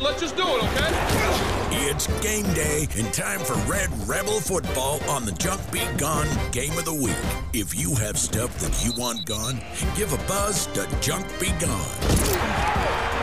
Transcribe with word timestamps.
Let's 0.00 0.20
just 0.20 0.36
do 0.36 0.42
it, 0.42 0.62
okay? 0.62 1.88
It's 1.88 2.06
game 2.22 2.44
day 2.52 2.86
and 2.98 3.12
time 3.14 3.40
for 3.40 3.54
Red 3.70 3.88
Rebel 4.06 4.40
football 4.40 5.00
on 5.08 5.24
the 5.24 5.32
Junk 5.32 5.60
Be 5.72 5.80
Gone 5.96 6.28
Game 6.52 6.76
of 6.76 6.84
the 6.84 6.92
Week. 6.92 7.16
If 7.54 7.74
you 7.74 7.94
have 7.94 8.18
stuff 8.18 8.58
that 8.58 8.84
you 8.84 8.92
want 9.00 9.24
gone, 9.24 9.58
give 9.96 10.12
a 10.12 10.18
buzz 10.28 10.66
to 10.68 10.86
Junk 11.00 11.26
Be 11.40 11.50
Gone. 11.58 13.15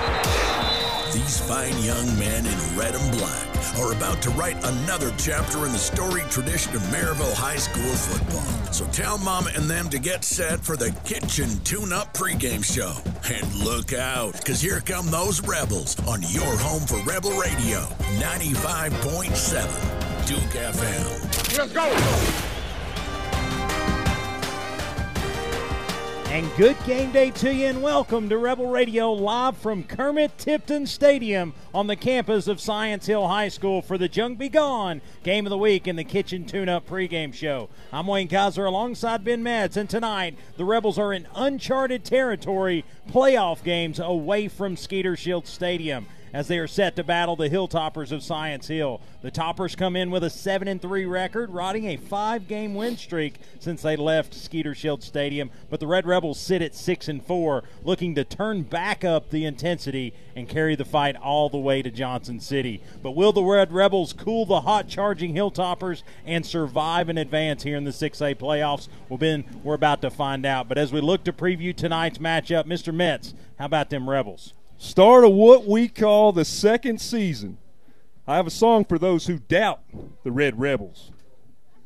These 1.14 1.42
fine 1.42 1.78
young 1.84 2.08
men 2.18 2.44
in 2.44 2.58
red 2.76 2.96
and 2.96 3.12
black 3.16 3.46
are 3.78 3.94
about 3.94 4.20
to 4.24 4.32
write 4.32 4.58
another 4.66 5.14
chapter 5.16 5.68
in 5.68 5.72
the 5.72 5.78
storied 5.78 6.28
tradition 6.32 6.76
of 6.76 6.82
Maryville 6.84 7.36
High 7.36 7.58
School 7.58 7.84
football. 7.84 8.74
So 8.74 8.88
tell 8.88 9.20
Mama 9.20 9.52
and 9.56 9.70
them 9.70 9.92
to 9.92 10.00
get 10.00 10.24
set 10.24 10.62
for 10.62 10.76
the 10.76 10.90
Kitchen 11.06 11.60
Tune 11.64 11.94
Up 11.94 12.12
pregame 12.16 12.66
show. 12.66 12.96
And 13.32 13.54
look 13.54 13.94
out, 13.94 14.34
because 14.34 14.60
here 14.60 14.80
come 14.80 15.12
those 15.12 15.40
Rebels 15.42 15.96
on 16.08 16.24
your 16.24 16.58
home 16.58 16.82
for 16.82 16.98
Rebel 17.04 17.38
Radio 17.38 17.82
95.7 18.18 20.26
Duke 20.26 20.40
FM. 20.40 21.58
Let's 21.60 21.74
go! 21.74 22.53
And 26.34 26.50
good 26.58 26.76
game 26.88 27.12
day 27.12 27.30
to 27.30 27.54
you, 27.54 27.68
and 27.68 27.84
welcome 27.84 28.28
to 28.30 28.40
Rebel 28.40 28.66
Radio 28.66 29.12
live 29.12 29.56
from 29.56 29.84
Kermit 29.84 30.36
Tipton 30.40 30.88
Stadium 30.88 31.54
on 31.76 31.86
the 31.86 31.96
campus 31.96 32.48
of 32.48 32.60
Science 32.60 33.06
Hill 33.06 33.28
High 33.28 33.50
School 33.50 33.84
for 33.84 34.00
the 34.00 34.10
Junk 34.10 34.40
Be 34.40 34.50
Gone 34.50 35.02
Game 35.22 35.46
of 35.46 35.52
the 35.52 35.60
Week 35.60 35.88
in 35.88 35.96
the 35.96 36.04
Kitchen 36.04 36.44
Tune 36.44 36.70
Up 36.70 36.90
pregame 36.90 37.36
show. 37.36 37.70
I'm 37.92 38.08
Wayne 38.08 38.28
Kaiser 38.28 38.66
alongside 38.66 39.24
Ben 39.24 39.44
Metz, 39.44 39.78
and 39.78 39.88
tonight 39.88 40.36
the 40.58 40.66
Rebels 40.66 40.98
are 40.98 41.14
in 41.14 41.28
uncharted 41.36 42.04
territory, 42.04 42.84
playoff 43.12 43.64
games 43.64 44.00
away 44.00 44.48
from 44.48 44.76
Skeeter 44.76 45.16
Shield 45.16 45.46
Stadium 45.46 46.08
as 46.34 46.48
they 46.48 46.58
are 46.58 46.68
set 46.68 46.96
to 46.96 47.04
battle 47.04 47.36
the 47.36 47.50
Hilltoppers 47.50 48.12
of 48.12 48.24
Science 48.24 48.68
Hill. 48.68 49.00
The 49.22 49.32
Toppers 49.32 49.76
come 49.76 49.96
in 49.96 50.10
with 50.10 50.24
a 50.24 50.30
7 50.30 50.68
and 50.68 50.82
3 50.82 51.06
record, 51.06 51.52
riding 51.52 51.86
a 51.86 51.98
five 51.98 52.48
game 52.48 52.74
win 52.74 52.98
streak 52.98 53.36
since 53.60 53.84
they 53.84 53.96
left 53.96 54.34
Skeeter 54.34 54.74
Shield 54.74 55.04
Stadium. 55.04 55.52
But 55.70 55.80
the 55.80 55.88
Red 55.88 56.08
Rebels 56.08 56.40
sit 56.40 56.64
at 56.64 56.74
6 56.74 57.08
and 57.08 57.24
4, 57.24 57.64
looking 57.84 58.16
to 58.16 58.24
turn 58.24 58.64
back 58.64 59.06
up 59.06 59.30
the 59.30 59.46
intensity 59.46 60.14
and 60.36 60.50
carry 60.50 60.76
the 60.76 60.84
fight 60.86 61.16
all 61.16 61.50
the 61.50 61.58
way 61.58 61.84
to 61.84 61.92
Johnson 61.92 62.40
City. 62.40 62.82
But 63.04 63.12
will 63.12 63.32
the 63.32 63.44
Red 63.44 63.72
Rebels 63.72 64.12
cool 64.12 64.46
the 64.46 64.62
hot 64.62 64.88
charging 64.88 65.36
Hilltoppers 65.36 66.02
and 66.26 66.46
survive 66.46 67.10
and 67.10 67.20
advance 67.20 67.64
here 67.64 67.78
in 67.78 67.84
the 67.84 67.92
6A 67.92 68.36
playoffs? 68.36 68.88
Well, 69.08 69.20
Ben, 69.20 69.46
we're 69.64 69.76
about 69.76 70.02
to 70.02 70.10
find 70.10 70.46
out. 70.46 70.68
But 70.68 70.80
as 70.80 70.92
we 70.92 71.00
look 71.00 71.24
to 71.26 71.34
preview 71.34 71.76
tonight's 71.76 72.18
matchup, 72.18 72.66
Mr. 72.66 72.94
Metz, 72.94 73.36
how 73.60 73.66
about 73.66 73.92
them 73.92 74.10
Rebels? 74.10 74.54
Start 74.78 75.24
of 75.24 75.32
what 75.32 75.66
we 75.66 75.88
call 75.88 76.32
the 76.32 76.46
second 76.46 77.00
season. 77.00 77.58
I 78.28 78.36
have 78.36 78.48
a 78.48 78.52
song 78.52 78.86
for 78.86 78.98
those 78.98 79.28
who 79.28 79.40
doubt 79.40 79.82
the 80.24 80.32
Red 80.32 80.60
Rebels. 80.60 81.12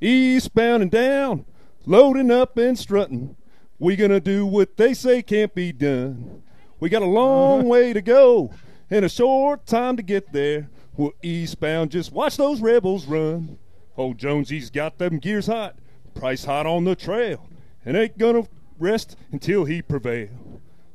Eastbound 0.01 0.83
and 0.83 0.91
down, 0.91 1.45
loading 1.85 2.31
up 2.31 2.57
and 2.57 2.77
strutting. 2.77 3.35
We 3.79 3.95
gonna 3.95 4.19
do 4.19 4.45
what 4.45 4.77
they 4.77 4.93
say 4.93 5.21
can't 5.21 5.53
be 5.53 5.71
done. 5.71 6.43
We 6.79 6.89
got 6.89 7.01
a 7.01 7.05
long 7.05 7.67
way 7.67 7.93
to 7.93 8.01
go 8.01 8.51
and 8.89 9.03
a 9.03 9.09
short 9.09 9.65
time 9.65 9.97
to 9.97 10.03
get 10.03 10.31
there. 10.31 10.69
We're 10.95 11.11
eastbound, 11.21 11.91
just 11.91 12.11
watch 12.11 12.37
those 12.37 12.61
rebels 12.61 13.05
run. 13.05 13.59
Old 13.95 14.17
Jonesy's 14.17 14.69
got 14.69 14.97
them 14.97 15.19
gears 15.19 15.47
hot, 15.47 15.75
price 16.15 16.45
hot 16.45 16.65
on 16.65 16.83
the 16.85 16.95
trail, 16.95 17.47
and 17.85 17.97
ain't 17.97 18.17
gonna 18.17 18.47
rest 18.79 19.15
until 19.31 19.65
he 19.65 19.81
prevail. 19.81 20.46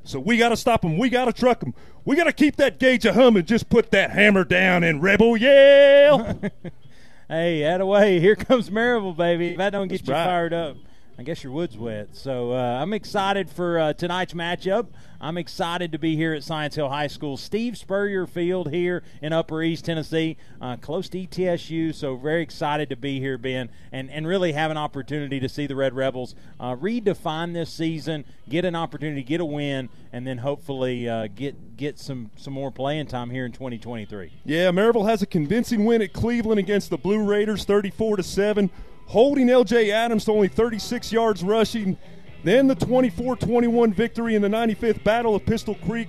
So 0.04 0.18
we 0.18 0.36
got 0.36 0.48
to 0.50 0.56
stop 0.56 0.84
him. 0.84 0.98
We 0.98 1.08
got 1.08 1.26
to 1.26 1.32
truck 1.32 1.62
him. 1.62 1.74
We 2.04 2.16
got 2.16 2.24
to 2.24 2.32
keep 2.32 2.56
that 2.56 2.78
gauge 2.78 3.04
a 3.04 3.12
humming. 3.12 3.44
Just 3.44 3.68
put 3.68 3.90
that 3.92 4.10
hammer 4.10 4.44
down 4.44 4.82
and 4.82 5.02
rebel 5.02 5.36
yell. 5.36 6.38
hey, 7.28 7.64
out 7.64 7.80
away. 7.80 8.18
Here 8.18 8.34
comes 8.34 8.70
Maryville, 8.70 9.16
baby. 9.16 9.50
If 9.50 9.58
that 9.58 9.70
don't 9.70 9.88
get 9.88 9.98
That's 9.98 10.08
you 10.08 10.14
right. 10.14 10.24
fired 10.24 10.52
up, 10.52 10.76
I 11.18 11.22
guess 11.24 11.44
your 11.44 11.52
wood's 11.52 11.76
wet. 11.76 12.08
So 12.12 12.52
uh, 12.52 12.80
I'm 12.80 12.92
excited 12.92 13.50
for 13.50 13.78
uh, 13.78 13.92
tonight's 13.92 14.32
matchup. 14.32 14.86
I'm 15.20 15.38
excited 15.38 15.92
to 15.92 15.98
be 15.98 16.16
here 16.16 16.34
at 16.34 16.42
Science 16.42 16.74
Hill 16.74 16.88
High 16.88 17.06
School. 17.06 17.36
Steve 17.36 17.76
Spurrier 17.76 18.26
Field 18.26 18.70
here 18.70 19.04
in 19.20 19.32
Upper 19.32 19.62
East 19.62 19.84
Tennessee, 19.84 20.36
uh, 20.60 20.76
close 20.76 21.08
to 21.10 21.24
ETSU. 21.24 21.94
So 21.94 22.16
very 22.16 22.42
excited 22.42 22.88
to 22.88 22.96
be 22.96 23.20
here, 23.20 23.38
Ben, 23.38 23.68
and, 23.92 24.10
and 24.10 24.26
really 24.26 24.52
have 24.52 24.70
an 24.70 24.76
opportunity 24.76 25.38
to 25.38 25.48
see 25.48 25.66
the 25.66 25.76
Red 25.76 25.94
Rebels 25.94 26.34
uh, 26.58 26.74
redefine 26.74 27.52
this 27.52 27.70
season, 27.70 28.24
get 28.48 28.64
an 28.64 28.74
opportunity, 28.74 29.22
get 29.22 29.40
a 29.40 29.44
win, 29.44 29.90
and 30.12 30.26
then 30.26 30.38
hopefully 30.38 31.08
uh, 31.08 31.28
get 31.28 31.76
get 31.76 31.98
some 31.98 32.30
some 32.36 32.52
more 32.52 32.70
playing 32.70 33.06
time 33.06 33.30
here 33.30 33.44
in 33.44 33.52
2023. 33.52 34.32
yeah, 34.44 34.70
Maryville 34.70 35.08
has 35.08 35.22
a 35.22 35.26
convincing 35.26 35.84
win 35.84 36.02
at 36.02 36.12
Cleveland 36.12 36.58
against 36.58 36.90
the 36.90 36.98
Blue 36.98 37.22
Raiders, 37.24 37.64
34 37.64 38.16
to 38.16 38.22
seven, 38.22 38.70
holding 39.06 39.50
L.J. 39.50 39.90
Adams 39.90 40.24
to 40.24 40.32
only 40.32 40.48
36 40.48 41.12
yards 41.12 41.42
rushing. 41.42 41.98
Then 42.44 42.66
the 42.66 42.76
24-21 42.76 43.94
victory 43.94 44.34
in 44.34 44.42
the 44.42 44.48
95th 44.48 45.04
Battle 45.04 45.34
of 45.34 45.46
Pistol 45.46 45.76
Creek. 45.86 46.08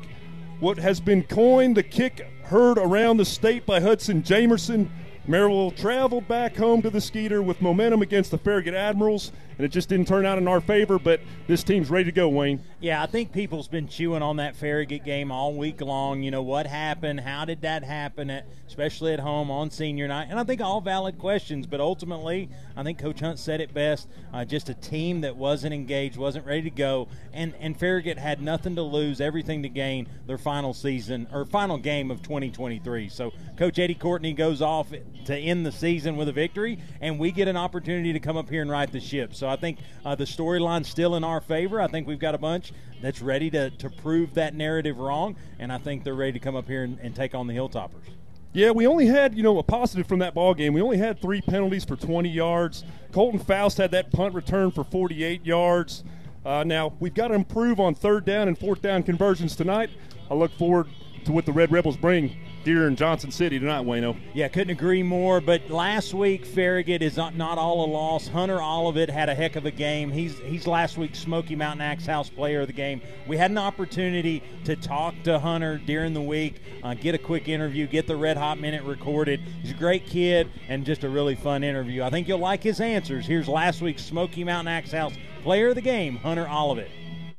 What 0.59 0.77
has 0.77 0.99
been 0.99 1.23
coined 1.23 1.77
the 1.77 1.83
kick 1.83 2.27
heard 2.43 2.77
around 2.77 3.17
the 3.17 3.25
state 3.25 3.65
by 3.65 3.79
Hudson 3.79 4.23
Jamerson. 4.23 4.89
Maryville 5.27 5.75
traveled 5.75 6.27
back 6.27 6.55
home 6.55 6.81
to 6.81 6.89
the 6.89 6.99
Skeeter 6.99 7.41
with 7.41 7.61
momentum 7.61 8.01
against 8.01 8.31
the 8.31 8.37
Farragut 8.37 8.73
Admirals, 8.73 9.31
and 9.57 9.65
it 9.65 9.69
just 9.69 9.89
didn't 9.89 10.07
turn 10.07 10.25
out 10.25 10.37
in 10.37 10.47
our 10.47 10.61
favor. 10.61 10.99
But 10.99 11.21
this 11.47 11.63
team's 11.63 11.89
ready 11.89 12.05
to 12.05 12.11
go, 12.11 12.29
Wayne. 12.29 12.61
Yeah, 12.79 13.01
I 13.01 13.05
think 13.05 13.31
people's 13.31 13.67
been 13.67 13.87
chewing 13.87 14.21
on 14.21 14.37
that 14.37 14.55
Farragut 14.55 15.05
game 15.05 15.31
all 15.31 15.53
week 15.53 15.81
long. 15.81 16.21
You 16.23 16.31
know, 16.31 16.41
what 16.41 16.67
happened? 16.67 17.21
How 17.21 17.45
did 17.45 17.61
that 17.61 17.83
happen, 17.83 18.29
at, 18.29 18.47
especially 18.67 19.13
at 19.13 19.19
home 19.19 19.49
on 19.49 19.71
senior 19.71 20.07
night? 20.07 20.27
And 20.29 20.39
I 20.39 20.43
think 20.43 20.61
all 20.61 20.81
valid 20.81 21.17
questions, 21.17 21.65
but 21.65 21.79
ultimately, 21.79 22.49
I 22.75 22.83
think 22.83 22.99
Coach 22.99 23.19
Hunt 23.19 23.39
said 23.39 23.61
it 23.61 23.73
best. 23.73 24.09
Uh, 24.33 24.43
just 24.45 24.69
a 24.69 24.73
team 24.73 25.21
that 25.21 25.35
wasn't 25.35 25.73
engaged, 25.73 26.17
wasn't 26.17 26.45
ready 26.45 26.63
to 26.63 26.69
go, 26.69 27.07
and, 27.31 27.53
and 27.59 27.77
Farragut 27.77 28.17
had 28.17 28.41
nothing 28.41 28.75
to 28.75 28.81
lose, 28.81 29.21
everything 29.21 29.63
to 29.63 29.69
gain 29.69 30.07
their 30.27 30.37
final 30.37 30.73
season 30.73 31.27
or 31.31 31.45
final 31.45 31.77
game 31.77 32.11
of 32.11 32.21
2023. 32.21 33.09
So 33.09 33.31
Coach 33.57 33.79
Eddie 33.79 33.95
Courtney 33.95 34.33
goes 34.33 34.61
off 34.61 34.91
to 35.25 35.37
end 35.37 35.65
the 35.65 35.71
season 35.71 36.17
with 36.17 36.27
a 36.27 36.33
victory, 36.33 36.79
and 37.01 37.19
we 37.19 37.31
get 37.31 37.47
an 37.47 37.57
opportunity 37.57 38.13
to 38.13 38.19
come 38.19 38.37
up 38.37 38.49
here 38.49 38.61
and 38.61 38.71
right 38.71 38.91
the 38.91 38.99
ship. 38.99 39.35
So 39.35 39.42
I 39.47 39.55
think 39.55 39.79
uh, 40.05 40.15
the 40.15 40.25
storyline's 40.25 40.87
still 40.87 41.15
in 41.15 41.23
our 41.23 41.41
favor. 41.41 41.81
I 41.81 41.87
think 41.87 42.07
we've 42.07 42.19
got 42.19 42.35
a 42.35 42.37
bunch 42.37 42.73
that's 43.01 43.21
ready 43.21 43.49
to, 43.51 43.69
to 43.71 43.89
prove 43.89 44.33
that 44.35 44.55
narrative 44.55 44.97
wrong, 44.97 45.35
and 45.59 45.71
I 45.71 45.77
think 45.77 46.03
they're 46.03 46.15
ready 46.15 46.33
to 46.33 46.39
come 46.39 46.55
up 46.55 46.67
here 46.67 46.83
and, 46.83 46.97
and 46.99 47.15
take 47.15 47.35
on 47.35 47.47
the 47.47 47.53
Hilltoppers. 47.53 48.09
Yeah, 48.53 48.69
we 48.69 48.85
only 48.85 49.07
had, 49.07 49.35
you 49.35 49.41
know, 49.41 49.57
a 49.57 49.63
positive 49.63 50.05
from 50.05 50.19
that 50.19 50.35
ball 50.35 50.53
game. 50.53 50.73
We 50.73 50.81
only 50.81 50.97
had 50.97 51.19
three 51.19 51.41
penalties 51.41 51.83
for 51.83 51.95
20 51.95 52.29
yards. 52.29 52.83
Colton 53.11 53.39
Faust 53.39 53.77
had 53.77 53.89
that 53.91 54.11
punt 54.11 54.35
return 54.35 54.69
for 54.69 54.83
48 54.83 55.43
yards. 55.43 56.03
Uh, 56.45 56.63
now, 56.63 56.93
we've 56.99 57.15
got 57.15 57.29
to 57.29 57.33
improve 57.33 57.79
on 57.79 57.95
third 57.95 58.25
down 58.25 58.47
and 58.47 58.57
fourth 58.57 58.81
down 58.81 59.01
conversions 59.01 59.55
tonight. 59.55 59.89
I 60.29 60.35
look 60.35 60.51
forward 60.51 60.87
to 61.25 61.31
what 61.31 61.45
the 61.45 61.51
Red 61.51 61.71
Rebels 61.71 61.97
bring 61.97 62.37
here 62.65 62.87
in 62.87 62.95
Johnson 62.95 63.31
City 63.31 63.59
tonight, 63.59 63.85
Wayno. 63.85 64.15
Yeah, 64.33 64.47
couldn't 64.47 64.71
agree 64.71 65.03
more. 65.03 65.41
But 65.41 65.69
last 65.69 66.13
week, 66.13 66.45
Farragut 66.45 67.01
is 67.01 67.17
not, 67.17 67.35
not 67.35 67.57
all 67.57 67.85
a 67.85 67.89
loss. 67.89 68.27
Hunter 68.27 68.61
Olivet 68.61 69.09
had 69.09 69.29
a 69.29 69.35
heck 69.35 69.55
of 69.55 69.65
a 69.65 69.71
game. 69.71 70.11
He's 70.11 70.37
he's 70.39 70.67
last 70.67 70.97
week's 70.97 71.19
Smoky 71.19 71.55
Mountain 71.55 71.81
Axe 71.81 72.05
House 72.05 72.29
Player 72.29 72.61
of 72.61 72.67
the 72.67 72.73
Game. 72.73 73.01
We 73.27 73.37
had 73.37 73.51
an 73.51 73.57
opportunity 73.57 74.43
to 74.65 74.75
talk 74.75 75.15
to 75.23 75.39
Hunter 75.39 75.77
during 75.77 76.13
the 76.13 76.21
week, 76.21 76.61
uh, 76.83 76.93
get 76.93 77.15
a 77.15 77.19
quick 77.19 77.47
interview, 77.47 77.87
get 77.87 78.07
the 78.07 78.15
Red 78.15 78.37
Hot 78.37 78.59
Minute 78.59 78.83
recorded. 78.83 79.41
He's 79.61 79.71
a 79.71 79.75
great 79.75 80.05
kid 80.05 80.49
and 80.69 80.85
just 80.85 81.03
a 81.03 81.09
really 81.09 81.35
fun 81.35 81.63
interview. 81.63 82.03
I 82.03 82.09
think 82.09 82.27
you'll 82.27 82.39
like 82.39 82.63
his 82.63 82.79
answers. 82.79 83.25
Here's 83.25 83.47
last 83.47 83.81
week's 83.81 84.03
Smoky 84.03 84.43
Mountain 84.43 84.73
Axe 84.73 84.91
House 84.91 85.13
Player 85.43 85.69
of 85.69 85.75
the 85.75 85.81
Game, 85.81 86.15
Hunter 86.17 86.47
Olivet. 86.49 86.89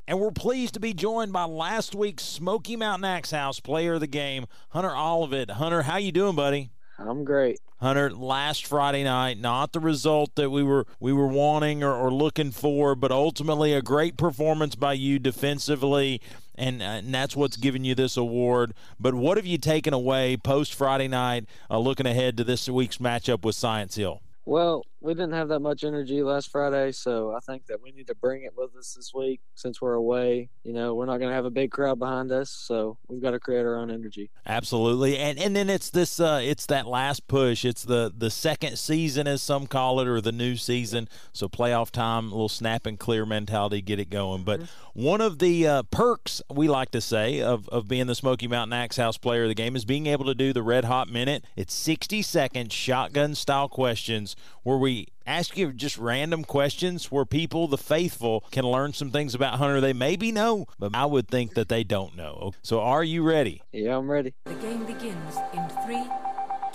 And 0.06 0.20
we're 0.20 0.32
pleased 0.32 0.75
to 0.75 0.81
be 0.81 0.92
joined 0.92 1.32
by 1.32 1.44
last 1.44 1.94
week's 1.94 2.25
Smoky 2.25 2.76
Mountain 2.76 3.06
Axe 3.06 3.31
House 3.31 3.59
player 3.59 3.94
of 3.94 4.00
the 4.00 4.06
game, 4.06 4.44
Hunter 4.69 4.94
Olivet. 4.94 5.53
Hunter, 5.53 5.82
how 5.82 5.97
you 5.97 6.12
doing, 6.12 6.36
buddy? 6.36 6.71
I'm 6.98 7.24
great. 7.24 7.59
Hunter, 7.80 8.10
last 8.10 8.66
Friday 8.66 9.03
night, 9.03 9.39
not 9.39 9.72
the 9.72 9.80
result 9.80 10.34
that 10.34 10.51
we 10.51 10.62
were 10.62 10.86
we 11.01 11.12
were 11.12 11.27
wanting 11.27 11.83
or, 11.83 11.92
or 11.92 12.12
looking 12.12 12.51
for, 12.51 12.95
but 12.95 13.10
ultimately 13.10 13.72
a 13.72 13.80
great 13.80 14.18
performance 14.18 14.74
by 14.74 14.92
you 14.92 15.18
defensively, 15.18 16.21
and, 16.54 16.83
uh, 16.83 16.84
and 16.84 17.12
that's 17.12 17.34
what's 17.34 17.57
giving 17.57 17.84
you 17.84 17.95
this 17.95 18.16
award. 18.16 18.74
But 19.00 19.15
what 19.15 19.39
have 19.39 19.47
you 19.47 19.59
taken 19.59 19.95
away 19.95 20.36
post 20.36 20.74
Friday 20.74 21.09
night, 21.09 21.47
uh, 21.71 21.78
looking 21.78 22.07
ahead 22.07 22.36
to 22.36 22.45
this 22.45 22.68
week's 22.68 22.98
matchup 22.98 23.42
with 23.42 23.54
Science 23.54 23.97
Hill? 23.97 24.21
Well, 24.45 24.84
we 25.04 25.12
didn't 25.12 25.34
have 25.34 25.48
that 25.48 25.60
much 25.60 25.84
energy 25.84 26.22
last 26.22 26.51
Friday, 26.51 26.91
so 26.91 27.34
I 27.36 27.41
think 27.41 27.66
that 27.66 27.83
we 27.83 27.92
need 27.92 28.06
to 28.06 28.15
bring 28.15 28.45
it 28.45 28.56
with 28.56 28.74
us 28.74 28.95
this 28.95 29.12
week 29.12 29.42
since 29.54 29.83
we're 29.83 29.92
away. 29.92 30.48
You 30.62 30.72
know, 30.72 30.95
we're 30.95 31.04
not 31.04 31.18
going 31.18 31.28
to 31.28 31.34
have 31.34 31.45
a 31.45 31.51
big 31.51 31.71
crowd 31.71 31.98
behind 31.98 32.33
us, 32.33 32.48
so 32.48 32.97
we've 33.06 33.21
got 33.21 33.33
to 33.33 33.39
create 33.39 33.66
our 33.66 33.77
own 33.77 33.91
energy. 33.91 34.30
Absolutely, 34.47 35.18
and 35.18 35.39
and 35.39 35.54
then 35.54 35.68
it's 35.68 35.91
this, 35.91 36.18
uh, 36.18 36.41
it's 36.42 36.65
that 36.66 36.86
last 36.86 37.28
push. 37.28 37.66
It's 37.66 37.83
the 37.83 38.10
the 38.16 38.30
second 38.30 38.78
season, 38.78 39.27
as 39.27 39.42
some 39.42 39.66
call 39.66 40.01
it, 40.01 40.09
or 40.09 40.22
the 40.22 40.33
new 40.33 40.56
season. 40.56 41.07
So 41.34 41.48
playoff 41.50 41.91
time, 41.91 42.28
a 42.28 42.30
little 42.30 42.48
snap 42.48 42.86
and 42.86 42.98
clear 42.98 43.27
mentality, 43.27 43.83
get 43.83 43.98
it 44.00 44.09
going. 44.09 44.42
But 44.42 44.60
mm-hmm. 44.60 45.03
one 45.03 45.21
of 45.21 45.39
the 45.39 45.66
uh, 45.66 45.83
perks 45.91 46.41
we 46.50 46.66
like 46.66 46.91
to 46.92 47.03
say 47.03 47.42
of 47.42 47.68
of 47.68 47.89
being 47.89 48.07
the 48.07 48.15
Smoky 48.15 48.48
Mountain 48.48 48.72
Axe 48.72 48.97
House 48.97 49.18
player 49.18 49.42
of 49.42 49.48
the 49.48 49.54
game 49.54 49.77
is 49.77 49.84
being 49.84 50.07
able 50.07 50.24
to 50.24 50.34
do 50.34 50.54
the 50.54 50.62
Red 50.62 50.86
Hot 50.86 51.10
Minute. 51.10 51.45
It's 51.57 51.74
sixty 51.74 52.22
second 52.22 52.72
shotgun 52.72 53.34
style 53.34 53.68
questions 53.68 54.34
where 54.62 54.78
we 54.78 54.94
ask 55.27 55.57
you 55.57 55.73
just 55.73 55.99
random 55.99 56.45
questions 56.45 57.11
where 57.11 57.25
people, 57.25 57.69
the 57.69 57.79
faithful, 57.79 58.45
can 58.51 58.65
learn 58.65 58.93
some 58.93 59.11
things 59.11 59.35
about 59.35 59.59
Hunter 59.59 59.81
they 59.81 59.93
maybe 59.93 60.33
know, 60.33 60.67
but 60.79 60.95
I 60.95 61.07
would 61.07 61.29
think 61.29 61.55
that 61.55 61.69
they 61.69 61.85
don't 61.85 62.17
know. 62.17 62.53
So 62.63 62.81
are 62.81 63.05
you 63.05 63.23
ready? 63.23 63.63
Yeah, 63.73 63.97
I'm 63.97 64.11
ready. 64.11 64.35
The 64.45 64.55
game 64.55 64.85
begins 64.85 65.37
in 65.53 65.69
three, 65.85 66.05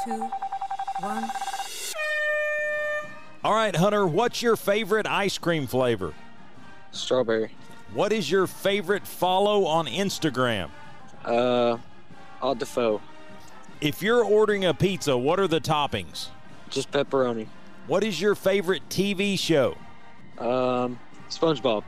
two, 0.04 0.30
one. 1.00 1.30
All 3.44 3.54
right, 3.54 3.75
Hunter, 3.75 4.06
what's 4.06 4.42
your 4.42 4.56
favorite 4.56 5.07
ice 5.07 5.38
cream 5.38 5.66
flavor? 5.66 6.13
Strawberry. 6.92 7.51
What 7.94 8.12
is 8.12 8.30
your 8.30 8.48
favorite 8.48 9.07
follow 9.07 9.66
on 9.66 9.88
Instagram? 9.88 10.69
Uh, 11.24 11.77
Odd 12.42 12.60
Defoe. 12.60 13.01
If 13.81 14.01
you're 14.04 14.24
ordering 14.24 14.66
a 14.66 14.74
pizza, 14.74 15.18
what 15.18 15.39
are 15.39 15.48
the 15.48 15.62
toppings? 15.62 16.27
Just 16.69 16.92
pepperoni. 16.92 17.48
What 17.89 18.03
is 18.03 18.21
your 18.21 18.36
favorite 18.36 18.83
TV 18.88 19.38
show? 19.38 19.75
Um, 20.38 21.00
SpongeBob. 21.27 21.83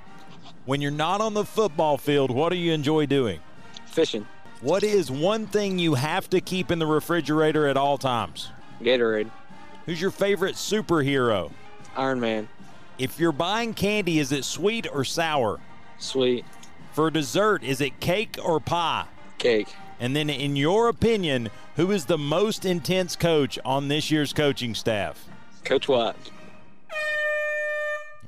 When 0.66 0.82
you're 0.82 0.90
not 0.90 1.22
on 1.22 1.36
the 1.36 1.46
football 1.46 1.96
field, 2.00 2.32
what 2.32 2.50
do 2.50 2.56
you 2.56 2.74
enjoy 2.74 3.06
doing? 3.06 3.40
Fishing. 3.86 4.26
What 4.62 4.82
is 4.82 5.12
one 5.12 5.46
thing 5.46 5.78
you 5.78 5.94
have 5.94 6.28
to 6.32 6.42
keep 6.42 6.72
in 6.72 6.80
the 6.80 6.88
refrigerator 6.88 7.68
at 7.68 7.78
all 7.78 8.00
times? 8.00 8.50
Gatorade. 8.82 9.30
Who's 9.86 10.02
your 10.02 10.10
favorite 10.10 10.56
superhero? 10.56 11.52
Iron 11.96 12.20
Man. 12.20 12.50
If 12.98 13.20
you're 13.20 13.32
buying 13.32 13.76
candy, 13.76 14.18
is 14.18 14.32
it 14.32 14.44
sweet 14.44 14.88
or 14.92 15.04
sour? 15.04 15.60
Sweet. 16.00 16.46
For 16.94 17.12
dessert, 17.12 17.64
is 17.64 17.80
it 17.80 18.00
cake 18.00 18.40
or 18.44 18.60
pie? 18.60 19.06
Cake. 19.38 19.68
And 20.00 20.16
then, 20.16 20.32
in 20.32 20.56
your 20.56 20.88
opinion, 20.88 21.52
who 21.76 21.92
is 21.92 22.06
the 22.06 22.18
most 22.18 22.66
intense 22.66 23.16
coach 23.16 23.60
on 23.64 23.88
this 23.88 24.10
year's 24.10 24.34
coaching 24.34 24.74
staff? 24.74 25.28
Coach 25.64 25.88
Watt. 25.88 26.16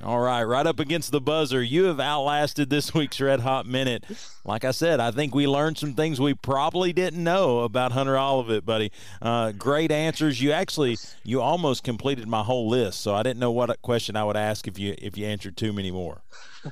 All 0.04 0.20
right, 0.20 0.42
right 0.42 0.66
up 0.66 0.80
against 0.80 1.12
the 1.12 1.20
buzzer. 1.20 1.62
You 1.62 1.84
have 1.84 1.98
outlasted 1.98 2.68
this 2.68 2.92
week's 2.94 3.18
Red 3.22 3.40
Hot 3.40 3.64
Minute. 3.64 4.04
Like 4.44 4.62
I 4.62 4.70
said, 4.70 5.00
I 5.00 5.10
think 5.10 5.34
we 5.34 5.46
learned 5.46 5.78
some 5.78 5.94
things 5.94 6.20
we 6.20 6.34
probably 6.34 6.92
didn't 6.92 7.24
know 7.24 7.60
about 7.60 7.92
Hunter 7.92 8.18
Olivet, 8.18 8.66
buddy. 8.66 8.92
Uh, 9.22 9.52
great 9.52 9.90
answers. 9.90 10.42
You 10.42 10.52
actually, 10.52 10.98
you 11.22 11.40
almost 11.40 11.84
completed 11.84 12.28
my 12.28 12.42
whole 12.42 12.68
list, 12.68 13.00
so 13.00 13.14
I 13.14 13.22
didn't 13.22 13.40
know 13.40 13.50
what 13.50 13.80
question 13.80 14.14
I 14.14 14.24
would 14.24 14.36
ask 14.36 14.68
if 14.68 14.78
you 14.78 14.94
if 14.98 15.16
you 15.16 15.24
answered 15.24 15.56
too 15.56 15.72
many 15.72 15.90
more. 15.90 16.22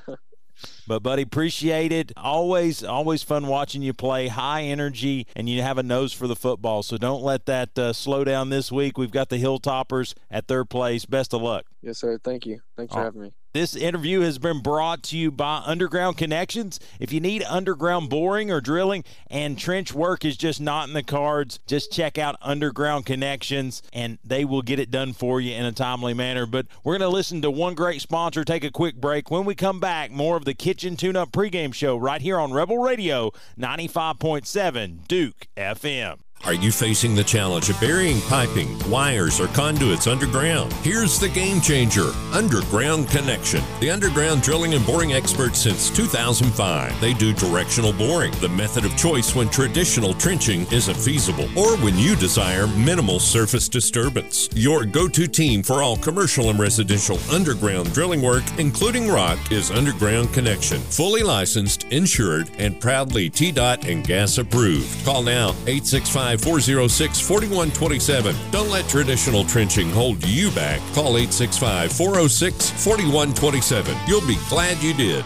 But 0.87 1.01
buddy, 1.01 1.21
appreciate 1.21 1.91
it. 1.91 2.11
Always, 2.17 2.83
always 2.83 3.23
fun 3.23 3.47
watching 3.47 3.81
you 3.81 3.93
play. 3.93 4.27
High 4.27 4.63
energy, 4.63 5.27
and 5.35 5.47
you 5.47 5.61
have 5.61 5.77
a 5.77 5.83
nose 5.83 6.13
for 6.13 6.27
the 6.27 6.35
football. 6.35 6.83
So 6.83 6.97
don't 6.97 7.23
let 7.23 7.45
that 7.45 7.77
uh, 7.77 7.93
slow 7.93 8.23
down 8.23 8.49
this 8.49 8.71
week. 8.71 8.97
We've 8.97 9.11
got 9.11 9.29
the 9.29 9.41
Hilltoppers 9.41 10.13
at 10.29 10.47
third 10.47 10.69
place. 10.69 11.05
Best 11.05 11.33
of 11.33 11.41
luck. 11.41 11.65
Yes, 11.81 11.99
sir. 11.99 12.17
Thank 12.23 12.45
you. 12.45 12.61
Thanks 12.75 12.93
for 12.93 13.01
having 13.01 13.21
me. 13.21 13.33
This 13.53 13.75
interview 13.75 14.21
has 14.21 14.39
been 14.39 14.61
brought 14.61 15.03
to 15.03 15.17
you 15.17 15.29
by 15.29 15.61
Underground 15.63 16.17
Connections. 16.17 16.79
If 16.99 17.13
you 17.13 17.19
need 17.19 17.43
underground 17.43 18.09
boring 18.09 18.49
or 18.49 18.59
drilling 18.61 19.03
and 19.29 19.59
trench 19.59 19.93
work 19.93 20.25
is 20.25 20.35
just 20.35 20.59
not 20.59 20.87
in 20.87 20.95
the 20.95 21.03
cards, 21.03 21.59
just 21.67 21.91
check 21.91 22.17
out 22.17 22.35
Underground 22.41 23.05
Connections 23.05 23.83
and 23.93 24.17
they 24.23 24.43
will 24.43 24.63
get 24.63 24.79
it 24.79 24.89
done 24.89 25.13
for 25.13 25.39
you 25.39 25.53
in 25.53 25.65
a 25.65 25.71
timely 25.71 26.15
manner. 26.15 26.47
But 26.47 26.65
we're 26.83 26.97
going 26.97 27.07
to 27.07 27.15
listen 27.15 27.43
to 27.43 27.51
one 27.51 27.75
great 27.75 28.01
sponsor, 28.01 28.43
take 28.43 28.63
a 28.63 28.71
quick 28.71 28.95
break. 28.95 29.29
When 29.29 29.45
we 29.45 29.53
come 29.53 29.79
back, 29.79 30.09
more 30.09 30.35
of 30.35 30.45
the 30.45 30.55
Kitchen 30.55 30.72
Tune 30.73 31.15
Up 31.15 31.31
pregame 31.31 31.71
show 31.71 31.95
right 31.95 32.19
here 32.19 32.39
on 32.39 32.51
Rebel 32.51 32.79
Radio 32.79 33.31
95.7 33.59 35.07
Duke 35.07 35.47
FM. 35.55 36.22
Are 36.45 36.53
you 36.53 36.73
facing 36.73 37.15
the 37.15 37.23
challenge 37.23 37.69
of 37.69 37.79
burying 37.79 38.19
piping, 38.23 38.77
wires, 38.89 39.39
or 39.39 39.47
conduits 39.47 40.07
underground? 40.07 40.73
Here's 40.73 41.17
the 41.17 41.29
game 41.29 41.61
changer 41.61 42.11
Underground 42.33 43.07
Connection. 43.07 43.63
The 43.79 43.89
underground 43.89 44.41
drilling 44.41 44.73
and 44.73 44.85
boring 44.85 45.13
experts 45.13 45.59
since 45.59 45.89
2005. 45.89 46.99
They 46.99 47.13
do 47.13 47.31
directional 47.31 47.93
boring, 47.93 48.33
the 48.41 48.49
method 48.49 48.83
of 48.83 48.97
choice 48.97 49.33
when 49.33 49.47
traditional 49.47 50.13
trenching 50.15 50.69
isn't 50.69 50.97
feasible, 50.97 51.47
or 51.57 51.77
when 51.77 51.97
you 51.97 52.13
desire 52.17 52.67
minimal 52.67 53.21
surface 53.21 53.69
disturbance. 53.69 54.49
Your 54.53 54.83
go 54.83 55.07
to 55.07 55.27
team 55.27 55.63
for 55.63 55.81
all 55.81 55.95
commercial 55.95 56.49
and 56.49 56.59
residential 56.59 57.19
underground 57.31 57.93
drilling 57.93 58.21
work, 58.21 58.43
including 58.57 59.07
rock, 59.07 59.39
is 59.49 59.71
Underground 59.71 60.33
Connection. 60.33 60.81
Fully 60.81 61.23
licensed, 61.23 61.85
insured, 61.85 62.51
and 62.57 62.81
proudly 62.81 63.29
TDOT 63.29 63.89
and 63.89 64.05
gas 64.05 64.39
approved. 64.39 65.05
Call 65.05 65.23
now 65.23 65.51
865 65.67 66.32
406 66.39 67.19
4127. 67.19 68.35
Don't 68.51 68.69
let 68.69 68.87
traditional 68.87 69.43
trenching 69.45 69.89
hold 69.89 70.25
you 70.25 70.51
back. 70.51 70.79
Call 70.93 71.17
865 71.17 71.91
406 71.91 72.69
4127. 72.83 73.97
You'll 74.07 74.27
be 74.27 74.37
glad 74.49 74.81
you 74.81 74.93
did. 74.93 75.25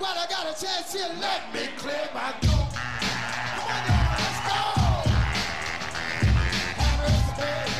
Well, 0.00 0.14
I 0.16 0.26
got 0.28 0.44
a 0.44 0.60
chance 0.60 0.92
here. 0.92 1.08
Let 1.20 1.52
me 1.54 1.68
clear 1.76 2.08
my 2.14 2.32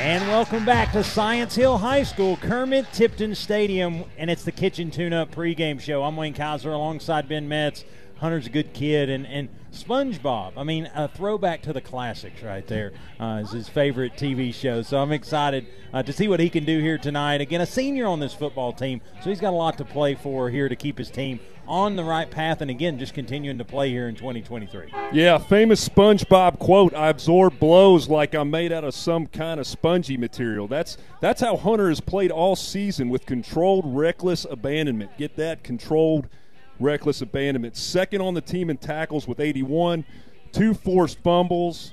And 0.03 0.27
welcome 0.27 0.65
back 0.65 0.91
to 0.93 1.05
Science 1.05 1.55
Hill 1.55 1.79
High 1.79 2.03
School, 2.03 2.37
Kermit 2.37 2.93
Tipton 2.93 3.37
Stadium, 3.37 4.05
and 4.19 4.29
it's 4.29 4.43
the 4.43 4.51
Kitchen 4.51 4.91
Tune 4.91 5.13
Up 5.13 5.33
pregame 5.33 5.81
show. 5.81 6.03
I'm 6.03 6.17
Wayne 6.17 6.35
Kaiser 6.35 6.73
alongside 6.73 7.29
Ben 7.29 7.47
Metz. 7.47 7.85
Hunter's 8.23 8.47
a 8.47 8.51
good 8.51 8.73
kid, 8.73 9.11
and, 9.11 9.27
and 9.27 9.49
SpongeBob. 9.73 10.53
I 10.57 10.63
mean, 10.63 10.89
a 10.95 11.09
throwback 11.09 11.61
to 11.63 11.73
the 11.73 11.81
classics 11.81 12.41
right 12.41 12.65
there 12.69 12.93
uh, 13.19 13.41
is 13.43 13.51
his 13.51 13.69
favorite 13.69 14.13
TV 14.13 14.55
show. 14.55 14.83
So 14.83 14.99
I'm 14.99 15.11
excited 15.11 15.67
uh, 15.93 16.05
to 16.05 16.13
see 16.13 16.29
what 16.29 16.39
he 16.39 16.49
can 16.49 16.65
do 16.65 16.79
here 16.79 16.99
tonight. 16.99 17.41
Again, 17.41 17.61
a 17.61 17.67
senior 17.67 18.07
on 18.07 18.21
this 18.21 18.33
football 18.33 18.73
team, 18.73 19.01
so 19.25 19.29
he's 19.29 19.41
got 19.41 19.51
a 19.51 19.57
lot 19.57 19.77
to 19.79 19.85
play 19.85 20.15
for 20.15 20.51
here 20.51 20.69
to 20.69 20.77
keep 20.77 20.99
his 20.99 21.11
team 21.11 21.41
on 21.67 21.97
the 21.97 22.05
right 22.05 22.31
path, 22.31 22.61
and 22.61 22.71
again, 22.71 22.97
just 22.97 23.13
continuing 23.13 23.59
to 23.59 23.65
play 23.65 23.91
here 23.91 24.09
in 24.09 24.15
2023. 24.15 24.93
Yeah, 25.13 25.39
famous 25.39 25.89
SpongeBob 25.89 26.61
quote: 26.61 26.95
"I 26.95 27.09
absorb 27.09 27.59
blows 27.59 28.09
like 28.09 28.37
I'm 28.37 28.51
made 28.51 28.73
out 28.73 28.85
of 28.85 28.95
some 28.95 29.27
kind 29.27 29.59
of 29.59 29.67
spongy 29.67 30.17
material." 30.17 30.69
That's 30.69 30.97
that's 31.21 31.41
how 31.41 31.57
Hunter 31.57 31.89
has 31.89 32.01
played 32.01 32.31
all 32.31 32.55
season 32.55 33.09
with 33.09 33.27
controlled, 33.27 33.85
reckless 33.87 34.45
abandonment. 34.49 35.19
Get 35.19 35.35
that 35.37 35.65
controlled 35.65 36.29
reckless 36.82 37.23
abandonment. 37.23 37.76
Second 37.76 38.20
on 38.20 38.34
the 38.34 38.40
team 38.40 38.70
in 38.70 38.76
tackles 38.76 39.26
with 39.26 39.40
81, 39.40 40.05
two 40.52 40.75
forced 40.75 41.19
fumbles. 41.20 41.93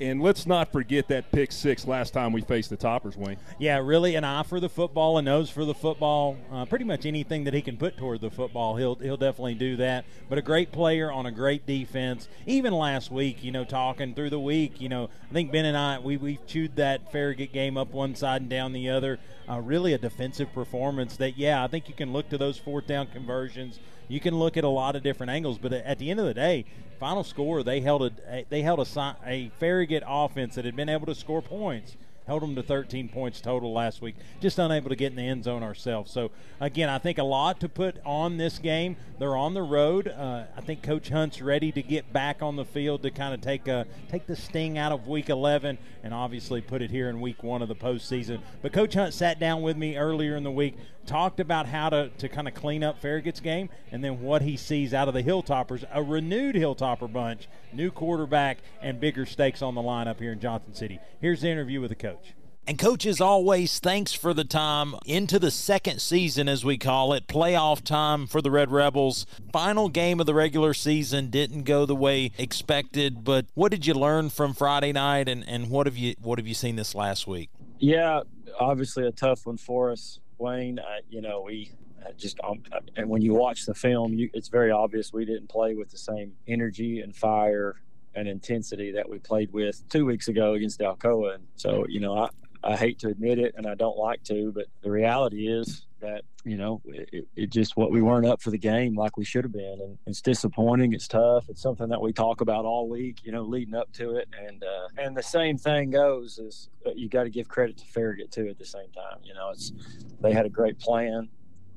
And 0.00 0.22
let's 0.22 0.46
not 0.46 0.72
forget 0.72 1.08
that 1.08 1.30
pick 1.30 1.52
six 1.52 1.86
last 1.86 2.14
time 2.14 2.32
we 2.32 2.40
faced 2.40 2.70
the 2.70 2.76
Toppers, 2.78 3.18
Wayne. 3.18 3.36
Yeah, 3.58 3.76
really 3.78 4.14
an 4.14 4.24
eye 4.24 4.44
for 4.44 4.58
the 4.58 4.70
football, 4.70 5.18
a 5.18 5.22
nose 5.22 5.50
for 5.50 5.66
the 5.66 5.74
football. 5.74 6.38
Uh, 6.50 6.64
pretty 6.64 6.86
much 6.86 7.04
anything 7.04 7.44
that 7.44 7.52
he 7.52 7.60
can 7.60 7.76
put 7.76 7.98
toward 7.98 8.22
the 8.22 8.30
football, 8.30 8.76
he'll 8.76 8.94
he'll 8.94 9.18
definitely 9.18 9.56
do 9.56 9.76
that. 9.76 10.06
But 10.30 10.38
a 10.38 10.42
great 10.42 10.72
player 10.72 11.12
on 11.12 11.26
a 11.26 11.30
great 11.30 11.66
defense. 11.66 12.28
Even 12.46 12.72
last 12.72 13.10
week, 13.10 13.44
you 13.44 13.52
know, 13.52 13.64
talking 13.64 14.14
through 14.14 14.30
the 14.30 14.40
week, 14.40 14.80
you 14.80 14.88
know, 14.88 15.10
I 15.28 15.34
think 15.34 15.52
Ben 15.52 15.66
and 15.66 15.76
I 15.76 15.98
we 15.98 16.16
we 16.16 16.38
chewed 16.46 16.76
that 16.76 17.12
Farragut 17.12 17.52
game 17.52 17.76
up 17.76 17.92
one 17.92 18.14
side 18.14 18.40
and 18.40 18.50
down 18.50 18.72
the 18.72 18.88
other. 18.88 19.18
Uh, 19.46 19.60
really 19.60 19.92
a 19.92 19.98
defensive 19.98 20.50
performance 20.54 21.18
that 21.18 21.36
yeah, 21.36 21.62
I 21.62 21.66
think 21.66 21.88
you 21.88 21.94
can 21.94 22.10
look 22.10 22.30
to 22.30 22.38
those 22.38 22.56
fourth 22.56 22.86
down 22.86 23.08
conversions 23.08 23.78
you 24.10 24.20
can 24.20 24.38
look 24.38 24.56
at 24.56 24.64
a 24.64 24.68
lot 24.68 24.96
of 24.96 25.02
different 25.02 25.30
angles, 25.30 25.58
but 25.58 25.72
at 25.72 25.98
the 25.98 26.10
end 26.10 26.20
of 26.20 26.26
the 26.26 26.34
day, 26.34 26.64
final 26.98 27.24
score 27.24 27.62
they 27.62 27.80
held 27.80 28.02
a 28.02 28.44
they 28.48 28.62
held 28.62 28.80
a, 28.80 29.16
a 29.24 29.50
Farragut 29.58 30.02
offense 30.06 30.56
that 30.56 30.64
had 30.64 30.76
been 30.76 30.88
able 30.88 31.06
to 31.06 31.14
score 31.14 31.40
points 31.40 31.96
held 32.30 32.42
them 32.42 32.54
to 32.54 32.62
13 32.62 33.08
points 33.08 33.40
total 33.40 33.72
last 33.72 34.00
week. 34.00 34.14
Just 34.40 34.60
unable 34.60 34.88
to 34.88 34.94
get 34.94 35.10
in 35.10 35.16
the 35.16 35.26
end 35.26 35.42
zone 35.42 35.64
ourselves. 35.64 36.12
So 36.12 36.30
again, 36.60 36.88
I 36.88 36.98
think 36.98 37.18
a 37.18 37.24
lot 37.24 37.58
to 37.58 37.68
put 37.68 37.96
on 38.04 38.36
this 38.36 38.58
game. 38.58 38.94
They're 39.18 39.36
on 39.36 39.52
the 39.52 39.62
road. 39.62 40.06
Uh, 40.06 40.44
I 40.56 40.60
think 40.60 40.80
Coach 40.80 41.08
Hunt's 41.08 41.42
ready 41.42 41.72
to 41.72 41.82
get 41.82 42.12
back 42.12 42.40
on 42.40 42.54
the 42.54 42.64
field 42.64 43.02
to 43.02 43.10
kind 43.10 43.34
of 43.34 43.40
take 43.40 43.66
a, 43.66 43.84
take 44.10 44.28
the 44.28 44.36
sting 44.36 44.78
out 44.78 44.92
of 44.92 45.08
Week 45.08 45.28
11 45.28 45.76
and 46.04 46.14
obviously 46.14 46.60
put 46.60 46.82
it 46.82 46.90
here 46.92 47.08
in 47.08 47.20
Week 47.20 47.42
One 47.42 47.62
of 47.62 47.68
the 47.68 47.74
postseason. 47.74 48.40
But 48.62 48.72
Coach 48.72 48.94
Hunt 48.94 49.12
sat 49.12 49.40
down 49.40 49.62
with 49.62 49.76
me 49.76 49.96
earlier 49.96 50.36
in 50.36 50.44
the 50.44 50.52
week, 50.52 50.76
talked 51.06 51.40
about 51.40 51.66
how 51.66 51.88
to, 51.90 52.10
to 52.18 52.28
kind 52.28 52.48
of 52.48 52.54
clean 52.54 52.82
up 52.82 53.00
Farragut's 53.02 53.40
game, 53.40 53.68
and 53.90 54.02
then 54.02 54.20
what 54.20 54.42
he 54.42 54.56
sees 54.56 54.94
out 54.94 55.08
of 55.08 55.14
the 55.14 55.22
Hilltoppers, 55.22 55.84
a 55.92 56.02
renewed 56.02 56.54
Hilltopper 56.54 57.12
bunch, 57.12 57.48
new 57.72 57.90
quarterback, 57.90 58.58
and 58.80 59.00
bigger 59.00 59.26
stakes 59.26 59.62
on 59.62 59.74
the 59.74 59.82
line 59.82 60.08
up 60.08 60.20
here 60.20 60.32
in 60.32 60.40
Johnson 60.40 60.74
City. 60.74 61.00
Here's 61.20 61.40
the 61.40 61.48
interview 61.48 61.80
with 61.80 61.90
the 61.90 61.96
coach. 61.96 62.34
And 62.66 62.78
coaches 62.78 63.20
always 63.20 63.80
thanks 63.80 64.12
for 64.12 64.32
the 64.32 64.44
time 64.44 64.94
into 65.04 65.40
the 65.40 65.50
second 65.50 66.00
season, 66.00 66.48
as 66.48 66.64
we 66.64 66.78
call 66.78 67.12
it, 67.12 67.26
playoff 67.26 67.82
time 67.82 68.28
for 68.28 68.40
the 68.40 68.50
Red 68.50 68.70
Rebels. 68.70 69.26
Final 69.52 69.88
game 69.88 70.20
of 70.20 70.26
the 70.26 70.34
regular 70.34 70.72
season 70.72 71.30
didn't 71.30 71.64
go 71.64 71.84
the 71.84 71.96
way 71.96 72.30
expected, 72.38 73.24
but 73.24 73.46
what 73.54 73.72
did 73.72 73.86
you 73.86 73.94
learn 73.94 74.30
from 74.30 74.54
Friday 74.54 74.92
night, 74.92 75.28
and, 75.28 75.42
and 75.48 75.68
what 75.68 75.86
have 75.86 75.96
you 75.96 76.14
what 76.22 76.38
have 76.38 76.46
you 76.46 76.54
seen 76.54 76.76
this 76.76 76.94
last 76.94 77.26
week? 77.26 77.50
Yeah, 77.80 78.20
obviously 78.60 79.04
a 79.04 79.10
tough 79.10 79.46
one 79.46 79.56
for 79.56 79.90
us, 79.90 80.20
Wayne. 80.40 80.80
You 81.08 81.20
know, 81.20 81.42
we 81.42 81.72
just 82.16 82.38
um, 82.42 82.62
and 82.96 83.08
when 83.08 83.22
you 83.22 83.34
watch 83.34 83.66
the 83.66 83.74
film, 83.74 84.14
you, 84.14 84.30
it's 84.32 84.48
very 84.48 84.70
obvious 84.70 85.12
we 85.12 85.24
didn't 85.24 85.48
play 85.48 85.74
with 85.74 85.90
the 85.90 85.98
same 85.98 86.32
energy 86.48 87.00
and 87.00 87.14
fire 87.14 87.76
and 88.14 88.28
intensity 88.28 88.92
that 88.92 89.08
we 89.08 89.18
played 89.18 89.52
with 89.52 89.88
two 89.88 90.04
weeks 90.04 90.28
ago 90.28 90.54
against 90.54 90.80
Alcoa. 90.80 91.36
And 91.36 91.46
so, 91.54 91.86
you 91.88 92.00
know, 92.00 92.18
I, 92.18 92.28
I 92.62 92.76
hate 92.76 92.98
to 93.00 93.08
admit 93.08 93.38
it 93.38 93.54
and 93.56 93.66
I 93.66 93.74
don't 93.74 93.96
like 93.96 94.22
to, 94.24 94.52
but 94.52 94.66
the 94.82 94.90
reality 94.90 95.46
is 95.48 95.86
that, 96.00 96.22
you 96.44 96.56
know, 96.56 96.80
it, 96.84 97.26
it 97.36 97.50
just 97.50 97.76
what 97.76 97.90
we 97.90 98.02
weren't 98.02 98.26
up 98.26 98.42
for 98.42 98.50
the 98.50 98.58
game 98.58 98.94
like 98.94 99.16
we 99.16 99.24
should 99.24 99.44
have 99.44 99.52
been. 99.52 99.78
And 99.80 99.98
it's 100.06 100.20
disappointing. 100.20 100.92
It's 100.92 101.08
tough. 101.08 101.48
It's 101.48 101.62
something 101.62 101.88
that 101.88 102.00
we 102.00 102.12
talk 102.12 102.40
about 102.40 102.64
all 102.64 102.88
week, 102.88 103.18
you 103.22 103.32
know, 103.32 103.42
leading 103.42 103.74
up 103.74 103.92
to 103.94 104.16
it. 104.16 104.28
And, 104.38 104.62
uh, 104.62 104.88
and 104.98 105.16
the 105.16 105.22
same 105.22 105.56
thing 105.56 105.90
goes 105.90 106.38
is 106.38 106.68
you 106.94 107.08
got 107.08 107.24
to 107.24 107.30
give 107.30 107.48
credit 107.48 107.78
to 107.78 107.86
Farragut 107.86 108.30
too 108.30 108.48
at 108.48 108.58
the 108.58 108.64
same 108.64 108.90
time. 108.92 109.18
You 109.22 109.34
know, 109.34 109.50
it's, 109.50 109.72
they 110.20 110.32
had 110.32 110.46
a 110.46 110.50
great 110.50 110.78
plan, 110.78 111.28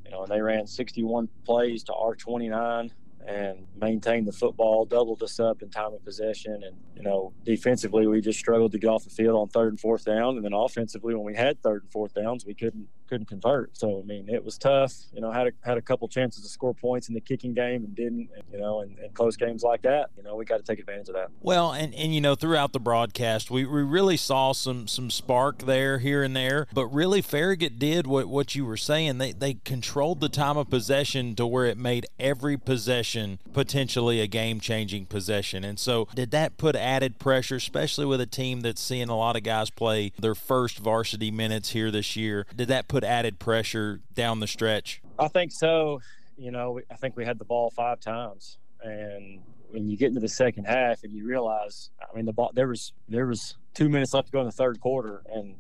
you 0.05 0.11
know, 0.11 0.23
and 0.23 0.31
they 0.31 0.41
ran 0.41 0.67
61 0.67 1.29
plays 1.45 1.83
to 1.85 1.93
our 1.93 2.15
29 2.15 2.91
and 3.27 3.67
maintained 3.79 4.27
the 4.27 4.31
football, 4.31 4.85
doubled 4.85 5.23
us 5.23 5.39
up 5.39 5.61
in 5.61 5.69
time 5.69 5.93
of 5.93 6.03
possession. 6.03 6.61
And, 6.63 6.75
you 6.95 7.03
know, 7.03 7.33
defensively, 7.45 8.07
we 8.07 8.21
just 8.21 8.39
struggled 8.39 8.71
to 8.73 8.79
get 8.79 8.87
off 8.87 9.03
the 9.03 9.09
field 9.09 9.39
on 9.39 9.47
third 9.49 9.69
and 9.69 9.79
fourth 9.79 10.05
down. 10.05 10.35
And 10.35 10.43
then 10.43 10.53
offensively, 10.53 11.15
when 11.15 11.23
we 11.23 11.35
had 11.35 11.61
third 11.61 11.83
and 11.83 11.91
fourth 11.91 12.13
downs, 12.13 12.45
we 12.45 12.53
couldn't 12.53 12.87
couldn't 13.13 13.27
convert. 13.27 13.77
So 13.77 13.99
I 13.99 14.07
mean, 14.07 14.27
it 14.27 14.43
was 14.43 14.57
tough. 14.57 14.93
You 15.13 15.21
know, 15.21 15.31
had 15.31 15.47
a, 15.47 15.51
had 15.61 15.77
a 15.77 15.81
couple 15.81 16.07
chances 16.07 16.41
to 16.43 16.49
score 16.49 16.73
points 16.73 17.09
in 17.09 17.13
the 17.13 17.21
kicking 17.21 17.53
game 17.53 17.83
and 17.83 17.95
didn't. 17.95 18.29
You 18.51 18.59
know, 18.59 18.81
and, 18.81 18.97
and 18.97 19.13
close 19.13 19.35
games 19.37 19.63
like 19.63 19.83
that, 19.83 20.09
you 20.17 20.23
know, 20.23 20.35
we 20.35 20.45
got 20.45 20.57
to 20.57 20.63
take 20.63 20.79
advantage 20.79 21.09
of 21.09 21.15
that. 21.15 21.29
Well, 21.41 21.71
and 21.71 21.93
and 21.93 22.13
you 22.13 22.21
know, 22.21 22.33
throughout 22.33 22.73
the 22.73 22.79
broadcast, 22.79 23.51
we, 23.51 23.65
we 23.65 23.83
really 23.83 24.17
saw 24.17 24.51
some 24.51 24.87
some 24.87 25.11
spark 25.11 25.59
there, 25.59 25.99
here 25.99 26.23
and 26.23 26.35
there. 26.35 26.67
But 26.73 26.87
really, 26.87 27.21
Farragut 27.21 27.77
did 27.77 28.07
what 28.07 28.27
what 28.27 28.55
you 28.55 28.65
were 28.65 28.77
saying. 28.77 29.19
They 29.19 29.31
they 29.31 29.55
controlled 29.65 30.19
the 30.19 30.29
time 30.29 30.57
of 30.57 30.69
possession 30.69 31.35
to 31.35 31.45
where 31.45 31.65
it 31.65 31.77
made 31.77 32.07
every 32.19 32.57
possession 32.57 33.37
potentially 33.53 34.19
a 34.19 34.27
game 34.27 34.59
changing 34.59 35.05
possession. 35.05 35.63
And 35.63 35.79
so, 35.79 36.07
did 36.15 36.31
that 36.31 36.57
put 36.57 36.75
added 36.75 37.19
pressure, 37.19 37.57
especially 37.57 38.05
with 38.05 38.19
a 38.21 38.25
team 38.25 38.61
that's 38.61 38.81
seeing 38.81 39.09
a 39.09 39.17
lot 39.17 39.35
of 39.35 39.43
guys 39.43 39.69
play 39.69 40.11
their 40.19 40.35
first 40.35 40.79
varsity 40.79 41.29
minutes 41.29 41.71
here 41.71 41.91
this 41.91 42.15
year? 42.15 42.47
Did 42.55 42.67
that 42.69 42.87
put 42.87 43.02
added 43.03 43.39
pressure 43.39 44.01
down 44.13 44.39
the 44.39 44.47
stretch? 44.47 45.01
I 45.19 45.27
think 45.27 45.51
so. 45.51 46.01
You 46.37 46.51
know, 46.51 46.79
I 46.89 46.95
think 46.95 47.15
we 47.15 47.25
had 47.25 47.37
the 47.37 47.45
ball 47.45 47.69
five 47.69 47.99
times, 47.99 48.57
and 48.81 49.41
when 49.69 49.89
you 49.89 49.97
get 49.97 50.09
into 50.09 50.19
the 50.19 50.27
second 50.27 50.65
half 50.65 51.03
and 51.03 51.13
you 51.13 51.25
realize, 51.25 51.89
I 52.01 52.15
mean, 52.15 52.25
the 52.25 52.33
ball 52.33 52.51
there 52.53 52.67
was 52.67 52.93
there 53.07 53.25
was 53.25 53.55
two 53.73 53.89
minutes 53.89 54.13
left 54.13 54.27
to 54.27 54.31
go 54.31 54.39
in 54.39 54.45
the 54.45 54.51
third 54.51 54.79
quarter, 54.79 55.23
and 55.31 55.55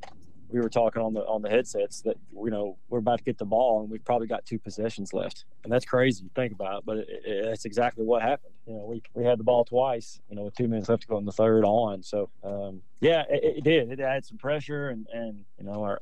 we 0.53 0.59
were 0.59 0.69
talking 0.69 1.01
on 1.01 1.13
the 1.13 1.21
on 1.21 1.41
the 1.41 1.49
headsets 1.49 2.01
that 2.01 2.15
you 2.31 2.51
know 2.51 2.77
we're 2.87 2.99
about 2.99 3.17
to 3.17 3.23
get 3.23 3.39
the 3.39 3.45
ball 3.45 3.81
and 3.81 3.89
we've 3.89 4.05
probably 4.05 4.27
got 4.27 4.45
two 4.45 4.59
possessions 4.59 5.13
left, 5.13 5.45
and 5.63 5.73
that's 5.73 5.83
crazy 5.83 6.23
to 6.23 6.29
think 6.35 6.53
about, 6.53 6.85
but 6.85 6.97
it, 6.97 7.07
it, 7.25 7.45
that's 7.45 7.65
exactly 7.65 8.05
what 8.05 8.21
happened. 8.21 8.53
You 8.67 8.73
know, 8.73 8.85
we 8.85 9.01
we 9.15 9.25
had 9.25 9.39
the 9.39 9.43
ball 9.43 9.65
twice, 9.65 10.21
you 10.29 10.35
know, 10.35 10.43
with 10.43 10.55
two 10.55 10.67
minutes 10.67 10.89
left 10.89 11.01
to 11.01 11.07
go 11.07 11.17
in 11.17 11.25
the 11.25 11.31
third 11.31 11.65
on. 11.65 12.03
So 12.03 12.29
um, 12.43 12.81
yeah, 13.01 13.23
it, 13.29 13.57
it, 13.57 13.63
did. 13.63 13.91
It 13.91 13.99
added 13.99 14.25
some 14.25 14.37
pressure, 14.37 14.89
and 14.89 15.07
and 15.11 15.43
you 15.57 15.65
know 15.65 15.83
our 15.83 16.01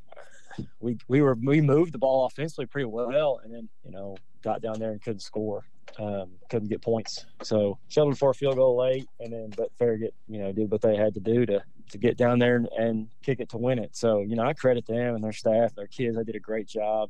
we 0.80 0.98
we 1.08 1.22
were 1.22 1.38
we 1.42 1.62
moved 1.62 1.94
the 1.94 1.98
ball 1.98 2.26
offensively 2.26 2.66
pretty 2.66 2.86
well, 2.86 3.40
and 3.44 3.54
then 3.54 3.70
you 3.84 3.92
know 3.92 4.18
got 4.44 4.62
down 4.62 4.80
there 4.80 4.92
and 4.92 5.02
couldn't 5.02 5.20
score, 5.20 5.64
um, 6.00 6.32
couldn't 6.50 6.70
get 6.70 6.82
points. 6.82 7.26
So 7.44 7.78
settled 7.90 8.18
for 8.18 8.32
a 8.32 8.34
field 8.34 8.56
goal 8.56 8.78
late, 8.78 9.08
and 9.20 9.32
then 9.32 9.52
but 9.56 9.72
Farragut 9.78 10.14
you 10.28 10.40
know 10.40 10.52
did 10.52 10.72
what 10.72 10.82
they 10.82 10.96
had 10.96 11.14
to 11.16 11.20
do 11.20 11.46
to 11.46 11.64
to 11.92 11.98
get 11.98 12.18
down 12.18 12.40
there 12.40 12.56
and, 12.56 12.70
and 12.78 13.08
kick 13.22 13.40
it 13.40 13.50
to 13.50 13.58
win 13.58 13.80
it. 13.80 13.96
So 13.96 14.22
you 14.22 14.36
know 14.36 14.44
I 14.44 14.54
credit 14.54 14.86
them 14.86 15.16
and 15.16 15.24
their 15.24 15.34
staff, 15.34 15.76
their 15.76 15.88
kids. 15.88 16.18
They 16.18 16.24
did 16.24 16.36
a 16.36 16.40
great 16.40 16.68
job. 16.68 17.10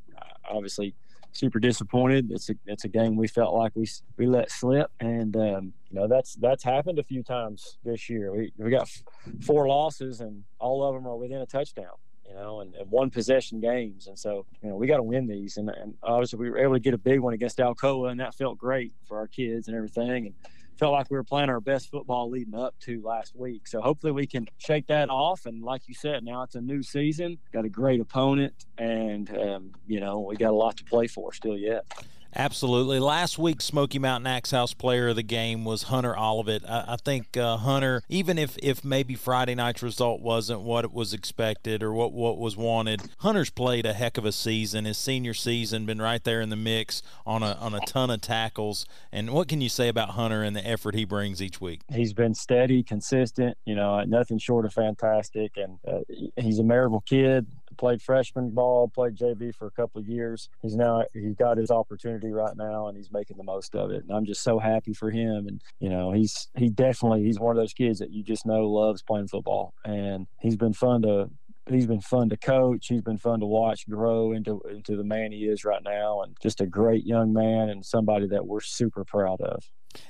obviously, 0.50 0.95
super 1.33 1.60
disappointed. 1.60 2.31
It's 2.31 2.50
a 2.50 2.55
it's 2.65 2.83
a 2.83 2.89
game 2.89 3.15
we 3.15 3.27
felt 3.27 3.53
like 3.53 3.71
we 3.75 3.88
we 4.17 4.25
let 4.25 4.51
slip, 4.51 4.91
and 5.00 5.36
um, 5.36 5.74
you 5.89 6.00
know 6.00 6.07
that's 6.07 6.36
that's 6.36 6.63
happened 6.63 7.00
a 7.00 7.03
few 7.03 7.24
times 7.24 7.77
this 7.83 8.10
year. 8.10 8.31
We 8.31 8.51
we 8.57 8.69
got 8.69 8.89
four 9.41 9.67
losses, 9.67 10.21
and 10.21 10.43
all 10.60 10.83
of 10.83 10.95
them 10.95 11.07
are 11.07 11.15
within 11.15 11.41
a 11.41 11.45
touchdown 11.45 11.95
you 12.32 12.38
know, 12.38 12.62
and, 12.62 12.74
and 12.76 12.90
one 12.90 13.10
possession 13.10 13.60
games. 13.60 14.08
And 14.08 14.18
so, 14.18 14.46
you 14.62 14.70
know, 14.70 14.76
we 14.76 14.88
got 14.88 14.98
to 14.98 15.04
win 15.04 15.28
these. 15.28 15.58
And, 15.58 15.70
and 15.70 15.96
obviously, 16.02 16.40
we 16.40 16.50
were 16.50 16.60
able 16.60 16.74
to 16.74 16.80
get 16.80 16.94
a 16.94 16.98
big 16.98 17.20
one 17.20 17.34
against 17.34 17.58
Alcoa, 17.58 18.10
and 18.12 18.20
that 18.20 18.36
felt 18.36 18.58
great 18.58 18.94
for 19.08 19.18
our 19.18 19.28
kids 19.28 19.68
and 19.68 19.76
everything. 19.76 20.28
And 20.28 20.36
felt 20.78 20.94
like 20.94 21.12
we 21.12 21.18
were 21.18 21.24
playing 21.24 21.50
our 21.50 21.60
best 21.60 21.92
football 21.92 22.30
leading 22.30 22.56
up 22.56 22.74
to 22.80 23.02
last 23.04 23.36
week. 23.36 23.68
So 23.68 23.82
hopefully, 23.82 24.14
we 24.14 24.28
can 24.28 24.48
shake 24.58 24.88
that 24.88 25.10
off. 25.10 25.46
And 25.46 25.62
like 25.62 25.88
you 25.88 25.94
said, 25.94 26.24
now 26.24 26.44
it's 26.44 26.56
a 26.56 26.62
new 26.62 26.82
season, 26.82 27.38
got 27.52 27.66
a 27.66 27.70
great 27.70 28.00
opponent, 28.00 28.54
and, 28.78 29.30
um, 29.38 29.72
you 29.86 30.00
know, 30.00 30.22
we 30.22 30.38
got 30.38 30.52
a 30.52 30.56
lot 30.56 30.78
to 30.78 30.84
play 30.86 31.08
for 31.08 31.34
still 31.34 31.58
yet. 31.58 31.86
Absolutely. 32.36 33.00
Last 33.00 33.38
week, 33.38 33.62
Smoky 33.62 34.00
Mountain 34.00 34.28
Axe 34.28 34.52
House 34.52 34.74
player 34.74 35.10
of 35.10 35.16
the 35.16 35.24
game 35.24 35.66
was 35.66 35.84
Hunter 35.84 36.18
Olivet. 36.18 36.64
I, 36.70 36.86
I 36.90 36.96
think 36.96 37.36
uh, 37.36 37.58
Hunter, 37.58 38.04
even 38.10 38.38
if, 38.38 38.58
if 38.62 38.84
maybe 38.84 39.16
Friday 39.16 39.56
night's 39.56 39.84
result 39.84 40.22
wasn't 40.22 40.62
what 40.62 40.86
it 40.86 40.94
was 40.94 41.14
expected 41.14 41.84
or 41.84 41.94
what, 41.94 42.14
what 42.14 42.38
was 42.38 42.56
wanted, 42.56 43.02
Hunter's 43.20 43.50
played 43.50 43.86
a 43.86 43.94
heck 43.94 44.18
of 44.18 44.26
a 44.26 44.32
season. 44.32 44.86
His 44.86 44.98
senior 44.98 45.34
season 45.34 45.86
been 45.86 46.02
right 46.02 46.24
there 46.24 46.42
in 46.42 46.50
the 46.50 46.56
mix 46.56 47.02
on 47.26 47.44
a 47.44 47.54
on 47.60 47.74
a 47.74 47.80
ton 47.82 48.10
of 48.10 48.22
tackles. 48.22 48.86
And 49.12 49.32
what 49.32 49.48
can 49.48 49.62
you 49.62 49.70
say 49.70 49.88
about 49.88 50.12
Hunter 50.12 50.44
and 50.44 50.56
the 50.56 50.66
effort 50.66 50.96
he 50.96 51.06
brings 51.06 51.42
each 51.42 51.60
week? 51.60 51.82
He's 51.94 52.14
been 52.14 52.34
steady, 52.34 52.84
consistent. 52.84 53.58
You 53.66 53.76
know, 53.76 54.02
nothing 54.04 54.38
short 54.38 54.66
of 54.66 54.74
fantastic, 54.74 55.58
and 55.58 55.80
uh, 55.88 56.00
he's 56.38 56.60
a 56.60 56.64
Maryville 56.64 57.06
kid 57.06 57.46
played 57.78 58.01
freshman 58.01 58.51
ball, 58.51 58.88
played 58.88 59.16
JV 59.16 59.54
for 59.54 59.68
a 59.68 59.72
couple 59.72 60.00
of 60.01 60.08
years. 60.08 60.50
He's 60.62 60.75
now 60.75 61.04
he's 61.13 61.36
got 61.36 61.58
his 61.58 61.72
opportunity 61.72 62.32
right 62.32 62.56
now, 62.56 62.88
and 62.88 62.98
he's 62.98 63.12
making 63.12 63.38
the 63.38 63.44
most 63.44 63.75
of 63.75 63.92
it. 63.92 64.04
And 64.04 64.12
I'm 64.12 64.25
just 64.25 64.44
so 64.44 64.60
happy 64.60 64.94
for 64.94 65.10
him. 65.10 65.48
And 65.48 65.62
you 65.80 65.90
know, 65.90 66.12
he's 66.12 66.50
he 66.56 66.70
definitely 66.70 67.24
he's 67.24 67.40
one 67.40 67.56
of 67.56 67.62
those 67.62 67.74
kids 67.74 68.00
that 68.00 68.12
you 68.12 68.24
just 68.24 68.46
know 68.46 68.68
loves 68.70 69.01
playing 69.01 69.28
football, 69.28 69.74
and 69.86 70.28
he's 70.40 70.58
been 70.58 70.74
fun 70.74 71.01
to 71.04 71.30
he's 71.70 71.88
been 71.88 72.01
fun 72.01 72.30
to 72.30 72.38
coach. 72.38 72.88
He's 72.88 73.01
been 73.01 73.18
fun 73.18 73.40
to 73.40 73.46
watch 73.46 73.88
grow 73.88 74.32
into 74.34 74.62
into 74.70 74.96
the 74.96 75.04
man 75.04 75.32
he 75.32 75.46
is 75.46 75.66
right 75.66 75.84
now, 75.84 76.22
and 76.22 76.36
just 76.42 76.62
a 76.62 76.68
great 76.68 77.06
young 77.06 77.34
man 77.34 77.70
and 77.70 77.86
somebody 77.86 78.28
that 78.28 78.46
we're 78.46 78.62
super 78.62 79.04
proud 79.06 79.42
of 79.42 79.63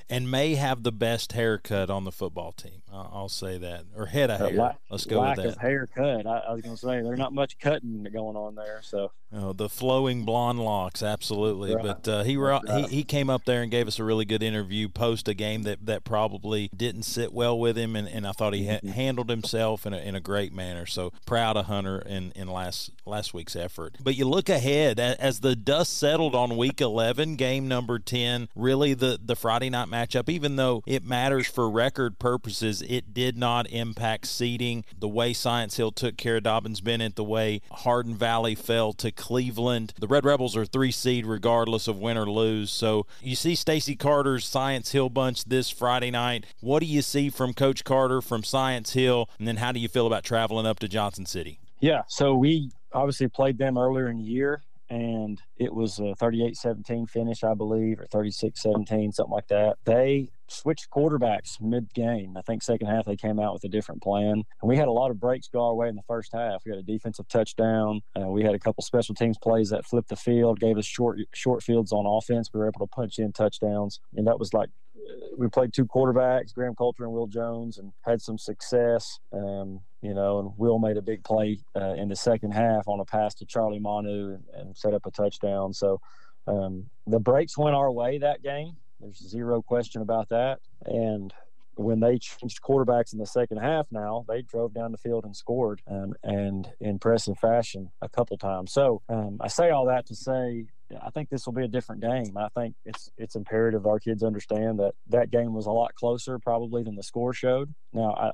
and 0.10 0.30
may 0.30 0.56
have 0.56 0.84
the 0.84 0.92
best 0.92 1.34
haircut 1.34 1.90
on 1.90 2.04
the 2.04 2.12
football 2.12 2.52
team. 2.52 2.82
I'll 2.92 3.30
say 3.30 3.58
that, 3.58 3.86
or 3.96 4.08
head 4.08 4.30
of 4.30 4.40
hair. 4.40 4.52
La- 4.52 4.74
Let's 4.90 5.06
go 5.06 5.22
with 5.22 5.38
that. 5.38 5.46
Lack 5.46 5.56
of 5.56 5.62
haircut. 5.62 6.28
I, 6.28 6.40
I 6.40 6.54
was 6.54 6.62
going 6.62 6.76
to 6.76 6.82
say 6.82 7.02
there's 7.02 7.18
not 7.18 7.34
much 7.34 7.58
cutting 7.58 8.06
going 8.12 8.36
on 8.36 8.56
there. 8.56 8.82
So 8.84 9.12
oh, 9.34 9.54
the 9.54 9.70
flowing 9.70 10.26
blonde 10.26 10.60
locks, 10.60 11.02
absolutely. 11.02 11.74
Right. 11.74 11.84
But 11.86 12.08
uh, 12.08 12.24
he, 12.24 12.36
right. 12.36 12.62
he 12.68 12.98
he 12.98 13.04
came 13.04 13.30
up 13.30 13.46
there 13.46 13.62
and 13.62 13.72
gave 13.72 13.88
us 13.88 13.98
a 13.98 14.04
really 14.04 14.26
good 14.26 14.44
interview 14.44 14.90
post 14.90 15.30
a 15.30 15.34
game 15.34 15.64
that, 15.64 15.86
that 15.86 16.04
probably 16.04 16.70
didn't 16.76 17.04
sit 17.04 17.32
well 17.32 17.58
with 17.58 17.78
him, 17.78 17.96
and, 17.96 18.10
and 18.10 18.28
I 18.28 18.34
thought 18.34 18.54
he 18.54 18.68
ha- 18.68 18.74
mm-hmm. 18.76 18.90
handled 18.90 19.30
himself 19.30 19.86
in 19.86 19.94
a, 19.94 19.98
in 19.98 20.16
a 20.16 20.20
great 20.22 20.54
manner. 20.54 20.86
So 20.86 21.14
proud 21.26 21.56
of 21.56 21.68
Hunter 21.68 22.00
in, 22.00 22.34
in 22.36 22.50
last 22.50 22.92
last 23.06 23.34
week's 23.34 23.56
effort. 23.56 23.98
But 24.04 24.16
you 24.16 24.26
look 24.26 24.50
ahead 24.50 25.00
as 25.00 25.40
the 25.40 25.56
dust 25.56 25.98
settled 25.98 26.36
on 26.36 26.58
Week 26.58 26.80
11, 26.82 27.36
game 27.36 27.68
number 27.68 28.00
10. 28.00 28.50
Really, 28.56 28.94
the 28.94 29.20
the 29.24 29.36
Friday 29.36 29.70
night 29.70 29.88
matchup, 29.88 30.30
even 30.30 30.56
though 30.56 30.84
it 30.86 31.04
matters 31.04 31.48
for 31.48 31.70
record 31.70 32.20
purposes, 32.20 32.82
it 32.82 33.14
did 33.14 33.38
not 33.38 33.70
impact 33.70 34.28
seeding. 34.28 34.86
The 34.98 35.08
way 35.08 35.34
Science 35.34 35.78
Hill 35.78 35.92
took 35.92 36.18
care 36.18 36.38
of 36.38 36.44
Dobyns 36.44 36.84
Bennett, 36.84 37.16
the 37.16 37.24
way 37.24 37.62
Hardin 37.72 38.16
Valley 38.16 38.56
fell 38.56 38.94
to 38.94 39.12
Cleveland. 39.12 39.94
The 40.00 40.08
Red 40.08 40.26
Rebels 40.26 40.56
are 40.56 40.66
three 40.66 40.92
seed 40.92 41.26
regardless 41.26 41.88
of 41.88 41.98
win 41.98 42.18
or 42.18 42.30
lose. 42.30 42.72
So 42.72 43.06
you 43.22 43.36
see 43.36 43.56
Stacy 43.56 43.96
Carter's 43.96 44.46
Science 44.46 44.92
Hill 44.92 45.10
bunch 45.10 45.46
this 45.46 45.70
Friday 45.70 46.12
night. 46.12 46.46
What 46.60 46.80
do 46.80 46.86
you 46.86 47.02
see 47.02 47.30
from 47.30 47.54
Coach 47.54 47.84
Carter 47.84 48.22
from 48.22 48.44
Science 48.44 48.94
Hill? 48.94 49.30
And 49.40 49.48
then 49.48 49.58
how 49.58 49.72
do 49.72 49.80
you 49.80 49.88
feel 49.88 50.08
about 50.08 50.24
traveling 50.24 50.66
up 50.66 50.80
to 50.80 50.88
Johnson 50.88 51.26
City? 51.26 51.60
Yeah, 51.80 52.04
so 52.08 52.36
we 52.36 52.72
obviously 52.94 53.28
played 53.28 53.58
them 53.58 53.78
earlier 53.78 54.10
in 54.10 54.18
the 54.18 54.24
year 54.24 54.64
and 54.92 55.42
it 55.56 55.74
was 55.74 56.00
a 56.00 56.14
38-17 56.22 57.10
finish, 57.10 57.46
I 57.46 57.54
believe, 57.54 58.02
or 58.02 58.08
36-17, 58.08 59.14
something 59.14 59.32
like 59.32 59.48
that. 59.48 59.78
They 59.86 60.32
switched 60.50 60.90
quarterbacks 60.90 61.62
mid-game. 61.62 62.36
I 62.36 62.42
think 62.42 62.62
second 62.62 62.88
half 62.88 63.06
they 63.06 63.16
came 63.16 63.40
out 63.40 63.54
with 63.54 63.64
a 63.64 63.70
different 63.70 64.04
plan, 64.04 64.34
and 64.34 64.46
we 64.64 64.76
had 64.76 64.90
a 64.90 64.92
lot 64.92 65.10
of 65.10 65.18
breaks 65.18 65.48
go 65.48 65.66
our 65.66 65.74
way 65.74 65.88
in 65.88 65.96
the 65.96 66.02
first 66.10 66.34
half. 66.34 66.64
We 66.66 66.72
had 66.72 66.80
a 66.80 66.84
defensive 66.84 67.30
touchdown. 67.30 68.02
Uh, 68.20 68.28
we 68.28 68.44
had 68.44 68.54
a 68.54 68.60
couple 68.60 68.84
special 68.84 69.16
teams 69.16 69.38
plays 69.38 69.70
that 69.70 69.86
flipped 69.86 70.10
the 70.10 70.18
field, 70.18 70.60
gave 70.60 70.78
us 70.78 70.86
short 70.86 71.20
short 71.34 71.64
fields 71.64 71.94
on 71.94 72.06
offense. 72.06 72.50
We 72.54 72.60
were 72.60 72.68
able 72.68 72.86
to 72.86 72.94
punch 72.94 73.18
in 73.18 73.32
touchdowns, 73.32 74.02
and 74.18 74.28
that 74.28 74.40
was 74.40 74.54
like 74.54 74.70
we 75.38 75.48
played 75.48 75.74
two 75.74 75.86
quarterbacks, 75.86 76.54
Graham 76.54 76.76
Coulter 76.76 77.06
and 77.06 77.14
Will 77.14 77.28
Jones, 77.28 77.78
and 77.78 77.94
had 78.02 78.22
some 78.22 78.38
success. 78.38 79.20
Um, 79.32 79.80
you 80.02 80.14
know, 80.14 80.40
and 80.40 80.52
Will 80.58 80.80
made 80.80 80.98
a 80.98 81.02
big 81.02 81.24
play 81.24 81.60
uh, 81.76 81.94
in 81.94 82.10
the 82.10 82.16
second 82.16 82.52
half 82.52 82.88
on 82.88 83.00
a 83.00 83.06
pass 83.06 83.34
to 83.36 83.46
Charlie 83.46 83.80
Manu 83.80 84.34
and, 84.34 84.44
and 84.54 84.78
set 84.78 84.94
up 84.94 85.06
a 85.06 85.12
touchdown. 85.12 85.74
So 85.74 86.02
um, 86.48 86.86
the 87.08 87.20
breaks 87.20 87.58
went 87.58 87.76
our 87.76 87.92
way 87.92 88.18
that 88.18 88.42
game. 88.42 88.78
There's 89.00 89.18
zero 89.18 89.62
question 89.62 90.02
about 90.02 90.30
that. 90.30 90.60
And 90.86 91.34
when 91.76 92.00
they 92.00 92.18
changed 92.18 92.62
quarterbacks 92.62 93.14
in 93.14 93.20
the 93.20 93.26
second 93.26 93.58
half 93.58 93.88
now 93.92 94.26
they 94.28 94.42
drove 94.42 94.74
down 94.74 94.92
the 94.92 94.98
field 94.98 95.24
and 95.24 95.36
scored 95.36 95.82
um, 95.88 96.14
and 96.22 96.70
impressive 96.82 97.40
fashion 97.40 97.90
a 98.02 98.10
couple 98.10 98.38
times 98.38 98.74
so 98.74 99.02
um, 99.08 99.38
i 99.40 99.48
say 99.48 99.70
all 99.70 99.86
that 99.86 100.06
to 100.06 100.14
say 100.14 100.66
I 101.02 101.10
think 101.10 101.30
this 101.30 101.46
will 101.46 101.54
be 101.54 101.64
a 101.64 101.68
different 101.68 102.02
game. 102.02 102.36
I 102.38 102.50
think 102.50 102.76
it's 102.86 103.10
it's 103.18 103.36
imperative 103.36 103.86
our 103.86 104.00
kids 104.00 104.24
understand 104.24 104.80
that 104.80 104.94
that 105.10 105.32
game 105.32 105.54
was 105.54 105.66
a 105.66 105.72
lot 105.72 105.94
closer 105.96 106.40
probably 106.40 106.84
than 106.84 106.96
the 106.96 107.04
score 107.04 107.34
showed. 107.34 107.74
Now, 107.94 108.14
I, 108.14 108.32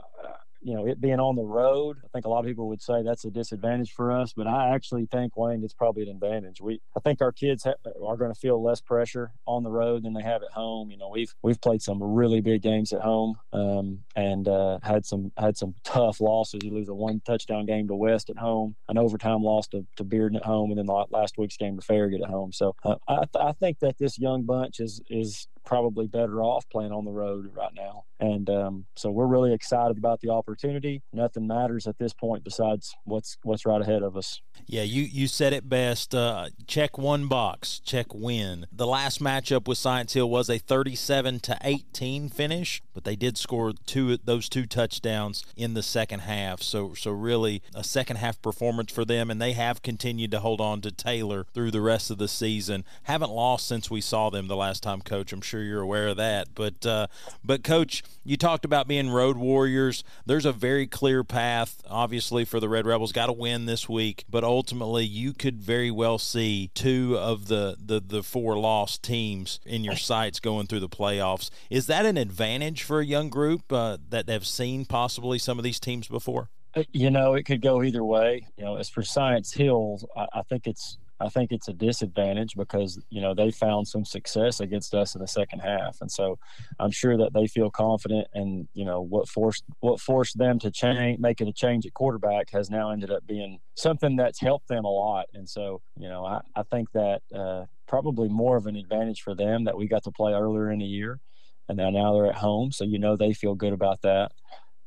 you 0.61 0.75
know, 0.75 0.85
it 0.85 0.99
being 0.99 1.19
on 1.19 1.35
the 1.35 1.43
road, 1.43 1.97
I 2.03 2.07
think 2.13 2.25
a 2.25 2.29
lot 2.29 2.39
of 2.39 2.45
people 2.45 2.67
would 2.69 2.81
say 2.81 3.03
that's 3.03 3.25
a 3.25 3.31
disadvantage 3.31 3.91
for 3.91 4.11
us, 4.11 4.33
but 4.33 4.47
I 4.47 4.73
actually 4.73 5.05
think 5.05 5.37
Wayne 5.37 5.63
it's 5.63 5.73
probably 5.73 6.03
an 6.03 6.09
advantage. 6.09 6.61
We, 6.61 6.81
I 6.95 6.99
think 6.99 7.21
our 7.21 7.31
kids 7.31 7.63
ha- 7.63 7.73
are 8.05 8.17
going 8.17 8.33
to 8.33 8.39
feel 8.39 8.61
less 8.61 8.81
pressure 8.81 9.31
on 9.45 9.63
the 9.63 9.69
road 9.69 10.03
than 10.03 10.13
they 10.13 10.23
have 10.23 10.43
at 10.43 10.51
home. 10.51 10.91
You 10.91 10.97
know, 10.97 11.09
we've 11.09 11.33
we've 11.41 11.61
played 11.61 11.81
some 11.81 12.01
really 12.01 12.41
big 12.41 12.61
games 12.61 12.93
at 12.93 13.01
home, 13.01 13.37
um, 13.53 13.99
and 14.15 14.47
uh, 14.47 14.79
had 14.83 15.05
some 15.05 15.31
had 15.37 15.57
some 15.57 15.75
tough 15.83 16.19
losses. 16.19 16.61
You 16.63 16.71
lose 16.71 16.89
a 16.89 16.95
one 16.95 17.21
touchdown 17.25 17.65
game 17.65 17.87
to 17.87 17.95
West 17.95 18.29
at 18.29 18.37
home, 18.37 18.75
an 18.89 18.97
overtime 18.97 19.43
loss 19.43 19.67
to, 19.69 19.85
to 19.97 20.03
Bearden 20.03 20.35
at 20.35 20.45
home, 20.45 20.71
and 20.71 20.79
then 20.79 20.87
last 21.09 21.37
week's 21.37 21.57
game 21.57 21.77
to 21.77 21.85
Farragut 21.85 22.21
at 22.21 22.29
home. 22.29 22.51
So 22.51 22.75
uh, 22.83 22.95
I, 23.07 23.17
th- 23.17 23.43
I 23.43 23.51
think 23.53 23.79
that 23.79 23.97
this 23.97 24.17
young 24.19 24.43
bunch 24.43 24.79
is 24.79 25.01
is 25.09 25.47
probably 25.67 26.07
better 26.07 26.41
off 26.41 26.67
playing 26.69 26.93
on 26.93 27.03
the 27.03 27.11
road 27.11 27.51
right 27.53 27.73
now. 27.75 28.05
And 28.19 28.49
um, 28.49 28.85
so 28.95 29.11
we're 29.11 29.27
really 29.27 29.53
excited 29.53 29.97
about 29.97 30.21
the 30.21 30.29
opportunity. 30.29 31.03
Nothing 31.13 31.45
matters 31.45 31.85
at 31.85 31.99
this 31.99 32.13
point 32.13 32.43
besides 32.43 32.95
what's 33.03 33.37
what's 33.43 33.65
right 33.65 33.81
ahead 33.81 34.01
of 34.01 34.17
us. 34.17 34.41
Yeah, 34.65 34.81
you 34.81 35.03
you 35.03 35.27
said 35.27 35.53
it 35.53 35.69
best. 35.69 36.15
Uh, 36.15 36.47
check 36.65 36.97
one 36.97 37.27
box, 37.27 37.79
check 37.79 38.13
win. 38.15 38.65
The 38.71 38.87
last 38.87 39.21
matchup 39.21 39.67
with 39.67 39.77
Science 39.77 40.13
Hill 40.13 40.29
was 40.29 40.49
a 40.49 40.57
37 40.57 41.41
to 41.41 41.57
18 41.61 42.29
finish, 42.29 42.81
but 42.93 43.03
they 43.03 43.15
did 43.15 43.37
score 43.37 43.73
two 43.85 44.17
those 44.17 44.49
two 44.49 44.65
touchdowns 44.65 45.43
in 45.55 45.75
the 45.75 45.83
second 45.83 46.21
half. 46.21 46.63
So 46.63 46.95
so 46.95 47.11
really 47.11 47.61
a 47.75 47.83
second 47.83 48.15
half 48.15 48.41
performance 48.41 48.91
for 48.91 49.05
them, 49.05 49.29
and 49.29 49.39
they 49.39 49.51
have 49.51 49.83
continued 49.83 50.31
to 50.31 50.39
hold 50.39 50.59
on 50.59 50.81
to 50.81 50.91
Taylor 50.91 51.45
through 51.53 51.69
the 51.69 51.81
rest 51.81 52.09
of 52.09 52.17
the 52.17 52.27
season. 52.27 52.83
Haven't 53.03 53.31
lost 53.31 53.67
since 53.67 53.91
we 53.91 54.01
saw 54.01 54.31
them 54.31 54.47
the 54.47 54.55
last 54.55 54.81
time, 54.81 55.01
Coach. 55.01 55.31
I'm 55.31 55.41
sure 55.41 55.56
you're 55.61 55.81
aware 55.81 56.09
of 56.09 56.17
that. 56.17 56.49
But 56.55 56.85
uh, 56.85 57.07
but 57.43 57.63
Coach, 57.63 58.03
you 58.23 58.37
talked 58.37 58.65
about 58.65 58.87
being 58.87 59.09
road 59.09 59.37
warriors. 59.37 60.03
There's 60.25 60.45
a 60.45 60.51
very 60.51 60.87
clear 60.87 61.23
path, 61.23 61.81
obviously, 61.89 62.45
for 62.45 62.59
the 62.59 62.69
Red 62.69 62.85
Rebels. 62.85 63.11
Got 63.11 63.27
to 63.27 63.33
win 63.33 63.65
this 63.65 63.87
week, 63.87 64.25
but 64.29 64.43
ultimately, 64.43 65.05
you 65.05 65.33
could 65.33 65.61
very 65.61 65.91
well 65.91 66.17
see 66.17 66.71
two 66.73 67.17
of 67.17 67.47
the 67.47 67.77
the 67.83 67.99
the 67.99 68.23
four 68.23 68.57
lost 68.57 69.03
teams 69.03 69.59
in 69.65 69.83
your 69.83 69.95
sights 69.95 70.39
going 70.39 70.67
through 70.67 70.81
the 70.81 70.89
playoffs. 70.89 71.49
Is 71.69 71.87
that 71.87 72.05
an 72.05 72.17
advantage 72.17 72.83
for 72.83 72.99
a 72.99 73.05
young 73.05 73.29
group 73.29 73.71
uh, 73.71 73.97
that 74.09 74.29
have 74.29 74.45
seen 74.45 74.85
possibly 74.85 75.39
some 75.39 75.57
of 75.57 75.63
these 75.63 75.79
teams 75.79 76.07
before? 76.07 76.49
Uh, 76.75 76.83
you 76.91 77.09
know, 77.09 77.33
it 77.33 77.43
could 77.43 77.61
go 77.61 77.81
either 77.81 78.03
way. 78.03 78.47
You 78.57 78.65
know, 78.65 78.75
as 78.75 78.89
for 78.89 79.03
Science 79.03 79.53
Hills, 79.53 80.05
I, 80.15 80.27
I 80.33 80.41
think 80.43 80.67
it's 80.67 80.97
I 81.19 81.29
think 81.29 81.51
it's 81.51 81.67
a 81.67 81.73
disadvantage 81.73 82.55
because 82.55 82.99
you 83.09 83.21
know 83.21 83.33
they 83.33 83.51
found 83.51 83.87
some 83.87 84.05
success 84.05 84.59
against 84.59 84.93
us 84.93 85.15
in 85.15 85.21
the 85.21 85.27
second 85.27 85.59
half, 85.59 85.97
and 86.01 86.11
so 86.11 86.37
I'm 86.79 86.91
sure 86.91 87.17
that 87.17 87.33
they 87.33 87.47
feel 87.47 87.69
confident. 87.71 88.27
And 88.33 88.67
you 88.73 88.85
know 88.85 89.01
what 89.01 89.27
forced 89.27 89.63
what 89.79 89.99
forced 89.99 90.37
them 90.37 90.59
to 90.59 90.71
change, 90.71 91.19
making 91.19 91.47
a 91.47 91.53
change 91.53 91.85
at 91.85 91.93
quarterback, 91.93 92.51
has 92.51 92.69
now 92.69 92.91
ended 92.91 93.11
up 93.11 93.25
being 93.25 93.59
something 93.75 94.15
that's 94.15 94.39
helped 94.39 94.67
them 94.67 94.85
a 94.85 94.91
lot. 94.91 95.25
And 95.33 95.47
so 95.47 95.81
you 95.97 96.07
know 96.07 96.25
I, 96.25 96.41
I 96.55 96.63
think 96.63 96.91
that 96.93 97.21
uh, 97.33 97.65
probably 97.87 98.29
more 98.29 98.57
of 98.57 98.67
an 98.67 98.75
advantage 98.75 99.21
for 99.21 99.33
them 99.33 99.63
that 99.65 99.77
we 99.77 99.87
got 99.87 100.03
to 100.03 100.11
play 100.11 100.33
earlier 100.33 100.71
in 100.71 100.79
the 100.79 100.85
year, 100.85 101.19
and 101.67 101.77
now 101.77 101.89
now 101.89 102.13
they're 102.13 102.27
at 102.27 102.35
home, 102.35 102.71
so 102.71 102.83
you 102.83 102.99
know 102.99 103.15
they 103.15 103.33
feel 103.33 103.55
good 103.55 103.73
about 103.73 104.01
that. 104.03 104.31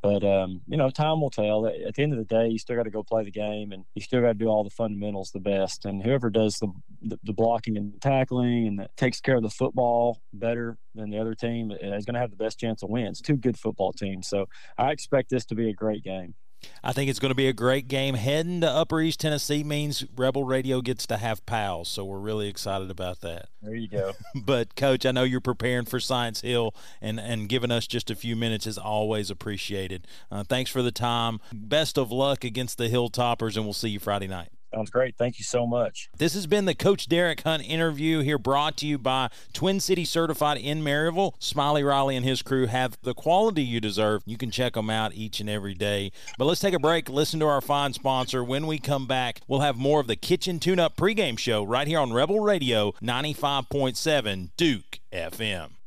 But 0.02 0.25
um, 0.25 0.62
you 0.66 0.76
know, 0.76 0.88
time 0.90 1.21
will 1.21 1.30
tell. 1.30 1.66
At 1.66 1.95
the 1.95 2.02
end 2.02 2.12
of 2.12 2.19
the 2.19 2.25
day, 2.25 2.49
you 2.49 2.59
still 2.59 2.76
got 2.76 2.85
to 2.85 2.90
go 2.90 3.02
play 3.02 3.25
the 3.25 3.30
game, 3.30 3.73
and 3.73 3.85
you 3.95 4.02
still 4.02 4.21
got 4.21 4.28
to 4.28 4.35
do 4.35 4.47
all 4.47 4.64
the 4.64 4.71
fundamentals 4.71 5.30
the 5.30 5.40
best. 5.40 5.85
And 5.85 6.02
whoever 6.02 6.30
does 6.30 6.57
the, 6.57 6.69
the, 7.02 7.19
the 7.23 7.33
blocking 7.33 7.76
and 7.76 8.00
tackling 8.00 8.66
and 8.66 8.88
takes 8.97 9.21
care 9.21 9.37
of 9.37 9.42
the 9.42 9.50
football 9.50 10.23
better 10.33 10.78
than 10.95 11.11
the 11.11 11.19
other 11.19 11.35
team 11.35 11.71
is 11.71 12.04
going 12.04 12.14
to 12.14 12.21
have 12.21 12.30
the 12.30 12.37
best 12.37 12.59
chance 12.59 12.83
of 12.83 12.88
wins. 12.88 13.21
Two 13.21 13.37
good 13.37 13.59
football 13.59 13.92
teams, 13.92 14.28
so 14.28 14.47
I 14.78 14.90
expect 14.90 15.30
this 15.30 15.45
to 15.47 15.54
be 15.54 15.69
a 15.69 15.75
great 15.75 16.02
game. 16.02 16.35
I 16.82 16.92
think 16.92 17.10
it's 17.10 17.18
going 17.18 17.30
to 17.30 17.36
be 17.36 17.48
a 17.48 17.52
great 17.52 17.88
game. 17.88 18.14
Heading 18.14 18.60
to 18.62 18.68
Upper 18.68 19.00
East 19.00 19.20
Tennessee 19.20 19.62
means 19.62 20.04
Rebel 20.16 20.44
Radio 20.44 20.80
gets 20.80 21.06
to 21.08 21.16
have 21.16 21.44
pals, 21.46 21.88
so 21.88 22.04
we're 22.04 22.18
really 22.18 22.49
excited 22.49 22.90
about 22.90 23.20
that. 23.20 23.49
There 23.62 23.75
you 23.75 23.88
go. 23.88 24.12
but 24.34 24.76
Coach, 24.76 25.04
I 25.04 25.12
know 25.12 25.25
you're 25.25 25.40
preparing 25.40 25.84
for 25.84 26.00
Science 26.00 26.40
Hill, 26.40 26.75
and 27.00 27.20
and 27.20 27.49
giving 27.49 27.70
us 27.70 27.86
just 27.86 28.10
a 28.10 28.14
few 28.14 28.36
minutes 28.36 28.66
is 28.66 28.78
always 28.78 29.30
appreciated. 29.30 30.06
Uh, 30.30 30.44
thanks 30.44 30.70
for 30.70 30.82
the 30.82 30.92
time. 30.92 31.40
Best 31.52 31.99
of 31.99 32.10
luck 32.10 32.44
against 32.44 32.78
the 32.78 32.88
Hilltoppers, 32.88 33.56
and 33.56 33.64
we'll 33.64 33.73
see 33.73 33.90
you 33.90 33.99
Friday 33.99 34.28
night. 34.28 34.50
Sounds 34.73 34.91
great. 34.91 35.17
Thank 35.17 35.39
you 35.39 35.45
so 35.45 35.67
much. 35.67 36.11
This 36.17 36.35
has 36.35 36.47
been 36.47 36.65
the 36.65 36.75
Coach 36.75 37.09
Derek 37.09 37.41
Hunt 37.43 37.69
interview 37.69 38.21
here 38.21 38.39
brought 38.39 38.76
to 38.78 38.87
you 38.87 38.99
by 38.99 39.30
Twin 39.52 39.80
City 39.80 40.04
Certified 40.04 40.59
in 40.59 40.83
Maryville. 40.83 41.35
Smiley 41.41 41.83
Riley 41.83 42.15
and 42.15 42.25
his 42.25 42.43
crew 42.43 42.67
have 42.67 42.97
the 43.02 43.15
quality 43.15 43.63
you 43.63 43.80
deserve. 43.80 44.23
You 44.26 44.37
can 44.37 44.50
check 44.50 44.75
them 44.75 44.89
out 44.89 45.15
each 45.15 45.41
and 45.41 45.50
every 45.50 45.75
day. 45.75 46.13
But 46.39 46.45
let's 46.45 46.61
take 46.61 46.75
a 46.75 46.78
break, 46.78 47.09
listen 47.09 47.41
to 47.41 47.47
our 47.47 47.61
fine 47.61 47.95
sponsor. 47.95 48.45
When 48.45 48.67
we 48.67 48.78
come 48.78 49.06
back, 49.06 49.41
we'll 49.49 49.61
have 49.61 49.76
more 49.76 50.00
of 50.00 50.06
the 50.06 50.17
Kitchen 50.17 50.61
Tune 50.61 50.78
Up 50.78 50.97
pregame 50.97 51.39
show 51.39 51.65
right 51.65 51.89
here 51.89 51.99
on 51.99 52.13
Rebel 52.13 52.39
Radio 52.41 52.93
95.7 53.02 54.50
Duke 54.56 55.00
FM. 55.13 55.79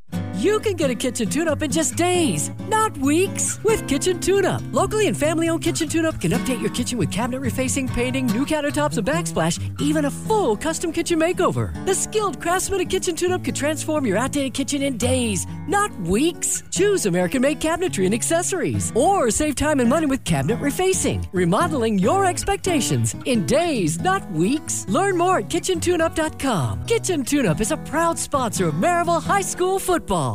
You 0.44 0.60
can 0.60 0.74
get 0.74 0.90
a 0.90 0.96
kitchen 0.96 1.30
tune 1.30 1.48
up 1.48 1.62
in 1.62 1.72
just 1.72 1.96
days, 1.96 2.52
not 2.68 2.98
weeks, 2.98 3.64
with 3.64 3.88
Kitchen 3.88 4.20
Tune 4.20 4.44
Up. 4.46 4.62
Locally 4.74 5.08
and 5.08 5.16
family 5.16 5.48
owned 5.48 5.64
Kitchen 5.64 5.88
Tune 5.88 6.06
Up 6.06 6.20
can 6.20 6.32
update 6.32 6.60
your 6.60 6.70
kitchen 6.72 6.98
with 6.98 7.10
cabinet 7.10 7.42
refacing, 7.42 7.90
painting, 7.90 8.26
new 8.26 8.46
countertops, 8.46 8.98
and 8.98 9.08
backsplash, 9.08 9.58
even 9.80 10.04
a 10.04 10.12
full 10.12 10.58
custom 10.58 10.92
kitchen 10.92 11.18
makeover. 11.18 11.72
The 11.86 11.96
skilled 11.96 12.42
craftsman 12.42 12.82
at 12.82 12.90
Kitchen 12.90 13.16
Tune 13.16 13.32
Up 13.32 13.46
could 13.46 13.56
transform 13.56 14.06
your 14.06 14.18
outdated 14.18 14.54
kitchen 14.54 14.82
in 14.82 14.98
days, 14.98 15.48
not 15.70 15.98
weeks. 16.02 16.62
Choose 16.72 17.06
American 17.06 17.42
made 17.42 17.62
cabinetry 17.62 18.04
and 18.04 18.14
accessories, 18.14 18.92
or 18.96 19.32
save 19.32 19.56
time 19.56 19.80
and 19.80 19.90
money 19.90 20.08
with 20.08 20.26
cabinet 20.26 20.60
refacing, 20.60 21.26
remodeling 21.32 21.98
your 21.98 22.26
expectations 22.26 23.16
in 23.24 23.46
days, 23.46 23.98
not 24.02 24.30
weeks. 24.34 24.86
Learn 24.90 25.18
more 25.18 25.38
at 25.38 25.48
kitchentuneup.com. 25.48 26.86
Kitchen 26.86 27.24
Tune 27.24 27.46
Up 27.46 27.62
is 27.62 27.72
a 27.72 27.78
proud 27.78 28.20
sponsor 28.20 28.68
of 28.68 28.74
Maryville 28.74 29.24
High 29.24 29.40
School 29.40 29.80
football. 29.80 30.33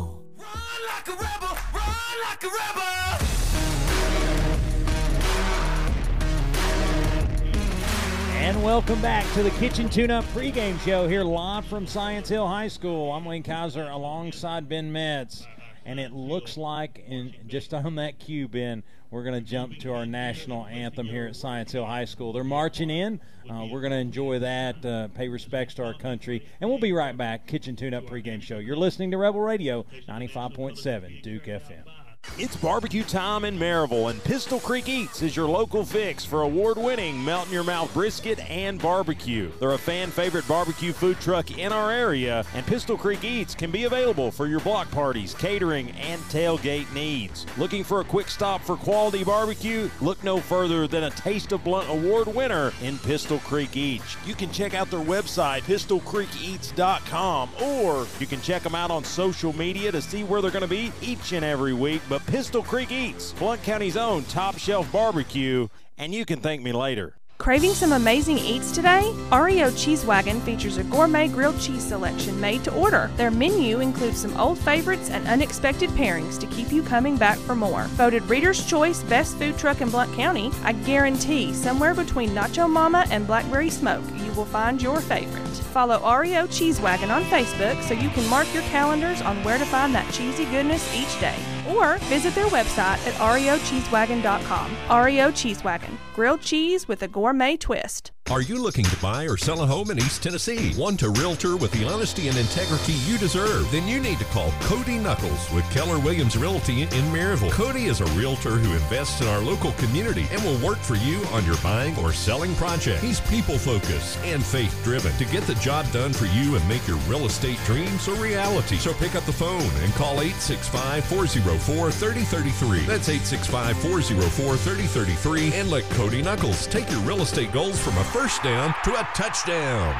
And 8.49 8.65
welcome 8.65 9.01
back 9.01 9.31
to 9.35 9.43
the 9.45 9.51
Kitchen 9.51 9.89
Tune 9.89 10.11
Up 10.11 10.25
pregame 10.27 10.81
show 10.81 11.07
here 11.07 11.23
live 11.23 11.67
from 11.67 11.87
Science 11.87 12.29
Hill 12.29 12.49
High 12.49 12.69
School. 12.69 13.13
I'm 13.13 13.25
Wayne 13.25 13.45
Kaiser 13.45 13.85
alongside 13.85 14.69
Ben 14.69 14.91
Metz. 14.91 15.47
And 15.89 15.99
it 15.99 16.13
looks 16.13 16.59
like, 16.59 17.03
in, 17.09 17.33
just 17.47 17.73
on 17.73 17.95
that 17.95 18.19
cue, 18.19 18.47
Ben, 18.47 18.83
we're 19.11 19.23
going 19.23 19.43
to 19.43 19.51
jump 19.51 19.79
to 19.79 19.95
our 19.95 20.05
national 20.05 20.67
anthem 20.67 21.07
here 21.07 21.27
at 21.27 21.35
Science 21.35 21.73
Hill 21.73 21.87
High 21.87 22.05
School. 22.05 22.35
They're 22.35 22.45
marching 22.45 22.91
in. 22.91 23.19
Uh, 23.49 23.69
we're 23.71 23.81
going 23.81 23.93
to 23.93 23.99
enjoy 23.99 24.39
that, 24.41 24.85
uh, 24.85 25.09
pay 25.09 25.29
respects 25.29 25.73
to 25.75 25.87
our 25.87 25.95
country. 25.95 26.47
And 26.61 26.69
we'll 26.69 26.79
be 26.79 26.93
right 26.93 27.17
back. 27.17 27.47
Kitchen 27.47 27.75
Tune 27.75 27.95
Up 27.95 28.05
pregame 28.05 28.43
show. 28.43 28.59
You're 28.59 28.77
listening 28.77 29.13
to 29.13 29.17
Rebel 29.17 29.41
Radio 29.41 29.87
95.7 30.07 31.23
Duke 31.23 31.45
FM. 31.45 31.98
It's 32.37 32.57
barbecue 32.57 33.03
time 33.03 33.45
in 33.45 33.59
Maryville, 33.59 34.11
and 34.11 34.23
Pistol 34.23 34.61
Creek 34.61 34.89
Eats 34.89 35.23
is 35.23 35.35
your 35.35 35.49
local 35.49 35.85
fix 35.85 36.25
for 36.25 36.43
award 36.43 36.79
winning 36.79 37.25
melt 37.25 37.47
in 37.47 37.53
your 37.53 37.65
mouth 37.65 37.93
brisket 37.93 38.39
and 38.49 38.81
barbecue. 38.81 39.51
They're 39.59 39.73
a 39.73 39.79
fan 39.79 40.11
favorite 40.11 40.47
barbecue 40.47 40.93
food 40.93 41.21
truck 41.21 41.59
in 41.59 41.73
our 41.73 41.91
area, 41.91 42.45
and 42.55 42.65
Pistol 42.67 42.97
Creek 42.97 43.25
Eats 43.25 43.55
can 43.57 43.71
be 43.73 43.85
available 43.85 44.31
for 44.31 44.47
your 44.47 44.61
block 44.61 44.89
parties, 44.91 45.35
catering, 45.35 45.91
and 45.93 46.21
tailgate 46.23 46.93
needs. 46.93 47.45
Looking 47.57 47.83
for 47.83 48.01
a 48.01 48.05
quick 48.05 48.29
stop 48.29 48.61
for 48.63 48.77
quality 48.77 49.25
barbecue? 49.25 49.91
Look 50.01 50.23
no 50.23 50.39
further 50.39 50.87
than 50.87 51.05
a 51.05 51.11
Taste 51.11 51.51
of 51.51 51.65
Blount 51.65 51.89
Award 51.91 52.29
winner 52.29 52.73
in 52.83 52.99
Pistol 52.99 53.39
Creek 53.41 53.77
Eats. 53.77 54.17
You 54.25 54.35
can 54.35 54.53
check 54.53 54.75
out 54.75 54.91
their 54.91 55.01
website, 55.01 55.63
pistolcreekeats.com, 55.63 57.51
or 57.63 58.07
you 58.21 58.27
can 58.27 58.41
check 58.43 58.63
them 58.63 58.75
out 58.75 58.93
on 58.93 59.03
social 59.03 59.53
media 59.55 59.91
to 59.91 60.01
see 60.01 60.23
where 60.23 60.41
they're 60.41 60.53
going 60.53 60.63
to 60.63 60.69
be 60.69 60.93
each 61.03 61.33
and 61.33 61.45
every 61.45 61.73
week. 61.73 62.03
But 62.09 62.18
Pistol 62.21 62.63
Creek 62.63 62.91
Eats, 62.91 63.33
Blount 63.33 63.63
County's 63.63 63.97
own 63.97 64.25
top 64.25 64.59
shelf 64.59 64.91
barbecue, 64.93 65.69
and 65.99 66.15
you 66.15 66.25
can 66.25 66.41
thank 66.41 66.63
me 66.63 66.73
later. 66.73 67.15
Craving 67.39 67.73
some 67.73 67.93
amazing 67.93 68.37
eats 68.37 68.73
today? 68.73 69.15
REO 69.33 69.71
Cheese 69.71 70.05
Wagon 70.05 70.41
features 70.41 70.77
a 70.77 70.83
gourmet 70.85 71.29
grilled 71.29 71.61
cheese 71.61 71.85
selection 71.85 72.39
made 72.41 72.65
to 72.65 72.75
order. 72.75 73.13
Their 73.17 73.31
menu 73.31 73.79
includes 73.79 74.19
some 74.19 74.37
old 74.37 74.59
favorites 74.59 75.09
and 75.09 75.27
unexpected 75.29 75.89
pairings 75.91 76.39
to 76.41 76.49
keep 76.49 76.73
you 76.73 76.83
coming 76.83 77.17
back 77.17 77.39
for 77.39 77.55
more. 77.55 77.85
Voted 77.95 78.25
Reader's 78.25 78.67
Choice 78.67 79.05
Best 79.05 79.37
Food 79.37 79.57
Truck 79.57 79.81
in 79.81 79.89
Blount 79.89 80.13
County, 80.15 80.51
I 80.65 80.73
guarantee 80.73 81.55
somewhere 81.55 81.95
between 81.95 82.31
Nacho 82.31 82.69
Mama 82.69 83.07
and 83.11 83.25
Blackberry 83.25 83.71
Smoke, 83.71 84.05
you 84.17 84.33
will 84.33 84.45
find 84.45 84.83
your 84.83 85.01
favorite. 85.01 85.47
Follow 85.73 86.01
REO 86.19 86.49
Cheese 86.49 86.81
Wagon 86.81 87.11
on 87.11 87.23
Facebook 87.25 87.81
so 87.85 87.95
you 87.95 88.09
can 88.11 88.29
mark 88.29 88.53
your 88.53 88.65
calendars 88.65 89.23
on 89.23 89.43
where 89.45 89.59
to 89.59 89.65
find 89.67 89.95
that 89.95 90.13
cheesy 90.13 90.45
goodness 90.47 90.93
each 90.93 91.21
day. 91.21 91.37
Or 91.69 91.99
visit 92.09 92.35
their 92.35 92.47
website 92.47 92.99
at 93.07 93.15
reocheesewagon.com. 93.15 95.05
REO 95.05 95.31
Cheese 95.31 95.63
Wagon, 95.63 95.99
grilled 96.15 96.41
cheese 96.41 96.89
with 96.89 97.03
a 97.03 97.09
gourmet 97.09 97.57
twist. 97.57 98.13
Are 98.31 98.43
you 98.43 98.63
looking 98.63 98.85
to 98.85 98.97
buy 98.99 99.25
or 99.25 99.39
sell 99.39 99.63
a 99.63 99.67
home 99.67 99.91
in 99.91 99.97
East 99.97 100.23
Tennessee? 100.23 100.75
Want 100.77 101.03
a 101.03 101.09
realtor 101.09 101.57
with 101.57 101.73
the 101.73 101.89
honesty 101.89 102.29
and 102.29 102.37
integrity 102.37 102.93
you 102.93 103.17
deserve? 103.17 103.71
Then 103.73 103.89
you 103.89 104.01
need 104.01 104.19
to 104.19 104.27
call 104.27 104.53
Cody 104.61 104.99
Knuckles 104.99 105.51
with 105.51 105.65
Keller 105.71 105.99
Williams 105.99 106.37
Realty 106.37 106.83
in 106.83 106.89
Maryville. 107.11 107.51
Cody 107.51 107.87
is 107.87 108.03
a 108.03 108.07
realtor 108.09 108.51
who 108.51 108.75
invests 108.75 109.23
in 109.23 109.29
our 109.29 109.41
local 109.41 109.73
community 109.73 110.27
and 110.31 110.45
will 110.45 110.59
work 110.59 110.77
for 110.77 110.97
you 110.97 111.25
on 111.33 111.47
your 111.47 111.57
buying 111.63 111.97
or 112.01 112.13
selling 112.13 112.55
project. 112.57 113.03
He's 113.03 113.19
people 113.23 113.57
focused 113.57 114.19
and 114.19 114.45
faith 114.45 114.79
driven 114.85 115.13
to 115.13 115.25
get 115.25 115.45
the 115.45 115.55
job 115.55 115.91
done 115.91 116.13
for 116.13 116.27
you 116.27 116.55
and 116.55 116.69
make 116.69 116.87
your 116.87 116.99
real 117.09 117.25
estate 117.25 117.59
dreams 117.65 118.09
a 118.09 118.15
reality. 118.17 118.77
So 118.77 118.93
pick 118.93 119.15
up 119.15 119.25
the 119.25 119.33
phone 119.33 119.63
and 119.83 119.91
call 119.95 120.21
865 120.21 121.03
404 121.07 121.91
3033. 121.91 122.81
That's 122.81 123.09
865 123.09 123.79
404 123.79 124.57
3033 124.59 125.55
and 125.55 125.71
let 125.71 125.89
Cody 125.93 126.21
Knuckles 126.21 126.67
take 126.67 126.91
your 126.91 127.01
real 127.01 127.23
estate 127.23 127.53
goals 127.53 127.81
from 127.81 127.97
a 127.97 128.05
first 128.19 128.43
down 128.43 128.75
to 128.83 128.91
a 128.99 129.09
touchdown. 129.15 129.95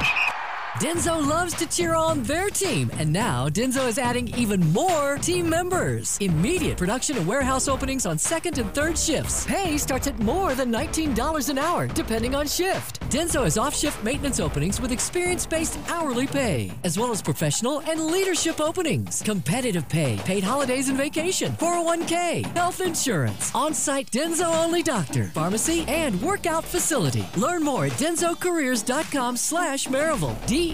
Denso 0.79 1.19
loves 1.27 1.53
to 1.55 1.67
cheer 1.67 1.93
on 1.93 2.23
their 2.23 2.49
team, 2.49 2.89
and 2.99 3.11
now 3.11 3.49
Denso 3.49 3.89
is 3.89 3.97
adding 3.97 4.33
even 4.37 4.65
more 4.71 5.17
team 5.17 5.49
members. 5.49 6.17
Immediate 6.21 6.77
production 6.77 7.17
and 7.17 7.27
warehouse 7.27 7.67
openings 7.67 8.05
on 8.05 8.17
second 8.17 8.57
and 8.59 8.73
third 8.73 8.97
shifts. 8.97 9.45
Pay 9.45 9.77
starts 9.77 10.07
at 10.07 10.17
more 10.19 10.55
than 10.55 10.71
$19 10.71 11.49
an 11.49 11.57
hour, 11.57 11.87
depending 11.87 12.33
on 12.33 12.47
shift. 12.47 13.01
Denso 13.09 13.43
has 13.43 13.57
off 13.57 13.75
shift 13.75 14.01
maintenance 14.05 14.39
openings 14.39 14.79
with 14.79 14.93
experience 14.93 15.45
based 15.45 15.77
hourly 15.89 16.27
pay, 16.27 16.71
as 16.85 16.97
well 16.97 17.11
as 17.11 17.21
professional 17.21 17.79
and 17.79 18.05
leadership 18.05 18.61
openings. 18.61 19.21
Competitive 19.21 19.89
pay, 19.89 20.15
paid 20.19 20.45
holidays 20.45 20.87
and 20.87 20.97
vacation, 20.97 21.51
401k, 21.57 22.45
health 22.55 22.79
insurance, 22.79 23.53
on 23.53 23.73
site 23.73 24.09
Denso 24.11 24.45
only 24.63 24.81
doctor, 24.81 25.25
pharmacy, 25.25 25.83
and 25.89 26.21
workout 26.21 26.63
facility. 26.63 27.25
Learn 27.35 27.63
more 27.63 27.87
at 27.87 27.93
densocareers.com 27.93 29.35
slash 29.35 29.87
Maryville. 29.87 30.37
D-E-N-S-O 30.45 30.68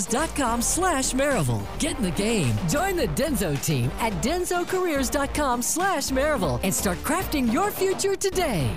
careers.com 0.00 0.62
slash 0.62 1.12
Maryville. 1.12 1.66
Get 1.78 1.96
in 1.98 2.02
the 2.02 2.10
game. 2.10 2.54
Join 2.68 2.96
the 2.96 3.08
Denso 3.08 3.60
team 3.64 3.90
at 3.98 4.12
densocareers.com 4.22 5.62
slash 5.62 6.10
Maryville 6.10 6.60
and 6.62 6.74
start 6.74 6.98
crafting 6.98 7.52
your 7.52 7.70
future 7.70 8.16
today. 8.16 8.70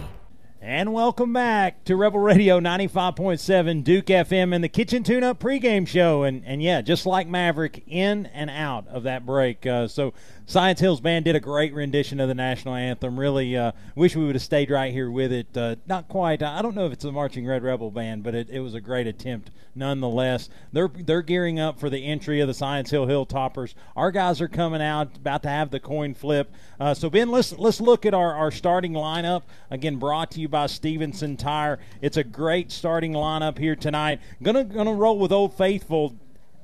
And 0.66 0.94
welcome 0.94 1.34
back 1.34 1.84
to 1.84 1.98
Rebel 1.98 2.22
Radio 2.22 2.58
95.7 2.62 3.84
Duke 3.84 4.06
FM 4.06 4.56
and 4.56 4.64
the 4.64 4.70
Kitchen 4.70 5.04
Tune 5.04 5.22
Up 5.22 5.38
pregame 5.38 5.86
show. 5.86 6.24
And, 6.24 6.42
and 6.46 6.64
yeah, 6.64 6.82
just 6.82 7.06
like 7.06 7.28
Maverick, 7.28 7.84
in 7.86 8.28
and 8.28 8.50
out 8.50 8.88
of 8.88 9.04
that 9.04 9.26
break. 9.26 9.66
Uh, 9.66 9.90
so 9.90 10.14
Science 10.46 10.82
Hills 10.82 11.00
Band 11.00 11.24
did 11.24 11.36
a 11.38 11.40
great 11.40 11.74
rendition 11.74 12.20
of 12.20 12.28
the 12.28 12.36
national 12.36 12.76
anthem. 12.76 13.18
Really 13.18 13.56
uh, 13.56 13.72
wish 13.96 14.16
we 14.16 14.26
would 14.26 14.36
have 14.36 14.42
stayed 14.42 14.70
right 14.70 14.92
here 14.92 15.10
with 15.10 15.32
it. 15.32 15.56
Uh, 15.56 15.78
not 15.88 16.10
quite. 16.10 16.44
I 16.44 16.62
don't 16.62 16.76
know 16.76 16.86
if 16.86 16.92
it's 16.92 17.04
the 17.04 17.12
Marching 17.14 17.48
Red 17.48 17.64
Rebel 17.64 17.92
Band, 17.92 18.24
but 18.24 18.36
it, 18.36 18.50
it 18.50 18.60
was 18.60 18.74
a 18.74 18.82
great 18.82 19.08
attempt 19.08 19.52
nonetheless. 19.74 20.50
They're 20.74 20.90
they're 20.90 21.22
gearing 21.22 21.60
up 21.60 21.80
for 21.80 21.90
the 21.90 22.06
entry 22.06 22.42
of 22.42 22.48
the 22.48 22.54
Science 22.54 22.90
Hill 22.90 23.08
Hilltoppers. 23.08 23.74
Our 23.96 24.12
guys 24.12 24.42
are 24.42 24.50
coming 24.50 24.82
out, 24.82 25.16
about 25.18 25.44
to 25.44 25.50
have 25.50 25.72
the 25.72 25.80
coin 25.80 26.14
flip. 26.14 26.52
Uh, 26.78 26.94
so 26.94 27.10
Ben, 27.10 27.30
let's 27.30 27.54
let's 27.54 27.80
look 27.80 28.06
at 28.06 28.14
our, 28.14 28.34
our 28.34 28.52
starting 28.52 28.94
lineup 28.94 29.44
again. 29.72 29.96
Brought 29.96 30.32
to 30.32 30.42
you 30.42 30.50
by 30.50 30.68
Stevenson 30.68 31.38
Tire. 31.38 31.80
It's 32.02 32.18
a 32.18 32.24
great 32.24 32.72
starting 32.72 33.14
lineup 33.14 33.58
here 33.58 33.78
tonight. 33.78 34.20
Gonna 34.42 34.66
gonna 34.66 34.94
roll 34.94 35.20
with 35.20 35.32
Old 35.32 35.56
Faithful 35.56 36.16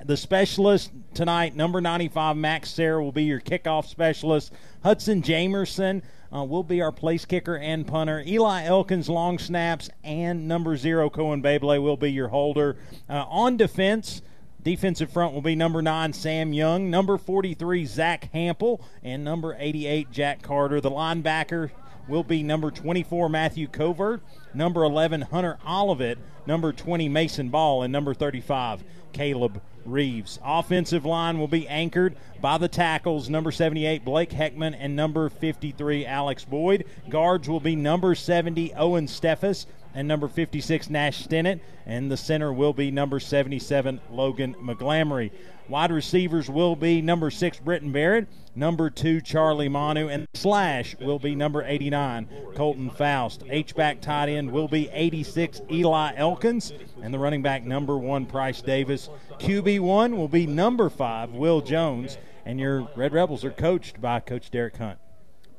the 0.04 0.16
specialist 0.16 0.92
tonight, 1.14 1.54
number 1.54 1.80
95, 1.80 2.36
Max 2.36 2.70
Sarah, 2.70 3.02
will 3.02 3.12
be 3.12 3.24
your 3.24 3.40
kickoff 3.40 3.86
specialist. 3.86 4.52
Hudson 4.82 5.22
Jamerson 5.22 6.02
uh, 6.34 6.44
will 6.44 6.62
be 6.62 6.80
our 6.80 6.92
place 6.92 7.24
kicker 7.24 7.56
and 7.56 7.86
punter. 7.86 8.22
Eli 8.26 8.64
Elkins, 8.64 9.08
long 9.08 9.38
snaps, 9.38 9.90
and 10.02 10.48
number 10.48 10.76
zero, 10.76 11.10
Cohen 11.10 11.42
Babley, 11.42 11.82
will 11.82 11.96
be 11.96 12.12
your 12.12 12.28
holder. 12.28 12.76
Uh, 13.08 13.24
on 13.28 13.56
defense, 13.56 14.22
Defensive 14.62 15.10
front 15.10 15.32
will 15.32 15.40
be 15.40 15.56
number 15.56 15.80
nine, 15.80 16.12
Sam 16.12 16.52
Young, 16.52 16.90
number 16.90 17.16
43, 17.16 17.86
Zach 17.86 18.30
Hample, 18.34 18.82
and 19.02 19.24
number 19.24 19.56
88, 19.58 20.10
Jack 20.10 20.42
Carter. 20.42 20.82
The 20.82 20.90
linebacker 20.90 21.70
will 22.08 22.24
be 22.24 22.42
number 22.42 22.70
24, 22.70 23.30
Matthew 23.30 23.68
Covert, 23.68 24.20
number 24.52 24.84
11, 24.84 25.22
Hunter 25.22 25.58
Olivet, 25.66 26.18
number 26.46 26.74
20, 26.74 27.08
Mason 27.08 27.48
Ball, 27.48 27.82
and 27.82 27.92
number 27.92 28.12
35, 28.12 28.84
Caleb 29.14 29.62
Reeves. 29.84 30.38
Offensive 30.44 31.04
line 31.04 31.38
will 31.38 31.48
be 31.48 31.68
anchored 31.68 32.16
by 32.40 32.58
the 32.58 32.68
tackles 32.68 33.28
number 33.28 33.50
78 33.50 34.04
Blake 34.04 34.30
Heckman 34.30 34.76
and 34.78 34.96
number 34.96 35.28
53 35.28 36.06
Alex 36.06 36.44
Boyd. 36.44 36.84
Guards 37.08 37.48
will 37.48 37.60
be 37.60 37.76
number 37.76 38.14
70 38.14 38.74
Owen 38.74 39.06
Steffes 39.06 39.66
and 39.94 40.06
number 40.06 40.28
56 40.28 40.90
Nash 40.90 41.26
Stennett, 41.26 41.60
and 41.86 42.10
the 42.10 42.16
center 42.16 42.52
will 42.52 42.72
be 42.72 42.90
number 42.90 43.20
77 43.20 44.00
Logan 44.10 44.54
McGlamory. 44.54 45.30
Wide 45.68 45.92
receivers 45.92 46.50
will 46.50 46.74
be 46.74 47.00
number 47.00 47.30
six 47.30 47.60
Britton 47.60 47.92
Barrett, 47.92 48.26
number 48.56 48.90
two 48.90 49.20
Charlie 49.20 49.68
Manu, 49.68 50.08
and 50.08 50.26
slash 50.34 50.96
will 51.00 51.20
be 51.20 51.36
number 51.36 51.62
89 51.62 52.28
Colton 52.56 52.90
Faust. 52.90 53.44
H 53.48 53.76
back 53.76 54.00
tight 54.00 54.28
end 54.28 54.50
will 54.50 54.66
be 54.66 54.88
86 54.92 55.60
Eli 55.70 56.12
Elkins, 56.16 56.72
and 57.02 57.14
the 57.14 57.20
running 57.20 57.42
back 57.42 57.64
number 57.64 57.96
one 57.96 58.26
Price 58.26 58.60
Davis. 58.60 59.08
QB 59.38 59.78
one 59.80 60.16
will 60.16 60.28
be 60.28 60.44
number 60.44 60.90
five 60.90 61.30
Will 61.30 61.60
Jones, 61.60 62.18
and 62.44 62.58
your 62.58 62.88
Red 62.96 63.12
Rebels 63.12 63.44
are 63.44 63.52
coached 63.52 64.00
by 64.00 64.18
Coach 64.18 64.50
Derek 64.50 64.76
Hunt. 64.76 64.98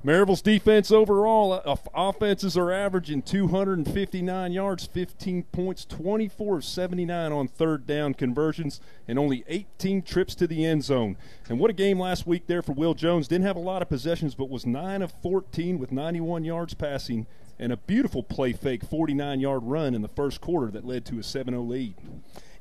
Maryville's 0.04 0.42
defense 0.42 0.92
overall, 0.92 1.62
uh, 1.64 1.76
offenses 1.94 2.58
are 2.58 2.72
averaging 2.72 3.22
259 3.22 4.52
yards, 4.52 4.88
15 4.88 5.44
points, 5.44 5.86
24 5.86 6.58
of 6.58 6.66
79 6.66 7.32
on 7.32 7.48
third 7.48 7.86
down 7.86 8.16
conversions, 8.16 8.82
and 9.08 9.20
only 9.20 9.44
18 9.48 10.02
trips 10.02 10.34
to 10.34 10.48
the 10.48 10.66
end 10.66 10.84
zone. 10.84 11.18
And 11.50 11.60
what 11.60 11.70
a 11.70 11.74
game 11.74 12.00
last 12.00 12.26
week 12.26 12.48
there 12.48 12.64
for 12.64 12.72
Will 12.72 12.96
Jones. 12.96 13.28
Didn't 13.28 13.46
have 13.46 13.56
a 13.56 13.60
lot 13.60 13.84
of 13.84 13.90
possessions, 13.90 14.34
but 14.34 14.50
was 14.50 14.66
9 14.66 15.04
of 15.04 15.14
14 15.22 15.78
with 15.78 15.92
91 15.92 16.46
yards 16.46 16.74
passing 16.74 17.28
and 17.60 17.72
a 17.72 17.78
beautiful 17.78 18.24
play 18.24 18.54
fake 18.54 18.84
49 18.84 19.40
yard 19.40 19.62
run 19.64 19.94
in 19.94 20.02
the 20.02 20.08
first 20.08 20.42
quarter 20.42 20.72
that 20.72 20.84
led 20.84 21.06
to 21.06 21.20
a 21.20 21.24
7 21.24 21.54
0 21.54 21.62
lead 21.62 21.94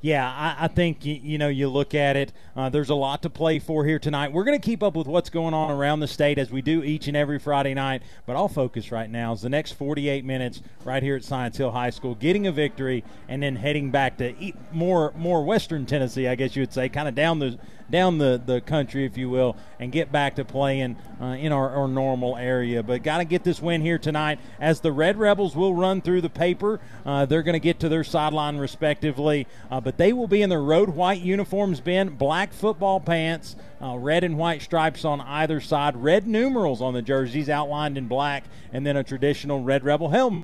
yeah, 0.01 0.27
I, 0.27 0.65
I 0.65 0.67
think 0.67 1.05
you, 1.05 1.19
you, 1.21 1.37
know 1.37 1.47
you 1.47 1.69
look 1.69 1.93
at 1.93 2.17
it. 2.17 2.33
Uh, 2.55 2.69
there's 2.69 2.89
a 2.89 2.95
lot 2.95 3.21
to 3.21 3.29
play 3.29 3.59
for 3.59 3.85
here 3.85 3.99
tonight. 3.99 4.33
We're 4.33 4.43
going 4.43 4.59
to 4.59 4.65
keep 4.65 4.81
up 4.81 4.95
with 4.95 5.07
what's 5.07 5.29
going 5.29 5.53
on 5.53 5.69
around 5.69 5.99
the 5.99 6.07
state 6.07 6.39
as 6.39 6.49
we 6.49 6.61
do 6.61 6.83
each 6.83 7.07
and 7.07 7.15
every 7.15 7.37
Friday 7.37 7.75
night. 7.75 8.01
But 8.25 8.35
I'll 8.35 8.47
focus 8.47 8.91
right 8.91 9.09
now 9.09 9.33
is 9.33 9.41
the 9.41 9.49
next 9.49 9.73
48 9.73 10.25
minutes 10.25 10.61
right 10.83 11.03
here 11.03 11.15
at 11.15 11.23
Science 11.23 11.57
Hill 11.57 11.71
High 11.71 11.91
School, 11.91 12.15
getting 12.15 12.47
a 12.47 12.51
victory, 12.51 13.03
and 13.27 13.43
then 13.43 13.55
heading 13.55 13.91
back 13.91 14.17
to 14.17 14.33
more 14.71 15.13
more 15.15 15.43
Western 15.45 15.85
Tennessee, 15.85 16.27
I 16.27 16.35
guess 16.35 16.55
you 16.55 16.63
would 16.63 16.73
say, 16.73 16.89
kind 16.89 17.07
of 17.07 17.13
down 17.13 17.39
the 17.39 17.59
down 17.91 18.17
the, 18.17 18.41
the 18.43 18.61
country, 18.61 19.05
if 19.05 19.17
you 19.17 19.29
will, 19.29 19.55
and 19.79 19.91
get 19.91 20.11
back 20.11 20.35
to 20.35 20.45
playing 20.45 20.97
uh, 21.21 21.25
in 21.25 21.51
our, 21.51 21.69
our, 21.69 21.87
normal 21.87 22.37
area. 22.37 22.81
But 22.81 23.03
got 23.03 23.17
to 23.17 23.25
get 23.25 23.43
this 23.43 23.61
win 23.61 23.81
here 23.81 23.97
tonight 23.97 24.39
as 24.59 24.79
the 24.79 24.91
Red 24.91 25.17
Rebels 25.17 25.55
will 25.55 25.75
run 25.75 26.01
through 26.01 26.21
the 26.21 26.29
paper. 26.29 26.79
Uh, 27.05 27.25
they're 27.25 27.43
going 27.43 27.53
to 27.53 27.59
get 27.59 27.79
to 27.81 27.89
their 27.89 28.03
sideline 28.03 28.57
respectively, 28.57 29.45
uh, 29.69 29.81
but 29.81 29.97
they 29.97 30.13
will 30.13 30.27
be 30.27 30.41
in 30.41 30.49
their 30.49 30.61
road 30.61 30.89
white 30.89 31.21
uniforms, 31.21 31.81
Ben, 31.81 32.09
black 32.09 32.53
football 32.53 32.99
pants. 32.99 33.55
Uh, 33.81 33.97
red 33.97 34.23
and 34.23 34.37
white 34.37 34.61
stripes 34.61 35.03
on 35.03 35.19
either 35.21 35.59
side, 35.59 35.97
red 35.97 36.27
numerals 36.27 36.83
on 36.83 36.93
the 36.93 37.01
jerseys 37.01 37.49
outlined 37.49 37.97
in 37.97 38.07
black, 38.07 38.43
and 38.71 38.85
then 38.85 38.95
a 38.95 39.03
traditional 39.03 39.63
Red 39.63 39.83
Rebel 39.83 40.09
helmet 40.09 40.43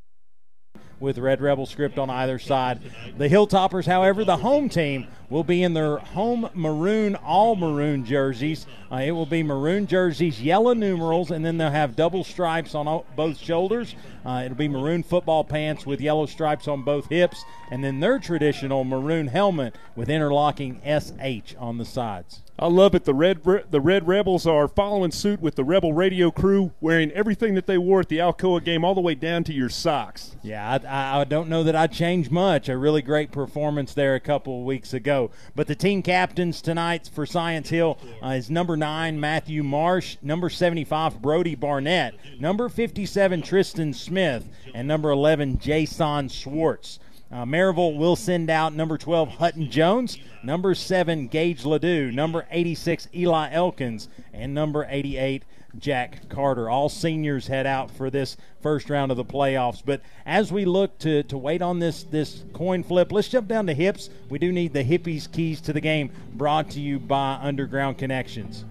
with 0.99 1.17
Red 1.17 1.41
Rebel 1.41 1.65
script 1.65 1.97
on 1.97 2.10
either 2.10 2.39
side. 2.39 2.79
The 3.17 3.29
Hilltoppers, 3.29 3.86
however, 3.86 4.25
the 4.25 4.38
home 4.38 4.69
team, 4.69 5.07
will 5.29 5.43
be 5.43 5.62
in 5.62 5.73
their 5.73 5.97
home 5.97 6.49
maroon, 6.53 7.15
all 7.15 7.55
maroon 7.55 8.05
jerseys. 8.05 8.65
Uh, 8.91 8.97
it 8.97 9.12
will 9.12 9.25
be 9.25 9.43
maroon 9.43 9.86
jerseys, 9.86 10.41
yellow 10.41 10.73
numerals, 10.73 11.31
and 11.31 11.43
then 11.43 11.57
they'll 11.57 11.69
have 11.69 11.95
double 11.95 12.23
stripes 12.23 12.73
on 12.73 13.03
both 13.15 13.38
shoulders. 13.38 13.95
Uh, 14.28 14.44
it'll 14.44 14.58
be 14.58 14.68
maroon 14.68 15.04
football 15.04 15.46
pants 15.46 15.86
with 15.86 16.02
yellow 16.02 16.26
stripes 16.26 16.68
on 16.68 16.84
both 16.84 17.08
hips, 17.08 17.46
and 17.72 17.82
then 17.82 18.02
their 18.02 18.20
traditional 18.20 18.84
maroon 18.84 19.28
helmet 19.28 19.74
with 19.96 20.10
interlocking 20.10 20.82
SH 20.86 21.56
on 21.58 21.78
the 21.78 21.86
sides. 21.86 22.42
I 22.60 22.68
love 22.68 22.96
it. 22.96 23.06
The 23.06 23.13
red 23.13 23.42
the 23.70 23.80
Red 23.80 24.08
Rebels 24.08 24.48
are 24.48 24.68
following 24.68 25.12
suit 25.12 25.40
with 25.40 25.54
the 25.54 25.63
Rebel 25.63 25.94
Radio 25.94 26.32
crew, 26.32 26.72
wearing 26.82 27.12
everything 27.12 27.54
that 27.54 27.68
they 27.68 27.78
wore 27.78 28.00
at 28.00 28.10
the 28.10 28.18
Alcoa 28.18 28.63
game, 28.63 28.84
all 28.84 28.96
the 28.96 29.02
way 29.02 29.13
down 29.13 29.44
to 29.44 29.54
your 29.54 29.70
socks. 29.70 30.36
Yeah, 30.42 30.80
I, 30.84 31.22
I 31.22 31.24
don't 31.24 31.50
know 31.50 31.63
that 31.63 31.76
I 31.76 31.86
changed 31.86 32.32
much. 32.32 32.68
A 32.68 32.76
really 32.76 33.04
great 33.04 33.32
performance 33.32 33.94
there 33.94 34.16
a 34.16 34.20
couple 34.20 34.58
of 34.60 34.66
weeks 34.66 34.92
ago. 34.92 35.30
But 35.56 35.68
the 35.68 35.76
team 35.76 36.02
captains 36.02 36.60
tonight 36.60 37.08
for 37.13 37.28
Science 37.28 37.70
Hill 37.70 38.00
uh, 38.24 38.30
is 38.30 38.50
number 38.50 38.76
nine 38.76 39.20
Matthew 39.20 39.62
Marsh, 39.62 40.18
number 40.24 40.50
75 40.50 41.22
Brody 41.22 41.54
Barnett, 41.54 42.16
number 42.40 42.70
57 42.70 43.44
Tristan 43.44 43.94
Smith, 43.94 44.16
and 44.17 44.88
number 44.88 45.10
11 45.12 45.60
Jason 45.60 46.30
Schwartz. 46.30 46.99
Uh, 47.30 47.43
Maryville 47.43 47.97
will 47.97 48.15
send 48.15 48.49
out 48.49 48.73
number 48.73 48.97
12 48.97 49.30
Hutton 49.30 49.69
Jones, 49.69 50.17
number 50.43 50.73
7 50.73 51.27
Gage 51.27 51.65
Ledoux, 51.65 52.10
number 52.12 52.47
86 52.51 53.10
Eli 53.13 53.51
Elkins, 53.51 54.08
and 54.34 54.53
number 54.53 54.88
88 54.89 55.43
Jack 55.77 56.30
Carter. 56.30 56.69
All 56.69 56.88
seniors 56.88 57.47
head 57.47 57.67
out 57.67 57.91
for 57.91 58.10
this 58.10 58.38
first 58.62 58.89
round 58.89 59.12
of 59.12 59.17
the 59.17 59.25
playoffs. 59.25 59.82
But 59.86 60.01
as 60.25 60.51
we 60.51 60.63
look 60.63 60.97
to, 60.99 61.23
to 61.23 61.38
wait 61.38 61.62
on 61.62 61.80
this, 61.80 62.03
this 62.03 62.43
coin 62.53 62.84
flip, 62.84 63.12
let's 63.12 63.27
jump 63.27 63.47
down 63.49 63.67
to 63.67 63.73
hips. 63.73 64.10
We 64.30 64.39
do 64.39 64.51
need 64.51 64.73
the 64.73 64.84
hippies 64.84 65.32
keys 65.32 65.60
to 65.62 65.73
the 65.73 65.82
game 65.82 66.12
brought 66.34 66.69
to 66.71 66.80
you 66.80 66.97
by 66.97 67.39
Underground 67.41 67.97
Connections. 67.97 68.63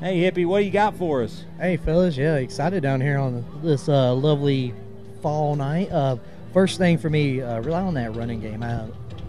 Hey, 0.00 0.20
hippie, 0.20 0.46
what 0.46 0.60
do 0.60 0.64
you 0.64 0.70
got 0.70 0.94
for 0.94 1.24
us? 1.24 1.44
Hey, 1.58 1.76
fellas, 1.76 2.16
yeah, 2.16 2.36
excited 2.36 2.84
down 2.84 3.00
here 3.00 3.18
on 3.18 3.44
this 3.64 3.88
uh, 3.88 4.14
lovely 4.14 4.72
fall 5.22 5.56
night. 5.56 5.90
Uh, 5.90 6.18
first 6.52 6.78
thing 6.78 6.98
for 6.98 7.10
me, 7.10 7.42
uh, 7.42 7.58
rely 7.62 7.80
on 7.80 7.94
that 7.94 8.14
running 8.14 8.38
game. 8.38 8.64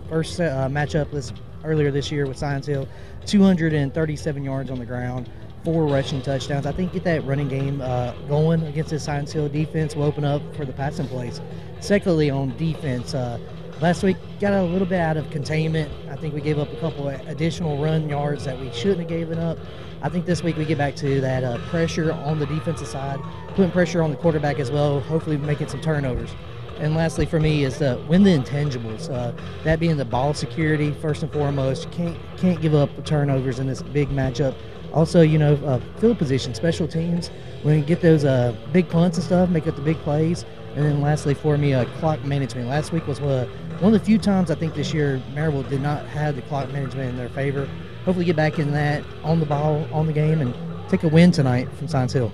First 0.10 0.40
uh, 0.40 0.70
matchup 0.70 1.10
this 1.10 1.34
earlier 1.64 1.90
this 1.90 2.12
year 2.12 2.28
with 2.28 2.38
Science 2.38 2.68
Hill, 2.68 2.88
237 3.26 4.44
yards 4.44 4.70
on 4.70 4.78
the 4.78 4.86
ground, 4.86 5.28
four 5.64 5.88
rushing 5.88 6.22
touchdowns. 6.22 6.68
I 6.68 6.72
think 6.72 6.94
get 6.94 7.04
that 7.06 7.26
running 7.26 7.48
game 7.48 7.82
uh, 7.82 8.12
going 8.28 8.62
against 8.62 8.92
this 8.92 9.04
Science 9.04 9.32
Hill 9.32 9.50
defense 9.50 9.96
will 9.96 10.04
open 10.04 10.24
up 10.24 10.56
for 10.56 10.66
the 10.66 10.74
passing 10.74 11.08
plays. 11.08 11.42
Secondly, 11.80 12.30
on 12.30 12.56
defense, 12.58 13.16
uh, 13.16 13.40
last 13.82 14.04
week 14.04 14.18
got 14.40 14.54
a 14.54 14.62
little 14.62 14.88
bit 14.88 15.00
out 15.00 15.18
of 15.18 15.32
containment. 15.32 15.92
I 16.12 16.16
think 16.16 16.36
we 16.36 16.42
gave 16.42 16.60
up 16.60 16.72
a 16.72 16.78
couple 16.78 17.08
additional 17.08 17.82
run 17.82 18.08
yards 18.08 18.46
that 18.46 18.60
we 18.60 18.72
shouldn't 18.72 19.00
have 19.00 19.10
given 19.10 19.40
up. 19.40 19.58
I 20.02 20.08
think 20.08 20.26
this 20.26 20.42
week 20.42 20.56
we 20.56 20.64
get 20.64 20.78
back 20.78 20.96
to 20.98 21.20
that 21.20 21.44
uh, 21.44 21.58
pressure 21.70 22.14
on 22.14 22.40
the 22.40 22.46
defensive 22.46 22.88
side, 22.88 23.20
putting 23.50 23.72
pressure 23.72 24.02
on 24.02 24.12
the 24.12 24.18
quarterback 24.18 24.60
as 24.60 24.72
well, 24.72 25.02
hopefully 25.02 25.36
making 25.38 25.68
some 25.68 25.82
turnovers. 25.82 26.34
And 26.78 26.96
lastly, 26.96 27.26
for 27.26 27.42
me, 27.42 27.66
is 27.66 27.80
the 27.80 28.02
win 28.08 28.24
the 28.24 28.30
intangibles. 28.38 29.12
Uh, 29.12 29.34
that 29.66 29.82
being 29.82 29.98
the 29.98 30.06
ball 30.06 30.34
security 30.34 30.94
first 30.94 31.24
and 31.24 31.32
foremost. 31.32 31.92
Can't 31.92 32.18
can't 32.38 32.62
give 32.62 32.74
up 32.74 32.90
turnovers 33.06 33.60
in 33.60 33.68
this 33.68 33.82
big 33.82 34.10
matchup. 34.10 34.56
Also, 34.94 35.22
you 35.22 35.38
know, 35.38 35.56
uh, 35.66 35.82
field 36.00 36.18
position, 36.18 36.56
special 36.56 36.88
teams. 36.88 37.28
When 37.64 37.78
you 37.78 37.84
get 37.84 38.02
those 38.02 38.24
uh, 38.24 38.56
big 38.72 38.88
punts 38.88 39.18
and 39.18 39.26
stuff, 39.26 39.50
make 39.50 39.68
up 39.68 39.76
the 39.76 39.82
big 39.82 39.98
plays. 39.98 40.46
And 40.76 40.86
then 40.86 41.02
lastly, 41.02 41.34
for 41.34 41.58
me, 41.58 41.74
uh, 41.74 41.84
clock 42.00 42.24
management. 42.24 42.70
Last 42.70 42.94
week 42.94 43.06
was 43.06 43.20
uh, 43.20 43.48
one 43.80 43.94
of 43.94 44.00
the 44.00 44.06
few 44.06 44.18
times 44.18 44.50
I 44.50 44.56
think 44.56 44.74
this 44.74 44.94
year 44.94 45.22
Maryville 45.34 45.68
did 45.70 45.82
not 45.82 46.06
have 46.06 46.38
the 46.38 46.42
clock 46.44 46.72
management 46.72 47.10
in 47.10 47.18
their 47.18 47.30
favor 47.30 47.68
hopefully 48.10 48.26
get 48.26 48.36
back 48.36 48.58
in 48.58 48.72
that 48.72 49.04
on 49.24 49.40
the 49.40 49.46
ball, 49.46 49.88
on 49.94 50.08
the 50.08 50.14
game, 50.14 50.42
and 50.42 50.52
take 50.90 51.04
a 51.04 51.08
win 51.08 51.30
tonight 51.30 51.72
from 51.74 51.88
Science 51.88 52.12
Hill. 52.12 52.32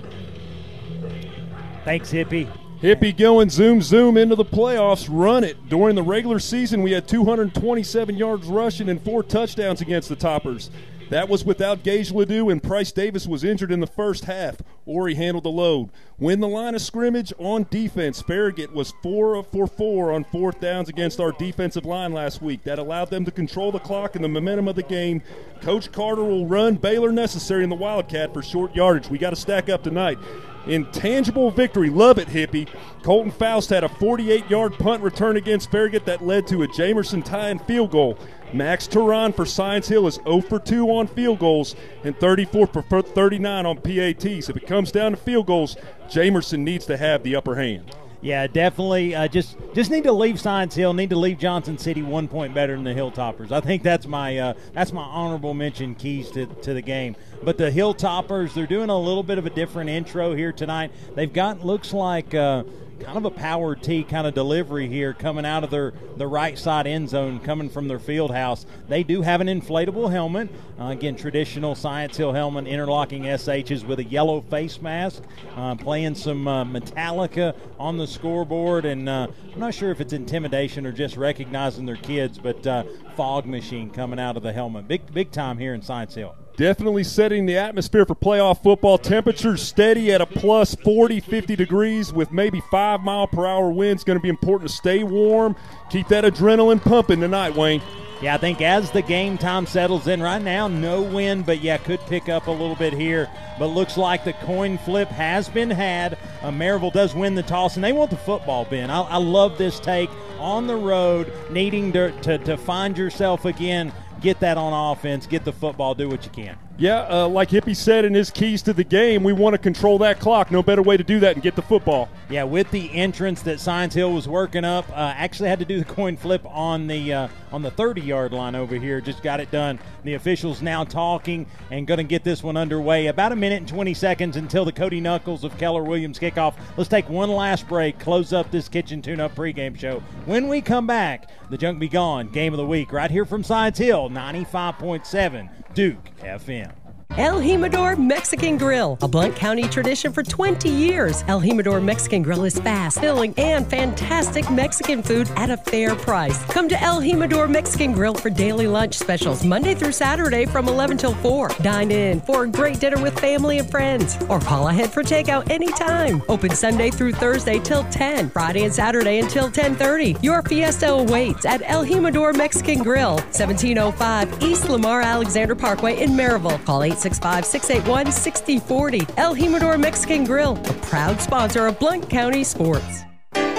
Thanks, 1.84 2.10
Hippie. 2.10 2.50
Hippie 2.80 3.14
going 3.14 3.50
zoom 3.50 3.82
zoom 3.82 4.16
into 4.16 4.36
the 4.36 4.44
playoffs. 4.44 5.06
Run 5.10 5.44
it. 5.44 5.68
During 5.68 5.94
the 5.94 6.02
regular 6.02 6.38
season, 6.38 6.80
we 6.80 6.92
had 6.92 7.06
227 7.06 8.16
yards 8.16 8.46
rushing 8.46 8.88
and 8.88 9.02
four 9.02 9.22
touchdowns 9.22 9.82
against 9.82 10.08
the 10.08 10.16
Toppers. 10.16 10.70
That 11.08 11.28
was 11.28 11.44
without 11.44 11.84
Gage 11.84 12.10
Ledoux 12.10 12.48
and 12.48 12.60
Price 12.60 12.90
Davis 12.90 13.28
was 13.28 13.44
injured 13.44 13.70
in 13.70 13.80
the 13.80 13.86
first 13.86 14.24
half. 14.24 14.56
Ori 14.86 15.14
handled 15.14 15.44
the 15.44 15.50
load. 15.50 15.90
Win 16.18 16.40
the 16.40 16.48
line 16.48 16.74
of 16.74 16.82
scrimmage 16.82 17.32
on 17.38 17.66
defense. 17.70 18.22
Farragut 18.22 18.72
was 18.72 18.92
four 19.02 19.40
for 19.44 19.68
four 19.68 20.12
on 20.12 20.24
fourth 20.24 20.60
downs 20.60 20.88
against 20.88 21.20
our 21.20 21.30
defensive 21.30 21.84
line 21.84 22.12
last 22.12 22.42
week. 22.42 22.64
That 22.64 22.80
allowed 22.80 23.10
them 23.10 23.24
to 23.24 23.30
control 23.30 23.70
the 23.70 23.78
clock 23.78 24.16
and 24.16 24.24
the 24.24 24.28
momentum 24.28 24.66
of 24.66 24.74
the 24.74 24.82
game. 24.82 25.22
Coach 25.60 25.92
Carter 25.92 26.24
will 26.24 26.46
run 26.46 26.74
Baylor 26.74 27.12
necessary 27.12 27.62
in 27.62 27.70
the 27.70 27.76
Wildcat 27.76 28.34
for 28.34 28.42
short 28.42 28.74
yardage. 28.74 29.08
We 29.08 29.18
got 29.18 29.30
to 29.30 29.36
stack 29.36 29.68
up 29.68 29.84
tonight. 29.84 30.18
Intangible 30.66 31.52
victory. 31.52 31.90
Love 31.90 32.18
it, 32.18 32.26
hippie. 32.28 32.68
Colton 33.02 33.30
Faust 33.30 33.70
had 33.70 33.84
a 33.84 33.88
48 33.88 34.50
yard 34.50 34.74
punt 34.74 35.02
return 35.02 35.36
against 35.36 35.70
Farragut 35.70 36.04
that 36.06 36.24
led 36.24 36.46
to 36.48 36.64
a 36.64 36.68
Jamerson 36.68 37.24
tie 37.24 37.50
and 37.50 37.62
field 37.62 37.92
goal. 37.92 38.18
Max 38.56 38.86
Turan 38.86 39.32
for 39.32 39.44
Science 39.44 39.88
Hill 39.88 40.06
is 40.06 40.14
0 40.24 40.40
for 40.40 40.58
2 40.58 40.88
on 40.90 41.06
field 41.06 41.38
goals 41.38 41.76
and 42.04 42.16
34 42.18 42.66
for 42.66 43.02
39 43.02 43.66
on 43.66 43.76
PATs. 43.76 44.48
If 44.48 44.56
it 44.56 44.66
comes 44.66 44.90
down 44.90 45.12
to 45.12 45.16
field 45.16 45.46
goals, 45.46 45.76
Jamerson 46.08 46.60
needs 46.60 46.86
to 46.86 46.96
have 46.96 47.22
the 47.22 47.36
upper 47.36 47.56
hand. 47.56 47.94
Yeah, 48.22 48.46
definitely. 48.46 49.14
Uh, 49.14 49.28
just 49.28 49.56
just 49.74 49.90
need 49.90 50.04
to 50.04 50.12
leave 50.12 50.40
Science 50.40 50.74
Hill. 50.74 50.94
Need 50.94 51.10
to 51.10 51.16
leave 51.16 51.38
Johnson 51.38 51.78
City 51.78 52.02
one 52.02 52.28
point 52.28 52.54
better 52.54 52.74
than 52.74 52.82
the 52.82 52.94
Hilltoppers. 52.94 53.52
I 53.52 53.60
think 53.60 53.82
that's 53.82 54.06
my 54.06 54.38
uh, 54.38 54.54
that's 54.72 54.92
my 54.92 55.02
honorable 55.02 55.54
mention 55.54 55.94
keys 55.94 56.30
to, 56.30 56.46
to 56.46 56.74
the 56.74 56.82
game. 56.82 57.14
But 57.42 57.58
the 57.58 57.70
Hilltoppers, 57.70 58.54
they're 58.54 58.66
doing 58.66 58.90
a 58.90 58.98
little 58.98 59.22
bit 59.22 59.38
of 59.38 59.46
a 59.46 59.50
different 59.50 59.90
intro 59.90 60.34
here 60.34 60.52
tonight. 60.52 60.92
They've 61.14 61.32
got 61.32 61.64
looks 61.64 61.92
like. 61.92 62.34
Uh, 62.34 62.64
kind 63.00 63.18
of 63.18 63.24
a 63.24 63.30
power 63.30 63.74
T 63.74 64.02
kind 64.04 64.26
of 64.26 64.34
delivery 64.34 64.88
here 64.88 65.12
coming 65.12 65.44
out 65.44 65.64
of 65.64 65.70
their 65.70 65.92
the 66.16 66.26
right 66.26 66.58
side 66.58 66.86
end 66.86 67.08
zone, 67.08 67.40
coming 67.40 67.68
from 67.68 67.88
their 67.88 67.98
field 67.98 68.30
house. 68.30 68.66
They 68.88 69.02
do 69.02 69.22
have 69.22 69.40
an 69.40 69.48
inflatable 69.48 70.10
helmet. 70.10 70.48
Uh, 70.80 70.86
again, 70.86 71.16
traditional 71.16 71.74
Science 71.74 72.16
Hill 72.16 72.32
helmet, 72.32 72.66
interlocking 72.66 73.24
SHs 73.24 73.84
with 73.84 73.98
a 73.98 74.04
yellow 74.04 74.40
face 74.40 74.80
mask, 74.80 75.22
uh, 75.56 75.74
playing 75.74 76.14
some 76.14 76.48
uh, 76.48 76.64
Metallica 76.64 77.54
on 77.78 77.98
the 77.98 78.06
scoreboard. 78.06 78.84
And 78.84 79.08
uh, 79.08 79.28
I'm 79.52 79.60
not 79.60 79.74
sure 79.74 79.90
if 79.90 80.00
it's 80.00 80.12
intimidation 80.12 80.86
or 80.86 80.92
just 80.92 81.16
recognizing 81.16 81.86
their 81.86 81.96
kids, 81.96 82.38
but 82.38 82.66
uh, 82.66 82.84
fog 83.14 83.46
machine 83.46 83.90
coming 83.90 84.18
out 84.18 84.36
of 84.36 84.42
the 84.42 84.52
helmet. 84.52 84.88
Big, 84.88 85.12
big 85.12 85.30
time 85.30 85.58
here 85.58 85.74
in 85.74 85.82
Science 85.82 86.14
Hill. 86.14 86.34
Definitely 86.56 87.04
setting 87.04 87.44
the 87.44 87.58
atmosphere 87.58 88.06
for 88.06 88.14
playoff 88.14 88.62
football. 88.62 88.96
Temperatures 88.96 89.60
steady 89.60 90.10
at 90.10 90.22
a 90.22 90.26
plus 90.26 90.74
40, 90.74 91.20
50 91.20 91.54
degrees 91.54 92.14
with 92.14 92.32
maybe 92.32 92.62
five 92.70 93.02
mile 93.02 93.26
per 93.26 93.44
hour 93.46 93.70
winds. 93.70 94.04
Going 94.04 94.18
to 94.18 94.22
be 94.22 94.30
important 94.30 94.70
to 94.70 94.74
stay 94.76 95.04
warm. 95.04 95.54
Keep 95.90 96.08
that 96.08 96.24
adrenaline 96.24 96.80
pumping 96.80 97.20
tonight, 97.20 97.54
Wayne. 97.54 97.82
Yeah, 98.22 98.34
I 98.34 98.38
think 98.38 98.62
as 98.62 98.90
the 98.90 99.02
game 99.02 99.36
time 99.36 99.66
settles 99.66 100.06
in 100.06 100.22
right 100.22 100.40
now, 100.40 100.66
no 100.68 101.02
wind, 101.02 101.44
but 101.44 101.60
yeah, 101.60 101.76
could 101.76 102.00
pick 102.06 102.30
up 102.30 102.46
a 102.46 102.50
little 102.50 102.74
bit 102.74 102.94
here. 102.94 103.28
But 103.58 103.66
looks 103.66 103.98
like 103.98 104.24
the 104.24 104.32
coin 104.32 104.78
flip 104.78 105.08
has 105.08 105.50
been 105.50 105.68
had. 105.68 106.16
Uh, 106.40 106.50
Maryville 106.50 106.94
does 106.94 107.14
win 107.14 107.34
the 107.34 107.42
toss, 107.42 107.74
and 107.74 107.84
they 107.84 107.92
want 107.92 108.10
the 108.10 108.16
football, 108.16 108.64
Ben. 108.64 108.88
I, 108.88 109.02
I 109.02 109.16
love 109.18 109.58
this 109.58 109.78
take 109.78 110.08
on 110.38 110.66
the 110.66 110.76
road, 110.76 111.30
needing 111.50 111.92
to, 111.92 112.10
to, 112.22 112.38
to 112.38 112.56
find 112.56 112.96
yourself 112.96 113.44
again 113.44 113.92
get 114.20 114.40
that 114.40 114.56
on 114.56 114.92
offense, 114.92 115.26
get 115.26 115.44
the 115.44 115.52
football, 115.52 115.94
do 115.94 116.08
what 116.08 116.24
you 116.24 116.30
can. 116.30 116.58
Yeah, 116.78 117.06
uh, 117.08 117.28
like 117.28 117.48
Hippie 117.48 117.74
said 117.74 118.04
in 118.04 118.12
his 118.12 118.30
keys 118.30 118.60
to 118.62 118.74
the 118.74 118.84
game, 118.84 119.24
we 119.24 119.32
want 119.32 119.54
to 119.54 119.58
control 119.58 119.96
that 119.98 120.20
clock. 120.20 120.50
No 120.50 120.62
better 120.62 120.82
way 120.82 120.98
to 120.98 121.04
do 121.04 121.18
that 121.20 121.32
and 121.32 121.42
get 121.42 121.56
the 121.56 121.62
football. 121.62 122.10
Yeah, 122.28 122.44
with 122.44 122.70
the 122.70 122.92
entrance 122.92 123.40
that 123.42 123.60
Science 123.60 123.94
Hill 123.94 124.12
was 124.12 124.28
working 124.28 124.62
up, 124.62 124.86
uh, 124.90 125.14
actually 125.16 125.48
had 125.48 125.58
to 125.60 125.64
do 125.64 125.78
the 125.78 125.84
coin 125.94 126.18
flip 126.18 126.44
on 126.44 126.86
the 126.86 127.14
uh, 127.14 127.28
on 127.50 127.62
the 127.62 127.70
30 127.70 128.02
yard 128.02 128.32
line 128.32 128.54
over 128.54 128.76
here. 128.76 129.00
Just 129.00 129.22
got 129.22 129.40
it 129.40 129.50
done. 129.50 129.78
The 130.04 130.14
officials 130.14 130.60
now 130.60 130.84
talking 130.84 131.46
and 131.70 131.86
going 131.86 131.96
to 131.96 132.04
get 132.04 132.24
this 132.24 132.42
one 132.42 132.58
underway. 132.58 133.06
About 133.06 133.32
a 133.32 133.36
minute 133.36 133.56
and 133.56 133.68
20 133.68 133.94
seconds 133.94 134.36
until 134.36 134.66
the 134.66 134.72
Cody 134.72 135.00
Knuckles 135.00 135.44
of 135.44 135.56
Keller 135.56 135.82
Williams 135.82 136.18
kickoff. 136.18 136.56
Let's 136.76 136.90
take 136.90 137.08
one 137.08 137.30
last 137.30 137.66
break. 137.68 137.98
Close 137.98 138.34
up 138.34 138.50
this 138.50 138.68
kitchen 138.68 139.00
tune-up 139.00 139.34
pregame 139.34 139.78
show. 139.78 140.00
When 140.26 140.46
we 140.46 140.60
come 140.60 140.86
back, 140.86 141.30
the 141.48 141.56
junk 141.56 141.78
be 141.78 141.88
gone. 141.88 142.28
Game 142.28 142.52
of 142.52 142.58
the 142.58 142.66
week 142.66 142.92
right 142.92 143.10
here 143.10 143.24
from 143.24 143.42
Science 143.42 143.78
Hill, 143.78 144.10
95.7 144.10 145.48
Duke 145.76 146.10
FM. 146.22 146.85
El 147.10 147.40
Jimador 147.40 147.96
Mexican 147.96 148.58
Grill, 148.58 148.98
a 149.00 149.08
Blount 149.08 149.34
County 149.34 149.62
tradition 149.68 150.12
for 150.12 150.22
20 150.22 150.68
years. 150.68 151.24
El 151.28 151.40
Jimador 151.40 151.82
Mexican 151.82 152.20
Grill 152.22 152.44
is 152.44 152.58
fast, 152.58 153.00
filling, 153.00 153.32
and 153.38 153.66
fantastic 153.66 154.50
Mexican 154.50 155.02
food 155.02 155.30
at 155.36 155.48
a 155.48 155.56
fair 155.56 155.94
price. 155.94 156.44
Come 156.46 156.68
to 156.68 156.82
El 156.82 157.00
Jimador 157.00 157.48
Mexican 157.48 157.92
Grill 157.92 158.12
for 158.12 158.28
daily 158.28 158.66
lunch 158.66 158.94
specials 158.98 159.44
Monday 159.44 159.74
through 159.74 159.92
Saturday 159.92 160.44
from 160.44 160.68
11 160.68 160.98
till 160.98 161.14
4. 161.14 161.48
Dine 161.62 161.90
in 161.90 162.20
for 162.20 162.44
a 162.44 162.48
great 162.48 162.80
dinner 162.80 163.00
with 163.00 163.18
family 163.18 163.58
and 163.58 163.70
friends, 163.70 164.18
or 164.28 164.38
call 164.38 164.68
ahead 164.68 164.92
for 164.92 165.02
takeout 165.02 165.48
anytime. 165.50 166.22
Open 166.28 166.50
Sunday 166.50 166.90
through 166.90 167.12
Thursday 167.12 167.58
till 167.60 167.84
10, 167.84 168.28
Friday 168.28 168.64
and 168.64 168.74
Saturday 168.74 169.20
until 169.20 169.48
10:30. 169.50 170.18
Your 170.22 170.42
fiesta 170.42 170.92
awaits 170.92 171.46
at 171.46 171.62
El 171.64 171.86
Jimador 171.86 172.36
Mexican 172.36 172.82
Grill, 172.82 173.16
1705 173.32 174.42
East 174.42 174.68
Lamar 174.68 175.00
Alexander 175.00 175.54
Parkway 175.54 176.02
in 176.02 176.10
Maryville. 176.10 176.62
Call 176.66 176.82
8 176.82 176.95
865 176.96 177.44
681 177.44 178.10
6040. 178.10 179.06
El 179.18 179.36
Jimador 179.36 179.78
Mexican 179.78 180.24
Grill, 180.24 180.56
a 180.56 180.72
proud 180.86 181.20
sponsor 181.20 181.66
of 181.66 181.78
Blount 181.78 182.08
County 182.08 182.42
Sports. 182.42 183.02
And 183.34 183.54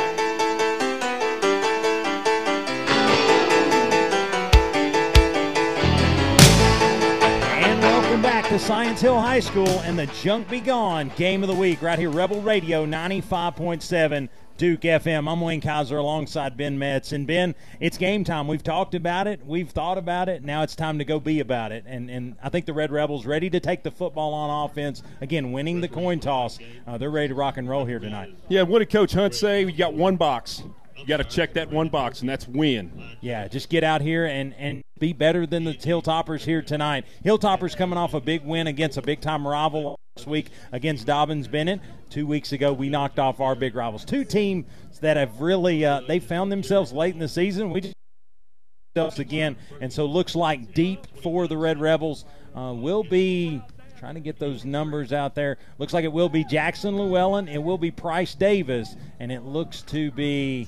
welcome 7.80 8.24
back 8.24 8.38
back 8.48 8.50
to 8.50 8.66
Science 8.66 9.02
Hill 9.02 9.20
High 9.20 9.42
School 9.42 9.82
and 9.82 10.00
the 10.00 10.08
Junk 10.08 10.50
Be 10.50 10.60
Gone 10.60 11.12
game 11.16 11.44
of 11.44 11.50
the 11.50 11.56
week 11.56 11.82
right 11.82 12.00
here, 12.00 12.10
Rebel 12.10 12.42
Radio 12.42 12.86
95.7 12.86 14.30
Duke 14.58 14.82
FM. 14.82 15.32
I'm 15.32 15.40
Wayne 15.40 15.62
Kaiser 15.62 15.98
alongside 15.98 16.58
Ben 16.58 16.80
Metz. 16.80 17.12
And 17.12 17.28
Ben, 17.28 17.54
it's 17.80 17.96
game 17.96 18.24
time. 18.24 18.48
We've 18.48 18.64
talked 18.64 18.96
about 18.96 19.28
it, 19.28 19.46
we've 19.46 19.70
thought 19.70 20.00
about 20.00 20.30
it. 20.30 20.44
Now 20.44 20.64
it's 20.64 20.76
time 20.76 20.98
to 20.98 21.06
go 21.06 21.20
be 21.20 21.40
about 21.40 21.72
it. 21.72 21.84
And 21.86 22.10
and 22.10 22.36
I 22.42 22.50
think 22.50 22.66
the 22.66 22.74
Red 22.74 22.92
Rebels 22.92 23.28
ready 23.28 23.52
to 23.52 23.60
take 23.60 23.84
the 23.84 23.92
football 23.92 24.34
on 24.34 24.66
offense. 24.66 25.04
Again, 25.22 25.52
winning 25.52 25.82
the 25.82 25.88
coin 25.88 26.20
toss. 26.20 26.58
Uh, 26.88 26.98
they're 26.98 27.12
ready 27.12 27.28
to 27.28 27.36
rock 27.36 27.58
and 27.58 27.70
roll 27.70 27.86
here 27.86 28.00
tonight. 28.00 28.36
Yeah, 28.50 28.64
what 28.64 28.80
did 28.80 28.90
Coach 28.90 29.14
Hunt 29.14 29.36
say? 29.36 29.64
We 29.64 29.74
got 29.74 29.94
one 29.94 30.16
box. 30.16 30.64
You 30.98 31.06
got 31.06 31.18
to 31.18 31.24
check 31.24 31.54
that 31.54 31.72
one 31.72 31.90
box, 31.90 32.22
and 32.22 32.30
that's 32.30 32.48
win. 32.48 32.92
Yeah, 33.22 33.48
just 33.48 33.70
get 33.70 33.84
out 33.84 34.02
here 34.02 34.26
and, 34.26 34.54
and 34.56 34.82
be 35.00 35.14
better 35.14 35.46
than 35.46 35.64
the 35.64 35.74
Hilltoppers 35.74 36.42
here 36.42 36.62
tonight. 36.62 37.06
Hilltoppers 37.24 37.78
coming 37.78 37.98
off 37.98 38.14
a 38.14 38.22
big 38.22 38.44
win 38.44 38.68
against 38.68 38.98
a 38.98 39.02
big 39.02 39.22
time 39.22 39.48
rival 39.48 39.98
last 40.16 40.28
week 40.28 40.50
against 40.72 41.06
Dobyns 41.06 41.50
Bennett. 41.50 41.80
Two 42.10 42.26
weeks 42.26 42.52
ago, 42.52 42.74
we 42.74 42.90
knocked 42.90 43.20
off 43.20 43.40
our 43.40 43.56
big 43.56 43.76
rivals. 43.76 44.06
Two 44.06 44.24
teams 44.24 44.66
that 45.02 45.18
have 45.18 45.40
really 45.40 45.86
uh, 45.86 46.02
they 46.08 46.20
found 46.20 46.52
themselves 46.52 46.92
late 46.92 47.14
in 47.14 47.20
the 47.20 47.28
season. 47.28 47.70
We 47.70 47.82
just 47.82 49.20
again, 49.20 49.56
and 49.80 49.94
so 49.94 50.06
looks 50.06 50.36
like 50.36 50.74
deep 50.74 51.06
for 51.22 51.48
the 51.48 51.58
Red 51.58 51.80
Rebels 51.80 52.26
uh, 52.56 52.74
will 52.76 53.04
be 53.04 53.62
trying 53.98 54.14
to 54.14 54.20
get 54.20 54.38
those 54.38 54.64
numbers 54.64 55.12
out 55.12 55.34
there. 55.34 55.58
Looks 55.80 55.94
like 55.94 56.06
it 56.06 56.14
will 56.14 56.30
be 56.30 56.44
Jackson 56.44 56.96
Llewellyn. 56.98 57.48
It 57.48 57.58
will 57.58 57.78
be 57.78 57.90
Price 57.90 58.36
Davis, 58.36 58.96
and 59.20 59.32
it 59.32 59.44
looks 59.44 59.82
to 59.84 60.12
be 60.12 60.68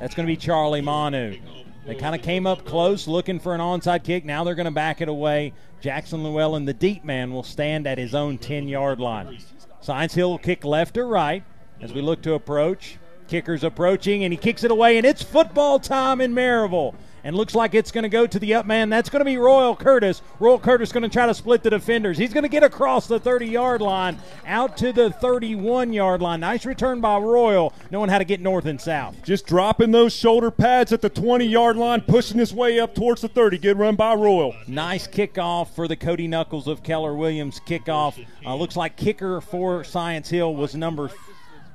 that's 0.00 0.14
going 0.14 0.26
to 0.26 0.32
be 0.32 0.36
Charlie 0.36 0.80
Manu. 0.80 1.38
They 1.86 1.94
kind 1.94 2.14
of 2.14 2.22
came 2.22 2.46
up 2.46 2.64
close 2.64 3.06
looking 3.06 3.38
for 3.38 3.54
an 3.54 3.60
onside 3.60 4.02
kick. 4.02 4.24
Now 4.24 4.44
they're 4.44 4.54
going 4.54 4.64
to 4.66 4.70
back 4.70 5.00
it 5.00 5.08
away. 5.08 5.52
Jackson 5.80 6.22
Llewellyn, 6.22 6.64
the 6.64 6.74
deep 6.74 7.04
man, 7.04 7.32
will 7.32 7.42
stand 7.42 7.86
at 7.86 7.98
his 7.98 8.14
own 8.14 8.36
10 8.38 8.68
yard 8.68 9.00
line. 9.00 9.38
Science 9.80 10.14
Hill 10.14 10.30
will 10.30 10.38
kick 10.38 10.64
left 10.64 10.98
or 10.98 11.06
right 11.06 11.44
as 11.80 11.92
we 11.92 12.02
look 12.02 12.22
to 12.22 12.34
approach. 12.34 12.98
Kicker's 13.28 13.62
approaching, 13.62 14.24
and 14.24 14.32
he 14.32 14.36
kicks 14.36 14.64
it 14.64 14.72
away, 14.72 14.96
and 14.96 15.06
it's 15.06 15.22
football 15.22 15.78
time 15.78 16.20
in 16.20 16.34
Maryville 16.34 16.94
and 17.24 17.36
looks 17.36 17.54
like 17.54 17.74
it's 17.74 17.90
going 17.90 18.02
to 18.02 18.08
go 18.08 18.26
to 18.26 18.38
the 18.38 18.54
up 18.54 18.66
man. 18.66 18.88
That's 18.88 19.08
going 19.10 19.20
to 19.20 19.24
be 19.24 19.36
Royal 19.36 19.76
Curtis. 19.76 20.22
Royal 20.38 20.58
Curtis 20.58 20.92
going 20.92 21.02
to 21.02 21.08
try 21.08 21.26
to 21.26 21.34
split 21.34 21.62
the 21.62 21.70
defenders. 21.70 22.18
He's 22.18 22.32
going 22.32 22.42
to 22.42 22.48
get 22.48 22.62
across 22.62 23.06
the 23.06 23.20
30 23.20 23.46
yard 23.46 23.80
line 23.80 24.18
out 24.46 24.76
to 24.78 24.92
the 24.92 25.10
31 25.10 25.92
yard 25.92 26.22
line. 26.22 26.40
Nice 26.40 26.64
return 26.64 27.00
by 27.00 27.18
Royal, 27.18 27.72
knowing 27.90 28.10
how 28.10 28.18
to 28.18 28.24
get 28.24 28.40
north 28.40 28.66
and 28.66 28.80
south. 28.80 29.22
Just 29.22 29.46
dropping 29.46 29.90
those 29.90 30.14
shoulder 30.14 30.50
pads 30.50 30.92
at 30.92 31.02
the 31.02 31.10
20 31.10 31.44
yard 31.46 31.76
line, 31.76 32.00
pushing 32.00 32.38
his 32.38 32.52
way 32.54 32.80
up 32.80 32.94
towards 32.94 33.20
the 33.20 33.28
30. 33.28 33.58
Good 33.58 33.78
run 33.78 33.96
by 33.96 34.14
Royal. 34.14 34.54
Nice 34.66 35.06
kickoff 35.06 35.74
for 35.74 35.88
the 35.88 35.96
Cody 35.96 36.28
Knuckles 36.28 36.66
of 36.66 36.82
Keller 36.82 37.14
Williams 37.14 37.60
kickoff. 37.66 38.24
Uh, 38.44 38.54
looks 38.54 38.76
like 38.76 38.96
kicker 38.96 39.40
for 39.40 39.84
Science 39.84 40.28
Hill 40.28 40.54
was 40.54 40.74
number, 40.74 41.10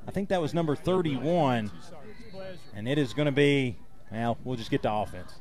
I 0.06 0.10
think 0.10 0.28
that 0.30 0.40
was 0.40 0.54
number 0.54 0.74
31. 0.74 1.70
And 2.74 2.86
it 2.86 2.98
is 2.98 3.14
going 3.14 3.26
to 3.26 3.32
be 3.32 3.76
well, 4.10 4.38
we'll 4.44 4.56
just 4.56 4.70
get 4.70 4.82
to 4.82 4.92
offense. 4.92 5.32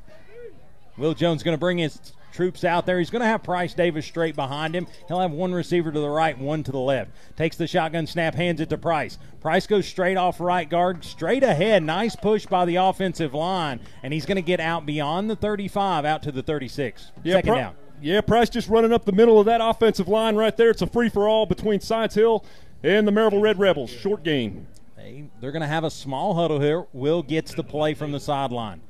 Will 0.97 1.13
Jones 1.13 1.43
going 1.43 1.55
to 1.55 1.59
bring 1.59 1.77
his 1.77 1.99
troops 2.35 2.63
out 2.63 2.85
there. 2.85 2.99
He's 2.99 3.09
going 3.09 3.21
to 3.21 3.27
have 3.27 3.41
Price 3.43 3.73
Davis 3.73 4.05
straight 4.05 4.35
behind 4.35 4.75
him. 4.75 4.87
He'll 5.07 5.21
have 5.21 5.31
one 5.31 5.53
receiver 5.53 5.91
to 5.91 5.99
the 5.99 6.09
right, 6.09 6.37
one 6.37 6.63
to 6.63 6.71
the 6.71 6.79
left. 6.79 7.11
Takes 7.37 7.55
the 7.55 7.65
shotgun 7.65 8.05
snap, 8.05 8.35
hands 8.35 8.59
it 8.59 8.69
to 8.69 8.77
Price. 8.77 9.17
Price 9.39 9.65
goes 9.65 9.87
straight 9.87 10.17
off 10.17 10.39
right 10.39 10.69
guard, 10.69 11.03
straight 11.03 11.43
ahead. 11.43 11.81
Nice 11.83 12.15
push 12.15 12.45
by 12.45 12.65
the 12.65 12.75
offensive 12.75 13.33
line, 13.33 13.79
and 14.03 14.13
he's 14.13 14.25
going 14.25 14.35
to 14.35 14.41
get 14.41 14.59
out 14.59 14.85
beyond 14.85 15.29
the 15.29 15.35
35, 15.35 16.05
out 16.05 16.23
to 16.23 16.31
the 16.31 16.43
36. 16.43 17.11
Yeah, 17.23 17.35
Second 17.35 17.49
Pri- 17.49 17.59
down. 17.61 17.75
Yeah, 18.01 18.21
Price 18.21 18.49
just 18.49 18.67
running 18.67 18.91
up 18.91 19.05
the 19.05 19.13
middle 19.13 19.39
of 19.39 19.45
that 19.45 19.61
offensive 19.61 20.09
line 20.09 20.35
right 20.35 20.55
there. 20.55 20.69
It's 20.69 20.81
a 20.81 20.87
free 20.87 21.09
for 21.09 21.29
all 21.29 21.45
between 21.45 21.79
Science 21.79 22.15
Hill 22.15 22.45
and 22.83 23.07
the 23.07 23.11
Maryville 23.11 23.41
Red 23.41 23.57
Rebels. 23.57 23.89
Short 23.89 24.23
game. 24.23 24.67
They, 25.05 25.25
they're 25.39 25.51
going 25.51 25.61
to 25.61 25.67
have 25.67 25.83
a 25.83 25.91
small 25.91 26.33
huddle 26.33 26.59
here. 26.59 26.87
Will 26.91 27.21
gets 27.21 27.53
the 27.53 27.63
play 27.63 27.93
from 27.93 28.11
the 28.11 28.19
sideline. 28.19 28.81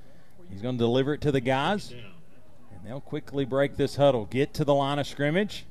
He's 0.50 0.62
going 0.62 0.78
to 0.78 0.82
deliver 0.82 1.14
it 1.14 1.20
to 1.22 1.32
the 1.32 1.42
guys, 1.42 1.92
and 1.92 2.86
they'll 2.86 3.02
quickly 3.02 3.44
break 3.44 3.76
this 3.76 3.98
huddle. 3.98 4.24
Get 4.24 4.54
to 4.54 4.64
the 4.64 4.74
line 4.74 4.98
of 4.98 5.08
scrimmage. 5.08 5.66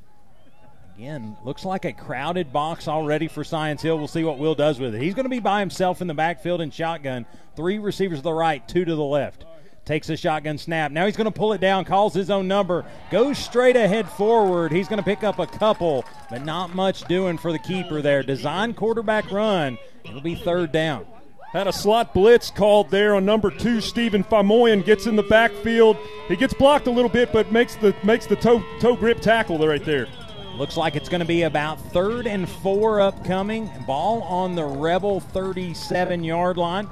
Again, 0.97 1.35
looks 1.47 1.65
like 1.65 1.87
a 1.87 1.95
crowded 1.95 2.53
box 2.53 2.89
already 2.89 3.27
for 3.27 3.43
Science 3.43 3.81
Hill. 3.81 3.97
We'll 3.97 4.07
see 4.07 4.23
what 4.23 4.39
Will 4.39 4.55
does 4.55 4.79
with 4.79 4.95
it. 4.95 5.01
He's 5.01 5.15
going 5.15 5.25
to 5.25 5.31
be 5.31 5.41
by 5.41 5.61
himself 5.61 6.03
in 6.03 6.09
the 6.09 6.15
backfield 6.15 6.61
in 6.61 6.71
shotgun. 6.71 7.25
Three 7.57 7.79
receivers 7.79 8.19
to 8.19 8.25
the 8.25 8.33
right, 8.35 8.67
two 8.69 8.85
to 8.85 8.95
the 8.95 9.03
left. 9.03 9.47
Takes 9.87 10.11
a 10.11 10.17
shotgun 10.17 10.59
snap. 10.59 10.93
Now 10.93 11.07
he's 11.07 11.17
going 11.17 11.25
to 11.25 11.31
pull 11.31 11.55
it 11.55 11.61
down, 11.63 11.87
calls 11.87 12.13
his 12.13 12.31
own 12.31 12.49
number, 12.49 12.85
goes 13.11 13.39
straight 13.39 13.77
ahead 13.77 14.07
forward. 14.11 14.73
He's 14.73 14.89
going 14.89 14.99
to 14.99 15.05
pick 15.05 15.25
up 15.25 15.39
a 15.39 15.47
couple, 15.47 16.05
but 16.29 16.45
not 16.45 16.75
much 16.75 17.05
doing 17.05 17.39
for 17.39 17.51
the 17.51 17.59
keeper 17.59 18.03
there. 18.03 18.23
Design 18.23 18.75
quarterback 18.75 19.31
run. 19.31 19.79
It'll 20.05 20.21
be 20.21 20.35
third 20.35 20.73
down. 20.73 21.07
Had 21.53 21.67
a 21.69 21.73
slot 21.73 22.13
blitz 22.13 22.51
called 22.51 22.91
there 22.91 23.15
on 23.15 23.25
number 23.25 23.51
two. 23.51 23.81
Stephen 23.81 24.25
Famoyan 24.25 24.85
gets 24.85 25.07
in 25.07 25.15
the 25.15 25.23
backfield. 25.23 25.97
He 26.27 26.37
gets 26.37 26.53
blocked 26.53 26.89
a 26.89 26.91
little 26.91 27.09
bit, 27.09 27.33
but 27.33 27.53
makes 27.53 27.77
the 27.77 27.95
makes 28.03 28.27
the 28.27 28.37
toe 28.37 28.63
toe 28.81 28.97
grip 28.97 29.21
tackle 29.21 29.59
right 29.65 29.85
there. 29.85 30.09
Looks 30.57 30.77
like 30.77 30.95
it's 30.95 31.09
going 31.09 31.21
to 31.21 31.27
be 31.27 31.43
about 31.43 31.81
third 31.93 32.27
and 32.27 32.49
four 32.49 33.01
upcoming. 33.01 33.71
Ball 33.87 34.23
on 34.23 34.55
the 34.55 34.65
Rebel 34.65 35.21
37 35.21 36.23
yard 36.25 36.57
line. 36.57 36.89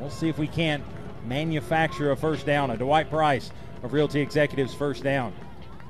We'll 0.00 0.10
see 0.10 0.28
if 0.28 0.38
we 0.38 0.46
can't 0.46 0.82
manufacture 1.24 2.10
a 2.10 2.16
first 2.16 2.46
down. 2.46 2.70
A 2.70 2.76
Dwight 2.76 3.10
Price 3.10 3.50
of 3.82 3.92
Realty 3.92 4.20
Executives 4.20 4.74
first 4.74 5.02
down. 5.02 5.32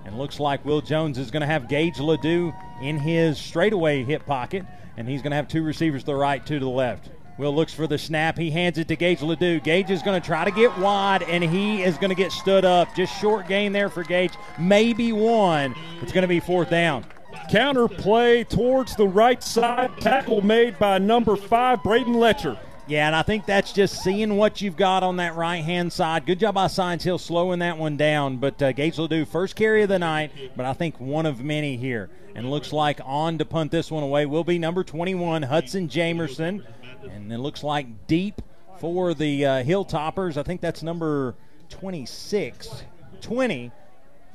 And 0.04 0.18
looks 0.18 0.38
like 0.38 0.64
Will 0.64 0.82
Jones 0.82 1.16
is 1.18 1.30
going 1.30 1.40
to 1.40 1.46
have 1.46 1.68
Gage 1.68 1.98
Ledoux 1.98 2.52
in 2.82 2.98
his 2.98 3.38
straightaway 3.38 4.04
hip 4.04 4.26
pocket, 4.26 4.66
and 4.96 5.08
he's 5.08 5.22
going 5.22 5.30
to 5.30 5.36
have 5.36 5.48
two 5.48 5.62
receivers 5.62 6.02
to 6.02 6.06
the 6.06 6.14
right, 6.14 6.44
two 6.44 6.58
to 6.58 6.64
the 6.64 6.70
left. 6.70 7.10
Will 7.36 7.54
looks 7.54 7.74
for 7.74 7.88
the 7.88 7.98
snap. 7.98 8.38
He 8.38 8.50
hands 8.50 8.78
it 8.78 8.86
to 8.88 8.96
Gage 8.96 9.20
Ledoux. 9.20 9.58
Gage 9.58 9.90
is 9.90 10.02
going 10.02 10.20
to 10.20 10.24
try 10.24 10.44
to 10.44 10.52
get 10.52 10.76
wide, 10.78 11.24
and 11.24 11.42
he 11.42 11.82
is 11.82 11.96
going 11.98 12.10
to 12.10 12.14
get 12.14 12.30
stood 12.30 12.64
up. 12.64 12.94
Just 12.94 13.20
short 13.20 13.48
gain 13.48 13.72
there 13.72 13.88
for 13.88 14.04
Gage. 14.04 14.32
Maybe 14.58 15.12
one. 15.12 15.74
It's 16.00 16.12
going 16.12 16.22
to 16.22 16.28
be 16.28 16.38
fourth 16.38 16.70
down. 16.70 17.04
Counter 17.50 17.88
play 17.88 18.44
towards 18.44 18.94
the 18.94 19.08
right 19.08 19.42
side. 19.42 19.90
Tackle 20.00 20.42
made 20.42 20.78
by 20.78 20.98
number 20.98 21.34
five, 21.34 21.82
Braden 21.82 22.14
Letcher. 22.14 22.56
Yeah, 22.86 23.06
and 23.06 23.16
I 23.16 23.22
think 23.22 23.46
that's 23.46 23.72
just 23.72 24.02
seeing 24.02 24.36
what 24.36 24.60
you've 24.60 24.76
got 24.76 25.02
on 25.02 25.16
that 25.16 25.36
right 25.36 25.64
hand 25.64 25.90
side. 25.90 26.26
Good 26.26 26.40
job 26.40 26.54
by 26.56 26.66
Science 26.66 27.02
Hill 27.02 27.16
slowing 27.16 27.60
that 27.60 27.78
one 27.78 27.96
down. 27.96 28.36
But 28.36 28.62
uh, 28.62 28.72
will 28.76 29.08
do 29.08 29.24
first 29.24 29.56
carry 29.56 29.84
of 29.84 29.88
the 29.88 29.98
night, 29.98 30.32
but 30.54 30.66
I 30.66 30.74
think 30.74 31.00
one 31.00 31.24
of 31.24 31.42
many 31.42 31.78
here. 31.78 32.10
And 32.34 32.50
looks 32.50 32.74
like 32.74 33.00
on 33.02 33.38
to 33.38 33.46
punt 33.46 33.70
this 33.70 33.90
one 33.90 34.02
away 34.02 34.26
will 34.26 34.44
be 34.44 34.58
number 34.58 34.84
21, 34.84 35.44
Hudson 35.44 35.88
Jamerson. 35.88 36.62
And 37.10 37.32
it 37.32 37.38
looks 37.38 37.64
like 37.64 38.06
deep 38.06 38.42
for 38.78 39.14
the 39.14 39.46
uh, 39.46 39.64
Hilltoppers. 39.64 40.36
I 40.36 40.42
think 40.42 40.60
that's 40.60 40.82
number 40.82 41.36
26, 41.70 42.84
20, 43.22 43.72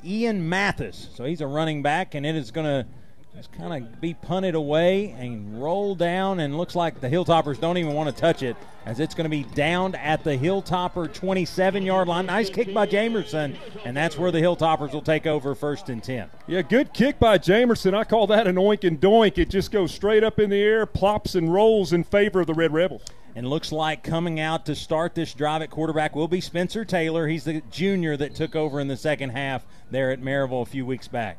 Ian 0.04 0.48
Mathis. 0.48 1.08
So 1.14 1.24
he's 1.24 1.40
a 1.40 1.46
running 1.46 1.82
back, 1.82 2.16
and 2.16 2.26
it 2.26 2.34
is 2.34 2.50
going 2.50 2.66
to 2.66 2.86
just 3.34 3.52
kind 3.52 3.84
of 3.84 4.00
be 4.00 4.14
punted 4.14 4.54
away 4.54 5.10
and 5.12 5.62
roll 5.62 5.94
down. 5.94 6.40
And 6.40 6.56
looks 6.56 6.74
like 6.74 7.00
the 7.00 7.08
Hilltoppers 7.08 7.60
don't 7.60 7.78
even 7.78 7.94
want 7.94 8.14
to 8.14 8.20
touch 8.20 8.42
it 8.42 8.56
as 8.86 8.98
it's 8.98 9.14
going 9.14 9.24
to 9.24 9.30
be 9.30 9.44
downed 9.54 9.96
at 9.96 10.24
the 10.24 10.36
Hilltopper 10.36 11.12
27 11.12 11.82
yard 11.82 12.08
line. 12.08 12.26
Nice 12.26 12.50
kick 12.50 12.72
by 12.74 12.86
Jamerson, 12.86 13.56
and 13.84 13.96
that's 13.96 14.18
where 14.18 14.30
the 14.30 14.40
Hilltoppers 14.40 14.92
will 14.92 15.02
take 15.02 15.26
over 15.26 15.54
first 15.54 15.88
and 15.88 16.02
10. 16.02 16.28
Yeah, 16.46 16.62
good 16.62 16.92
kick 16.92 17.18
by 17.18 17.38
Jamerson. 17.38 17.94
I 17.94 18.04
call 18.04 18.26
that 18.28 18.46
an 18.46 18.56
oink 18.56 18.84
and 18.84 19.00
doink. 19.00 19.38
It 19.38 19.50
just 19.50 19.70
goes 19.70 19.92
straight 19.92 20.24
up 20.24 20.38
in 20.38 20.50
the 20.50 20.60
air, 20.60 20.86
plops 20.86 21.34
and 21.34 21.52
rolls 21.52 21.92
in 21.92 22.04
favor 22.04 22.40
of 22.40 22.46
the 22.46 22.54
Red 22.54 22.72
Rebels. 22.72 23.02
And 23.36 23.48
looks 23.48 23.70
like 23.70 24.02
coming 24.02 24.40
out 24.40 24.66
to 24.66 24.74
start 24.74 25.14
this 25.14 25.34
drive 25.34 25.62
at 25.62 25.70
quarterback 25.70 26.16
will 26.16 26.26
be 26.26 26.40
Spencer 26.40 26.84
Taylor. 26.84 27.28
He's 27.28 27.44
the 27.44 27.62
junior 27.70 28.16
that 28.16 28.34
took 28.34 28.56
over 28.56 28.80
in 28.80 28.88
the 28.88 28.96
second 28.96 29.30
half 29.30 29.64
there 29.88 30.10
at 30.10 30.20
Maryville 30.20 30.62
a 30.62 30.66
few 30.66 30.84
weeks 30.84 31.06
back. 31.06 31.38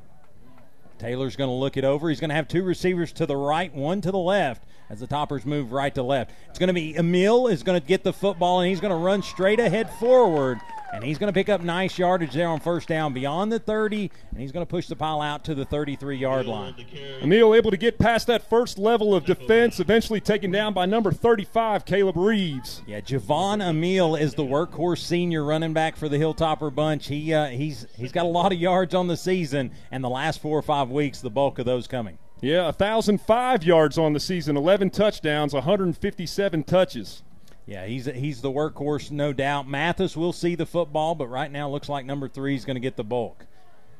Taylor's 1.01 1.35
going 1.35 1.49
to 1.49 1.55
look 1.55 1.77
it 1.77 1.83
over. 1.83 2.09
He's 2.09 2.19
going 2.19 2.29
to 2.29 2.35
have 2.35 2.47
two 2.47 2.63
receivers 2.63 3.11
to 3.13 3.25
the 3.25 3.35
right, 3.35 3.73
one 3.73 4.01
to 4.01 4.11
the 4.11 4.19
left 4.19 4.63
as 4.87 4.99
the 4.99 5.07
toppers 5.07 5.47
move 5.47 5.71
right 5.71 5.93
to 5.95 6.03
left. 6.03 6.31
It's 6.47 6.59
going 6.59 6.67
to 6.67 6.73
be 6.73 6.95
Emil 6.95 7.47
is 7.47 7.63
going 7.63 7.81
to 7.81 7.85
get 7.85 8.03
the 8.03 8.13
football 8.13 8.59
and 8.59 8.69
he's 8.69 8.79
going 8.79 8.91
to 8.91 8.97
run 8.97 9.23
straight 9.23 9.59
ahead 9.59 9.89
forward. 9.95 10.59
And 10.93 11.03
he's 11.03 11.17
going 11.17 11.31
to 11.31 11.33
pick 11.33 11.47
up 11.47 11.61
nice 11.61 11.97
yardage 11.97 12.33
there 12.33 12.47
on 12.47 12.59
first 12.59 12.87
down 12.87 13.13
beyond 13.13 13.51
the 13.51 13.59
30, 13.59 14.11
and 14.31 14.39
he's 14.39 14.51
going 14.51 14.65
to 14.65 14.69
push 14.69 14.87
the 14.87 14.95
pile 14.95 15.21
out 15.21 15.45
to 15.45 15.55
the 15.55 15.63
33 15.63 16.17
yard 16.17 16.45
line. 16.45 16.75
Emil 17.21 17.55
able 17.55 17.71
to 17.71 17.77
get 17.77 17.97
past 17.97 18.27
that 18.27 18.49
first 18.49 18.77
level 18.77 19.15
of 19.15 19.25
defense, 19.25 19.79
eventually 19.79 20.19
taken 20.19 20.51
down 20.51 20.73
by 20.73 20.85
number 20.85 21.11
35, 21.11 21.85
Caleb 21.85 22.17
Reeves. 22.17 22.81
Yeah, 22.85 22.99
Javon 22.99 23.67
Emil 23.67 24.15
is 24.15 24.33
the 24.33 24.43
workhorse 24.43 24.99
senior 24.99 25.45
running 25.45 25.73
back 25.73 25.95
for 25.95 26.09
the 26.09 26.17
Hilltopper 26.17 26.73
bunch. 26.73 27.07
He 27.07 27.33
uh, 27.33 27.47
he's 27.47 27.87
he's 27.95 28.11
got 28.11 28.25
a 28.25 28.29
lot 28.29 28.51
of 28.51 28.59
yards 28.59 28.93
on 28.93 29.07
the 29.07 29.17
season, 29.17 29.71
and 29.91 30.03
the 30.03 30.09
last 30.09 30.41
four 30.41 30.57
or 30.57 30.61
five 30.61 30.89
weeks, 30.89 31.21
the 31.21 31.29
bulk 31.29 31.57
of 31.59 31.65
those 31.65 31.87
coming. 31.87 32.17
Yeah, 32.41 32.65
1,005 32.65 33.63
yards 33.63 33.99
on 33.99 34.13
the 34.13 34.19
season, 34.19 34.57
11 34.57 34.89
touchdowns, 34.89 35.53
157 35.53 36.63
touches. 36.63 37.21
Yeah, 37.65 37.85
he's 37.85 38.05
he's 38.05 38.41
the 38.41 38.51
workhorse, 38.51 39.11
no 39.11 39.33
doubt. 39.33 39.67
Mathis 39.67 40.17
will 40.17 40.33
see 40.33 40.55
the 40.55 40.65
football, 40.65 41.15
but 41.15 41.27
right 41.27 41.51
now 41.51 41.69
looks 41.69 41.89
like 41.89 42.05
number 42.05 42.27
three 42.27 42.55
is 42.55 42.65
going 42.65 42.75
to 42.75 42.81
get 42.81 42.95
the 42.95 43.03
bulk. 43.03 43.45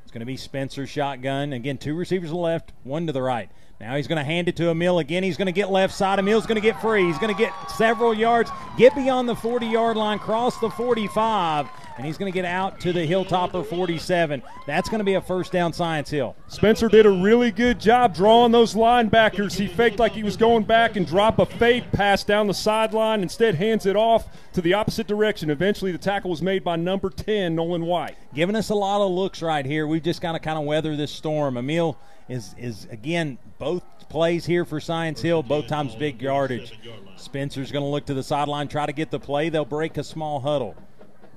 It's 0.04 0.12
going 0.12 0.22
to 0.22 0.26
be 0.26 0.38
Spencer 0.38 0.88
shotgun. 0.88 1.54
Again, 1.54 1.78
two 1.78 1.96
receivers 1.96 2.30
to 2.30 2.34
the 2.34 2.40
left, 2.40 2.74
one 2.84 3.08
to 3.08 3.14
the 3.14 3.22
right. 3.22 3.50
Now 3.82 3.96
he's 3.96 4.08
going 4.08 4.18
to 4.18 4.24
hand 4.24 4.48
it 4.48 4.56
to 4.58 4.70
Emil 4.70 5.00
again. 5.00 5.24
He's 5.24 5.38
going 5.38 5.48
to 5.48 5.52
get 5.52 5.72
left 5.72 5.96
side. 5.96 6.20
Emil's 6.20 6.46
going 6.46 6.56
to 6.56 6.62
get 6.62 6.80
free. 6.80 7.04
He's 7.04 7.18
going 7.18 7.34
to 7.34 7.38
get 7.38 7.52
several 7.72 8.14
yards, 8.14 8.52
get 8.78 8.94
beyond 8.94 9.28
the 9.28 9.36
40 9.36 9.66
yard 9.66 9.98
line, 9.98 10.20
cross 10.20 10.60
the 10.60 10.70
45, 10.70 11.68
and 11.98 12.06
he's 12.06 12.16
going 12.16 12.32
to 12.32 12.36
get 12.36 12.46
out 12.46 12.80
to 12.82 12.94
the 12.94 13.08
Hilltopper 13.08 13.66
47. 13.66 14.44
That's 14.68 14.88
going 14.88 15.00
to 15.00 15.04
be 15.04 15.16
a 15.16 15.22
first 15.22 15.52
down, 15.52 15.74
Science 15.74 16.12
Hill. 16.12 16.36
Spencer 16.48 16.90
did 16.90 17.08
a 17.08 17.10
really 17.10 17.50
good 17.50 17.80
job 17.80 18.14
drawing 18.14 18.52
those 18.52 18.76
linebackers. 18.76 19.54
He 19.54 19.66
faked 19.66 19.98
like 19.98 20.12
he 20.12 20.22
was 20.22 20.38
going 20.38 20.64
back 20.64 20.96
and 20.96 21.08
drop 21.08 21.40
a 21.40 21.48
fade 21.48 21.92
pass 21.92 22.24
down 22.24 22.46
the 22.46 22.54
sideline. 22.54 23.24
Instead, 23.24 23.56
hands 23.56 23.88
it 23.88 23.96
off 23.96 24.28
to 24.54 24.62
the 24.62 24.76
opposite 24.76 25.08
direction. 25.08 25.50
Eventually, 25.50 25.92
the 25.92 25.98
tackle 25.98 26.30
was 26.30 26.44
made 26.44 26.64
by 26.64 26.76
number 26.76 27.10
10, 27.10 27.56
Nolan 27.56 27.88
White. 27.88 28.16
Giving 28.36 28.56
us 28.56 28.70
a 28.70 28.76
lot 28.76 29.04
of 29.04 29.12
looks 29.12 29.42
right 29.42 29.66
here. 29.66 29.88
We've 29.88 30.04
just 30.04 30.22
got 30.22 30.34
to 30.34 30.40
kind 30.40 30.60
of 30.60 30.66
weather 30.66 30.96
this 30.96 31.12
storm. 31.12 31.58
Emil 31.58 31.98
is 32.32 32.56
is 32.58 32.88
again 32.90 33.38
both 33.60 33.84
plays 34.10 34.46
here 34.46 34.66
for 34.66 34.80
Science 34.80 35.22
Hill, 35.22 35.44
both 35.44 35.68
times 35.68 35.96
big 35.96 36.22
yardage. 36.22 36.80
Spencer's 37.18 37.72
going 37.72 37.84
to 37.84 37.90
look 37.90 38.06
to 38.06 38.14
the 38.14 38.24
sideline, 38.24 38.68
try 38.68 38.86
to 38.86 38.94
get 38.94 39.12
the 39.12 39.20
play. 39.20 39.50
They'll 39.50 39.66
break 39.66 39.98
a 39.98 40.04
small 40.04 40.40
huddle. 40.40 40.76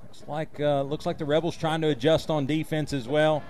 Looks 0.03 0.23
like 0.27 0.59
uh, 0.59 0.83
looks 0.83 1.05
like 1.05 1.17
the 1.17 1.25
Rebels 1.25 1.57
trying 1.57 1.81
to 1.81 1.89
adjust 1.89 2.29
on 2.29 2.45
defense 2.45 2.93
as 2.93 3.07
well. 3.07 3.43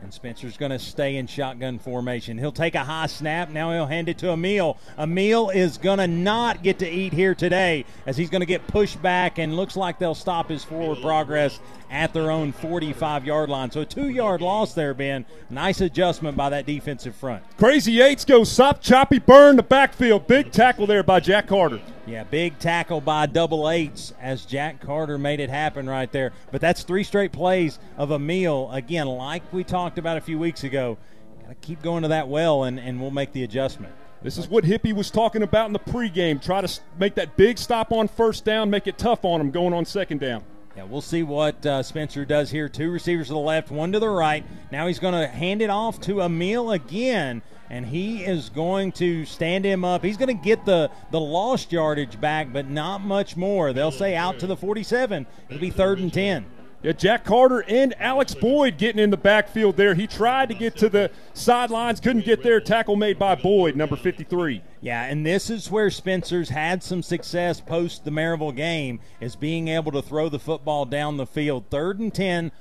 And 0.00 0.14
Spencer's 0.14 0.56
going 0.56 0.70
to 0.70 0.78
stay 0.78 1.16
in 1.16 1.26
shotgun 1.26 1.80
formation. 1.80 2.38
He'll 2.38 2.52
take 2.52 2.76
a 2.76 2.84
high 2.84 3.06
snap. 3.06 3.50
Now 3.50 3.72
he'll 3.72 3.86
hand 3.86 4.08
it 4.08 4.16
to 4.18 4.30
Emil. 4.30 4.78
Emil 4.96 5.50
is 5.50 5.76
going 5.76 5.98
to 5.98 6.06
not 6.06 6.62
get 6.62 6.78
to 6.78 6.88
eat 6.88 7.12
here 7.12 7.34
today 7.34 7.84
as 8.06 8.16
he's 8.16 8.30
going 8.30 8.42
to 8.42 8.46
get 8.46 8.64
pushed 8.68 9.02
back 9.02 9.38
and 9.38 9.56
looks 9.56 9.76
like 9.76 9.98
they'll 9.98 10.14
stop 10.14 10.48
his 10.48 10.62
forward 10.62 11.00
progress 11.02 11.58
at 11.90 12.12
their 12.12 12.30
own 12.30 12.52
45 12.52 13.24
yard 13.24 13.48
line. 13.48 13.70
So 13.70 13.82
a 13.82 13.86
two 13.86 14.08
yard 14.08 14.40
loss 14.40 14.74
there, 14.74 14.94
Ben. 14.94 15.24
Nice 15.50 15.80
adjustment 15.80 16.36
by 16.36 16.50
that 16.50 16.66
defensive 16.66 17.14
front. 17.14 17.42
Crazy 17.56 17.92
Yates 17.92 18.24
goes 18.24 18.50
sop, 18.50 18.80
choppy 18.80 19.18
burn 19.18 19.56
the 19.56 19.62
backfield. 19.62 20.26
Big 20.26 20.52
tackle 20.52 20.86
there 20.86 21.02
by 21.02 21.20
Jack 21.20 21.46
Carter. 21.46 21.80
Yeah, 22.06 22.24
big 22.24 22.58
tackle 22.58 23.00
by 23.00 23.26
double 23.26 23.68
eights 23.68 24.14
as 24.20 24.44
Jack 24.44 24.80
Carter 24.80 25.18
made 25.18 25.40
it 25.40 25.50
happen 25.50 25.88
right 25.88 26.10
there. 26.10 26.32
But 26.50 26.60
that's 26.60 26.82
three 26.82 27.04
straight 27.04 27.32
plays 27.32 27.78
of 27.96 28.10
Emil. 28.10 28.70
Again, 28.72 29.06
like 29.06 29.42
we 29.52 29.64
talked 29.64 29.98
about 29.98 30.16
a 30.16 30.20
few 30.20 30.38
weeks 30.38 30.64
ago, 30.64 30.96
got 31.42 31.48
to 31.48 31.54
keep 31.66 31.82
going 31.82 32.02
to 32.02 32.08
that 32.08 32.28
well, 32.28 32.64
and, 32.64 32.80
and 32.80 33.00
we'll 33.00 33.10
make 33.10 33.32
the 33.32 33.44
adjustment. 33.44 33.92
This 34.22 34.36
is 34.36 34.48
what 34.48 34.64
Hippie 34.64 34.92
was 34.92 35.10
talking 35.10 35.42
about 35.42 35.66
in 35.66 35.72
the 35.72 35.78
pregame. 35.78 36.42
Try 36.42 36.60
to 36.60 36.80
make 36.98 37.14
that 37.16 37.36
big 37.36 37.56
stop 37.56 37.92
on 37.92 38.08
first 38.08 38.44
down, 38.44 38.68
make 38.68 38.86
it 38.86 38.98
tough 38.98 39.24
on 39.24 39.38
them 39.38 39.50
going 39.50 39.72
on 39.72 39.84
second 39.84 40.18
down. 40.18 40.42
Yeah, 40.78 40.84
we'll 40.84 41.00
see 41.00 41.24
what 41.24 41.66
uh, 41.66 41.82
Spencer 41.82 42.24
does 42.24 42.52
here. 42.52 42.68
Two 42.68 42.92
receivers 42.92 43.26
to 43.26 43.32
the 43.32 43.38
left, 43.40 43.72
one 43.72 43.90
to 43.90 43.98
the 43.98 44.08
right. 44.08 44.44
Now 44.70 44.86
he's 44.86 45.00
going 45.00 45.14
to 45.14 45.26
hand 45.26 45.60
it 45.60 45.70
off 45.70 46.00
to 46.02 46.20
Emil 46.20 46.70
again, 46.70 47.42
and 47.68 47.84
he 47.84 48.22
is 48.22 48.48
going 48.48 48.92
to 48.92 49.24
stand 49.24 49.64
him 49.64 49.84
up. 49.84 50.04
He's 50.04 50.16
going 50.16 50.28
to 50.28 50.40
get 50.40 50.64
the, 50.64 50.88
the 51.10 51.18
lost 51.18 51.72
yardage 51.72 52.20
back, 52.20 52.52
but 52.52 52.70
not 52.70 53.00
much 53.00 53.36
more. 53.36 53.72
They'll 53.72 53.90
say 53.90 54.14
out 54.14 54.38
to 54.38 54.46
the 54.46 54.56
47. 54.56 55.26
It'll 55.48 55.60
be 55.60 55.70
third 55.70 55.98
and 55.98 56.14
10. 56.14 56.46
Yeah, 56.80 56.92
Jack 56.92 57.24
Carter 57.24 57.64
and 57.66 57.92
Alex 58.00 58.36
Boyd 58.36 58.78
getting 58.78 59.02
in 59.02 59.10
the 59.10 59.16
backfield 59.16 59.76
there. 59.76 59.96
He 59.96 60.06
tried 60.06 60.48
to 60.50 60.54
get 60.54 60.76
to 60.76 60.88
the 60.88 61.10
sidelines, 61.38 62.00
couldn't 62.00 62.24
get 62.24 62.42
there. 62.42 62.60
Tackle 62.60 62.96
made 62.96 63.18
by 63.18 63.34
Boyd, 63.34 63.76
number 63.76 63.96
53. 63.96 64.62
Yeah, 64.80 65.04
and 65.04 65.26
this 65.26 65.50
is 65.50 65.70
where 65.70 65.90
Spencer's 65.90 66.50
had 66.50 66.82
some 66.82 67.02
success 67.02 67.60
post 67.60 68.04
the 68.04 68.10
Maryville 68.10 68.54
game, 68.54 69.00
is 69.20 69.34
being 69.34 69.68
able 69.68 69.90
to 69.92 70.02
throw 70.02 70.28
the 70.28 70.38
football 70.38 70.84
down 70.84 71.16
the 71.16 71.26
field. 71.26 71.64
Third 71.68 71.98
and 71.98 72.14
10, 72.14 72.52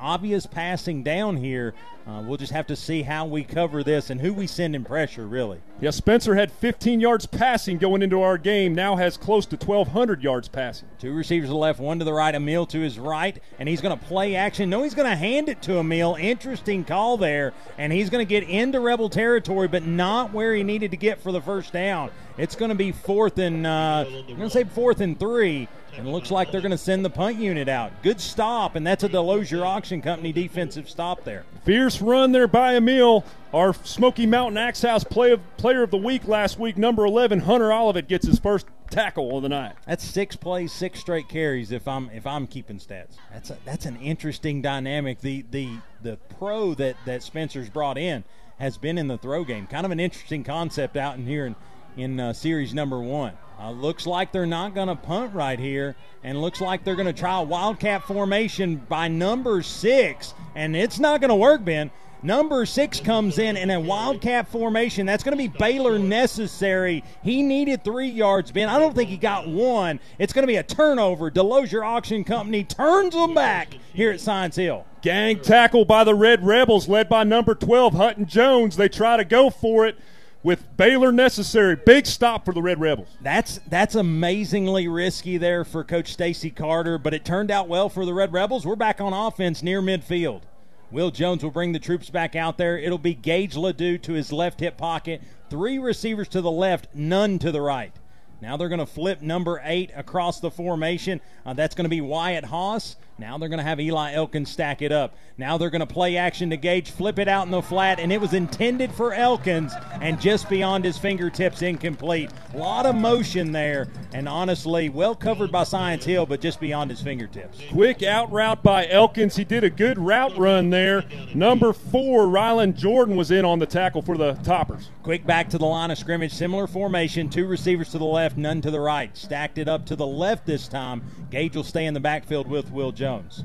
obvious 0.00 0.46
passing 0.46 1.02
down 1.02 1.36
here. 1.36 1.74
Uh, 2.06 2.22
we'll 2.22 2.38
just 2.38 2.52
have 2.52 2.66
to 2.66 2.74
see 2.74 3.02
how 3.02 3.26
we 3.26 3.44
cover 3.44 3.82
this 3.84 4.08
and 4.08 4.18
who 4.18 4.32
we 4.32 4.46
send 4.46 4.74
in 4.74 4.82
pressure, 4.82 5.26
really. 5.26 5.60
Yeah, 5.78 5.90
Spencer 5.90 6.34
had 6.34 6.50
15 6.50 7.00
yards 7.00 7.26
passing 7.26 7.76
going 7.76 8.00
into 8.00 8.22
our 8.22 8.38
game, 8.38 8.74
now 8.74 8.96
has 8.96 9.18
close 9.18 9.44
to 9.46 9.56
1,200 9.56 10.22
yards 10.22 10.48
passing. 10.48 10.88
Two 10.98 11.12
receivers 11.12 11.48
to 11.48 11.52
the 11.52 11.58
left, 11.58 11.80
one 11.80 11.98
to 11.98 12.06
the 12.06 12.14
right, 12.14 12.34
Emil 12.34 12.64
to 12.66 12.80
his 12.80 12.98
right, 12.98 13.38
and 13.58 13.68
he's 13.68 13.82
going 13.82 13.96
to 13.96 14.04
play 14.06 14.36
action. 14.36 14.70
No, 14.70 14.84
he's 14.84 14.94
going 14.94 15.08
to 15.08 15.16
hand 15.16 15.50
it 15.50 15.60
to 15.62 15.78
Emil. 15.78 16.16
Interesting 16.18 16.82
call 16.82 17.18
there, 17.18 17.52
and 17.76 17.92
he's 17.92 18.08
going 18.08 18.17
to 18.18 18.24
get 18.24 18.44
into 18.44 18.80
Rebel 18.80 19.08
territory, 19.08 19.68
but 19.68 19.86
not 19.86 20.32
where 20.32 20.54
he 20.54 20.62
needed 20.62 20.90
to 20.92 20.96
get 20.96 21.20
for 21.20 21.32
the 21.32 21.40
first 21.40 21.72
down. 21.72 22.10
It's 22.36 22.54
going 22.54 22.70
to 22.70 22.74
be 22.74 22.92
fourth 22.92 23.38
and, 23.38 23.66
uh, 23.66 24.04
I'm 24.06 24.26
going 24.26 24.38
to 24.38 24.50
say 24.50 24.64
fourth 24.64 25.00
and 25.00 25.18
three. 25.18 25.68
And 25.98 26.12
looks 26.12 26.30
like 26.30 26.52
they're 26.52 26.60
going 26.60 26.70
to 26.70 26.78
send 26.78 27.04
the 27.04 27.10
punt 27.10 27.38
unit 27.38 27.68
out. 27.68 27.90
Good 28.04 28.20
stop, 28.20 28.76
and 28.76 28.86
that's 28.86 29.02
a 29.02 29.08
Delosier 29.08 29.66
Auction 29.66 30.00
Company 30.00 30.32
defensive 30.32 30.88
stop 30.88 31.24
there. 31.24 31.44
Fierce 31.64 32.00
run 32.00 32.30
there 32.30 32.46
by 32.46 32.76
Emil. 32.76 33.24
Our 33.52 33.74
Smoky 33.74 34.24
Mountain 34.24 34.58
Axe 34.58 34.82
House 34.82 35.02
play 35.02 35.32
of, 35.32 35.40
player 35.56 35.82
of 35.82 35.90
the 35.90 35.96
week 35.96 36.28
last 36.28 36.56
week, 36.56 36.78
number 36.78 37.04
11, 37.04 37.40
Hunter 37.40 37.72
Olivet, 37.72 38.06
gets 38.06 38.26
his 38.26 38.38
first 38.38 38.66
tackle 38.90 39.36
of 39.36 39.42
the 39.42 39.48
night. 39.48 39.74
That's 39.86 40.04
six 40.04 40.36
plays, 40.36 40.72
six 40.72 41.00
straight 41.00 41.28
carries. 41.28 41.72
If 41.72 41.88
I'm 41.88 42.10
if 42.10 42.26
I'm 42.26 42.46
keeping 42.46 42.78
stats, 42.78 43.16
that's 43.32 43.50
a, 43.50 43.58
that's 43.64 43.84
an 43.86 43.96
interesting 43.96 44.62
dynamic. 44.62 45.20
The 45.20 45.44
the 45.50 45.78
the 46.02 46.16
pro 46.38 46.74
that 46.74 46.96
that 47.06 47.22
Spencer's 47.22 47.68
brought 47.68 47.98
in 47.98 48.22
has 48.58 48.78
been 48.78 48.98
in 48.98 49.08
the 49.08 49.18
throw 49.18 49.44
game. 49.44 49.66
Kind 49.66 49.84
of 49.84 49.92
an 49.92 50.00
interesting 50.00 50.44
concept 50.44 50.96
out 50.96 51.16
in 51.16 51.26
here 51.26 51.46
in 51.46 51.56
in 51.96 52.20
uh, 52.20 52.32
series 52.32 52.74
number 52.74 53.00
one. 53.00 53.32
Uh, 53.60 53.72
looks 53.72 54.06
like 54.06 54.30
they're 54.30 54.46
not 54.46 54.74
going 54.74 54.86
to 54.86 54.94
punt 54.94 55.34
right 55.34 55.58
here, 55.58 55.96
and 56.22 56.40
looks 56.40 56.60
like 56.60 56.84
they're 56.84 56.94
going 56.94 57.06
to 57.06 57.12
try 57.12 57.40
a 57.40 57.42
wildcat 57.42 58.04
formation 58.04 58.76
by 58.88 59.08
number 59.08 59.62
six, 59.62 60.32
and 60.54 60.76
it's 60.76 61.00
not 61.00 61.20
going 61.20 61.30
to 61.30 61.34
work, 61.34 61.64
Ben. 61.64 61.90
Number 62.22 62.66
six 62.66 62.98
comes 62.98 63.38
in 63.38 63.56
in 63.56 63.70
a 63.70 63.78
wildcat 63.78 64.48
formation. 64.48 65.06
That's 65.06 65.22
going 65.22 65.36
to 65.36 65.38
be 65.38 65.46
Baylor 65.46 66.00
Necessary. 66.00 67.04
He 67.22 67.42
needed 67.42 67.84
three 67.84 68.08
yards, 68.08 68.50
Ben. 68.50 68.68
I 68.68 68.78
don't 68.78 68.94
think 68.94 69.08
he 69.08 69.16
got 69.16 69.46
one. 69.46 70.00
It's 70.18 70.32
going 70.32 70.42
to 70.42 70.48
be 70.48 70.56
a 70.56 70.64
turnover. 70.64 71.30
Delosier 71.30 71.86
Auction 71.86 72.24
Company 72.24 72.64
turns 72.64 73.14
them 73.14 73.34
back 73.34 73.74
here 73.92 74.10
at 74.10 74.20
Science 74.20 74.56
Hill. 74.56 74.84
Gang 75.00 75.38
tackle 75.40 75.84
by 75.84 76.02
the 76.02 76.14
Red 76.14 76.44
Rebels, 76.44 76.88
led 76.88 77.08
by 77.08 77.22
number 77.22 77.54
12, 77.54 77.94
Hutton 77.94 78.26
Jones. 78.26 78.76
They 78.76 78.88
try 78.88 79.16
to 79.16 79.24
go 79.24 79.48
for 79.48 79.86
it 79.86 79.96
with 80.42 80.76
Baylor 80.76 81.12
Necessary. 81.12 81.76
Big 81.76 82.06
stop 82.06 82.44
for 82.44 82.54
the 82.54 82.62
Red 82.62 82.80
Rebels. 82.80 83.08
That's 83.20 83.60
that's 83.68 83.94
amazingly 83.94 84.88
risky 84.88 85.36
there 85.36 85.64
for 85.64 85.84
Coach 85.84 86.12
Stacy 86.12 86.50
Carter, 86.50 86.98
but 86.98 87.14
it 87.14 87.24
turned 87.24 87.50
out 87.50 87.68
well 87.68 87.88
for 87.88 88.04
the 88.04 88.14
Red 88.14 88.32
Rebels. 88.32 88.66
We're 88.66 88.76
back 88.76 89.00
on 89.00 89.12
offense 89.12 89.62
near 89.62 89.82
midfield. 89.82 90.42
Will 90.90 91.10
Jones 91.10 91.44
will 91.44 91.50
bring 91.50 91.72
the 91.72 91.78
troops 91.78 92.08
back 92.08 92.34
out 92.34 92.56
there. 92.56 92.78
It'll 92.78 92.96
be 92.96 93.14
Gage 93.14 93.56
Ledoux 93.56 93.98
to 93.98 94.14
his 94.14 94.32
left 94.32 94.60
hip 94.60 94.78
pocket, 94.78 95.20
three 95.50 95.78
receivers 95.78 96.28
to 96.28 96.40
the 96.40 96.50
left, 96.50 96.88
none 96.94 97.38
to 97.40 97.52
the 97.52 97.60
right. 97.60 97.92
Now 98.40 98.56
they're 98.56 98.68
going 98.68 98.78
to 98.78 98.86
flip 98.86 99.20
number 99.20 99.60
eight 99.64 99.90
across 99.94 100.40
the 100.40 100.50
formation. 100.50 101.20
Uh, 101.44 101.52
that's 101.52 101.74
going 101.74 101.84
to 101.84 101.90
be 101.90 102.00
Wyatt 102.00 102.44
Haas. 102.44 102.96
Now 103.18 103.36
they're 103.36 103.48
going 103.48 103.58
to 103.58 103.64
have 103.64 103.80
Eli 103.80 104.12
Elkins 104.12 104.50
stack 104.50 104.80
it 104.80 104.92
up. 104.92 105.16
Now 105.36 105.58
they're 105.58 105.70
going 105.70 105.80
to 105.80 105.86
play 105.86 106.16
action 106.16 106.50
to 106.50 106.56
Gage, 106.56 106.90
flip 106.90 107.18
it 107.18 107.26
out 107.26 107.46
in 107.46 107.50
the 107.50 107.60
flat, 107.60 107.98
and 107.98 108.12
it 108.12 108.20
was 108.20 108.32
intended 108.32 108.92
for 108.92 109.12
Elkins 109.12 109.72
and 110.00 110.20
just 110.20 110.48
beyond 110.48 110.84
his 110.84 110.98
fingertips, 110.98 111.62
incomplete. 111.62 112.30
A 112.54 112.56
lot 112.56 112.86
of 112.86 112.94
motion 112.94 113.50
there, 113.50 113.88
and 114.12 114.28
honestly, 114.28 114.88
well 114.88 115.16
covered 115.16 115.50
by 115.50 115.64
Science 115.64 116.04
Hill, 116.04 116.26
but 116.26 116.40
just 116.40 116.60
beyond 116.60 116.90
his 116.90 117.00
fingertips. 117.00 117.60
Quick 117.72 118.04
out 118.04 118.30
route 118.30 118.62
by 118.62 118.86
Elkins. 118.88 119.34
He 119.34 119.44
did 119.44 119.64
a 119.64 119.70
good 119.70 119.98
route 119.98 120.36
run 120.38 120.70
there. 120.70 121.04
Number 121.34 121.72
four, 121.72 122.26
Rylan 122.26 122.76
Jordan 122.76 123.16
was 123.16 123.32
in 123.32 123.44
on 123.44 123.58
the 123.58 123.66
tackle 123.66 124.02
for 124.02 124.16
the 124.16 124.34
Toppers. 124.44 124.90
Quick 125.02 125.26
back 125.26 125.48
to 125.50 125.58
the 125.58 125.66
line 125.66 125.90
of 125.90 125.98
scrimmage, 125.98 126.32
similar 126.32 126.66
formation, 126.66 127.28
two 127.28 127.46
receivers 127.46 127.90
to 127.90 127.98
the 127.98 128.04
left, 128.04 128.36
none 128.36 128.60
to 128.60 128.70
the 128.70 128.80
right. 128.80 129.16
Stacked 129.16 129.58
it 129.58 129.68
up 129.68 129.86
to 129.86 129.96
the 129.96 130.06
left 130.06 130.46
this 130.46 130.68
time. 130.68 131.02
Gage 131.30 131.56
will 131.56 131.64
stay 131.64 131.86
in 131.86 131.94
the 131.94 132.00
backfield 132.00 132.46
with 132.46 132.70
Will 132.70 132.92
Jones. 132.92 133.07
Jones. 133.08 133.42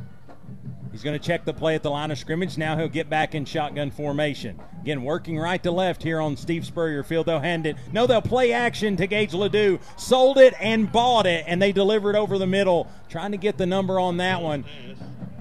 He's 0.91 1.03
going 1.03 1.17
to 1.17 1.25
check 1.25 1.45
the 1.45 1.53
play 1.53 1.73
at 1.73 1.83
the 1.83 1.89
line 1.89 2.11
of 2.11 2.17
scrimmage. 2.17 2.57
Now 2.57 2.75
he'll 2.75 2.89
get 2.89 3.09
back 3.09 3.33
in 3.33 3.45
shotgun 3.45 3.91
formation. 3.91 4.59
Again, 4.81 5.05
working 5.05 5.39
right 5.39 5.63
to 5.63 5.71
left 5.71 6.03
here 6.03 6.19
on 6.19 6.35
Steve 6.35 6.65
Spurrier 6.65 7.01
Field. 7.01 7.27
They'll 7.27 7.39
hand 7.39 7.65
it. 7.65 7.77
No, 7.93 8.05
they'll 8.05 8.21
play 8.21 8.51
action 8.51 8.97
to 8.97 9.07
Gage 9.07 9.33
Ledoux. 9.33 9.79
Sold 9.95 10.37
it 10.37 10.53
and 10.59 10.91
bought 10.91 11.25
it, 11.25 11.45
and 11.47 11.61
they 11.61 11.71
delivered 11.71 12.17
over 12.17 12.37
the 12.37 12.45
middle. 12.45 12.89
Trying 13.07 13.31
to 13.31 13.37
get 13.37 13.57
the 13.57 13.65
number 13.65 14.01
on 14.01 14.17
that 14.17 14.41
one. 14.41 14.65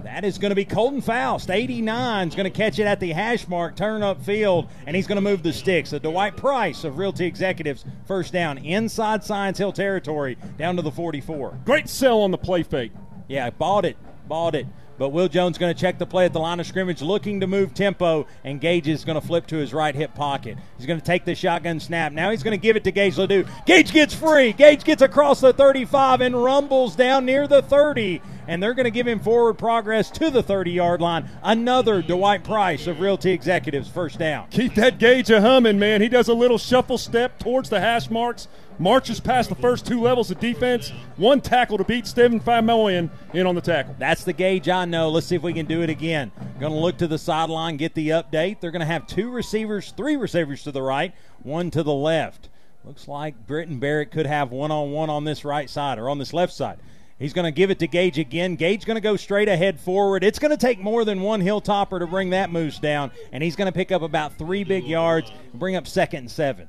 That 0.05 0.25
is 0.25 0.39
going 0.39 0.51
to 0.51 0.57
be 0.57 0.64
Colton 0.64 1.01
Faust. 1.01 1.51
89 1.51 2.29
is 2.29 2.37
going 2.37 2.45
to 2.45 2.57
catch 2.57 2.79
it 2.79 2.87
at 2.87 3.01
the 3.01 3.11
hash 3.11 3.49
mark, 3.49 3.75
turn 3.75 4.05
up 4.05 4.23
field, 4.23 4.68
and 4.87 4.95
he's 4.95 5.09
going 5.09 5.16
to 5.16 5.20
move 5.20 5.43
the 5.43 5.53
sticks. 5.53 5.91
The 5.91 5.99
Dwight 5.99 6.37
Price 6.37 6.85
of 6.85 6.97
Realty 6.97 7.27
Executives, 7.27 7.85
first 8.07 8.33
down 8.33 8.59
inside 8.59 9.25
Science 9.25 9.59
Hill 9.59 9.73
territory, 9.73 10.39
down 10.59 10.77
to 10.77 10.83
the 10.83 10.93
44. 10.93 11.59
Great 11.64 11.89
sell 11.89 12.20
on 12.20 12.31
the 12.31 12.39
play 12.39 12.62
fake. 12.62 12.93
Yeah, 13.29 13.51
bought 13.51 13.85
it 13.85 13.97
bought 14.29 14.55
it. 14.55 14.66
But 14.99 15.09
Will 15.09 15.27
Jones 15.27 15.59
going 15.59 15.75
to 15.75 15.81
check 15.81 15.99
the 15.99 16.07
play 16.07 16.27
at 16.27 16.33
the 16.33 16.39
line 16.39 16.61
of 16.61 16.66
scrimmage, 16.66 17.01
looking 17.03 17.41
to 17.41 17.47
move 17.47 17.75
tempo, 17.75 18.27
and 18.45 18.61
Gage 18.61 18.87
is 18.87 19.05
going 19.05 19.20
to 19.20 19.27
flip 19.27 19.47
to 19.49 19.57
his 19.57 19.73
right 19.73 19.95
hip 19.95 20.14
pocket. 20.14 20.59
He's 20.77 20.87
going 20.87 21.01
to 21.01 21.05
take 21.05 21.25
the 21.25 21.35
shotgun 21.35 21.81
snap. 21.81 22.12
Now 22.12 22.31
he's 22.31 22.43
going 22.43 22.53
to 22.53 22.62
give 22.62 22.77
it 22.77 22.85
to 22.85 22.93
Gage 22.93 23.16
Ledoux. 23.16 23.47
Gage 23.66 23.93
gets 23.93 24.14
free. 24.14 24.53
Gage 24.53 24.85
gets 24.85 25.03
across 25.03 25.41
the 25.41 25.53
35 25.53 26.20
and 26.20 26.45
rumbles 26.45 26.95
down 26.95 27.25
near 27.25 27.49
the 27.49 27.62
30. 27.62 28.20
and 28.47 28.62
they're 28.62 28.75
going 28.75 28.85
to 28.85 28.91
give 28.91 29.09
him 29.09 29.18
forward 29.20 29.55
progress 29.55 30.11
to 30.11 30.29
the 30.31 30.43
30 30.43 30.73
yard 30.73 31.01
line. 31.01 31.29
Another 31.43 32.03
Dwight 32.03 32.45
Price 32.45 32.87
of 32.87 33.01
Realty 33.01 33.31
Executives 33.33 33.89
first 33.89 34.18
down. 34.18 34.49
Keep 34.51 34.75
that 34.75 34.99
Gage 34.99 35.31
a 35.31 35.41
humming, 35.41 35.79
man. 35.79 36.03
He 36.03 36.09
does 36.09 36.29
a 36.29 36.35
little 36.35 36.59
shuffle 36.59 36.99
step 36.99 37.39
towards 37.39 37.70
the 37.70 37.81
hash 37.81 38.11
marks, 38.11 38.47
marches 38.83 39.20
past 39.20 39.49
the 39.49 39.55
first 39.55 39.87
two 39.87 40.01
levels 40.01 40.30
of 40.30 40.41
defense, 40.41 40.91
one 41.16 41.41
tackle 41.41 41.78
to 41.78 41.85
beat 41.85 42.07
Stephen 42.07 42.41
Famoyan 42.41 43.09
in 43.33 43.47
on 43.47 43.55
the 43.55 43.61
tackle. 43.61 43.95
That's 43.99 44.24
the 44.24 44.33
Gage 44.33 44.68
I 44.68 44.85
know. 44.85 45.09
Let's 45.09 45.28
see 45.28 45.37
if 45.37 45.43
we 45.43 45.53
can 45.53 45.66
do 45.66 45.83
it 45.83 45.89
again. 45.89 46.33
Going 46.59 46.72
to 46.72 46.78
look 46.78 46.99
to 46.99 47.07
the 47.07 47.18
sideline, 47.18 47.76
get 47.76 47.95
the 47.95 48.09
update. 48.09 48.61
They're 48.61 48.72
going 48.72 48.80
to 48.80 48.87
have 48.87 49.07
two 49.07 49.30
receivers, 49.30 49.93
three 49.97 50.16
receivers 50.16 50.64
to 50.64 50.72
the 50.72 50.83
right, 50.83 51.14
one 51.43 51.70
to 51.70 51.85
the 51.85 51.95
left. 51.95 52.49
Looks 52.85 53.07
like 53.07 53.47
Britton 53.47 53.78
Barrett 53.78 54.11
could 54.11 54.26
have 54.26 54.51
one 54.51 54.72
on 54.72 54.91
one 54.91 55.09
on 55.09 55.22
this 55.22 55.45
right 55.45 55.70
side 55.70 56.01
or 56.01 56.11
on 56.11 56.18
this 56.18 56.33
left 56.33 56.53
side. 56.53 56.78
He's 57.23 57.33
going 57.33 57.45
to 57.45 57.53
give 57.53 57.70
it 57.70 57.79
to 57.79 57.87
Gage 57.87 58.18
again. 58.18 58.57
Gage 58.57 58.85
going 58.85 58.97
to 58.97 59.01
go 59.01 59.14
straight 59.14 59.49
ahead 59.49 59.79
forward. 59.79 60.25
It's 60.25 60.41
going 60.41 60.51
to 60.51 60.57
take 60.57 60.81
more 60.81 61.05
than 61.05 61.20
one 61.20 61.41
hilltopper 61.41 62.01
to 62.01 62.07
bring 62.09 62.31
that 62.31 62.51
moose 62.51 62.81
down, 62.81 63.12
and 63.31 63.45
he's 63.45 63.55
going 63.55 63.66
to 63.66 63.73
pick 63.73 63.93
up 63.93 64.03
about 64.03 64.37
three 64.39 64.64
big 64.64 64.85
yards, 64.85 65.31
bring 65.55 65.77
up 65.77 65.87
second 65.87 66.18
and 66.18 66.31
seven. 66.31 66.68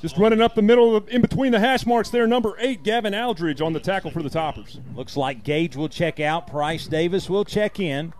Just 0.00 0.16
running 0.16 0.40
up 0.40 0.54
the 0.54 0.62
middle, 0.62 0.96
of, 0.96 1.10
in 1.10 1.20
between 1.20 1.52
the 1.52 1.60
hash 1.60 1.84
marks 1.84 2.08
there, 2.08 2.26
number 2.26 2.56
eight, 2.58 2.82
Gavin 2.82 3.14
Aldridge 3.14 3.60
on 3.60 3.74
the 3.74 3.80
tackle 3.80 4.10
for 4.10 4.22
the 4.22 4.30
Toppers. 4.30 4.80
Looks 4.96 5.14
like 5.14 5.44
Gage 5.44 5.76
will 5.76 5.90
check 5.90 6.20
out. 6.20 6.46
Price 6.46 6.86
Davis 6.86 7.28
will 7.28 7.44
check 7.44 7.78
in, 7.78 8.14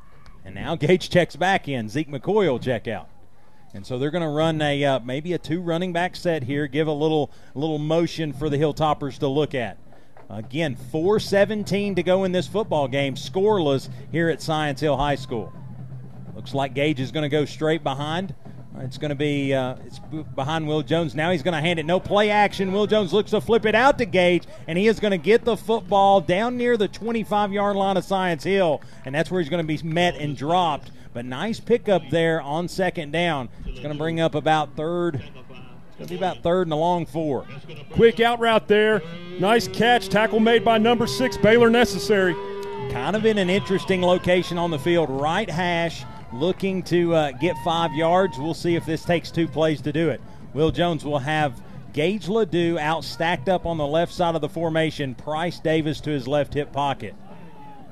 and 0.45 0.55
now 0.55 0.75
Gage 0.77 1.09
checks 1.09 1.37
back 1.37 1.68
in. 1.68 1.89
Zeke 1.89 2.11
McCoy 2.11 2.51
will 2.51 2.59
check 2.59 2.87
out. 2.87 3.09
And 3.73 3.87
so 3.87 3.99
they're 3.99 4.11
going 4.11 4.20
to 4.20 4.29
run 4.29 4.61
a 4.61 4.85
uh, 4.85 5.01
maybe 5.01 5.33
a 5.33 5.39
two 5.39 5.62
running 5.62 5.95
back 5.95 6.16
set 6.16 6.43
here, 6.43 6.66
give 6.66 6.87
a 6.87 6.93
little 6.93 7.31
little 7.55 7.79
motion 7.79 8.35
for 8.35 8.51
the 8.51 8.59
Hilltoppers 8.59 9.16
to 9.20 9.29
look 9.29 9.55
at. 9.55 9.79
Again, 10.33 10.76
4:17 10.91 11.97
to 11.97 12.03
go 12.03 12.24
in 12.24 12.33
this 12.33 12.47
football 12.47 12.89
game, 12.89 13.16
scoreless 13.16 13.91
here 14.11 14.30
at 14.30 14.41
Science 14.41 14.80
Hill 14.80 14.97
High 14.97 15.16
School. 15.16 15.53
Looks 16.35 16.55
like 16.55 16.72
Gage 16.72 17.01
is 17.01 17.12
going 17.12 17.22
to 17.22 17.28
go 17.28 17.45
straight 17.45 17.85
behind. 17.85 18.35
It's 18.78 18.97
going 18.97 19.11
to 19.11 19.14
be 19.14 19.53
uh, 19.53 19.76
it's 19.85 19.99
behind 20.35 20.66
Will 20.66 20.83
Jones. 20.83 21.14
Now 21.14 21.30
he's 21.30 21.43
going 21.43 21.53
to 21.53 21.61
hand 21.61 21.78
it. 21.78 21.85
No 21.85 22.01
play 22.01 22.30
action. 22.30 22.72
Will 22.72 22.87
Jones 22.87 23.12
looks 23.12 23.33
to 23.33 23.43
flip 23.43 23.66
it 23.66 23.74
out 23.74 23.99
to 23.99 24.07
Gage, 24.07 24.45
and 24.66 24.78
he 24.78 24.89
is 24.89 24.99
going 24.99 25.11
to 25.11 25.18
get 25.18 25.45
the 25.45 25.57
football 25.57 26.22
down 26.22 26.57
near 26.57 26.78
the 26.78 26.89
25 26.89 27.53
yard 27.53 27.76
line 27.76 27.99
of 27.99 28.05
Science 28.05 28.45
Hill, 28.45 28.80
and 29.05 29.14
that's 29.14 29.30
where 29.30 29.41
he's 29.43 29.51
going 29.51 29.66
to 29.66 29.66
be 29.66 29.87
met 29.87 30.16
and 30.16 30.35
dropped. 30.35 30.91
But 31.12 31.26
nice 31.26 31.61
pickup 31.61 32.09
there 32.11 32.41
on 32.41 32.68
second 32.68 33.12
down. 33.12 33.51
It's 33.66 33.80
going 33.80 33.93
to 33.93 33.99
bring 33.99 34.18
up 34.18 34.35
about 34.35 34.76
third. 34.76 35.22
To 36.03 36.09
be 36.09 36.16
about 36.16 36.42
third 36.42 36.66
and 36.66 36.72
a 36.72 36.76
long 36.76 37.07
four. 37.07 37.46
Quick 37.92 38.20
out 38.20 38.40
route 38.40 38.66
there. 38.66 39.03
Nice 39.38 39.68
catch. 39.68 40.09
Tackle 40.09 40.40
made 40.40 40.64
by 40.64 40.78
number 40.78 41.07
six, 41.07 41.36
Baylor 41.36 41.70
Necessary. 41.70 42.34
Kind 42.90 43.14
of 43.14 43.24
in 43.24 43.38
an 43.38 43.48
interesting 43.48 44.03
location 44.03 44.59
on 44.59 44.70
the 44.70 44.78
field. 44.78 45.09
Right 45.09 45.48
hash 45.48 46.05
looking 46.32 46.82
to 46.84 47.14
uh, 47.14 47.30
get 47.32 47.57
five 47.64 47.92
yards. 47.94 48.38
We'll 48.38 48.55
see 48.55 48.74
if 48.74 48.84
this 48.84 49.05
takes 49.05 49.30
two 49.30 49.46
plays 49.46 49.80
to 49.82 49.92
do 49.92 50.09
it. 50.09 50.20
Will 50.55 50.70
Jones 50.70 51.05
will 51.05 51.20
have 51.20 51.62
Gage 51.92 52.28
Ledoux 52.28 52.78
out 52.78 53.05
stacked 53.05 53.48
up 53.48 53.66
on 53.66 53.76
the 53.76 53.86
left 53.86 54.12
side 54.12 54.34
of 54.34 54.40
the 54.40 54.48
formation. 54.48 55.14
Price 55.14 55.61
Davis 55.61 56.00
to 56.00 56.11
his 56.11 56.26
left 56.26 56.55
hip 56.55 56.72
pocket. 56.72 57.14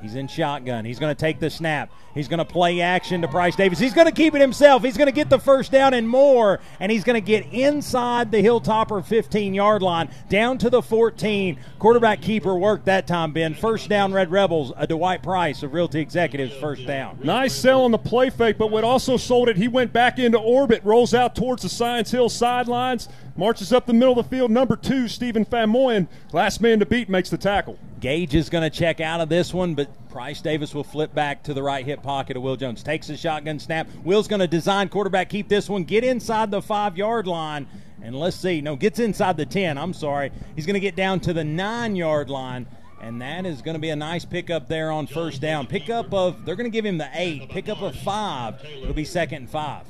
He's 0.01 0.14
in 0.14 0.28
shotgun. 0.28 0.84
He's 0.84 0.98
going 0.98 1.14
to 1.14 1.20
take 1.20 1.40
the 1.40 1.51
snap. 1.51 1.90
He's 2.14 2.26
going 2.26 2.38
to 2.38 2.44
play 2.44 2.80
action 2.80 3.20
to 3.22 3.28
Price 3.28 3.55
Davis. 3.55 3.78
He's 3.78 3.92
going 3.92 4.07
to 4.07 4.12
keep 4.12 4.34
it 4.34 4.40
himself. 4.40 4.82
He's 4.82 4.96
going 4.96 5.07
to 5.07 5.12
get 5.12 5.30
the 5.30 5.38
first 5.38 5.70
down 5.70 5.94
and 5.94 6.09
more. 6.09 6.59
And 6.80 6.90
he's 6.90 7.05
going 7.05 7.14
to 7.14 7.26
get 7.26 7.53
inside 7.53 8.32
the 8.32 8.42
Hilltopper 8.42 9.05
15 9.05 9.55
yard 9.55 9.82
line, 9.82 10.11
down 10.28 10.59
to 10.59 10.70
the 10.70 10.82
14. 10.82 11.59
Quarterback 11.78 12.22
keeper 12.22 12.55
worked 12.55 12.86
that 12.86 13.07
time, 13.07 13.32
Ben. 13.32 13.55
First 13.55 13.88
down, 13.88 14.12
Red 14.12 14.30
Rebels. 14.30 14.72
A 14.76 14.86
Dwight 14.86 15.22
Price 15.22 15.62
of 15.62 15.74
Realty 15.74 16.01
Executives, 16.01 16.55
first 16.57 16.86
down. 16.86 17.18
Nice 17.22 17.55
sell 17.55 17.82
on 17.82 17.90
the 17.90 17.98
play 17.98 18.30
fake, 18.30 18.59
but 18.59 18.70
what 18.70 18.84
also 18.84 19.16
sold 19.16 19.48
it, 19.48 19.57
he 19.57 19.68
went 19.68 19.92
back 19.92 20.18
into 20.18 20.38
orbit, 20.38 20.82
rolls 20.84 21.14
out 21.14 21.34
towards 21.34 21.62
the 21.62 21.68
Science 21.68 22.11
Hill 22.11 22.28
sidelines, 22.28 23.09
marches 23.36 23.72
up 23.72 23.86
the 23.86 23.92
middle 23.92 24.18
of 24.18 24.28
the 24.28 24.36
field. 24.36 24.51
Number 24.51 24.76
two, 24.76 25.09
Stephen 25.09 25.44
Famoyan, 25.44 26.09
last 26.32 26.61
man 26.61 26.78
to 26.80 26.86
beat, 26.86 27.09
makes 27.09 27.30
the 27.30 27.38
tackle. 27.38 27.78
Gage 28.01 28.34
is 28.34 28.48
going 28.48 28.62
to 28.62 28.70
check 28.70 29.01
out 29.01 29.20
of 29.20 29.28
this 29.28 29.53
one, 29.53 29.74
but 29.74 29.88
Price 30.09 30.40
Davis 30.40 30.74
will 30.74 30.84
flip 30.84 31.14
back 31.14 31.42
to 31.42 31.53
the 31.53 31.62
right 31.62 31.84
hip 31.84 32.03
pocket 32.03 32.34
of 32.34 32.42
Will 32.42 32.57
Jones. 32.57 32.82
Takes 32.82 33.11
a 33.11 33.16
shotgun 33.16 33.59
snap. 33.59 33.86
Will's 34.05 34.26
going 34.26 34.40
to 34.40 34.46
design 34.46 34.88
quarterback 34.88 35.28
keep 35.28 35.48
this 35.48 35.68
one, 35.68 35.84
get 35.84 36.03
inside 36.03 36.51
the 36.51 36.62
five 36.62 36.96
yard 36.96 37.26
line, 37.26 37.68
and 38.03 38.18
let's 38.18 38.36
see. 38.36 38.62
No, 38.62 38.74
gets 38.74 38.98
inside 39.01 39.36
the 39.36 39.44
10. 39.44 39.76
I'm 39.76 39.92
sorry. 39.92 40.32
He's 40.57 40.64
going 40.64 40.74
to 40.74 40.80
get 40.80 40.96
down 40.96 41.20
to 41.20 41.34
the 41.34 41.44
nine 41.44 41.94
yard 41.94 42.30
line. 42.30 42.66
And 43.03 43.20
that 43.22 43.46
is 43.46 43.62
going 43.62 43.74
to 43.74 43.80
be 43.80 43.90
a 43.90 43.96
nice 43.96 44.24
pickup 44.24 44.68
there 44.68 44.90
on 44.90 45.07
first 45.07 45.40
down. 45.40 45.66
Pickup 45.66 46.12
of, 46.12 46.44
they're 46.44 46.57
going 46.57 46.70
to 46.70 46.74
give 46.74 46.84
him 46.84 46.98
the 46.98 47.09
eight. 47.14 47.48
Pickup 47.48 47.80
of 47.80 47.96
five. 47.96 48.62
It'll 48.64 48.92
be 48.92 49.07
second 49.07 49.36
and 49.36 49.51
five. 49.51 49.86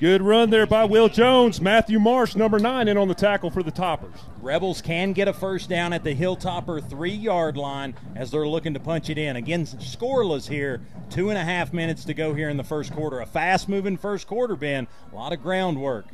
Good 0.00 0.22
run 0.22 0.48
there 0.48 0.64
by 0.64 0.86
Will 0.86 1.10
Jones. 1.10 1.60
Matthew 1.60 1.98
Marsh, 1.98 2.34
number 2.34 2.58
nine, 2.58 2.88
in 2.88 2.96
on 2.96 3.08
the 3.08 3.14
tackle 3.14 3.50
for 3.50 3.62
the 3.62 3.70
Toppers. 3.70 4.18
Rebels 4.40 4.80
can 4.80 5.12
get 5.12 5.28
a 5.28 5.32
first 5.34 5.68
down 5.68 5.92
at 5.92 6.04
the 6.04 6.14
Hilltopper 6.14 6.88
three 6.88 7.12
yard 7.12 7.58
line 7.58 7.94
as 8.16 8.30
they're 8.30 8.48
looking 8.48 8.72
to 8.72 8.80
punch 8.80 9.10
it 9.10 9.18
in. 9.18 9.36
Again, 9.36 9.66
scoreless 9.66 10.48
here. 10.48 10.80
Two 11.10 11.28
and 11.28 11.36
a 11.36 11.44
half 11.44 11.74
minutes 11.74 12.06
to 12.06 12.14
go 12.14 12.32
here 12.32 12.48
in 12.48 12.56
the 12.56 12.64
first 12.64 12.94
quarter. 12.94 13.20
A 13.20 13.26
fast 13.26 13.68
moving 13.68 13.98
first 13.98 14.26
quarter, 14.26 14.56
Ben. 14.56 14.88
A 15.12 15.14
lot 15.14 15.34
of 15.34 15.42
groundwork. 15.42 16.06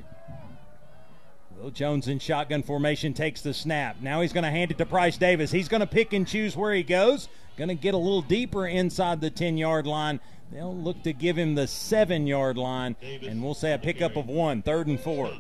Will 1.57 1.71
Jones 1.71 2.09
in 2.09 2.19
shotgun 2.19 2.65
formation 2.65 3.15
takes 3.15 3.41
the 3.41 3.55
snap. 3.55 3.99
Now 4.01 4.21
he's 4.21 4.33
going 4.33 4.43
to 4.43 4.51
hand 4.51 4.73
it 4.73 4.79
to 4.79 4.87
Price 4.87 5.17
Davis. 5.17 5.53
He's 5.53 5.69
going 5.69 5.81
to 5.81 5.87
pick 5.87 6.13
and 6.13 6.27
choose 6.27 6.57
where 6.57 6.75
he 6.75 6.83
goes. 6.83 7.29
Going 7.57 7.69
to 7.69 7.77
get 7.77 7.95
a 7.95 7.99
little 7.99 8.21
deeper 8.21 8.67
inside 8.67 9.21
the 9.21 9.31
10 9.31 9.57
yard 9.57 9.87
line 9.87 10.19
They'll 10.53 10.77
look 10.77 11.03
to 11.03 11.13
give 11.13 11.37
him 11.37 11.55
the 11.55 11.67
seven 11.67 12.27
yard 12.27 12.57
line, 12.57 12.97
and 13.03 13.43
we'll 13.43 13.55
say 13.55 13.73
a 13.73 13.79
pickup 13.79 14.17
of 14.17 14.27
one, 14.27 14.63
third 14.63 14.87
and 14.87 14.99
four. 14.99 15.33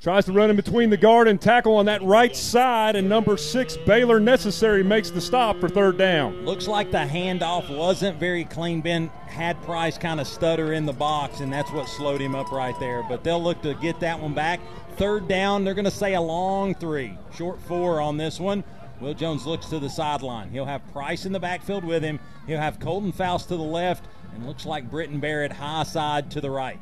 Tries 0.00 0.26
to 0.26 0.32
run 0.32 0.50
in 0.50 0.56
between 0.56 0.90
the 0.90 0.98
guard 0.98 1.28
and 1.28 1.40
tackle 1.40 1.76
on 1.76 1.86
that 1.86 2.02
right 2.02 2.36
side, 2.36 2.94
and 2.94 3.08
number 3.08 3.38
six, 3.38 3.78
Baylor 3.86 4.20
Necessary, 4.20 4.82
makes 4.82 5.08
the 5.08 5.20
stop 5.20 5.58
for 5.60 5.68
third 5.68 5.96
down. 5.96 6.44
Looks 6.44 6.68
like 6.68 6.90
the 6.90 6.98
handoff 6.98 7.74
wasn't 7.74 8.20
very 8.20 8.44
clean. 8.44 8.82
Ben 8.82 9.08
had 9.26 9.62
Price 9.62 9.96
kind 9.96 10.20
of 10.20 10.26
stutter 10.26 10.74
in 10.74 10.84
the 10.84 10.92
box, 10.92 11.40
and 11.40 11.50
that's 11.50 11.70
what 11.72 11.88
slowed 11.88 12.20
him 12.20 12.34
up 12.34 12.52
right 12.52 12.78
there. 12.78 13.02
But 13.08 13.24
they'll 13.24 13.42
look 13.42 13.62
to 13.62 13.72
get 13.74 14.00
that 14.00 14.20
one 14.20 14.34
back. 14.34 14.60
Third 14.96 15.26
down, 15.26 15.64
they're 15.64 15.72
going 15.72 15.86
to 15.86 15.90
say 15.90 16.14
a 16.14 16.20
long 16.20 16.74
three, 16.74 17.16
short 17.34 17.58
four 17.62 18.00
on 18.00 18.18
this 18.18 18.38
one. 18.38 18.62
Will 19.00 19.14
Jones 19.14 19.46
looks 19.46 19.66
to 19.66 19.78
the 19.78 19.88
sideline. 19.90 20.50
He'll 20.50 20.66
have 20.66 20.86
Price 20.92 21.24
in 21.24 21.32
the 21.32 21.40
backfield 21.40 21.84
with 21.84 22.02
him. 22.02 22.20
He'll 22.46 22.60
have 22.60 22.78
Colton 22.78 23.12
Faust 23.12 23.48
to 23.48 23.56
the 23.56 23.62
left, 23.62 24.04
and 24.34 24.46
looks 24.46 24.66
like 24.66 24.90
Britton 24.90 25.20
Barrett 25.20 25.52
high 25.52 25.84
side 25.84 26.30
to 26.32 26.40
the 26.40 26.50
right. 26.50 26.78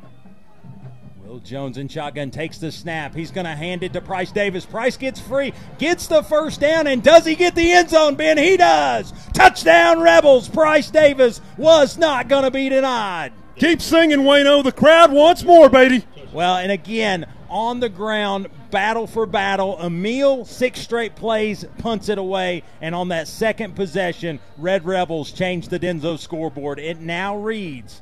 Will 1.25 1.39
Jones 1.39 1.77
in 1.77 1.87
shotgun 1.87 2.31
takes 2.31 2.57
the 2.57 2.71
snap. 2.71 3.15
He's 3.15 3.31
going 3.31 3.45
to 3.45 3.55
hand 3.55 3.81
it 3.81 3.93
to 3.93 4.01
Price 4.01 4.31
Davis. 4.31 4.65
Price 4.65 4.97
gets 4.97 5.19
free, 5.19 5.53
gets 5.77 6.07
the 6.07 6.21
first 6.21 6.59
down, 6.59 6.85
and 6.85 7.01
does 7.01 7.25
he 7.25 7.35
get 7.35 7.55
the 7.55 7.71
end 7.71 7.89
zone, 7.89 8.15
Ben? 8.15 8.37
He 8.37 8.57
does. 8.57 9.13
Touchdown, 9.33 10.01
Rebels. 10.01 10.49
Price 10.49 10.91
Davis 10.91 11.39
was 11.57 11.97
not 11.97 12.27
going 12.27 12.43
to 12.43 12.51
be 12.51 12.69
denied. 12.69 13.31
Keep 13.55 13.81
singing, 13.81 14.19
Wayno. 14.19 14.63
The 14.63 14.71
crowd 14.71 15.11
wants 15.11 15.43
more, 15.43 15.69
baby. 15.69 16.05
Well, 16.33 16.57
and 16.57 16.71
again, 16.71 17.27
on 17.49 17.79
the 17.79 17.89
ground, 17.89 18.47
battle 18.71 19.05
for 19.05 19.27
battle. 19.27 19.77
Emil, 19.79 20.45
six 20.45 20.81
straight 20.81 21.15
plays, 21.15 21.63
punts 21.77 22.09
it 22.09 22.17
away. 22.17 22.63
And 22.81 22.95
on 22.95 23.09
that 23.09 23.27
second 23.27 23.75
possession, 23.75 24.39
Red 24.57 24.85
Rebels 24.85 25.31
changed 25.31 25.69
the 25.69 25.79
Denso 25.79 26.17
scoreboard. 26.17 26.79
It 26.79 26.99
now 26.99 27.37
reads, 27.37 28.01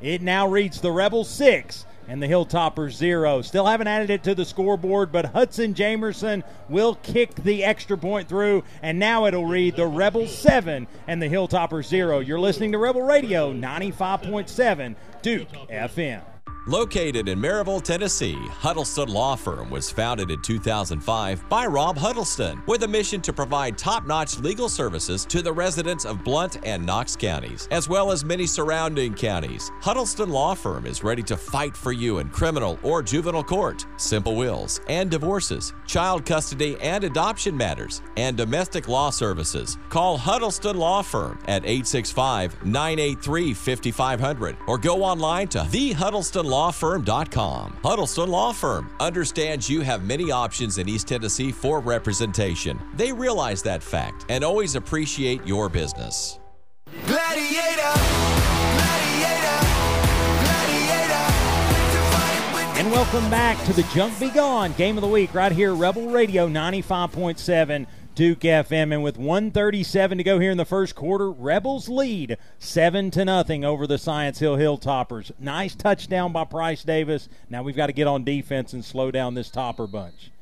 it 0.00 0.22
now 0.22 0.46
reads 0.46 0.80
the 0.80 0.92
Rebels 0.92 1.28
six 1.28 1.84
and 2.06 2.22
the 2.22 2.28
Hilltoppers 2.28 2.92
zero. 2.92 3.42
Still 3.42 3.66
haven't 3.66 3.88
added 3.88 4.10
it 4.10 4.22
to 4.24 4.34
the 4.34 4.44
scoreboard, 4.44 5.10
but 5.10 5.26
Hudson 5.26 5.74
Jamerson 5.74 6.42
will 6.68 6.94
kick 6.96 7.34
the 7.34 7.64
extra 7.64 7.98
point 7.98 8.28
through, 8.28 8.64
and 8.82 8.98
now 8.98 9.26
it'll 9.26 9.46
read 9.46 9.76
the 9.76 9.86
Rebels 9.86 10.36
seven 10.36 10.86
and 11.06 11.20
the 11.20 11.28
Hilltoppers 11.28 11.86
zero. 11.86 12.20
You're 12.20 12.40
listening 12.40 12.72
to 12.72 12.78
Rebel 12.78 13.02
Radio 13.02 13.52
95.7 13.52 14.94
Duke 15.22 15.48
FM. 15.68 16.22
Located 16.66 17.26
in 17.26 17.40
Maryville, 17.40 17.82
Tennessee, 17.82 18.36
Huddleston 18.50 19.08
Law 19.08 19.34
Firm 19.34 19.70
was 19.70 19.90
founded 19.90 20.30
in 20.30 20.42
2005 20.42 21.48
by 21.48 21.64
Rob 21.64 21.96
Huddleston 21.96 22.62
with 22.66 22.82
a 22.82 22.88
mission 22.88 23.22
to 23.22 23.32
provide 23.32 23.78
top 23.78 24.06
notch 24.06 24.38
legal 24.40 24.68
services 24.68 25.24
to 25.24 25.40
the 25.40 25.52
residents 25.52 26.04
of 26.04 26.22
Blount 26.22 26.58
and 26.62 26.84
Knox 26.84 27.16
counties, 27.16 27.66
as 27.70 27.88
well 27.88 28.12
as 28.12 28.26
many 28.26 28.46
surrounding 28.46 29.14
counties. 29.14 29.72
Huddleston 29.80 30.28
Law 30.28 30.54
Firm 30.54 30.84
is 30.84 31.02
ready 31.02 31.22
to 31.22 31.36
fight 31.36 31.74
for 31.74 31.92
you 31.92 32.18
in 32.18 32.28
criminal 32.28 32.78
or 32.82 33.02
juvenile 33.02 33.42
court, 33.42 33.86
simple 33.96 34.36
wills 34.36 34.82
and 34.86 35.10
divorces, 35.10 35.72
child 35.86 36.26
custody 36.26 36.76
and 36.82 37.04
adoption 37.04 37.56
matters, 37.56 38.02
and 38.18 38.36
domestic 38.36 38.86
law 38.86 39.08
services. 39.08 39.78
Call 39.88 40.18
Huddleston 40.18 40.76
Law 40.76 41.00
Firm 41.00 41.38
at 41.46 41.64
865 41.64 42.66
983 42.66 43.54
5500 43.54 44.56
or 44.66 44.76
go 44.76 45.02
online 45.02 45.48
to 45.48 45.66
the 45.70 45.92
Huddleston 45.92 46.49
HuddlestonLawFirm.com. 46.50 47.76
Huddleston 47.84 48.28
Law 48.28 48.52
Firm 48.52 48.90
understands 48.98 49.70
you 49.70 49.82
have 49.82 50.02
many 50.04 50.30
options 50.32 50.78
in 50.78 50.88
East 50.88 51.06
Tennessee 51.08 51.52
for 51.52 51.80
representation. 51.80 52.80
They 52.94 53.12
realize 53.12 53.62
that 53.62 53.82
fact 53.82 54.26
and 54.28 54.42
always 54.42 54.74
appreciate 54.74 55.46
your 55.46 55.68
business. 55.68 56.40
Gladiator, 57.06 57.92
gladiator, 58.74 59.60
And 62.78 62.90
welcome 62.90 63.30
back 63.30 63.62
to 63.66 63.72
the 63.72 63.84
Junk 63.94 64.18
Be 64.18 64.30
Gone 64.30 64.72
Game 64.72 64.96
of 64.96 65.02
the 65.02 65.08
Week 65.08 65.32
right 65.32 65.52
here, 65.52 65.74
Rebel 65.74 66.08
Radio 66.08 66.48
95.7 66.48 67.86
Duke 68.20 68.40
FM. 68.40 68.92
And 68.92 69.02
with 69.02 69.16
137 69.16 70.18
to 70.18 70.24
go 70.24 70.38
here 70.38 70.50
in 70.50 70.58
the 70.58 70.66
first 70.66 70.94
quarter, 70.94 71.30
Rebels 71.30 71.88
lead 71.88 72.36
7 72.58 73.10
to 73.12 73.24
nothing 73.24 73.64
over 73.64 73.86
the 73.86 73.96
Science 73.96 74.40
Hill 74.40 74.58
Hilltoppers. 74.58 75.32
Nice 75.38 75.74
touchdown 75.74 76.30
by 76.30 76.44
Price 76.44 76.82
Davis. 76.84 77.30
Now 77.48 77.62
we've 77.62 77.74
got 77.74 77.86
to 77.86 77.94
get 77.94 78.06
on 78.06 78.22
defense 78.22 78.74
and 78.74 78.84
slow 78.84 79.10
down 79.10 79.32
this 79.32 79.48
topper 79.48 79.86
bunch. 79.86 80.32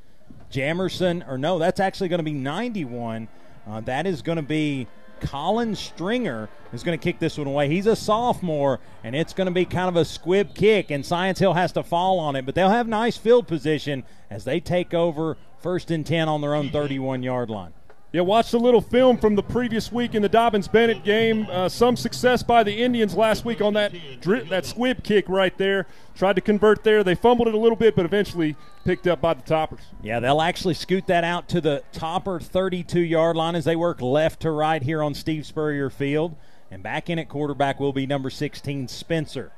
Jamerson, 0.50 1.24
or 1.28 1.38
no, 1.38 1.60
that's 1.60 1.78
actually 1.78 2.08
going 2.08 2.18
to 2.18 2.24
be 2.24 2.32
91. 2.32 3.28
Uh, 3.64 3.80
that 3.82 4.08
is 4.08 4.22
going 4.22 4.36
to 4.36 4.42
be 4.42 4.88
Colin 5.20 5.76
Stringer 5.76 6.48
is 6.72 6.82
going 6.82 6.98
to 6.98 7.02
kick 7.02 7.20
this 7.20 7.38
one 7.38 7.46
away. 7.46 7.68
He's 7.68 7.86
a 7.86 7.94
sophomore, 7.94 8.80
and 9.04 9.14
it's 9.14 9.32
going 9.32 9.46
to 9.46 9.52
be 9.52 9.64
kind 9.64 9.88
of 9.88 9.94
a 9.94 10.04
squib 10.04 10.52
kick, 10.52 10.90
and 10.90 11.06
Science 11.06 11.38
Hill 11.38 11.54
has 11.54 11.70
to 11.72 11.84
fall 11.84 12.18
on 12.18 12.34
it. 12.34 12.44
But 12.44 12.56
they'll 12.56 12.70
have 12.70 12.88
nice 12.88 13.16
field 13.16 13.46
position 13.46 14.02
as 14.30 14.44
they 14.44 14.58
take 14.58 14.94
over 14.94 15.36
first 15.60 15.90
and 15.90 16.04
10 16.04 16.28
on 16.28 16.40
their 16.40 16.54
own 16.54 16.70
31 16.70 17.22
yard 17.22 17.50
line. 17.50 17.72
Yeah, 18.10 18.22
watched 18.22 18.54
a 18.54 18.58
little 18.58 18.80
film 18.80 19.18
from 19.18 19.34
the 19.34 19.42
previous 19.42 19.92
week 19.92 20.14
in 20.14 20.22
the 20.22 20.30
Dobyns 20.30 20.70
Bennett 20.72 21.04
game. 21.04 21.46
Uh, 21.50 21.68
some 21.68 21.94
success 21.94 22.42
by 22.42 22.62
the 22.62 22.72
Indians 22.82 23.14
last 23.14 23.44
week 23.44 23.60
on 23.60 23.74
that 23.74 23.92
dri- 24.22 24.48
that 24.48 24.64
squib 24.64 25.04
kick 25.04 25.28
right 25.28 25.56
there. 25.58 25.86
Tried 26.14 26.36
to 26.36 26.40
convert 26.40 26.84
there. 26.84 27.04
They 27.04 27.14
fumbled 27.14 27.48
it 27.48 27.54
a 27.54 27.58
little 27.58 27.76
bit, 27.76 27.94
but 27.94 28.06
eventually 28.06 28.56
picked 28.86 29.06
up 29.06 29.20
by 29.20 29.34
the 29.34 29.42
Toppers. 29.42 29.82
Yeah, 30.02 30.20
they'll 30.20 30.40
actually 30.40 30.72
scoot 30.72 31.06
that 31.08 31.22
out 31.22 31.50
to 31.50 31.60
the 31.60 31.82
topper 31.92 32.40
32 32.40 33.00
yard 33.00 33.36
line 33.36 33.54
as 33.54 33.66
they 33.66 33.76
work 33.76 34.00
left 34.00 34.40
to 34.40 34.52
right 34.52 34.82
here 34.82 35.02
on 35.02 35.12
Steve 35.12 35.44
Spurrier 35.44 35.90
Field. 35.90 36.34
And 36.70 36.82
back 36.82 37.10
in 37.10 37.18
at 37.18 37.28
quarterback 37.28 37.78
will 37.78 37.92
be 37.92 38.06
number 38.06 38.30
16, 38.30 38.88
Spencer. 38.88 39.52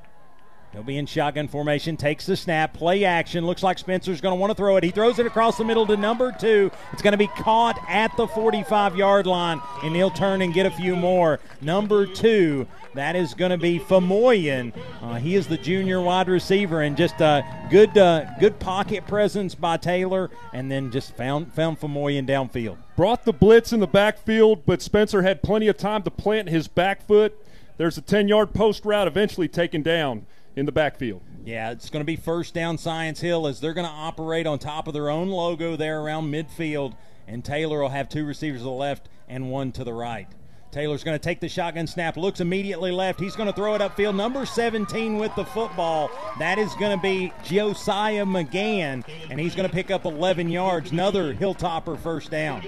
He'll 0.73 0.85
be 0.85 0.99
in 0.99 1.07
shotgun 1.07 1.49
formation, 1.49 1.97
takes 1.97 2.27
the 2.27 2.37
snap, 2.37 2.75
play 2.75 3.05
action. 3.05 3.45
Looks 3.45 3.65
like 3.65 3.77
Spencer's 3.77 4.21
going 4.21 4.37
to 4.37 4.41
want 4.41 4.53
to 4.53 4.55
throw 4.55 4.77
it. 4.77 4.85
He 4.85 4.91
throws 4.91 5.19
it 5.19 5.27
across 5.27 5.59
the 5.59 5.65
middle 5.65 5.85
to 5.87 5.97
number 5.97 6.31
two. 6.31 6.71
It's 6.93 7.03
going 7.03 7.13
to 7.13 7.19
be 7.19 7.27
caught 7.27 7.77
at 7.89 8.17
the 8.17 8.29
45 8.29 8.95
yard 8.95 9.27
line, 9.27 9.61
and 9.83 9.97
he'll 9.97 10.13
turn 10.13 10.43
and 10.43 10.55
get 10.55 10.67
a 10.67 10.71
few 10.71 10.95
more. 10.95 11.41
Number 11.61 12.07
two, 12.07 12.69
that 12.95 13.17
is 13.17 13.35
going 13.35 13.51
to 13.51 13.59
be 13.59 13.81
Famoyan. 13.81 14.73
Uh, 15.03 15.15
he 15.17 15.35
is 15.35 15.49
the 15.49 15.59
junior 15.59 16.01
wide 16.01 16.29
receiver, 16.29 16.83
and 16.83 16.97
just 16.97 17.21
a 17.21 17.45
good, 17.69 17.99
uh, 17.99 18.27
good 18.39 18.61
pocket 18.61 19.09
presence 19.09 19.57
by 19.57 19.77
Taylor, 19.77 20.31
and 20.53 20.71
then 20.71 20.93
just 20.93 21.17
found 21.17 21.53
found 21.53 21.81
Famoyan 21.81 22.29
downfield. 22.29 22.77
Brought 22.95 23.25
the 23.25 23.33
blitz 23.33 23.73
in 23.73 23.81
the 23.81 23.89
backfield, 23.89 24.65
but 24.67 24.83
Spencer 24.83 25.23
had 25.23 25.43
plenty 25.43 25.67
of 25.67 25.77
time 25.77 26.05
to 26.05 26.13
plant 26.13 26.49
his 26.49 26.69
back 26.69 27.05
foot. 27.05 27.37
There's 27.77 27.99
a 27.99 28.03
10 28.03 28.29
yard 28.29 28.55
post 28.55 28.85
route 28.85 29.09
eventually 29.09 29.49
taken 29.49 29.83
down 29.83 30.27
in 30.57 30.67
the 30.67 30.73
backfield. 30.73 31.23
Yeah, 31.45 31.71
it's 31.71 31.91
going 31.91 32.01
to 32.01 32.07
be 32.07 32.17
first 32.17 32.55
down 32.55 32.79
Science 32.79 33.21
Hill 33.21 33.47
as 33.47 33.61
they're 33.61 33.75
going 33.75 33.87
to 33.87 33.93
operate 33.93 34.47
on 34.47 34.59
top 34.59 34.87
of 34.87 34.95
their 34.95 35.09
own 35.09 35.29
logo 35.29 35.77
there 35.77 36.01
around 36.01 36.31
midfield, 36.31 36.97
and 37.27 37.45
Taylor 37.45 37.81
will 37.81 37.89
have 37.89 38.09
two 38.09 38.27
receivers 38.27 38.61
to 38.61 38.65
the 38.65 38.71
left 38.71 39.09
and 39.29 39.51
one 39.51 39.73
to 39.73 39.85
the 39.85 39.93
right. 39.93 40.29
Taylor's 40.71 41.03
going 41.03 41.19
to 41.19 41.23
take 41.23 41.41
the 41.41 41.49
shotgun 41.49 41.89
snap, 41.89 42.17
looks 42.17 42.41
immediately 42.41 42.93
left. 42.93 43.19
He's 43.19 43.35
going 43.35 43.49
to 43.49 43.53
throw 43.53 43.75
it 43.75 43.81
upfield. 43.81 44.15
Number 44.15 44.47
17 44.47 45.19
with 45.19 45.35
the 45.35 45.45
football. 45.45 46.11
That 46.39 46.59
is 46.59 46.73
going 46.75 46.97
to 46.97 47.03
be 47.03 47.33
Josiah 47.43 48.25
McGann, 48.25 49.05
and 49.29 49.41
he's 49.41 49.57
going 49.57 49.69
to 49.69 49.75
pick 49.75 49.91
up 49.91 50.05
11 50.05 50.49
yards. 50.49 50.93
Another 50.93 51.35
Hilltopper 51.35 51.99
first 51.99 52.31
down. 52.31 52.63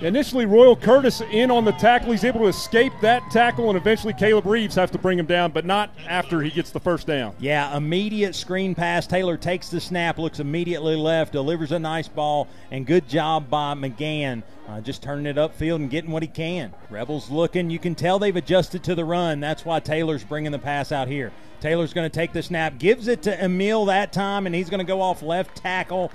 Initially, 0.00 0.46
Royal 0.46 0.74
Curtis 0.74 1.20
in 1.20 1.50
on 1.50 1.64
the 1.66 1.72
tackle. 1.72 2.12
He's 2.12 2.24
able 2.24 2.40
to 2.40 2.46
escape 2.46 2.92
that 3.02 3.22
tackle, 3.30 3.68
and 3.68 3.76
eventually 3.76 4.14
Caleb 4.14 4.46
Reeves 4.46 4.74
has 4.76 4.90
to 4.90 4.98
bring 4.98 5.18
him 5.18 5.26
down, 5.26 5.52
but 5.52 5.66
not 5.66 5.94
after 6.08 6.40
he 6.40 6.50
gets 6.50 6.70
the 6.70 6.80
first 6.80 7.06
down. 7.06 7.34
Yeah, 7.38 7.76
immediate 7.76 8.34
screen 8.34 8.74
pass. 8.74 9.06
Taylor 9.06 9.36
takes 9.36 9.68
the 9.68 9.80
snap, 9.80 10.18
looks 10.18 10.40
immediately 10.40 10.96
left, 10.96 11.32
delivers 11.32 11.72
a 11.72 11.78
nice 11.78 12.08
ball, 12.08 12.48
and 12.70 12.86
good 12.86 13.06
job 13.06 13.50
by 13.50 13.74
McGann. 13.74 14.42
Uh, 14.72 14.80
just 14.80 15.02
turning 15.02 15.26
it 15.26 15.36
upfield 15.36 15.76
and 15.76 15.90
getting 15.90 16.10
what 16.10 16.22
he 16.22 16.26
can. 16.26 16.72
Rebels 16.88 17.30
looking. 17.30 17.68
You 17.68 17.78
can 17.78 17.94
tell 17.94 18.18
they've 18.18 18.34
adjusted 18.34 18.82
to 18.84 18.94
the 18.94 19.04
run. 19.04 19.38
That's 19.38 19.66
why 19.66 19.80
Taylor's 19.80 20.24
bringing 20.24 20.50
the 20.50 20.58
pass 20.58 20.92
out 20.92 21.08
here. 21.08 21.30
Taylor's 21.60 21.92
going 21.92 22.08
to 22.08 22.14
take 22.14 22.32
the 22.32 22.42
snap, 22.42 22.78
gives 22.78 23.06
it 23.06 23.22
to 23.24 23.44
Emil 23.44 23.84
that 23.86 24.14
time, 24.14 24.46
and 24.46 24.54
he's 24.54 24.70
going 24.70 24.78
to 24.78 24.86
go 24.86 25.02
off 25.02 25.20
left 25.20 25.58
tackle 25.58 26.10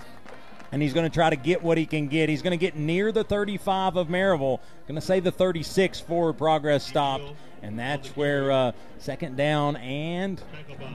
and 0.72 0.82
he's 0.82 0.92
going 0.92 1.08
to 1.08 1.14
try 1.14 1.30
to 1.30 1.36
get 1.36 1.62
what 1.62 1.78
he 1.78 1.86
can 1.86 2.08
get. 2.08 2.30
He's 2.30 2.42
going 2.42 2.58
to 2.58 2.58
get 2.58 2.76
near 2.76 3.12
the 3.12 3.24
35 3.24 3.96
of 3.96 4.08
Maryville. 4.08 4.60
Going 4.88 4.96
to 4.96 5.02
say 5.02 5.20
the 5.20 5.32
36 5.32 6.00
forward 6.00 6.34
progress 6.34 6.84
stopped, 6.84 7.32
and 7.62 7.78
that's 7.78 8.10
where 8.18 8.52
uh, 8.52 8.72
second 8.98 9.38
down 9.38 9.76
and 9.78 10.42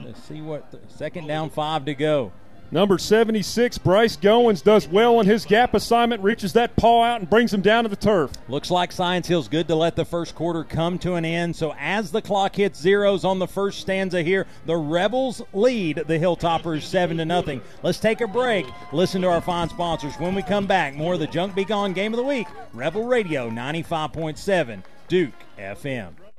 let's 0.03 0.21
see 0.23 0.41
what 0.41 0.69
the, 0.69 0.81
second 0.89 1.27
down 1.27 1.49
five 1.49 1.85
to 1.85 1.95
go. 1.95 2.33
Number 2.73 2.97
76, 2.97 3.77
Bryce 3.77 4.17
Goins, 4.17 4.63
does 4.63 4.87
well 4.87 5.17
on 5.17 5.27
his 5.27 5.45
gap 5.45 5.75
assignment, 5.75 6.23
reaches 6.23 6.53
that 6.53 6.75
paw 6.75 7.03
out 7.03 7.19
and 7.19 7.29
brings 7.29 7.53
him 7.53 7.61
down 7.61 7.83
to 7.83 7.87
the 7.87 7.95
turf. 7.95 8.31
Looks 8.47 8.71
like 8.71 8.91
Science 8.91 9.27
Hill's 9.27 9.47
good 9.47 9.67
to 9.67 9.75
let 9.75 9.95
the 9.95 10.03
first 10.03 10.33
quarter 10.33 10.63
come 10.63 10.97
to 10.97 11.13
an 11.13 11.23
end. 11.23 11.55
So 11.55 11.75
as 11.77 12.09
the 12.09 12.23
clock 12.23 12.55
hits 12.55 12.81
zeros 12.81 13.23
on 13.25 13.37
the 13.37 13.45
first 13.45 13.79
stanza 13.79 14.23
here, 14.23 14.47
the 14.65 14.75
Rebels 14.75 15.43
lead 15.53 15.97
the 16.07 16.17
Hilltoppers 16.17 16.81
7 16.81 17.17
to 17.17 17.25
nothing. 17.25 17.61
Let's 17.83 17.99
take 17.99 18.21
a 18.21 18.27
break. 18.27 18.65
Listen 18.91 19.21
to 19.21 19.29
our 19.29 19.41
fine 19.41 19.69
sponsors. 19.69 20.15
When 20.15 20.33
we 20.33 20.41
come 20.41 20.65
back, 20.65 20.95
more 20.95 21.13
of 21.13 21.19
the 21.19 21.27
Junk 21.27 21.53
Be 21.53 21.65
Gone 21.65 21.93
Game 21.93 22.11
of 22.11 22.17
the 22.17 22.23
Week, 22.23 22.47
Rebel 22.73 23.03
Radio 23.03 23.51
95.7, 23.51 24.81
Duke 25.07 25.35
FM. 25.59 26.22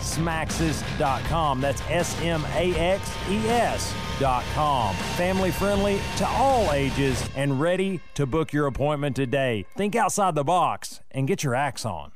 smaxes.com. 0.00 1.60
That's 1.60 1.82
S 1.88 2.20
M 2.22 2.44
A 2.54 2.74
X 2.74 3.16
E 3.28 3.48
S.com. 3.48 4.94
Family 4.94 5.50
friendly 5.50 6.00
to 6.16 6.26
all 6.26 6.72
ages 6.72 7.28
and 7.36 7.60
ready 7.60 8.00
to 8.14 8.26
book 8.26 8.52
your 8.52 8.66
appointment 8.66 9.16
today. 9.16 9.66
Think 9.76 9.94
outside 9.94 10.34
the 10.34 10.44
box 10.44 11.00
and 11.10 11.26
get 11.28 11.44
your 11.44 11.54
axe 11.54 11.84
on. 11.84 12.12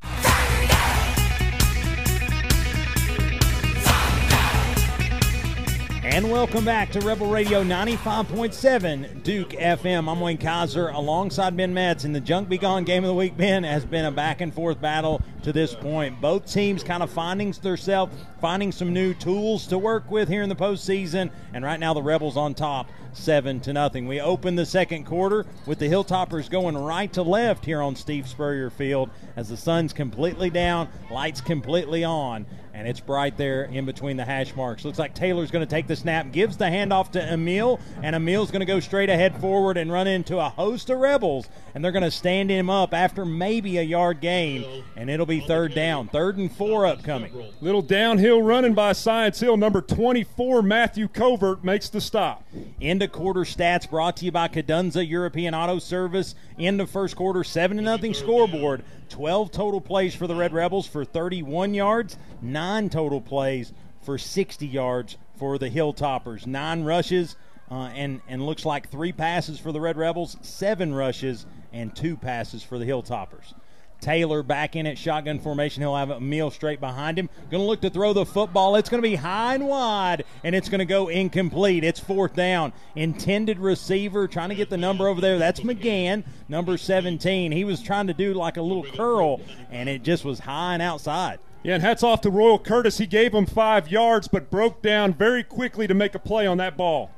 And 6.05 6.31
welcome 6.31 6.67
back 6.67 6.93
to 6.93 7.01
Rebel 7.01 7.31
Radio 7.31 7.65
95.7 7.65 9.23
Duke 9.23 9.49
FM. 9.51 10.07
I'm 10.07 10.21
Wayne 10.21 10.37
Kaiser 10.37 10.89
alongside 10.89 11.57
Ben 11.57 11.73
Metz. 11.73 12.05
And 12.05 12.15
the 12.15 12.21
Junk 12.21 12.51
Be 12.51 12.59
Gone 12.59 12.85
Game 12.85 13.05
of 13.05 13.09
the 13.09 13.15
Week, 13.15 13.35
Ben, 13.39 13.65
has 13.65 13.87
been 13.87 14.05
a 14.05 14.11
back 14.11 14.43
and 14.43 14.53
forth 14.53 14.81
battle 14.83 15.23
to 15.43 15.53
this 15.53 15.75
point. 15.75 16.21
Both 16.21 16.53
teams 16.53 16.85
kind 16.85 17.03
of 17.03 17.11
finding 17.11 17.53
themselves, 17.53 18.15
finding 18.39 18.71
some 18.71 18.93
new 18.93 19.15
tools 19.15 19.67
to 19.69 19.79
work 19.79 20.11
with 20.11 20.29
here 20.29 20.43
in 20.43 20.51
the 20.51 20.55
postseason. 20.55 21.31
And 21.55 21.65
right 21.65 21.81
now 21.81 21.95
the 21.95 22.03
Rebels 22.03 22.37
on 22.37 22.53
top, 22.53 22.91
seven 23.15 23.59
to 23.61 23.73
nothing. 23.73 24.07
We 24.07 24.21
open 24.21 24.57
the 24.57 24.67
second 24.67 25.05
quarter 25.05 25.47
with 25.65 25.79
the 25.79 25.89
Hilltoppers 25.89 26.51
going 26.51 26.77
right 26.77 27.13
to 27.15 27.23
left 27.23 27.65
here 27.65 27.81
on 27.81 27.97
Steve 27.97 28.29
Spurrier 28.29 28.69
Field 28.69 29.09
as 29.37 29.49
the 29.49 29.57
sun's 29.57 29.95
completely 29.95 30.51
down, 30.51 30.89
lights 31.11 31.41
completely 31.41 32.05
on 32.05 32.45
and 32.75 32.89
it's 32.89 32.99
bright 32.99 33.37
there 33.37 33.65
in 33.65 33.87
between 33.87 34.17
the 34.17 34.25
hash 34.25 34.55
marks. 34.57 34.85
Looks 34.85 34.99
like 34.99 35.15
Taylor's 35.15 35.53
going 35.53 35.65
to 35.65 35.71
take 35.71 35.87
the 35.87 35.95
snap, 35.95 36.33
gives 36.33 36.57
the 36.57 36.65
handoff 36.65 37.13
to 37.13 37.33
Emil, 37.33 37.79
and 38.03 38.17
Emil's 38.17 38.51
going 38.51 38.61
to 38.61 38.67
go 38.67 38.81
straight 38.81 39.09
ahead 39.09 39.41
forward 39.41 39.77
and 39.77 39.93
run 39.93 40.09
into 40.09 40.39
a 40.39 40.49
host 40.49 40.91
of 40.91 40.99
Rebels, 40.99 41.49
and 41.75 41.85
they're 41.85 41.93
going 41.93 42.03
to 42.03 42.11
stand 42.11 42.51
him 42.51 42.69
up 42.69 42.93
after 42.93 43.25
maybe 43.25 43.79
a 43.79 43.83
yard 43.83 44.21
gain, 44.21 44.83
and 44.97 45.09
it'll 45.09 45.25
be 45.25 45.41
third 45.41 45.73
down. 45.73 46.09
Third 46.09 46.37
and 46.37 46.51
four 46.51 46.85
upcoming. 46.85 47.33
Little 47.61 47.83
downhill 47.83 48.43
running 48.43 48.75
by 48.75 48.93
Science 48.93 49.39
Hill. 49.39 49.57
Number 49.57 49.81
24, 49.81 50.61
Matthew 50.63 51.07
Covert, 51.07 51.63
makes 51.63 51.89
the 51.89 52.01
stop. 52.01 52.45
End 52.81 53.03
of 53.03 53.13
quarter 53.13 53.41
stats 53.41 53.89
brought 53.89 54.17
to 54.17 54.25
you 54.25 54.33
by 54.33 54.49
Cadunza 54.49 55.09
European 55.09 55.55
Auto 55.55 55.79
Service. 55.79 56.35
End 56.59 56.81
of 56.81 56.91
first 56.91 57.15
quarter, 57.15 57.45
7 57.45 57.77
to 57.77 57.83
nothing 57.83 58.15
scoreboard. 58.15 58.83
12 59.11 59.53
total 59.53 59.81
plays 59.81 60.15
for 60.15 60.27
the 60.27 60.35
Red 60.35 60.53
Rebels 60.53 60.89
for 60.89 61.05
31 61.05 61.75
yards, 61.75 62.17
9 62.43 62.64
total 62.91 63.21
plays 63.21 63.73
for 64.03 64.19
60 64.19 64.67
yards 64.67 65.17
for 65.37 65.59
the 65.59 65.71
Hilltoppers. 65.71 66.47
Nine 66.47 66.85
rushes 66.85 67.37
uh, 67.71 67.91
and 67.95 68.21
and 68.29 68.45
looks 68.45 68.65
like 68.65 68.91
three 68.91 69.13
passes 69.13 69.59
for 69.59 69.73
the 69.73 69.81
Red 69.81 69.97
Rebels. 69.97 70.37
Seven 70.43 70.95
rushes 70.95 71.47
and 71.73 71.95
two 71.95 72.17
passes 72.17 72.63
for 72.63 72.79
the 72.79 72.85
Hilltoppers. 72.85 73.55
Taylor 74.01 74.43
back 74.43 74.77
in 74.77 74.87
at 74.87 74.99
shotgun 74.99 75.39
formation. 75.39 75.83
He'll 75.83 75.97
have 75.97 76.11
Emil 76.11 76.51
straight 76.51 76.79
behind 76.79 77.19
him. 77.19 77.31
Going 77.51 77.63
to 77.63 77.67
look 77.67 77.81
to 77.81 77.91
throw 77.91 78.13
the 78.13 78.27
football. 78.27 78.77
It's 78.77 78.91
going 78.91 79.03
to 79.03 79.09
be 79.09 79.15
high 79.15 79.55
and 79.55 79.67
wide, 79.67 80.25
and 80.43 80.55
it's 80.55 80.69
going 80.69 80.81
to 80.81 80.85
go 80.85 81.09
incomplete. 81.09 81.85
It's 81.85 82.01
fourth 82.01 82.35
down. 82.35 82.75
Intended 82.95 83.59
receiver 83.59 84.29
trying 84.29 84.51
to 84.51 84.55
get 84.55 84.69
the 84.69 84.77
number 84.77 85.09
over 85.09 85.23
there. 85.23 85.39
That's 85.39 85.61
McGann, 85.61 86.25
number 86.49 86.77
17. 86.77 87.51
He 87.51 87.65
was 87.65 87.83
trying 87.83 88.09
to 88.09 88.15
do 88.15 88.35
like 88.35 88.59
a 88.59 88.63
little 88.63 88.85
curl, 88.85 89.41
and 89.71 89.89
it 89.89 90.03
just 90.03 90.23
was 90.25 90.39
high 90.39 90.75
and 90.75 90.83
outside. 90.83 91.39
Yeah, 91.65 91.77
and 91.77 91.83
hats 91.83 92.03
off 92.03 92.21
to 92.21 92.31
Royal 92.31 92.59
Curtis. 92.59 92.99
He 92.99 93.07
gave 93.07 93.33
him 93.33 93.47
five 93.47 93.89
yards, 93.89 94.29
but 94.29 94.51
broke 94.51 94.83
down 94.83 95.15
very 95.15 95.43
quickly 95.43 95.87
to 95.87 95.95
make 95.95 96.15
a 96.15 96.19
play 96.19 96.47
on 96.47 96.59
that 96.59 96.77
ball. 96.77 97.11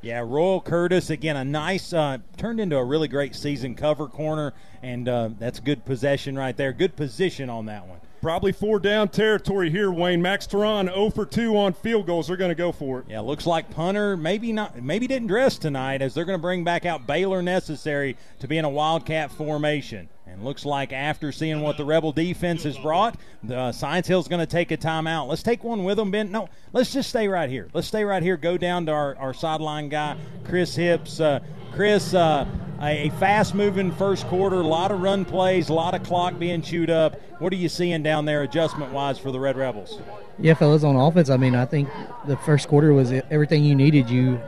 Yeah, 0.00 0.24
Royal 0.26 0.60
Curtis 0.60 1.08
again, 1.08 1.36
a 1.36 1.44
nice 1.44 1.92
uh, 1.92 2.18
turned 2.36 2.58
into 2.58 2.76
a 2.76 2.84
really 2.84 3.06
great 3.06 3.36
season 3.36 3.76
cover 3.76 4.08
corner, 4.08 4.54
and 4.82 5.08
uh, 5.08 5.30
that's 5.38 5.60
good 5.60 5.84
possession 5.84 6.36
right 6.36 6.56
there. 6.56 6.72
Good 6.72 6.96
position 6.96 7.48
on 7.48 7.66
that 7.66 7.86
one. 7.86 8.00
Probably 8.20 8.50
four 8.50 8.80
down 8.80 9.08
territory 9.08 9.70
here, 9.70 9.92
Wayne. 9.92 10.20
Max 10.20 10.48
Teron 10.48 10.92
0 10.92 11.10
for 11.10 11.24
2 11.24 11.56
on 11.56 11.72
field 11.72 12.06
goals. 12.06 12.26
They're 12.26 12.36
going 12.36 12.50
to 12.50 12.56
go 12.56 12.72
for 12.72 13.00
it. 13.00 13.06
Yeah, 13.08 13.20
looks 13.20 13.46
like 13.46 13.70
punter 13.70 14.16
maybe 14.16 14.52
not 14.52 14.82
maybe 14.82 15.06
didn't 15.06 15.28
dress 15.28 15.58
tonight 15.58 16.02
as 16.02 16.14
they're 16.14 16.24
going 16.24 16.38
to 16.38 16.42
bring 16.42 16.64
back 16.64 16.84
out 16.84 17.06
Baylor 17.06 17.40
Necessary 17.40 18.16
to 18.40 18.48
be 18.48 18.58
in 18.58 18.64
a 18.64 18.68
wildcat 18.68 19.30
formation. 19.30 20.08
And 20.26 20.44
looks 20.44 20.64
like 20.64 20.92
after 20.92 21.32
seeing 21.32 21.60
what 21.60 21.76
the 21.76 21.84
Rebel 21.84 22.12
defense 22.12 22.62
has 22.62 22.78
brought, 22.78 23.16
the 23.42 23.58
uh, 23.58 23.72
Science 23.72 24.06
Hill's 24.06 24.28
going 24.28 24.40
to 24.40 24.46
take 24.46 24.70
a 24.70 24.76
timeout. 24.76 25.26
Let's 25.28 25.42
take 25.42 25.62
one 25.64 25.84
with 25.84 25.96
them, 25.96 26.10
Ben. 26.10 26.30
No, 26.30 26.48
let's 26.72 26.92
just 26.92 27.10
stay 27.10 27.28
right 27.28 27.50
here. 27.50 27.68
Let's 27.74 27.88
stay 27.88 28.04
right 28.04 28.22
here. 28.22 28.36
Go 28.36 28.56
down 28.56 28.86
to 28.86 28.92
our, 28.92 29.16
our 29.16 29.34
sideline 29.34 29.88
guy, 29.88 30.16
Chris 30.44 30.74
Hips. 30.76 31.20
Uh, 31.20 31.40
Chris, 31.72 32.12
uh, 32.12 32.46
a 32.82 33.10
fast 33.18 33.54
moving 33.54 33.90
first 33.92 34.26
quarter, 34.26 34.56
a 34.56 34.66
lot 34.66 34.90
of 34.90 35.00
run 35.00 35.24
plays, 35.24 35.70
a 35.70 35.72
lot 35.72 35.94
of 35.94 36.02
clock 36.02 36.38
being 36.38 36.60
chewed 36.60 36.90
up. 36.90 37.18
What 37.38 37.52
are 37.52 37.56
you 37.56 37.68
seeing 37.68 38.02
down 38.02 38.26
there 38.26 38.42
adjustment 38.42 38.92
wise 38.92 39.18
for 39.18 39.32
the 39.32 39.40
Red 39.40 39.56
Rebels? 39.56 39.98
Yeah, 40.38 40.54
fellas, 40.54 40.84
on 40.84 40.96
offense, 40.96 41.30
I 41.30 41.36
mean, 41.36 41.54
I 41.54 41.64
think 41.64 41.88
the 42.26 42.36
first 42.36 42.68
quarter 42.68 42.92
was 42.92 43.12
everything 43.12 43.64
you 43.64 43.74
needed. 43.74 44.10
You 44.10 44.40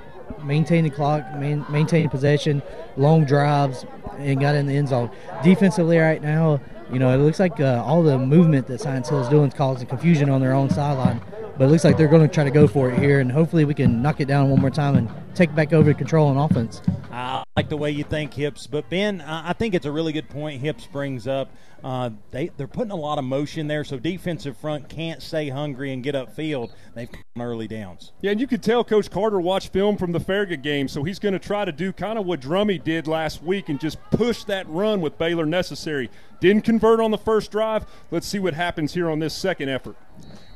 maintain 0.42 0.84
the 0.84 0.90
clock, 0.90 1.24
main, 1.36 1.64
maintain 1.70 2.10
possession, 2.10 2.62
long 2.96 3.24
drives, 3.24 3.86
and 4.18 4.40
got 4.40 4.54
in 4.54 4.66
the 4.66 4.76
end 4.76 4.88
zone. 4.88 5.10
Defensively, 5.42 5.98
right 5.98 6.22
now, 6.22 6.60
you 6.92 6.98
know, 6.98 7.12
it 7.14 7.18
looks 7.18 7.40
like 7.40 7.60
uh, 7.60 7.82
all 7.84 8.02
the 8.02 8.18
movement 8.18 8.66
that 8.68 8.80
Science 8.80 9.08
Hill 9.08 9.20
is 9.20 9.28
doing 9.28 9.48
is 9.48 9.54
causing 9.54 9.86
confusion 9.86 10.28
on 10.30 10.40
their 10.40 10.52
own 10.52 10.70
sideline. 10.70 11.20
But 11.56 11.64
it 11.64 11.68
looks 11.68 11.84
like 11.84 11.96
they're 11.96 12.08
going 12.08 12.26
to 12.26 12.32
try 12.32 12.42
to 12.42 12.50
go 12.50 12.66
for 12.66 12.90
it 12.90 12.98
here, 12.98 13.20
and 13.20 13.30
hopefully 13.30 13.64
we 13.64 13.74
can 13.74 14.02
knock 14.02 14.20
it 14.20 14.26
down 14.26 14.50
one 14.50 14.60
more 14.60 14.70
time 14.70 14.96
and 14.96 15.08
take 15.34 15.54
back 15.54 15.72
over 15.72 15.94
control 15.94 16.26
on 16.26 16.36
offense. 16.36 16.82
I 17.12 17.44
like 17.56 17.68
the 17.68 17.76
way 17.76 17.92
you 17.92 18.02
think, 18.02 18.34
Hips. 18.34 18.66
But 18.66 18.90
Ben, 18.90 19.20
I 19.20 19.52
think 19.52 19.74
it's 19.74 19.86
a 19.86 19.92
really 19.92 20.12
good 20.12 20.28
point 20.28 20.60
Hips 20.60 20.86
brings 20.86 21.28
up. 21.28 21.50
Uh, 21.84 22.10
they 22.30 22.48
they're 22.56 22.66
putting 22.66 22.90
a 22.90 22.96
lot 22.96 23.18
of 23.18 23.24
motion 23.24 23.68
there, 23.68 23.84
so 23.84 23.98
defensive 23.98 24.56
front 24.56 24.88
can't 24.88 25.22
stay 25.22 25.50
hungry 25.50 25.92
and 25.92 26.02
get 26.02 26.14
upfield. 26.14 26.72
They've 26.94 27.10
come 27.10 27.42
early 27.42 27.68
downs. 27.68 28.12
Yeah, 28.22 28.32
and 28.32 28.40
you 28.40 28.46
could 28.46 28.62
tell 28.62 28.82
Coach 28.82 29.10
Carter 29.10 29.38
watched 29.38 29.72
film 29.72 29.96
from 29.96 30.10
the 30.10 30.18
Farragut 30.18 30.62
game, 30.62 30.88
so 30.88 31.04
he's 31.04 31.18
going 31.18 31.34
to 31.34 31.38
try 31.38 31.64
to 31.64 31.72
do 31.72 31.92
kind 31.92 32.18
of 32.18 32.26
what 32.26 32.40
Drummy 32.40 32.82
did 32.82 33.06
last 33.06 33.42
week 33.42 33.68
and 33.68 33.78
just 33.78 33.98
push 34.10 34.44
that 34.44 34.66
run 34.68 35.00
with 35.02 35.18
Baylor 35.18 35.46
Necessary. 35.46 36.10
Didn't 36.40 36.62
convert 36.62 37.00
on 37.00 37.10
the 37.10 37.18
first 37.18 37.50
drive. 37.50 37.84
Let's 38.10 38.26
see 38.26 38.38
what 38.38 38.54
happens 38.54 38.94
here 38.94 39.10
on 39.10 39.18
this 39.18 39.34
second 39.34 39.68
effort. 39.68 39.96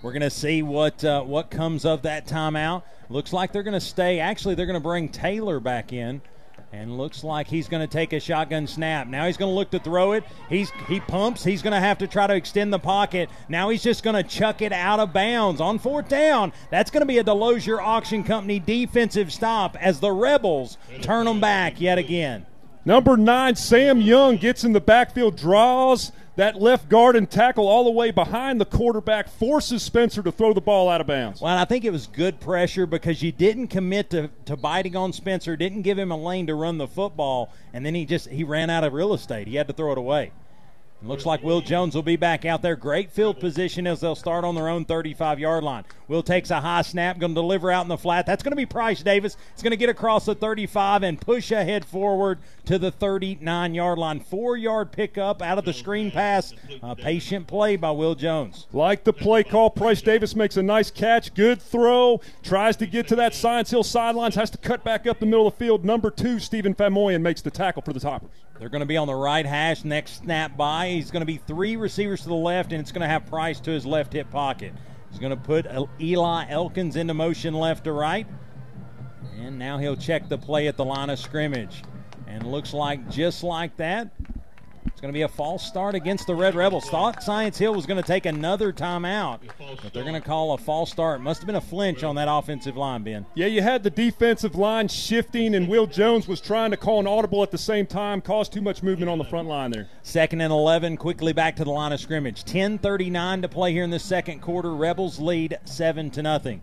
We're 0.03 0.13
going 0.13 0.23
to 0.23 0.31
see 0.31 0.63
what 0.63 1.05
uh, 1.05 1.23
what 1.23 1.51
comes 1.51 1.85
of 1.85 2.03
that 2.03 2.27
timeout. 2.27 2.83
Looks 3.09 3.33
like 3.33 3.53
they're 3.53 3.63
going 3.63 3.75
to 3.75 3.81
stay. 3.81 4.21
Actually, 4.21 4.55
they're 4.55 4.67
going 4.67 4.75
to 4.75 4.81
bring 4.81 5.09
Taylor 5.09 5.61
back 5.61 5.93
in. 5.93 6.23
And 6.71 6.99
looks 6.99 7.25
like 7.25 7.47
he's 7.47 7.67
going 7.67 7.81
to 7.81 7.91
take 7.91 8.13
a 8.13 8.21
shotgun 8.21 8.67
snap. 8.67 9.07
Now 9.07 9.25
he's 9.25 9.39
going 9.39 9.51
to 9.51 9.55
look 9.55 9.71
to 9.71 9.79
throw 9.79 10.13
it. 10.13 10.23
He's 10.51 10.71
he 10.87 11.01
pumps. 11.01 11.43
He's 11.43 11.63
going 11.63 11.73
to 11.73 11.81
have 11.81 11.97
to 11.99 12.07
try 12.07 12.27
to 12.27 12.35
extend 12.35 12.75
the 12.75 12.79
pocket. 12.79 13.31
Now 13.49 13.71
he's 13.71 13.83
just 13.83 14.03
going 14.03 14.17
to 14.17 14.23
chuck 14.23 14.61
it 14.61 14.71
out 14.71 15.01
of 15.01 15.15
bounds 15.15 15.63
on 15.63 15.79
fourth 15.79 16.11
down. 16.11 16.53
That's 16.71 16.91
going 16.91 17.01
to 17.01 17.07
be 17.07 17.17
a 17.17 17.25
Delosier 17.25 17.81
Auction 17.81 18.23
Company 18.23 18.59
defensive 18.59 19.33
stop 19.33 19.79
as 19.81 20.01
the 20.01 20.13
Rebels 20.13 20.77
turn 21.01 21.25
them 21.25 21.41
back 21.41 21.81
yet 21.81 21.97
again. 21.97 22.45
Number 22.85 23.17
nine, 23.17 23.57
Sam 23.57 24.03
Young 24.03 24.37
gets 24.37 24.63
in 24.63 24.73
the 24.73 24.81
backfield, 24.81 25.37
draws 25.37 26.13
that 26.39 26.61
left 26.61 26.89
guard 26.89 27.17
and 27.17 27.29
tackle 27.29 27.67
all 27.67 27.83
the 27.83 27.91
way 27.91 28.13
behind 28.13 28.61
the 28.61 28.65
quarterback, 28.65 29.29
forces 29.29 29.83
Spencer 29.83 30.23
to 30.23 30.31
throw 30.31 30.53
the 30.53 30.61
ball 30.61 30.89
out 30.89 31.01
of 31.01 31.09
bounds. 31.09 31.41
Well, 31.41 31.59
I 31.59 31.65
think 31.65 31.85
it 31.85 31.91
was 31.91 32.07
good 32.07 32.39
pressure 32.39 32.87
because 32.87 33.25
you 33.25 33.33
didn't 33.33 33.67
commit 33.69 34.11
to, 34.11 34.31
to 34.45 34.57
biting 34.57 34.95
on 34.95 35.13
Spencer, 35.13 35.57
didn't 35.57 35.83
give 35.83 35.99
him 35.99 36.13
a 36.13 36.17
lane 36.17 36.47
to 36.47 36.55
run 36.55 36.79
the 36.79 36.87
football, 36.87 37.53
and 37.73 37.85
then 37.85 37.97
he 37.97 38.05
just 38.05 38.29
he 38.29 38.45
ran 38.45 38.71
out 38.71 38.85
of 38.85 38.93
real 38.93 39.13
estate. 39.15 39.49
He 39.49 39.57
had 39.57 39.67
to 39.67 39.75
throw 39.75 39.91
it 39.91 39.99
away. 39.99 40.31
Looks 41.01 41.25
like 41.25 41.45
Will 41.45 41.61
Jones 41.61 41.95
will 41.95 42.03
be 42.03 42.17
back 42.17 42.45
out 42.45 42.61
there. 42.61 42.75
Great 42.75 43.13
field 43.13 43.39
position 43.39 43.87
as 43.87 44.01
they'll 44.01 44.17
start 44.17 44.45
on 44.45 44.57
their 44.57 44.69
own 44.69 44.85
35 44.85 45.39
yard 45.39 45.63
line. 45.63 45.85
Will 46.09 46.25
takes 46.25 46.51
a 46.51 46.61
high 46.61 46.83
snap, 46.83 47.19
going 47.19 47.35
to 47.35 47.41
deliver 47.41 47.71
out 47.71 47.83
in 47.83 47.89
the 47.89 47.97
flat. 47.97 48.27
That's 48.27 48.43
going 48.43 48.51
to 48.51 48.57
be 48.57 48.67
Price 48.67 49.03
Davis. 49.03 49.37
It's 49.53 49.63
going 49.63 49.71
to 49.71 49.77
get 49.77 49.91
across 49.91 50.25
the 50.25 50.35
35 50.35 51.05
and 51.05 51.21
push 51.21 51.53
ahead 51.53 51.85
forward 51.85 52.41
to 52.65 52.81
the 52.81 52.91
39 52.91 53.75
yard 53.75 53.99
line. 53.99 54.19
Four 54.19 54.57
yard 54.57 54.91
pickup 54.91 55.41
out 55.41 55.57
of 55.57 55.65
the 55.65 55.73
screen 55.73 56.11
pass. 56.11 56.53
A 56.83 56.97
patient 56.97 57.47
play 57.47 57.77
by 57.77 57.93
Will 57.93 58.17
Jones. 58.17 58.67
Like 58.73 59.05
the 59.05 59.13
play 59.13 59.45
call, 59.45 59.71
Price 59.71 60.03
Davis 60.03 60.35
makes 60.35 60.57
a 60.57 60.63
nice 60.65 60.91
catch. 60.91 61.33
Good 61.33 61.63
throw. 61.63 62.21
Tries 62.43 62.77
to 62.79 62.87
get 62.87 63.07
to 63.09 63.17
that 63.17 63.35
Science 63.35 63.71
Hill 63.71 63.85
sidelines. 63.85 64.35
Has 64.35 64.51
to 64.51 64.59
cut 64.59 64.83
back 64.83 65.07
up 65.07 65.21
the 65.21 65.27
middle 65.27 65.47
of 65.47 65.57
the 65.57 65.65
field. 65.65 65.85
Number 65.85 66.11
two, 66.11 66.41
Stephen 66.41 66.75
Famoyan 66.75 67.21
makes 67.21 67.41
the 67.41 67.53
tackle 67.53 67.83
for 67.83 67.93
the 67.93 68.01
Toppers. 68.01 68.31
They're 68.59 68.69
going 68.69 68.81
to 68.81 68.87
be 68.87 68.97
on 68.97 69.07
the 69.07 69.15
right 69.15 69.47
hash 69.47 69.85
next 69.85 70.23
snap 70.23 70.57
by. 70.57 70.89
He's 70.89 71.11
going 71.11 71.23
to 71.23 71.27
be 71.27 71.37
three 71.37 71.77
receivers 71.77 72.23
to 72.23 72.29
the 72.29 72.35
left, 72.35 72.73
and 72.73 72.81
it's 72.81 72.91
going 72.91 73.03
to 73.03 73.09
have 73.09 73.27
Price 73.27 73.61
to 73.61 73.71
his 73.71 73.87
left 73.87 74.13
hip 74.13 74.31
pocket. 74.31 74.73
He's 75.11 75.21
going 75.21 75.31
to 75.31 75.37
put 75.37 75.67
Eli 76.01 76.47
Elkins 76.49 76.97
into 76.97 77.15
motion 77.15 77.55
left 77.55 77.85
to 77.85 77.93
right. 77.93 78.27
And 79.39 79.59
now 79.59 79.79
he'll 79.79 79.97
check 79.97 80.29
the 80.29 80.39
play 80.39 80.67
at 80.67 80.77
the 80.77 80.85
line 80.85 81.11
of 81.11 81.19
scrimmage. 81.19 81.83
And 82.27 82.47
looks 82.47 82.75
like 82.75 83.09
just 83.09 83.43
like 83.43 83.77
that, 83.77 84.11
it's 84.87 85.01
going 85.01 85.13
to 85.13 85.17
be 85.17 85.23
a 85.23 85.29
false 85.29 85.65
start 85.65 85.95
against 85.95 86.27
the 86.27 86.35
Red 86.35 86.55
Rebels. 86.55 86.89
Thought 86.89 87.23
Science 87.23 87.57
Hill 87.57 87.75
was 87.75 87.87
going 87.87 88.03
to 88.03 88.07
take 88.07 88.27
another 88.27 88.73
timeout, 88.73 89.41
but 89.83 89.93
they're 89.93 90.03
going 90.03 90.15
to 90.15 90.21
call 90.21 90.55
a 90.55 90.59
false 90.59 90.91
start. 90.91 91.21
Must 91.21 91.41
have 91.41 91.47
been 91.47 91.57
a 91.57 91.61
flinch 91.61 92.03
on 92.03 92.17
that 92.17 92.29
offensive 92.29 92.77
line, 92.77 93.03
Ben. 93.03 93.27
Yeah, 93.35 93.47
you 93.47 93.63
had 93.63 93.83
the 93.83 93.91
defensive 93.91 94.57
line 94.57 94.89
shifting, 94.89 95.55
and 95.55 95.69
Will 95.69 95.87
Jones 95.87 96.27
was 96.27 96.41
trying 96.41 96.73
to 96.73 96.77
call 96.77 97.01
an 97.01 97.07
audible 97.07 97.43
at 97.43 97.51
the 97.51 97.59
same 97.59 97.87
time, 97.87 98.21
caused 98.21 98.53
too 98.53 98.61
much 98.61 98.83
movement 98.83 99.11
on 99.11 99.19
the 99.19 99.25
front 99.25 99.47
line 99.47 99.71
there. 99.71 99.89
Second 100.03 100.41
and 100.41 100.53
11, 100.53 100.97
quickly 100.97 101.33
back 101.33 101.57
to 101.57 101.65
the 101.65 101.71
line 101.71 101.93
of 101.93 102.01
scrimmage. 102.01 102.45
10:39 102.45 103.43
to 103.43 103.49
play 103.49 103.73
here 103.73 103.85
in 103.85 103.91
the 103.91 103.99
second 103.99 104.41
quarter. 104.41 104.75
Rebels 104.75 105.21
lead 105.21 105.59
seven 105.65 106.11
to 106.11 106.23
nothing. 106.23 106.63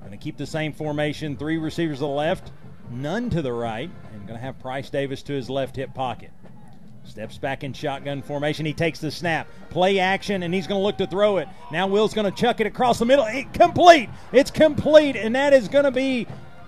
Going 0.00 0.10
to 0.10 0.16
keep 0.18 0.36
the 0.36 0.46
same 0.46 0.74
formation. 0.74 1.38
Three 1.38 1.56
receivers 1.56 1.98
to 1.98 2.04
the 2.04 2.08
left, 2.08 2.52
none 2.90 3.30
to 3.30 3.40
the 3.40 3.52
right, 3.52 3.90
and 4.12 4.26
going 4.26 4.38
to 4.38 4.44
have 4.44 4.58
Price 4.58 4.90
Davis 4.90 5.22
to 5.22 5.32
his 5.32 5.48
left 5.48 5.76
hip 5.76 5.94
pocket. 5.94 6.32
Steps 7.04 7.36
back 7.36 7.64
in 7.64 7.72
shotgun 7.72 8.22
formation. 8.22 8.64
He 8.64 8.72
takes 8.72 9.00
the 9.00 9.10
snap. 9.10 9.48
Play 9.70 9.98
action, 9.98 10.44
and 10.44 10.54
he's 10.54 10.66
going 10.66 10.78
to 10.78 10.84
look 10.84 10.98
to 10.98 11.06
throw 11.06 11.38
it. 11.38 11.48
Now 11.70 11.86
Will's 11.86 12.14
going 12.14 12.30
to 12.30 12.36
chuck 12.36 12.60
it 12.60 12.66
across 12.66 12.98
the 12.98 13.04
middle. 13.04 13.24
It, 13.26 13.52
complete. 13.52 14.08
It's 14.32 14.50
complete, 14.50 15.16
and 15.16 15.34
that 15.34 15.52
is 15.52 15.68
going 15.68 15.84
to 15.84 15.90
be 15.90 16.26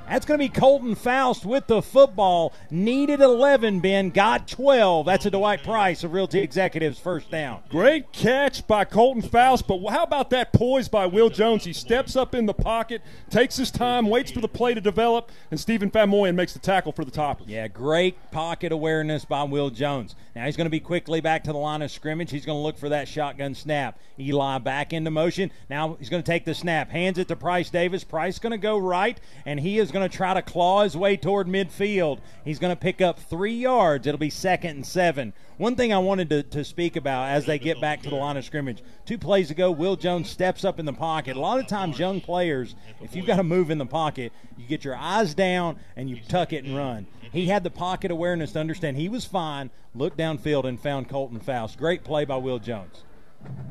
that's 0.08 0.26
going 0.26 0.38
to 0.38 0.44
be 0.44 0.48
Colton 0.48 0.94
Faust 0.94 1.46
with 1.46 1.66
the 1.66 1.80
football. 1.80 2.52
Needed 2.70 3.20
11, 3.20 3.80
Ben. 3.80 4.10
Got 4.10 4.46
12. 4.46 5.06
That's 5.06 5.26
a 5.26 5.30
Dwight 5.30 5.62
Price 5.62 6.04
of 6.04 6.12
Realty 6.12 6.40
Executives 6.40 6.98
first 6.98 7.30
down. 7.30 7.62
Great 7.68 8.12
catch 8.12 8.66
by 8.66 8.84
Colton 8.84 9.22
Faust, 9.22 9.66
but 9.66 9.84
how 9.88 10.02
about 10.02 10.30
that 10.30 10.52
poise 10.52 10.88
by 10.88 11.06
Will 11.06 11.30
Jones? 11.30 11.64
He 11.64 11.72
steps 11.72 12.16
up 12.16 12.34
in 12.34 12.46
the 12.46 12.54
pocket, 12.54 13.02
takes 13.30 13.56
his 13.56 13.70
time, 13.70 14.08
waits 14.08 14.30
for 14.30 14.40
the 14.40 14.48
play 14.48 14.74
to 14.74 14.80
develop, 14.80 15.30
and 15.50 15.58
Stephen 15.58 15.90
Famoyan 15.90 16.34
makes 16.34 16.52
the 16.52 16.58
tackle 16.58 16.92
for 16.92 17.04
the 17.04 17.10
top. 17.10 17.40
Yeah, 17.46 17.68
great 17.68 18.16
pocket 18.30 18.72
awareness 18.72 19.24
by 19.24 19.44
Will 19.44 19.70
Jones. 19.70 20.14
Now 20.36 20.46
he's 20.46 20.56
going 20.56 20.66
to 20.66 20.70
be 20.70 20.80
quickly 20.80 21.20
back 21.20 21.44
to 21.44 21.52
the 21.52 21.58
line 21.58 21.80
of 21.80 21.90
scrimmage. 21.90 22.30
He's 22.30 22.44
going 22.44 22.58
to 22.58 22.62
look 22.62 22.76
for 22.76 22.88
that 22.88 23.08
shotgun 23.08 23.54
snap. 23.54 23.98
Eli 24.18 24.58
back 24.58 24.92
into 24.92 25.10
motion. 25.10 25.50
Now 25.70 25.94
he's 25.98 26.10
going 26.10 26.22
to 26.22 26.26
take 26.26 26.44
the 26.44 26.54
snap, 26.54 26.90
hands 26.90 27.18
it 27.18 27.28
to 27.28 27.36
Price 27.36 27.70
Davis. 27.70 28.04
Price 28.04 28.38
going 28.38 28.50
to 28.50 28.58
go 28.58 28.76
right, 28.76 29.18
and 29.46 29.60
he 29.60 29.78
is 29.78 29.90
going 29.94 30.08
to 30.08 30.14
try 30.14 30.34
to 30.34 30.42
claw 30.42 30.82
his 30.82 30.96
way 30.96 31.16
toward 31.16 31.46
midfield. 31.46 32.18
He's 32.44 32.58
going 32.58 32.74
to 32.74 32.80
pick 32.80 33.00
up 33.00 33.18
three 33.18 33.54
yards. 33.54 34.06
It'll 34.06 34.18
be 34.18 34.28
second 34.28 34.70
and 34.70 34.84
seven. 34.84 35.32
One 35.56 35.76
thing 35.76 35.92
I 35.92 35.98
wanted 35.98 36.28
to, 36.30 36.42
to 36.42 36.64
speak 36.64 36.96
about 36.96 37.30
as 37.30 37.46
they 37.46 37.60
get 37.60 37.80
back 37.80 38.02
to 38.02 38.10
the 38.10 38.16
line 38.16 38.36
of 38.36 38.44
scrimmage. 38.44 38.82
Two 39.06 39.16
plays 39.16 39.52
ago, 39.52 39.70
Will 39.70 39.94
Jones 39.94 40.28
steps 40.28 40.64
up 40.64 40.80
in 40.80 40.84
the 40.84 40.92
pocket. 40.92 41.36
A 41.36 41.40
lot 41.40 41.60
of 41.60 41.68
times, 41.68 41.98
young 41.98 42.20
players, 42.20 42.74
if 43.00 43.14
you've 43.14 43.24
got 43.24 43.36
to 43.36 43.44
move 43.44 43.70
in 43.70 43.78
the 43.78 43.86
pocket, 43.86 44.32
you 44.58 44.66
get 44.66 44.84
your 44.84 44.96
eyes 44.96 45.32
down 45.32 45.78
and 45.96 46.10
you 46.10 46.18
tuck 46.28 46.52
it 46.52 46.64
and 46.64 46.76
run. 46.76 47.06
He 47.32 47.46
had 47.46 47.62
the 47.62 47.70
pocket 47.70 48.10
awareness 48.10 48.52
to 48.52 48.60
understand 48.60 48.96
he 48.96 49.08
was 49.08 49.24
fine, 49.24 49.70
looked 49.94 50.18
downfield, 50.18 50.64
and 50.64 50.78
found 50.78 51.08
Colton 51.08 51.38
Faust. 51.38 51.78
Great 51.78 52.02
play 52.02 52.24
by 52.24 52.36
Will 52.36 52.58
Jones. 52.58 53.04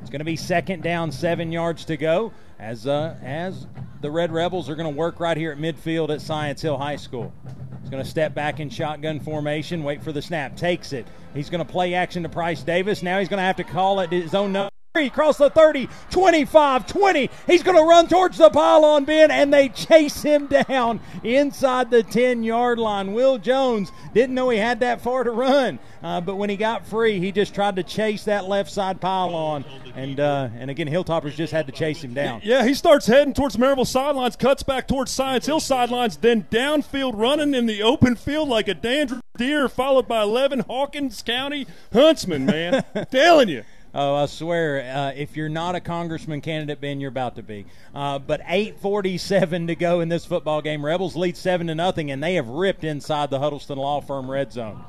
It's 0.02 0.10
going 0.10 0.20
to 0.20 0.26
be 0.26 0.36
second 0.36 0.84
down, 0.84 1.12
seven 1.12 1.52
yards 1.52 1.86
to 1.86 1.98
go 1.98 2.34
as 2.60 2.88
uh, 2.88 3.16
as 3.22 3.68
the 4.02 4.12
Red 4.12 4.32
Rebels 4.32 4.70
are 4.70 4.76
going 4.76 4.92
to 4.92 4.98
work 4.98 5.20
right 5.20 5.38
here 5.38 5.52
at 5.52 5.58
midfield 5.58 6.10
at 6.10 6.22
Science 6.22 6.62
Hill 6.62 6.78
High 6.78 6.98
School. 6.98 7.34
He's 7.82 7.90
going 7.90 8.04
to 8.04 8.10
step 8.10 8.34
back 8.34 8.60
in 8.60 8.70
shotgun 8.70 9.20
formation, 9.20 9.84
wait 9.84 10.04
for 10.04 10.12
the 10.12 10.22
snap, 10.22 10.56
takes 10.56 10.94
it. 10.94 11.08
He's 11.34 11.50
going 11.50 11.66
to 11.66 11.72
play 11.72 11.94
action 11.94 12.24
to 12.24 12.30
Price 12.30 12.64
Davis. 12.64 13.02
Now 13.02 13.20
he's 13.20 13.30
going 13.30 13.40
to 13.40 13.44
have 13.44 13.58
to 13.58 13.64
call 13.64 14.00
it 14.02 14.12
his 14.12 14.36
own 14.36 14.52
number. 14.52 14.73
Across 14.96 15.40
the 15.40 15.50
30, 15.50 15.90
25, 16.12 16.86
20. 16.86 17.30
He's 17.48 17.64
going 17.64 17.78
to 17.78 17.84
run 17.84 18.08
towards 18.08 18.38
the 18.38 18.52
pylon 18.52 19.06
bin, 19.06 19.32
and 19.32 19.52
they 19.52 19.70
chase 19.70 20.22
him 20.22 20.46
down 20.46 21.00
inside 21.24 21.90
the 21.90 22.04
10 22.04 22.44
yard 22.44 22.78
line. 22.78 23.14
Will 23.14 23.40
Jones 23.40 23.92
didn't 24.14 24.36
know 24.36 24.50
he 24.50 24.60
had 24.60 24.82
that 24.82 25.02
far 25.02 25.24
to 25.24 25.32
run, 25.32 25.80
uh, 26.04 26.22
but 26.22 26.36
when 26.36 26.52
he 26.52 26.58
got 26.58 26.86
free, 26.86 27.18
he 27.18 27.32
just 27.32 27.56
tried 27.56 27.76
to 27.78 27.82
chase 27.82 28.26
that 28.26 28.46
left 28.46 28.70
side 28.70 29.02
pylon. 29.02 29.66
And, 29.96 30.20
uh, 30.20 30.50
and 30.60 30.70
again, 30.70 30.88
Hilltoppers 30.88 31.34
just 31.34 31.52
had 31.52 31.66
to 31.66 31.72
chase 31.72 32.04
him 32.04 32.14
down. 32.14 32.42
Yeah, 32.44 32.64
he 32.64 32.76
starts 32.76 33.08
heading 33.08 33.34
towards 33.34 33.58
Maryville 33.58 33.88
sidelines, 33.88 34.36
cuts 34.36 34.62
back 34.62 34.88
towards 34.88 35.10
Science 35.10 35.48
Hill 35.48 35.60
sidelines, 35.60 36.18
then 36.18 36.44
downfield 36.52 37.14
running 37.16 37.56
in 37.56 37.66
the 37.66 37.82
open 37.82 38.16
field 38.16 38.48
like 38.48 38.68
a 38.68 38.76
dandruff 38.76 39.24
deer, 39.38 39.68
followed 39.68 40.08
by 40.08 40.22
11 40.22 40.60
Hawkins 40.60 41.24
County 41.24 41.66
huntsmen, 41.92 42.46
man. 42.46 42.84
telling 43.12 43.50
you. 43.50 43.64
Oh, 43.96 44.16
I 44.16 44.26
swear, 44.26 44.82
uh, 44.82 45.12
if 45.16 45.38
you're 45.38 45.50
not 45.50 45.76
a 45.76 45.80
congressman 45.80 46.42
candidate, 46.42 46.82
Ben, 46.82 47.00
you're 47.00 47.10
about 47.10 47.36
to 47.36 47.44
be. 47.44 47.68
Uh, 47.94 48.18
but 48.18 48.42
8:47 48.46 49.68
to 49.68 49.76
go 49.76 50.00
in 50.00 50.10
this 50.10 50.26
football 50.26 50.64
game. 50.64 50.84
Rebels 50.84 51.16
lead 51.16 51.38
seven 51.38 51.68
to 51.68 51.76
nothing, 51.76 52.10
and 52.10 52.24
they 52.24 52.34
have 52.34 52.50
ripped 52.50 52.84
inside 52.84 53.30
the 53.30 53.38
Huddleston 53.38 53.78
Law 53.78 54.02
Firm 54.02 54.32
red 54.32 54.52
zone. 54.52 54.84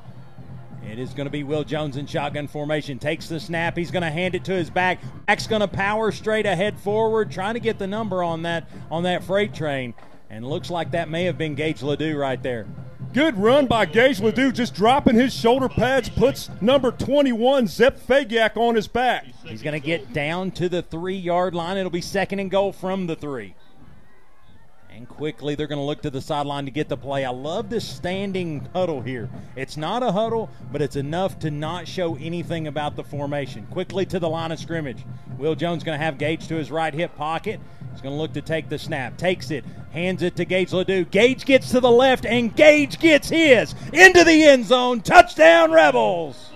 It 0.91 0.99
is 0.99 1.13
going 1.13 1.27
to 1.27 1.31
be 1.31 1.43
Will 1.43 1.65
Jones 1.65 1.99
in 1.99 2.07
shotgun 2.07 2.47
formation. 2.47 2.99
Takes 2.99 3.29
the 3.29 3.41
snap. 3.41 3.77
He's 3.77 3.91
going 3.91 4.03
to 4.03 4.11
hand 4.11 4.35
it 4.35 4.45
to 4.45 4.53
his 4.53 4.71
back. 4.71 5.01
Back's 5.27 5.47
going 5.47 5.61
to 5.61 5.69
power 5.69 6.11
straight 6.11 6.47
ahead 6.47 6.79
forward, 6.79 7.31
trying 7.31 7.55
to 7.55 7.61
get 7.61 7.79
the 7.79 7.87
number 7.87 8.23
on 8.23 8.43
that 8.43 8.71
on 8.91 9.03
that 9.03 9.23
freight 9.25 9.53
train. 9.53 9.93
And 10.31 10.47
looks 10.47 10.71
like 10.71 10.93
that 10.93 11.11
may 11.11 11.25
have 11.25 11.37
been 11.37 11.55
Gage 11.55 11.83
Ledoux 11.83 12.17
right 12.17 12.43
there. 12.43 12.67
Good 13.15 13.39
run 13.39 13.67
by 13.67 13.85
Gage 13.87 14.19
Ledoux, 14.19 14.51
just 14.51 14.75
dropping 14.75 15.15
his 15.15 15.33
shoulder 15.33 15.69
pads, 15.69 16.09
puts 16.09 16.51
number 16.61 16.91
21, 16.91 17.69
Zep 17.69 18.01
Fagiak, 18.01 18.57
on 18.57 18.75
his 18.75 18.89
back. 18.89 19.27
He's 19.45 19.63
going 19.63 19.81
to 19.81 19.87
get 19.87 20.13
down 20.13 20.51
to 20.51 20.69
the 20.69 20.83
three 20.83 21.15
yard 21.15 21.55
line. 21.55 21.77
It'll 21.77 21.91
be 21.91 22.01
second 22.01 22.41
and 22.41 22.51
goal 22.51 22.73
from 22.73 23.07
the 23.07 23.15
three. 23.15 23.55
And 24.91 25.09
quickly, 25.09 25.55
they're 25.55 25.69
going 25.69 25.79
to 25.79 25.85
look 25.85 26.03
to 26.03 26.11
the 26.11 26.21
sideline 26.21 26.65
to 26.65 26.73
get 26.73 26.89
the 26.89 26.97
play. 26.97 27.25
I 27.25 27.31
love 27.31 27.71
this 27.71 27.87
standing 27.87 28.69
huddle 28.73 29.01
here. 29.01 29.31
It's 29.55 29.77
not 29.77 30.03
a 30.03 30.11
huddle, 30.11 30.51
but 30.73 30.83
it's 30.83 30.97
enough 30.97 31.39
to 31.41 31.53
not 31.53 31.87
show 31.87 32.17
anything 32.17 32.67
about 32.67 32.97
the 32.97 33.05
formation. 33.05 33.65
Quickly 33.71 34.07
to 34.07 34.19
the 34.19 34.29
line 34.29 34.51
of 34.51 34.59
scrimmage. 34.59 35.05
Will 35.39 35.55
Jones 35.55 35.85
going 35.85 35.97
to 35.97 36.05
have 36.05 36.19
Gage 36.19 36.49
to 36.49 36.57
his 36.57 36.73
right 36.73 36.93
hip 36.93 37.15
pocket. 37.15 37.61
He's 37.95 38.03
going 38.03 38.15
to 38.15 38.21
look 38.21 38.33
to 38.33 38.43
take 38.43 38.69
the 38.69 38.79
snap. 38.79 39.17
Takes 39.17 39.53
it, 39.53 39.65
hands 39.93 40.23
it 40.23 40.35
to 40.37 40.45
Gage 40.45 40.73
Ledoux. 40.73 41.05
Gage 41.05 41.45
gets 41.45 41.71
to 41.71 41.79
the 41.79 41.91
left, 41.91 42.27
and 42.27 42.55
Gage 42.55 42.99
gets 42.99 43.29
his 43.29 43.73
into 43.93 44.25
the 44.25 44.43
end 44.43 44.67
zone. 44.67 45.01
Touchdown, 45.01 45.71
Rebels! 45.71 46.51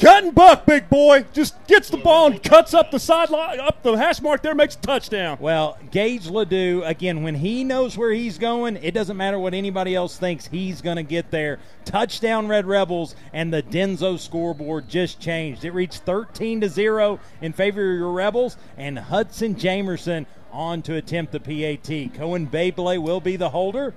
Cut 0.00 0.24
and 0.24 0.34
buck, 0.34 0.64
big 0.64 0.88
boy. 0.88 1.26
Just 1.34 1.66
gets 1.66 1.90
the 1.90 1.98
ball 1.98 2.28
and 2.28 2.42
cuts 2.42 2.72
up 2.72 2.90
the 2.90 2.98
sideline, 2.98 3.60
up 3.60 3.82
the 3.82 3.92
hash 3.98 4.22
mark 4.22 4.42
there, 4.42 4.54
makes 4.54 4.74
a 4.74 4.78
touchdown. 4.78 5.36
Well, 5.38 5.76
Gage 5.90 6.26
Ledoux, 6.26 6.82
again, 6.86 7.22
when 7.22 7.34
he 7.34 7.64
knows 7.64 7.98
where 7.98 8.10
he's 8.10 8.38
going, 8.38 8.76
it 8.76 8.94
doesn't 8.94 9.18
matter 9.18 9.38
what 9.38 9.52
anybody 9.52 9.94
else 9.94 10.16
thinks, 10.16 10.46
he's 10.46 10.80
going 10.80 10.96
to 10.96 11.02
get 11.02 11.30
there. 11.30 11.58
Touchdown, 11.84 12.48
Red 12.48 12.64
Rebels, 12.64 13.14
and 13.34 13.52
the 13.52 13.62
Denso 13.62 14.18
scoreboard 14.18 14.88
just 14.88 15.20
changed. 15.20 15.66
It 15.66 15.72
reached 15.72 16.02
13 16.04 16.62
to 16.62 16.70
0 16.70 17.20
in 17.42 17.52
favor 17.52 17.92
of 17.92 17.98
your 17.98 18.12
Rebels, 18.12 18.56
and 18.78 18.98
Hudson 18.98 19.54
Jamerson 19.54 20.24
on 20.52 20.82
to 20.82 20.96
attempt 20.96 21.32
the 21.32 21.40
PAT. 21.40 22.14
Cohen 22.14 22.46
Beyblade 22.46 23.02
will 23.02 23.20
be 23.20 23.36
the 23.36 23.50
holder, 23.50 23.94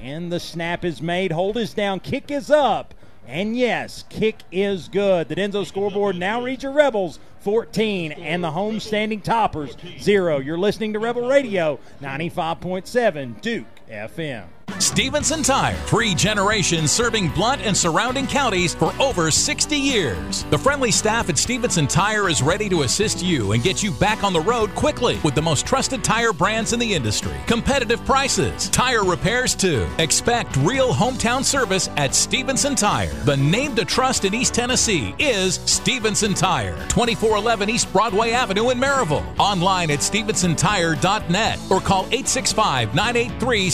and 0.00 0.30
the 0.32 0.40
snap 0.40 0.84
is 0.84 1.02
made. 1.02 1.32
Hold 1.32 1.56
is 1.56 1.74
down, 1.74 2.00
kick 2.00 2.30
is 2.30 2.50
up. 2.50 2.94
And 3.26 3.56
yes, 3.56 4.04
kick 4.08 4.36
is 4.50 4.88
good. 4.88 5.28
The 5.28 5.36
Denso 5.36 5.64
scoreboard 5.64 6.16
now 6.16 6.42
reads 6.42 6.64
your 6.64 6.72
Rebels 6.72 7.20
14 7.40 8.12
and 8.12 8.42
the 8.42 8.50
home 8.50 8.80
standing 8.80 9.20
toppers 9.20 9.76
0. 10.00 10.38
You're 10.38 10.58
listening 10.58 10.92
to 10.94 10.98
Rebel 10.98 11.28
Radio 11.28 11.78
95.7 12.02 13.40
Duke 13.40 13.66
FM. 13.88 14.46
Stevenson 14.78 15.42
Tire, 15.42 15.76
three 15.86 16.14
generations 16.14 16.90
serving 16.90 17.28
Blount 17.30 17.62
and 17.62 17.76
surrounding 17.76 18.26
counties 18.26 18.74
for 18.74 18.92
over 19.00 19.30
60 19.30 19.76
years. 19.76 20.44
The 20.44 20.58
friendly 20.58 20.90
staff 20.90 21.28
at 21.28 21.38
Stevenson 21.38 21.86
Tire 21.86 22.28
is 22.28 22.42
ready 22.42 22.68
to 22.68 22.82
assist 22.82 23.22
you 23.22 23.52
and 23.52 23.62
get 23.62 23.82
you 23.82 23.90
back 23.90 24.22
on 24.22 24.32
the 24.32 24.40
road 24.40 24.74
quickly 24.74 25.18
with 25.24 25.34
the 25.34 25.42
most 25.42 25.66
trusted 25.66 26.04
tire 26.04 26.32
brands 26.32 26.72
in 26.72 26.78
the 26.78 26.94
industry. 26.94 27.34
Competitive 27.46 28.04
prices, 28.04 28.68
tire 28.70 29.04
repairs 29.04 29.54
too. 29.54 29.88
Expect 29.98 30.56
real 30.58 30.92
hometown 30.92 31.44
service 31.44 31.88
at 31.96 32.14
Stevenson 32.14 32.74
Tire. 32.74 33.12
The 33.24 33.36
name 33.36 33.74
to 33.76 33.84
trust 33.84 34.24
in 34.24 34.34
East 34.34 34.54
Tennessee 34.54 35.14
is 35.18 35.56
Stevenson 35.66 36.34
Tire, 36.34 36.76
2411 36.88 37.70
East 37.70 37.92
Broadway 37.92 38.32
Avenue 38.32 38.70
in 38.70 38.78
Maryville. 38.78 39.24
Online 39.38 39.90
at 39.90 40.00
stevensontire.net 40.00 41.58
or 41.70 41.80
call 41.80 42.02
865 42.06 42.94
983 42.94 43.70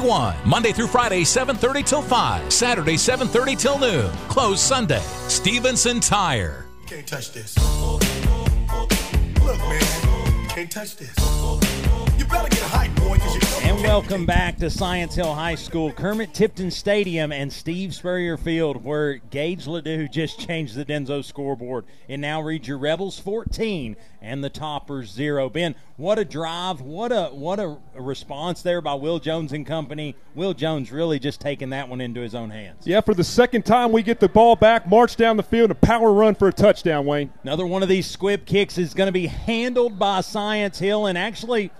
1621. 0.00 0.48
Monday 0.48 0.72
through 0.72 0.86
Friday, 0.86 1.22
7:30 1.24 1.82
till 1.82 2.02
5. 2.02 2.52
Saturday, 2.52 2.96
7:30 2.96 3.56
till 3.56 3.78
noon. 3.78 4.10
Closed 4.28 4.60
Sunday. 4.60 5.02
Stevenson 5.28 6.00
Tire. 6.00 6.66
Can't 6.86 7.06
touch 7.06 7.32
this. 7.32 7.56
Look, 9.44 9.58
man, 9.58 10.48
can't 10.48 10.70
touch 10.70 10.96
this. 10.96 11.87
You 12.28 12.34
better 12.34 12.48
get 12.50 12.60
hype, 12.60 12.94
boy, 12.96 13.14
because 13.14 13.34
you 13.34 13.40
know 13.40 13.74
And 13.74 13.82
welcome 13.82 14.26
back 14.26 14.58
to 14.58 14.68
Science 14.68 15.14
Hill 15.14 15.34
High 15.34 15.54
School, 15.54 15.90
Kermit 15.94 16.34
Tipton 16.34 16.70
Stadium, 16.70 17.32
and 17.32 17.50
Steve 17.50 17.94
Spurrier 17.94 18.36
Field, 18.36 18.84
where 18.84 19.14
Gage 19.14 19.66
Ledoux 19.66 20.08
just 20.08 20.38
changed 20.38 20.74
the 20.74 20.84
Denso 20.84 21.24
scoreboard. 21.24 21.86
It 22.06 22.18
now 22.18 22.42
reads 22.42 22.68
your 22.68 22.76
Rebels 22.76 23.18
14 23.18 23.96
and 24.20 24.44
the 24.44 24.50
Toppers 24.50 25.10
zero. 25.10 25.48
Ben, 25.48 25.74
what 25.96 26.18
a 26.18 26.24
drive! 26.26 26.82
What 26.82 27.12
a 27.12 27.28
what 27.28 27.58
a 27.58 27.78
response 27.94 28.60
there 28.60 28.82
by 28.82 28.92
Will 28.92 29.18
Jones 29.18 29.54
and 29.54 29.66
company. 29.66 30.14
Will 30.34 30.52
Jones 30.52 30.92
really 30.92 31.18
just 31.18 31.40
taking 31.40 31.70
that 31.70 31.88
one 31.88 32.02
into 32.02 32.20
his 32.20 32.34
own 32.34 32.50
hands. 32.50 32.86
Yeah, 32.86 33.00
for 33.00 33.14
the 33.14 33.24
second 33.24 33.64
time, 33.64 33.90
we 33.90 34.02
get 34.02 34.20
the 34.20 34.28
ball 34.28 34.54
back, 34.54 34.86
march 34.86 35.16
down 35.16 35.38
the 35.38 35.42
field, 35.42 35.70
a 35.70 35.74
power 35.74 36.12
run 36.12 36.34
for 36.34 36.48
a 36.48 36.52
touchdown, 36.52 37.06
Wayne. 37.06 37.32
Another 37.42 37.66
one 37.66 37.82
of 37.82 37.88
these 37.88 38.06
squib 38.06 38.44
kicks 38.44 38.76
is 38.76 38.92
going 38.92 39.08
to 39.08 39.12
be 39.12 39.28
handled 39.28 39.98
by 39.98 40.20
Science 40.20 40.78
Hill, 40.78 41.06
and 41.06 41.16
actually. 41.16 41.70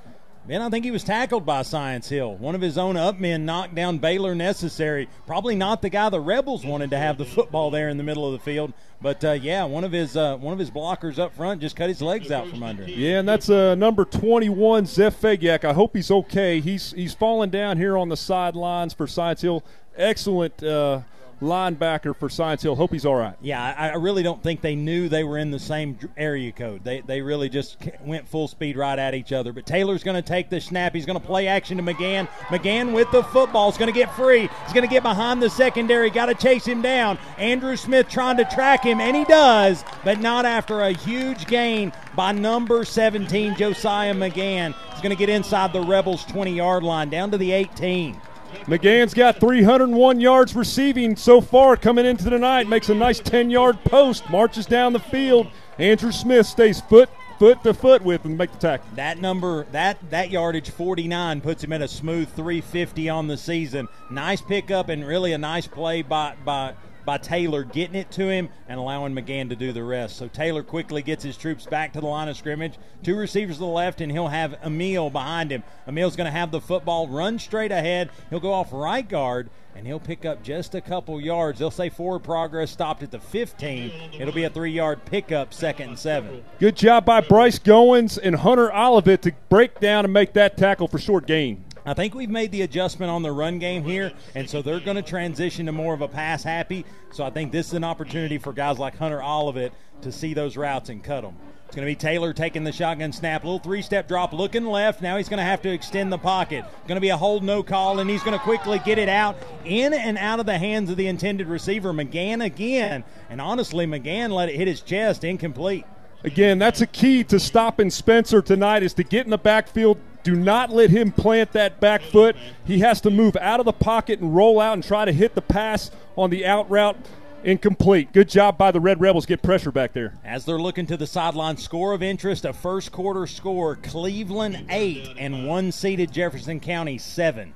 Man, 0.48 0.62
I 0.62 0.70
think 0.70 0.86
he 0.86 0.90
was 0.90 1.04
tackled 1.04 1.44
by 1.44 1.60
Science 1.60 2.08
Hill. 2.08 2.34
One 2.36 2.54
of 2.54 2.62
his 2.62 2.78
own 2.78 2.96
up 2.96 3.20
men 3.20 3.44
knocked 3.44 3.74
down 3.74 3.98
Baylor 3.98 4.34
Necessary. 4.34 5.06
Probably 5.26 5.54
not 5.54 5.82
the 5.82 5.90
guy 5.90 6.08
the 6.08 6.20
Rebels 6.20 6.64
wanted 6.64 6.88
to 6.88 6.96
have 6.96 7.18
the 7.18 7.26
football 7.26 7.70
there 7.70 7.90
in 7.90 7.98
the 7.98 8.02
middle 8.02 8.24
of 8.24 8.32
the 8.32 8.38
field, 8.38 8.72
but 9.02 9.22
uh, 9.22 9.32
yeah, 9.32 9.64
one 9.64 9.84
of 9.84 9.92
his 9.92 10.16
uh, 10.16 10.38
one 10.38 10.54
of 10.54 10.58
his 10.58 10.70
blockers 10.70 11.18
up 11.18 11.36
front 11.36 11.60
just 11.60 11.76
cut 11.76 11.90
his 11.90 12.00
legs 12.00 12.30
out 12.30 12.48
from 12.48 12.62
under. 12.62 12.84
Yeah, 12.84 13.18
and 13.18 13.28
that's 13.28 13.50
uh, 13.50 13.74
number 13.74 14.06
21, 14.06 14.86
Zeph 14.86 15.20
Fagiak. 15.20 15.66
I 15.66 15.74
hope 15.74 15.94
he's 15.94 16.10
okay. 16.10 16.60
He's 16.60 16.92
he's 16.92 17.12
falling 17.12 17.50
down 17.50 17.76
here 17.76 17.98
on 17.98 18.08
the 18.08 18.16
sidelines 18.16 18.94
for 18.94 19.06
Science 19.06 19.42
Hill. 19.42 19.62
Excellent 19.98 20.62
uh, 20.62 21.02
linebacker 21.40 22.16
for 22.16 22.28
Science 22.28 22.62
Hill. 22.62 22.74
Hope 22.74 22.92
he's 22.92 23.06
all 23.06 23.14
right. 23.14 23.34
Yeah, 23.40 23.62
I, 23.62 23.94
really 23.94 24.22
don't 24.22 24.42
think 24.42 24.60
they 24.60 24.74
knew 24.74 25.08
they 25.08 25.24
were 25.24 25.38
in 25.38 25.50
the 25.50 25.58
same 25.58 25.98
area 26.16 26.52
code. 26.52 26.84
They 26.84 27.00
they 27.00 27.20
really 27.20 27.48
just 27.48 27.76
went 28.00 28.28
full 28.28 28.48
speed 28.48 28.76
right 28.76 28.98
at 28.98 29.14
each 29.14 29.32
other. 29.32 29.52
But 29.52 29.66
Taylor's 29.66 30.02
going 30.02 30.16
to 30.16 30.26
take 30.26 30.50
the 30.50 30.60
snap. 30.60 30.94
He's 30.94 31.06
going 31.06 31.18
to 31.18 31.24
play 31.24 31.46
action 31.46 31.76
to 31.76 31.82
McGann. 31.82 32.28
McGann 32.48 32.92
with 32.92 33.10
the 33.12 33.22
football 33.22 33.68
is 33.68 33.76
going 33.76 33.92
to 33.92 33.98
get 33.98 34.14
free. 34.14 34.48
He's 34.64 34.72
going 34.72 34.86
to 34.86 34.92
get 34.92 35.02
behind 35.02 35.42
the 35.42 35.50
secondary. 35.50 36.10
Got 36.10 36.26
to 36.26 36.34
chase 36.34 36.64
him 36.64 36.82
down. 36.82 37.18
Andrew 37.36 37.76
Smith 37.76 38.08
trying 38.08 38.36
to 38.38 38.44
track 38.44 38.84
him, 38.84 39.00
and 39.00 39.16
he 39.16 39.24
does, 39.24 39.84
but 40.04 40.20
not 40.20 40.44
after 40.44 40.80
a 40.80 40.92
huge 40.92 41.46
gain 41.46 41.92
by 42.16 42.32
number 42.32 42.84
17, 42.84 43.56
Josiah 43.56 44.14
McGann. 44.14 44.74
He's 44.90 45.00
going 45.00 45.10
to 45.10 45.16
get 45.16 45.28
inside 45.28 45.72
the 45.72 45.82
Rebels' 45.82 46.24
20 46.24 46.52
yard 46.52 46.82
line, 46.82 47.10
down 47.10 47.30
to 47.30 47.38
the 47.38 47.52
18. 47.52 48.20
McGann's 48.66 49.14
got 49.14 49.40
301 49.40 50.20
yards 50.20 50.54
receiving 50.54 51.16
so 51.16 51.40
far 51.40 51.76
coming 51.76 52.06
into 52.06 52.30
the 52.30 52.38
night. 52.38 52.68
Makes 52.68 52.88
a 52.88 52.94
nice 52.94 53.20
10 53.20 53.50
yard 53.50 53.82
post, 53.84 54.28
marches 54.30 54.66
down 54.66 54.92
the 54.92 55.00
field. 55.00 55.48
Andrew 55.78 56.12
Smith 56.12 56.46
stays 56.46 56.80
foot 56.80 57.08
foot 57.38 57.62
to 57.62 57.72
foot 57.72 58.02
with 58.02 58.24
and 58.24 58.36
make 58.36 58.50
the 58.52 58.58
tackle. 58.58 58.88
That 58.96 59.20
number, 59.20 59.64
that 59.72 60.10
that 60.10 60.30
yardage 60.30 60.70
49 60.70 61.40
puts 61.40 61.62
him 61.62 61.72
at 61.72 61.80
a 61.80 61.88
smooth 61.88 62.28
350 62.30 63.08
on 63.08 63.28
the 63.28 63.36
season. 63.36 63.88
Nice 64.10 64.40
pickup 64.40 64.88
and 64.88 65.06
really 65.06 65.32
a 65.32 65.38
nice 65.38 65.66
play 65.66 66.02
by 66.02 66.34
by 66.44 66.74
by 67.08 67.16
Taylor 67.16 67.64
getting 67.64 67.94
it 67.94 68.10
to 68.10 68.28
him 68.28 68.50
and 68.68 68.78
allowing 68.78 69.14
McGann 69.14 69.48
to 69.48 69.56
do 69.56 69.72
the 69.72 69.82
rest. 69.82 70.18
So 70.18 70.28
Taylor 70.28 70.62
quickly 70.62 71.00
gets 71.00 71.24
his 71.24 71.38
troops 71.38 71.64
back 71.64 71.94
to 71.94 72.02
the 72.02 72.06
line 72.06 72.28
of 72.28 72.36
scrimmage. 72.36 72.74
Two 73.02 73.16
receivers 73.16 73.56
to 73.56 73.60
the 73.60 73.66
left, 73.66 74.02
and 74.02 74.12
he'll 74.12 74.28
have 74.28 74.58
Emil 74.62 75.08
behind 75.08 75.50
him. 75.50 75.62
Emil's 75.86 76.16
going 76.16 76.26
to 76.26 76.30
have 76.30 76.50
the 76.50 76.60
football 76.60 77.08
run 77.08 77.38
straight 77.38 77.72
ahead. 77.72 78.10
He'll 78.28 78.40
go 78.40 78.52
off 78.52 78.74
right 78.74 79.08
guard 79.08 79.48
and 79.74 79.86
he'll 79.86 80.00
pick 80.00 80.24
up 80.24 80.42
just 80.42 80.74
a 80.74 80.80
couple 80.80 81.20
yards. 81.20 81.60
They'll 81.60 81.70
say 81.70 81.88
forward 81.88 82.24
progress 82.24 82.72
stopped 82.72 83.02
at 83.04 83.12
the 83.12 83.20
15. 83.20 83.92
It'll 84.18 84.34
be 84.34 84.42
a 84.42 84.50
three 84.50 84.72
yard 84.72 85.04
pickup, 85.04 85.54
second 85.54 85.90
and 85.90 85.98
seven. 85.98 86.44
Good 86.58 86.76
job 86.76 87.04
by 87.04 87.20
Bryce 87.20 87.60
Goins 87.60 88.18
and 88.20 88.36
Hunter 88.36 88.74
Olivet 88.74 89.22
to 89.22 89.32
break 89.48 89.78
down 89.78 90.04
and 90.04 90.12
make 90.12 90.32
that 90.34 90.56
tackle 90.56 90.88
for 90.88 90.98
short 90.98 91.26
gain. 91.26 91.64
I 91.88 91.94
think 91.94 92.14
we've 92.14 92.30
made 92.30 92.52
the 92.52 92.62
adjustment 92.62 93.10
on 93.10 93.22
the 93.22 93.32
run 93.32 93.58
game 93.58 93.84
here, 93.84 94.12
and 94.34 94.48
so 94.48 94.62
they're 94.62 94.80
going 94.80 94.96
to 94.96 95.02
transition 95.02 95.66
to 95.66 95.72
more 95.72 95.94
of 95.94 96.00
a 96.00 96.08
pass 96.08 96.42
happy. 96.42 96.84
So 97.12 97.24
I 97.24 97.30
think 97.30 97.52
this 97.52 97.68
is 97.68 97.74
an 97.74 97.84
opportunity 97.84 98.38
for 98.38 98.52
guys 98.52 98.78
like 98.78 98.96
Hunter 98.96 99.22
Olivet 99.22 99.72
to 100.02 100.12
see 100.12 100.34
those 100.34 100.56
routes 100.56 100.88
and 100.88 101.02
cut 101.02 101.22
them. 101.22 101.36
It's 101.66 101.76
going 101.76 101.86
to 101.86 101.90
be 101.90 101.96
Taylor 101.96 102.32
taking 102.32 102.64
the 102.64 102.72
shotgun 102.72 103.12
snap. 103.12 103.44
Little 103.44 103.58
three 103.58 103.82
step 103.82 104.08
drop, 104.08 104.32
looking 104.32 104.64
left. 104.64 105.02
Now 105.02 105.18
he's 105.18 105.28
going 105.28 105.38
to 105.38 105.44
have 105.44 105.60
to 105.62 105.68
extend 105.70 106.10
the 106.10 106.16
pocket. 106.16 106.64
Going 106.86 106.96
to 106.96 107.00
be 107.00 107.10
a 107.10 107.16
hold 107.16 107.44
no 107.44 107.62
call, 107.62 108.00
and 108.00 108.08
he's 108.08 108.22
going 108.22 108.38
to 108.38 108.42
quickly 108.42 108.78
get 108.78 108.96
it 108.96 109.10
out 109.10 109.36
in 109.66 109.92
and 109.92 110.16
out 110.16 110.40
of 110.40 110.46
the 110.46 110.56
hands 110.56 110.88
of 110.88 110.96
the 110.96 111.06
intended 111.06 111.46
receiver. 111.46 111.92
McGann 111.92 112.42
again. 112.42 113.04
And 113.28 113.38
honestly, 113.38 113.86
McGann 113.86 114.30
let 114.30 114.48
it 114.48 114.56
hit 114.56 114.66
his 114.66 114.80
chest, 114.80 115.24
incomplete. 115.24 115.84
Again, 116.24 116.58
that's 116.58 116.80
a 116.80 116.86
key 116.86 117.22
to 117.24 117.38
stopping 117.38 117.90
Spencer 117.90 118.42
tonight 118.42 118.82
is 118.82 118.94
to 118.94 119.04
get 119.04 119.24
in 119.24 119.30
the 119.30 119.38
backfield. 119.38 119.98
Do 120.24 120.34
not 120.34 120.70
let 120.70 120.90
him 120.90 121.12
plant 121.12 121.52
that 121.52 121.80
back 121.80 122.02
foot. 122.02 122.36
He 122.64 122.80
has 122.80 123.00
to 123.02 123.10
move 123.10 123.36
out 123.36 123.60
of 123.60 123.66
the 123.66 123.72
pocket 123.72 124.20
and 124.20 124.34
roll 124.34 124.60
out 124.60 124.74
and 124.74 124.82
try 124.82 125.04
to 125.04 125.12
hit 125.12 125.34
the 125.34 125.42
pass 125.42 125.90
on 126.16 126.30
the 126.30 126.44
out 126.44 126.68
route 126.68 126.96
incomplete. 127.44 128.12
Good 128.12 128.28
job 128.28 128.58
by 128.58 128.70
the 128.70 128.80
Red 128.80 129.00
Rebels. 129.00 129.26
Get 129.26 129.42
pressure 129.42 129.70
back 129.70 129.92
there. 129.92 130.14
As 130.24 130.44
they're 130.44 130.58
looking 130.58 130.86
to 130.86 130.96
the 130.96 131.06
sideline, 131.06 131.56
score 131.56 131.92
of 131.92 132.02
interest, 132.02 132.44
a 132.44 132.52
first 132.52 132.92
quarter 132.92 133.26
score 133.26 133.76
Cleveland 133.76 134.66
8 134.68 135.16
and 135.18 135.46
one 135.46 135.72
seeded 135.72 136.12
Jefferson 136.12 136.60
County 136.60 136.98
7. 136.98 137.54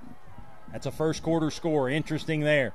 That's 0.72 0.86
a 0.86 0.92
first 0.92 1.22
quarter 1.22 1.50
score. 1.50 1.88
Interesting 1.88 2.40
there. 2.40 2.74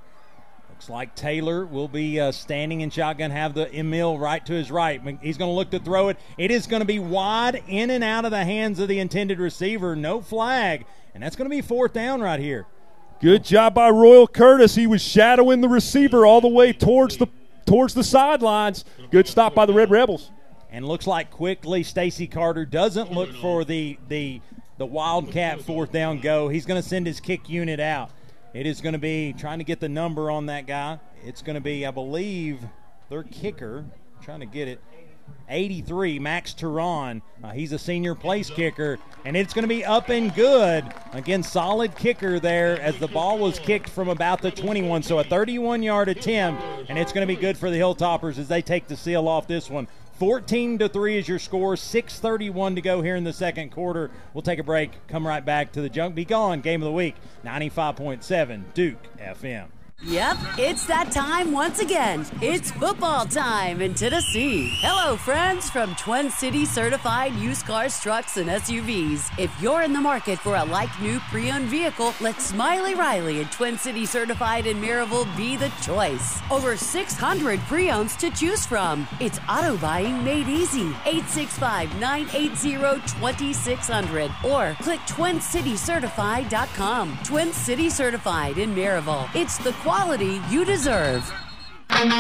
Looks 0.77 0.89
like 0.91 1.15
Taylor 1.15 1.65
will 1.65 1.87
be 1.87 2.19
uh, 2.19 2.31
standing 2.31 2.81
in 2.81 2.91
shotgun, 2.91 3.31
have 3.31 3.55
the 3.55 3.67
Emil 3.75 4.19
right 4.19 4.45
to 4.45 4.53
his 4.53 4.69
right. 4.69 5.01
He's 5.23 5.35
going 5.35 5.49
to 5.49 5.55
look 5.55 5.71
to 5.71 5.79
throw 5.79 6.09
it. 6.09 6.17
It 6.37 6.51
is 6.51 6.67
going 6.67 6.81
to 6.81 6.85
be 6.85 6.99
wide 6.99 7.63
in 7.67 7.89
and 7.89 8.03
out 8.03 8.25
of 8.25 8.31
the 8.31 8.45
hands 8.45 8.79
of 8.79 8.87
the 8.87 8.99
intended 8.99 9.39
receiver. 9.39 9.95
No 9.95 10.21
flag. 10.21 10.85
And 11.15 11.23
that's 11.23 11.35
going 11.35 11.49
to 11.49 11.55
be 11.55 11.63
fourth 11.63 11.93
down 11.93 12.21
right 12.21 12.39
here. 12.39 12.67
Good 13.19 13.43
job 13.43 13.73
by 13.73 13.89
Royal 13.89 14.27
Curtis. 14.27 14.75
He 14.75 14.85
was 14.85 15.01
shadowing 15.01 15.61
the 15.61 15.67
receiver 15.67 16.27
all 16.27 16.41
the 16.41 16.47
way 16.47 16.73
towards 16.73 17.17
the 17.17 17.25
towards 17.65 17.95
the 17.95 18.03
sidelines. 18.03 18.85
Good 19.09 19.27
stop 19.27 19.55
by 19.55 19.65
the 19.65 19.73
Red 19.73 19.89
Rebels. 19.89 20.29
And 20.69 20.85
looks 20.85 21.07
like 21.07 21.31
quickly 21.31 21.81
Stacy 21.81 22.27
Carter 22.27 22.67
doesn't 22.67 23.11
look 23.11 23.33
for 23.37 23.65
the 23.65 23.97
the 24.09 24.41
the 24.77 24.85
Wildcat 24.85 25.59
fourth 25.63 25.91
down 25.91 26.19
go. 26.19 26.49
He's 26.49 26.67
going 26.67 26.79
to 26.79 26.87
send 26.87 27.07
his 27.07 27.19
kick 27.19 27.49
unit 27.49 27.79
out. 27.79 28.11
It 28.57 28.65
is 28.65 28.81
going 28.81 28.93
to 28.93 28.99
be 28.99 29.35
trying 29.37 29.59
to 29.59 29.63
get 29.63 29.79
the 29.79 29.87
number 29.87 30.31
on 30.31 30.47
that 30.47 30.65
guy. 30.65 30.97
It's 31.23 31.43
going 31.43 31.53
to 31.53 31.61
be, 31.61 31.85
I 31.85 31.91
believe, 31.91 32.59
their 33.07 33.21
kicker. 33.21 33.85
trying 34.23 34.39
to 34.39 34.47
get 34.47 34.67
it. 34.67 34.81
83, 35.47 36.17
Max 36.17 36.55
Turan. 36.55 37.21
Uh, 37.43 37.51
he's 37.51 37.71
a 37.71 37.77
senior 37.77 38.15
place 38.15 38.49
kicker, 38.49 38.97
and 39.25 39.37
it's 39.37 39.53
going 39.53 39.61
to 39.61 39.67
be 39.67 39.85
up 39.85 40.09
and 40.09 40.33
good. 40.33 40.91
Again, 41.13 41.43
solid 41.43 41.95
kicker 41.95 42.39
there 42.39 42.81
as 42.81 42.97
the 42.97 43.07
ball 43.07 43.37
was 43.37 43.59
kicked 43.59 43.89
from 43.89 44.09
about 44.09 44.41
the 44.41 44.49
21. 44.49 45.03
So 45.03 45.19
a 45.19 45.23
31 45.23 45.83
yard 45.83 46.09
attempt, 46.09 46.63
and 46.89 46.97
it's 46.97 47.13
going 47.13 47.27
to 47.27 47.31
be 47.31 47.39
good 47.39 47.59
for 47.59 47.69
the 47.69 47.77
Hilltoppers 47.77 48.39
as 48.39 48.47
they 48.47 48.63
take 48.63 48.87
the 48.87 48.97
seal 48.97 49.27
off 49.27 49.45
this 49.45 49.69
one. 49.69 49.87
14 50.17 50.79
to 50.79 50.89
3 50.89 51.17
is 51.17 51.27
your 51.27 51.37
score. 51.37 51.75
6:31 51.75 52.75
to 52.75 52.81
go 52.81 53.01
here 53.01 53.15
in 53.15 53.23
the 53.23 53.33
second 53.33 53.71
quarter. 53.71 54.09
We'll 54.33 54.41
take 54.41 54.57
a 54.57 54.63
break. 54.63 54.91
Come 55.07 55.27
right 55.27 55.45
back 55.45 55.71
to 55.73 55.81
the 55.81 55.89
Junk 55.89 56.15
Be 56.15 56.25
Gone 56.25 56.61
game 56.61 56.81
of 56.81 56.87
the 56.87 56.91
week. 56.91 57.15
95.7 57.43 58.63
Duke 58.73 59.07
FM. 59.19 59.67
Yep, 60.03 60.37
it's 60.59 60.85
that 60.85 61.11
time 61.11 61.51
once 61.51 61.79
again. 61.79 62.23
It's 62.39 62.69
football 62.69 63.25
time 63.25 63.81
in 63.81 63.95
Tennessee. 63.95 64.69
Hello, 64.81 65.17
friends 65.17 65.71
from 65.71 65.95
Twin 65.95 66.29
City 66.29 66.65
Certified 66.65 67.33
Used 67.33 67.65
Cars, 67.65 67.99
Trucks, 67.99 68.37
and 68.37 68.47
SUVs. 68.47 69.27
If 69.39 69.51
you're 69.59 69.81
in 69.81 69.93
the 69.93 69.99
market 69.99 70.37
for 70.37 70.55
a 70.55 70.63
like 70.63 70.91
new 71.01 71.19
pre 71.31 71.49
owned 71.49 71.65
vehicle, 71.65 72.13
let 72.21 72.39
Smiley 72.39 72.93
Riley 72.93 73.41
and 73.41 73.51
Twin 73.51 73.75
City 73.75 74.05
Certified 74.05 74.67
in 74.67 74.79
Maryville 74.79 75.25
be 75.35 75.57
the 75.57 75.71
choice. 75.81 76.41
Over 76.51 76.77
600 76.77 77.59
pre 77.61 77.89
owns 77.89 78.15
to 78.17 78.29
choose 78.29 78.67
from. 78.67 79.07
It's 79.19 79.39
auto 79.49 79.77
buying 79.77 80.23
made 80.23 80.47
easy. 80.47 80.89
865 81.07 81.99
980 81.99 83.01
2600 83.19 84.31
or 84.45 84.75
click 84.79 84.99
twincitycertified.com. 85.07 87.17
Twin 87.23 87.51
City 87.51 87.89
Certified 87.89 88.59
in 88.59 88.75
Maryville. 88.75 89.27
It's 89.35 89.57
the 89.57 89.73
quality 89.87 90.41
you 90.49 90.65
deserve. 90.65 91.23
And 91.91 92.11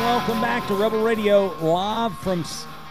welcome 0.00 0.40
back 0.40 0.66
to 0.68 0.74
Rebel 0.74 1.02
Radio 1.02 1.48
live 1.60 2.16
from 2.20 2.42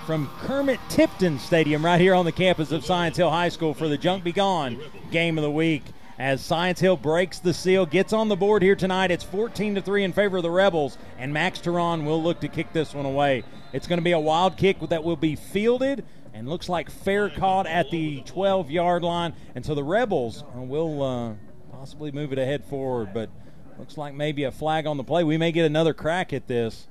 from 0.05 0.29
Kermit 0.41 0.79
Tipton 0.89 1.39
Stadium 1.39 1.83
right 1.83 1.99
here 1.99 2.13
on 2.13 2.25
the 2.25 2.31
campus 2.31 2.71
of 2.71 2.85
Science 2.85 3.17
Hill 3.17 3.31
High 3.31 3.49
School 3.49 3.73
for 3.73 3.87
the 3.87 3.97
Junk 3.97 4.23
Be 4.23 4.31
Gone 4.31 4.79
game 5.09 5.39
of 5.39 5.43
the 5.43 5.49
week. 5.49 5.81
As 6.19 6.39
Science 6.39 6.79
Hill 6.79 6.97
breaks 6.97 7.39
the 7.39 7.53
seal, 7.53 7.87
gets 7.87 8.13
on 8.13 8.29
the 8.29 8.35
board 8.35 8.61
here 8.61 8.75
tonight. 8.75 9.09
It's 9.09 9.23
14 9.23 9.75
to 9.75 9.81
3 9.81 10.03
in 10.03 10.13
favor 10.13 10.37
of 10.37 10.43
the 10.43 10.51
Rebels, 10.51 10.99
and 11.17 11.33
Max 11.33 11.59
Turan 11.59 12.05
will 12.05 12.21
look 12.21 12.39
to 12.41 12.47
kick 12.47 12.71
this 12.71 12.93
one 12.93 13.05
away. 13.05 13.43
It's 13.75 13.87
going 13.87 13.99
to 13.99 14.03
be 14.03 14.13
a 14.13 14.19
wild 14.19 14.55
kick 14.55 14.79
that 14.87 15.03
will 15.03 15.17
be 15.17 15.35
fielded 15.35 16.05
and 16.33 16.47
looks 16.47 16.69
like 16.69 16.89
fair 16.89 17.29
caught 17.29 17.67
at 17.67 17.91
the 17.91 18.21
12 18.21 18.71
yard 18.71 19.03
line. 19.03 19.33
And 19.53 19.65
so 19.65 19.75
the 19.75 19.83
Rebels 19.83 20.45
will 20.55 21.03
uh, 21.03 21.33
possibly 21.73 22.09
move 22.13 22.31
it 22.31 22.39
ahead 22.39 22.63
forward, 22.63 23.13
but 23.13 23.29
looks 23.77 23.97
like 23.97 24.13
maybe 24.13 24.45
a 24.45 24.51
flag 24.53 24.87
on 24.87 24.95
the 24.95 25.03
play. 25.03 25.25
We 25.25 25.35
may 25.35 25.51
get 25.51 25.65
another 25.65 25.93
crack 25.93 26.31
at 26.31 26.47
this. 26.47 26.87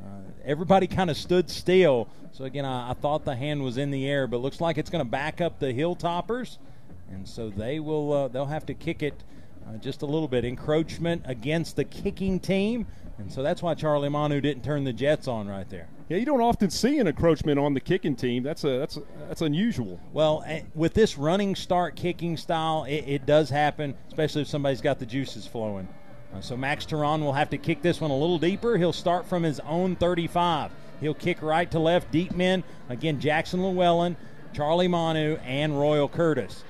Uh, 0.00 0.06
everybody 0.42 0.86
kind 0.86 1.10
of 1.10 1.18
stood 1.18 1.50
still. 1.50 2.08
So 2.32 2.44
again, 2.44 2.64
I, 2.64 2.92
I, 2.92 2.94
thought 2.94 3.26
the 3.26 3.36
hand 3.36 3.62
was 3.62 3.76
in 3.76 3.90
the 3.90 4.08
air, 4.08 4.26
but 4.26 4.38
looks 4.38 4.58
like 4.58 4.78
it's 4.78 4.88
going 4.88 5.04
to 5.04 5.10
back 5.10 5.42
up 5.42 5.58
the 5.58 5.74
Hilltoppers, 5.74 6.56
and 7.10 7.28
so 7.28 7.50
they 7.50 7.78
will 7.78 8.10
uh, 8.10 8.28
they'll 8.28 8.46
have 8.46 8.64
to 8.66 8.74
kick 8.74 9.02
it 9.02 9.22
uh, 9.68 9.76
just 9.76 10.00
a 10.00 10.06
little 10.06 10.28
bit. 10.28 10.46
Encroachment 10.46 11.24
against 11.26 11.76
the 11.76 11.84
kicking 11.84 12.40
team, 12.40 12.86
and 13.18 13.30
so 13.30 13.42
that's 13.42 13.62
why 13.62 13.74
Charlie 13.74 14.08
Manu 14.08 14.40
didn't 14.40 14.64
turn 14.64 14.84
the 14.84 14.94
Jets 14.94 15.28
on 15.28 15.46
right 15.46 15.68
there. 15.68 15.88
Yeah, 16.12 16.18
you 16.18 16.26
don't 16.26 16.42
often 16.42 16.68
see 16.68 16.98
an 16.98 17.06
encroachment 17.06 17.58
on 17.58 17.72
the 17.72 17.80
kicking 17.80 18.14
team. 18.14 18.42
That's 18.42 18.64
a 18.64 18.78
that's 18.78 18.98
a, 18.98 19.02
that's 19.28 19.40
unusual. 19.40 19.98
Well, 20.12 20.44
eh, 20.46 20.60
with 20.74 20.92
this 20.92 21.16
running 21.16 21.56
start 21.56 21.96
kicking 21.96 22.36
style, 22.36 22.84
it, 22.84 23.04
it 23.06 23.24
does 23.24 23.48
happen, 23.48 23.94
especially 24.08 24.42
if 24.42 24.48
somebody's 24.48 24.82
got 24.82 24.98
the 24.98 25.06
juices 25.06 25.46
flowing. 25.46 25.88
Uh, 26.34 26.42
so 26.42 26.54
Max 26.54 26.84
Turan 26.84 27.22
will 27.22 27.32
have 27.32 27.48
to 27.48 27.56
kick 27.56 27.80
this 27.80 27.98
one 27.98 28.10
a 28.10 28.14
little 28.14 28.38
deeper. 28.38 28.76
He'll 28.76 28.92
start 28.92 29.24
from 29.24 29.42
his 29.42 29.58
own 29.60 29.96
35. 29.96 30.70
He'll 31.00 31.14
kick 31.14 31.40
right 31.40 31.70
to 31.70 31.78
left, 31.78 32.10
deep 32.10 32.32
men. 32.32 32.62
Again, 32.90 33.18
Jackson 33.18 33.62
Llewellyn, 33.62 34.18
Charlie 34.52 34.88
Manu, 34.88 35.36
and 35.36 35.80
Royal 35.80 36.10
Curtis. 36.10 36.62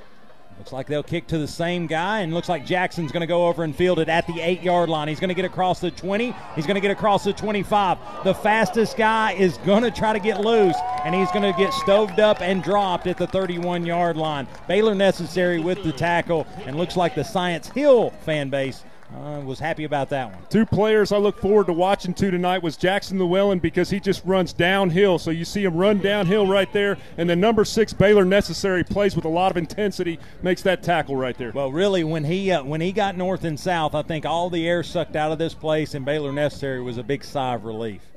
Looks 0.59 0.72
like 0.72 0.86
they'll 0.86 1.03
kick 1.03 1.26
to 1.28 1.38
the 1.38 1.48
same 1.48 1.86
guy, 1.86 2.20
and 2.20 2.32
looks 2.32 2.48
like 2.48 2.64
Jackson's 2.64 3.11
going 3.11 3.22
to 3.22 3.26
go 3.26 3.46
over 3.48 3.64
and 3.64 3.74
field 3.74 3.98
it 3.98 4.09
at 4.09 4.26
the 4.26 4.40
eight 4.40 4.62
yard 4.62 4.88
line. 4.88 5.09
He's 5.09 5.18
going 5.18 5.28
to 5.28 5.34
get 5.34 5.44
across 5.44 5.80
the 5.80 5.90
20. 5.90 6.34
He's 6.55 6.66
going 6.66 6.76
to 6.76 6.80
get 6.80 6.90
across 6.90 7.24
the 7.24 7.32
25. 7.32 7.98
The 8.22 8.34
fastest 8.34 8.96
guy 8.96 9.32
is 9.32 9.57
going 9.59 9.82
to 9.82 9.90
try 9.90 10.12
to 10.12 10.20
get 10.20 10.40
loose, 10.40 10.76
and 11.05 11.14
he's 11.14 11.30
going 11.32 11.50
to 11.50 11.59
get 11.59 11.72
stoved 11.72 12.20
up 12.20 12.40
and 12.40 12.62
dropped 12.62 13.07
at 13.07 13.16
the 13.16 13.26
31 13.26 13.84
yard 13.86 14.16
line. 14.16 14.46
Baylor 14.68 14.94
Necessary 14.94 15.59
with 15.59 15.82
the 15.82 15.92
tackle, 15.92 16.46
and 16.64 16.76
looks 16.76 16.96
like 16.96 17.14
the 17.14 17.24
Science 17.24 17.68
Hill 17.68 18.11
fan 18.24 18.48
base 18.48 18.84
uh, 19.14 19.40
was 19.40 19.58
happy 19.58 19.84
about 19.84 20.08
that 20.10 20.32
one. 20.32 20.42
Two 20.48 20.66
players 20.66 21.12
I 21.12 21.18
look 21.18 21.38
forward 21.38 21.66
to 21.66 21.72
watching 21.72 22.14
to 22.14 22.30
tonight 22.30 22.62
was 22.62 22.76
Jackson 22.76 23.18
Llewellyn 23.18 23.58
because 23.58 23.90
he 23.90 24.00
just 24.00 24.24
runs 24.24 24.52
downhill. 24.52 25.18
So 25.18 25.30
you 25.30 25.44
see 25.44 25.64
him 25.64 25.76
run 25.76 25.98
downhill 25.98 26.46
right 26.46 26.72
there, 26.72 26.98
and 27.16 27.28
the 27.28 27.36
number 27.36 27.64
six 27.64 27.92
Baylor 27.92 28.24
Necessary 28.24 28.84
plays 28.84 29.16
with 29.16 29.24
a 29.24 29.28
lot 29.28 29.50
of 29.50 29.56
intensity, 29.56 30.18
makes 30.42 30.62
that 30.62 30.82
tackle 30.82 31.16
right 31.16 31.36
there. 31.36 31.52
Well, 31.52 31.72
really, 31.72 32.04
when 32.04 32.24
he 32.24 32.50
uh, 32.50 32.62
when 32.62 32.80
he 32.80 32.92
got 32.92 33.16
north 33.16 33.44
and 33.44 33.58
south, 33.58 33.94
I 33.94 34.02
think 34.02 34.26
all 34.26 34.50
the 34.50 34.68
air 34.68 34.82
sucked 34.82 35.16
out 35.16 35.32
of 35.32 35.38
this 35.38 35.54
place, 35.54 35.94
and 35.94 36.04
Baylor 36.04 36.32
Necessary 36.32 36.82
was 36.82 36.98
a 36.98 37.02
big 37.02 37.24
sigh 37.24 37.54
of 37.54 37.64
relief. 37.64 38.11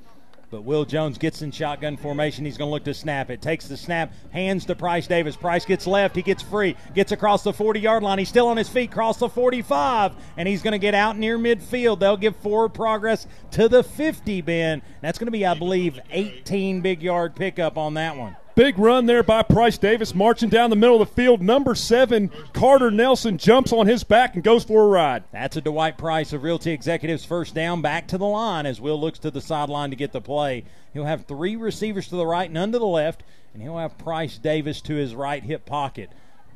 But 0.55 0.63
Will 0.63 0.85
Jones 0.85 1.17
gets 1.17 1.41
in 1.41 1.51
shotgun 1.51 1.97
formation. 1.97 2.45
He's 2.45 2.57
going 2.57 2.69
to 2.69 2.71
look 2.71 2.85
to 2.85 2.93
snap 2.93 3.29
it. 3.29 3.41
Takes 3.41 3.67
the 3.67 3.75
snap, 3.75 4.13
hands 4.31 4.63
to 4.67 4.73
Price 4.73 5.05
Davis. 5.05 5.35
Price 5.35 5.65
gets 5.65 5.85
left. 5.85 6.15
He 6.15 6.21
gets 6.21 6.41
free. 6.41 6.77
Gets 6.93 7.11
across 7.11 7.43
the 7.43 7.51
40 7.51 7.81
yard 7.81 8.03
line. 8.03 8.19
He's 8.19 8.29
still 8.29 8.47
on 8.47 8.55
his 8.55 8.69
feet. 8.69 8.89
Cross 8.89 9.17
the 9.17 9.27
45. 9.27 10.13
And 10.37 10.47
he's 10.47 10.61
going 10.61 10.71
to 10.71 10.77
get 10.77 10.95
out 10.95 11.17
near 11.17 11.37
midfield. 11.37 11.99
They'll 11.99 12.15
give 12.15 12.37
forward 12.37 12.69
progress 12.69 13.27
to 13.51 13.67
the 13.67 13.83
50 13.83 14.39
Ben. 14.43 14.81
That's 15.01 15.19
going 15.19 15.27
to 15.27 15.31
be, 15.31 15.45
I 15.45 15.55
believe, 15.55 15.99
18 16.09 16.79
big 16.79 17.01
yard 17.01 17.35
pickup 17.35 17.77
on 17.77 17.95
that 17.95 18.15
one. 18.15 18.37
Big 18.55 18.79
run 18.79 19.05
there 19.05 19.21
by 19.21 19.43
Price 19.43 19.77
Davis, 19.77 20.15
marching 20.15 20.47
down 20.47 20.69
the 20.69 20.77
middle 20.77 21.01
of 21.01 21.09
the 21.09 21.13
field. 21.13 21.41
Number 21.41 21.75
seven, 21.75 22.31
Carter 22.53 22.89
Nelson, 22.89 23.37
jumps 23.37 23.73
on 23.73 23.85
his 23.85 24.05
back 24.05 24.35
and 24.35 24.45
goes 24.45 24.63
for 24.63 24.81
a 24.83 24.87
ride. 24.87 25.25
That's 25.33 25.57
a 25.57 25.61
Dwight 25.61 25.97
Price 25.97 26.31
of 26.31 26.41
Realty 26.41 26.71
Executives 26.71 27.25
first 27.25 27.53
down 27.53 27.81
back 27.81 28.07
to 28.07 28.17
the 28.17 28.25
line 28.25 28.65
as 28.65 28.79
Will 28.79 28.99
looks 28.99 29.19
to 29.19 29.29
the 29.29 29.41
sideline 29.41 29.89
to 29.89 29.97
get 29.97 30.13
the 30.13 30.21
play. 30.21 30.63
He'll 30.93 31.03
have 31.03 31.25
three 31.25 31.57
receivers 31.57 32.07
to 32.07 32.15
the 32.15 32.25
right, 32.25 32.49
none 32.49 32.71
to 32.71 32.79
the 32.79 32.85
left, 32.85 33.23
and 33.53 33.61
he'll 33.61 33.77
have 33.77 33.97
Price 33.97 34.37
Davis 34.37 34.79
to 34.83 34.95
his 34.95 35.13
right 35.13 35.43
hip 35.43 35.65
pocket. 35.65 36.09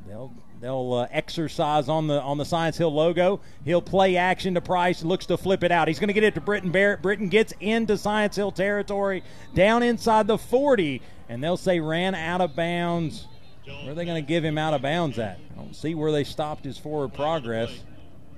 They'll 0.06 0.32
they'll 0.58 0.94
uh, 0.94 1.06
exercise 1.10 1.90
on 1.90 2.06
the 2.06 2.22
on 2.22 2.38
the 2.38 2.46
Science 2.46 2.78
Hill 2.78 2.94
logo. 2.94 3.40
He'll 3.66 3.82
play 3.82 4.16
action 4.16 4.54
to 4.54 4.62
Price, 4.62 5.02
looks 5.02 5.26
to 5.26 5.36
flip 5.36 5.62
it 5.62 5.70
out. 5.70 5.86
He's 5.86 5.98
going 5.98 6.08
to 6.08 6.14
get 6.14 6.24
it 6.24 6.34
to 6.36 6.40
Britton 6.40 6.70
Barrett. 6.70 7.02
Britton 7.02 7.28
gets 7.28 7.52
into 7.60 7.98
Science 7.98 8.36
Hill 8.36 8.52
territory, 8.52 9.22
down 9.54 9.82
inside 9.82 10.26
the 10.26 10.38
40, 10.38 11.02
and 11.30 11.42
they'll 11.42 11.56
say 11.56 11.78
ran 11.80 12.14
out 12.14 12.40
of 12.40 12.54
bounds. 12.56 13.26
Where 13.64 13.92
are 13.92 13.94
they 13.94 14.04
going 14.04 14.20
to 14.22 14.26
give 14.26 14.44
him 14.44 14.58
out 14.58 14.74
of 14.74 14.82
bounds 14.82 15.18
at? 15.18 15.38
I 15.52 15.54
don't 15.62 15.76
see 15.76 15.94
where 15.94 16.10
they 16.10 16.24
stopped 16.24 16.64
his 16.64 16.76
forward 16.76 17.14
progress. 17.14 17.70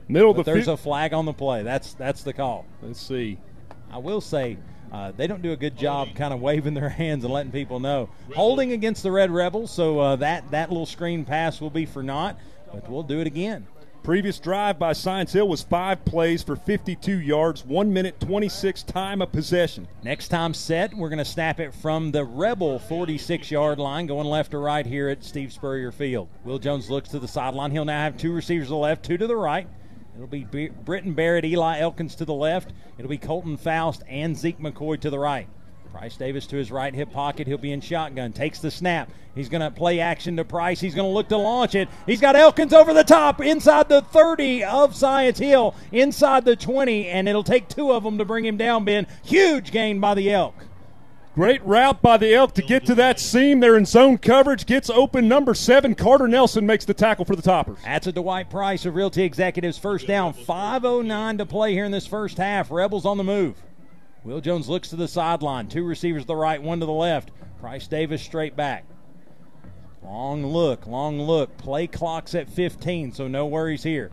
Middle 0.08 0.30
of 0.32 0.36
But 0.36 0.44
the 0.44 0.52
there's 0.52 0.66
field. 0.66 0.78
a 0.78 0.82
flag 0.82 1.14
on 1.14 1.24
the 1.24 1.32
play. 1.32 1.62
That's 1.62 1.94
that's 1.94 2.22
the 2.22 2.34
call. 2.34 2.66
Let's 2.82 3.00
see. 3.00 3.38
I 3.90 3.96
will 3.96 4.20
say 4.20 4.58
uh, 4.92 5.12
they 5.16 5.26
don't 5.26 5.40
do 5.40 5.52
a 5.52 5.56
good 5.56 5.78
job 5.78 6.08
kind 6.14 6.34
of 6.34 6.40
waving 6.40 6.74
their 6.74 6.88
hands 7.02 7.24
and 7.24 7.32
letting 7.32 7.50
people 7.52 7.80
know. 7.80 8.10
Holding 8.34 8.72
against 8.72 9.02
the 9.02 9.10
Red 9.10 9.30
Rebels, 9.30 9.70
so 9.70 9.98
uh, 10.00 10.16
that 10.16 10.50
that 10.50 10.68
little 10.68 10.84
screen 10.86 11.24
pass 11.24 11.62
will 11.62 11.70
be 11.70 11.86
for 11.86 12.02
naught. 12.02 12.36
But 12.70 12.90
we'll 12.90 13.02
do 13.02 13.20
it 13.20 13.26
again. 13.26 13.66
Previous 14.02 14.40
drive 14.40 14.80
by 14.80 14.94
Science 14.94 15.32
Hill 15.32 15.46
was 15.46 15.62
five 15.62 16.04
plays 16.04 16.42
for 16.42 16.56
52 16.56 17.20
yards, 17.20 17.64
one 17.64 17.92
minute 17.92 18.18
26 18.18 18.82
time 18.82 19.22
of 19.22 19.30
possession. 19.30 19.86
Next 20.02 20.26
time 20.26 20.54
set, 20.54 20.92
we're 20.92 21.08
going 21.08 21.20
to 21.20 21.24
snap 21.24 21.60
it 21.60 21.72
from 21.72 22.10
the 22.10 22.24
Rebel 22.24 22.80
46 22.80 23.52
yard 23.52 23.78
line, 23.78 24.08
going 24.08 24.26
left 24.26 24.50
to 24.50 24.58
right 24.58 24.84
here 24.84 25.08
at 25.08 25.22
Steve 25.22 25.52
Spurrier 25.52 25.92
Field. 25.92 26.28
Will 26.42 26.58
Jones 26.58 26.90
looks 26.90 27.10
to 27.10 27.20
the 27.20 27.28
sideline. 27.28 27.70
He'll 27.70 27.84
now 27.84 28.02
have 28.02 28.16
two 28.16 28.32
receivers 28.32 28.66
to 28.66 28.70
the 28.70 28.76
left, 28.76 29.04
two 29.04 29.18
to 29.18 29.28
the 29.28 29.36
right. 29.36 29.68
It'll 30.16 30.26
be 30.26 30.42
Britton 30.44 31.14
Barrett, 31.14 31.44
Eli 31.44 31.78
Elkins 31.78 32.16
to 32.16 32.24
the 32.24 32.34
left. 32.34 32.72
It'll 32.98 33.08
be 33.08 33.18
Colton 33.18 33.56
Faust 33.56 34.02
and 34.08 34.36
Zeke 34.36 34.58
McCoy 34.58 34.98
to 35.00 35.10
the 35.10 35.18
right. 35.20 35.46
Price 35.92 36.16
Davis 36.16 36.46
to 36.46 36.56
his 36.56 36.72
right 36.72 36.94
hip 36.94 37.12
pocket. 37.12 37.46
He'll 37.46 37.58
be 37.58 37.70
in 37.70 37.82
shotgun. 37.82 38.32
Takes 38.32 38.60
the 38.60 38.70
snap. 38.70 39.10
He's 39.34 39.50
going 39.50 39.60
to 39.60 39.70
play 39.70 40.00
action 40.00 40.36
to 40.38 40.44
Price. 40.44 40.80
He's 40.80 40.94
going 40.94 41.08
to 41.08 41.12
look 41.12 41.28
to 41.28 41.36
launch 41.36 41.74
it. 41.74 41.88
He's 42.06 42.20
got 42.20 42.34
Elkins 42.34 42.72
over 42.72 42.94
the 42.94 43.04
top 43.04 43.42
inside 43.42 43.90
the 43.90 44.00
30 44.00 44.64
of 44.64 44.96
Science 44.96 45.38
Hill, 45.38 45.74
inside 45.92 46.46
the 46.46 46.56
20, 46.56 47.08
and 47.08 47.28
it'll 47.28 47.44
take 47.44 47.68
two 47.68 47.92
of 47.92 48.04
them 48.04 48.16
to 48.18 48.24
bring 48.24 48.46
him 48.46 48.56
down, 48.56 48.84
Ben. 48.86 49.06
Huge 49.22 49.70
gain 49.70 50.00
by 50.00 50.14
the 50.14 50.32
Elk. 50.32 50.54
Great 51.34 51.64
route 51.64 52.00
by 52.02 52.16
the 52.16 52.34
Elk 52.34 52.54
to 52.54 52.62
get 52.62 52.86
to 52.86 52.94
that 52.94 53.20
seam. 53.20 53.60
They're 53.60 53.76
in 53.76 53.86
zone 53.86 54.18
coverage. 54.18 54.66
Gets 54.66 54.88
open. 54.88 55.28
Number 55.28 55.54
seven, 55.54 55.94
Carter 55.94 56.28
Nelson 56.28 56.66
makes 56.66 56.86
the 56.86 56.94
tackle 56.94 57.24
for 57.24 57.36
the 57.36 57.42
Toppers. 57.42 57.78
That's 57.84 58.06
a 58.06 58.12
Dwight 58.12 58.50
Price 58.50 58.86
of 58.86 58.94
Realty 58.94 59.22
Executives 59.22 59.78
first 59.78 60.06
down. 60.06 60.32
5.09 60.34 61.38
to 61.38 61.46
play 61.46 61.72
here 61.72 61.84
in 61.84 61.92
this 61.92 62.06
first 62.06 62.38
half. 62.38 62.70
Rebels 62.70 63.06
on 63.06 63.18
the 63.18 63.24
move. 63.24 63.56
Will 64.24 64.40
Jones 64.40 64.68
looks 64.68 64.88
to 64.90 64.96
the 64.96 65.08
sideline. 65.08 65.68
Two 65.68 65.84
receivers 65.84 66.22
to 66.22 66.28
the 66.28 66.36
right, 66.36 66.62
one 66.62 66.80
to 66.80 66.86
the 66.86 66.92
left. 66.92 67.30
Price 67.60 67.88
Davis 67.88 68.22
straight 68.22 68.56
back. 68.56 68.84
Long 70.02 70.46
look, 70.46 70.86
long 70.86 71.20
look. 71.20 71.56
Play 71.58 71.86
clock's 71.86 72.34
at 72.34 72.48
15, 72.48 73.12
so 73.12 73.28
no 73.28 73.46
worries 73.46 73.82
here. 73.82 74.10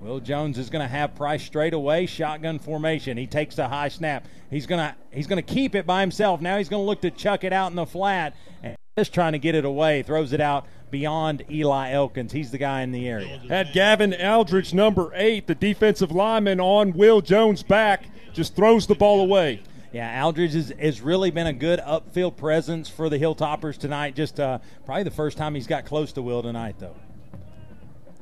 Will 0.00 0.20
Jones 0.20 0.58
is 0.58 0.68
going 0.68 0.82
to 0.82 0.88
have 0.88 1.14
Price 1.14 1.44
straight 1.44 1.74
away, 1.74 2.06
shotgun 2.06 2.58
formation. 2.58 3.16
He 3.16 3.26
takes 3.26 3.54
the 3.54 3.68
high 3.68 3.88
snap. 3.88 4.26
He's 4.50 4.66
going 4.66 4.80
to 4.80 4.96
he's 5.12 5.26
going 5.26 5.42
to 5.42 5.54
keep 5.54 5.74
it 5.74 5.86
by 5.86 6.00
himself. 6.00 6.40
Now 6.40 6.58
he's 6.58 6.68
going 6.68 6.82
to 6.82 6.86
look 6.86 7.02
to 7.02 7.10
chuck 7.10 7.44
it 7.44 7.52
out 7.52 7.70
in 7.70 7.76
the 7.76 7.86
flat 7.86 8.34
and 8.62 8.74
just 8.98 9.14
trying 9.14 9.32
to 9.32 9.38
get 9.38 9.54
it 9.54 9.64
away. 9.64 10.02
Throws 10.02 10.32
it 10.32 10.40
out 10.40 10.66
beyond 10.90 11.44
Eli 11.50 11.92
Elkins. 11.92 12.32
He's 12.32 12.50
the 12.50 12.58
guy 12.58 12.82
in 12.82 12.90
the 12.90 13.08
area. 13.08 13.40
Had 13.48 13.72
Gavin 13.72 14.12
Aldridge, 14.12 14.74
number 14.74 15.12
eight, 15.14 15.46
the 15.46 15.54
defensive 15.54 16.10
lineman, 16.10 16.60
on 16.60 16.92
Will 16.92 17.20
Jones' 17.20 17.62
back. 17.62 18.04
Just 18.32 18.56
throws 18.56 18.86
the 18.86 18.94
ball 18.94 19.20
away. 19.20 19.62
Yeah, 19.92 20.24
Aldridge 20.24 20.54
has, 20.54 20.72
has 20.80 21.02
really 21.02 21.30
been 21.30 21.46
a 21.46 21.52
good 21.52 21.78
upfield 21.80 22.36
presence 22.36 22.88
for 22.88 23.10
the 23.10 23.18
Hilltoppers 23.18 23.76
tonight. 23.76 24.14
Just 24.14 24.40
uh, 24.40 24.58
probably 24.86 25.02
the 25.02 25.10
first 25.10 25.36
time 25.36 25.54
he's 25.54 25.66
got 25.66 25.84
close 25.84 26.12
to 26.12 26.22
Will 26.22 26.42
tonight, 26.42 26.76
though. 26.78 26.96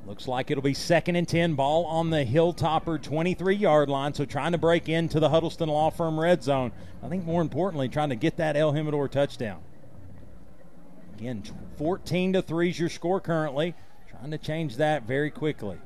Looks 0.06 0.26
like 0.26 0.50
it'll 0.50 0.64
be 0.64 0.74
second 0.74 1.14
and 1.14 1.28
10, 1.28 1.54
ball 1.54 1.84
on 1.84 2.10
the 2.10 2.24
Hilltopper 2.24 3.00
23 3.00 3.54
yard 3.54 3.88
line. 3.88 4.12
So 4.12 4.24
trying 4.24 4.50
to 4.50 4.58
break 4.58 4.88
into 4.88 5.20
the 5.20 5.28
Huddleston 5.28 5.68
Law 5.68 5.90
Firm 5.90 6.18
red 6.18 6.42
zone. 6.42 6.72
I 7.00 7.08
think 7.08 7.24
more 7.24 7.40
importantly, 7.40 7.88
trying 7.88 8.08
to 8.08 8.16
get 8.16 8.36
that 8.38 8.56
El 8.56 8.72
Jimador 8.72 9.08
touchdown. 9.08 9.60
Again, 11.16 11.44
14 11.78 12.32
to 12.32 12.42
3 12.42 12.70
is 12.70 12.80
your 12.80 12.88
score 12.88 13.20
currently. 13.20 13.74
Trying 14.08 14.32
to 14.32 14.38
change 14.38 14.78
that 14.78 15.04
very 15.04 15.30
quickly. 15.30 15.78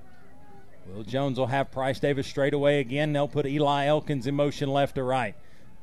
Will 0.92 1.02
Jones 1.02 1.38
will 1.38 1.46
have 1.46 1.70
Price 1.70 1.98
Davis 1.98 2.26
straight 2.26 2.54
away 2.54 2.80
again. 2.80 3.12
They'll 3.12 3.26
put 3.26 3.46
Eli 3.46 3.86
Elkins 3.86 4.26
in 4.26 4.34
motion 4.34 4.68
left 4.68 4.96
to 4.96 5.02
right. 5.02 5.34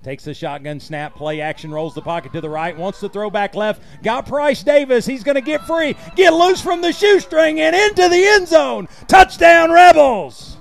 Takes 0.03 0.23
the 0.23 0.33
shotgun 0.33 0.79
snap, 0.79 1.15
play 1.15 1.41
action, 1.41 1.71
rolls 1.71 1.93
the 1.93 2.01
pocket 2.01 2.33
to 2.33 2.41
the 2.41 2.49
right, 2.49 2.75
wants 2.75 2.99
to 3.01 3.09
throw 3.09 3.29
back 3.29 3.55
left. 3.55 3.83
Got 4.03 4.25
Price 4.25 4.63
Davis. 4.63 5.05
He's 5.05 5.23
going 5.23 5.35
to 5.35 5.41
get 5.41 5.65
free, 5.65 5.95
get 6.15 6.33
loose 6.33 6.61
from 6.61 6.81
the 6.81 6.91
shoestring, 6.91 7.59
and 7.59 7.75
into 7.75 8.09
the 8.09 8.23
end 8.25 8.47
zone. 8.47 8.87
Touchdown, 9.07 9.71
Rebels! 9.71 10.57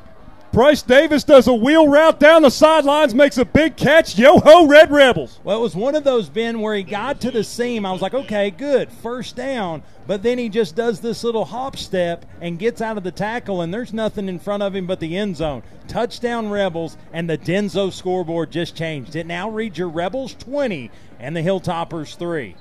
Price 0.53 0.83
Davis 0.83 1.23
does 1.23 1.47
a 1.47 1.55
wheel 1.55 1.87
route 1.87 2.19
down 2.19 2.43
the 2.43 2.51
sidelines, 2.51 3.15
makes 3.15 3.39
a 3.39 3.45
big 3.45 3.77
catch. 3.77 4.19
Yo 4.19 4.41
ho, 4.41 4.67
Red 4.67 4.91
Rebels. 4.91 5.39
Well, 5.45 5.59
it 5.59 5.63
was 5.63 5.77
one 5.77 5.95
of 5.95 6.03
those, 6.03 6.29
Ben, 6.29 6.61
where 6.61 6.75
he 6.75 6.83
got 6.83 7.21
to 7.21 7.31
the 7.31 7.45
seam. 7.45 7.87
I 7.87 7.93
was 7.93 8.03
like, 8.03 8.15
okay, 8.15 8.51
good, 8.51 8.91
first 8.91 9.37
down. 9.37 9.85
But 10.09 10.25
then 10.25 10.39
he 10.39 10.49
just 10.49 10.75
does 10.75 10.99
this 10.99 11.23
little 11.23 11.45
hop 11.45 11.77
step 11.77 12.27
and 12.41 12.59
gets 12.59 12.81
out 12.81 12.99
of 12.99 13.05
the 13.05 13.13
tackle, 13.13 13.63
and 13.63 13.73
there's 13.73 13.93
nothing 13.93 14.29
in 14.29 14.41
front 14.41 14.65
of 14.65 14.75
him 14.75 14.89
but 14.89 14.99
the 14.99 15.17
end 15.17 15.37
zone. 15.37 15.63
Touchdown, 15.87 16.51
Rebels, 16.51 16.97
and 17.13 17.31
the 17.31 17.39
Denso 17.39 17.93
scoreboard 17.93 18.51
just 18.51 18.75
changed. 18.75 19.15
It 19.15 19.29
now 19.29 19.49
reads 19.49 19.79
your 19.79 19.89
Rebels 19.89 20.35
20 20.35 20.91
and 21.21 21.37
the 21.37 21.43
Hilltoppers 21.43 22.17
3. 22.17 22.57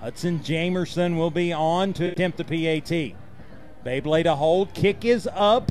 Hudson 0.00 0.40
Jamerson 0.40 1.16
will 1.16 1.30
be 1.30 1.52
on 1.52 1.92
to 1.92 2.06
attempt 2.06 2.38
the 2.38 2.44
PAT. 2.44 3.14
Beyblade 3.86 4.26
a 4.26 4.34
hold, 4.34 4.74
kick 4.74 5.04
is 5.04 5.28
up. 5.32 5.70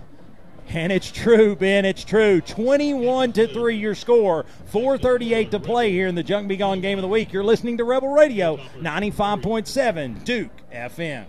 And 0.69 0.91
it's 0.91 1.11
true, 1.11 1.55
Ben. 1.55 1.83
It's 1.83 2.03
true. 2.03 2.41
21 2.41 3.33
to 3.33 3.47
3 3.47 3.75
your 3.75 3.95
score. 3.95 4.45
438 4.65 5.51
to 5.51 5.59
play 5.59 5.91
here 5.91 6.07
in 6.07 6.15
the 6.15 6.23
Junk 6.23 6.47
Be 6.47 6.57
Gone 6.57 6.79
game 6.79 6.97
of 6.97 7.01
the 7.01 7.07
week. 7.07 7.33
You're 7.33 7.43
listening 7.43 7.77
to 7.77 7.83
Rebel 7.83 8.09
Radio 8.09 8.57
95.7 8.77 10.23
Duke 10.23 10.51
FM. 10.71 11.25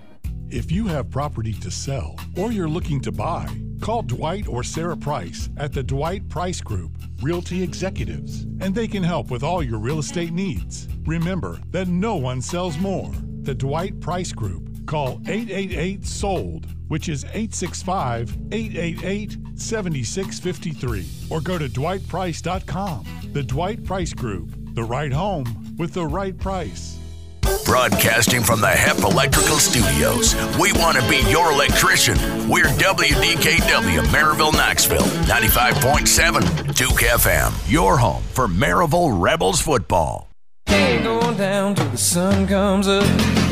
If 0.50 0.70
you 0.70 0.86
have 0.88 1.10
property 1.10 1.52
to 1.54 1.70
sell 1.70 2.16
or 2.36 2.52
you're 2.52 2.68
looking 2.68 3.00
to 3.02 3.12
buy, 3.12 3.46
call 3.80 4.02
Dwight 4.02 4.46
or 4.46 4.62
Sarah 4.62 4.96
Price 4.96 5.48
at 5.56 5.72
the 5.72 5.82
Dwight 5.82 6.28
Price 6.28 6.60
Group, 6.60 6.90
Realty 7.22 7.62
Executives, 7.62 8.42
and 8.60 8.74
they 8.74 8.88
can 8.88 9.02
help 9.02 9.30
with 9.30 9.42
all 9.42 9.62
your 9.62 9.78
real 9.78 10.00
estate 10.00 10.32
needs. 10.32 10.88
Remember 11.06 11.60
that 11.70 11.88
no 11.88 12.16
one 12.16 12.42
sells 12.42 12.78
more. 12.78 13.10
The 13.42 13.54
Dwight 13.54 14.00
Price 14.00 14.32
Group. 14.32 14.69
Call 14.90 15.20
888 15.28 16.04
SOLD, 16.04 16.66
which 16.88 17.08
is 17.08 17.22
865 17.26 18.36
888 18.50 19.38
7653, 19.54 21.06
or 21.30 21.40
go 21.40 21.56
to 21.58 21.68
dwightprice.com. 21.68 23.06
The 23.32 23.44
Dwight 23.44 23.84
Price 23.84 24.12
Group. 24.12 24.50
The 24.74 24.82
right 24.82 25.12
home 25.12 25.76
with 25.78 25.94
the 25.94 26.04
right 26.04 26.36
price. 26.36 26.98
Broadcasting 27.64 28.42
from 28.42 28.60
the 28.60 28.66
HEP 28.66 28.98
Electrical 28.98 29.60
Studios. 29.60 30.34
We 30.58 30.72
want 30.72 30.98
to 30.98 31.08
be 31.08 31.18
your 31.30 31.52
electrician. 31.52 32.16
We're 32.48 32.64
WDKW, 32.64 34.00
Maryville, 34.06 34.54
Knoxville, 34.54 35.02
95.7 35.02 36.74
Duke 36.74 37.02
FM. 37.02 37.52
Your 37.70 37.96
home 37.96 38.24
for 38.32 38.48
Maryville 38.48 39.22
Rebels 39.22 39.60
football. 39.60 40.32
Ain't 40.66 41.04
going 41.04 41.36
down 41.36 41.76
till 41.76 41.88
the 41.90 41.96
sun 41.96 42.48
comes 42.48 42.88
up. 42.88 43.49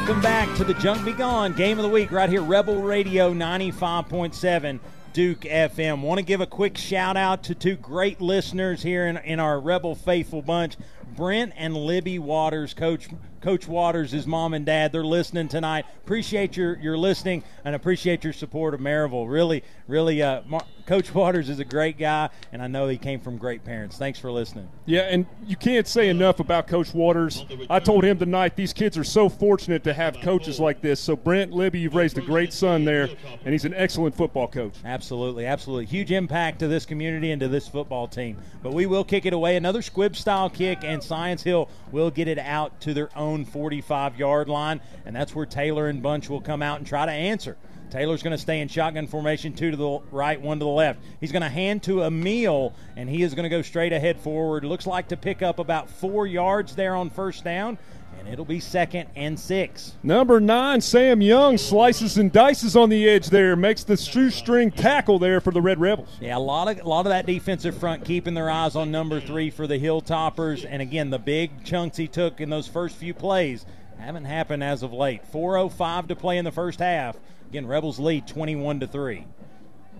Welcome 0.00 0.22
back 0.22 0.56
to 0.56 0.64
the 0.64 0.72
Junk 0.74 1.04
Be 1.04 1.12
Gone 1.12 1.52
game 1.52 1.78
of 1.78 1.82
the 1.82 1.90
week 1.90 2.10
right 2.10 2.30
here, 2.30 2.40
Rebel 2.40 2.80
Radio 2.80 3.34
95.7 3.34 4.80
Duke 5.12 5.40
FM. 5.40 6.00
Want 6.00 6.16
to 6.16 6.24
give 6.24 6.40
a 6.40 6.46
quick 6.46 6.78
shout 6.78 7.18
out 7.18 7.42
to 7.44 7.54
two 7.54 7.76
great 7.76 8.18
listeners 8.18 8.82
here 8.82 9.06
in, 9.06 9.18
in 9.18 9.38
our 9.38 9.60
Rebel 9.60 9.94
Faithful 9.94 10.40
bunch, 10.40 10.78
Brent 11.14 11.52
and 11.54 11.76
Libby 11.76 12.18
Waters. 12.18 12.72
Coach, 12.72 13.10
Coach 13.42 13.68
Waters, 13.68 14.10
his 14.10 14.26
mom 14.26 14.54
and 14.54 14.64
dad. 14.64 14.90
They're 14.90 15.04
listening 15.04 15.48
tonight. 15.48 15.84
Appreciate 16.02 16.56
your, 16.56 16.78
your 16.78 16.96
listening 16.96 17.44
and 17.66 17.74
appreciate 17.74 18.24
your 18.24 18.32
support 18.32 18.72
of 18.72 18.80
Maryville. 18.80 19.30
Really, 19.30 19.62
really, 19.86 20.22
uh, 20.22 20.40
Mar- 20.46 20.64
Coach 20.86 21.14
Waters 21.14 21.48
is 21.48 21.58
a 21.58 21.64
great 21.64 21.98
guy, 21.98 22.30
and 22.52 22.62
I 22.62 22.66
know 22.66 22.88
he 22.88 22.98
came 22.98 23.20
from 23.20 23.36
great 23.36 23.64
parents. 23.64 23.96
Thanks 23.96 24.18
for 24.18 24.30
listening. 24.30 24.68
Yeah, 24.86 25.02
and 25.02 25.26
you 25.46 25.56
can't 25.56 25.86
say 25.86 26.08
enough 26.08 26.40
about 26.40 26.66
Coach 26.66 26.94
Waters. 26.94 27.44
I 27.68 27.80
told 27.80 28.04
him 28.04 28.18
tonight 28.18 28.56
these 28.56 28.72
kids 28.72 28.98
are 28.98 29.04
so 29.04 29.28
fortunate 29.28 29.84
to 29.84 29.94
have 29.94 30.20
coaches 30.20 30.58
like 30.58 30.80
this. 30.80 31.00
So, 31.00 31.16
Brent, 31.16 31.52
Libby, 31.52 31.80
you've 31.80 31.94
raised 31.94 32.18
a 32.18 32.22
great 32.22 32.52
son 32.52 32.84
there, 32.84 33.08
and 33.44 33.52
he's 33.52 33.64
an 33.64 33.74
excellent 33.74 34.14
football 34.14 34.48
coach. 34.48 34.74
Absolutely, 34.84 35.46
absolutely. 35.46 35.86
Huge 35.86 36.12
impact 36.12 36.58
to 36.60 36.68
this 36.68 36.84
community 36.84 37.30
and 37.30 37.40
to 37.40 37.48
this 37.48 37.68
football 37.68 38.08
team. 38.08 38.36
But 38.62 38.72
we 38.74 38.86
will 38.86 39.04
kick 39.04 39.26
it 39.26 39.32
away. 39.32 39.56
Another 39.56 39.82
squib 39.82 40.16
style 40.16 40.50
kick, 40.50 40.80
and 40.82 41.02
Science 41.02 41.42
Hill 41.42 41.68
will 41.92 42.10
get 42.10 42.28
it 42.28 42.38
out 42.38 42.80
to 42.82 42.94
their 42.94 43.10
own 43.16 43.44
45 43.44 44.18
yard 44.18 44.48
line. 44.48 44.80
And 45.06 45.14
that's 45.14 45.34
where 45.34 45.46
Taylor 45.46 45.88
and 45.88 46.02
Bunch 46.02 46.28
will 46.28 46.40
come 46.40 46.62
out 46.62 46.78
and 46.78 46.86
try 46.86 47.06
to 47.06 47.12
answer. 47.12 47.56
Taylor's 47.90 48.22
going 48.22 48.32
to 48.32 48.38
stay 48.38 48.60
in 48.60 48.68
shotgun 48.68 49.06
formation, 49.06 49.52
two 49.52 49.70
to 49.70 49.76
the 49.76 49.98
right, 50.10 50.40
one 50.40 50.58
to 50.58 50.64
the 50.64 50.70
left. 50.70 51.00
He's 51.20 51.32
going 51.32 51.42
to 51.42 51.48
hand 51.48 51.82
to 51.84 52.04
Emil, 52.04 52.72
and 52.96 53.08
he 53.08 53.22
is 53.22 53.34
going 53.34 53.44
to 53.44 53.48
go 53.48 53.62
straight 53.62 53.92
ahead 53.92 54.18
forward. 54.20 54.64
Looks 54.64 54.86
like 54.86 55.08
to 55.08 55.16
pick 55.16 55.42
up 55.42 55.58
about 55.58 55.90
four 55.90 56.26
yards 56.26 56.74
there 56.74 56.94
on 56.94 57.10
first 57.10 57.44
down, 57.44 57.78
and 58.18 58.28
it'll 58.28 58.44
be 58.44 58.60
second 58.60 59.08
and 59.16 59.38
six. 59.38 59.94
Number 60.02 60.40
nine, 60.40 60.80
Sam 60.80 61.20
Young 61.20 61.58
slices 61.58 62.16
and 62.16 62.32
dices 62.32 62.76
on 62.76 62.88
the 62.88 63.08
edge 63.08 63.28
there, 63.28 63.56
makes 63.56 63.82
the 63.82 63.96
shoestring 63.96 64.70
tackle 64.70 65.18
there 65.18 65.40
for 65.40 65.50
the 65.50 65.60
Red 65.62 65.80
Rebels. 65.80 66.16
Yeah, 66.20 66.36
a 66.36 66.38
lot 66.38 66.68
of 66.68 66.84
a 66.84 66.88
lot 66.88 67.06
of 67.06 67.10
that 67.10 67.26
defensive 67.26 67.76
front 67.76 68.04
keeping 68.04 68.34
their 68.34 68.50
eyes 68.50 68.76
on 68.76 68.90
number 68.90 69.20
three 69.20 69.50
for 69.50 69.66
the 69.66 69.78
Hilltoppers, 69.78 70.66
and 70.68 70.80
again 70.80 71.10
the 71.10 71.18
big 71.18 71.64
chunks 71.64 71.96
he 71.96 72.06
took 72.06 72.40
in 72.40 72.50
those 72.50 72.68
first 72.68 72.96
few 72.96 73.14
plays 73.14 73.66
haven't 74.00 74.24
happened 74.24 74.64
as 74.64 74.82
of 74.82 74.92
late. 74.92 75.22
4:05 75.30 76.08
to 76.08 76.16
play 76.16 76.38
in 76.38 76.44
the 76.44 76.52
first 76.52 76.80
half. 76.80 77.16
Again, 77.50 77.66
Rebels 77.66 77.98
lead 77.98 78.28
21 78.28 78.78
to 78.80 78.86
three. 78.86 79.26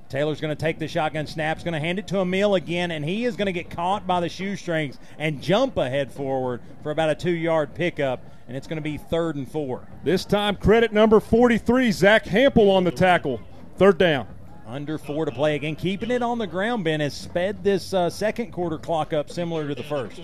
Taylor's 0.09 0.41
going 0.41 0.57
to 0.57 0.61
take 0.61 0.79
the 0.79 0.87
shotgun 0.87 1.27
snap. 1.27 1.57
He's 1.57 1.65
going 1.65 1.75
to 1.75 1.81
hand 1.81 1.99
it 1.99 2.07
to 2.09 2.21
Emil 2.21 2.55
again, 2.55 2.93
and 2.93 3.05
he 3.05 3.25
is 3.25 3.35
going 3.35 3.47
to 3.47 3.53
get 3.53 3.71
caught 3.71 4.07
by 4.07 4.21
the 4.21 4.29
shoestrings 4.29 4.99
and 5.19 5.43
jump 5.43 5.77
ahead 5.77 6.13
forward 6.13 6.61
for 6.85 6.93
about 6.93 7.11
a 7.11 7.15
two 7.17 7.33
yard 7.33 7.75
pickup, 7.75 8.25
and 8.47 8.57
it's 8.57 8.69
going 8.69 8.77
to 8.77 8.83
be 8.83 8.99
third 8.99 9.35
and 9.35 9.51
four. 9.51 9.87
This 10.05 10.25
time, 10.25 10.55
credit 10.55 10.93
number 10.93 11.19
43, 11.19 11.91
Zach 11.91 12.25
Hampel 12.25 12.71
on 12.71 12.85
the 12.85 12.93
tackle. 12.93 13.41
Third 13.79 13.99
down. 13.99 14.29
Under 14.65 14.97
four 14.97 15.25
to 15.25 15.33
play 15.33 15.57
again. 15.57 15.75
Keeping 15.75 16.13
it 16.13 16.23
on 16.23 16.39
the 16.39 16.47
ground, 16.47 16.85
Ben, 16.85 17.01
has 17.01 17.15
sped 17.15 17.65
this 17.65 17.93
uh, 17.93 18.11
second 18.11 18.53
quarter 18.53 18.79
clock 18.79 19.13
up 19.13 19.29
similar 19.29 19.67
to 19.67 19.75
the 19.75 19.83
first. 19.83 20.21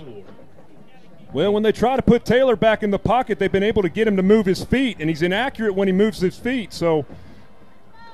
Well, 1.32 1.52
when 1.52 1.62
they 1.62 1.72
try 1.72 1.96
to 1.96 2.02
put 2.02 2.24
Taylor 2.24 2.56
back 2.56 2.82
in 2.82 2.90
the 2.90 2.98
pocket, 2.98 3.38
they've 3.38 3.50
been 3.50 3.62
able 3.62 3.82
to 3.82 3.88
get 3.88 4.06
him 4.06 4.16
to 4.16 4.22
move 4.22 4.46
his 4.46 4.64
feet, 4.64 4.98
and 5.00 5.08
he's 5.08 5.22
inaccurate 5.22 5.74
when 5.74 5.88
he 5.88 5.92
moves 5.92 6.20
his 6.20 6.38
feet. 6.38 6.72
So 6.72 7.04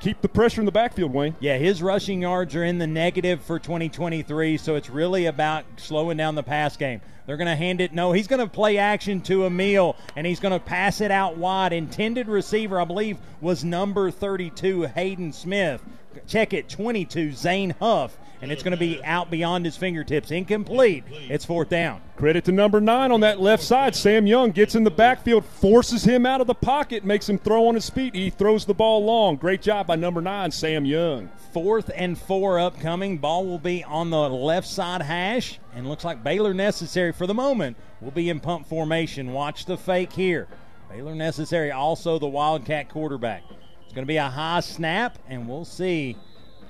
keep 0.01 0.21
the 0.23 0.29
pressure 0.29 0.61
in 0.61 0.65
the 0.65 0.73
backfield, 0.73 1.13
Wayne. 1.13 1.37
Yeah, 1.39 1.59
his 1.59 1.83
rushing 1.83 2.23
yards 2.23 2.57
are 2.57 2.65
in 2.65 2.79
the 2.79 2.87
negative 2.87 3.43
for 3.43 3.59
2023, 3.59 4.57
so 4.57 4.75
it's 4.75 4.91
really 4.91 5.27
about 5.27 5.65
slowing 5.77 6.17
down 6.17 6.35
the 6.35 6.43
pass 6.43 6.77
game. 6.77 7.01
They're 7.27 7.37
going 7.37 7.47
to 7.47 7.57
hand 7.57 7.81
it. 7.81 7.93
No, 7.93 8.13
he's 8.13 8.27
going 8.27 8.41
to 8.41 8.49
play 8.49 8.79
action 8.79 9.21
to 9.23 9.47
Emil, 9.47 9.95
and 10.17 10.27
he's 10.27 10.41
going 10.41 10.59
to 10.59 10.65
pass 10.65 11.01
it 11.01 11.11
out 11.11 11.37
wide. 11.37 11.73
Intended 11.73 12.29
receiver, 12.29 12.81
I 12.81 12.85
believe, 12.85 13.19
was 13.41 13.63
number 13.63 14.11
32, 14.11 14.83
Hayden 14.83 15.33
Smith. 15.33 15.83
Check 16.27 16.53
it, 16.53 16.69
22, 16.69 17.33
Zane 17.33 17.75
Huff 17.79 18.17
and 18.43 18.53
it's 18.53 18.63
going 18.63 18.73
to 18.73 18.77
be 18.77 19.03
out 19.05 19.31
beyond 19.31 19.65
his 19.65 19.77
fingertips. 19.77 20.31
Incomplete. 20.31 21.05
It's 21.09 21.45
fourth 21.45 21.71
down. 21.71 22.03
Credit 22.17 22.45
to 22.45 22.53
number 22.53 22.81
nine 22.81 23.11
on 23.11 23.21
that 23.21 23.41
left 23.41 23.63
side. 23.63 23.97
Sam 23.97 24.27
Young 24.27 24.51
gets 24.51 24.75
in 24.75 24.85
the 24.85 24.91
backfield, 24.91 25.47
forces 25.47 26.05
him 26.05 26.27
out 26.27 26.41
of 26.43 26.47
the 26.47 26.55
pocket, 26.55 27.05
makes 27.05 27.29
him 27.29 27.39
throw 27.39 27.69
on 27.69 27.75
his 27.75 27.89
feet. 27.89 28.15
He 28.15 28.29
throws 28.29 28.67
the 28.67 28.75
ball 28.75 29.03
long. 29.03 29.37
Great 29.37 29.63
job 29.63 29.87
by 29.87 29.97
number 29.97 30.21
nine, 30.21 30.51
Sam 30.51 30.85
Young. 30.85 31.31
Fourth 31.53 31.91
and 31.95 32.19
four 32.19 32.59
upcoming. 32.59 33.17
Ball 33.17 33.47
will 33.47 33.59
be 33.59 33.83
on 33.85 34.11
the 34.11 34.29
left 34.29 34.67
side 34.67 35.01
hash, 35.01 35.59
and 35.75 35.89
looks 35.89 36.05
like 36.05 36.23
Baylor 36.23 36.53
Necessary 36.53 37.13
for 37.13 37.27
the 37.27 37.35
moment 37.35 37.77
We'll 38.03 38.11
be 38.11 38.31
in 38.31 38.41
pump 38.41 38.67
formation. 38.67 39.33
Watch 39.33 39.65
the 39.65 39.77
fake 39.77 40.13
here. 40.13 40.49
Baylor 40.91 41.15
Necessary, 41.15 41.71
also 41.71 42.19
the 42.19 42.27
Wildcat 42.27 42.89
quarterback. 42.89 43.45
It's 43.85 43.93
going 43.93 44.03
to 44.03 44.09
be 44.09 44.17
a 44.17 44.29
high 44.29 44.59
snap, 44.59 45.21
and 45.29 45.49
we'll 45.49 45.65
see 45.65 46.17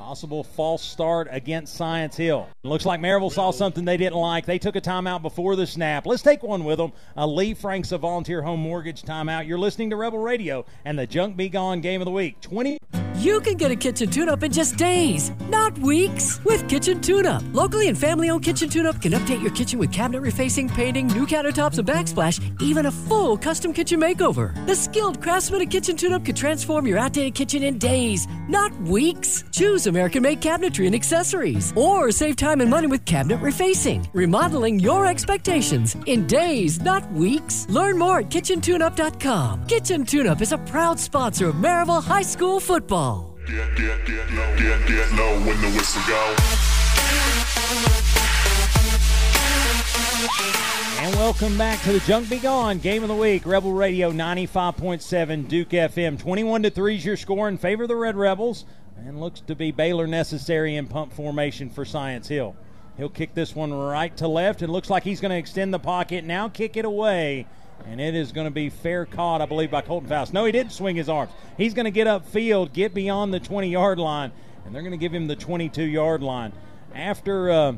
Possible 0.03 0.43
false 0.43 0.83
start 0.83 1.29
against 1.31 1.77
Science 1.77 2.16
Hill. 2.16 2.49
Looks 2.65 2.85
like 2.85 3.01
Maryville 3.01 3.31
saw 3.31 3.53
something 3.53 3.85
they 3.85 3.97
didn't 3.97 4.19
like. 4.19 4.47
They 4.47 4.59
took 4.59 4.74
a 4.74 4.81
timeout 4.81 5.23
before 5.23 5.55
the 5.55 5.65
snap. 5.65 6.07
Let's 6.07 6.23
take 6.23 6.43
one 6.43 6.65
with 6.65 6.79
them. 6.79 6.93
A 7.16 7.24
Lee 7.24 7.55
Franks, 7.55 7.93
a 7.93 7.99
volunteer 7.99 8.43
home 8.43 8.59
mortgage 8.59 9.03
timeout. 9.03 9.47
You're 9.47 9.61
listening 9.61 9.91
to 9.91 9.97
Rebel 9.97 10.19
Radio 10.19 10.66
and 10.85 10.99
the 10.99 11.07
Junk 11.07 11.37
Be 11.37 11.49
Gone 11.49 11.81
game 11.81 12.01
of 12.01 12.07
the 12.07 12.11
week. 12.11 12.41
20- 12.41 12.79
you 13.23 13.40
can 13.40 13.57
get 13.57 13.70
a 13.70 13.77
kitchen 13.77 14.11
tune 14.11 14.28
up 14.28 14.43
in 14.43 14.51
just 14.51 14.77
days, 14.77 15.31
not 15.49 15.78
weeks, 15.78 16.44
with 16.44 16.69
Kitchen 16.69 17.01
Tune 17.01 17.24
Up. 17.24 17.43
Locally 17.53 17.86
and 17.86 17.97
family 17.97 18.31
owned 18.31 18.43
Kitchen 18.43 18.69
Tune 18.69 18.85
Up 18.85 19.01
can 19.01 19.12
update 19.12 19.40
your 19.40 19.53
kitchen 19.53 19.78
with 19.78 19.93
cabinet 19.93 20.23
refacing, 20.23 20.69
painting, 20.69 21.07
new 21.07 21.24
countertops, 21.24 21.78
and 21.78 21.86
backsplash, 21.86 22.40
even 22.61 22.86
a 22.86 22.90
full 22.90 23.36
custom 23.39 23.73
kitchen 23.73 24.01
makeover. 24.01 24.55
The 24.66 24.74
skilled 24.74 25.23
craftsman 25.23 25.62
at 25.62 25.70
Kitchen 25.70 25.97
Tune 25.97 26.12
Up 26.12 26.24
could 26.24 26.35
transform 26.35 26.85
your 26.85 26.99
outdated 26.99 27.35
kitchen 27.36 27.62
in 27.62 27.78
days, 27.78 28.27
not 28.49 28.74
weeks. 28.82 29.44
Choose 29.53 29.86
American 29.86 30.23
made 30.23 30.40
cabinetry 30.40 30.86
and 30.86 30.94
accessories, 30.94 31.73
or 31.77 32.11
save 32.11 32.35
time 32.35 32.61
and 32.61 32.70
money 32.70 32.89
with 32.89 33.05
cabinet 33.05 33.40
refacing, 33.40 34.05
remodeling 34.12 34.81
your 34.81 35.07
expectations 35.07 35.97
in 36.07 36.27
days, 36.27 36.81
not 36.81 37.11
weeks. 37.12 37.69
Learn 37.69 37.99
more 37.99 38.19
at 38.19 38.31
KitchenTuneUp.com. 38.31 39.66
Kitchen 39.66 40.05
Tune 40.05 40.27
Up 40.27 40.40
is 40.40 40.51
a 40.51 40.59
proud 40.59 40.99
sponsor 40.99 41.49
of 41.49 41.55
Maryville 41.57 42.03
High 42.03 42.23
School 42.23 42.59
football. 42.59 43.12
Get, 43.47 43.74
get, 43.74 44.06
get 44.06 44.32
low, 44.35 44.56
get, 44.56 44.86
get 44.86 45.12
low 45.14 45.40
when 45.40 45.60
the 45.60 45.70
whistle 45.70 46.01
go. 46.06 46.36
And 51.01 51.16
welcome 51.16 51.59
back 51.59 51.82
to 51.82 51.93
the 51.93 51.98
Junk 52.06 52.31
Be 52.31 52.39
Gone 52.39 52.78
Game 52.78 53.02
of 53.02 53.09
the 53.09 53.16
Week. 53.16 53.44
Rebel 53.44 53.73
Radio 53.73 54.12
95.7 54.12 55.48
Duke 55.48 55.70
FM. 55.70 56.20
21 56.20 56.62
to 56.62 56.70
3 56.70 56.94
is 56.94 57.05
your 57.05 57.16
score 57.16 57.48
in 57.48 57.59
favor 57.59 57.82
of 57.82 57.89
the 57.89 57.97
Red 57.97 58.14
Rebels. 58.14 58.64
And 58.97 59.19
looks 59.19 59.40
to 59.40 59.56
be 59.56 59.73
Baylor 59.73 60.06
Necessary 60.06 60.77
in 60.77 60.86
pump 60.86 61.12
formation 61.12 61.69
for 61.69 61.85
Science 61.85 62.28
Hill. 62.28 62.55
He'll 62.97 63.09
kick 63.09 63.35
this 63.35 63.56
one 63.56 63.74
right 63.74 64.16
to 64.19 64.28
left. 64.28 64.62
It 64.62 64.69
looks 64.69 64.89
like 64.89 65.02
he's 65.02 65.20
going 65.20 65.32
to 65.32 65.36
extend 65.36 65.74
the 65.74 65.81
pocket. 65.81 66.24
Now 66.24 66.48
kick 66.48 66.77
it 66.77 66.85
away. 66.85 67.48
And 67.87 68.01
it 68.01 68.15
is 68.15 68.33
going 68.33 68.47
to 68.47 68.53
be 68.53 68.71
fair 68.71 69.07
caught, 69.07 69.41
I 69.41 69.47
believe, 69.47 69.71
by 69.71 69.83
Colton 69.83 70.09
Faust. 70.09 70.33
No, 70.33 70.45
he 70.45 70.53
didn't 70.53 70.73
swing 70.73 70.97
his 70.97 71.09
arms. 71.09 71.33
He's 71.57 71.75
going 71.75 71.85
to 71.85 71.91
get 71.91 72.07
upfield, 72.07 72.73
get 72.73 72.95
beyond 72.95 73.35
the 73.35 73.41
20 73.41 73.69
yard 73.69 73.99
line, 73.99 74.33
and 74.65 74.75
they're 74.75 74.83
going 74.83 74.93
to 74.93 74.99
give 74.99 75.13
him 75.13 75.27
the 75.27 75.37
22 75.37 75.83
yard 75.83 76.23
line. 76.23 76.53
After. 76.95 77.51
Uh, 77.51 77.73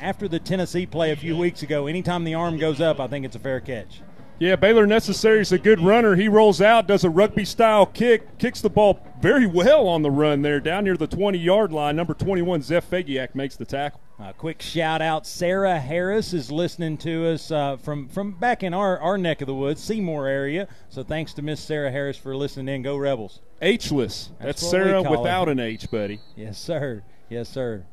after 0.00 0.26
the 0.26 0.40
Tennessee 0.40 0.84
play 0.84 1.12
a 1.12 1.16
few 1.16 1.36
weeks 1.36 1.62
ago, 1.62 1.86
anytime 1.86 2.24
the 2.24 2.34
arm 2.34 2.58
goes 2.58 2.80
up, 2.80 2.98
I 2.98 3.06
think 3.06 3.24
it's 3.24 3.36
a 3.36 3.38
fair 3.38 3.60
catch. 3.60 4.00
Yeah, 4.38 4.56
Baylor 4.56 4.86
Necessary 4.86 5.40
is 5.40 5.52
a 5.52 5.58
good 5.58 5.78
runner. 5.80 6.16
He 6.16 6.26
rolls 6.26 6.60
out, 6.60 6.88
does 6.88 7.04
a 7.04 7.10
rugby 7.10 7.44
style 7.44 7.86
kick, 7.86 8.38
kicks 8.38 8.60
the 8.60 8.68
ball 8.68 8.98
very 9.20 9.46
well 9.46 9.86
on 9.86 10.02
the 10.02 10.10
run 10.10 10.42
there, 10.42 10.58
down 10.58 10.82
near 10.82 10.96
the 10.96 11.06
20 11.06 11.38
yard 11.38 11.70
line. 11.70 11.94
Number 11.94 12.14
21, 12.14 12.62
Zeph 12.62 12.90
Fagiak, 12.90 13.36
makes 13.36 13.54
the 13.54 13.64
tackle. 13.64 14.00
A 14.24 14.32
quick 14.32 14.62
shout 14.62 15.02
out 15.02 15.26
Sarah 15.26 15.80
Harris 15.80 16.32
is 16.32 16.52
listening 16.52 16.96
to 16.98 17.26
us 17.26 17.50
uh, 17.50 17.76
from, 17.76 18.08
from 18.08 18.32
back 18.32 18.62
in 18.62 18.72
our, 18.72 18.96
our 19.00 19.18
neck 19.18 19.40
of 19.40 19.48
the 19.48 19.54
woods, 19.54 19.82
Seymour 19.82 20.28
area. 20.28 20.68
So 20.90 21.02
thanks 21.02 21.34
to 21.34 21.42
Miss 21.42 21.60
Sarah 21.60 21.90
Harris 21.90 22.16
for 22.16 22.36
listening 22.36 22.72
in. 22.72 22.82
Go 22.82 22.96
Rebels. 22.96 23.40
H'less. 23.60 24.28
That's, 24.38 24.60
That's 24.60 24.70
Sarah 24.70 25.02
without 25.02 25.48
her. 25.48 25.52
an 25.52 25.58
H, 25.58 25.90
buddy. 25.90 26.20
Yes, 26.36 26.56
sir. 26.56 27.02
Yes, 27.28 27.48
sir. 27.48 27.84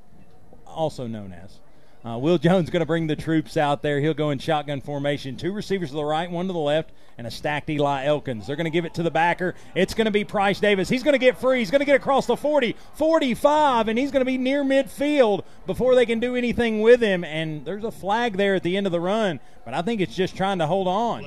Also 0.67 1.07
known 1.07 1.33
as. 1.33 1.59
Uh, 2.05 2.17
Will 2.17 2.37
Jones 2.37 2.69
going 2.69 2.79
to 2.79 2.85
bring 2.85 3.07
the 3.07 3.15
troops 3.15 3.57
out 3.57 3.81
there. 3.81 3.99
He'll 3.99 4.13
go 4.13 4.29
in 4.29 4.39
shotgun 4.39 4.79
formation. 4.79 5.35
Two 5.35 5.51
receivers 5.51 5.89
to 5.89 5.95
the 5.95 6.05
right, 6.05 6.31
one 6.31 6.47
to 6.47 6.53
the 6.53 6.59
left, 6.59 6.91
and 7.17 7.27
a 7.27 7.31
stacked 7.31 7.69
Eli 7.69 8.05
Elkins. 8.05 8.47
They're 8.47 8.55
going 8.55 8.65
to 8.65 8.71
give 8.71 8.85
it 8.85 8.93
to 8.93 9.03
the 9.03 9.11
backer. 9.11 9.53
It's 9.75 9.93
going 9.93 10.05
to 10.05 10.11
be 10.11 10.23
Price 10.23 10.61
Davis. 10.61 10.87
He's 10.87 11.03
going 11.03 11.13
to 11.13 11.19
get 11.19 11.37
free. 11.37 11.59
He's 11.59 11.71
going 11.71 11.79
to 11.79 11.85
get 11.85 11.97
across 11.97 12.25
the 12.25 12.37
40, 12.37 12.77
45, 12.93 13.89
and 13.89 13.99
he's 13.99 14.11
going 14.11 14.21
to 14.21 14.25
be 14.25 14.37
near 14.37 14.63
midfield 14.63 15.43
before 15.65 15.93
they 15.93 16.05
can 16.05 16.21
do 16.21 16.37
anything 16.37 16.81
with 16.81 17.01
him. 17.01 17.25
And 17.25 17.65
there's 17.65 17.83
a 17.83 17.91
flag 17.91 18.37
there 18.37 18.55
at 18.55 18.63
the 18.63 18.77
end 18.77 18.85
of 18.85 18.93
the 18.93 19.01
run, 19.01 19.41
but 19.65 19.73
I 19.73 19.81
think 19.81 19.99
it's 19.99 20.15
just 20.15 20.37
trying 20.37 20.59
to 20.59 20.67
hold 20.67 20.87
on. 20.87 21.23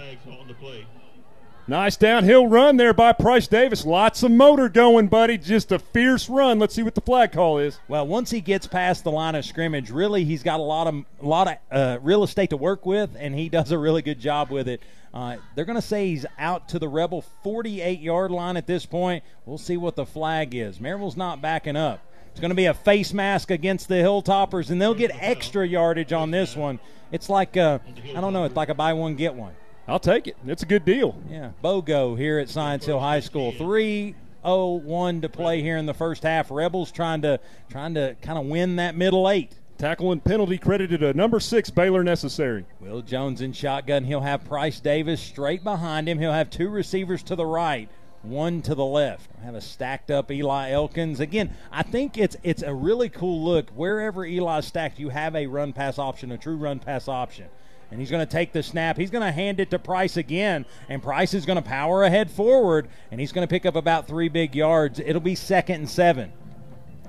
Nice 1.69 1.97
downhill 1.97 2.49
run 2.49 2.77
there 2.77 2.93
by 2.93 3.13
Price 3.13 3.47
Davis. 3.47 3.87
Lots 3.87 4.25
of 4.25 4.33
motor 4.33 4.69
going, 4.69 5.07
buddy. 5.07 5.39
Just 5.39 5.71
a 5.71 5.79
fierce 5.79 6.29
run. 6.29 6.59
Let's 6.59 6.75
see 6.75 6.83
what 6.83 6.97
the 6.97 7.01
flag 7.01 7.31
call 7.31 7.59
is. 7.59 7.79
Well, 7.87 8.05
once 8.05 8.33
he 8.33 8.41
gets 8.41 8.67
past 8.67 9.05
the 9.05 9.13
line 9.13 9.37
of 9.37 9.45
scrimmage, 9.45 9.89
really 9.89 10.25
he's 10.25 10.43
got 10.43 10.59
a 10.59 10.63
lot 10.63 10.89
of 10.89 11.05
a 11.21 11.27
lot 11.27 11.47
of 11.47 11.57
uh, 11.71 11.99
real 12.03 12.25
estate 12.25 12.51
to 12.51 12.57
work 12.57 12.85
with, 12.85 13.15
and 13.17 13.37
he 13.37 13.49
does 13.49 13.71
a 13.71 13.79
really 13.79 14.03
good 14.03 14.19
job 14.19 14.51
with 14.51 14.67
it. 14.67 14.83
Uh, 15.15 15.37
they're 15.55 15.65
going 15.65 15.77
to 15.77 15.83
say 15.83 16.09
he's 16.09 16.27
out 16.37 16.69
to 16.71 16.81
the 16.81 16.89
Rebel 16.89 17.23
48 17.45 18.01
yard 18.01 18.33
line 18.33 18.57
at 18.57 18.67
this 18.67 18.85
point. 18.85 19.23
We'll 19.47 19.57
see 19.57 19.77
what 19.77 19.95
the 19.95 20.07
flag 20.07 20.57
is. 20.57 20.81
Maryville's 20.81 21.17
not 21.17 21.41
backing 21.41 21.77
up. 21.77 22.05
It's 22.33 22.41
going 22.41 22.51
to 22.51 22.57
be 22.57 22.65
a 22.65 22.75
face 22.75 23.13
mask 23.13 23.53
against 23.53 23.87
the 23.87 23.97
Hilltoppers, 23.97 24.71
and 24.71 24.83
they'll 24.83 24.95
get 24.95 25.13
extra 25.15 25.69
yardage 25.69 26.13
on 26.13 26.33
this 26.33 26.57
one. 26.57 26.81
It's 27.13 27.29
like, 27.29 27.57
uh, 27.57 27.79
I 28.17 28.21
don't 28.21 28.33
know, 28.33 28.45
it's 28.45 28.57
like 28.57 28.71
a 28.71 28.75
buy 28.75 28.95
one, 28.95 29.15
get 29.15 29.35
one. 29.35 29.53
I'll 29.89 29.99
take 29.99 30.29
it. 30.29 30.37
It's 30.47 30.63
a 30.63 30.67
good 30.67 30.85
deal. 30.85 31.17
Yeah, 31.29 31.51
BOGO 31.63 32.17
here 32.17 32.39
at 32.39 32.49
Science 32.49 32.87
Hill 32.87 33.01
High 33.01 33.21
School. 33.21 33.53
Three 33.53 34.15
oh 34.45 34.75
one 34.75 35.21
to 35.21 35.29
play 35.29 35.63
here 35.63 35.77
in 35.77 35.87
the 35.87 35.95
first 35.95 36.23
half. 36.23 36.51
Rebels 36.51 36.93
trying 36.93 37.23
to 37.23 37.41
trying 37.69 37.95
to 37.95 38.17
kind 38.23 38.39
of 38.39 38.47
win 38.47 38.77
that 38.77 38.95
middle 38.95 39.29
eight. 39.29 39.59
Tackle 39.79 40.13
and 40.13 40.23
penalty 40.23 40.59
credited 40.59 41.01
to 41.01 41.13
number 41.15 41.41
six 41.41 41.69
Baylor 41.69 42.05
Necessary. 42.05 42.65
Will 42.81 43.03
Jones 43.03 43.41
in 43.41 43.53
shotgun. 43.53 44.05
He'll 44.05 44.21
have 44.21 44.45
Price 44.45 44.79
Davis 44.79 45.21
straight 45.21 45.65
behind 45.65 46.09
him. 46.09 46.21
He'll 46.21 46.33
have 46.33 46.51
two 46.51 46.69
receivers 46.69 47.25
to 47.25 47.35
the 47.35 47.47
right, 47.47 47.89
one 48.23 48.63
to 48.63 48.77
the 48.77 48.85
left. 48.85 49.29
Have 49.43 49.57
a 49.57 49.61
stacked 49.61 50.13
up 50.13 50.31
Eli 50.31 50.71
Elkins. 50.71 51.19
Again, 51.19 51.53
I 51.73 51.83
think 51.83 52.17
it's 52.17 52.37
it's 52.45 52.63
a 52.63 52.73
really 52.73 53.09
cool 53.09 53.45
look. 53.45 53.71
Wherever 53.71 54.25
Eli's 54.25 54.67
stacked, 54.67 55.01
you 55.01 55.09
have 55.09 55.35
a 55.35 55.49
run 55.49 55.73
pass 55.73 55.99
option, 55.99 56.31
a 56.31 56.39
true 56.39 56.57
run 56.57 56.79
pass 56.79 57.09
option. 57.09 57.47
And 57.93 58.01
he's 58.01 58.11
going 58.11 58.27
to 58.27 58.31
take 58.31 58.53
the 58.53 58.63
snap. 58.63 58.97
He's 58.97 59.11
going 59.11 59.25
to 59.25 59.31
hand 59.31 59.61
it 59.61 59.71
to 59.71 59.79
Price 59.79 60.17
again, 60.17 60.65
and 60.89 61.03
Price 61.03 61.35
is 61.35 61.45
going 61.45 61.57
to 61.57 61.63
power 61.63 62.05
ahead 62.05 62.31
forward, 62.31 62.89
and 63.11 63.21
he's 63.21 63.33
going 63.33 63.47
to 63.47 63.51
pick 63.51 63.67
up 63.67 63.77
about 63.77 64.09
three 64.09 64.31
big 64.31 64.57
yards. 64.57 64.99
It'll 64.99 65.21
be 65.21 65.35
second 65.35 65.77
and 65.77 65.91
seven. 65.91 66.33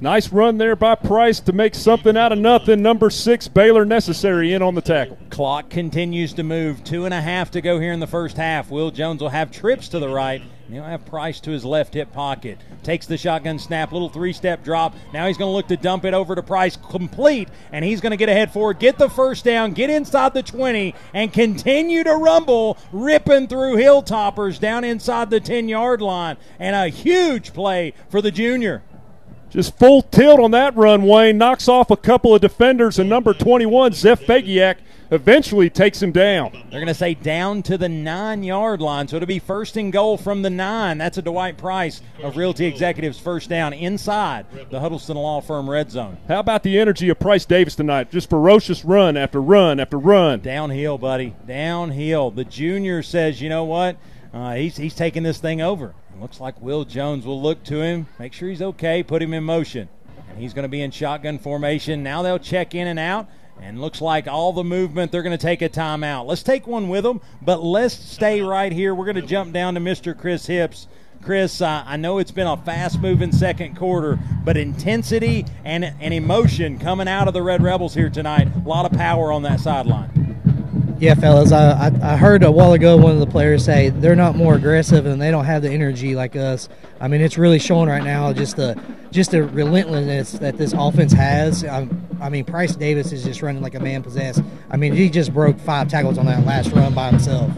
Nice 0.01 0.33
run 0.33 0.57
there 0.57 0.75
by 0.75 0.95
Price 0.95 1.39
to 1.39 1.53
make 1.53 1.73
something 1.73 2.17
out 2.17 2.33
of 2.33 2.37
nothing. 2.37 2.81
Number 2.81 3.09
six, 3.09 3.47
Baylor 3.47 3.85
Necessary 3.85 4.51
in 4.51 4.61
on 4.61 4.75
the 4.75 4.81
tackle. 4.81 5.17
Clock 5.29 5.69
continues 5.69 6.33
to 6.33 6.43
move. 6.43 6.83
Two 6.83 7.05
and 7.05 7.13
a 7.13 7.21
half 7.21 7.51
to 7.51 7.61
go 7.61 7.79
here 7.79 7.93
in 7.93 8.01
the 8.01 8.07
first 8.07 8.35
half. 8.35 8.69
Will 8.69 8.91
Jones 8.91 9.21
will 9.21 9.29
have 9.29 9.51
trips 9.51 9.87
to 9.89 9.99
the 9.99 10.09
right. 10.09 10.41
He'll 10.73 10.83
have 10.83 11.05
Price 11.05 11.39
to 11.41 11.51
his 11.51 11.63
left 11.63 11.93
hip 11.93 12.11
pocket. 12.13 12.57
Takes 12.81 13.05
the 13.05 13.15
shotgun 13.15 13.59
snap, 13.59 13.91
little 13.91 14.09
three 14.09 14.33
step 14.33 14.63
drop. 14.63 14.95
Now 15.13 15.27
he's 15.27 15.37
going 15.37 15.49
to 15.49 15.55
look 15.55 15.67
to 15.67 15.77
dump 15.77 16.03
it 16.03 16.15
over 16.15 16.33
to 16.33 16.41
Price, 16.41 16.75
complete, 16.75 17.47
and 17.71 17.85
he's 17.85 18.01
going 18.01 18.09
to 18.09 18.17
get 18.17 18.27
ahead 18.27 18.51
forward, 18.51 18.79
get 18.79 18.97
the 18.97 19.07
first 19.07 19.45
down, 19.45 19.73
get 19.73 19.91
inside 19.91 20.33
the 20.33 20.41
20, 20.41 20.95
and 21.13 21.31
continue 21.31 22.03
to 22.03 22.15
rumble, 22.15 22.79
ripping 22.91 23.47
through 23.47 23.75
Hilltoppers 23.75 24.59
down 24.59 24.83
inside 24.83 25.29
the 25.29 25.39
10 25.39 25.69
yard 25.69 26.01
line. 26.01 26.37
And 26.57 26.75
a 26.75 26.87
huge 26.87 27.53
play 27.53 27.93
for 28.09 28.19
the 28.19 28.31
junior. 28.31 28.81
Just 29.51 29.77
full 29.77 30.01
tilt 30.01 30.39
on 30.39 30.49
that 30.51 30.75
run, 30.75 31.03
Wayne. 31.03 31.37
Knocks 31.37 31.67
off 31.67 31.91
a 31.91 31.97
couple 31.97 32.33
of 32.33 32.41
defenders, 32.41 32.97
and 32.97 33.07
number 33.07 33.35
21, 33.35 33.93
Zeph 33.93 34.21
Fagiak, 34.21 34.77
eventually 35.11 35.69
takes 35.69 36.01
him 36.01 36.11
down. 36.11 36.51
They're 36.51 36.79
going 36.79 36.87
to 36.87 36.93
say 36.93 37.13
down 37.13 37.63
to 37.63 37.77
the 37.77 37.89
nine 37.89 38.43
yard 38.43 38.81
line. 38.81 39.07
So 39.07 39.17
it'll 39.17 39.27
be 39.27 39.39
first 39.39 39.77
and 39.77 39.91
goal 39.91 40.17
from 40.17 40.41
the 40.41 40.49
nine. 40.49 40.97
That's 40.97 41.17
a 41.17 41.21
Dwight 41.21 41.57
Price 41.57 42.01
of 42.21 42.37
Realty 42.37 42.65
Executives 42.65 43.19
first 43.19 43.49
down 43.49 43.73
inside 43.73 44.45
the 44.69 44.79
Huddleston 44.79 45.17
Law 45.17 45.41
Firm 45.41 45.69
red 45.69 45.91
zone. 45.91 46.17
How 46.27 46.39
about 46.39 46.63
the 46.63 46.79
energy 46.79 47.09
of 47.09 47.19
Price 47.19 47.45
Davis 47.45 47.75
tonight? 47.75 48.11
Just 48.11 48.29
ferocious 48.29 48.83
run 48.85 49.17
after 49.17 49.41
run 49.41 49.79
after 49.79 49.97
run. 49.99 50.39
Downhill, 50.41 50.97
buddy. 50.97 51.35
Downhill. 51.45 52.31
The 52.31 52.45
junior 52.45 53.03
says, 53.03 53.41
you 53.41 53.49
know 53.49 53.63
what? 53.63 53.97
Uh, 54.33 54.55
he's, 54.55 54.77
he's 54.77 54.95
taking 54.95 55.23
this 55.23 55.37
thing 55.37 55.61
over. 55.61 55.93
It 56.13 56.21
looks 56.21 56.39
like 56.39 56.59
Will 56.61 56.85
Jones 56.85 57.25
will 57.25 57.41
look 57.41 57.63
to 57.65 57.81
him, 57.81 58.07
make 58.19 58.33
sure 58.33 58.49
he's 58.49 58.61
okay, 58.61 59.03
put 59.03 59.21
him 59.21 59.33
in 59.33 59.43
motion. 59.43 59.89
And 60.29 60.39
he's 60.39 60.53
going 60.53 60.63
to 60.63 60.69
be 60.69 60.81
in 60.81 60.89
shotgun 60.89 61.37
formation. 61.37 62.01
Now 62.01 62.23
they'll 62.23 62.39
check 62.39 62.73
in 62.73 62.87
and 62.87 62.97
out. 62.97 63.27
And 63.61 63.79
looks 63.79 64.01
like 64.01 64.27
all 64.27 64.51
the 64.51 64.63
movement, 64.63 65.11
they're 65.11 65.23
going 65.23 65.37
to 65.37 65.41
take 65.41 65.61
a 65.61 65.69
timeout. 65.69 66.25
Let's 66.25 66.43
take 66.43 66.67
one 66.67 66.89
with 66.89 67.03
them, 67.03 67.21
but 67.41 67.63
let's 67.63 67.93
stay 67.93 68.41
right 68.41 68.71
here. 68.71 68.93
We're 68.93 69.05
going 69.05 69.15
to 69.15 69.21
jump 69.21 69.53
down 69.53 69.75
to 69.75 69.79
Mr. 69.79 70.17
Chris 70.17 70.45
Hips. 70.47 70.87
Chris, 71.23 71.61
uh, 71.61 71.83
I 71.85 71.95
know 71.95 72.17
it's 72.17 72.31
been 72.31 72.47
a 72.47 72.57
fast 72.57 72.99
moving 72.99 73.31
second 73.31 73.77
quarter, 73.77 74.19
but 74.43 74.57
intensity 74.57 75.45
and, 75.63 75.85
and 75.85 76.13
emotion 76.13 76.77
coming 76.77 77.07
out 77.07 77.29
of 77.29 77.33
the 77.33 77.41
Red 77.41 77.63
Rebels 77.63 77.93
here 77.93 78.09
tonight. 78.09 78.49
A 78.53 78.67
lot 78.67 78.85
of 78.85 78.97
power 78.97 79.31
on 79.31 79.43
that 79.43 79.61
sideline. 79.61 80.22
Yeah, 81.03 81.15
fellas, 81.15 81.51
I, 81.51 81.89
I, 81.89 82.13
I 82.13 82.15
heard 82.15 82.43
a 82.43 82.49
while 82.49 82.71
ago 82.71 82.95
one 82.95 83.11
of 83.11 83.19
the 83.19 83.27
players 83.27 83.65
say 83.65 83.89
they're 83.89 84.15
not 84.15 84.37
more 84.37 84.55
aggressive 84.55 85.05
and 85.05 85.21
they 85.21 85.31
don't 85.31 85.43
have 85.43 85.61
the 85.61 85.69
energy 85.69 86.15
like 86.15 86.37
us. 86.37 86.69
I 87.01 87.09
mean, 87.09 87.19
it's 87.19 87.37
really 87.37 87.59
showing 87.59 87.89
right 87.89 88.05
now 88.05 88.31
just 88.31 88.55
the 88.55 88.81
just 89.11 89.31
the 89.31 89.43
relentlessness 89.43 90.31
that 90.31 90.57
this 90.57 90.71
offense 90.71 91.11
has. 91.11 91.65
I, 91.65 91.89
I 92.21 92.29
mean, 92.29 92.45
Price 92.45 92.77
Davis 92.77 93.11
is 93.11 93.25
just 93.25 93.41
running 93.41 93.61
like 93.61 93.75
a 93.75 93.81
man 93.81 94.01
possessed. 94.01 94.41
I 94.71 94.77
mean, 94.77 94.93
he 94.93 95.09
just 95.09 95.33
broke 95.33 95.59
five 95.59 95.89
tackles 95.89 96.17
on 96.17 96.25
that 96.27 96.45
last 96.45 96.71
run 96.71 96.93
by 96.93 97.09
himself. 97.09 97.51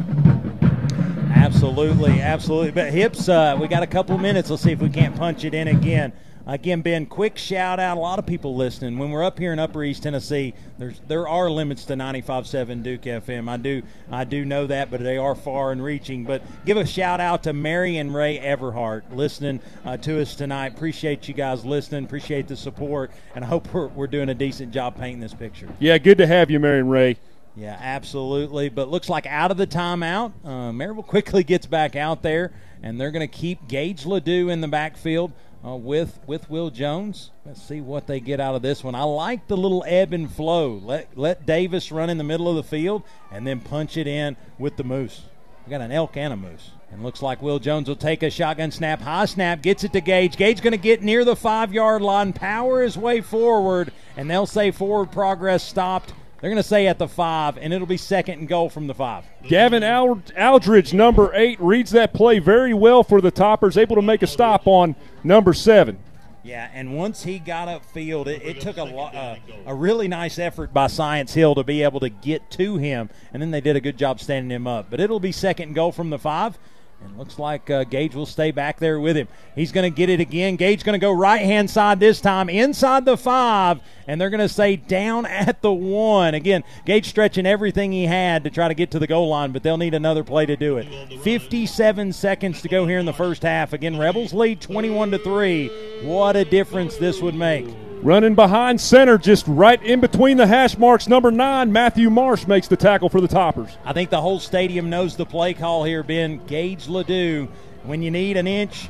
Absolutely, 1.36 2.22
absolutely. 2.22 2.72
But 2.72 2.92
hips, 2.92 3.30
uh, 3.30 3.56
we 3.62 3.68
got 3.68 3.84
a 3.84 3.88
couple 3.88 4.18
minutes. 4.18 4.50
Let's 4.50 4.64
see 4.64 4.72
if 4.72 4.80
we 4.80 4.90
can't 4.90 5.16
punch 5.16 5.44
it 5.44 5.54
in 5.54 5.68
again. 5.68 6.14
Again, 6.48 6.82
Ben, 6.82 7.08
quick 7.08 7.40
shout 7.40 7.80
out. 7.80 7.98
A 7.98 8.00
lot 8.00 8.20
of 8.20 8.28
people 8.28 8.56
listening. 8.56 9.00
When 9.00 9.10
we're 9.10 9.24
up 9.24 9.40
here 9.40 9.52
in 9.52 9.58
Upper 9.58 9.84
East 9.84 10.04
Tennessee, 10.04 10.54
there's 10.78 11.02
there 11.08 11.28
are 11.28 11.50
limits 11.50 11.86
to 11.86 11.96
95.7 11.96 12.84
Duke 12.84 13.02
FM. 13.02 13.50
I 13.50 13.58
do 13.58 13.82
I 14.12 14.26
do 14.26 14.46
know 14.46 14.68
that, 14.68 14.92
but 14.92 15.02
they 15.02 15.18
are 15.18 15.34
far 15.34 15.72
and 15.72 15.84
reaching. 15.84 16.24
But 16.24 16.44
give 16.64 16.78
a 16.78 16.86
shout 16.86 17.20
out 17.20 17.44
to 17.44 17.54
Mary 17.54 17.98
and 17.98 18.14
Ray 18.14 18.38
Everhart 18.38 19.04
listening 19.12 19.60
uh, 19.86 19.98
to 19.98 20.22
us 20.22 20.36
tonight. 20.36 20.76
Appreciate 20.76 21.28
you 21.28 21.34
guys 21.34 21.66
listening. 21.66 22.06
Appreciate 22.06 22.48
the 22.48 22.56
support, 22.56 23.10
and 23.34 23.44
I 23.44 23.48
hope 23.48 23.74
we're, 23.74 23.88
we're 23.88 24.08
doing 24.08 24.30
a 24.30 24.36
decent 24.36 24.72
job 24.72 24.98
painting 24.98 25.22
this 25.22 25.34
picture. 25.34 25.68
Yeah, 25.80 25.98
good 25.98 26.20
to 26.20 26.28
have 26.28 26.52
you, 26.52 26.60
Mary 26.60 26.80
and 26.80 26.92
Ray. 26.92 27.18
Yeah, 27.56 27.78
absolutely. 27.80 28.70
But 28.70 28.90
looks 28.90 29.10
like 29.10 29.26
out 29.26 29.50
of 29.50 29.58
the 29.58 29.66
timeout, 29.66 30.34
uh, 30.44 30.72
Maryville 30.72 31.08
quickly 31.08 31.44
gets 31.44 31.66
back 31.66 31.96
out 31.96 32.22
there, 32.22 32.52
and 32.84 33.00
they're 33.00 33.12
going 33.12 33.28
to 33.28 33.34
keep 33.34 33.68
Gage 33.68 34.06
Ledoux 34.06 34.50
in 34.50 34.62
the 34.62 34.68
backfield 34.68 35.32
uh, 35.66 35.76
with 35.76 36.20
with 36.28 36.50
Will 36.50 36.70
Jones. 36.70 37.32
Let's 37.46 37.62
see 37.62 37.82
what 37.82 38.08
they 38.08 38.20
get 38.20 38.40
out 38.40 38.56
of 38.56 38.62
this 38.62 38.84
one. 38.84 38.96
I 38.96 39.04
like 39.04 39.48
the 39.48 39.58
little 39.58 39.84
ebb 39.88 40.14
and 40.14 40.32
flow. 40.32 40.80
Let 40.84 41.18
let 41.18 41.46
Davis 41.46 41.92
run 41.92 42.10
in 42.10 42.18
the 42.18 42.24
middle 42.24 42.50
of 42.50 42.56
the 42.56 42.64
field, 42.64 43.04
and 43.32 43.46
then 43.46 43.60
punch 43.60 43.98
it 43.98 44.08
in 44.08 44.38
with 44.60 44.78
the 44.78 44.84
moose. 44.84 45.24
We 45.66 45.72
got 45.72 45.82
an 45.82 45.92
elk 45.92 46.16
and 46.18 46.34
a 46.34 46.38
moose. 46.38 46.72
And 46.92 47.04
looks 47.04 47.22
like 47.22 47.42
Will 47.42 47.60
Jones 47.60 47.90
will 47.90 47.96
take 47.96 48.22
a 48.24 48.30
shotgun 48.30 48.72
snap, 48.72 49.02
high 49.02 49.26
snap, 49.26 49.62
gets 49.62 49.84
it 49.84 49.92
to 49.94 50.02
Gage. 50.02 50.38
Gage 50.38 50.62
going 50.62 50.72
to 50.72 50.78
get 50.78 51.02
near 51.02 51.26
the 51.26 51.36
five 51.36 51.74
yard 51.74 52.02
line, 52.02 52.32
power 52.32 52.84
his 52.84 52.98
way 52.98 53.22
forward, 53.22 53.92
and 54.16 54.30
they'll 54.30 54.46
say 54.46 54.72
forward 54.72 55.12
progress 55.12 55.64
stopped. 55.64 56.14
They're 56.46 56.52
going 56.52 56.62
to 56.62 56.70
say 56.70 56.86
at 56.86 57.00
the 57.00 57.08
five, 57.08 57.58
and 57.58 57.74
it'll 57.74 57.88
be 57.88 57.98
second 57.98 58.38
and 58.38 58.48
goal 58.48 58.70
from 58.70 58.86
the 58.86 58.94
five. 58.94 59.26
Gavin 59.48 59.84
Aldridge, 59.84 60.94
number 60.94 61.34
eight, 61.34 61.60
reads 61.60 61.90
that 61.90 62.14
play 62.14 62.38
very 62.38 62.72
well 62.72 63.04
for 63.04 63.20
the 63.20 63.32
Toppers, 63.32 63.80
able 63.80 63.96
to 63.96 64.04
make 64.04 64.22
a 64.22 64.28
stop 64.28 64.68
on 64.68 64.96
number 65.24 65.56
seven. 65.56 65.98
Yeah, 66.44 66.70
and 66.72 66.96
once 66.96 67.24
he 67.24 67.40
got 67.40 67.68
upfield, 67.68 68.28
it, 68.28 68.44
it 68.44 68.62
took 68.62 68.78
a 68.78 68.84
uh, 68.84 69.38
a 69.66 69.74
really 69.74 70.08
nice 70.08 70.38
effort 70.38 70.72
by 70.72 70.86
Science 70.86 71.34
Hill 71.34 71.56
to 71.56 71.64
be 71.64 71.82
able 71.82 72.00
to 72.02 72.10
get 72.10 72.52
to 72.52 72.78
him, 72.78 73.10
and 73.34 73.42
then 73.42 73.50
they 73.50 73.60
did 73.60 73.76
a 73.76 73.82
good 73.82 73.98
job 73.98 74.20
standing 74.20 74.56
him 74.56 74.68
up. 74.68 74.92
But 74.92 75.00
it'll 75.00 75.20
be 75.20 75.32
second 75.32 75.70
and 75.70 75.76
goal 75.76 75.92
from 75.92 76.12
the 76.12 76.20
five. 76.20 76.60
And 77.06 77.20
looks 77.20 77.38
like 77.38 77.70
uh, 77.70 77.84
Gage 77.84 78.16
will 78.16 78.26
stay 78.26 78.50
back 78.50 78.80
there 78.80 79.00
with 79.00 79.16
him. 79.16 79.28
He's 79.54 79.72
going 79.72 79.84
to 79.84 79.96
get 79.96 80.10
it 80.10 80.20
again. 80.20 80.56
Gage 80.56 80.84
going 80.84 81.00
to 81.00 81.00
go 81.00 81.12
right 81.12 81.42
hand 81.42 81.70
side 81.70 82.00
this 82.00 82.20
time, 82.20 82.50
inside 82.50 83.06
the 83.06 83.16
five, 83.16 83.80
and 84.08 84.20
they're 84.20 84.32
going 84.32 84.40
to 84.40 84.50
say 84.50 84.76
down 84.76 85.26
at 85.28 85.62
the 85.62 85.72
one. 85.72 86.34
Again, 86.34 86.64
Gage 86.86 87.08
stretching 87.08 87.46
everything 87.46 87.92
he 87.92 88.06
had 88.06 88.44
to 88.44 88.50
try 88.50 88.68
to 88.68 88.74
get 88.74 88.90
to 88.92 89.00
the 89.00 89.06
goal 89.06 89.30
line, 89.30 89.52
but 89.52 89.62
they'll 89.62 89.78
need 89.78 89.94
another 89.94 90.24
play 90.24 90.48
to 90.48 90.56
do 90.56 90.78
it. 90.78 91.22
57 91.22 92.12
seconds 92.12 92.64
to 92.64 92.68
go 92.68 92.88
here 92.88 92.98
in 92.98 93.06
the 93.06 93.14
first 93.14 93.44
half. 93.44 93.74
Again, 93.74 94.00
Rebels 94.00 94.34
lead 94.34 94.60
21 94.60 95.12
to 95.12 95.20
3. 95.20 95.68
What 96.06 96.36
a 96.36 96.44
difference 96.44 96.98
this 96.98 97.22
would 97.22 97.36
make. 97.36 97.68
Running 98.06 98.36
behind 98.36 98.80
center, 98.80 99.18
just 99.18 99.48
right 99.48 99.82
in 99.82 100.00
between 100.00 100.38
the 100.38 100.46
hash 100.46 100.78
marks. 100.78 101.08
Number 101.08 101.32
nine, 101.32 101.72
Matthew 101.72 102.12
Marsh 102.12 102.46
makes 102.46 102.68
the 102.68 102.78
tackle 102.78 103.10
for 103.10 103.20
the 103.20 103.28
Toppers. 103.28 103.80
I 103.84 103.94
think 103.94 104.12
the 104.12 104.22
whole 104.22 104.40
stadium 104.40 104.92
knows 104.92 105.16
the 105.16 105.26
play 105.26 105.56
call 105.56 105.84
here, 105.84 106.04
Ben. 106.04 106.46
Gage 106.46 106.88
Ledoux. 106.88 107.48
When 107.82 108.04
you 108.04 108.12
need 108.12 108.38
an 108.38 108.46
inch, 108.46 108.90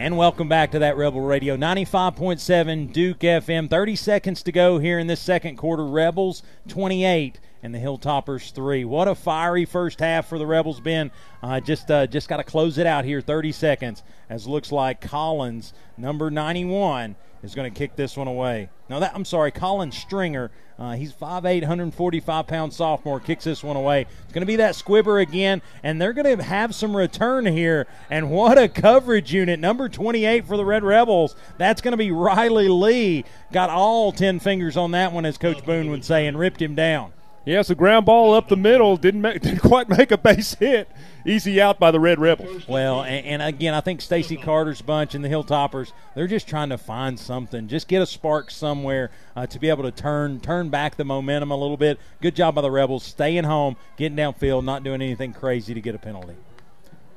And 0.05 0.19
welcome 0.19 0.51
back 0.51 0.71
to 0.73 0.79
that 0.81 0.99
Rebel 0.99 1.23
Radio 1.23 1.57
95.7 1.57 2.93
Duke 2.93 3.21
FM. 3.21 3.71
30 3.71 3.97
seconds 3.97 4.43
to 4.43 4.53
go 4.53 4.79
here 4.79 4.99
in 4.99 5.07
this 5.07 5.19
second 5.19 5.57
quarter. 5.57 5.87
Rebels 5.87 6.43
28 6.69 7.41
and 7.63 7.75
the 7.75 7.79
Hilltoppers 7.79 8.53
3. 8.53 8.85
What 8.85 9.09
a 9.09 9.15
fiery 9.15 9.65
first 9.65 10.01
half 10.01 10.29
for 10.29 10.37
the 10.39 10.45
Rebels 10.45 10.79
been. 10.79 11.11
Uh, 11.43 11.59
just 11.59 11.91
uh, 11.91 12.07
just 12.07 12.29
got 12.29 12.37
to 12.37 12.45
close 12.45 12.77
it 12.77 12.87
out 12.87 13.07
here 13.07 13.23
30 13.23 13.51
seconds 13.53 14.03
as 14.29 14.47
looks 14.47 14.71
like 14.71 15.01
Collins, 15.01 15.73
number 15.97 16.31
91, 16.31 17.17
is 17.43 17.55
going 17.55 17.73
to 17.73 17.79
kick 17.79 17.97
this 17.97 18.15
one 18.15 18.29
away. 18.29 18.69
Now 18.91 18.99
that 18.99 19.13
I'm 19.15 19.25
sorry, 19.25 19.53
Collins 19.53 19.97
Stringer. 19.97 20.51
Uh, 20.79 20.95
he's 20.95 21.13
5'8", 21.13 21.61
145 21.61 22.47
pound 22.47 22.73
sophomore. 22.73 23.21
Kicks 23.21 23.45
this 23.45 23.63
one 23.63 23.77
away. 23.77 24.03
It's 24.25 24.33
going 24.33 24.43
to 24.43 24.47
be 24.47 24.57
that 24.57 24.75
squibber 24.75 25.21
again, 25.21 25.63
and 25.83 26.01
they're 26.03 26.13
going 26.13 26.37
to 26.37 26.43
have 26.43 26.75
some 26.75 26.97
return 26.97 27.47
here. 27.47 27.87
And 28.11 28.31
what 28.31 28.59
a 28.59 28.69
coverage 28.69 29.33
unit, 29.33 29.61
number 29.61 29.89
28 29.89 30.47
for 30.47 30.57
the 30.57 30.65
Red 30.65 30.83
Rebels. 30.83 31.37
That's 31.59 31.81
going 31.81 31.93
to 31.93 31.97
be 31.97 32.11
Riley 32.11 32.69
Lee. 32.69 33.25
Got 33.53 33.71
all 33.71 34.13
10 34.13 34.41
fingers 34.41 34.77
on 34.77 34.91
that 34.91 35.13
one, 35.13 35.25
as 35.25 35.39
Coach 35.39 35.65
Boone 35.65 35.91
would 35.91 36.05
say, 36.05 36.27
and 36.27 36.39
ripped 36.39 36.61
him 36.61 36.75
down. 36.75 37.14
Yeah, 37.47 37.63
a 37.69 37.75
ground 37.75 38.07
ball 38.07 38.33
up 38.33 38.49
the 38.49 38.57
middle. 38.57 38.97
Didn't 38.97 39.21
make, 39.21 39.41
didn't 39.43 39.59
quite 39.59 39.89
make 39.89 40.11
a 40.11 40.17
base 40.17 40.55
hit. 40.55 40.89
Easy 41.27 41.61
out 41.61 41.79
by 41.79 41.91
the 41.91 42.01
Red 42.01 42.19
Rebels. 42.19 42.67
Well, 42.67 43.03
and, 43.03 43.27
and 43.27 43.43
again, 43.43 43.75
I 43.75 43.81
think 43.81 44.01
Stacy 44.01 44.37
Carter's 44.37 44.81
bunch 44.81 45.15
and 45.15 45.23
the 45.23 45.29
Hilltoppers, 45.29 45.93
they're 46.15 46.27
just 46.27 46.49
trying 46.49 46.71
to 46.71 46.79
find 46.79 47.21
something, 47.21 47.69
just 47.69 47.87
get 47.87 48.01
a 48.01 48.07
spark 48.07 48.51
somewhere 48.51 49.11
uh, 49.37 49.47
to 49.47 49.59
be 49.59 49.69
able 49.69 49.83
to 49.85 49.91
turn 49.91 50.41
turn 50.41 50.71
back 50.71 50.97
the 50.97 51.05
momentum 51.05 51.51
a 51.51 51.57
little 51.57 51.77
bit. 51.77 51.99
Good 52.23 52.35
job 52.35 52.55
by 52.55 52.63
the 52.63 52.71
Rebels, 52.71 53.05
staying 53.05 53.45
home, 53.45 53.77
getting 53.97 54.17
downfield, 54.17 54.65
not 54.65 54.83
doing 54.83 55.03
anything 55.03 55.35
crazy 55.35 55.75
to 55.75 55.81
get 55.81 55.95
a 55.95 55.99
penalty. 55.99 56.37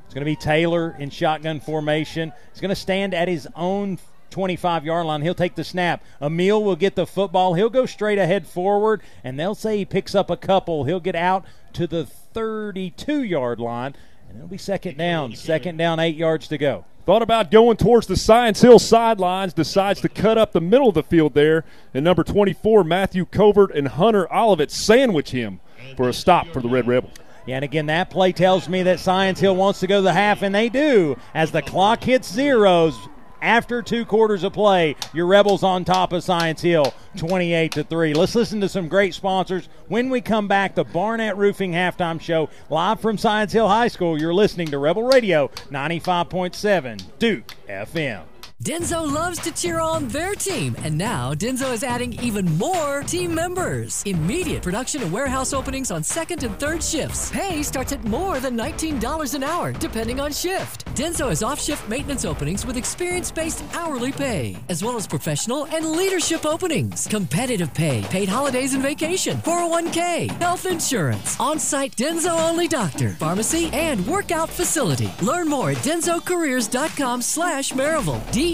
It's 0.06 0.14
going 0.14 0.22
to 0.22 0.26
be 0.26 0.38
Taylor 0.38 0.96
in 0.98 1.10
shotgun 1.10 1.60
formation. 1.60 2.32
He's 2.52 2.62
going 2.62 2.70
to 2.70 2.76
stand 2.76 3.14
at 3.14 3.28
his 3.28 3.48
own 3.56 4.00
25 4.30 4.86
yard 4.86 5.06
line. 5.06 5.22
He'll 5.22 5.34
take 5.34 5.56
the 5.56 5.64
snap. 5.64 6.04
Emil 6.22 6.64
will 6.64 6.76
get 6.76 6.96
the 6.96 7.08
football. 7.08 7.54
He'll 7.54 7.70
go 7.70 7.86
straight 7.86 8.18
ahead 8.18 8.48
forward, 8.48 9.02
and 9.24 9.40
they'll 9.40 9.56
say 9.56 9.78
he 9.78 9.86
picks 9.86 10.16
up 10.16 10.30
a 10.30 10.38
couple. 10.38 10.84
He'll 10.84 11.00
get 11.00 11.16
out 11.16 11.46
to 11.74 11.88
the 11.88 12.06
32 12.06 13.24
yard 13.24 13.60
line, 13.60 13.96
and 14.30 14.38
it'll 14.38 14.48
be 14.48 14.58
second 14.58 14.98
down. 14.98 15.36
Second 15.36 15.78
down, 15.78 16.00
eight 16.00 16.16
yards 16.16 16.48
to 16.50 16.58
go. 16.58 16.86
Thought 17.06 17.22
about 17.22 17.52
going 17.52 17.78
towards 17.78 18.08
the 18.08 18.18
Science 18.18 18.60
Hill 18.60 18.80
sidelines, 18.80 19.54
decides 19.54 20.02
to 20.02 20.10
cut 20.10 20.38
up 20.38 20.52
the 20.52 20.60
middle 20.60 20.90
of 20.90 20.94
the 20.94 21.04
field 21.04 21.36
there, 21.36 21.64
and 21.94 22.04
number 22.04 22.22
24, 22.22 22.84
Matthew 22.84 23.26
Covert 23.26 23.74
and 23.74 23.88
Hunter 23.88 24.32
Olivet 24.34 24.72
sandwich 24.72 25.32
him 25.32 25.62
for 25.96 26.10
a 26.10 26.14
stop 26.14 26.48
for 26.48 26.62
the 26.62 26.68
Red 26.68 26.86
Rebels. 26.86 27.14
Yeah, 27.46 27.56
and 27.56 27.64
again, 27.64 27.86
that 27.86 28.10
play 28.10 28.34
tells 28.34 28.68
me 28.68 28.84
that 28.84 29.00
Science 29.00 29.40
Hill 29.40 29.56
wants 29.56 29.80
to 29.80 29.88
go 29.88 30.00
to 30.00 30.02
the 30.02 30.12
half, 30.12 30.42
and 30.42 30.54
they 30.54 30.68
do. 30.68 31.16
As 31.34 31.52
the 31.52 31.62
clock 31.62 32.04
hits 32.04 32.30
zeros, 32.30 32.94
after 33.42 33.82
two 33.82 34.06
quarters 34.06 34.44
of 34.44 34.54
play, 34.54 34.96
your 35.14 35.28
Rebels 35.28 35.64
on 35.64 35.86
top 35.86 36.14
of 36.14 36.24
Science 36.24 36.62
Hill, 36.62 36.94
28 37.18 37.72
to 37.74 37.84
3. 37.84 38.14
Let's 38.14 38.36
listen 38.36 38.62
to 38.62 38.70
some 38.70 38.88
great 38.88 39.14
sponsors. 39.14 39.70
When 39.88 40.10
we 40.10 40.22
come 40.22 40.48
back, 40.48 40.76
the 40.76 40.84
Barnett 40.84 41.38
Roofing 41.38 41.72
halftime 41.72 42.22
show 42.22 42.50
live 42.70 43.00
from 43.00 43.18
Science 43.18 43.54
Hill 43.54 43.68
High 43.68 43.88
School. 43.88 44.20
You're 44.20 44.34
listening 44.34 44.68
to 44.68 44.78
Rebel 44.78 45.04
Radio 45.04 45.50
95.7 45.72 47.02
Duke 47.20 47.54
FM. 47.68 48.24
Denso 48.64 49.06
loves 49.10 49.38
to 49.42 49.52
cheer 49.52 49.80
on 49.80 50.08
their 50.08 50.34
team, 50.34 50.76
and 50.84 50.98
now 50.98 51.32
Denso 51.34 51.72
is 51.74 51.84
adding 51.84 52.14
even 52.22 52.58
more 52.58 53.04
team 53.04 53.34
members. 53.34 54.02
Immediate 54.08 54.64
production 54.64 55.04
and 55.04 55.12
warehouse 55.12 55.54
openings 55.54 55.92
on 55.92 56.02
second 56.04 56.44
and 56.44 56.60
third 56.60 56.84
shifts. 56.84 57.30
Pay 57.30 57.62
starts 57.62 57.94
at 57.94 58.04
more 58.06 58.40
than 58.40 58.58
$19 58.58 59.36
an 59.36 59.44
hour, 59.44 59.72
depending 59.74 60.20
on 60.20 60.32
shift. 60.32 60.86
Denso 60.96 61.30
has 61.30 61.44
off 61.44 61.62
shift 61.62 61.88
maintenance 61.88 62.26
openings 62.26 62.66
with 62.66 62.78
experience 62.78 63.30
based 63.32 63.64
hourly 63.74 64.12
pay, 64.12 64.58
as 64.70 64.84
well 64.84 64.98
as 64.98 65.06
professional 65.06 65.66
and 65.68 65.92
leadership 65.92 66.44
openings, 66.44 67.06
competitive 67.08 67.72
pay, 67.76 68.02
paid 68.10 68.28
holidays 68.28 68.74
and 68.74 68.82
vacation, 68.82 69.38
401k, 69.38 70.32
health 70.42 70.66
insurance, 70.66 71.40
on 71.40 71.60
site 71.60 71.96
Denso 71.96 72.36
only 72.50 72.68
doctor, 72.68 73.10
pharmacy, 73.10 73.70
and 73.72 74.06
workout 74.08 74.50
facility. 74.50 75.12
Learn 75.22 75.48
more 75.48 75.72
at 75.72 75.78
densocareers.com 75.78 77.22
slash. 77.22 77.68
D-E-N-S-O 77.68 78.47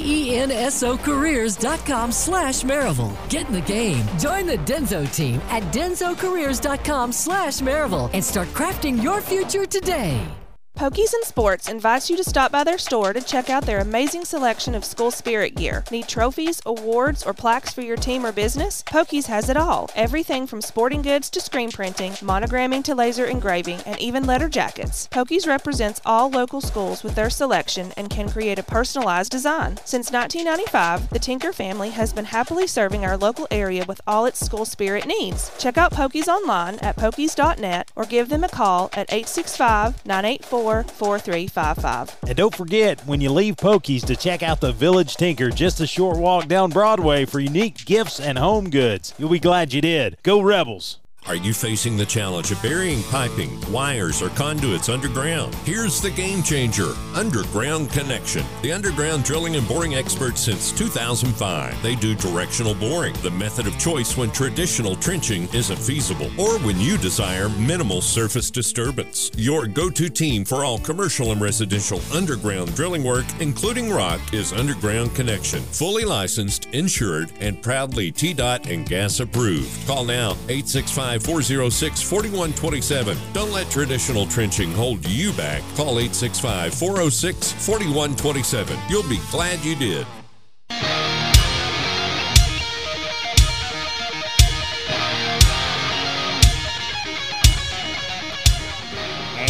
careers.com 1.04 2.12
slash 2.12 2.64
Maryville. 2.64 3.30
Get 3.30 3.48
in 3.48 3.54
the 3.54 3.62
game. 3.62 4.06
Join 4.20 4.46
the 4.46 4.58
Denso 4.58 5.06
team 5.14 5.40
at 5.50 5.64
densocareers.com 5.74 7.12
slash 7.12 7.60
Maryville 7.60 8.10
and 8.14 8.24
start 8.24 8.48
crafting 8.50 9.02
your 9.02 9.22
future 9.22 9.66
today. 9.66 10.43
Pokies 10.76 11.14
and 11.14 11.24
Sports 11.24 11.70
invites 11.70 12.10
you 12.10 12.18
to 12.18 12.24
stop 12.24 12.52
by 12.52 12.64
their 12.64 12.80
store 12.80 13.14
to 13.14 13.22
check 13.22 13.48
out 13.48 13.64
their 13.66 13.80
amazing 13.80 14.26
selection 14.26 14.74
of 14.74 14.84
school 14.84 15.12
spirit 15.12 15.54
gear. 15.54 15.84
Need 15.92 16.08
trophies, 16.08 16.62
awards, 16.66 17.24
or 17.24 17.32
plaques 17.32 17.72
for 17.72 17.82
your 17.82 17.96
team 17.96 18.26
or 18.26 18.32
business? 18.32 18.84
Pokies 18.88 19.28
has 19.28 19.50
it 19.50 19.56
all. 19.56 19.92
Everything 19.96 20.48
from 20.48 20.62
sporting 20.62 21.04
goods 21.04 21.30
to 21.30 21.40
screen 21.40 21.72
printing, 21.72 22.14
monogramming 22.14 22.84
to 22.86 22.96
laser 22.96 23.26
engraving, 23.26 23.82
and 23.86 24.00
even 24.02 24.26
letter 24.26 24.50
jackets. 24.50 25.08
Pokies 25.10 25.46
represents 25.46 26.02
all 26.08 26.30
local 26.30 26.60
schools 26.60 27.04
with 27.04 27.14
their 27.14 27.30
selection 27.30 27.94
and 27.96 28.10
can 28.10 28.28
create 28.28 28.58
a 28.58 28.64
personalized 28.64 29.32
design. 29.32 29.78
Since 29.86 30.12
1995, 30.12 31.12
the 31.12 31.20
Tinker 31.20 31.54
family 31.54 31.92
has 31.92 32.12
been 32.12 32.26
happily 32.26 32.66
serving 32.66 33.06
our 33.06 33.16
local 33.16 33.48
area 33.52 33.86
with 33.88 34.02
all 34.08 34.26
its 34.26 34.44
school 34.44 34.66
spirit 34.66 35.06
needs. 35.06 35.52
Check 35.60 35.78
out 35.78 35.94
Pokies 35.94 36.28
online 36.28 36.80
at 36.80 36.98
pokies.net 36.98 37.92
or 37.96 38.06
give 38.06 38.30
them 38.30 38.44
a 38.44 38.50
call 38.50 38.90
at 38.94 39.14
865 39.14 40.04
984 40.06 40.63
4355. 40.64 42.18
And 42.28 42.38
don't 42.38 42.56
forget, 42.56 43.06
when 43.06 43.22
you 43.22 43.32
leave 43.32 43.58
Pokies, 43.58 44.06
to 44.06 44.16
check 44.16 44.42
out 44.42 44.62
the 44.62 44.72
Village 44.72 45.16
Tinker, 45.16 45.50
just 45.50 45.82
a 45.82 45.88
short 45.88 46.18
walk 46.18 46.48
down 46.48 46.70
Broadway 46.70 47.26
for 47.26 47.40
unique 47.40 47.86
gifts 47.86 48.20
and 48.20 48.38
home 48.38 48.70
goods. 48.70 49.14
You'll 49.18 49.30
be 49.30 49.40
glad 49.40 49.74
you 49.74 49.82
did. 49.82 50.18
Go 50.24 50.42
Rebels! 50.42 51.00
Are 51.26 51.36
you 51.36 51.54
facing 51.54 51.96
the 51.96 52.06
challenge 52.06 52.52
of 52.52 52.62
burying 52.62 53.02
piping, 53.04 53.58
wires, 53.72 54.22
or 54.22 54.28
conduits 54.30 54.90
underground? 54.90 55.56
Here's 55.64 56.02
the 56.02 56.12
game 56.12 56.44
changer 56.44 56.94
Underground 57.16 57.92
Connection. 57.92 58.46
The 58.62 58.74
underground 58.74 59.24
drilling 59.24 59.56
and 59.56 59.66
boring 59.66 59.96
experts 59.96 60.42
since 60.42 60.74
2005. 60.74 61.82
They 61.82 61.96
do 61.96 62.14
directional 62.14 62.76
boring, 62.76 63.14
the 63.22 63.32
method 63.32 63.68
of 63.68 63.80
choice 63.80 64.18
when 64.18 64.32
traditional 64.32 64.98
trenching 64.98 65.48
isn't 65.54 65.78
feasible 65.78 66.30
or 66.38 66.60
when 66.60 66.78
you 66.78 66.98
desire 66.98 67.48
minimal 67.48 68.02
surface 68.02 68.52
disturbance. 68.52 69.32
Your 69.38 69.66
go 69.66 69.90
to 69.90 70.10
team 70.10 70.44
for 70.44 70.66
all 70.66 70.78
commercial 70.80 71.32
and 71.32 71.40
residential 71.40 72.02
underground 72.14 72.76
drilling 72.76 73.04
work, 73.04 73.26
including 73.40 73.90
rock, 73.90 74.20
is 74.34 74.52
Underground 74.52 75.16
Connection. 75.16 75.62
Fully 75.62 76.04
licensed, 76.04 76.68
insured, 76.74 77.32
and 77.40 77.62
proudly 77.62 78.12
TDOT 78.12 78.70
and 78.70 78.86
gas 78.86 79.22
approved. 79.22 79.88
Call 79.88 80.04
now 80.04 80.32
865 80.50 81.13
406 81.22 82.02
4127. 82.02 83.18
Don't 83.34 83.52
let 83.52 83.70
traditional 83.70 84.26
trenching 84.26 84.72
hold 84.72 85.06
you 85.08 85.32
back. 85.34 85.62
Call 85.76 86.00
865 86.00 86.74
406 86.74 87.52
4127. 87.66 88.80
You'll 88.90 89.10
be 89.10 89.20
glad 89.32 89.64
you 89.64 89.76
did. 89.76 90.08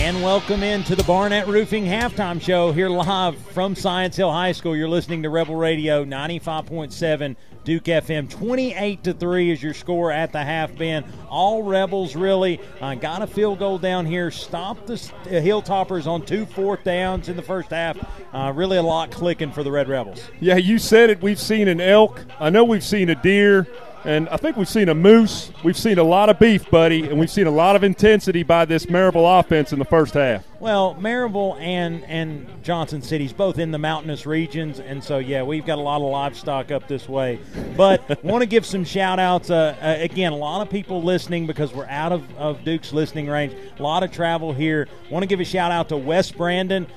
And 0.04 0.22
welcome 0.22 0.64
into 0.64 0.98
the 0.98 1.04
Barnett 1.06 1.48
Roofing 1.48 1.86
halftime 1.86 2.42
show 2.42 2.74
here 2.74 2.90
live 2.90 3.38
from 3.38 3.74
Science 3.74 4.18
Hill 4.18 4.32
High 4.32 4.52
School. 4.52 4.76
You're 4.76 4.90
listening 4.90 5.24
to 5.24 5.30
Rebel 5.30 5.56
Radio 5.56 6.04
95.7 6.04 7.38
Duke 7.64 7.86
FM. 7.86 8.30
28 8.30 9.04
to 9.04 9.14
3 9.14 9.52
is 9.52 9.64
your 9.64 9.74
score 9.74 10.12
at 10.12 10.32
the 10.32 10.44
half 10.44 10.76
bend. 10.78 11.06
All 11.30 11.64
Rebels 11.64 12.16
really 12.16 12.60
uh, 12.82 12.96
got 12.96 13.22
a 13.22 13.28
field 13.28 13.60
goal 13.60 13.78
down 13.78 14.06
here, 14.06 14.32
stopped 14.32 14.88
the 14.88 14.94
uh, 14.94 15.30
Hilltoppers 15.30 16.08
on 16.08 16.26
two 16.26 16.46
fourth 16.46 16.84
downs 16.84 17.30
in 17.30 17.36
the 17.36 17.42
first 17.42 17.70
half. 17.70 17.98
Uh, 18.34 18.52
really 18.56 18.78
a 18.78 18.84
lot 18.84 19.12
clicking 19.12 19.52
for 19.52 19.64
the 19.64 19.72
Red 19.72 19.88
Rebels. 19.88 20.22
Yeah, 20.40 20.58
you 20.58 20.78
said 20.78 21.10
it. 21.10 21.22
We've 21.22 21.40
seen 21.40 21.68
an 21.68 21.80
elk. 21.80 22.24
I 22.40 22.50
know 22.50 22.64
we've 22.64 22.84
seen 22.84 23.10
a 23.10 23.16
deer. 23.16 23.68
And 24.06 24.28
I 24.28 24.36
think 24.36 24.58
we've 24.58 24.68
seen 24.68 24.90
a 24.90 24.94
moose. 24.96 25.50
We've 25.64 25.78
seen 25.78 25.98
a 25.98 26.04
lot 26.04 26.28
of 26.28 26.38
beef, 26.38 26.70
buddy, 26.70 27.08
and 27.08 27.18
we've 27.18 27.32
seen 27.32 27.48
a 27.48 27.52
lot 27.52 27.78
of 27.78 27.86
intensity 27.86 28.44
by 28.44 28.66
this 28.66 28.88
Maryville 28.88 29.40
offense 29.40 29.72
in 29.72 29.80
the 29.80 29.86
first 29.86 30.16
half. 30.16 30.44
Well, 30.64 30.96
Maryville 30.96 31.60
and 31.60 32.06
and 32.06 32.48
Johnson 32.64 33.02
City's 33.02 33.34
both 33.34 33.60
in 33.60 33.72
the 33.72 33.78
mountainous 33.78 34.26
regions, 34.26 34.80
and 34.80 35.04
so 35.04 35.18
yeah, 35.18 35.44
we've 35.44 35.66
got 35.66 35.78
a 35.78 35.82
lot 35.82 35.98
of 35.98 36.10
livestock 36.10 36.72
up 36.72 36.88
this 36.88 37.10
way. 37.10 37.42
But 37.76 38.24
want 38.24 38.44
to 38.44 38.46
give 38.46 38.66
some 38.66 38.86
shout 38.86 39.20
outs. 39.20 39.50
Uh, 39.50 39.76
uh, 39.82 39.98
again, 40.00 40.32
a 40.32 40.38
lot 40.38 40.62
of 40.62 40.70
people 40.70 41.04
listening 41.04 41.48
because 41.48 41.74
we're 41.74 41.88
out 41.88 42.14
of, 42.14 42.24
of 42.38 42.64
Duke's 42.64 42.94
listening 42.94 43.28
range. 43.28 43.54
A 43.78 43.84
lot 43.84 44.04
of 44.04 44.14
travel 44.14 44.54
here. 44.54 44.88
Want 45.10 45.24
to 45.24 45.28
give 45.28 45.42
a 45.42 45.44
shout 45.44 45.74
out 45.74 45.90
to 45.90 45.98
West 45.98 46.38
Brandon 46.38 46.88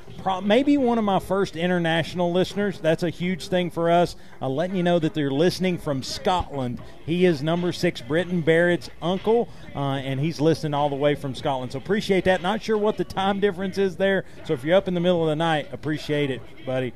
maybe 0.43 0.77
one 0.77 0.99
of 0.99 1.05
my 1.05 1.19
first 1.19 1.57
international 1.57 2.33
listeners. 2.33 2.81
That's 2.81 3.03
a 3.03 3.11
huge 3.11 3.49
thing 3.49 3.71
for 3.71 3.91
us. 3.91 4.17
Uh, 4.43 4.49
letting 4.49 4.77
you 4.77 4.83
know 4.83 4.99
that 4.99 5.15
they're 5.15 5.31
listening 5.31 5.79
from 5.79 6.03
Scotland. 6.03 6.81
He 7.05 7.25
is 7.25 7.43
number 7.43 7.73
six, 7.73 8.01
Britton 8.01 8.41
Barrett's 8.41 8.91
uncle, 9.01 9.49
uh, 9.77 9.97
and 9.97 10.19
he's 10.19 10.41
listening 10.41 10.73
all 10.75 10.89
the 10.89 10.97
way 10.97 11.15
from 11.15 11.35
Scotland. 11.35 11.73
So 11.73 11.79
appreciate 11.79 12.25
that. 12.25 12.41
Not 12.41 12.63
sure 12.63 12.79
what 12.79 12.97
the 12.97 13.05
time 13.05 13.41
difference 13.41 13.77
is 13.77 13.97
there. 13.97 14.25
So 14.45 14.55
if 14.55 14.65
you're 14.65 14.77
up 14.77 14.89
in 14.89 14.95
the 14.95 15.01
middle 15.01 15.23
of 15.23 15.29
the 15.29 15.37
night, 15.37 15.69
appreciate 15.73 16.31
it, 16.31 16.41
buddy. 16.65 16.95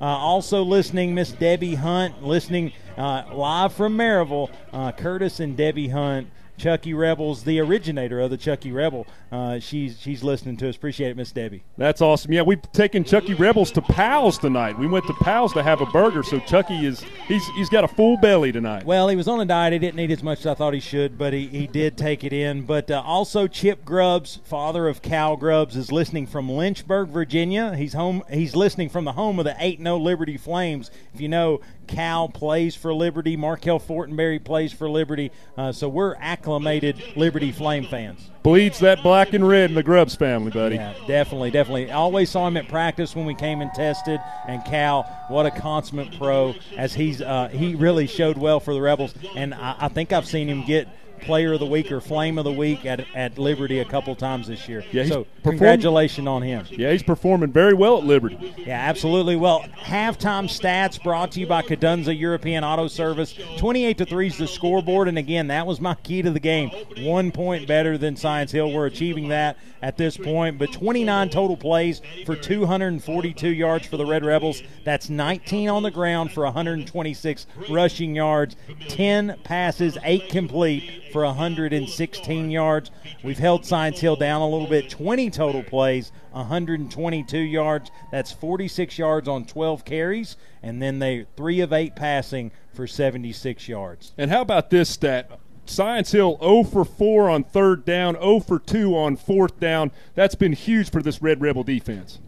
Uh, 0.00 0.04
also 0.04 0.62
listening, 0.62 1.14
Miss 1.14 1.32
Debbie 1.32 1.76
Hunt, 1.76 2.22
listening 2.22 2.72
uh, 2.98 3.24
live 3.32 3.72
from 3.72 3.96
Maryville. 3.96 4.50
Uh, 4.72 4.92
Curtis 4.92 5.40
and 5.40 5.56
Debbie 5.56 5.88
Hunt 5.88 6.28
Chucky 6.56 6.94
Rebels, 6.94 7.44
the 7.44 7.60
originator 7.60 8.20
of 8.20 8.30
the 8.30 8.36
Chucky 8.36 8.72
Rebel. 8.72 9.06
Uh, 9.30 9.58
she's 9.58 10.00
she's 10.00 10.22
listening 10.22 10.56
to 10.58 10.68
us. 10.68 10.76
Appreciate 10.76 11.10
it, 11.10 11.16
Miss 11.16 11.32
Debbie. 11.32 11.64
That's 11.76 12.00
awesome. 12.00 12.32
Yeah, 12.32 12.42
we've 12.42 12.60
taken 12.72 13.04
Chucky 13.04 13.34
Rebels 13.34 13.70
to 13.72 13.82
Pals 13.82 14.38
tonight. 14.38 14.78
We 14.78 14.86
went 14.86 15.06
to 15.06 15.14
Pals 15.14 15.52
to 15.54 15.62
have 15.62 15.80
a 15.80 15.86
burger, 15.86 16.22
so 16.22 16.38
Chucky 16.40 16.86
is 16.86 17.04
he's 17.26 17.44
he's 17.56 17.68
got 17.68 17.84
a 17.84 17.88
full 17.88 18.16
belly 18.16 18.52
tonight. 18.52 18.84
Well, 18.84 19.08
he 19.08 19.16
was 19.16 19.28
on 19.28 19.40
a 19.40 19.44
diet. 19.44 19.72
He 19.72 19.78
didn't 19.78 20.00
eat 20.00 20.10
as 20.10 20.22
much 20.22 20.40
as 20.40 20.46
I 20.46 20.54
thought 20.54 20.74
he 20.74 20.80
should, 20.80 21.18
but 21.18 21.32
he, 21.32 21.46
he 21.48 21.66
did 21.66 21.96
take 21.96 22.24
it 22.24 22.32
in. 22.32 22.62
But 22.62 22.90
uh, 22.90 23.02
also 23.04 23.46
Chip 23.46 23.84
Grubbs, 23.84 24.40
father 24.44 24.88
of 24.88 25.02
Cal 25.02 25.36
Grubbs, 25.36 25.76
is 25.76 25.92
listening 25.92 26.26
from 26.26 26.50
Lynchburg, 26.50 27.08
Virginia. 27.08 27.74
He's 27.74 27.92
home. 27.92 28.22
He's 28.30 28.56
listening 28.56 28.88
from 28.88 29.04
the 29.04 29.12
home 29.12 29.38
of 29.38 29.44
the 29.44 29.52
8-0 29.52 30.00
Liberty 30.00 30.36
Flames. 30.36 30.90
If 31.12 31.20
you 31.20 31.28
know, 31.28 31.60
Cal 31.86 32.28
plays 32.28 32.74
for 32.74 32.92
Liberty. 32.92 33.36
Markel 33.36 33.78
Fortenberry 33.78 34.42
plays 34.42 34.72
for 34.72 34.88
Liberty. 34.88 35.30
Uh, 35.56 35.72
so 35.72 35.88
we're 35.88 36.16
acclimated 36.46 37.02
Liberty 37.16 37.50
Flame 37.50 37.84
fans. 37.86 38.30
Bleeds 38.44 38.78
that 38.78 39.02
black 39.02 39.32
and 39.32 39.46
red 39.46 39.70
in 39.70 39.74
the 39.74 39.82
Grubbs 39.82 40.14
family, 40.14 40.52
buddy. 40.52 40.76
Yeah, 40.76 40.94
definitely, 41.08 41.50
definitely. 41.50 41.90
always 41.90 42.30
saw 42.30 42.46
him 42.46 42.56
at 42.56 42.68
practice 42.68 43.16
when 43.16 43.26
we 43.26 43.34
came 43.34 43.60
and 43.60 43.72
tested. 43.74 44.20
And 44.46 44.64
Cal, 44.64 45.02
what 45.28 45.46
a 45.46 45.50
consummate 45.50 46.16
pro! 46.16 46.54
As 46.76 46.94
he's 46.94 47.20
uh, 47.20 47.48
he 47.48 47.74
really 47.74 48.06
showed 48.06 48.38
well 48.38 48.60
for 48.60 48.72
the 48.72 48.80
Rebels. 48.80 49.12
And 49.34 49.52
I, 49.52 49.74
I 49.80 49.88
think 49.88 50.12
I've 50.12 50.26
seen 50.26 50.48
him 50.48 50.64
get 50.64 50.86
Player 51.26 51.54
of 51.54 51.60
the 51.60 51.66
Week 51.66 51.90
or 51.90 52.00
Flame 52.00 52.38
of 52.38 52.44
the 52.44 52.52
Week 52.52 52.86
at, 52.86 53.04
at 53.14 53.36
Liberty 53.38 53.80
a 53.80 53.84
couple 53.84 54.14
times 54.14 54.46
this 54.46 54.68
year. 54.68 54.84
Yeah, 54.92 55.06
so 55.06 55.26
congratulations 55.42 56.26
on 56.26 56.42
him. 56.42 56.64
Yeah, 56.70 56.92
he's 56.92 57.02
performing 57.02 57.52
very 57.52 57.74
well 57.74 57.98
at 57.98 58.04
Liberty. 58.04 58.54
Yeah, 58.56 58.78
absolutely. 58.78 59.36
Well, 59.36 59.62
halftime 59.76 60.44
stats 60.44 61.02
brought 61.02 61.32
to 61.32 61.40
you 61.40 61.46
by 61.46 61.62
Cadunza 61.62 62.18
European 62.18 62.64
Auto 62.64 62.86
Service. 62.88 63.38
28 63.58 63.98
to 63.98 64.06
3 64.06 64.26
is 64.28 64.38
the 64.38 64.46
scoreboard, 64.46 65.08
and 65.08 65.18
again, 65.18 65.48
that 65.48 65.66
was 65.66 65.80
my 65.80 65.94
key 65.96 66.22
to 66.22 66.30
the 66.30 66.40
game. 66.40 66.70
One 66.98 67.32
point 67.32 67.66
better 67.66 67.98
than 67.98 68.16
Science 68.16 68.52
Hill. 68.52 68.72
We're 68.72 68.86
achieving 68.86 69.28
that 69.28 69.58
at 69.82 69.96
this 69.96 70.16
point, 70.16 70.58
but 70.58 70.72
29 70.72 71.28
total 71.30 71.56
plays 71.56 72.00
for 72.24 72.34
242 72.34 73.48
yards 73.48 73.86
for 73.86 73.96
the 73.96 74.06
Red 74.06 74.24
Rebels. 74.24 74.62
That's 74.84 75.10
19 75.10 75.68
on 75.68 75.82
the 75.82 75.90
ground 75.90 76.32
for 76.32 76.44
126 76.44 77.46
rushing 77.68 78.14
yards, 78.14 78.56
10 78.88 79.36
passes, 79.44 79.98
8 80.02 80.28
complete 80.28 81.04
for 81.16 81.24
116 81.24 82.50
yards. 82.50 82.90
We've 83.24 83.38
held 83.38 83.64
Science 83.64 83.98
Hill 84.00 84.16
down 84.16 84.42
a 84.42 84.48
little 84.50 84.66
bit, 84.66 84.90
20 84.90 85.30
total 85.30 85.62
plays, 85.62 86.12
122 86.32 87.38
yards. 87.38 87.90
That's 88.12 88.32
46 88.32 88.98
yards 88.98 89.26
on 89.26 89.46
12 89.46 89.86
carries, 89.86 90.36
and 90.62 90.82
then 90.82 90.98
they 90.98 91.24
3 91.34 91.60
of 91.60 91.72
8 91.72 91.96
passing 91.96 92.52
for 92.74 92.86
76 92.86 93.66
yards. 93.66 94.12
And 94.18 94.30
how 94.30 94.42
about 94.42 94.68
this 94.68 94.90
stat? 94.90 95.30
Science 95.64 96.12
Hill 96.12 96.36
0 96.38 96.64
for 96.64 96.84
4 96.84 97.30
on 97.30 97.44
third 97.44 97.86
down, 97.86 98.16
0 98.16 98.40
for 98.40 98.58
2 98.58 98.94
on 98.94 99.16
fourth 99.16 99.58
down. 99.58 99.92
That's 100.14 100.34
been 100.34 100.52
huge 100.52 100.90
for 100.90 101.00
this 101.00 101.22
Red 101.22 101.40
Rebel 101.40 101.62
defense. 101.62 102.18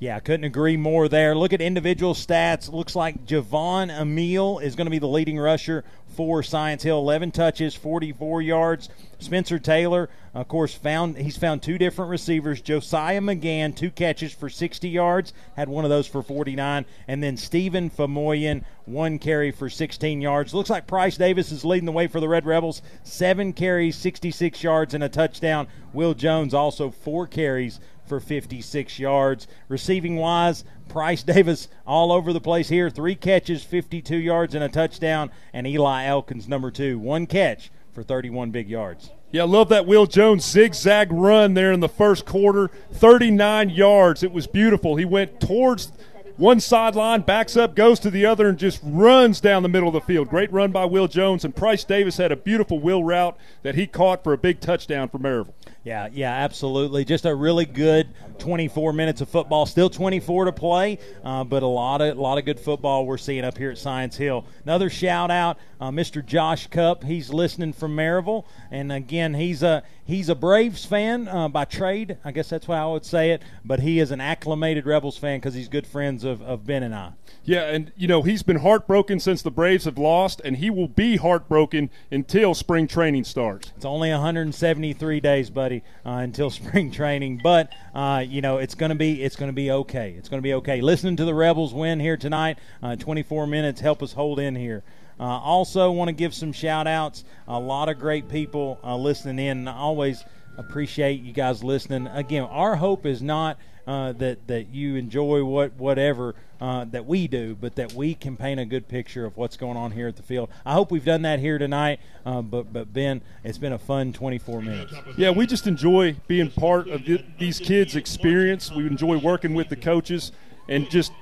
Yeah, 0.00 0.20
couldn't 0.20 0.44
agree 0.44 0.76
more 0.76 1.08
there. 1.08 1.34
Look 1.34 1.52
at 1.52 1.60
individual 1.60 2.14
stats. 2.14 2.72
Looks 2.72 2.94
like 2.94 3.26
Javon 3.26 3.90
Emil 3.90 4.60
is 4.60 4.76
going 4.76 4.86
to 4.86 4.92
be 4.92 5.00
the 5.00 5.08
leading 5.08 5.36
rusher 5.36 5.82
for 6.14 6.40
Science 6.44 6.84
Hill. 6.84 6.98
11 6.98 7.32
touches, 7.32 7.74
44 7.74 8.40
yards. 8.40 8.88
Spencer 9.18 9.58
Taylor, 9.58 10.08
of 10.34 10.46
course, 10.46 10.72
found 10.72 11.16
he's 11.16 11.36
found 11.36 11.62
two 11.62 11.78
different 11.78 12.12
receivers. 12.12 12.60
Josiah 12.60 13.20
McGann, 13.20 13.74
two 13.74 13.90
catches 13.90 14.32
for 14.32 14.48
60 14.48 14.88
yards, 14.88 15.32
had 15.56 15.68
one 15.68 15.84
of 15.84 15.90
those 15.90 16.06
for 16.06 16.22
49, 16.22 16.84
and 17.08 17.20
then 17.20 17.36
Stephen 17.36 17.90
Famoyan, 17.90 18.62
one 18.84 19.18
carry 19.18 19.50
for 19.50 19.68
16 19.68 20.20
yards. 20.20 20.54
Looks 20.54 20.70
like 20.70 20.86
Price 20.86 21.16
Davis 21.16 21.50
is 21.50 21.64
leading 21.64 21.86
the 21.86 21.92
way 21.92 22.06
for 22.06 22.20
the 22.20 22.28
Red 22.28 22.46
Rebels. 22.46 22.82
Seven 23.02 23.52
carries, 23.52 23.96
66 23.96 24.62
yards, 24.62 24.94
and 24.94 25.02
a 25.02 25.08
touchdown. 25.08 25.66
Will 25.92 26.14
Jones 26.14 26.54
also 26.54 26.92
four 26.92 27.26
carries 27.26 27.80
for 28.08 28.20
56 28.20 28.98
yards. 28.98 29.46
Receiving 29.68 30.16
wise, 30.16 30.64
Price 30.88 31.22
Davis 31.22 31.68
all 31.86 32.10
over 32.10 32.32
the 32.32 32.40
place 32.40 32.68
here. 32.68 32.90
Three 32.90 33.14
catches, 33.14 33.62
52 33.62 34.16
yards, 34.16 34.54
and 34.54 34.64
a 34.64 34.68
touchdown. 34.68 35.30
And 35.52 35.66
Eli 35.66 36.04
Elkins, 36.04 36.48
number 36.48 36.70
two, 36.70 36.98
one 36.98 37.26
catch 37.26 37.70
for 37.92 38.02
31 38.02 38.50
big 38.50 38.68
yards. 38.68 39.10
Yeah, 39.30 39.42
I 39.42 39.46
love 39.46 39.68
that 39.68 39.86
Will 39.86 40.06
Jones 40.06 40.44
zigzag 40.44 41.12
run 41.12 41.52
there 41.52 41.70
in 41.70 41.80
the 41.80 41.88
first 41.88 42.24
quarter. 42.24 42.70
39 42.92 43.68
yards. 43.70 44.22
It 44.22 44.32
was 44.32 44.46
beautiful. 44.46 44.96
He 44.96 45.04
went 45.04 45.38
towards 45.38 45.92
one 46.38 46.60
sideline, 46.60 47.22
backs 47.22 47.56
up, 47.56 47.74
goes 47.74 47.98
to 48.00 48.10
the 48.10 48.24
other, 48.24 48.48
and 48.48 48.56
just 48.56 48.80
runs 48.84 49.40
down 49.40 49.64
the 49.64 49.68
middle 49.68 49.88
of 49.88 49.92
the 49.92 50.00
field. 50.00 50.28
Great 50.28 50.52
run 50.52 50.70
by 50.70 50.84
Will 50.84 51.08
Jones. 51.08 51.44
And 51.44 51.54
Price 51.54 51.84
Davis 51.84 52.16
had 52.16 52.30
a 52.32 52.36
beautiful 52.36 52.78
wheel 52.78 53.02
route 53.02 53.36
that 53.62 53.74
he 53.74 53.86
caught 53.86 54.22
for 54.22 54.32
a 54.32 54.38
big 54.38 54.60
touchdown 54.60 55.08
for 55.08 55.18
Maryville. 55.18 55.52
Yeah, 55.84 56.08
yeah, 56.12 56.32
absolutely. 56.32 57.04
Just 57.04 57.24
a 57.24 57.34
really 57.34 57.64
good 57.64 58.08
24 58.38 58.92
minutes 58.92 59.20
of 59.20 59.28
football. 59.28 59.64
Still 59.64 59.88
24 59.88 60.46
to 60.46 60.52
play, 60.52 60.98
uh, 61.24 61.44
but 61.44 61.62
a 61.62 61.66
lot 61.66 62.00
of 62.00 62.18
a 62.18 62.20
lot 62.20 62.36
of 62.36 62.44
good 62.44 62.58
football 62.60 63.06
we're 63.06 63.16
seeing 63.16 63.44
up 63.44 63.56
here 63.56 63.70
at 63.70 63.78
Science 63.78 64.16
Hill. 64.16 64.44
Another 64.64 64.90
shout 64.90 65.30
out, 65.30 65.58
uh, 65.80 65.90
Mr. 65.90 66.24
Josh 66.24 66.66
Cup. 66.66 67.04
He's 67.04 67.30
listening 67.30 67.72
from 67.72 67.96
Maryville, 67.96 68.44
and 68.70 68.92
again, 68.92 69.34
he's 69.34 69.62
a 69.62 69.82
he's 70.08 70.28
a 70.28 70.34
Braves 70.34 70.84
fan 70.84 71.28
uh, 71.28 71.48
by 71.48 71.64
trade. 71.64 72.16
I 72.24 72.32
guess 72.32 72.48
that's 72.48 72.66
why 72.66 72.78
I 72.78 72.86
would 72.86 73.04
say 73.04 73.30
it. 73.30 73.42
But 73.64 73.80
he 73.80 74.00
is 74.00 74.10
an 74.10 74.20
acclimated 74.20 74.86
Rebels 74.86 75.16
fan 75.16 75.38
because 75.38 75.54
he's 75.54 75.68
good 75.68 75.86
friends 75.86 76.24
of, 76.24 76.42
of 76.42 76.66
Ben 76.66 76.82
and 76.82 76.94
I. 76.94 77.12
Yeah, 77.44 77.64
and 77.68 77.92
you 77.96 78.08
know 78.08 78.22
he's 78.22 78.42
been 78.42 78.58
heartbroken 78.58 79.20
since 79.20 79.42
the 79.42 79.50
Braves 79.50 79.84
have 79.84 79.98
lost, 79.98 80.40
and 80.44 80.56
he 80.56 80.70
will 80.70 80.88
be 80.88 81.16
heartbroken 81.16 81.90
until 82.10 82.54
spring 82.54 82.88
training 82.88 83.24
starts. 83.24 83.72
It's 83.76 83.84
only 83.84 84.10
173 84.10 85.20
days, 85.20 85.50
buddy, 85.50 85.84
uh, 86.04 86.10
until 86.10 86.50
spring 86.50 86.90
training. 86.90 87.40
But 87.42 87.72
uh, 87.94 88.24
you 88.26 88.40
know 88.40 88.58
it's 88.58 88.74
going 88.74 88.90
to 88.90 88.96
be 88.96 89.22
it's 89.22 89.36
going 89.36 89.50
to 89.50 89.54
be 89.54 89.70
okay. 89.70 90.14
It's 90.18 90.28
going 90.28 90.42
to 90.42 90.46
be 90.46 90.54
okay. 90.54 90.80
Listening 90.80 91.16
to 91.16 91.24
the 91.24 91.34
Rebels 91.34 91.72
win 91.72 92.00
here 92.00 92.16
tonight, 92.16 92.58
uh, 92.82 92.96
24 92.96 93.46
minutes 93.46 93.80
help 93.80 94.02
us 94.02 94.14
hold 94.14 94.40
in 94.40 94.56
here. 94.56 94.82
Uh, 95.20 95.24
also, 95.24 95.90
want 95.90 96.08
to 96.08 96.12
give 96.12 96.34
some 96.34 96.52
shout 96.52 96.86
outs. 96.86 97.24
A 97.46 97.58
lot 97.58 97.88
of 97.88 97.98
great 97.98 98.28
people 98.28 98.78
uh, 98.84 98.96
listening 98.96 99.38
in. 99.38 99.58
And 99.58 99.68
I 99.68 99.74
always 99.74 100.24
appreciate 100.56 101.22
you 101.22 101.32
guys 101.32 101.64
listening. 101.64 102.06
Again, 102.08 102.44
our 102.44 102.76
hope 102.76 103.06
is 103.06 103.22
not 103.22 103.58
uh, 103.86 104.12
that 104.12 104.46
that 104.48 104.68
you 104.68 104.96
enjoy 104.96 105.42
what 105.42 105.72
whatever 105.74 106.34
uh, 106.60 106.84
that 106.84 107.06
we 107.06 107.26
do, 107.26 107.56
but 107.58 107.76
that 107.76 107.94
we 107.94 108.14
can 108.14 108.36
paint 108.36 108.60
a 108.60 108.66
good 108.66 108.86
picture 108.86 109.24
of 109.24 109.36
what's 109.36 109.56
going 109.56 109.76
on 109.78 109.92
here 109.92 110.06
at 110.08 110.16
the 110.16 110.22
field. 110.22 110.50
I 110.66 110.74
hope 110.74 110.90
we've 110.90 111.04
done 111.04 111.22
that 111.22 111.40
here 111.40 111.56
tonight. 111.56 112.00
Uh, 112.26 112.42
but 112.42 112.70
but 112.72 112.92
Ben, 112.92 113.22
it's 113.44 113.58
been 113.58 113.72
a 113.72 113.78
fun 113.78 114.12
24 114.12 114.60
minutes. 114.60 114.92
Yeah, 115.16 115.30
we 115.30 115.46
just 115.46 115.66
enjoy 115.66 116.16
being 116.26 116.50
part 116.50 116.88
of 116.88 117.04
th- 117.06 117.24
these 117.38 117.58
kids' 117.58 117.96
experience. 117.96 118.70
We 118.70 118.86
enjoy 118.86 119.16
working 119.18 119.54
with 119.54 119.70
the 119.70 119.76
coaches 119.76 120.32
and 120.68 120.90
just 120.90 121.12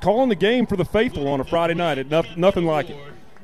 calling 0.00 0.28
the 0.28 0.34
game 0.34 0.66
for 0.66 0.76
the 0.76 0.84
faithful 0.84 1.28
on 1.28 1.40
a 1.40 1.44
Friday 1.44 1.74
night. 1.74 1.98
It, 1.98 2.36
nothing 2.36 2.64
like 2.64 2.90
it. 2.90 2.96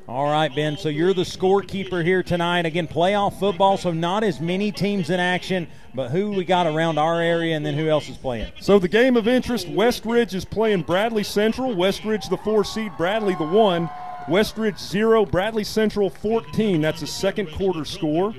All 0.09 0.31
right, 0.31 0.55
Ben. 0.55 0.77
So 0.77 0.89
you're 0.89 1.15
the 1.15 1.23
scorekeeper 1.23 2.05
here 2.05 2.23
tonight. 2.23 2.65
Again, 2.65 2.87
playoff 2.87 3.41
football, 3.41 3.77
so 3.77 3.91
not 3.91 4.23
as 4.23 4.41
many 4.41 4.71
teams 4.71 5.11
in 5.11 5.19
action, 5.19 5.67
but 5.95 6.11
who 6.11 6.31
we 6.31 6.45
got 6.45 6.69
around 6.69 6.97
our 6.97 7.21
area, 7.21 7.57
and 7.57 7.67
then 7.67 7.75
who 7.75 7.89
else 7.89 8.09
is 8.09 8.17
playing? 8.17 8.53
So 8.61 8.79
the 8.79 8.87
game 8.87 9.17
of 9.17 9.27
interest: 9.27 9.67
Westridge 9.67 10.33
is 10.33 10.45
playing 10.45 10.83
Bradley 10.83 11.25
Central. 11.25 11.75
Westridge, 11.75 12.31
the 12.31 12.37
four 12.37 12.63
seed, 12.63 12.93
Bradley, 12.97 13.35
the 13.35 13.47
one. 13.47 13.91
Westridge 14.29 14.79
zero, 14.79 15.25
Bradley 15.25 15.65
Central 15.65 16.11
14. 16.11 16.81
That's 16.81 17.03
a 17.03 17.07
second 17.07 17.51
quarter 17.53 17.85
score. 17.85 18.33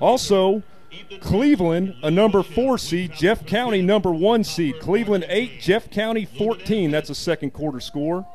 Also, 0.00 0.62
Cleveland, 1.20 1.94
a 2.02 2.10
number 2.10 2.42
four 2.42 2.78
seed. 2.78 3.12
Jeff 3.14 3.46
County, 3.46 3.82
number 3.82 4.10
one 4.10 4.44
seed. 4.44 4.80
Cleveland 4.80 5.26
eight, 5.28 5.60
Jeff 5.60 5.90
County 5.90 6.24
14. 6.24 6.90
That's 6.90 7.10
a 7.10 7.14
second 7.14 7.52
quarter 7.52 7.80
score. 7.80 8.26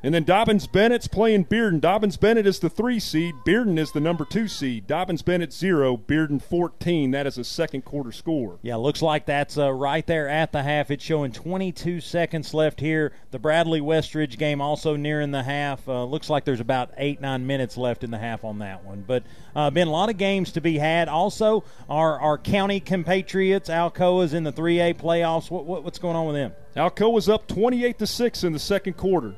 And 0.00 0.14
then 0.14 0.24
Dobyns 0.24 0.70
Bennett's 0.70 1.08
playing 1.08 1.46
Bearden. 1.46 1.80
Dobyns 1.80 2.18
Bennett 2.20 2.46
is 2.46 2.60
the 2.60 2.70
three 2.70 3.00
seed. 3.00 3.34
Bearden 3.44 3.78
is 3.78 3.90
the 3.90 4.00
number 4.00 4.24
two 4.24 4.46
seed. 4.46 4.86
Dobyns 4.86 5.24
Bennett 5.24 5.52
zero. 5.52 5.96
Bearden 5.96 6.40
14. 6.40 7.10
That 7.10 7.26
is 7.26 7.36
a 7.36 7.42
second 7.42 7.84
quarter 7.84 8.12
score. 8.12 8.60
Yeah, 8.62 8.76
looks 8.76 9.02
like 9.02 9.26
that's 9.26 9.58
uh, 9.58 9.72
right 9.72 10.06
there 10.06 10.28
at 10.28 10.52
the 10.52 10.62
half. 10.62 10.92
It's 10.92 11.02
showing 11.02 11.32
22 11.32 12.00
seconds 12.00 12.54
left 12.54 12.78
here. 12.78 13.12
The 13.32 13.40
Bradley 13.40 13.80
Westridge 13.80 14.38
game 14.38 14.60
also 14.60 14.94
nearing 14.94 15.32
the 15.32 15.42
half. 15.42 15.88
Uh, 15.88 16.04
looks 16.04 16.30
like 16.30 16.44
there's 16.44 16.60
about 16.60 16.92
eight, 16.96 17.20
nine 17.20 17.44
minutes 17.48 17.76
left 17.76 18.04
in 18.04 18.12
the 18.12 18.18
half 18.18 18.44
on 18.44 18.60
that 18.60 18.84
one. 18.84 19.02
But 19.04 19.24
uh, 19.56 19.70
been 19.70 19.88
a 19.88 19.92
lot 19.92 20.10
of 20.10 20.16
games 20.16 20.52
to 20.52 20.60
be 20.60 20.78
had. 20.78 21.08
Also, 21.08 21.64
our, 21.90 22.20
our 22.20 22.38
county 22.38 22.78
compatriots, 22.78 23.68
Alcoa's 23.68 24.32
in 24.32 24.44
the 24.44 24.52
3A 24.52 24.94
playoffs. 24.94 25.50
What, 25.50 25.64
what, 25.64 25.82
what's 25.82 25.98
going 25.98 26.14
on 26.14 26.26
with 26.26 26.36
them? 26.36 26.52
Alcoa's 26.76 27.28
up 27.28 27.48
28 27.48 27.98
to 27.98 28.06
6 28.06 28.44
in 28.44 28.52
the 28.52 28.60
second 28.60 28.96
quarter. 28.96 29.34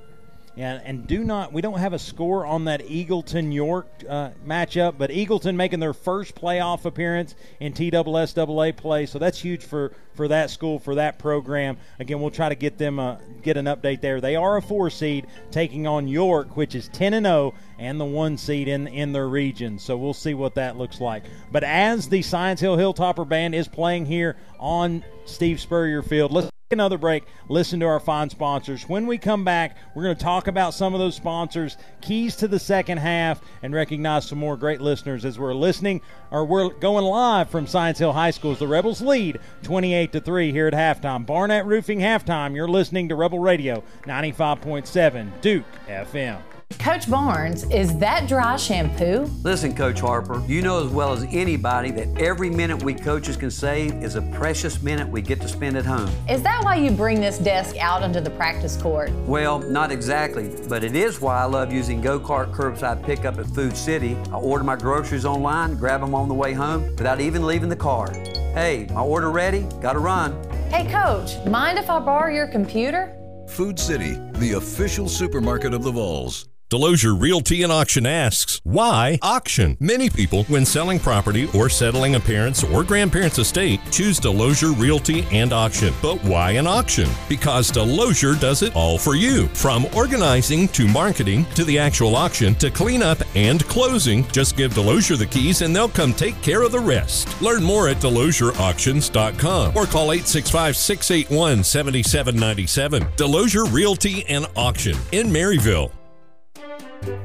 And, 0.60 0.82
and 0.84 1.06
do 1.06 1.24
not, 1.24 1.54
we 1.54 1.62
don't 1.62 1.78
have 1.78 1.94
a 1.94 1.98
score 1.98 2.44
on 2.44 2.64
that 2.66 2.86
Eagleton 2.86 3.50
York 3.50 3.88
uh, 4.06 4.30
matchup, 4.46 4.98
but 4.98 5.08
Eagleton 5.08 5.54
making 5.54 5.80
their 5.80 5.94
first 5.94 6.34
playoff 6.34 6.84
appearance 6.84 7.34
in 7.60 7.72
TSSAA 7.72 8.76
play, 8.76 9.06
so 9.06 9.18
that's 9.18 9.40
huge 9.40 9.64
for, 9.64 9.94
for 10.12 10.28
that 10.28 10.50
school, 10.50 10.78
for 10.78 10.96
that 10.96 11.18
program. 11.18 11.78
Again, 11.98 12.20
we'll 12.20 12.30
try 12.30 12.50
to 12.50 12.54
get 12.54 12.76
them 12.76 12.98
uh, 12.98 13.16
get 13.42 13.56
an 13.56 13.64
update 13.64 14.02
there. 14.02 14.20
They 14.20 14.36
are 14.36 14.58
a 14.58 14.62
four 14.62 14.90
seed 14.90 15.28
taking 15.50 15.86
on 15.86 16.08
York, 16.08 16.58
which 16.58 16.74
is 16.74 16.88
10 16.88 17.14
and 17.14 17.24
0 17.24 17.54
and 17.78 17.98
the 17.98 18.04
one 18.04 18.36
seed 18.36 18.68
in 18.68 18.86
in 18.86 19.12
their 19.12 19.28
region. 19.28 19.78
So 19.78 19.96
we'll 19.96 20.12
see 20.12 20.34
what 20.34 20.56
that 20.56 20.76
looks 20.76 21.00
like. 21.00 21.24
But 21.50 21.64
as 21.64 22.10
the 22.10 22.20
Science 22.20 22.60
Hill 22.60 22.76
Hilltopper 22.76 23.26
Band 23.26 23.54
is 23.54 23.66
playing 23.66 24.04
here 24.04 24.36
on 24.58 25.04
Steve 25.24 25.58
Spurrier 25.58 26.02
Field, 26.02 26.32
let's 26.32 26.50
another 26.72 26.98
break, 26.98 27.24
listen 27.48 27.80
to 27.80 27.86
our 27.86 27.98
fine 27.98 28.30
sponsors. 28.30 28.88
When 28.88 29.06
we 29.08 29.18
come 29.18 29.44
back, 29.44 29.76
we're 29.94 30.04
going 30.04 30.16
to 30.16 30.22
talk 30.22 30.46
about 30.46 30.72
some 30.72 30.94
of 30.94 31.00
those 31.00 31.16
sponsors, 31.16 31.76
keys 32.00 32.36
to 32.36 32.46
the 32.46 32.60
second 32.60 32.98
half, 32.98 33.40
and 33.62 33.74
recognize 33.74 34.28
some 34.28 34.38
more 34.38 34.56
great 34.56 34.80
listeners 34.80 35.24
as 35.24 35.36
we're 35.36 35.52
listening 35.52 36.00
or 36.30 36.44
we're 36.44 36.68
going 36.68 37.04
live 37.04 37.50
from 37.50 37.66
Science 37.66 37.98
Hill 37.98 38.12
High 38.12 38.30
School. 38.30 38.52
As 38.52 38.60
the 38.60 38.68
Rebels 38.68 39.02
lead 39.02 39.40
28 39.64 40.12
to 40.12 40.20
3 40.20 40.52
here 40.52 40.68
at 40.68 40.74
halftime. 40.74 41.26
Barnett 41.26 41.66
Roofing 41.66 41.98
halftime. 41.98 42.54
You're 42.54 42.68
listening 42.68 43.08
to 43.08 43.16
Rebel 43.16 43.40
Radio 43.40 43.82
95.7 44.04 45.40
Duke 45.40 45.64
FM. 45.88 46.40
Coach 46.78 47.10
Barnes, 47.10 47.64
is 47.64 47.98
that 47.98 48.26
dry 48.26 48.56
shampoo? 48.56 49.30
Listen, 49.42 49.74
Coach 49.74 50.00
Harper, 50.00 50.42
you 50.46 50.62
know 50.62 50.82
as 50.82 50.90
well 50.90 51.12
as 51.12 51.24
anybody 51.30 51.90
that 51.90 52.18
every 52.18 52.48
minute 52.48 52.82
we 52.82 52.94
coaches 52.94 53.36
can 53.36 53.50
save 53.50 54.02
is 54.02 54.14
a 54.14 54.22
precious 54.22 54.80
minute 54.80 55.06
we 55.06 55.20
get 55.20 55.42
to 55.42 55.48
spend 55.48 55.76
at 55.76 55.84
home. 55.84 56.10
Is 56.26 56.42
that 56.42 56.64
why 56.64 56.76
you 56.76 56.90
bring 56.90 57.20
this 57.20 57.38
desk 57.38 57.76
out 57.76 58.02
onto 58.02 58.18
the 58.18 58.30
practice 58.30 58.78
court? 58.80 59.10
Well, 59.26 59.58
not 59.58 59.92
exactly, 59.92 60.54
but 60.68 60.82
it 60.82 60.96
is 60.96 61.20
why 61.20 61.42
I 61.42 61.44
love 61.44 61.70
using 61.70 62.02
GoCart 62.02 62.54
curbside 62.54 63.04
pickup 63.04 63.38
at 63.38 63.46
Food 63.48 63.76
City. 63.76 64.16
I 64.32 64.36
order 64.36 64.64
my 64.64 64.76
groceries 64.76 65.26
online, 65.26 65.76
grab 65.76 66.00
them 66.00 66.14
on 66.14 66.28
the 66.28 66.34
way 66.34 66.54
home 66.54 66.88
without 66.96 67.20
even 67.20 67.46
leaving 67.46 67.68
the 67.68 67.76
car. 67.76 68.10
Hey, 68.54 68.86
my 68.90 69.02
order 69.02 69.30
ready? 69.30 69.66
Gotta 69.82 69.98
run. 69.98 70.42
Hey, 70.70 70.90
Coach, 70.90 71.44
mind 71.46 71.78
if 71.78 71.90
I 71.90 71.98
borrow 71.98 72.32
your 72.32 72.48
computer? 72.48 73.14
Food 73.48 73.78
City, 73.78 74.18
the 74.34 74.52
official 74.52 75.08
supermarket 75.08 75.74
of 75.74 75.82
the 75.82 75.90
Vols. 75.90 76.49
Delosier 76.70 77.20
Realty 77.20 77.64
and 77.64 77.72
Auction 77.72 78.06
asks, 78.06 78.60
why 78.62 79.18
auction? 79.22 79.76
Many 79.80 80.08
people, 80.08 80.44
when 80.44 80.64
selling 80.64 81.00
property 81.00 81.50
or 81.52 81.68
settling 81.68 82.14
a 82.14 82.20
parent's 82.20 82.62
or 82.62 82.84
grandparent's 82.84 83.40
estate, 83.40 83.80
choose 83.90 84.20
Delosier 84.20 84.80
Realty 84.80 85.26
and 85.32 85.52
Auction. 85.52 85.92
But 86.00 86.22
why 86.22 86.52
an 86.52 86.68
auction? 86.68 87.08
Because 87.28 87.72
Delosier 87.72 88.38
does 88.38 88.62
it 88.62 88.76
all 88.76 88.98
for 88.98 89.16
you. 89.16 89.48
From 89.48 89.84
organizing 89.96 90.68
to 90.68 90.86
marketing 90.86 91.44
to 91.56 91.64
the 91.64 91.76
actual 91.76 92.14
auction 92.14 92.54
to 92.56 92.70
cleanup 92.70 93.18
and 93.34 93.64
closing, 93.66 94.24
just 94.28 94.56
give 94.56 94.72
Delosier 94.72 95.18
the 95.18 95.26
keys 95.26 95.62
and 95.62 95.74
they'll 95.74 95.88
come 95.88 96.14
take 96.14 96.40
care 96.40 96.62
of 96.62 96.70
the 96.70 96.78
rest. 96.78 97.42
Learn 97.42 97.64
more 97.64 97.88
at 97.88 97.96
DelosierAuctions.com 97.96 99.76
or 99.76 99.86
call 99.86 100.12
865 100.12 100.76
681 100.76 101.64
7797. 101.64 103.02
Delosier 103.16 103.72
Realty 103.72 104.24
and 104.28 104.46
Auction 104.54 104.96
in 105.10 105.26
Maryville. 105.26 105.90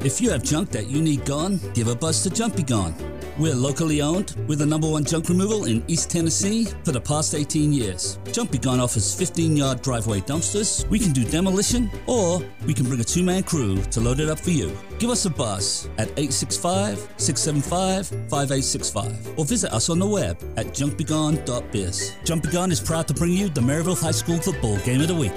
If 0.02 0.22
you 0.22 0.30
have 0.30 0.44
junk 0.44 0.70
that 0.72 0.88
you 0.88 1.02
need 1.02 1.26
gone, 1.26 1.60
give 1.74 1.88
a 1.88 1.96
buzz 1.96 2.24
to 2.24 2.30
Junk 2.30 2.56
Be 2.56 2.64
Gone. 2.64 2.96
We're 3.38 3.56
locally 3.56 4.02
owned. 4.02 4.34
We're 4.48 4.56
the 4.56 4.66
number 4.66 4.90
one 4.90 5.04
junk 5.04 5.28
removal 5.28 5.66
in 5.66 5.84
East 5.90 6.10
Tennessee 6.10 6.66
for 6.86 6.94
the 6.94 7.02
past 7.02 7.36
18 7.36 7.74
years. 7.74 8.18
Junk 8.32 8.52
Be 8.52 8.58
Gone 8.58 8.80
offers 8.80 9.14
15 9.14 9.58
yard 9.58 9.82
driveway 9.82 10.22
dumpsters. 10.22 10.88
We 10.88 11.00
can 11.00 11.12
do 11.12 11.26
demolition 11.26 11.92
or 12.08 12.42
we 12.66 12.74
can 12.74 12.86
bring 12.86 13.02
a 13.02 13.04
two 13.04 13.24
man 13.24 13.44
crew 13.44 13.82
to 13.92 14.00
load 14.00 14.22
it 14.22 14.30
up 14.30 14.40
for 14.40 14.52
you. 14.52 14.76
Give 15.00 15.10
us 15.10 15.26
a 15.26 15.30
buzz 15.30 15.90
at 15.98 16.08
865 16.18 16.98
675 17.18 18.08
5865 18.08 19.38
or 19.38 19.46
visit 19.46 19.74
us 19.74 19.90
on 19.90 20.00
the 20.00 20.08
web 20.08 20.38
at 20.56 20.68
junkbegone.biz. 20.68 22.14
Jumpy 22.24 22.50
Gone 22.52 22.72
is 22.72 22.80
proud 22.80 23.08
to 23.10 23.14
bring 23.14 23.34
you 23.34 23.50
the 23.50 23.62
Maryville 23.62 24.02
High 24.02 24.12
School 24.12 24.38
Football 24.38 24.78
Game 24.78 25.02
of 25.02 25.08
the 25.10 25.16
Week. 25.16 25.34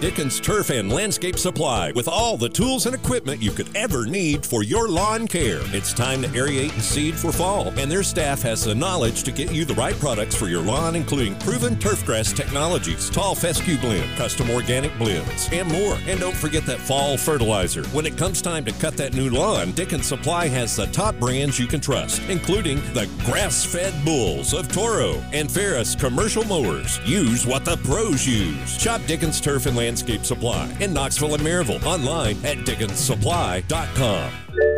Dickens 0.00 0.38
Turf 0.38 0.70
and 0.70 0.92
Landscape 0.92 1.36
Supply 1.36 1.90
with 1.90 2.06
all 2.06 2.36
the 2.36 2.48
tools 2.48 2.86
and 2.86 2.94
equipment 2.94 3.42
you 3.42 3.50
could 3.50 3.68
ever 3.76 4.06
need 4.06 4.46
for 4.46 4.62
your 4.62 4.88
lawn 4.88 5.26
care. 5.26 5.58
It's 5.74 5.92
time 5.92 6.22
to 6.22 6.28
aerate 6.28 6.72
and 6.72 6.80
seed 6.80 7.16
for 7.16 7.32
fall, 7.32 7.76
and 7.76 7.90
their 7.90 8.04
staff 8.04 8.40
has 8.42 8.62
the 8.62 8.76
knowledge 8.76 9.24
to 9.24 9.32
get 9.32 9.50
you 9.50 9.64
the 9.64 9.74
right 9.74 9.98
products 9.98 10.36
for 10.36 10.46
your 10.46 10.62
lawn, 10.62 10.94
including 10.94 11.36
proven 11.40 11.74
turfgrass 11.74 12.32
technologies, 12.32 13.10
tall 13.10 13.34
fescue 13.34 13.76
blend, 13.78 14.08
custom 14.16 14.48
organic 14.50 14.96
blends, 14.98 15.48
and 15.50 15.66
more. 15.66 15.98
And 16.06 16.20
don't 16.20 16.36
forget 16.36 16.64
that 16.66 16.78
fall 16.78 17.16
fertilizer. 17.16 17.84
When 17.88 18.06
it 18.06 18.16
comes 18.16 18.40
time 18.40 18.64
to 18.66 18.72
cut 18.74 18.96
that 18.98 19.14
new 19.14 19.30
lawn, 19.30 19.72
Dickens 19.72 20.06
Supply 20.06 20.46
has 20.46 20.76
the 20.76 20.86
top 20.86 21.16
brands 21.18 21.58
you 21.58 21.66
can 21.66 21.80
trust, 21.80 22.22
including 22.28 22.76
the 22.94 23.10
grass-fed 23.24 24.04
bulls 24.04 24.54
of 24.54 24.72
Toro 24.72 25.14
and 25.32 25.50
Ferris 25.50 25.96
commercial 25.96 26.44
mowers. 26.44 27.00
Use 27.04 27.44
what 27.44 27.64
the 27.64 27.78
pros 27.78 28.24
use. 28.24 28.80
Shop 28.80 29.00
Dickens 29.08 29.40
Turf 29.40 29.66
and 29.66 29.74
Landscape 29.74 29.87
Landscape 29.88 30.22
Supply 30.22 30.76
in 30.80 30.92
Knoxville 30.92 31.32
and 31.32 31.42
Maryville. 31.42 31.82
Online 31.86 32.36
at 32.44 32.58
DickensSupply.com. 32.58 34.77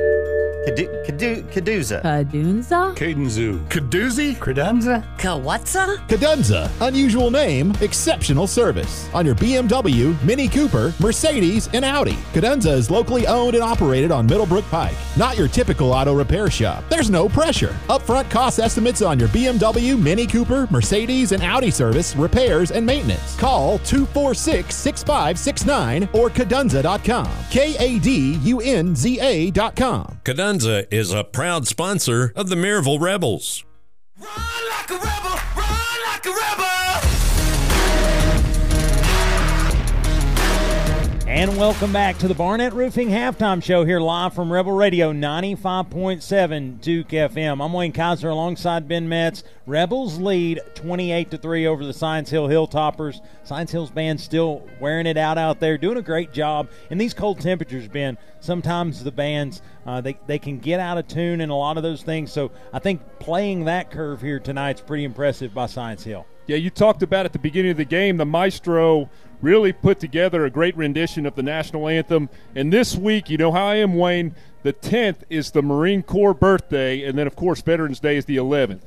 Cadu- 0.66 0.90
Cadu- 1.06 1.42
Caduza. 1.50 2.02
Cadunza? 2.02 2.94
Cadenzu. 2.94 3.58
Caduzzi? 3.70 4.34
Credenza. 4.38 5.02
Kawatsa? 5.16 5.96
Cadenza. 6.06 6.68
Unusual 6.82 7.30
name, 7.30 7.72
exceptional 7.80 8.46
service. 8.46 9.08
On 9.14 9.24
your 9.24 9.34
BMW, 9.36 10.14
Mini 10.22 10.48
Cooper, 10.48 10.92
Mercedes, 11.00 11.70
and 11.72 11.82
Audi. 11.82 12.16
Kadunza 12.34 12.72
is 12.76 12.90
locally 12.90 13.26
owned 13.26 13.54
and 13.54 13.64
operated 13.64 14.12
on 14.12 14.26
Middlebrook 14.26 14.64
Pike. 14.70 14.94
Not 15.16 15.38
your 15.38 15.48
typical 15.48 15.92
auto 15.94 16.12
repair 16.14 16.50
shop. 16.50 16.84
There's 16.90 17.08
no 17.08 17.26
pressure. 17.26 17.74
Upfront 17.88 18.28
cost 18.30 18.58
estimates 18.58 19.00
on 19.00 19.18
your 19.18 19.28
BMW, 19.30 19.98
Mini 19.98 20.26
Cooper, 20.26 20.68
Mercedes, 20.70 21.32
and 21.32 21.42
Audi 21.42 21.70
service, 21.70 22.14
repairs, 22.16 22.70
and 22.70 22.84
maintenance. 22.84 23.34
Call 23.38 23.78
246 23.78 24.74
6569 24.74 26.06
or 26.12 26.28
kadunza.com. 26.28 27.28
K 27.50 27.76
A 27.78 27.98
D 27.98 28.38
U 28.42 28.60
N 28.60 28.94
Z 28.94 29.18
A.com. 29.22 30.18
Kadunza 30.22 30.49
is 30.58 31.12
a 31.12 31.22
proud 31.22 31.68
sponsor 31.68 32.32
of 32.34 32.48
the 32.48 32.56
Maryville 32.56 33.00
Rebels. 33.00 33.64
And 41.30 41.56
welcome 41.56 41.92
back 41.92 42.18
to 42.18 42.26
the 42.26 42.34
Barnett 42.34 42.72
Roofing 42.72 43.08
Halftime 43.08 43.62
Show 43.62 43.84
here 43.84 44.00
live 44.00 44.34
from 44.34 44.52
Rebel 44.52 44.72
Radio 44.72 45.12
95.7 45.12 46.80
Duke 46.80 47.08
FM. 47.10 47.64
I'm 47.64 47.72
Wayne 47.72 47.92
Kaiser 47.92 48.30
alongside 48.30 48.88
Ben 48.88 49.08
Metz. 49.08 49.44
Rebels 49.64 50.18
lead 50.18 50.58
28 50.74 51.30
to 51.30 51.38
3 51.38 51.68
over 51.68 51.86
the 51.86 51.92
Science 51.92 52.30
Hill 52.30 52.48
Hilltoppers. 52.48 53.20
Science 53.44 53.70
Hill's 53.70 53.92
band 53.92 54.20
still 54.20 54.66
wearing 54.80 55.06
it 55.06 55.16
out 55.16 55.38
out 55.38 55.60
there, 55.60 55.78
doing 55.78 55.98
a 55.98 56.02
great 56.02 56.32
job. 56.32 56.68
In 56.90 56.98
these 56.98 57.14
cold 57.14 57.38
temperatures, 57.38 57.86
Ben, 57.86 58.18
sometimes 58.40 59.04
the 59.04 59.12
bands 59.12 59.62
uh, 59.86 60.00
they, 60.00 60.18
they 60.26 60.38
can 60.38 60.58
get 60.58 60.80
out 60.80 60.98
of 60.98 61.06
tune 61.06 61.40
and 61.40 61.52
a 61.52 61.54
lot 61.54 61.76
of 61.76 61.84
those 61.84 62.02
things. 62.02 62.32
So 62.32 62.50
I 62.72 62.80
think 62.80 63.02
playing 63.20 63.66
that 63.66 63.92
curve 63.92 64.20
here 64.20 64.40
tonight 64.40 64.76
is 64.76 64.82
pretty 64.82 65.04
impressive 65.04 65.54
by 65.54 65.66
Science 65.66 66.02
Hill. 66.02 66.26
Yeah, 66.48 66.56
you 66.56 66.70
talked 66.70 67.04
about 67.04 67.24
at 67.24 67.32
the 67.32 67.38
beginning 67.38 67.70
of 67.70 67.76
the 67.76 67.84
game 67.84 68.16
the 68.16 68.26
maestro 68.26 69.08
really 69.42 69.72
put 69.72 70.00
together 70.00 70.44
a 70.44 70.50
great 70.50 70.76
rendition 70.76 71.26
of 71.26 71.34
the 71.34 71.42
national 71.42 71.88
anthem. 71.88 72.28
And 72.54 72.72
this 72.72 72.96
week, 72.96 73.30
you 73.30 73.38
know 73.38 73.52
how 73.52 73.66
I 73.66 73.76
am, 73.76 73.96
Wayne. 73.96 74.34
The 74.62 74.72
10th 74.72 75.22
is 75.30 75.50
the 75.50 75.62
Marine 75.62 76.02
Corps 76.02 76.34
birthday, 76.34 77.04
and 77.04 77.18
then 77.18 77.26
of 77.26 77.34
course 77.36 77.62
Veterans 77.62 78.00
Day 78.00 78.16
is 78.16 78.26
the 78.26 78.36
11th. 78.36 78.82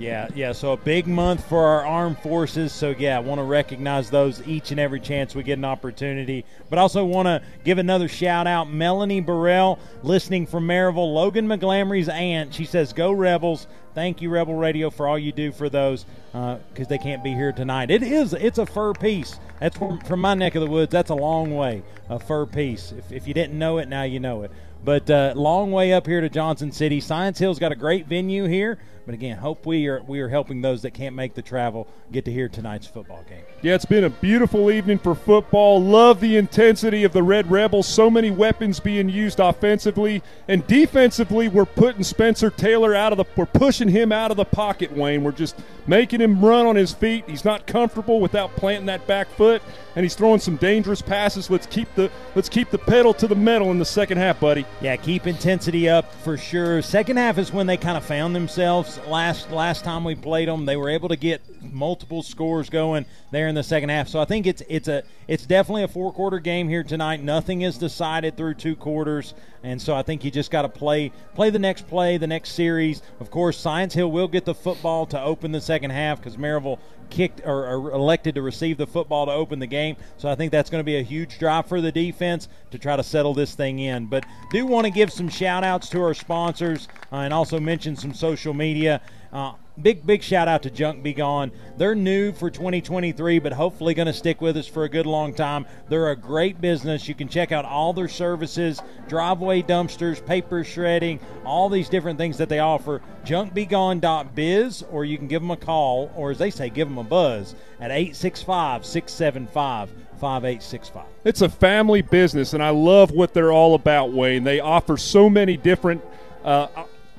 Yeah, 0.00 0.28
yeah. 0.34 0.52
So 0.52 0.72
a 0.72 0.76
big 0.78 1.06
month 1.06 1.46
for 1.46 1.62
our 1.62 1.84
armed 1.84 2.18
forces. 2.20 2.72
So 2.72 2.94
yeah, 2.98 3.18
I 3.18 3.20
want 3.20 3.38
to 3.38 3.42
recognize 3.42 4.08
those 4.08 4.46
each 4.48 4.70
and 4.70 4.80
every 4.80 4.98
chance 4.98 5.34
we 5.34 5.42
get 5.42 5.58
an 5.58 5.64
opportunity. 5.66 6.46
But 6.70 6.78
also 6.78 7.04
want 7.04 7.26
to 7.26 7.42
give 7.64 7.76
another 7.76 8.08
shout 8.08 8.46
out, 8.46 8.70
Melanie 8.70 9.20
Burrell, 9.20 9.78
listening 10.02 10.46
from 10.46 10.66
Maryville, 10.66 11.12
Logan 11.12 11.46
McGlamry's 11.46 12.08
aunt. 12.08 12.54
She 12.54 12.64
says, 12.64 12.94
"Go 12.94 13.12
Rebels." 13.12 13.66
Thank 13.92 14.22
you, 14.22 14.30
Rebel 14.30 14.54
Radio, 14.54 14.88
for 14.88 15.08
all 15.08 15.18
you 15.18 15.32
do 15.32 15.50
for 15.52 15.68
those 15.68 16.06
because 16.32 16.88
they 16.88 16.96
can't 16.96 17.24
be 17.24 17.34
here 17.34 17.52
tonight. 17.52 17.90
It 17.90 18.02
is 18.02 18.32
it's 18.32 18.58
a 18.58 18.64
fur 18.64 18.94
piece. 18.94 19.38
That's 19.58 19.76
from, 19.76 20.00
from 20.00 20.20
my 20.20 20.32
neck 20.32 20.54
of 20.54 20.62
the 20.62 20.70
woods. 20.70 20.92
That's 20.92 21.10
a 21.10 21.14
long 21.14 21.54
way, 21.54 21.82
a 22.08 22.18
fur 22.18 22.46
piece. 22.46 22.92
If, 22.92 23.12
if 23.12 23.28
you 23.28 23.34
didn't 23.34 23.58
know 23.58 23.78
it, 23.78 23.88
now 23.88 24.04
you 24.04 24.20
know 24.20 24.42
it. 24.42 24.52
But 24.82 25.10
uh, 25.10 25.34
long 25.36 25.72
way 25.72 25.92
up 25.92 26.06
here 26.06 26.22
to 26.22 26.30
Johnson 26.30 26.72
City. 26.72 27.00
Science 27.00 27.38
Hill's 27.38 27.58
got 27.58 27.72
a 27.72 27.76
great 27.76 28.06
venue 28.06 28.46
here. 28.46 28.78
But 29.06 29.14
again, 29.14 29.38
hope 29.38 29.66
we 29.66 29.88
are 29.88 30.02
we 30.02 30.20
are 30.20 30.28
helping 30.28 30.60
those 30.60 30.82
that 30.82 30.92
can't 30.92 31.14
make 31.14 31.34
the 31.34 31.42
travel 31.42 31.88
get 32.12 32.24
to 32.26 32.32
hear 32.32 32.48
tonight's 32.48 32.86
football 32.86 33.24
game. 33.28 33.42
Yeah, 33.62 33.74
it's 33.74 33.84
been 33.84 34.04
a 34.04 34.10
beautiful 34.10 34.70
evening 34.70 34.98
for 34.98 35.14
football. 35.14 35.82
Love 35.82 36.20
the 36.20 36.36
intensity 36.36 37.04
of 37.04 37.12
the 37.12 37.22
Red 37.22 37.50
Rebels. 37.50 37.86
So 37.86 38.10
many 38.10 38.30
weapons 38.30 38.80
being 38.80 39.08
used 39.08 39.40
offensively 39.40 40.22
and 40.48 40.66
defensively. 40.66 41.48
We're 41.48 41.64
putting 41.64 42.04
Spencer 42.04 42.50
Taylor 42.50 42.94
out 42.94 43.12
of 43.12 43.18
the. 43.18 43.24
We're 43.36 43.46
pushing 43.46 43.88
him 43.88 44.12
out 44.12 44.30
of 44.30 44.36
the 44.36 44.44
pocket. 44.44 44.92
Wayne. 44.92 45.24
We're 45.24 45.32
just 45.32 45.56
making 45.86 46.20
him 46.20 46.44
run 46.44 46.66
on 46.66 46.76
his 46.76 46.92
feet. 46.92 47.24
He's 47.28 47.44
not 47.44 47.66
comfortable 47.66 48.20
without 48.20 48.54
planting 48.56 48.86
that 48.86 49.06
back 49.06 49.28
foot, 49.30 49.62
and 49.96 50.04
he's 50.04 50.14
throwing 50.14 50.40
some 50.40 50.56
dangerous 50.56 51.02
passes. 51.02 51.50
Let's 51.50 51.66
keep 51.66 51.92
the 51.94 52.10
let's 52.34 52.48
keep 52.48 52.70
the 52.70 52.78
pedal 52.78 53.12
to 53.14 53.26
the 53.26 53.34
metal 53.34 53.70
in 53.70 53.78
the 53.78 53.84
second 53.84 54.18
half, 54.18 54.40
buddy. 54.40 54.66
Yeah, 54.80 54.96
keep 54.96 55.26
intensity 55.26 55.88
up 55.88 56.12
for 56.22 56.36
sure. 56.36 56.82
Second 56.82 57.16
half 57.16 57.38
is 57.38 57.52
when 57.52 57.66
they 57.66 57.76
kind 57.76 57.96
of 57.96 58.04
found 58.04 58.34
themselves. 58.34 58.89
Last 58.98 59.50
last 59.50 59.84
time 59.84 60.04
we 60.04 60.14
played 60.14 60.48
them, 60.48 60.66
they 60.66 60.76
were 60.76 60.90
able 60.90 61.08
to 61.08 61.16
get 61.16 61.42
multiple 61.62 62.22
scores 62.22 62.70
going 62.70 63.06
there 63.30 63.48
in 63.48 63.54
the 63.54 63.62
second 63.62 63.88
half. 63.88 64.08
So 64.08 64.20
I 64.20 64.24
think 64.24 64.46
it's 64.46 64.62
it's 64.68 64.88
a 64.88 65.02
it's 65.28 65.46
definitely 65.46 65.84
a 65.84 65.88
four 65.88 66.12
quarter 66.12 66.38
game 66.38 66.68
here 66.68 66.82
tonight. 66.82 67.22
Nothing 67.22 67.62
is 67.62 67.78
decided 67.78 68.36
through 68.36 68.54
two 68.54 68.76
quarters, 68.76 69.34
and 69.62 69.80
so 69.80 69.94
I 69.94 70.02
think 70.02 70.24
you 70.24 70.30
just 70.30 70.50
got 70.50 70.62
to 70.62 70.68
play 70.68 71.12
play 71.34 71.50
the 71.50 71.58
next 71.58 71.86
play, 71.86 72.16
the 72.16 72.26
next 72.26 72.52
series. 72.52 73.02
Of 73.20 73.30
course, 73.30 73.58
Science 73.58 73.94
Hill 73.94 74.10
will 74.10 74.28
get 74.28 74.44
the 74.44 74.54
football 74.54 75.06
to 75.06 75.20
open 75.20 75.52
the 75.52 75.60
second 75.60 75.90
half 75.90 76.18
because 76.18 76.36
Maryville 76.36 76.78
kicked 77.10 77.40
or, 77.44 77.66
or, 77.66 77.90
elected 77.90 78.36
to 78.36 78.42
receive 78.42 78.78
the 78.78 78.86
football 78.86 79.26
to 79.26 79.32
open 79.32 79.58
the 79.58 79.66
game. 79.66 79.96
So 80.16 80.28
I 80.28 80.36
think 80.36 80.52
that's 80.52 80.70
going 80.70 80.80
to 80.80 80.84
be 80.84 80.96
a 80.96 81.02
huge 81.02 81.38
drive 81.38 81.66
for 81.66 81.80
the 81.80 81.92
defense 81.92 82.48
to 82.70 82.78
try 82.78 82.96
to 82.96 83.02
settle 83.02 83.34
this 83.34 83.54
thing 83.54 83.80
in. 83.80 84.06
But 84.06 84.24
do 84.50 84.64
want 84.64 84.86
to 84.86 84.90
give 84.90 85.12
some 85.12 85.28
shout 85.28 85.64
outs 85.64 85.88
to 85.90 86.02
our 86.02 86.14
sponsors 86.14 86.88
uh, 87.12 87.16
and 87.16 87.34
also 87.34 87.60
mention 87.60 87.96
some 87.96 88.14
social 88.14 88.54
media. 88.54 89.00
Uh, 89.32 89.54
big, 89.80 90.06
big 90.06 90.22
shout 90.22 90.48
out 90.48 90.62
to 90.62 90.70
Junk 90.70 91.02
Be 91.02 91.12
Gone. 91.12 91.52
They're 91.76 91.94
new 91.94 92.32
for 92.32 92.50
2023, 92.50 93.38
but 93.38 93.52
hopefully 93.52 93.94
going 93.94 94.06
to 94.06 94.12
stick 94.12 94.40
with 94.40 94.56
us 94.56 94.66
for 94.66 94.84
a 94.84 94.88
good 94.88 95.06
long 95.06 95.34
time. 95.34 95.66
They're 95.88 96.10
a 96.10 96.16
great 96.16 96.60
business. 96.60 97.08
You 97.08 97.14
can 97.14 97.28
check 97.28 97.52
out 97.52 97.64
all 97.64 97.92
their 97.92 98.08
services 98.08 98.82
driveway 99.08 99.62
dumpsters, 99.62 100.24
paper 100.24 100.62
shredding, 100.64 101.20
all 101.44 101.68
these 101.68 101.88
different 101.88 102.18
things 102.18 102.38
that 102.38 102.48
they 102.48 102.60
offer. 102.60 103.02
Junkbegone.biz, 103.24 104.84
or 104.90 105.04
you 105.04 105.18
can 105.18 105.28
give 105.28 105.42
them 105.42 105.50
a 105.50 105.56
call, 105.56 106.10
or 106.14 106.30
as 106.30 106.38
they 106.38 106.50
say, 106.50 106.70
give 106.70 106.88
them 106.88 106.98
a 106.98 107.04
buzz 107.04 107.54
at 107.80 107.90
865 107.90 108.84
675 108.84 109.90
5865. 110.20 111.04
It's 111.24 111.42
a 111.42 111.48
family 111.48 112.02
business, 112.02 112.52
and 112.52 112.62
I 112.62 112.70
love 112.70 113.10
what 113.10 113.32
they're 113.32 113.52
all 113.52 113.74
about, 113.74 114.12
Wayne. 114.12 114.44
They 114.44 114.60
offer 114.60 114.96
so 114.96 115.30
many 115.30 115.56
different. 115.56 116.02
Uh, 116.44 116.68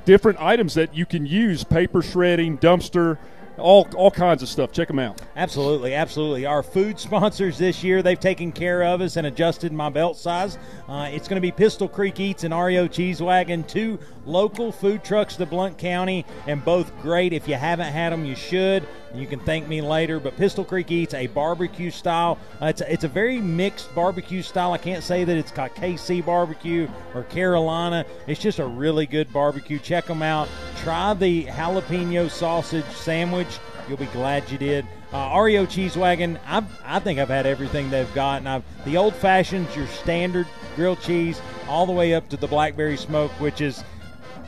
different 0.06 0.40
items 0.42 0.74
that 0.76 0.96
you 0.96 1.06
can 1.06 1.26
use 1.26 1.64
paper 1.64 2.02
shredding, 2.02 2.58
dumpster, 2.58 3.18
all 3.58 3.88
all 3.96 4.12
kinds 4.12 4.42
of 4.42 4.50
stuff. 4.50 4.72
Check 4.72 4.88
them 4.88 5.00
out. 5.00 5.22
Absolutely, 5.36 5.94
absolutely. 5.94 6.46
Our 6.46 6.64
food 6.64 7.00
sponsors 7.00 7.58
this 7.58 7.84
year, 7.84 8.02
they've 8.02 8.20
taken 8.20 8.52
care 8.52 8.84
of 8.84 9.02
us 9.02 9.18
and 9.18 9.28
adjusted 9.28 9.72
my 9.72 9.90
belt 9.90 10.18
size. 10.18 10.58
Uh, 10.88 11.10
it's 11.12 11.28
going 11.28 11.38
to 11.38 11.42
be 11.42 11.52
Pistol 11.52 11.88
Creek 11.88 12.20
Eats 12.20 12.44
and 12.44 12.54
REO 12.54 12.88
Cheese 12.88 13.22
Wagon, 13.22 13.64
two 13.64 14.00
local 14.26 14.72
food 14.72 15.04
trucks 15.04 15.36
to 15.38 15.46
Blount 15.46 15.78
County, 15.78 16.26
and 16.48 16.64
both 16.64 16.92
great. 17.02 17.34
If 17.34 17.48
you 17.48 17.56
haven't 17.56 17.92
had 17.92 18.12
them, 18.12 18.26
you 18.26 18.36
should. 18.36 18.88
You 19.14 19.28
can 19.28 19.40
thank 19.40 19.68
me 19.68 19.82
later. 19.82 20.20
But 20.20 20.38
Pistol 20.38 20.64
Creek 20.64 20.92
Eats 20.92 21.14
a 21.14 21.28
barbecue 21.28 21.92
style. 21.92 22.38
Uh, 22.62 22.68
it's 22.68 22.82
a, 22.82 22.92
it's 22.94 23.04
a 23.04 23.08
very 23.08 23.40
mixed 23.40 23.94
barbecue 23.94 24.42
style. 24.42 24.74
I 24.74 24.78
can't 24.78 25.04
say 25.04 25.24
that 25.24 25.36
it's 25.36 25.52
got 25.52 25.76
KC 25.76 26.26
barbecue 26.26 26.88
or 27.14 27.24
Carolina. 27.24 28.06
It's 28.28 28.40
just 28.40 28.60
a 28.60 28.66
really 28.66 29.06
good 29.06 29.32
barbecue. 29.34 29.80
Check 29.80 30.06
them 30.06 30.22
out. 30.22 30.48
Try 30.78 31.14
the 31.14 31.46
jalapeno 31.46 32.30
sausage 32.30 32.86
sandwich. 32.86 33.60
You'll 33.88 33.98
be 33.98 34.06
glad 34.08 34.50
you 34.50 34.58
did. 34.58 34.86
Uh, 35.12 35.38
REO 35.42 35.66
Cheese 35.66 35.98
Wagon. 35.98 36.40
i 36.46 36.64
I 36.86 37.00
think 37.00 37.20
I've 37.20 37.28
had 37.28 37.46
everything 37.46 37.90
they've 37.90 38.14
got, 38.14 38.38
and 38.38 38.48
I've 38.48 38.64
the 38.86 38.96
old 38.96 39.14
fashions, 39.14 39.76
your 39.76 39.88
standard 39.88 40.48
grilled 40.78 41.02
cheese, 41.02 41.42
all 41.68 41.86
the 41.86 41.92
way 41.92 42.14
up 42.14 42.30
to 42.30 42.38
the 42.38 42.48
blackberry 42.48 42.96
smoke, 42.96 43.32
which 43.32 43.60
is 43.60 43.84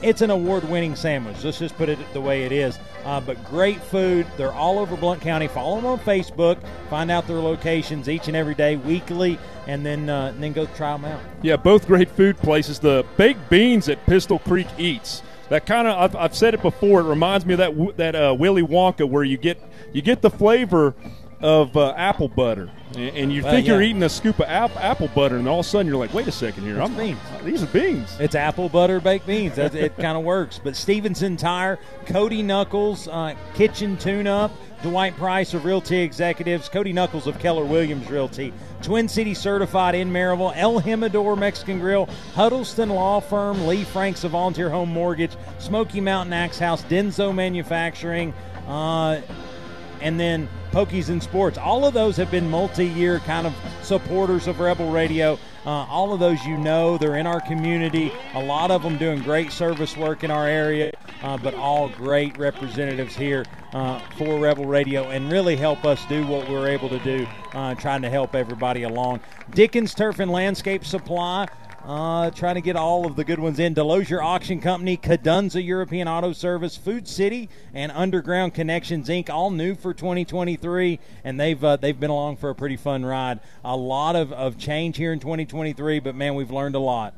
it's 0.04 0.22
an 0.22 0.30
award-winning 0.30 0.96
sandwich. 0.96 1.44
Let's 1.44 1.60
just 1.60 1.76
put 1.78 1.90
it 1.90 1.98
the 2.14 2.22
way 2.22 2.44
it 2.44 2.52
is. 2.52 2.78
Uh, 3.06 3.20
but 3.20 3.44
great 3.46 3.82
food. 3.82 4.28
They're 4.38 4.54
all 4.54 4.80
over 4.80 4.96
Blount 4.96 5.22
County. 5.22 5.48
Follow 5.48 5.78
them 5.78 5.86
on 5.86 6.00
Facebook. 6.00 6.58
Find 6.90 7.10
out 7.10 7.28
their 7.28 7.38
locations 7.38 8.10
each 8.10 8.28
and 8.28 8.36
every 8.38 8.56
day, 8.56 8.76
weekly, 8.76 9.40
and 9.68 9.86
then 9.86 10.10
uh, 10.10 10.28
and 10.28 10.44
then 10.44 10.54
go 10.54 10.66
try 10.68 10.92
them 10.94 11.06
out. 11.06 11.22
Yeah, 11.42 11.56
both 11.56 11.88
great 11.88 12.10
food 12.10 12.38
places. 12.38 12.80
The 12.80 13.06
baked 13.18 13.50
beans 13.50 13.90
at 13.90 14.06
Pistol 14.06 14.40
Creek 14.40 14.68
Eats. 14.78 15.22
That 15.50 15.66
kind 15.66 15.88
of 15.88 15.98
I've, 15.98 16.16
I've, 16.16 16.36
said 16.36 16.54
it 16.54 16.62
before. 16.62 17.02
It 17.02 17.04
reminds 17.04 17.46
me 17.46 17.54
of 17.54 17.60
that 17.60 17.98
that 17.98 18.16
uh, 18.16 18.36
Willy 18.38 18.64
Wonka 18.64 19.08
where 19.08 19.24
you 19.24 19.38
get 19.38 19.62
you 19.92 20.02
get 20.02 20.22
the 20.22 20.30
flavor 20.30 20.96
of 21.42 21.76
uh, 21.76 21.94
apple 21.98 22.30
butter, 22.30 22.72
and, 22.95 23.18
and 23.18 23.34
you 23.34 23.44
Well, 23.44 23.52
think 23.53 23.65
yeah. 23.68 23.74
you're 23.74 23.82
eating 23.82 24.03
a 24.03 24.10
scoop 24.10 24.40
of 24.40 24.48
ap- 24.48 24.76
apple 24.78 25.07
butter, 25.10 25.38
and 25.38 25.48
all 25.48 25.60
of 25.61 25.65
a 25.65 25.70
sudden 25.70 25.88
you're 25.88 25.98
like, 25.98 26.14
wait 26.14 26.28
a 26.28 26.32
second 26.32 26.64
here, 26.64 26.80
It's 26.80 26.90
I'm 26.90 26.95
beans. 26.98 27.20
These 27.44 27.64
are 27.64 27.68
beans. 27.68 28.15
It's 28.20 28.36
apple 28.36 28.70
butter 28.70 28.99
baked 28.99 29.28
beans. 29.28 29.56
That, 29.56 29.74
it 29.76 29.95
kind 29.98 30.18
of 30.18 30.24
works. 30.24 30.60
But 30.64 30.76
Stevenson 30.76 31.38
Tire, 31.38 31.80
Cody 32.06 32.41
Knuckles, 32.44 33.07
uh, 33.07 33.36
Kitchen 33.56 33.98
Tune 33.98 34.28
Up, 34.28 34.52
Dwight 34.84 35.15
Price 35.15 35.53
of 35.53 35.64
Realty 35.65 35.98
Executives, 35.99 36.68
Cody 36.68 36.91
Knuckles 36.91 37.26
of 37.26 37.40
Keller 37.40 37.64
Williams 37.64 38.10
Realty, 38.10 38.52
Twin 38.82 39.07
City 39.07 39.34
Certified 39.34 39.95
in 39.95 40.11
Maryville, 40.11 40.52
El 40.57 40.82
Jimador 40.82 41.38
Mexican 41.38 41.80
Grill, 41.80 42.07
Huddleston 42.36 42.90
Law 42.90 43.22
Firm, 43.22 43.65
Lee 43.65 43.86
Franks 43.86 44.26
of 44.26 44.32
Volunteer 44.32 44.70
Home 44.70 44.90
Mortgage, 44.90 45.32
Smoky 45.60 46.02
Mountain 46.02 46.34
Axe 46.34 46.60
House, 46.60 46.84
Denso 46.84 47.34
Manufacturing, 47.34 48.34
uh, 48.68 49.22
and 50.02 50.20
then 50.20 50.49
Pokies 50.74 51.10
and 51.10 51.22
Sports. 51.22 51.60
All 51.60 51.86
of 51.86 51.94
those 51.94 52.18
have 52.18 52.32
been 52.32 52.50
multi-year 52.50 53.20
kind 53.20 53.45
of 53.45 53.54
supporters 53.84 54.48
of 54.48 54.60
Rebel 54.60 54.90
Radio. 54.90 55.38
Uh, 55.68 55.70
all 55.70 56.14
of 56.14 56.20
those 56.20 56.44
you 56.45 56.58
know, 56.58 56.98
they're 56.98 57.18
in 57.18 57.28
our 57.28 57.40
community. 57.41 58.12
A 58.34 58.44
lot 58.44 58.72
of 58.72 58.82
them 58.82 58.98
doing 58.98 59.22
great 59.22 59.52
service 59.52 59.95
work 59.95 60.24
in 60.24 60.32
our 60.32 60.48
area, 60.48 60.91
uh, 61.22 61.38
but 61.38 61.54
all 61.54 61.90
great 61.90 62.36
representatives 62.40 63.16
here 63.16 63.45
uh, 63.74 64.00
for 64.18 64.40
Rebel 64.40 64.66
Radio 64.66 65.12
and 65.12 65.32
really 65.32 65.56
help 65.56 65.86
us 65.86 66.04
do 66.08 66.26
what 66.26 66.50
we're 66.50 66.68
able 66.68 66.90
to 66.90 67.00
do, 67.00 67.28
uh, 67.54 67.76
trying 67.76 68.02
to 68.02 68.10
help 68.10 68.34
everybody 68.34 68.82
along. 68.82 69.20
Dickens 69.52 69.94
Turf 69.94 70.18
and 70.18 70.32
Landscape 70.32 70.84
Supply. 70.84 71.48
Uh, 71.85 72.31
trying 72.31 72.55
to 72.55 72.61
get 72.61 72.77
all 72.77 73.05
of 73.05 73.18
the 73.18 73.26
good 73.26 73.39
ones 73.39 73.60
in. 73.60 73.76
Delosier 73.76 74.23
Auction 74.23 74.61
Company, 74.61 74.95
Kadunza 74.95 75.61
European 75.61 76.07
Auto 76.07 76.31
Service, 76.31 76.77
Food 76.77 77.10
City, 77.10 77.49
and 77.73 77.91
Underground 77.91 78.53
Connections 78.53 79.10
Inc. 79.10 79.30
All 79.30 79.51
new 79.51 79.76
for 79.76 79.93
2023, 79.93 80.97
and 81.26 81.38
they've 81.38 81.61
uh, 81.61 81.76
they've 81.76 81.99
been 81.99 82.10
along 82.10 82.38
for 82.38 82.49
a 82.49 82.55
pretty 82.55 82.77
fun 82.77 83.03
ride. 83.05 83.41
A 83.65 83.76
lot 83.76 84.15
of, 84.15 84.31
of 84.31 84.57
change 84.57 84.95
here 84.95 85.11
in 85.11 85.19
2023, 85.19 85.99
but 85.99 86.15
man, 86.15 86.35
we've 86.35 86.51
learned 86.51 86.76
a 86.76 86.80
lot. 86.80 87.15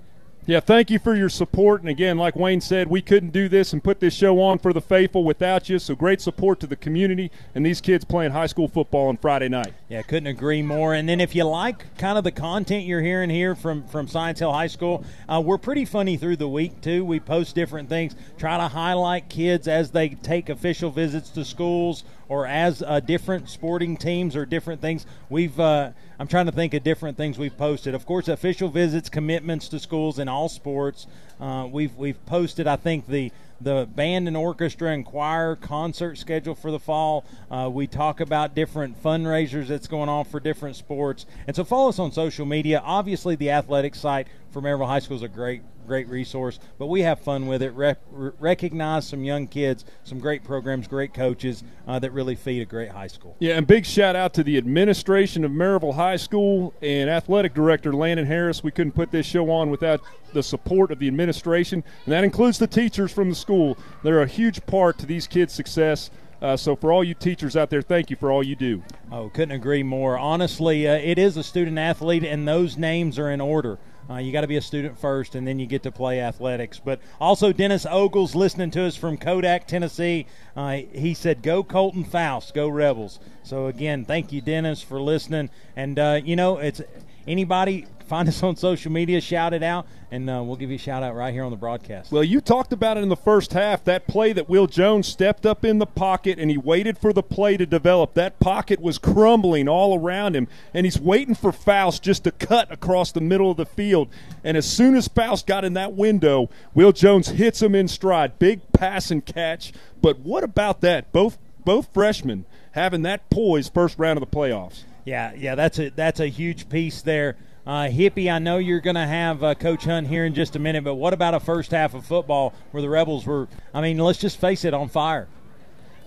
Yeah, 0.48 0.60
thank 0.60 0.92
you 0.92 1.00
for 1.00 1.16
your 1.16 1.30
support. 1.30 1.82
And 1.82 1.90
again, 1.90 2.20
like 2.20 2.36
Wayne 2.36 2.62
said, 2.62 2.88
we 2.88 3.02
couldn't 3.02 3.32
do 3.32 3.50
this 3.50 3.74
and 3.74 3.84
put 3.84 4.00
this 4.00 4.14
show 4.14 4.40
on 4.40 4.60
for 4.60 4.74
the 4.74 4.82
faithful 4.82 5.24
without 5.24 5.70
you. 5.70 5.80
So 5.80 5.96
great 5.96 6.22
support 6.22 6.60
to 6.60 6.68
the 6.68 6.76
community 6.76 7.32
and 7.56 7.66
these 7.66 7.82
kids 7.82 8.06
playing 8.06 8.32
high 8.32 8.46
school 8.46 8.68
football 8.68 9.08
on 9.08 9.18
Friday 9.18 9.50
night. 9.50 9.74
Yeah, 9.90 10.04
couldn't 10.04 10.28
agree 10.28 10.62
more. 10.62 10.94
And 10.94 11.10
then 11.10 11.20
if 11.20 11.34
you 11.34 11.46
like 11.46 11.98
kind 11.98 12.20
of 12.20 12.24
the 12.24 12.32
content 12.32 12.86
you're 12.86 13.02
hearing 13.02 13.32
here 13.32 13.56
from 13.56 13.88
from 13.88 14.08
Science 14.08 14.38
Hill 14.38 14.54
High 14.54 14.68
School, 14.68 15.04
uh, 15.28 15.42
we're 15.44 15.58
pretty 15.58 15.84
funny 15.84 16.16
through 16.16 16.36
the 16.36 16.48
week 16.48 16.80
too. 16.80 17.04
We 17.04 17.20
post 17.20 17.56
different 17.56 17.90
things, 17.90 18.16
try 18.38 18.58
to 18.58 18.68
highlight 18.68 19.30
kids 19.30 19.68
as 19.68 19.90
they 19.90 20.10
take 20.10 20.50
official 20.50 20.92
visits 20.92 21.32
to 21.32 21.44
schools 21.44 22.04
or 22.28 22.48
as 22.48 22.82
uh, 22.82 23.00
different 23.00 23.50
sporting 23.50 23.98
teams 23.98 24.36
or 24.36 24.46
different 24.46 24.82
things. 24.82 25.06
We've 25.30 25.60
uh, 25.60 25.92
I'm 26.20 26.28
trying 26.28 26.46
to 26.46 26.52
think 26.52 26.74
of 26.74 26.84
different 26.84 27.18
things 27.18 27.38
we've 27.38 27.58
posted. 27.58 27.94
Of 27.94 28.06
course, 28.06 28.28
official 28.28 28.70
visits, 28.70 29.10
commitments 29.10 29.70
to 29.70 29.80
schools 29.80 30.20
in 30.20 30.28
all 30.28 30.50
sports. 30.50 31.08
Uh, 31.40 31.68
we've 31.72 31.96
we've 31.96 32.24
posted 32.26 32.68
I 32.68 32.76
think 32.76 33.08
the 33.08 33.32
the 33.62 33.88
band 33.96 34.28
and 34.28 34.36
orchestra 34.36 34.92
and 34.92 35.06
choir 35.06 35.56
concert 35.56 36.18
schedule 36.18 36.56
for 36.56 36.72
the 36.72 36.80
fall. 36.80 37.26
Uh, 37.50 37.70
we 37.72 37.88
talk 37.88 38.20
about 38.20 38.54
different 38.54 39.02
fundraisers 39.02 39.68
that's 39.68 39.88
going 39.88 40.10
on 40.10 40.26
for 40.26 40.40
different 40.40 40.76
sports. 40.76 41.26
And 41.48 41.56
so 41.56 41.64
follow 41.64 41.90
us 41.90 42.00
on 42.00 42.12
social 42.12 42.46
media. 42.46 42.82
Obviously, 42.84 43.36
the 43.36 43.52
athletic 43.52 43.96
site 43.96 44.28
for 44.52 44.62
Maryville 44.62 44.88
High 44.88 45.00
School 45.00 45.18
is 45.18 45.24
a 45.24 45.30
great 45.30 45.62
great 45.86 46.08
resource. 46.10 46.60
But 46.78 46.88
we 46.88 47.02
have 47.02 47.20
fun 47.20 47.48
with 47.48 47.62
it. 47.62 47.72
Re- 47.72 47.96
recognize 48.40 49.08
some 49.08 49.24
young 49.24 49.48
kids, 49.48 49.86
some 50.04 50.20
great 50.20 50.44
programs, 50.44 50.88
great 50.88 51.14
coaches 51.14 51.64
uh, 51.88 52.00
that 52.00 52.12
really 52.12 52.36
feed 52.36 52.62
a 52.62 52.66
great 52.66 52.90
high 52.90 53.08
school. 53.08 53.36
Yeah, 53.40 53.58
and 53.58 53.66
big 53.66 53.86
shout 53.86 54.16
out 54.16 54.34
to 54.36 54.44
the 54.44 54.58
administration 54.58 55.46
of 55.46 55.52
Maryville 55.52 55.96
High 55.96 56.18
School 56.18 56.74
and 56.82 57.10
athletic 57.10 57.54
director 57.54 57.94
Landon 57.94 58.26
Harris. 58.26 58.64
We 58.64 58.72
couldn't 58.72 58.94
put 58.94 59.12
this 59.12 59.26
show 59.26 59.50
on 59.50 59.70
without 59.70 60.02
the 60.34 60.44
support 60.44 60.92
of 60.92 61.00
the 61.00 61.08
administration, 61.08 61.84
and 62.06 62.14
that 62.14 62.24
includes 62.24 62.60
the 62.60 62.68
teachers 62.68 63.12
from 63.12 63.30
the 63.30 63.36
school. 63.36 63.78
They're 64.04 64.22
a 64.22 64.28
huge 64.28 64.66
part 64.66 64.98
to 65.00 65.06
these 65.06 65.28
kids' 65.28 65.54
success. 65.54 66.10
Uh, 66.42 66.58
so, 66.58 66.76
for 66.76 66.92
all 66.92 67.04
you 67.04 67.14
teachers 67.14 67.56
out 67.56 67.70
there, 67.70 67.82
thank 67.82 68.10
you 68.10 68.16
for 68.16 68.32
all 68.32 68.44
you 68.44 68.56
do. 68.56 68.84
Oh, 69.12 69.30
couldn't 69.30 69.56
agree 69.56 69.84
more. 69.84 70.18
Honestly, 70.18 70.88
uh, 70.88 70.94
it 70.94 71.18
is 71.18 71.38
a 71.38 71.44
student 71.44 71.80
athlete, 71.80 72.24
and 72.24 72.48
those 72.48 72.78
names 72.78 73.18
are 73.18 73.32
in 73.32 73.40
order. 73.42 73.80
Uh, 74.10 74.18
you 74.18 74.32
got 74.32 74.42
to 74.42 74.48
be 74.48 74.58
a 74.58 74.62
student 74.62 75.00
first, 75.00 75.36
and 75.36 75.48
then 75.48 75.58
you 75.58 75.66
get 75.66 75.84
to 75.84 75.92
play 75.92 76.22
athletics. 76.22 76.80
But 76.84 77.00
also, 77.20 77.52
Dennis 77.52 77.86
Ogles 77.86 78.36
listening 78.36 78.72
to 78.72 78.86
us 78.86 78.96
from 78.96 79.18
Kodak, 79.18 79.68
Tennessee. 79.68 80.28
Uh, 80.56 80.82
he 80.94 81.14
said, 81.14 81.42
"Go 81.42 81.64
Colton 81.64 82.04
Faust, 82.04 82.54
go 82.54 82.68
Rebels." 82.68 83.20
So 83.44 83.68
again, 83.68 84.06
thank 84.06 84.32
you, 84.32 84.42
Dennis, 84.42 84.82
for 84.82 85.02
listening. 85.02 85.50
And 85.76 85.98
uh, 85.98 86.22
you 86.24 86.36
know, 86.36 86.58
it's 86.58 86.82
anybody 87.28 87.88
find 88.06 88.28
us 88.28 88.42
on 88.44 88.56
social 88.56 88.92
media, 88.92 89.20
shout 89.22 89.54
it 89.54 89.64
out, 89.64 89.88
and 90.12 90.30
uh, 90.30 90.42
we'll 90.44 90.56
give 90.56 90.70
you 90.70 90.76
a 90.76 90.80
shout 90.80 91.04
out 91.04 91.16
right 91.16 91.34
here 91.34 91.44
on 91.44 91.52
the 91.52 91.58
broadcast. 91.58 92.12
Well, 92.12 92.24
you 92.24 92.42
talked 92.42 92.72
about 92.74 92.98
it 92.98 93.04
in 93.04 93.10
the 93.10 93.16
first 93.16 93.54
half. 93.54 93.84
That 93.84 94.08
play 94.08 94.34
that 94.34 94.48
Will 94.50 94.68
Jones 94.68 95.08
stepped 95.08 95.46
up 95.46 95.66
in 95.66 95.80
the 95.80 95.86
pocket 95.86 96.40
and 96.40 96.50
he 96.50 96.58
waited 96.58 96.98
for 96.98 97.12
the 97.12 97.24
play 97.24 97.58
to 97.58 97.66
develop. 97.66 98.14
That 98.14 98.40
pocket 98.40 98.80
was 98.80 98.98
crumbling 98.98 99.68
all 99.68 100.00
around 100.00 100.36
him, 100.36 100.48
and 100.74 100.86
he's 100.86 101.00
waiting 101.00 101.36
for 101.36 101.52
Faust 101.52 102.04
just 102.04 102.24
to 102.24 102.32
cut 102.32 102.72
across 102.72 103.12
the 103.12 103.22
middle 103.22 103.52
of 103.52 103.58
the 103.58 103.66
field. 103.66 104.10
And 104.44 104.58
as 104.58 104.66
soon 104.66 104.96
as 104.96 105.08
Faust 105.08 105.48
got 105.48 105.66
in 105.66 105.74
that 105.74 105.94
window, 105.94 106.50
Will 106.74 106.92
Jones 106.92 107.30
hits 107.30 107.62
him 107.62 107.76
in 107.76 107.88
stride. 107.88 108.40
Big 108.40 108.62
pass 108.74 109.12
and 109.12 109.26
catch. 109.26 109.74
But 110.02 110.20
what 110.20 110.44
about 110.44 110.82
that? 110.82 111.12
Both 111.12 111.38
both 111.64 111.92
freshmen 111.94 112.46
having 112.76 113.02
that 113.04 113.30
poise 113.30 113.70
first 113.70 113.98
round 113.98 114.22
of 114.22 114.30
the 114.30 114.36
playoffs. 114.36 114.84
Yeah, 115.06 115.34
yeah, 115.36 115.56
that's 115.56 115.80
a 115.80 115.90
that's 115.90 116.20
a 116.20 116.28
huge 116.28 116.70
piece 116.70 117.02
there. 117.02 117.38
Uh, 117.66 117.88
Hippie, 117.88 118.32
I 118.32 118.38
know 118.38 118.60
you're 118.60 118.80
going 118.80 118.96
to 118.96 119.08
have 119.08 119.44
uh, 119.44 119.56
Coach 119.56 119.86
Hunt 119.86 120.08
here 120.08 120.24
in 120.24 120.36
just 120.36 120.56
a 120.56 120.60
minute, 120.60 120.84
but 120.84 120.96
what 120.96 121.14
about 121.14 121.34
a 121.34 121.40
first 121.40 121.72
half 121.72 121.96
of 121.96 122.06
football 122.06 122.54
where 122.70 122.82
the 122.82 122.90
Rebels 122.90 123.26
were, 123.26 123.48
I 123.74 123.82
mean, 123.82 123.98
let's 123.98 124.20
just 124.20 124.40
face 124.40 124.64
it, 124.66 124.74
on 124.76 124.88
fire? 124.88 125.28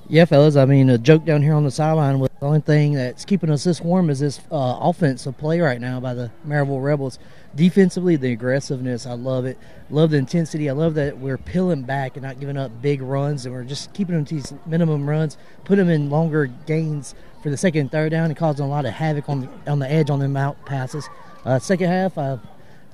Yeah, 0.09 0.25
fellas. 0.25 0.57
I 0.57 0.67
mean, 0.67 0.89
a 0.89 0.97
joke 0.97 1.25
down 1.25 1.43
here 1.43 1.55
on 1.55 1.65
the 1.65 1.71
sideline. 1.73 2.21
With 2.21 2.33
the 2.39 2.47
only 2.47 2.61
thing 2.61 2.95
that's 2.95 3.25
keeping 3.25 3.51
us 3.51 3.65
this 3.65 3.81
warm 3.81 4.09
is 4.09 4.21
this 4.21 4.39
uh, 4.53 4.79
offensive 4.81 5.37
play 5.37 5.61
right 5.61 5.81
now 5.81 5.99
by 5.99 6.15
the 6.15 6.31
Maryville 6.47 6.83
Rebels. 6.83 7.19
Defensively, 7.55 8.15
the 8.15 8.33
aggressiveness, 8.33 9.05
I 9.05 9.15
love 9.15 9.45
it. 9.45 9.59
Love 9.91 10.11
the 10.11 10.17
intensity. 10.17 10.71
I 10.71 10.75
love 10.75 10.95
that 10.95 11.19
we're 11.19 11.37
peeling 11.37 11.83
back 11.83 12.17
and 12.17 12.23
not 12.23 12.39
giving 12.39 12.57
up 12.57 12.81
big 12.81 13.03
runs, 13.03 13.45
and 13.45 13.55
we're 13.55 13.65
just 13.65 13.93
keeping 13.93 14.15
them 14.15 14.25
to 14.27 14.35
these 14.37 14.55
minimum 14.65 15.09
runs, 15.09 15.37
put 15.65 15.77
them 15.77 15.91
in 15.91 16.09
longer 16.09 16.47
gains 16.47 17.17
for 17.43 17.51
the 17.51 17.57
second 17.57 17.81
and 17.81 17.93
third 17.93 18.11
down, 18.11 18.27
and 18.27 18.37
causing 18.37 18.65
a 18.65 18.69
lot 18.69 18.87
of 18.87 18.93
havoc 18.93 19.29
on 19.29 19.41
the, 19.41 19.71
on 19.71 19.81
the 19.81 19.91
edge 19.91 20.09
on 20.09 20.21
them 20.21 20.37
out 20.37 20.65
passes. 20.65 21.09
Uh, 21.45 21.59
second 21.59 21.89
half, 21.89 22.19
I 22.19 22.39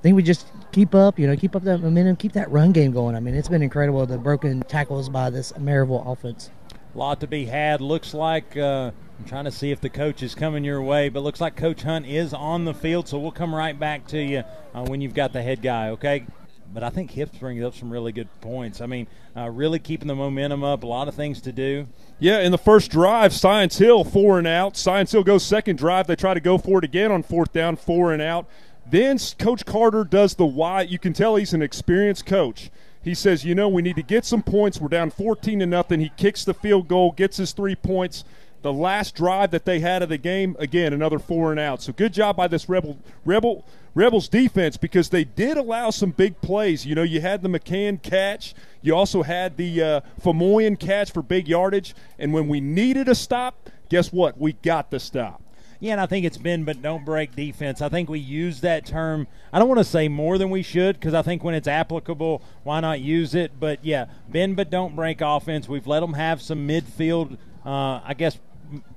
think 0.02 0.16
we 0.16 0.22
just 0.22 0.46
keep 0.72 0.94
up, 0.94 1.18
you 1.18 1.26
know, 1.26 1.36
keep 1.36 1.56
up 1.56 1.62
that 1.62 1.78
momentum, 1.78 2.16
keep 2.16 2.32
that 2.32 2.50
run 2.50 2.72
game 2.72 2.92
going. 2.92 3.16
I 3.16 3.20
mean, 3.20 3.34
it's 3.34 3.48
been 3.48 3.62
incredible 3.62 4.04
the 4.06 4.18
broken 4.18 4.62
tackles 4.62 5.08
by 5.08 5.30
this 5.30 5.52
Maryville 5.52 6.06
offense. 6.06 6.50
A 6.94 6.98
lot 6.98 7.20
to 7.20 7.26
be 7.26 7.46
had. 7.46 7.80
Looks 7.80 8.14
like 8.14 8.56
uh, 8.56 8.90
I'm 9.18 9.24
trying 9.24 9.44
to 9.44 9.50
see 9.50 9.70
if 9.70 9.80
the 9.80 9.88
coach 9.88 10.22
is 10.22 10.34
coming 10.34 10.64
your 10.64 10.82
way, 10.82 11.08
but 11.08 11.22
looks 11.22 11.40
like 11.40 11.56
Coach 11.56 11.82
Hunt 11.82 12.06
is 12.06 12.32
on 12.34 12.64
the 12.64 12.74
field, 12.74 13.08
so 13.08 13.18
we'll 13.18 13.32
come 13.32 13.54
right 13.54 13.78
back 13.78 14.06
to 14.08 14.22
you 14.22 14.44
uh, 14.74 14.84
when 14.84 15.00
you've 15.00 15.14
got 15.14 15.32
the 15.32 15.42
head 15.42 15.62
guy. 15.62 15.88
Okay. 15.90 16.26
But 16.72 16.82
I 16.82 16.90
think 16.90 17.10
Hips 17.10 17.38
brings 17.38 17.62
up 17.62 17.74
some 17.74 17.90
really 17.90 18.12
good 18.12 18.28
points. 18.40 18.80
I 18.80 18.86
mean, 18.86 19.06
uh, 19.36 19.48
really 19.50 19.78
keeping 19.78 20.08
the 20.08 20.14
momentum 20.14 20.64
up. 20.64 20.82
A 20.82 20.86
lot 20.86 21.08
of 21.08 21.14
things 21.14 21.40
to 21.42 21.52
do. 21.52 21.86
Yeah, 22.18 22.40
in 22.40 22.52
the 22.52 22.58
first 22.58 22.90
drive, 22.90 23.32
Science 23.32 23.78
Hill 23.78 24.04
four 24.04 24.38
and 24.38 24.46
out. 24.46 24.76
Science 24.76 25.12
Hill 25.12 25.24
goes 25.24 25.44
second 25.44 25.78
drive. 25.78 26.06
They 26.06 26.16
try 26.16 26.34
to 26.34 26.40
go 26.40 26.58
for 26.58 26.78
it 26.78 26.84
again 26.84 27.12
on 27.12 27.22
fourth 27.22 27.52
down, 27.52 27.76
four 27.76 28.12
and 28.12 28.22
out. 28.22 28.46
Then 28.86 29.18
Coach 29.38 29.64
Carter 29.64 30.04
does 30.04 30.34
the 30.34 30.46
why. 30.46 30.82
You 30.82 30.98
can 30.98 31.12
tell 31.12 31.36
he's 31.36 31.54
an 31.54 31.62
experienced 31.62 32.26
coach. 32.26 32.70
He 33.02 33.14
says, 33.14 33.44
you 33.44 33.54
know, 33.54 33.68
we 33.68 33.82
need 33.82 33.96
to 33.96 34.02
get 34.02 34.24
some 34.24 34.42
points. 34.42 34.80
We're 34.80 34.88
down 34.88 35.10
14 35.10 35.58
to 35.60 35.66
nothing. 35.66 36.00
He 36.00 36.10
kicks 36.16 36.44
the 36.44 36.54
field 36.54 36.88
goal, 36.88 37.12
gets 37.12 37.36
his 37.36 37.52
three 37.52 37.76
points. 37.76 38.24
The 38.64 38.72
last 38.72 39.14
drive 39.14 39.50
that 39.50 39.66
they 39.66 39.80
had 39.80 40.02
of 40.02 40.08
the 40.08 40.16
game, 40.16 40.56
again, 40.58 40.94
another 40.94 41.18
four 41.18 41.50
and 41.50 41.60
out. 41.60 41.82
So 41.82 41.92
good 41.92 42.14
job 42.14 42.34
by 42.34 42.48
this 42.48 42.66
Rebel 42.66 42.96
Rebel 43.22 43.62
Rebels 43.94 44.26
defense 44.26 44.78
because 44.78 45.10
they 45.10 45.22
did 45.22 45.58
allow 45.58 45.90
some 45.90 46.12
big 46.12 46.40
plays. 46.40 46.86
You 46.86 46.94
know, 46.94 47.02
you 47.02 47.20
had 47.20 47.42
the 47.42 47.50
McCann 47.50 48.00
catch. 48.00 48.54
You 48.80 48.96
also 48.96 49.22
had 49.22 49.58
the 49.58 49.82
uh, 49.82 50.00
Famoyan 50.18 50.78
catch 50.80 51.12
for 51.12 51.20
big 51.20 51.46
yardage. 51.46 51.94
And 52.18 52.32
when 52.32 52.48
we 52.48 52.58
needed 52.62 53.06
a 53.06 53.14
stop, 53.14 53.68
guess 53.90 54.10
what? 54.10 54.40
We 54.40 54.54
got 54.54 54.90
the 54.90 54.98
stop. 54.98 55.42
Yeah, 55.78 55.92
and 55.92 56.00
I 56.00 56.06
think 56.06 56.24
it's 56.24 56.38
been 56.38 56.64
but 56.64 56.80
don't 56.80 57.04
break 57.04 57.36
defense. 57.36 57.82
I 57.82 57.90
think 57.90 58.08
we 58.08 58.18
use 58.18 58.62
that 58.62 58.86
term. 58.86 59.26
I 59.52 59.58
don't 59.58 59.68
want 59.68 59.80
to 59.80 59.84
say 59.84 60.08
more 60.08 60.38
than 60.38 60.48
we 60.48 60.62
should 60.62 60.98
because 60.98 61.12
I 61.12 61.20
think 61.20 61.44
when 61.44 61.54
it's 61.54 61.68
applicable, 61.68 62.40
why 62.62 62.80
not 62.80 63.02
use 63.02 63.34
it? 63.34 63.60
But 63.60 63.84
yeah, 63.84 64.06
bend 64.26 64.56
but 64.56 64.70
don't 64.70 64.96
break 64.96 65.20
offense. 65.20 65.68
We've 65.68 65.86
let 65.86 66.00
them 66.00 66.14
have 66.14 66.40
some 66.40 66.66
midfield, 66.66 67.36
uh, 67.66 68.00
I 68.02 68.14
guess, 68.16 68.38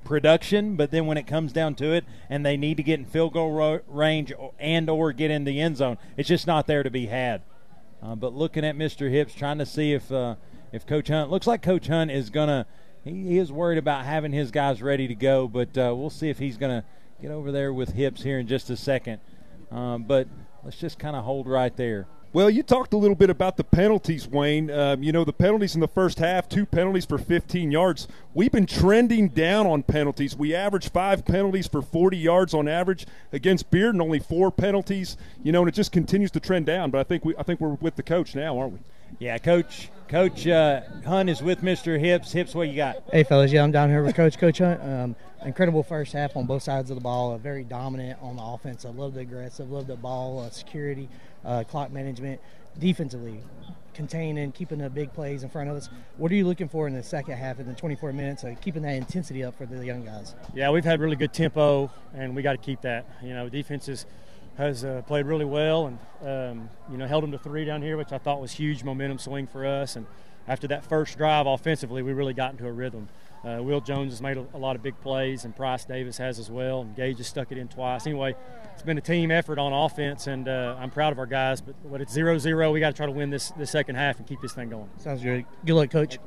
production, 0.04 0.76
but 0.76 0.90
then 0.90 1.06
when 1.06 1.16
it 1.16 1.26
comes 1.26 1.52
down 1.52 1.74
to 1.76 1.92
it, 1.92 2.04
and 2.28 2.44
they 2.44 2.56
need 2.56 2.76
to 2.76 2.82
get 2.82 2.98
in 2.98 3.04
field 3.04 3.32
goal 3.32 3.52
ro- 3.52 3.80
range 3.88 4.32
and 4.58 4.88
or 4.88 5.12
get 5.12 5.30
in 5.30 5.44
the 5.44 5.60
end 5.60 5.76
zone, 5.76 5.98
it's 6.16 6.28
just 6.28 6.46
not 6.46 6.66
there 6.66 6.82
to 6.82 6.90
be 6.90 7.06
had. 7.06 7.42
Uh, 8.02 8.14
but 8.14 8.32
looking 8.32 8.64
at 8.64 8.76
Mr. 8.76 9.10
Hips, 9.10 9.34
trying 9.34 9.58
to 9.58 9.66
see 9.66 9.92
if 9.92 10.10
uh, 10.12 10.36
if 10.72 10.86
Coach 10.86 11.08
Hunt 11.08 11.30
looks 11.30 11.46
like 11.46 11.62
Coach 11.62 11.88
Hunt 11.88 12.10
is 12.10 12.30
gonna 12.30 12.66
he, 13.04 13.28
he 13.28 13.38
is 13.38 13.50
worried 13.50 13.78
about 13.78 14.04
having 14.04 14.32
his 14.32 14.50
guys 14.50 14.82
ready 14.82 15.08
to 15.08 15.14
go, 15.14 15.48
but 15.48 15.76
uh, 15.76 15.94
we'll 15.96 16.10
see 16.10 16.28
if 16.28 16.38
he's 16.38 16.56
to 16.56 16.84
get 17.20 17.30
over 17.30 17.50
there 17.50 17.72
with 17.72 17.90
hips 17.90 18.22
here 18.22 18.38
in 18.38 18.46
just 18.46 18.70
a 18.70 18.76
second. 18.76 19.20
Um, 19.70 20.04
but 20.04 20.28
let's 20.64 20.78
just 20.78 20.98
kind 20.98 21.16
of 21.16 21.24
hold 21.24 21.46
right 21.46 21.76
there. 21.76 22.06
Well, 22.30 22.50
you 22.50 22.62
talked 22.62 22.92
a 22.92 22.98
little 22.98 23.14
bit 23.14 23.30
about 23.30 23.56
the 23.56 23.64
penalties, 23.64 24.28
Wayne. 24.28 24.70
Um, 24.70 25.02
you 25.02 25.12
know, 25.12 25.24
the 25.24 25.32
penalties 25.32 25.74
in 25.74 25.80
the 25.80 25.88
first 25.88 26.18
half, 26.18 26.46
two 26.46 26.66
penalties 26.66 27.06
for 27.06 27.16
15 27.16 27.70
yards. 27.70 28.06
We've 28.34 28.52
been 28.52 28.66
trending 28.66 29.28
down 29.28 29.66
on 29.66 29.82
penalties. 29.82 30.36
We 30.36 30.54
average 30.54 30.90
five 30.90 31.24
penalties 31.24 31.66
for 31.66 31.80
40 31.80 32.18
yards 32.18 32.52
on 32.52 32.68
average 32.68 33.06
against 33.32 33.70
Bearden, 33.70 34.02
only 34.02 34.18
four 34.18 34.50
penalties. 34.50 35.16
You 35.42 35.52
know, 35.52 35.60
and 35.60 35.68
it 35.70 35.74
just 35.74 35.90
continues 35.90 36.30
to 36.32 36.40
trend 36.40 36.66
down. 36.66 36.90
But 36.90 36.98
I 36.98 37.04
think 37.04 37.24
we, 37.24 37.34
I 37.38 37.42
think 37.42 37.60
we're 37.60 37.70
with 37.80 37.96
the 37.96 38.02
coach 38.02 38.34
now, 38.34 38.58
aren't 38.58 38.74
we? 38.74 38.78
Yeah, 39.18 39.38
Coach 39.38 39.88
Coach 40.08 40.46
uh, 40.46 40.80
Hunt 41.04 41.28
is 41.28 41.42
with 41.42 41.60
Mr. 41.60 42.00
Hips. 42.00 42.32
Hips, 42.32 42.54
what 42.54 42.68
you 42.68 42.76
got? 42.76 43.02
Hey, 43.12 43.24
fellas. 43.24 43.52
Yeah, 43.52 43.62
I'm 43.62 43.70
down 43.70 43.90
here 43.90 44.02
with 44.02 44.14
Coach 44.14 44.38
Coach 44.38 44.56
Hunt. 44.56 44.82
Um, 44.82 45.16
incredible 45.44 45.82
first 45.82 46.14
half 46.14 46.34
on 46.34 46.46
both 46.46 46.62
sides 46.62 46.90
of 46.90 46.96
the 46.96 47.02
ball. 47.02 47.34
Uh, 47.34 47.36
very 47.36 47.62
dominant 47.62 48.18
on 48.22 48.36
the 48.36 48.42
offense. 48.42 48.86
I 48.86 48.88
love 48.88 49.12
the 49.12 49.20
aggressive, 49.20 49.70
love 49.70 49.86
the 49.86 49.96
ball 49.96 50.40
uh, 50.40 50.48
security, 50.48 51.10
uh, 51.44 51.62
clock 51.64 51.92
management. 51.92 52.40
Defensively, 52.78 53.40
containing, 53.92 54.50
keeping 54.52 54.78
the 54.78 54.88
big 54.88 55.12
plays 55.12 55.42
in 55.42 55.50
front 55.50 55.68
of 55.68 55.76
us. 55.76 55.90
What 56.16 56.32
are 56.32 56.36
you 56.36 56.46
looking 56.46 56.68
for 56.68 56.86
in 56.86 56.94
the 56.94 57.02
second 57.02 57.36
half 57.36 57.60
in 57.60 57.66
the 57.66 57.74
24 57.74 58.14
minutes, 58.14 58.44
uh, 58.44 58.54
keeping 58.62 58.82
that 58.82 58.94
intensity 58.94 59.44
up 59.44 59.58
for 59.58 59.66
the 59.66 59.84
young 59.84 60.06
guys? 60.06 60.34
Yeah, 60.54 60.70
we've 60.70 60.84
had 60.86 61.00
really 61.00 61.16
good 61.16 61.34
tempo, 61.34 61.90
and 62.14 62.34
we 62.34 62.40
got 62.40 62.52
to 62.52 62.58
keep 62.58 62.80
that. 62.80 63.04
You 63.22 63.34
know, 63.34 63.50
defense 63.50 63.88
is, 63.88 64.06
has 64.58 64.84
uh, 64.84 65.02
played 65.06 65.24
really 65.24 65.44
well, 65.44 65.86
and 65.86 65.98
um, 66.22 66.70
you 66.90 66.98
know 66.98 67.06
held 67.06 67.22
them 67.22 67.32
to 67.32 67.38
three 67.38 67.64
down 67.64 67.80
here, 67.80 67.96
which 67.96 68.12
I 68.12 68.18
thought 68.18 68.40
was 68.40 68.52
huge 68.52 68.84
momentum 68.84 69.18
swing 69.18 69.46
for 69.46 69.64
us. 69.64 69.96
And 69.96 70.06
after 70.46 70.66
that 70.68 70.84
first 70.84 71.16
drive 71.16 71.46
offensively, 71.46 72.02
we 72.02 72.12
really 72.12 72.34
got 72.34 72.52
into 72.52 72.66
a 72.66 72.72
rhythm. 72.72 73.08
Uh, 73.44 73.62
Will 73.62 73.80
Jones 73.80 74.12
has 74.12 74.20
made 74.20 74.36
a, 74.36 74.44
a, 74.52 74.58
lot 74.58 74.74
of 74.74 74.82
big 74.82 75.00
plays, 75.00 75.44
and 75.44 75.54
Price 75.54 75.84
Davis 75.84 76.18
has 76.18 76.40
as 76.40 76.50
well. 76.50 76.80
And 76.80 76.96
Gage 76.96 77.18
has 77.18 77.28
stuck 77.28 77.52
it 77.52 77.58
in 77.58 77.68
twice. 77.68 78.04
Anyway, 78.04 78.34
it's 78.74 78.82
been 78.82 78.98
a 78.98 79.02
team 79.02 79.30
effort 79.30 79.60
on 79.60 79.72
offense, 79.72 80.26
and 80.26 80.48
uh, 80.48 80.76
I'm 80.76 80.90
proud 80.90 81.12
of 81.12 81.20
our 81.20 81.26
guys. 81.26 81.60
But, 81.60 81.76
but 81.88 82.00
it's 82.00 82.16
0-0. 82.16 82.72
We 82.72 82.80
got 82.80 82.90
to 82.90 82.96
try 82.96 83.06
to 83.06 83.12
win 83.12 83.30
this 83.30 83.50
this 83.52 83.70
second 83.70 83.94
half 83.94 84.18
and 84.18 84.26
keep 84.26 84.40
this 84.40 84.54
thing 84.54 84.70
going. 84.70 84.90
Sounds 84.98 85.22
good. 85.22 85.44
Good 85.64 85.74
luck, 85.74 85.90
coach. 85.90 86.18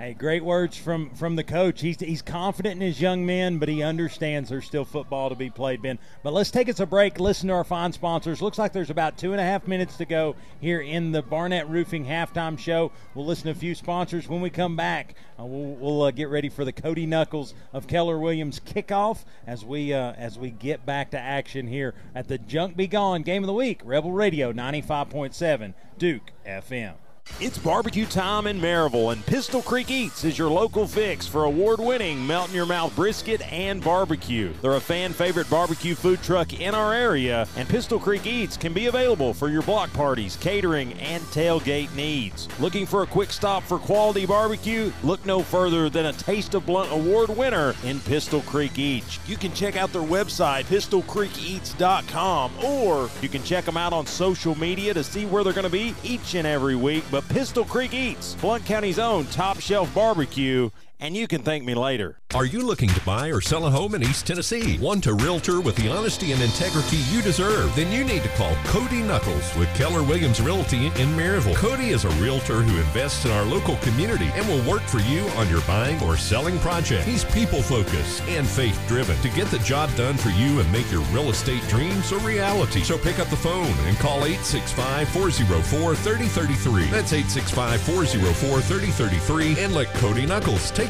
Hey, 0.00 0.14
great 0.14 0.42
words 0.42 0.78
from 0.78 1.10
from 1.10 1.36
the 1.36 1.44
coach. 1.44 1.82
He's 1.82 2.00
he's 2.00 2.22
confident 2.22 2.76
in 2.76 2.80
his 2.80 3.02
young 3.02 3.26
men, 3.26 3.58
but 3.58 3.68
he 3.68 3.82
understands 3.82 4.48
there's 4.48 4.64
still 4.64 4.86
football 4.86 5.28
to 5.28 5.34
be 5.34 5.50
played, 5.50 5.82
Ben. 5.82 5.98
But 6.22 6.32
let's 6.32 6.50
take 6.50 6.70
us 6.70 6.80
a 6.80 6.86
break. 6.86 7.20
Listen 7.20 7.48
to 7.48 7.54
our 7.54 7.64
fine 7.64 7.92
sponsors. 7.92 8.40
Looks 8.40 8.56
like 8.56 8.72
there's 8.72 8.88
about 8.88 9.18
two 9.18 9.32
and 9.32 9.40
a 9.42 9.44
half 9.44 9.68
minutes 9.68 9.98
to 9.98 10.06
go 10.06 10.36
here 10.58 10.80
in 10.80 11.12
the 11.12 11.20
Barnett 11.20 11.68
Roofing 11.68 12.06
halftime 12.06 12.58
show. 12.58 12.92
We'll 13.14 13.26
listen 13.26 13.44
to 13.44 13.50
a 13.50 13.54
few 13.54 13.74
sponsors 13.74 14.26
when 14.26 14.40
we 14.40 14.48
come 14.48 14.74
back. 14.74 15.16
Uh, 15.38 15.44
we'll, 15.44 15.74
we'll 15.74 16.02
uh, 16.04 16.12
get 16.12 16.30
ready 16.30 16.48
for 16.48 16.64
the 16.64 16.72
Cody 16.72 17.04
Knuckles 17.04 17.52
of 17.74 17.86
Keller 17.86 18.18
Williams 18.18 18.58
kickoff 18.58 19.26
as 19.46 19.66
we 19.66 19.92
uh, 19.92 20.12
as 20.12 20.38
we 20.38 20.48
get 20.48 20.86
back 20.86 21.10
to 21.10 21.18
action 21.18 21.66
here 21.66 21.94
at 22.14 22.26
the 22.26 22.38
Junk 22.38 22.74
Be 22.74 22.86
Gone 22.86 23.20
Game 23.20 23.42
of 23.42 23.48
the 23.48 23.52
Week. 23.52 23.82
Rebel 23.84 24.12
Radio 24.12 24.50
95.7 24.50 25.74
Duke 25.98 26.32
FM. 26.46 26.94
It's 27.38 27.56
barbecue 27.56 28.04
time 28.04 28.46
in 28.46 28.60
Maryville, 28.60 29.12
and 29.12 29.24
Pistol 29.24 29.62
Creek 29.62 29.90
Eats 29.90 30.24
is 30.24 30.38
your 30.38 30.50
local 30.50 30.86
fix 30.86 31.26
for 31.26 31.44
award 31.44 31.80
winning 31.80 32.26
melt 32.26 32.50
in 32.50 32.54
your 32.54 32.66
mouth 32.66 32.94
brisket 32.94 33.40
and 33.50 33.82
barbecue. 33.82 34.52
They're 34.60 34.74
a 34.74 34.80
fan 34.80 35.12
favorite 35.12 35.48
barbecue 35.48 35.94
food 35.94 36.22
truck 36.22 36.60
in 36.60 36.74
our 36.74 36.92
area, 36.92 37.48
and 37.56 37.68
Pistol 37.68 37.98
Creek 37.98 38.26
Eats 38.26 38.58
can 38.58 38.74
be 38.74 38.88
available 38.88 39.32
for 39.32 39.48
your 39.48 39.62
block 39.62 39.90
parties, 39.94 40.36
catering, 40.36 40.92
and 40.94 41.22
tailgate 41.24 41.94
needs. 41.94 42.48
Looking 42.60 42.84
for 42.84 43.02
a 43.02 43.06
quick 43.06 43.30
stop 43.30 43.62
for 43.62 43.78
quality 43.78 44.26
barbecue? 44.26 44.92
Look 45.02 45.24
no 45.24 45.42
further 45.42 45.88
than 45.88 46.06
a 46.06 46.12
Taste 46.12 46.54
of 46.54 46.66
Blount 46.66 46.92
Award 46.92 47.30
winner 47.30 47.74
in 47.84 48.00
Pistol 48.00 48.42
Creek 48.42 48.78
Eats. 48.78 49.18
You 49.26 49.36
can 49.36 49.54
check 49.54 49.76
out 49.76 49.92
their 49.94 50.02
website, 50.02 50.64
pistolcreekeats.com, 50.64 52.64
or 52.64 53.08
you 53.22 53.28
can 53.30 53.42
check 53.44 53.64
them 53.64 53.78
out 53.78 53.94
on 53.94 54.04
social 54.04 54.54
media 54.56 54.92
to 54.92 55.02
see 55.02 55.24
where 55.24 55.42
they're 55.42 55.54
going 55.54 55.64
to 55.64 55.70
be 55.70 55.94
each 56.04 56.34
and 56.34 56.46
every 56.46 56.76
week. 56.76 57.04
But 57.10 57.19
Pistol 57.28 57.64
Creek 57.64 57.94
Eats, 57.94 58.34
Blount 58.36 58.64
County's 58.64 58.98
own 58.98 59.26
top 59.26 59.60
shelf 59.60 59.92
barbecue, 59.94 60.70
and 61.00 61.16
you 61.16 61.26
can 61.26 61.42
thank 61.42 61.64
me 61.64 61.74
later. 61.74 62.18
Are 62.34 62.44
you 62.44 62.64
looking 62.64 62.90
to 62.90 63.00
buy 63.00 63.28
or 63.28 63.40
sell 63.40 63.66
a 63.66 63.70
home 63.70 63.94
in 63.94 64.02
East 64.02 64.26
Tennessee? 64.26 64.78
Want 64.78 65.06
a 65.06 65.14
realtor 65.14 65.60
with 65.60 65.74
the 65.74 65.90
honesty 65.90 66.30
and 66.30 66.40
integrity 66.40 66.98
you 67.10 67.22
deserve? 67.22 67.74
Then 67.74 67.90
you 67.90 68.04
need 68.04 68.22
to 68.22 68.28
call 68.30 68.54
Cody 68.66 69.02
Knuckles 69.02 69.56
with 69.56 69.74
Keller 69.74 70.02
Williams 70.04 70.40
Realty 70.40 70.86
in 70.86 71.08
Maryville. 71.16 71.56
Cody 71.56 71.90
is 71.90 72.04
a 72.04 72.10
realtor 72.20 72.62
who 72.62 72.78
invests 72.78 73.24
in 73.24 73.32
our 73.32 73.44
local 73.44 73.76
community 73.78 74.30
and 74.34 74.46
will 74.46 74.70
work 74.70 74.82
for 74.82 75.00
you 75.00 75.22
on 75.30 75.48
your 75.48 75.60
buying 75.62 76.00
or 76.02 76.16
selling 76.16 76.58
project. 76.60 77.04
He's 77.04 77.24
people 77.24 77.62
focused 77.62 78.22
and 78.28 78.46
faith 78.46 78.80
driven 78.86 79.16
to 79.22 79.28
get 79.30 79.48
the 79.48 79.58
job 79.60 79.92
done 79.96 80.16
for 80.16 80.30
you 80.30 80.60
and 80.60 80.70
make 80.70 80.90
your 80.92 81.02
real 81.12 81.30
estate 81.30 81.62
dreams 81.68 82.12
a 82.12 82.18
reality. 82.18 82.82
So 82.82 82.96
pick 82.96 83.18
up 83.18 83.28
the 83.28 83.36
phone 83.36 83.74
and 83.86 83.96
call 83.98 84.24
865 84.24 85.08
404 85.08 85.94
3033. 85.96 86.84
That's 86.90 87.12
865 87.12 87.80
404 87.80 88.60
3033 88.60 89.64
and 89.64 89.74
let 89.74 89.88
Cody 89.94 90.26
Knuckles 90.26 90.70
take 90.70 90.89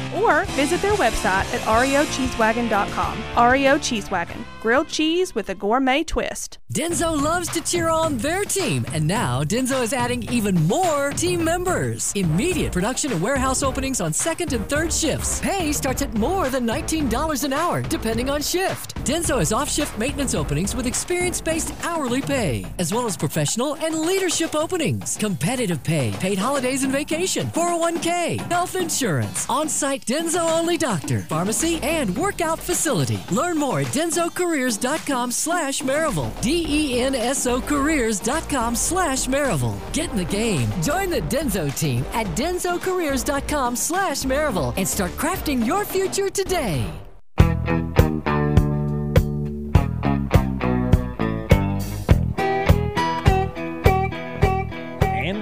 Or 0.15 0.45
visit 0.55 0.81
their 0.81 0.93
website 0.93 1.45
at 1.53 1.61
reocheesewagon.com. 1.61 3.51
REO 3.51 3.77
Cheese 3.77 4.11
Wagon, 4.11 4.45
grilled 4.61 4.87
cheese 4.87 5.33
with 5.35 5.49
a 5.49 5.55
gourmet 5.55 6.03
twist. 6.03 6.57
Denso 6.73 7.21
loves 7.21 7.49
to 7.49 7.61
cheer 7.61 7.89
on 7.89 8.17
their 8.17 8.45
team, 8.45 8.85
and 8.93 9.05
now 9.05 9.43
Denso 9.43 9.83
is 9.83 9.91
adding 9.91 10.23
even 10.31 10.55
more 10.67 11.11
team 11.11 11.43
members. 11.43 12.13
Immediate 12.15 12.71
production 12.71 13.11
and 13.11 13.21
warehouse 13.21 13.61
openings 13.61 13.99
on 13.99 14.13
second 14.13 14.53
and 14.53 14.67
third 14.69 14.93
shifts. 14.93 15.41
Pay 15.41 15.73
starts 15.73 16.01
at 16.01 16.13
more 16.13 16.47
than 16.49 16.65
$19 16.65 17.43
an 17.43 17.53
hour, 17.53 17.81
depending 17.81 18.29
on 18.29 18.41
shift. 18.41 18.95
Denso 19.03 19.39
has 19.39 19.51
off 19.51 19.69
shift 19.69 19.97
maintenance 19.97 20.33
openings 20.33 20.75
with 20.75 20.87
experience 20.87 21.41
based 21.41 21.73
hourly 21.83 22.21
pay, 22.21 22.65
as 22.79 22.93
well 22.93 23.05
as 23.05 23.17
professional 23.17 23.75
and 23.75 23.99
leadership 24.01 24.55
openings, 24.55 25.17
competitive 25.17 25.83
pay, 25.83 26.11
paid 26.19 26.37
holidays 26.37 26.83
and 26.83 26.93
vacation, 26.93 27.47
401k, 27.47 28.39
health 28.49 28.75
insurance, 28.75 29.49
on 29.49 29.67
site 29.67 30.00
Denso 30.05 30.59
only 30.59 30.77
doctor, 30.77 31.21
pharmacy, 31.21 31.79
and 31.83 32.17
workout 32.17 32.59
facility. 32.59 33.19
Learn 33.31 33.57
more 33.57 33.79
at 33.81 33.87
densocareers.com 33.87 35.31
slash 35.31 35.81
Maryville. 35.81 36.41
D 36.41 36.65
E 36.67 36.99
N 37.01 37.15
S 37.15 37.47
O 37.47 37.61
careers.com 37.61 38.75
slash 38.75 39.27
Maryville. 39.27 39.77
Get 39.93 40.09
in 40.11 40.17
the 40.17 40.25
game. 40.25 40.69
Join 40.81 41.09
the 41.09 41.21
Denso 41.21 41.73
team 41.77 42.03
at 42.13 42.25
densocareers.com 42.35 43.75
slash 43.75 44.23
Maryville 44.23 44.73
and 44.77 44.87
start 44.87 45.11
crafting 45.11 45.65
your 45.65 45.85
future 45.85 46.29
today. 46.29 46.85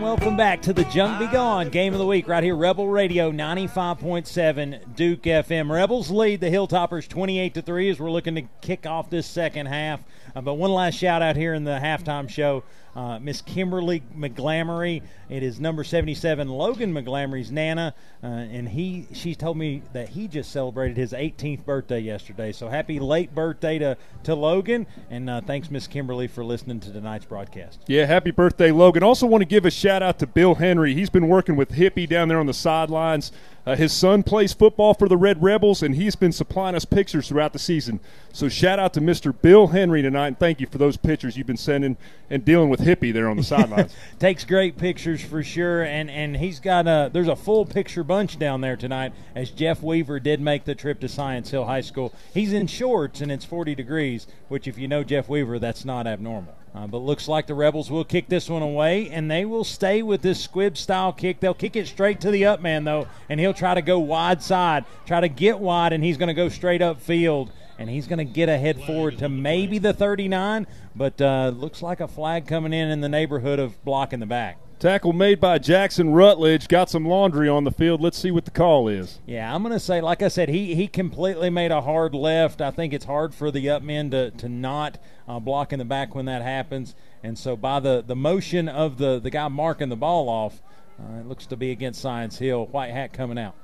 Welcome 0.10 0.36
back 0.36 0.60
to 0.60 0.74
the 0.74 0.86
Junk 0.86 1.20
Be 1.20 1.28
Gone 1.28 1.70
Game 1.70 1.94
of 1.94 2.00
the 2.00 2.06
Week 2.06 2.28
right 2.28 2.44
here, 2.44 2.56
Rebel 2.56 2.88
Radio 2.88 3.32
95.7 3.32 4.96
Duke 4.96 5.22
FM. 5.22 5.70
Rebels 5.70 6.10
lead 6.10 6.42
the 6.42 6.48
Hilltoppers 6.48 7.08
28 7.08 7.54
to 7.54 7.62
3 7.62 7.90
as 7.92 8.00
we're 8.00 8.10
looking 8.10 8.34
to 8.34 8.42
kick 8.62 8.88
off 8.88 9.12
this 9.12 9.28
second 9.28 9.68
half. 9.68 10.02
Uh, 10.36 10.42
but 10.42 10.56
one 10.56 10.72
last 10.72 10.96
shout 10.96 11.22
out 11.22 11.36
here 11.36 11.54
in 11.54 11.64
the 11.64 11.78
halftime 11.80 12.28
show. 12.28 12.64
Uh, 13.00 13.18
Miss 13.18 13.42
Kimberly 13.42 14.04
McGlamory. 14.14 15.02
It 15.30 15.42
is 15.42 15.58
number 15.58 15.86
77, 15.86 16.50
Logan 16.50 16.94
McGlamory's 16.94 17.50
Nana, 17.50 17.94
uh, 18.22 18.28
and 18.28 18.68
he 18.68 19.08
she 19.14 19.36
told 19.36 19.56
me 19.56 19.84
that 19.94 20.10
he 20.10 20.28
just 20.28 20.52
celebrated 20.52 20.98
his 20.98 21.14
18th 21.14 21.64
birthday 21.64 22.02
yesterday. 22.02 22.52
So 22.52 22.68
happy 22.68 23.00
late 23.00 23.34
birthday 23.34 23.80
to, 23.80 23.96
to 24.24 24.36
Logan, 24.36 24.86
and 25.10 25.30
uh, 25.30 25.40
thanks, 25.40 25.72
Miss 25.72 25.88
Kimberly, 25.88 26.28
for 26.28 26.44
listening 26.44 26.82
to 26.82 26.92
tonight's 26.92 27.24
broadcast. 27.24 27.80
Yeah, 27.88 28.06
happy 28.06 28.32
birthday, 28.32 28.72
Logan. 28.72 29.02
Also, 29.02 29.26
want 29.26 29.44
to 29.44 29.48
give 29.48 29.66
a 29.66 29.72
shout 29.72 30.04
out 30.04 30.20
to 30.20 30.28
Bill 30.28 30.56
Henry. 30.56 30.94
He's 30.94 31.10
been 31.10 31.30
working 31.30 31.56
with 31.56 31.70
Hippie 31.70 32.10
down 32.10 32.28
there 32.28 32.40
on 32.40 32.48
the 32.48 32.54
sidelines. 32.54 33.32
Uh, 33.66 33.76
his 33.76 33.94
son 33.94 34.24
plays 34.24 34.52
football 34.52 34.94
for 34.94 35.08
the 35.08 35.16
Red 35.16 35.42
Rebels, 35.42 35.84
and 35.84 35.96
he's 35.96 36.16
been 36.16 36.32
supplying 36.32 36.76
us 36.76 36.86
pictures 36.86 37.30
throughout 37.30 37.54
the 37.54 37.60
season. 37.60 38.02
So, 38.34 38.50
shout 38.50 38.80
out 38.80 38.94
to 38.94 39.00
Mr. 39.00 39.34
Bill 39.40 39.68
Henry 39.68 40.02
tonight, 40.02 40.28
and 40.28 40.40
thank 40.40 40.60
you 40.60 40.68
for 40.68 40.80
those 40.80 40.98
pictures 40.98 41.38
you've 41.38 41.48
been 41.48 41.56
sending 41.56 41.96
and 42.30 42.44
dealing 42.44 42.70
with 42.70 42.89
Hippie 42.96 43.14
there 43.14 43.30
on 43.30 43.38
the 43.38 43.44
sidelines. 43.56 43.94
Takes 44.20 44.44
great 44.44 44.78
pictures 44.78 45.22
for 45.24 45.44
sure, 45.44 45.84
and 45.84 46.10
and 46.10 46.38
he's 46.38 46.60
got 46.60 46.88
a 46.88 47.10
there's 47.12 47.28
a 47.28 47.36
full 47.36 47.66
picture 47.66 48.04
bunch 48.04 48.40
down 48.40 48.62
there 48.62 48.76
tonight. 48.76 49.14
As 49.36 49.52
Jeff 49.52 49.82
Weaver 49.82 50.20
did 50.20 50.42
make 50.42 50.66
the 50.66 50.76
trip 50.76 51.00
to 51.02 51.08
Science 51.08 51.52
Hill 51.52 51.66
High 51.66 51.82
School, 51.82 52.14
he's 52.34 52.54
in 52.54 52.68
shorts 52.68 53.22
and 53.22 53.32
it's 53.32 53.46
40 53.46 53.76
degrees, 53.76 54.28
which 54.48 54.68
if 54.68 54.78
you 54.78 54.88
know 54.88 55.04
Jeff 55.04 55.30
Weaver, 55.30 55.60
that's 55.60 55.86
not 55.86 56.08
abnormal. 56.08 56.56
Uh, 56.74 56.86
but 56.86 57.00
looks 57.00 57.28
like 57.28 57.48
the 57.48 57.54
Rebels 57.56 57.90
will 57.90 58.04
kick 58.04 58.30
this 58.30 58.50
one 58.50 58.62
away, 58.62 59.10
and 59.10 59.30
they 59.30 59.44
will 59.44 59.64
stay 59.64 60.04
with 60.04 60.22
this 60.22 60.40
squib 60.40 60.78
style 60.78 61.12
kick. 61.12 61.40
They'll 61.40 61.54
kick 61.56 61.76
it 61.76 61.88
straight 61.88 62.22
to 62.22 62.32
the 62.32 62.46
up 62.46 62.62
man, 62.62 62.84
though, 62.84 63.08
and 63.28 63.40
he'll 63.40 63.56
try 63.56 63.74
to 63.74 63.82
go 63.82 63.98
wide 63.98 64.44
side, 64.44 64.86
try 65.08 65.20
to 65.20 65.30
get 65.30 65.60
wide, 65.60 65.94
and 65.94 66.04
he's 66.04 66.18
going 66.18 66.28
to 66.28 66.34
go 66.34 66.48
straight 66.48 66.82
up 66.82 67.02
field. 67.02 67.52
And 67.80 67.90
he's 67.90 68.08
going 68.08 68.20
to 68.20 68.26
get 68.26 68.50
ahead 68.50 68.84
forward 68.84 69.18
to 69.20 69.30
maybe 69.30 69.80
the 69.80 69.94
39, 69.94 70.68
but 70.96 71.20
uh, 71.22 71.52
looks 71.56 71.82
like 71.82 72.02
a 72.02 72.08
flag 72.08 72.46
coming 72.46 72.74
in 72.74 72.92
in 72.92 73.00
the 73.00 73.10
neighborhood 73.10 73.58
of 73.58 73.84
blocking 73.86 74.20
the 74.20 74.26
back. 74.26 74.58
Tackle 74.80 75.12
made 75.12 75.42
by 75.42 75.60
Jackson 75.60 76.12
Rutledge. 76.12 76.70
Got 76.70 76.90
some 76.90 77.06
laundry 77.06 77.50
on 77.50 77.66
the 77.66 77.72
field. 77.72 78.00
Let's 78.00 78.18
see 78.18 78.32
what 78.32 78.46
the 78.46 78.52
call 78.52 78.88
is. 78.88 79.20
Yeah, 79.26 79.54
I'm 79.54 79.62
going 79.62 79.74
to 79.74 79.80
say, 79.80 80.00
like 80.00 80.22
I 80.22 80.30
said, 80.30 80.48
he, 80.48 80.76
he 80.76 80.88
completely 80.88 81.50
made 81.50 81.72
a 81.72 81.82
hard 81.82 82.14
left. 82.14 82.62
I 82.62 82.72
think 82.72 82.94
it's 82.94 83.04
hard 83.04 83.34
for 83.34 83.52
the 83.52 83.70
up 83.70 83.82
men 83.82 84.12
to, 84.12 84.32
to 84.32 84.48
not 84.48 84.98
uh, 85.28 85.40
block 85.40 85.74
in 85.74 85.80
the 85.80 85.86
back 85.86 86.16
when 86.16 86.26
that 86.26 86.42
happens. 86.42 86.96
And 87.24 87.38
so, 87.38 87.58
by 87.58 87.82
the, 87.82 88.02
the 88.06 88.16
motion 88.16 88.70
of 88.70 88.98
the, 88.98 89.20
the 89.20 89.30
guy 89.30 89.50
marking 89.50 89.90
the 89.90 89.98
ball 89.98 90.30
off, 90.30 90.62
uh, 90.98 91.20
it 91.20 91.26
looks 91.26 91.46
to 91.48 91.58
be 91.58 91.72
against 91.72 92.02
Science 92.02 92.38
Hill. 92.38 92.66
White 92.68 92.92
hat 92.92 93.12
coming 93.12 93.38
out. 93.38 93.56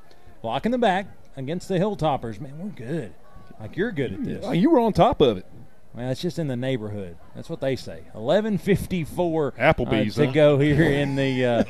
Blocking 0.41 0.73
the 0.73 0.77
back 0.77 1.07
against 1.37 1.69
the 1.69 1.75
Hilltoppers. 1.75 2.41
Man, 2.41 2.59
we're 2.59 2.69
good. 2.69 3.13
Like, 3.59 3.77
you're 3.77 3.91
good 3.91 4.13
at 4.13 4.23
this. 4.23 4.45
Oh, 4.45 4.51
you 4.51 4.69
were 4.69 4.79
on 4.79 4.93
top 4.93 5.21
of 5.21 5.37
it. 5.37 5.45
Well, 5.95 6.09
it's 6.09 6.21
just 6.21 6.39
in 6.39 6.47
the 6.47 6.57
neighborhood. 6.57 7.15
That's 7.35 7.49
what 7.49 7.61
they 7.61 7.77
say. 7.77 8.01
Eleven 8.13 8.57
fifty-four 8.57 9.53
Applebee's 9.53 10.19
uh, 10.19 10.23
to 10.23 10.27
huh? 10.27 10.33
go 10.33 10.59
here 10.59 10.83
in 10.83 11.15
the 11.15 11.45
uh, 11.45 11.63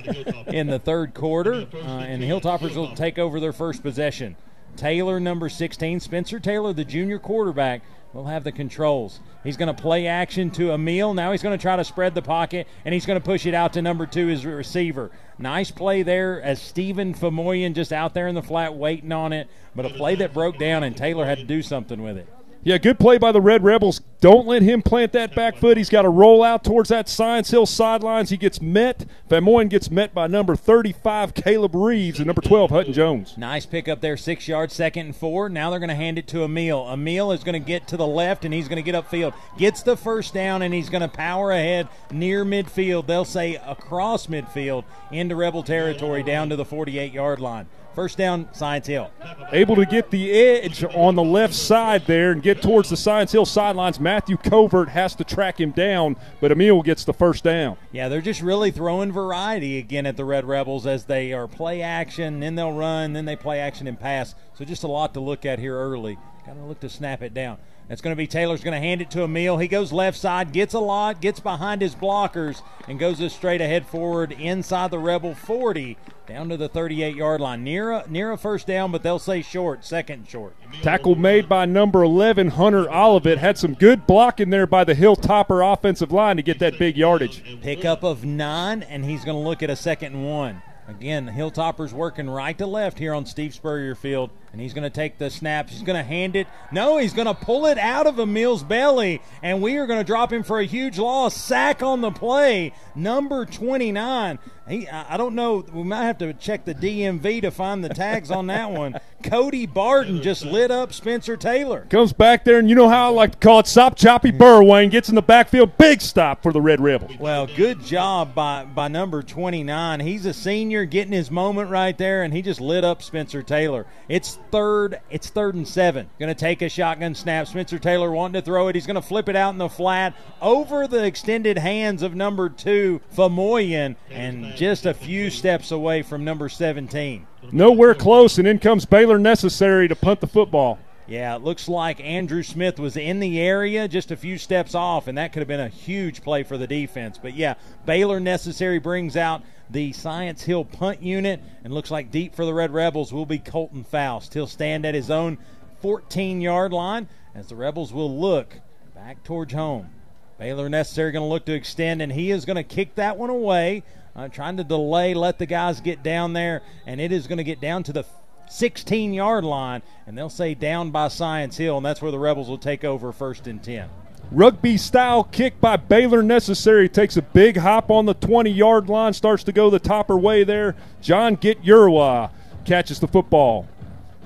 in 0.47 0.65
the 0.65 0.79
third 0.79 1.13
quarter, 1.13 1.53
uh, 1.53 1.77
and 1.77 2.23
the 2.23 2.27
Hilltoppers 2.27 2.75
will 2.75 2.95
take 2.95 3.19
over 3.19 3.39
their 3.39 3.53
first 3.53 3.83
possession. 3.83 4.35
Taylor, 4.77 5.19
number 5.19 5.47
sixteen, 5.47 5.99
Spencer 5.99 6.39
Taylor, 6.39 6.73
the 6.73 6.83
junior 6.83 7.19
quarterback, 7.19 7.83
will 8.15 8.25
have 8.25 8.45
the 8.45 8.51
controls. 8.51 9.19
He's 9.43 9.57
going 9.57 9.73
to 9.73 9.81
play 9.81 10.07
action 10.07 10.49
to 10.51 10.71
Emil. 10.71 11.13
Now 11.13 11.33
he's 11.33 11.43
going 11.43 11.57
to 11.57 11.61
try 11.61 11.75
to 11.75 11.83
spread 11.83 12.15
the 12.15 12.21
pocket, 12.21 12.65
and 12.85 12.93
he's 12.93 13.05
going 13.05 13.19
to 13.19 13.25
push 13.25 13.45
it 13.45 13.53
out 13.53 13.73
to 13.73 13.81
number 13.81 14.05
two, 14.05 14.27
his 14.27 14.45
receiver. 14.45 15.11
Nice 15.37 15.69
play 15.69 16.01
there 16.01 16.41
as 16.41 16.61
Stephen 16.61 17.13
Famoyan 17.13 17.73
just 17.73 17.91
out 17.91 18.13
there 18.13 18.27
in 18.27 18.35
the 18.35 18.41
flat 18.41 18.73
waiting 18.73 19.11
on 19.11 19.33
it, 19.33 19.49
but 19.75 19.85
a 19.85 19.89
play 19.89 20.15
that 20.15 20.33
broke 20.33 20.57
down, 20.57 20.83
and 20.83 20.95
Taylor 20.95 21.25
had 21.25 21.39
to 21.39 21.43
do 21.43 21.61
something 21.61 22.01
with 22.01 22.17
it. 22.17 22.29
Yeah, 22.65 22.79
good 22.79 22.97
play 22.97 23.19
by 23.19 23.31
the 23.31 23.41
Red 23.41 23.63
Rebels. 23.63 24.01
Don't 24.21 24.47
let 24.47 24.63
him 24.63 24.81
plant 24.81 25.11
that 25.11 25.35
back 25.35 25.55
foot. 25.57 25.77
He's 25.77 25.87
got 25.87 26.01
to 26.01 26.09
roll 26.09 26.41
out 26.41 26.63
towards 26.63 26.89
that 26.89 27.07
Science 27.07 27.51
Hill 27.51 27.67
sidelines. 27.67 28.31
He 28.31 28.37
gets 28.37 28.59
met. 28.59 29.05
Famoyan 29.29 29.69
gets 29.69 29.91
met 29.91 30.15
by 30.15 30.25
number 30.25 30.55
35, 30.55 31.35
Caleb 31.35 31.75
Reeves, 31.75 32.17
and 32.17 32.25
number 32.25 32.41
12, 32.41 32.71
Hutton 32.71 32.91
Jones. 32.91 33.37
Nice 33.37 33.67
pick 33.67 33.87
up 33.87 34.01
there, 34.01 34.17
six 34.17 34.47
yards, 34.47 34.73
second 34.73 35.05
and 35.05 35.15
four. 35.15 35.47
Now 35.47 35.69
they're 35.69 35.77
going 35.77 35.89
to 35.89 35.95
hand 35.95 36.17
it 36.17 36.27
to 36.29 36.43
Emil. 36.43 36.91
Emil 36.91 37.31
is 37.31 37.43
going 37.43 37.53
to 37.53 37.59
get 37.59 37.87
to 37.89 37.97
the 37.97 38.07
left 38.07 38.45
and 38.45 38.51
he's 38.51 38.67
going 38.67 38.83
to 38.83 38.91
get 38.91 38.95
upfield. 38.95 39.35
Gets 39.59 39.83
the 39.83 39.95
first 39.95 40.33
down 40.33 40.63
and 40.63 40.73
he's 40.73 40.89
going 40.89 41.03
to 41.03 41.07
power 41.07 41.51
ahead 41.51 41.87
near 42.09 42.43
midfield. 42.43 43.05
They'll 43.05 43.25
say 43.25 43.57
across 43.57 44.25
midfield 44.25 44.85
into 45.11 45.35
Rebel 45.35 45.61
territory 45.61 46.23
down 46.23 46.49
to 46.49 46.55
the 46.55 46.65
48 46.65 47.13
yard 47.13 47.39
line. 47.39 47.67
First 47.95 48.17
down, 48.17 48.49
Science 48.51 48.87
Hill. 48.87 49.09
Able 49.53 49.77
to 49.77 49.85
get 49.85 50.11
the 50.11 50.29
edge 50.31 50.83
on 50.83 51.15
the 51.15 51.23
left 51.23 51.53
side 51.53 52.05
there 52.05 52.33
and 52.33 52.43
get 52.43 52.61
towards 52.61 52.89
the 52.89 52.97
Science 52.97 53.31
Hill 53.31 53.45
sidelines. 53.45 54.01
Matthew 54.01 54.35
Covert 54.35 54.89
has 54.89 55.15
to 55.15 55.23
track 55.23 55.61
him 55.61 55.71
down, 55.71 56.17
but 56.41 56.51
Emil 56.51 56.81
gets 56.81 57.05
the 57.05 57.13
first 57.13 57.45
down. 57.45 57.77
Yeah, 57.93 58.09
they're 58.09 58.19
just 58.19 58.41
really 58.41 58.69
throwing 58.69 59.13
variety 59.13 59.77
again 59.77 60.05
at 60.05 60.17
the 60.17 60.25
Red 60.25 60.43
Rebels 60.43 60.85
as 60.85 61.05
they 61.05 61.31
are 61.31 61.47
play 61.47 61.81
action, 61.81 62.41
then 62.41 62.55
they'll 62.55 62.73
run, 62.73 63.13
then 63.13 63.23
they 63.23 63.37
play 63.37 63.61
action 63.61 63.87
and 63.87 63.97
pass. 63.97 64.35
So 64.55 64.65
just 64.65 64.83
a 64.83 64.87
lot 64.87 65.13
to 65.13 65.21
look 65.21 65.45
at 65.45 65.59
here 65.59 65.77
early. 65.77 66.17
Got 66.45 66.55
to 66.55 66.63
look 66.63 66.81
to 66.81 66.89
snap 66.89 67.21
it 67.21 67.33
down. 67.33 67.57
That's 67.87 68.01
going 68.01 68.13
to 68.13 68.17
be 68.17 68.25
Taylor's 68.25 68.63
going 68.63 68.73
to 68.73 68.79
hand 68.79 69.01
it 69.01 69.11
to 69.11 69.23
Emil. 69.23 69.57
He 69.59 69.67
goes 69.67 69.93
left 69.93 70.17
side, 70.17 70.51
gets 70.51 70.73
a 70.73 70.79
lot, 70.79 71.21
gets 71.21 71.39
behind 71.39 71.81
his 71.81 71.93
blockers, 71.93 72.63
and 72.87 72.97
goes 72.97 73.19
a 73.19 73.29
straight 73.29 73.61
ahead 73.61 73.85
forward 73.85 74.31
inside 74.31 74.89
the 74.89 74.97
Rebel 74.97 75.35
40 75.35 75.95
down 76.25 76.49
to 76.49 76.57
the 76.57 76.67
38 76.67 77.15
yard 77.15 77.41
line. 77.41 77.63
Near 77.63 77.91
a, 77.91 78.09
near 78.09 78.31
a 78.31 78.37
first 78.37 78.65
down, 78.65 78.91
but 78.91 79.03
they'll 79.03 79.19
say 79.19 79.43
short, 79.43 79.85
second 79.85 80.27
short. 80.27 80.55
Tackle 80.81 81.15
made 81.15 81.47
by 81.47 81.65
number 81.65 82.01
11, 82.01 82.49
Hunter 82.49 82.91
Olivet. 82.91 83.37
Had 83.37 83.59
some 83.59 83.75
good 83.75 84.07
blocking 84.07 84.49
there 84.49 84.65
by 84.65 84.83
the 84.83 84.95
Hilltopper 84.95 85.73
offensive 85.73 86.11
line 86.11 86.37
to 86.37 86.43
get 86.43 86.57
that 86.59 86.79
big 86.79 86.97
yardage. 86.97 87.43
Pickup 87.61 88.03
of 88.03 88.25
nine, 88.25 88.81
and 88.81 89.05
he's 89.05 89.23
going 89.23 89.37
to 89.37 89.47
look 89.47 89.61
at 89.61 89.69
a 89.69 89.75
second 89.75 90.15
and 90.15 90.25
one. 90.25 90.61
Again, 90.87 91.27
Hilltopper's 91.27 91.93
working 91.93 92.29
right 92.29 92.57
to 92.57 92.67
left 92.67 92.99
here 92.99 93.13
on 93.13 93.25
Steve 93.25 93.55
Spurrier 93.55 93.95
Field, 93.95 94.29
and 94.55 94.61
he's 94.61 94.73
going 94.73 94.85
to 94.85 94.89
take 94.89 95.17
the 95.17 95.29
snap. 95.29 95.69
He's 95.69 95.81
going 95.81 95.97
to 95.97 96.03
hand 96.03 96.37
it. 96.37 96.47
No, 96.71 96.97
he's 96.97 97.11
going 97.11 97.27
to 97.27 97.33
pull 97.33 97.65
it 97.65 97.77
out 97.77 98.07
of 98.07 98.19
Emil's 98.19 98.63
belly, 98.63 99.21
and 99.43 99.61
we 99.61 99.75
are 99.75 99.85
going 99.85 99.99
to 99.99 100.05
drop 100.05 100.31
him 100.31 100.43
for 100.43 100.59
a 100.59 100.63
huge 100.63 100.97
loss. 100.97 101.35
Sack 101.35 101.83
on 101.83 101.99
the 101.99 102.09
play, 102.09 102.71
number 102.95 103.45
29. 103.45 104.39
He, 104.67 104.87
I 104.87 105.17
don't 105.17 105.35
know. 105.35 105.63
We 105.73 105.83
might 105.83 106.05
have 106.05 106.17
to 106.19 106.33
check 106.33 106.65
the 106.65 106.73
DMV 106.73 107.41
to 107.41 107.51
find 107.51 107.83
the 107.83 107.89
tags 107.89 108.31
on 108.31 108.47
that 108.47 108.71
one. 108.71 108.99
Cody 109.21 109.67
Barton 109.67 110.23
just 110.23 110.43
lit 110.43 110.71
up 110.71 110.91
Spencer 110.91 111.37
Taylor. 111.37 111.85
Comes 111.89 112.13
back 112.13 112.45
there, 112.45 112.57
and 112.57 112.67
you 112.67 112.75
know 112.75 112.89
how 112.89 113.07
I 113.07 113.13
like 113.13 113.33
to 113.33 113.37
call 113.37 113.59
it 113.59 113.67
stop 113.67 113.95
Choppy 113.95 114.31
Burwayne 114.31 114.89
gets 114.89 115.07
in 115.07 115.15
the 115.15 115.21
backfield. 115.21 115.77
Big 115.77 116.01
stop 116.01 116.41
for 116.41 116.51
the 116.51 116.61
Red 116.61 116.81
Rebels. 116.81 117.11
Well, 117.19 117.45
good 117.45 117.81
job 117.83 118.33
by, 118.33 118.65
by 118.65 118.87
number 118.87 119.21
29. 119.21 119.99
He's 119.99 120.25
a 120.25 120.33
senior 120.33 120.85
getting 120.85 121.13
his 121.13 121.29
moment 121.29 121.69
right 121.69 121.95
there, 121.95 122.23
and 122.23 122.33
he 122.33 122.41
just 122.41 122.59
lit 122.59 122.83
up 122.83 123.03
Spencer 123.03 123.43
Taylor. 123.43 123.85
It's 124.09 124.39
third. 124.55 125.01
It's 125.09 125.27
third 125.29 125.53
and 125.55 125.67
seven. 125.67 126.09
Going 126.17 126.33
to 126.33 126.39
take 126.39 126.61
a 126.61 126.69
shotgun 126.69 127.13
snap. 127.13 127.45
Spencer 127.47 127.77
Taylor 127.77 128.09
wanting 128.09 128.41
to 128.41 128.45
throw 128.45 128.69
it. 128.69 128.75
He's 128.75 128.85
going 128.85 128.95
to 128.95 129.01
flip 129.01 129.27
it 129.27 129.35
out 129.35 129.49
in 129.49 129.57
the 129.57 129.67
flat 129.67 130.15
over 130.41 130.87
the 130.87 131.03
extended 131.03 131.57
hands 131.57 132.01
of 132.01 132.15
number 132.15 132.47
two, 132.47 133.01
Famoyan, 133.13 133.97
and 134.09 134.55
just 134.55 134.85
a 134.85 134.93
few 134.93 135.29
steps 135.29 135.71
away 135.71 136.03
from 136.03 136.23
number 136.23 136.47
17. 136.47 137.27
Nowhere 137.51 137.93
close, 137.93 138.37
and 138.37 138.47
in 138.47 138.59
comes 138.59 138.85
Baylor 138.85 139.19
Necessary 139.19 139.89
to 139.89 139.95
punt 139.95 140.21
the 140.21 140.27
football. 140.27 140.79
Yeah, 141.05 141.35
it 141.35 141.43
looks 141.43 141.67
like 141.67 141.99
Andrew 141.99 142.41
Smith 142.41 142.79
was 142.79 142.95
in 142.95 143.19
the 143.19 143.39
area 143.41 143.89
just 143.89 144.09
a 144.09 144.15
few 144.15 144.37
steps 144.37 144.73
off, 144.73 145.07
and 145.07 145.17
that 145.17 145.33
could 145.33 145.41
have 145.41 145.49
been 145.49 145.59
a 145.59 145.67
huge 145.67 146.23
play 146.23 146.43
for 146.43 146.57
the 146.57 146.65
defense. 146.65 147.19
But 147.21 147.35
yeah, 147.35 147.55
Baylor 147.85 148.21
Necessary 148.21 148.79
brings 148.79 149.17
out 149.17 149.43
the 149.69 149.93
Science 149.93 150.43
Hill 150.43 150.65
punt 150.65 151.01
unit, 151.01 151.41
and 151.63 151.73
looks 151.73 151.91
like 151.91 152.11
deep 152.11 152.35
for 152.35 152.45
the 152.45 152.53
Red 152.53 152.71
Rebels 152.71 153.11
will 153.11 153.25
be 153.25 153.39
Colton 153.39 153.83
Faust. 153.83 154.33
He'll 154.33 154.47
stand 154.47 154.85
at 154.85 154.95
his 154.95 155.09
own 155.09 155.37
14 155.81 156.41
yard 156.41 156.73
line 156.73 157.07
as 157.33 157.47
the 157.47 157.55
Rebels 157.55 157.93
will 157.93 158.19
look 158.19 158.59
back 158.93 159.23
towards 159.23 159.53
home. 159.53 159.89
Baylor 160.37 160.69
Necessary 160.69 161.11
going 161.11 161.23
to 161.23 161.29
look 161.29 161.45
to 161.45 161.53
extend, 161.53 162.01
and 162.01 162.11
he 162.11 162.31
is 162.31 162.45
going 162.45 162.57
to 162.57 162.63
kick 162.63 162.95
that 162.95 163.17
one 163.17 163.29
away, 163.29 163.83
uh, 164.15 164.27
trying 164.27 164.57
to 164.57 164.63
delay, 164.63 165.13
let 165.13 165.39
the 165.39 165.45
guys 165.45 165.79
get 165.79 166.03
down 166.03 166.33
there, 166.33 166.61
and 166.85 166.99
it 166.99 167.11
is 167.11 167.27
going 167.27 167.37
to 167.37 167.43
get 167.43 167.61
down 167.61 167.83
to 167.83 167.93
the 167.93 168.05
16 168.49 169.13
yard 169.13 169.43
line, 169.43 169.81
and 170.05 170.17
they'll 170.17 170.29
say 170.29 170.53
down 170.53 170.91
by 170.91 171.07
Science 171.07 171.57
Hill, 171.57 171.77
and 171.77 171.85
that's 171.85 172.01
where 172.01 172.11
the 172.11 172.19
Rebels 172.19 172.49
will 172.49 172.57
take 172.57 172.83
over 172.83 173.11
first 173.11 173.47
and 173.47 173.63
10. 173.63 173.89
Rugby 174.31 174.77
style 174.77 175.23
kick 175.23 175.61
by 175.61 175.77
Baylor 175.77 176.23
Necessary. 176.23 176.89
Takes 176.89 177.15
a 177.15 177.21
big 177.21 177.57
hop 177.57 177.91
on 177.91 178.05
the 178.05 178.15
20 178.15 178.49
yard 178.49 178.89
line, 178.89 179.13
starts 179.13 179.43
to 179.43 179.51
go 179.51 179.69
the 179.69 179.79
topper 179.79 180.17
way 180.17 180.43
there. 180.43 180.75
John 181.01 181.35
Get 181.35 181.63
Yerwa 181.63 182.31
catches 182.65 182.99
the 182.99 183.07
football. 183.07 183.67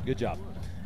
Good 0.05 0.17
job. 0.17 0.39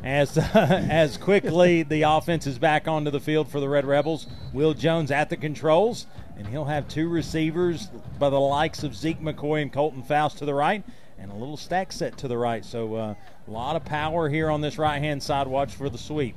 As 0.04 0.38
uh, 0.38 0.42
as 0.90 1.18
quickly 1.18 1.84
the 1.84 2.02
offense 2.02 2.48
is 2.48 2.58
back 2.58 2.88
onto 2.88 3.12
the 3.12 3.20
field 3.20 3.48
for 3.50 3.60
the 3.60 3.70
Red 3.70 3.86
Rebels. 3.86 4.28
Will 4.52 4.74
Jones 4.74 5.12
at 5.12 5.30
the 5.30 5.38
controls, 5.38 6.08
and 6.38 6.48
he'll 6.48 6.66
have 6.66 6.88
two 6.88 7.08
receivers 7.08 7.88
by 8.20 8.30
the 8.30 8.40
likes 8.40 8.84
of 8.84 8.96
Zeke 8.96 9.22
McCoy 9.22 9.62
and 9.62 9.72
Colton 9.72 10.04
Faust 10.04 10.40
to 10.40 10.46
the 10.46 10.54
right, 10.54 10.84
and 11.18 11.32
a 11.32 11.36
little 11.36 11.56
stack 11.56 11.92
set 11.92 12.18
to 12.18 12.28
the 12.28 12.38
right. 12.38 12.66
So 12.66 12.96
uh, 12.96 13.16
a 13.48 13.52
lot 13.52 13.76
of 13.76 13.86
power 13.86 14.28
here 14.28 14.50
on 14.50 14.60
this 14.60 14.78
right 14.78 15.00
hand 15.00 15.22
side. 15.24 15.48
Watch 15.48 15.74
for 15.76 15.90
the 15.90 15.98
sweep. 15.98 16.36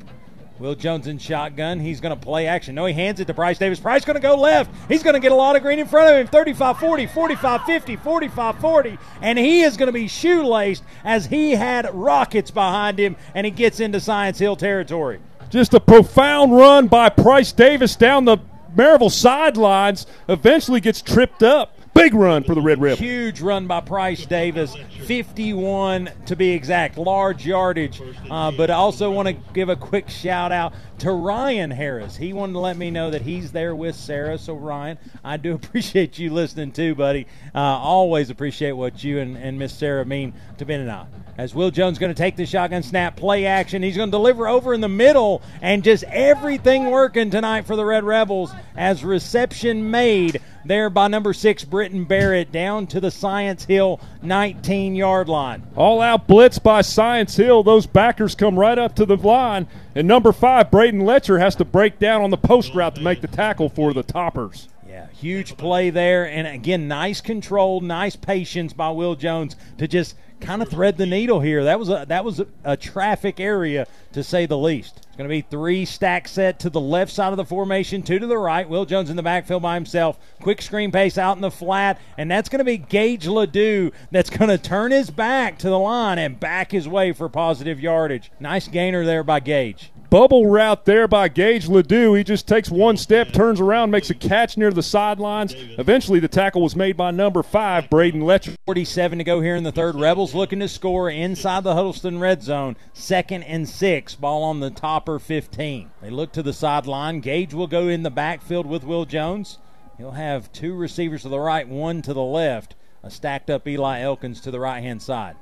Will 0.59 0.75
Jones 0.75 1.07
in 1.07 1.19
shotgun. 1.19 1.81
He's 1.81 2.01
going 2.01 2.19
to 2.19 2.21
play 2.21 2.47
action. 2.47 2.75
No, 2.75 2.87
he 2.87 2.95
hands 2.95 3.21
it 3.21 3.27
to 3.27 3.35
Bryce 3.35 3.59
Davis. 3.59 3.79
Bryce 3.79 4.07
going 4.07 4.15
to 4.15 4.21
go 4.21 4.37
left. 4.37 4.71
He's 4.89 5.03
going 5.03 5.15
to 5.15 5.21
get 5.21 5.33
a 5.33 5.35
lot 5.35 5.55
of 5.55 5.63
green 5.63 5.79
in 5.79 5.87
front 5.87 6.11
of 6.11 6.17
him 6.19 6.27
35 6.27 6.79
40, 6.79 7.07
45 7.07 7.63
50, 7.65 7.97
45 7.97 8.59
40. 8.59 8.99
And 9.21 9.39
he 9.39 9.63
is 9.63 9.77
going 9.77 9.89
to 9.89 9.93
be 9.93 10.09
shoelaced 10.09 10.83
as 11.05 11.27
he 11.27 11.53
had 11.53 11.95
rockets 11.95 12.51
behind 12.51 12.99
him 12.99 13.17
and 13.35 13.45
he 13.45 13.51
gets 13.51 13.81
into 13.81 14.01
Science 14.01 14.39
Hill 14.39 14.57
territory. 14.57 15.21
Just 15.51 15.75
a 15.75 15.81
profound 15.81 16.53
run 16.53 16.87
by 16.89 17.11
Price 17.11 17.53
Davis 17.53 17.95
down 17.95 18.25
the 18.25 18.39
Maryville 18.75 19.11
sidelines. 19.11 20.07
Eventually 20.29 20.81
gets 20.81 21.03
tripped 21.03 21.43
up. 21.43 21.76
Big 21.97 22.13
run 22.13 22.45
for 22.45 22.55
the 22.55 22.61
Red 22.61 22.79
Rebels. 22.79 23.01
Huge 23.01 23.41
run 23.41 23.67
by 23.67 23.81
Price 23.81 24.27
Davis, 24.27 24.77
51 25.05 26.11
to 26.27 26.37
be 26.37 26.51
exact, 26.51 26.99
large 26.99 27.47
yardage. 27.47 28.03
Uh, 28.31 28.51
but 28.51 28.71
I 28.71 28.75
also 28.75 29.11
want 29.11 29.29
to 29.29 29.35
give 29.55 29.71
a 29.71 29.77
quick 29.77 30.11
shout 30.11 30.53
out 30.53 30.75
to 31.01 31.13
Ryan 31.13 31.71
Harris. 31.71 32.17
He 32.17 32.33
wanted 32.33 32.55
to 32.55 32.59
let 32.61 32.77
me 32.77 32.91
know 32.91 33.11
that 33.11 33.23
he's 33.23 33.53
there 33.53 33.75
with 33.75 33.97
Sarah. 33.97 34.39
So, 34.39 34.55
Ryan, 34.55 34.99
I 35.25 35.37
do 35.37 35.55
appreciate 35.57 36.19
you 36.19 36.33
listening 36.33 36.73
too, 36.73 36.95
buddy. 36.95 37.27
Uh, 37.55 37.59
always 37.61 38.31
appreciate 38.31 38.73
what 38.73 39.03
you 39.05 39.19
and, 39.19 39.37
and 39.37 39.59
Miss 39.59 39.73
Sarah 39.73 40.05
mean 40.05 40.33
to 40.59 40.65
Ben 40.65 40.81
and 40.81 40.91
I. 40.91 41.07
As 41.39 41.55
Will 41.55 41.71
Jones 41.71 41.99
going 41.99 42.15
to 42.15 42.19
take 42.19 42.37
the 42.37 42.47
shotgun 42.47 42.83
snap, 42.83 43.15
play 43.15 43.45
action. 43.45 43.83
He's 43.83 43.97
going 43.97 44.09
to 44.09 44.17
deliver 44.17 44.49
over 44.49 44.73
in 44.73 44.81
the 44.81 44.89
middle, 44.89 45.43
and 45.61 45.85
just 45.85 46.03
everything 46.05 46.87
working 46.87 47.31
tonight 47.31 47.67
for 47.67 47.77
the 47.77 47.85
Red 47.85 48.05
Rebels 48.05 48.53
as 48.75 49.05
reception 49.05 49.91
made 49.91 50.41
there 50.65 50.89
by 50.89 51.09
number 51.09 51.33
six, 51.33 51.63
Britton 51.63 52.05
Barrett, 52.05 52.51
down 52.53 52.87
to 52.89 53.01
the 53.01 53.11
Science 53.11 53.65
Hill 53.65 54.01
19 54.23 54.95
yard 54.95 55.29
line. 55.29 55.63
All 55.77 56.01
out 56.01 56.27
blitz 56.27 56.59
by 56.59 56.81
Science 56.81 57.37
Hill. 57.37 57.63
Those 57.63 57.87
backers 57.87 58.35
come 58.35 58.59
right 58.59 58.79
up 58.79 58.97
to 58.97 59.05
the 59.05 59.17
line. 59.17 59.69
And 59.97 60.07
number 60.07 60.31
five, 60.31 60.71
Braden 60.71 61.01
Letcher, 61.01 61.39
has 61.39 61.57
to 61.57 61.65
break 61.65 61.99
down 61.99 62.21
on 62.21 62.29
the 62.29 62.37
post 62.37 62.75
route 62.75 62.97
to 62.97 63.01
make 63.01 63.23
the 63.23 63.29
tackle 63.29 63.71
for 63.71 63.95
the 63.95 64.03
Toppers. 64.03 64.69
Yeah, 64.87 65.07
huge 65.09 65.57
play 65.57 65.89
there. 65.89 66.29
And 66.29 66.47
again, 66.47 66.87
nice 66.87 67.23
control, 67.23 67.81
nice 67.81 68.15
patience 68.15 68.75
by 68.75 68.91
Will 68.91 69.15
Jones 69.15 69.57
to 69.79 69.89
just 69.89 70.15
kind 70.47 70.63
of 70.63 70.69
thread 70.69 70.97
the 70.97 71.07
needle 71.07 71.41
here. 71.41 71.65
That 71.65 71.79
was 71.79 71.89
a 71.89 72.05
that 72.09 72.25
was 72.25 72.39
a, 72.39 72.47
a 72.65 72.77
traffic 72.77 73.41
area 73.41 73.87
to 74.13 74.23
say 74.23 74.47
the 74.47 74.57
least. 74.57 74.97
It's 74.97 75.17
going 75.17 75.29
to 75.29 75.35
be 75.35 75.41
three 75.41 75.85
stack 75.85 76.29
set 76.29 76.61
to 76.61 76.71
the 76.71 76.81
left 76.81 77.13
side 77.13 77.33
of 77.33 77.37
the 77.37 77.45
formation, 77.45 78.03
two 78.03 78.19
to 78.21 78.27
the 78.27 78.39
right. 78.39 78.69
Will 78.69 78.85
Jones 78.85 79.11
in 79.11 79.17
the 79.17 79.23
backfield 79.23 79.63
by 79.63 79.75
himself. 79.75 80.19
Quick 80.41 80.63
screen 80.63 80.93
pace 80.93 81.19
out 81.19 81.37
in 81.37 81.43
the 81.43 81.51
flat, 81.51 82.01
and 82.17 82.31
that's 82.31 82.49
going 82.49 82.61
to 82.61 82.65
be 82.65 82.79
Gage 82.79 83.27
Ledoux 83.27 83.91
that's 84.13 84.31
going 84.31 84.49
to 84.49 84.59
turn 84.59 84.93
his 84.93 85.11
back 85.11 85.59
to 85.59 85.69
the 85.69 85.79
line 85.79 86.19
and 86.19 86.39
back 86.39 86.71
his 86.71 86.89
way 86.89 87.13
for 87.13 87.29
positive 87.29 87.81
yardage. 87.81 88.31
Nice 88.39 88.69
gainer 88.69 89.05
there 89.05 89.25
by 89.25 89.41
Gage. 89.41 89.91
Bubble 90.17 90.47
route 90.47 90.87
there 90.87 91.07
by 91.07 91.29
Gage 91.29 91.69
Ledoux. 91.69 92.15
He 92.15 92.25
just 92.25 92.49
takes 92.49 92.71
one 92.71 92.97
step, 92.97 93.33
turns 93.33 93.61
around, 93.61 93.91
makes 93.91 94.09
a 94.09 94.15
catch 94.15 94.57
near 94.57 94.71
the 94.71 94.83
sidelines. 94.83 95.53
Eventually, 95.55 96.21
the 96.21 96.27
tackle 96.27 96.63
was 96.63 96.75
made 96.75 96.97
by 96.97 97.11
number 97.11 97.43
five, 97.43 97.91
Braden 97.91 98.23
Letcher. 98.23 98.57
47 98.65 99.19
to 99.19 99.25
go 99.25 99.43
here 99.43 99.57
in 99.57 99.63
the 99.63 99.73
third. 99.73 99.95
Rebels 99.95 100.35
looking 100.35 100.61
to 100.61 100.69
score 100.69 101.11
inside 101.11 101.65
the 101.65 101.75
Huddleston 101.75 102.19
red 102.19 102.43
zone. 102.43 102.79
Second 102.95 103.43
and 103.43 103.69
six. 103.69 104.15
Ball 104.15 104.43
on 104.45 104.61
the 104.61 104.71
topper 104.71 105.19
15. 105.19 105.91
They 106.01 106.09
look 106.09 106.33
to 106.33 106.43
the 106.43 106.55
sideline. 106.55 107.21
Gage 107.21 107.53
will 107.53 107.67
go 107.67 107.87
in 107.89 108.03
the 108.03 108.11
backfield 108.11 108.65
with 108.65 108.85
Will 108.85 109.05
Jones. 109.05 109.59
He'll 109.99 110.13
have 110.13 110.51
two 110.51 110.75
receivers 110.75 111.25
to 111.25 111.29
the 111.29 111.41
right, 111.41 111.69
one 111.69 112.01
to 112.01 112.15
the 112.15 112.23
left. 112.23 112.75
A 113.03 113.11
stacked 113.11 113.51
up 113.51 113.69
Eli 113.69 114.01
Elkins 114.01 114.41
to 114.41 114.51
the 114.51 114.61
right 114.61 114.83
hand 114.83 115.03
side 115.03 115.37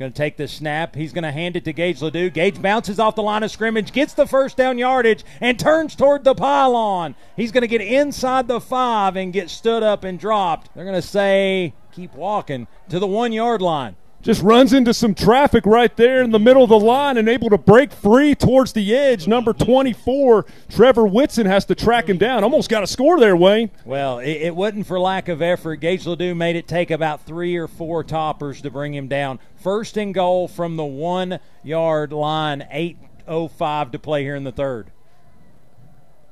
going 0.00 0.10
to 0.10 0.16
take 0.16 0.38
the 0.38 0.48
snap. 0.48 0.94
He's 0.94 1.12
going 1.12 1.24
to 1.24 1.30
hand 1.30 1.56
it 1.56 1.64
to 1.66 1.74
Gage 1.74 2.00
Ledoux. 2.00 2.30
Gage 2.30 2.60
bounces 2.60 2.98
off 2.98 3.14
the 3.14 3.22
line 3.22 3.42
of 3.42 3.50
scrimmage, 3.50 3.92
gets 3.92 4.14
the 4.14 4.26
first 4.26 4.56
down 4.56 4.78
yardage, 4.78 5.24
and 5.42 5.58
turns 5.58 5.94
toward 5.94 6.24
the 6.24 6.34
pylon. 6.34 7.14
He's 7.36 7.52
going 7.52 7.62
to 7.62 7.68
get 7.68 7.82
inside 7.82 8.48
the 8.48 8.60
five 8.60 9.14
and 9.16 9.30
get 9.30 9.50
stood 9.50 9.82
up 9.82 10.02
and 10.02 10.18
dropped. 10.18 10.74
They're 10.74 10.86
going 10.86 11.00
to 11.00 11.06
say, 11.06 11.74
keep 11.92 12.14
walking 12.14 12.66
to 12.88 12.98
the 12.98 13.06
one 13.06 13.32
yard 13.32 13.60
line. 13.60 13.96
Just 14.22 14.42
runs 14.42 14.74
into 14.74 14.92
some 14.92 15.14
traffic 15.14 15.64
right 15.64 15.96
there 15.96 16.22
in 16.22 16.30
the 16.30 16.38
middle 16.38 16.62
of 16.62 16.68
the 16.68 16.78
line 16.78 17.16
and 17.16 17.26
able 17.26 17.48
to 17.48 17.56
break 17.56 17.90
free 17.90 18.34
towards 18.34 18.74
the 18.74 18.94
edge. 18.94 19.26
Number 19.26 19.54
24, 19.54 20.44
Trevor 20.68 21.06
Whitson, 21.06 21.46
has 21.46 21.64
to 21.66 21.74
track 21.74 22.06
him 22.06 22.18
down. 22.18 22.44
Almost 22.44 22.68
got 22.68 22.82
a 22.82 22.86
score 22.86 23.18
there, 23.18 23.34
Wayne. 23.34 23.70
Well, 23.86 24.18
it, 24.18 24.28
it 24.28 24.54
wasn't 24.54 24.86
for 24.86 25.00
lack 25.00 25.28
of 25.28 25.40
effort. 25.40 25.76
Gage 25.76 26.06
Ledoux 26.06 26.34
made 26.34 26.56
it 26.56 26.68
take 26.68 26.90
about 26.90 27.24
three 27.24 27.56
or 27.56 27.66
four 27.66 28.04
toppers 28.04 28.60
to 28.60 28.70
bring 28.70 28.92
him 28.92 29.08
down. 29.08 29.38
First 29.60 29.96
and 29.98 30.14
goal 30.14 30.48
from 30.48 30.76
the 30.76 30.84
one 30.84 31.38
yard 31.62 32.12
line, 32.12 32.66
8.05 32.72 33.92
to 33.92 33.98
play 33.98 34.22
here 34.22 34.36
in 34.36 34.44
the 34.44 34.52
third. 34.52 34.90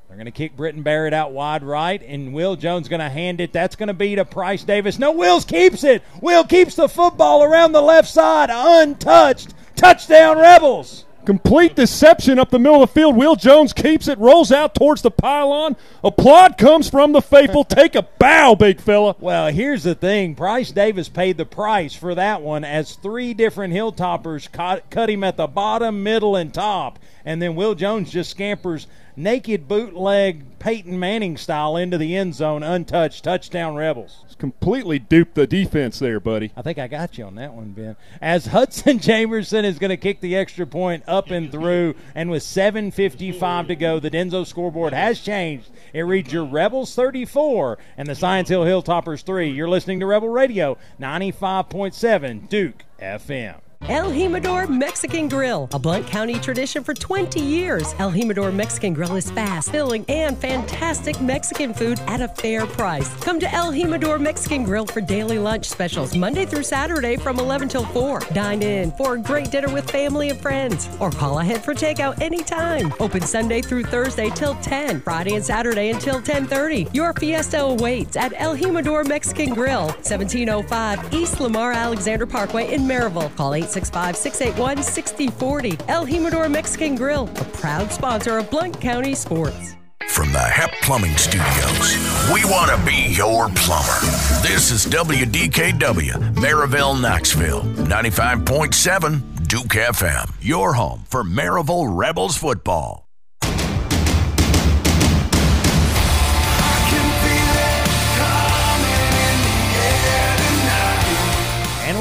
They're 0.08 0.16
going 0.16 0.24
to 0.24 0.30
kick 0.30 0.56
Britton 0.56 0.82
Barrett 0.82 1.12
out 1.12 1.32
wide 1.32 1.62
right, 1.62 2.02
and 2.02 2.32
Will 2.32 2.56
Jones 2.56 2.88
going 2.88 3.00
to 3.00 3.10
hand 3.10 3.42
it. 3.42 3.52
That's 3.52 3.76
going 3.76 3.88
to 3.88 3.94
be 3.94 4.14
to 4.14 4.24
Price 4.24 4.64
Davis. 4.64 4.98
No, 4.98 5.12
Wills 5.12 5.44
keeps 5.44 5.84
it. 5.84 6.02
Will 6.22 6.44
keeps 6.44 6.76
the 6.76 6.88
football 6.88 7.42
around 7.42 7.72
the 7.72 7.82
left 7.82 8.08
side, 8.08 8.48
untouched. 8.50 9.52
Touchdown, 9.76 10.38
Rebels. 10.38 11.04
Complete 11.24 11.76
deception 11.76 12.38
up 12.38 12.50
the 12.50 12.58
middle 12.58 12.82
of 12.82 12.88
the 12.88 12.94
field. 12.94 13.16
Will 13.16 13.36
Jones 13.36 13.72
keeps 13.72 14.08
it, 14.08 14.18
rolls 14.18 14.50
out 14.50 14.74
towards 14.74 15.02
the 15.02 15.10
pylon. 15.10 15.76
Applaud 16.02 16.56
comes 16.56 16.88
from 16.88 17.12
the 17.12 17.20
faithful. 17.20 17.64
Take 17.68 17.94
a 17.94 18.02
bow, 18.02 18.54
big 18.54 18.80
fella. 18.80 19.14
Well, 19.20 19.48
here's 19.48 19.82
the 19.82 19.94
thing 19.94 20.34
Price 20.34 20.70
Davis 20.70 21.08
paid 21.08 21.36
the 21.36 21.44
price 21.44 21.94
for 21.94 22.14
that 22.14 22.40
one 22.40 22.64
as 22.64 22.94
three 22.94 23.34
different 23.34 23.74
Hilltoppers 23.74 24.50
cut, 24.50 24.88
cut 24.90 25.10
him 25.10 25.22
at 25.22 25.36
the 25.36 25.46
bottom, 25.46 26.02
middle, 26.02 26.34
and 26.34 26.52
top. 26.54 26.98
And 27.24 27.42
then 27.42 27.56
Will 27.56 27.74
Jones 27.74 28.10
just 28.10 28.30
scampers 28.30 28.86
naked 29.18 29.68
bootleg 29.68 30.58
Peyton 30.58 30.98
Manning 30.98 31.36
style 31.36 31.76
into 31.76 31.98
the 31.98 32.16
end 32.16 32.34
zone, 32.34 32.62
untouched. 32.62 33.24
Touchdown, 33.24 33.74
Rebels. 33.74 34.22
It's 34.26 34.34
Completely 34.34 34.98
duped 34.98 35.34
the 35.34 35.46
defense 35.46 35.98
there, 35.98 36.20
buddy. 36.20 36.52
I 36.56 36.62
think 36.62 36.78
I 36.78 36.88
got 36.88 37.18
you 37.18 37.24
on 37.24 37.34
that 37.34 37.52
one, 37.52 37.72
Ben. 37.72 37.96
As 38.20 38.46
Hudson 38.46 38.98
Jamerson 39.00 39.64
is 39.64 39.78
going 39.78 39.90
to 39.90 39.96
kick 39.96 40.20
the 40.20 40.36
extra 40.36 40.66
point 40.66 41.04
up 41.06 41.30
and 41.30 41.50
through, 41.50 41.94
and 42.14 42.30
with 42.30 42.42
7.55 42.42 43.68
to 43.68 43.76
go, 43.76 44.00
the 44.00 44.10
Denso 44.10 44.46
scoreboard 44.46 44.92
has 44.92 45.20
changed. 45.20 45.70
It 45.92 46.02
reads 46.02 46.32
your 46.32 46.44
Rebels 46.44 46.94
34 46.94 47.78
and 47.96 48.08
the 48.08 48.14
Science 48.14 48.48
Hill 48.48 48.64
Hilltoppers 48.64 49.24
3. 49.24 49.50
You're 49.50 49.68
listening 49.68 50.00
to 50.00 50.06
Rebel 50.06 50.28
Radio 50.28 50.78
95.7 51.00 52.48
Duke 52.48 52.84
FM. 53.00 53.56
El 53.82 54.10
Jimador 54.10 54.68
Mexican 54.68 55.28
Grill, 55.28 55.68
a 55.72 55.78
Blount 55.78 56.06
County 56.06 56.38
tradition 56.40 56.82
for 56.82 56.92
20 56.92 57.40
years. 57.40 57.94
El 57.98 58.10
Jimador 58.10 58.52
Mexican 58.52 58.92
Grill 58.92 59.14
is 59.14 59.30
fast, 59.30 59.70
filling, 59.70 60.04
and 60.08 60.36
fantastic 60.36 61.18
Mexican 61.20 61.72
food 61.72 61.98
at 62.08 62.20
a 62.20 62.28
fair 62.28 62.66
price. 62.66 63.08
Come 63.22 63.38
to 63.38 63.50
El 63.54 63.72
Jimador 63.72 64.20
Mexican 64.20 64.64
Grill 64.64 64.84
for 64.84 65.00
daily 65.00 65.38
lunch 65.38 65.66
specials 65.66 66.16
Monday 66.16 66.44
through 66.44 66.64
Saturday 66.64 67.16
from 67.16 67.38
11 67.38 67.68
till 67.68 67.86
4. 67.86 68.20
Dine 68.34 68.62
in 68.62 68.90
for 68.92 69.14
a 69.14 69.18
great 69.18 69.50
dinner 69.50 69.72
with 69.72 69.88
family 69.90 70.30
and 70.30 70.40
friends, 70.40 70.88
or 70.98 71.10
call 71.10 71.38
ahead 71.38 71.64
for 71.64 71.72
takeout 71.72 72.20
anytime. 72.20 72.92
Open 72.98 73.22
Sunday 73.22 73.62
through 73.62 73.84
Thursday 73.84 74.28
till 74.30 74.56
10, 74.56 75.00
Friday 75.02 75.36
and 75.36 75.44
Saturday 75.44 75.90
until 75.90 76.20
10:30. 76.20 76.88
Your 76.92 77.14
fiesta 77.14 77.62
awaits 77.62 78.16
at 78.16 78.34
El 78.36 78.56
Jimador 78.56 79.06
Mexican 79.06 79.54
Grill, 79.54 79.86
1705 80.02 81.14
East 81.14 81.40
Lamar 81.40 81.72
Alexander 81.72 82.26
Parkway 82.26 82.74
in 82.74 82.82
Maryville. 82.82 83.34
Call 83.36 83.54
865 83.68 84.16
681 84.16 84.82
6040. 84.82 85.78
El 85.88 86.06
Jimador 86.06 86.50
Mexican 86.50 86.94
Grill, 86.94 87.28
a 87.28 87.44
proud 87.44 87.92
sponsor 87.92 88.38
of 88.38 88.50
Blount 88.50 88.80
County 88.80 89.14
Sports. 89.14 89.76
From 90.08 90.32
the 90.32 90.38
HEP 90.38 90.70
Plumbing 90.82 91.16
Studios, 91.16 91.94
we 92.32 92.42
want 92.46 92.70
to 92.70 92.86
be 92.86 93.14
your 93.14 93.48
plumber. 93.50 94.00
This 94.42 94.70
is 94.70 94.86
WDKW, 94.86 96.34
Maryville, 96.34 97.00
Knoxville, 97.00 97.60
95.7 97.60 99.46
Duke 99.46 99.66
FM, 99.66 100.32
your 100.40 100.72
home 100.72 101.04
for 101.06 101.22
Maryville 101.22 101.94
Rebels 101.94 102.38
football. 102.38 103.07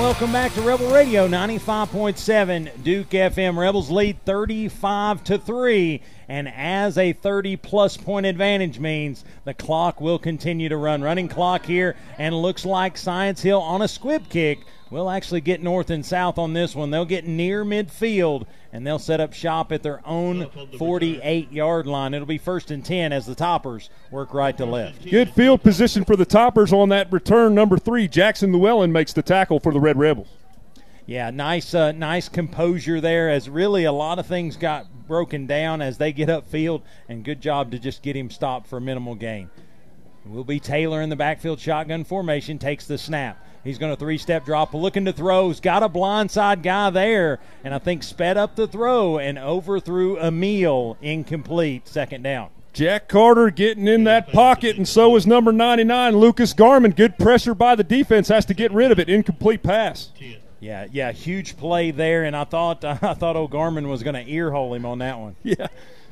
Welcome 0.07 0.31
back 0.31 0.53
to 0.53 0.61
Rebel 0.61 0.89
Radio 0.89 1.27
95.7 1.27 2.81
Duke 2.81 3.09
FM. 3.09 3.57
Rebels 3.57 3.89
lead 3.89 4.23
35 4.23 5.21
to 5.25 5.37
3. 5.37 6.01
And 6.29 6.47
as 6.47 6.97
a 6.97 7.11
30 7.11 7.57
plus 7.57 7.97
point 7.97 8.25
advantage 8.25 8.79
means 8.79 9.25
the 9.43 9.53
clock 9.53 9.99
will 9.99 10.17
continue 10.17 10.69
to 10.69 10.77
run. 10.77 11.01
Running 11.01 11.27
clock 11.27 11.65
here, 11.65 11.97
and 12.17 12.33
looks 12.33 12.63
like 12.65 12.97
Science 12.97 13.41
Hill 13.41 13.59
on 13.59 13.81
a 13.81 13.87
squib 13.89 14.29
kick 14.29 14.59
will 14.89 15.09
actually 15.09 15.41
get 15.41 15.61
north 15.61 15.89
and 15.89 16.05
south 16.05 16.37
on 16.37 16.53
this 16.53 16.75
one. 16.75 16.91
They'll 16.91 17.05
get 17.05 17.27
near 17.27 17.65
midfield 17.65 18.45
and 18.71 18.85
they'll 18.85 18.99
set 18.99 19.19
up 19.19 19.33
shop 19.33 19.71
at 19.71 19.83
their 19.83 20.05
own 20.05 20.49
48 20.77 21.51
yard 21.51 21.87
line. 21.87 22.13
It'll 22.13 22.27
be 22.27 22.37
first 22.37 22.71
and 22.71 22.83
10 22.83 23.11
as 23.11 23.25
the 23.25 23.35
toppers 23.35 23.89
work 24.11 24.33
right 24.33 24.57
to 24.57 24.65
left. 24.65 25.09
Good 25.09 25.31
field 25.31 25.63
position 25.63 26.05
for 26.05 26.15
the 26.15 26.25
toppers 26.25 26.71
on 26.71 26.89
that 26.89 27.11
return. 27.11 27.55
Number 27.55 27.77
three, 27.77 28.07
Jackson 28.07 28.51
Llewellyn 28.53 28.91
makes 28.91 29.13
the 29.13 29.21
tackle 29.21 29.59
for 29.59 29.73
the 29.73 29.79
Red 29.79 29.97
Rebels. 29.97 30.27
Yeah, 31.05 31.29
nice, 31.29 31.73
uh, 31.73 31.93
nice 31.93 32.27
composure 32.27 32.99
there. 32.99 33.29
As 33.29 33.49
really 33.49 33.85
a 33.85 33.93
lot 33.93 34.19
of 34.19 34.27
things 34.27 34.57
got 34.57 35.07
broken 35.07 35.47
down 35.47 35.81
as 35.81 35.97
they 35.97 36.11
get 36.11 36.27
upfield, 36.27 36.81
and 37.07 37.23
good 37.23 37.39
job 37.39 37.71
to 37.71 37.79
just 37.79 38.03
get 38.03 38.15
him 38.15 38.29
stopped 38.29 38.67
for 38.67 38.81
minimal 38.81 39.15
gain. 39.15 39.49
Will 40.25 40.43
be 40.43 40.59
Taylor 40.59 41.01
in 41.01 41.09
the 41.09 41.15
backfield 41.15 41.61
shotgun 41.61 42.03
formation, 42.03 42.59
takes 42.59 42.85
the 42.85 42.97
snap. 42.97 43.41
He's 43.67 43.77
going 43.77 43.91
to 43.91 43.99
three 43.99 44.17
step 44.17 44.45
drop, 44.45 44.73
looking 44.73 45.03
to 45.05 45.13
throw. 45.13 45.49
He's 45.49 45.59
got 45.59 45.83
a 45.83 45.89
blindside 45.89 46.63
guy 46.63 46.89
there, 46.89 47.39
and 47.65 47.73
I 47.73 47.79
think 47.79 48.01
sped 48.01 48.37
up 48.37 48.55
the 48.55 48.65
throw 48.65 49.19
and 49.19 49.37
overthrew 49.37 50.17
Emil, 50.17 50.95
incomplete, 51.01 51.85
second 51.87 52.23
down. 52.23 52.49
Jack 52.71 53.09
Carter 53.09 53.49
getting 53.49 53.87
in 53.87 54.05
that 54.05 54.31
pocket, 54.31 54.77
and 54.77 54.87
so 54.87 55.15
is 55.17 55.27
number 55.27 55.51
99, 55.51 56.15
Lucas 56.15 56.53
Garman. 56.53 56.91
Good 56.91 57.17
pressure 57.17 57.53
by 57.53 57.75
the 57.75 57.83
defense, 57.83 58.29
has 58.29 58.45
to 58.45 58.53
get 58.53 58.71
rid 58.71 58.91
of 58.91 58.99
it. 58.99 59.09
Incomplete 59.09 59.63
pass. 59.63 60.11
Yeah, 60.59 60.87
yeah, 60.91 61.11
huge 61.11 61.57
play 61.57 61.91
there, 61.91 62.23
and 62.23 62.35
I 62.35 62.45
thought 62.45 62.85
I 62.85 63.13
thought 63.15 63.35
O'Garman 63.35 63.89
was 63.89 64.01
going 64.01 64.15
to 64.15 64.31
earhole 64.31 64.75
him 64.75 64.85
on 64.85 64.99
that 64.99 65.19
one. 65.19 65.35
Yeah. 65.43 65.67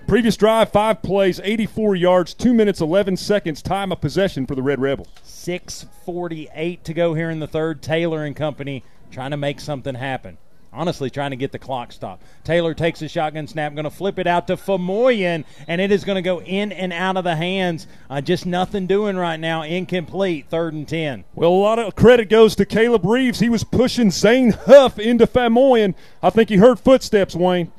Previous 0.07 0.37
drive, 0.37 0.71
five 0.71 1.01
plays, 1.01 1.41
84 1.43 1.95
yards, 1.95 2.35
two 2.35 2.53
minutes, 2.53 2.79
11 2.79 3.17
seconds, 3.17 3.63
time 3.63 3.91
of 3.91 4.01
possession 4.01 4.45
for 4.45 4.53
the 4.53 4.61
Red 4.61 4.79
Rebels. 4.79 5.07
6:48 5.23 6.83
to 6.83 6.93
go 6.93 7.15
here 7.15 7.31
in 7.31 7.39
the 7.39 7.47
third. 7.47 7.81
Taylor 7.81 8.23
and 8.23 8.35
company 8.35 8.83
trying 9.09 9.31
to 9.31 9.37
make 9.37 9.59
something 9.59 9.95
happen. 9.95 10.37
Honestly, 10.71 11.09
trying 11.09 11.31
to 11.31 11.37
get 11.37 11.51
the 11.51 11.57
clock 11.57 11.91
stopped. 11.91 12.21
Taylor 12.43 12.75
takes 12.75 13.01
a 13.01 13.07
shotgun 13.07 13.47
snap, 13.47 13.73
going 13.73 13.85
to 13.85 13.89
flip 13.89 14.19
it 14.19 14.27
out 14.27 14.45
to 14.47 14.57
Famoyan, 14.57 15.43
and 15.67 15.81
it 15.81 15.89
is 15.89 16.03
going 16.03 16.17
to 16.17 16.21
go 16.21 16.41
in 16.41 16.71
and 16.71 16.93
out 16.93 17.17
of 17.17 17.23
the 17.23 17.35
hands. 17.35 17.87
Uh, 18.07 18.21
just 18.21 18.45
nothing 18.45 18.85
doing 18.85 19.15
right 19.15 19.39
now. 19.39 19.63
Incomplete. 19.63 20.45
Third 20.49 20.73
and 20.73 20.87
ten. 20.87 21.23
Well, 21.33 21.49
a 21.49 21.55
lot 21.55 21.79
of 21.79 21.95
credit 21.95 22.29
goes 22.29 22.55
to 22.57 22.65
Caleb 22.65 23.05
Reeves. 23.05 23.39
He 23.39 23.49
was 23.49 23.63
pushing 23.63 24.11
Zane 24.11 24.51
Huff 24.51 24.99
into 24.99 25.25
Famoyan. 25.25 25.95
I 26.21 26.29
think 26.29 26.49
he 26.49 26.57
heard 26.57 26.79
footsteps, 26.79 27.35
Wayne. 27.35 27.71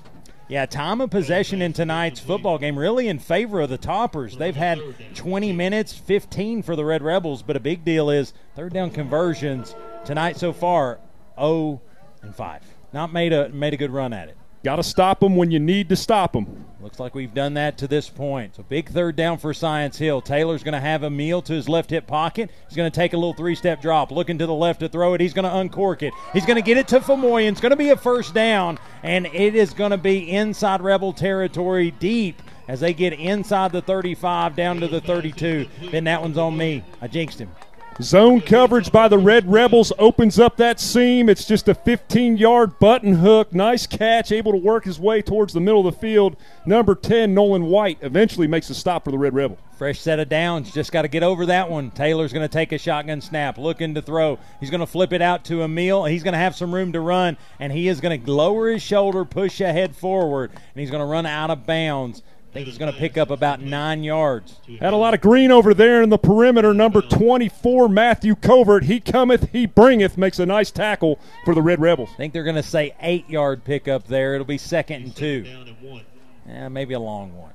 Yeah, 0.48 0.64
time 0.66 1.01
of 1.01 1.10
possession 1.10 1.60
in 1.60 1.73
tonight's 1.73 2.20
football 2.20 2.59
game 2.59 2.78
really 2.78 3.09
in 3.09 3.18
favor 3.18 3.60
of 3.60 3.68
the 3.68 3.78
Toppers. 3.78 4.36
They've 4.36 4.55
had 4.55 4.81
20 5.16 5.52
minutes, 5.52 5.93
15 5.93 6.62
for 6.62 6.77
the 6.77 6.85
Red 6.85 7.02
Rebels, 7.02 7.43
but 7.43 7.56
a 7.56 7.60
big 7.60 7.85
deal 7.85 8.10
is 8.10 8.32
third 8.55 8.73
down 8.73 8.90
conversions 8.90 9.74
tonight 10.05 10.36
so 10.36 10.52
far 10.52 11.01
0 11.36 11.81
and 12.23 12.35
5. 12.35 12.62
Not 12.93 13.12
made 13.12 13.32
a 13.32 13.48
made 13.48 13.74
a 13.74 13.77
good 13.77 13.90
run 13.90 14.12
at 14.12 14.28
it. 14.28 14.36
Got 14.66 14.76
to 14.76 14.82
stop 14.82 15.20
them 15.20 15.36
when 15.36 15.52
you 15.52 15.60
need 15.60 15.90
to 15.90 15.94
stop 15.94 16.32
them. 16.32 16.64
Looks 16.80 16.98
like 16.98 17.14
we've 17.14 17.32
done 17.32 17.55
that 17.55 17.78
to 17.78 17.86
this 17.86 18.09
point. 18.09 18.56
So 18.56 18.64
big 18.64 18.88
third 18.88 19.14
down 19.14 19.38
for 19.38 19.55
Science 19.55 19.97
Hill. 19.97 20.20
Taylor's 20.20 20.64
going 20.64 20.72
to 20.72 20.80
have 20.80 21.05
a 21.05 21.09
meal 21.09 21.40
to 21.43 21.52
his 21.52 21.68
left 21.68 21.90
hip 21.90 22.09
pocket. 22.09 22.51
He's 22.66 22.76
going 22.76 22.90
to 22.90 22.94
take 22.94 23.12
a 23.12 23.16
little 23.16 23.32
three-step 23.32 23.80
drop, 23.80 24.10
looking 24.10 24.38
to 24.38 24.47
the 24.47 24.52
left 24.52 24.80
to 24.80 24.88
throw 24.88 25.14
it. 25.14 25.20
He's 25.20 25.34
going 25.34 25.44
to 25.44 25.56
uncork 25.56 26.02
it. 26.02 26.12
He's 26.32 26.44
going 26.44 26.56
to 26.56 26.62
get 26.62 26.78
it 26.78 26.88
to 26.88 26.98
Famoyan. 26.98 27.52
It's 27.52 27.60
going 27.60 27.70
to 27.70 27.76
be 27.76 27.90
a 27.90 27.97
first 27.97 28.34
down, 28.34 28.80
and 29.05 29.26
it 29.26 29.55
is 29.55 29.72
going 29.72 29.93
to 29.93 29.98
be 29.98 30.32
inside 30.32 30.80
Rebel 30.80 31.12
territory 31.12 31.93
deep 31.93 32.43
as 32.66 32.80
they 32.80 32.93
get 32.93 33.12
inside 33.12 33.70
the 33.70 33.82
35 33.82 34.56
down 34.56 34.80
to 34.80 34.88
the 34.88 35.01
32. 35.01 35.68
Then 35.93 36.02
that 36.05 36.20
one's 36.20 36.38
on 36.38 36.56
me. 36.56 36.82
I 37.01 37.06
jinxed 37.06 37.38
him. 37.38 37.51
Zone 38.02 38.43
coverage 38.43 38.93
by 38.93 39.09
the 39.09 39.16
Red 39.16 39.51
Rebels 39.51 39.90
opens 39.98 40.39
up 40.39 40.59
that 40.59 40.78
seam. 40.78 41.31
It's 41.31 41.47
just 41.47 41.66
a 41.66 41.74
15 41.74 42.36
yard 42.36 42.78
button 42.78 43.14
hook. 43.14 43.55
Nice 43.55 43.86
catch, 43.86 44.32
able 44.32 44.52
to 44.52 44.59
work 44.59 44.85
his 44.85 45.01
way 45.01 45.23
towards 45.23 45.55
the 45.55 45.60
middle 45.60 45.86
of 45.86 45.94
the 45.94 46.01
field. 46.01 46.36
Number 46.66 46.94
10, 46.94 47.32
Nolan 47.32 47.64
White, 47.64 47.97
eventually 48.02 48.47
makes 48.47 48.68
a 48.68 48.74
stop 48.74 49.05
for 49.05 49.12
the 49.12 49.18
Red 49.18 49.35
Rebel. 49.35 49.56
Fresh 49.78 50.01
set 50.01 50.18
of 50.18 50.28
downs. 50.28 50.73
Just 50.73 50.93
got 50.93 51.02
to 51.02 51.09
get 51.09 51.23
over 51.23 51.47
that 51.47 51.70
one. 51.70 51.90
Taylor's 51.90 52.35
going 52.35 52.47
to 52.47 52.52
take 52.52 52.73
a 52.73 52.78
shotgun 52.78 53.23
snap, 53.23 53.56
looking 53.56 53.94
to 53.94 54.02
throw. 54.02 54.39
He's 54.60 54.70
going 54.70 54.81
to 54.81 54.86
flip 54.86 55.14
it 55.14 55.23
out 55.23 55.44
to 55.47 55.62
Emil. 55.62 56.05
He's 56.05 56.23
going 56.23 56.32
to 56.32 56.39
have 56.39 56.55
some 56.55 56.74
room 56.74 56.93
to 56.93 57.01
run, 57.01 57.39
and 57.59 57.73
he 57.73 57.89
is 57.89 58.01
going 58.01 58.23
to 58.23 58.31
lower 58.31 58.70
his 58.70 58.82
shoulder, 58.82 59.24
push 59.24 59.60
ahead 59.60 59.97
forward, 59.97 60.51
and 60.51 60.81
he's 60.81 60.90
going 60.90 61.02
to 61.02 61.06
run 61.06 61.24
out 61.24 61.51
of 61.51 61.66
bounds. 61.66 62.23
I 62.56 62.60
think 62.60 62.68
he's 62.68 62.78
going 62.78 62.90
to 62.90 62.98
pick 62.98 63.18
up 63.18 63.28
about 63.28 63.60
nine 63.60 64.02
yards. 64.02 64.58
Had 64.80 64.94
a 64.94 64.96
lot 64.96 65.12
of 65.12 65.20
green 65.20 65.50
over 65.50 65.74
there 65.74 66.00
in 66.00 66.08
the 66.08 66.16
perimeter. 66.16 66.72
Number 66.72 67.02
24, 67.02 67.86
Matthew 67.86 68.34
Covert. 68.34 68.84
He 68.84 68.98
cometh, 68.98 69.50
he 69.50 69.66
bringeth, 69.66 70.16
makes 70.16 70.38
a 70.38 70.46
nice 70.46 70.70
tackle 70.70 71.18
for 71.44 71.54
the 71.54 71.60
Red 71.60 71.82
Rebels. 71.82 72.08
I 72.14 72.16
think 72.16 72.32
they're 72.32 72.44
going 72.44 72.56
to 72.56 72.62
say 72.62 72.94
eight 73.02 73.28
yard 73.28 73.62
pickup 73.62 74.06
there. 74.06 74.32
It'll 74.32 74.46
be 74.46 74.56
second 74.56 75.02
and 75.02 75.14
two. 75.14 75.44
Yeah, 76.48 76.68
maybe 76.70 76.94
a 76.94 76.98
long 76.98 77.36
one. 77.36 77.52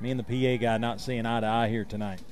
Me 0.00 0.10
and 0.10 0.18
the 0.18 0.24
PA 0.24 0.58
guy 0.58 0.78
not 0.78 0.98
seeing 0.98 1.26
eye 1.26 1.40
to 1.40 1.46
eye 1.46 1.68
here 1.68 1.84
tonight. 1.84 2.22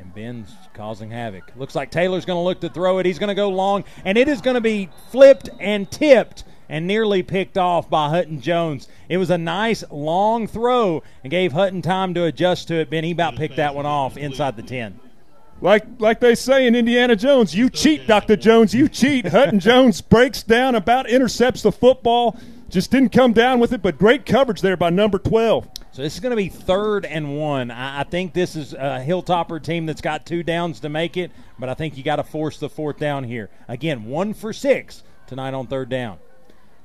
And 0.00 0.12
Ben's 0.12 0.52
causing 0.74 1.12
havoc. 1.12 1.52
Looks 1.54 1.76
like 1.76 1.92
Taylor's 1.92 2.24
going 2.24 2.38
to 2.38 2.42
look 2.42 2.60
to 2.62 2.68
throw 2.68 2.98
it. 2.98 3.06
He's 3.06 3.20
going 3.20 3.28
to 3.28 3.36
go 3.36 3.50
long, 3.50 3.84
and 4.04 4.18
it 4.18 4.26
is 4.26 4.40
going 4.40 4.54
to 4.54 4.60
be 4.60 4.88
flipped 5.12 5.48
and 5.60 5.88
tipped 5.88 6.42
and 6.70 6.86
nearly 6.86 7.22
picked 7.24 7.58
off 7.58 7.90
by 7.90 8.08
Hutton 8.08 8.40
Jones. 8.40 8.88
It 9.08 9.16
was 9.16 9.28
a 9.28 9.36
nice 9.36 9.82
long 9.90 10.46
throw 10.46 11.02
and 11.24 11.30
gave 11.30 11.52
Hutton 11.52 11.82
time 11.82 12.14
to 12.14 12.24
adjust 12.24 12.68
to 12.68 12.76
it. 12.76 12.88
Ben, 12.88 13.02
he 13.02 13.10
about 13.10 13.34
picked 13.34 13.56
that 13.56 13.74
one 13.74 13.86
off 13.86 14.16
inside 14.16 14.56
the 14.56 14.62
10. 14.62 14.98
Like 15.60 15.84
like 15.98 16.20
they 16.20 16.34
say 16.36 16.66
in 16.66 16.74
Indiana 16.74 17.16
Jones, 17.16 17.54
you 17.54 17.68
cheat, 17.68 18.06
Dr. 18.06 18.36
Jones, 18.36 18.72
you 18.72 18.88
cheat. 18.88 19.26
Hutton 19.26 19.58
Jones 19.60 20.00
breaks 20.00 20.42
down, 20.44 20.76
about 20.76 21.10
intercepts 21.10 21.62
the 21.62 21.72
football, 21.72 22.38
just 22.70 22.92
didn't 22.92 23.10
come 23.10 23.32
down 23.32 23.58
with 23.58 23.72
it, 23.72 23.82
but 23.82 23.98
great 23.98 24.24
coverage 24.24 24.62
there 24.62 24.76
by 24.76 24.90
number 24.90 25.18
12. 25.18 25.68
So 25.90 26.02
this 26.02 26.14
is 26.14 26.20
going 26.20 26.30
to 26.30 26.36
be 26.36 26.48
third 26.48 27.04
and 27.04 27.36
one. 27.36 27.72
I, 27.72 28.00
I 28.00 28.04
think 28.04 28.32
this 28.32 28.54
is 28.54 28.74
a 28.74 29.04
Hilltopper 29.04 29.60
team 29.62 29.86
that's 29.86 30.00
got 30.00 30.24
two 30.24 30.44
downs 30.44 30.78
to 30.80 30.88
make 30.88 31.16
it, 31.16 31.32
but 31.58 31.68
I 31.68 31.74
think 31.74 31.96
you 31.96 32.04
got 32.04 32.16
to 32.16 32.24
force 32.24 32.58
the 32.58 32.68
fourth 32.68 32.98
down 32.98 33.24
here. 33.24 33.50
Again, 33.66 34.04
one 34.04 34.32
for 34.34 34.52
six 34.52 35.02
tonight 35.26 35.52
on 35.52 35.66
third 35.66 35.88
down. 35.88 36.18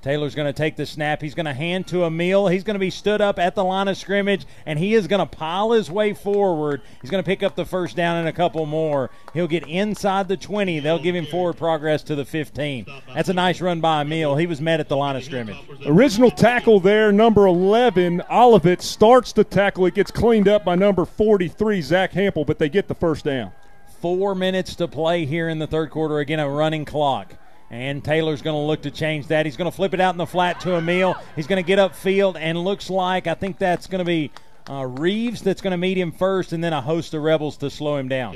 Taylor's 0.05 0.35
going 0.35 0.45
to 0.45 0.53
take 0.53 0.75
the 0.75 0.85
snap. 0.85 1.19
He's 1.19 1.33
going 1.33 1.47
to 1.47 1.53
hand 1.53 1.87
to 1.87 2.05
Emil. 2.05 2.47
He's 2.47 2.63
going 2.63 2.75
to 2.75 2.79
be 2.79 2.91
stood 2.91 3.21
up 3.21 3.39
at 3.39 3.55
the 3.55 3.63
line 3.63 3.87
of 3.87 3.97
scrimmage, 3.97 4.45
and 4.67 4.77
he 4.77 4.93
is 4.93 5.07
going 5.07 5.19
to 5.19 5.25
pile 5.25 5.71
his 5.71 5.89
way 5.89 6.13
forward. 6.13 6.83
He's 7.01 7.09
going 7.09 7.23
to 7.23 7.27
pick 7.27 7.41
up 7.41 7.55
the 7.55 7.65
first 7.65 7.95
down 7.95 8.17
and 8.17 8.27
a 8.27 8.31
couple 8.31 8.67
more. 8.67 9.09
He'll 9.33 9.47
get 9.47 9.67
inside 9.67 10.27
the 10.27 10.37
20. 10.37 10.79
They'll 10.81 10.99
give 10.99 11.15
him 11.15 11.25
forward 11.25 11.57
progress 11.57 12.03
to 12.03 12.13
the 12.13 12.23
15. 12.23 12.85
That's 13.15 13.29
a 13.29 13.33
nice 13.33 13.59
run 13.61 13.81
by 13.81 14.01
Emil. 14.01 14.35
He 14.35 14.45
was 14.45 14.61
met 14.61 14.79
at 14.79 14.89
the 14.89 14.95
line 14.95 15.15
of 15.15 15.23
scrimmage. 15.23 15.57
Original 15.87 16.29
tackle 16.29 16.79
there, 16.79 17.11
number 17.11 17.47
11, 17.47 18.21
Olivet 18.29 18.83
starts 18.83 19.33
the 19.33 19.43
tackle. 19.43 19.87
It 19.87 19.95
gets 19.95 20.11
cleaned 20.11 20.47
up 20.47 20.63
by 20.63 20.75
number 20.75 21.05
43, 21.05 21.81
Zach 21.81 22.11
Hample, 22.11 22.45
but 22.45 22.59
they 22.59 22.69
get 22.69 22.87
the 22.87 22.93
first 22.93 23.25
down. 23.25 23.53
Four 24.01 24.35
minutes 24.35 24.75
to 24.75 24.87
play 24.87 25.25
here 25.25 25.49
in 25.49 25.57
the 25.57 25.65
third 25.65 25.89
quarter. 25.89 26.19
Again, 26.19 26.39
a 26.39 26.47
running 26.47 26.85
clock. 26.85 27.33
And 27.71 28.03
Taylor's 28.03 28.41
going 28.41 28.55
to 28.55 28.65
look 28.65 28.83
to 28.83 28.91
change 28.91 29.27
that. 29.27 29.45
He's 29.45 29.57
going 29.57 29.69
to 29.69 29.75
flip 29.75 29.93
it 29.93 29.99
out 29.99 30.13
in 30.13 30.17
the 30.17 30.25
flat 30.25 30.59
to 30.61 30.75
Emil. 30.75 31.15
He's 31.35 31.47
going 31.47 31.61
to 31.63 31.67
get 31.67 31.79
upfield, 31.79 32.37
and 32.39 32.63
looks 32.63 32.89
like 32.89 33.27
I 33.27 33.33
think 33.33 33.57
that's 33.57 33.87
going 33.87 33.99
to 33.99 34.05
be 34.05 34.31
uh, 34.69 34.85
Reeves 34.85 35.41
that's 35.41 35.61
going 35.61 35.71
to 35.71 35.77
meet 35.77 35.97
him 35.97 36.11
first, 36.11 36.53
and 36.53 36.63
then 36.63 36.73
a 36.73 36.81
host 36.81 37.13
of 37.13 37.21
Rebels 37.21 37.57
to 37.57 37.69
slow 37.69 37.97
him 37.97 38.07
down. 38.07 38.35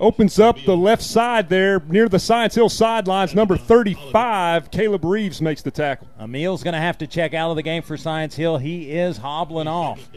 Opens 0.00 0.38
up 0.40 0.56
the 0.64 0.76
left 0.76 1.02
side 1.02 1.48
there 1.48 1.80
near 1.80 2.08
the 2.08 2.18
Science 2.18 2.54
Hill 2.54 2.68
sidelines. 2.68 3.34
Number 3.34 3.56
35, 3.56 4.70
Caleb 4.70 5.04
Reeves 5.04 5.40
makes 5.40 5.62
the 5.62 5.70
tackle. 5.70 6.08
Emil's 6.18 6.62
going 6.62 6.74
to 6.74 6.80
have 6.80 6.98
to 6.98 7.06
check 7.06 7.34
out 7.34 7.50
of 7.50 7.56
the 7.56 7.62
game 7.62 7.82
for 7.82 7.96
Science 7.96 8.34
Hill. 8.34 8.58
He 8.58 8.90
is 8.90 9.16
hobbling 9.16 9.68
off. 9.68 10.10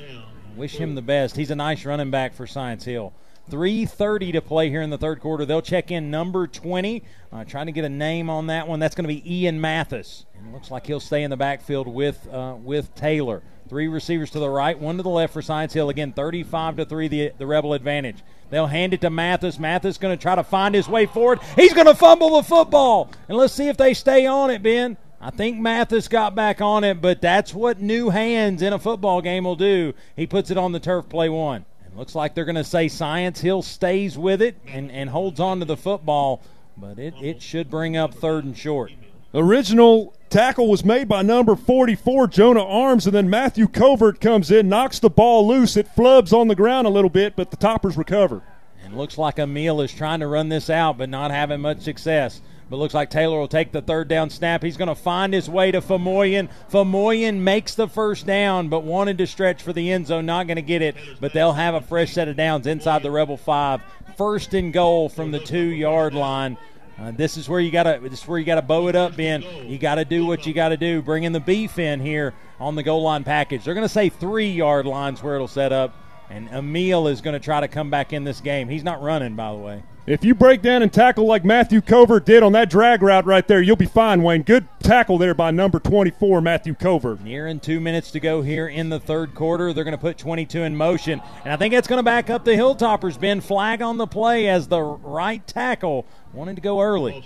Wish 0.56 0.76
him 0.76 0.95
the 0.95 1.02
best. 1.02 1.36
He's 1.36 1.52
a 1.52 1.56
nice 1.56 1.86
running 1.86 2.12
back 2.12 2.34
for 2.34 2.45
Science 2.48 2.84
Hill. 2.84 3.14
3.30 3.49 4.34
to 4.34 4.41
play 4.41 4.70
here 4.70 4.82
in 4.82 4.90
the 4.90 4.98
third 4.98 5.20
quarter. 5.20 5.45
They'll 5.45 5.61
check 5.61 5.91
in 5.91 6.10
number 6.10 6.48
20. 6.48 7.03
Uh, 7.32 7.44
trying 7.44 7.65
to 7.65 7.72
get 7.72 7.84
a 7.84 7.90
name 7.90 8.30
on 8.30 8.48
that 8.48 8.68
one. 8.68 8.80
That's 8.80 8.95
going 8.95 9.07
to 9.07 9.14
be 9.14 9.41
Ian 9.41 9.60
Mathis. 9.60 10.26
And 10.38 10.53
looks 10.53 10.72
like 10.72 10.88
he'll 10.88 10.99
stay 10.99 11.24
in 11.24 11.30
the 11.30 11.38
backfield 11.38 11.88
with 11.88 12.28
uh, 12.32 12.56
with 12.61 12.94
Taylor. 12.95 13.41
Three 13.70 13.88
receivers 13.88 14.30
to 14.32 14.40
the 14.40 14.49
right, 14.49 14.78
one 14.78 14.98
to 14.98 15.03
the 15.03 15.10
left 15.10 15.34
for 15.34 15.41
Science 15.41 15.74
Hill. 15.74 15.90
Again, 15.90 16.14
35 16.14 16.78
to 16.78 16.86
3, 16.86 17.07
the, 17.07 17.32
the 17.38 17.48
Rebel 17.48 17.74
advantage. 17.74 18.18
They'll 18.49 18.68
hand 18.68 18.94
it 18.94 19.02
to 19.02 19.10
Mathis. 19.10 19.57
Mathis 19.57 19.98
going 19.98 20.15
to 20.15 20.22
try 20.22 20.36
to 20.36 20.44
find 20.44 20.76
his 20.76 20.88
way 20.88 21.06
forward. 21.06 21.40
He's 21.56 21.74
going 21.74 21.88
to 21.88 21.95
fumble 21.95 22.36
the 22.36 22.44
football. 22.44 23.10
And 23.28 23.38
let's 23.38 23.53
see 23.53 23.70
if 23.70 23.78
they 23.78 23.94
stay 23.94 24.26
on 24.28 24.52
it, 24.52 24.61
Ben. 24.61 24.98
I 25.20 25.30
think 25.30 25.57
Mathis 25.57 26.10
got 26.10 26.36
back 26.36 26.61
on 26.61 26.84
it, 26.84 27.02
but 27.02 27.22
that's 27.22 27.53
what 27.53 27.80
new 27.80 28.10
hands 28.10 28.61
in 28.61 28.74
a 28.74 28.80
football 28.80 29.22
game 29.22 29.45
will 29.45 29.56
do. 29.56 29.94
He 30.18 30.28
puts 30.28 30.52
it 30.52 30.57
on 30.57 30.74
the 30.74 30.82
turf, 30.82 31.07
play 31.07 31.30
one. 31.30 31.65
Looks 31.95 32.15
like 32.15 32.34
they're 32.34 32.45
going 32.45 32.56
to 32.56 32.64
say 32.64 32.88
Science 32.88 33.40
Hill 33.40 33.61
stays 33.61 34.18
with 34.18 34.41
it 34.41 34.57
and, 34.68 34.91
and 34.91 35.10
holds 35.10 35.40
on 35.40 35.60
to 35.60 35.65
the 35.65 35.78
football, 35.78 36.41
but 36.76 36.98
it, 36.98 37.14
it 37.22 37.41
should 37.41 37.70
bring 37.70 37.95
up 37.95 38.14
third 38.14 38.45
and 38.45 38.57
short. 38.57 38.91
The 39.32 39.44
Original 39.44 40.14
tackle 40.30 40.68
was 40.68 40.84
made 40.84 41.07
by 41.07 41.22
number 41.22 41.56
44, 41.56 42.28
Jonah 42.28 42.65
Arms, 42.65 43.06
and 43.06 43.15
then 43.15 43.30
Matthew 43.30 43.68
Covert 43.68 44.20
comes 44.20 44.49
in, 44.52 44.70
knocks 44.70 44.99
the 44.99 45.10
ball 45.10 45.48
loose. 45.48 45.78
It 45.78 45.88
flubs 45.95 46.34
on 46.34 46.48
the 46.48 46.56
ground 46.56 46.88
a 46.88 46.91
little 46.91 47.10
bit, 47.10 47.36
but 47.36 47.52
the 47.52 47.57
Toppers 47.57 47.98
recover. 47.98 48.41
And 48.84 48.98
looks 48.98 49.18
like 49.18 49.40
Emil 49.40 49.82
is 49.82 49.91
trying 49.91 50.20
to 50.20 50.28
run 50.28 50.49
this 50.49 50.70
out, 50.70 50.98
but 50.98 51.10
not 51.10 51.32
having 51.32 51.61
much 51.61 51.82
success. 51.82 52.41
But 52.69 52.77
looks 52.77 52.94
like 52.94 53.10
Taylor 53.10 53.38
will 53.38 53.48
take 53.48 53.72
the 53.72 53.81
third 53.81 54.07
down 54.07 54.30
snap. 54.30 54.64
He's 54.64 54.77
going 54.77 54.88
to 54.88 54.95
find 54.95 55.34
his 55.34 55.49
way 55.49 55.72
to 55.72 55.81
Famoyan. 55.81 56.49
Famoyan 56.72 57.38
makes 57.38 57.76
the 57.76 57.88
first 57.88 58.26
down, 58.26 58.69
but 58.69 58.84
wanted 58.84 59.18
to 59.19 59.27
stretch 59.27 59.61
for 59.61 59.73
the 59.73 59.91
end 59.91 60.07
zone. 60.07 60.26
Not 60.26 60.48
going 60.48 60.56
to 60.56 60.61
get 60.61 60.81
it, 60.81 60.95
but 61.19 61.34
they'll 61.34 61.53
have 61.53 61.76
a 61.76 61.81
fresh 61.81 62.14
set 62.14 62.27
of 62.27 62.35
downs 62.35 62.65
inside 62.65 63.03
the 63.03 63.11
Rebel 63.11 63.38
five. 63.38 63.81
First 64.18 64.53
and 64.53 64.72
goal 64.72 65.10
from 65.10 65.31
the 65.31 65.40
two 65.40 65.57
yard 65.57 66.14
line. 66.14 66.57
Uh, 66.99 67.11
this 67.11 67.38
is 67.38 67.49
where 67.49 67.60
you 67.60 67.72
gotta. 67.72 67.99
This 68.02 68.22
is 68.22 68.27
where 68.27 68.38
you 68.38 68.45
gotta 68.45 68.61
bow 68.61 68.88
it 68.88 68.95
up, 68.95 69.15
Ben. 69.18 69.41
You 69.68 69.80
gotta 69.80 70.06
do 70.06 70.27
what 70.27 70.45
you 70.45 70.53
gotta 70.53 70.77
do. 70.77 71.02
Bringing 71.02 71.31
the 71.31 71.40
beef 71.40 71.80
in 71.80 71.99
here 71.99 72.35
on 72.60 72.76
the 72.76 72.84
goal 72.84 73.02
line 73.02 73.23
package. 73.23 73.64
They're 73.64 73.73
gonna 73.73 73.90
say 73.90 74.10
three 74.10 74.52
yard 74.52 74.85
lines 74.85 75.23
where 75.23 75.34
it'll 75.34 75.48
set 75.48 75.72
up, 75.72 75.95
and 76.34 76.50
Emil 76.50 77.08
is 77.08 77.22
gonna 77.22 77.40
try 77.40 77.60
to 77.60 77.68
come 77.68 77.90
back 77.90 78.12
in 78.12 78.24
this 78.24 78.42
game. 78.42 78.68
He's 78.68 78.84
not 78.84 79.02
running, 79.02 79.36
by 79.36 79.52
the 79.52 79.58
way. 79.58 79.84
If 80.06 80.26
you 80.26 80.36
break 80.36 80.62
down 80.62 80.82
and 80.82 80.92
tackle 80.92 81.26
like 81.26 81.46
Matthew 81.46 81.80
Covert 81.80 82.26
did 82.26 82.44
on 82.44 82.52
that 82.52 82.70
drag 82.70 83.02
route 83.02 83.26
right 83.26 83.48
there, 83.48 83.62
you'll 83.62 83.78
be 83.78 83.86
fine, 83.86 84.22
Wayne. 84.22 84.42
Good 84.42 84.68
tackle 84.80 85.18
there 85.18 85.34
by 85.34 85.50
number 85.52 85.80
24, 85.80 86.42
Matthew 86.42 86.74
Covert. 86.74 87.22
Nearing 87.22 87.62
two 87.62 87.80
minutes 87.80 88.12
to 88.12 88.20
go 88.20 88.42
here 88.42 88.68
in 88.68 88.90
the 88.90 89.00
third 89.00 89.34
quarter. 89.34 89.72
They're 89.72 89.86
going 89.86 89.96
to 89.96 90.02
put 90.02 90.18
22 90.18 90.64
in 90.64 90.76
motion. 90.76 91.22
And 91.46 91.54
I 91.54 91.56
think 91.56 91.74
that's 91.74 91.88
going 91.88 92.00
to 92.00 92.04
back 92.04 92.30
up 92.30 92.44
the 92.44 92.52
Hilltoppers. 92.52 93.18
Ben 93.18 93.40
flag 93.40 93.82
on 93.82 93.96
the 93.96 94.06
play 94.06 94.50
as 94.50 94.68
the 94.68 94.82
right 94.82 95.48
tackle 95.48 96.06
wanted 96.34 96.58
to 96.58 96.62
go 96.62 96.82
early. 96.82 97.24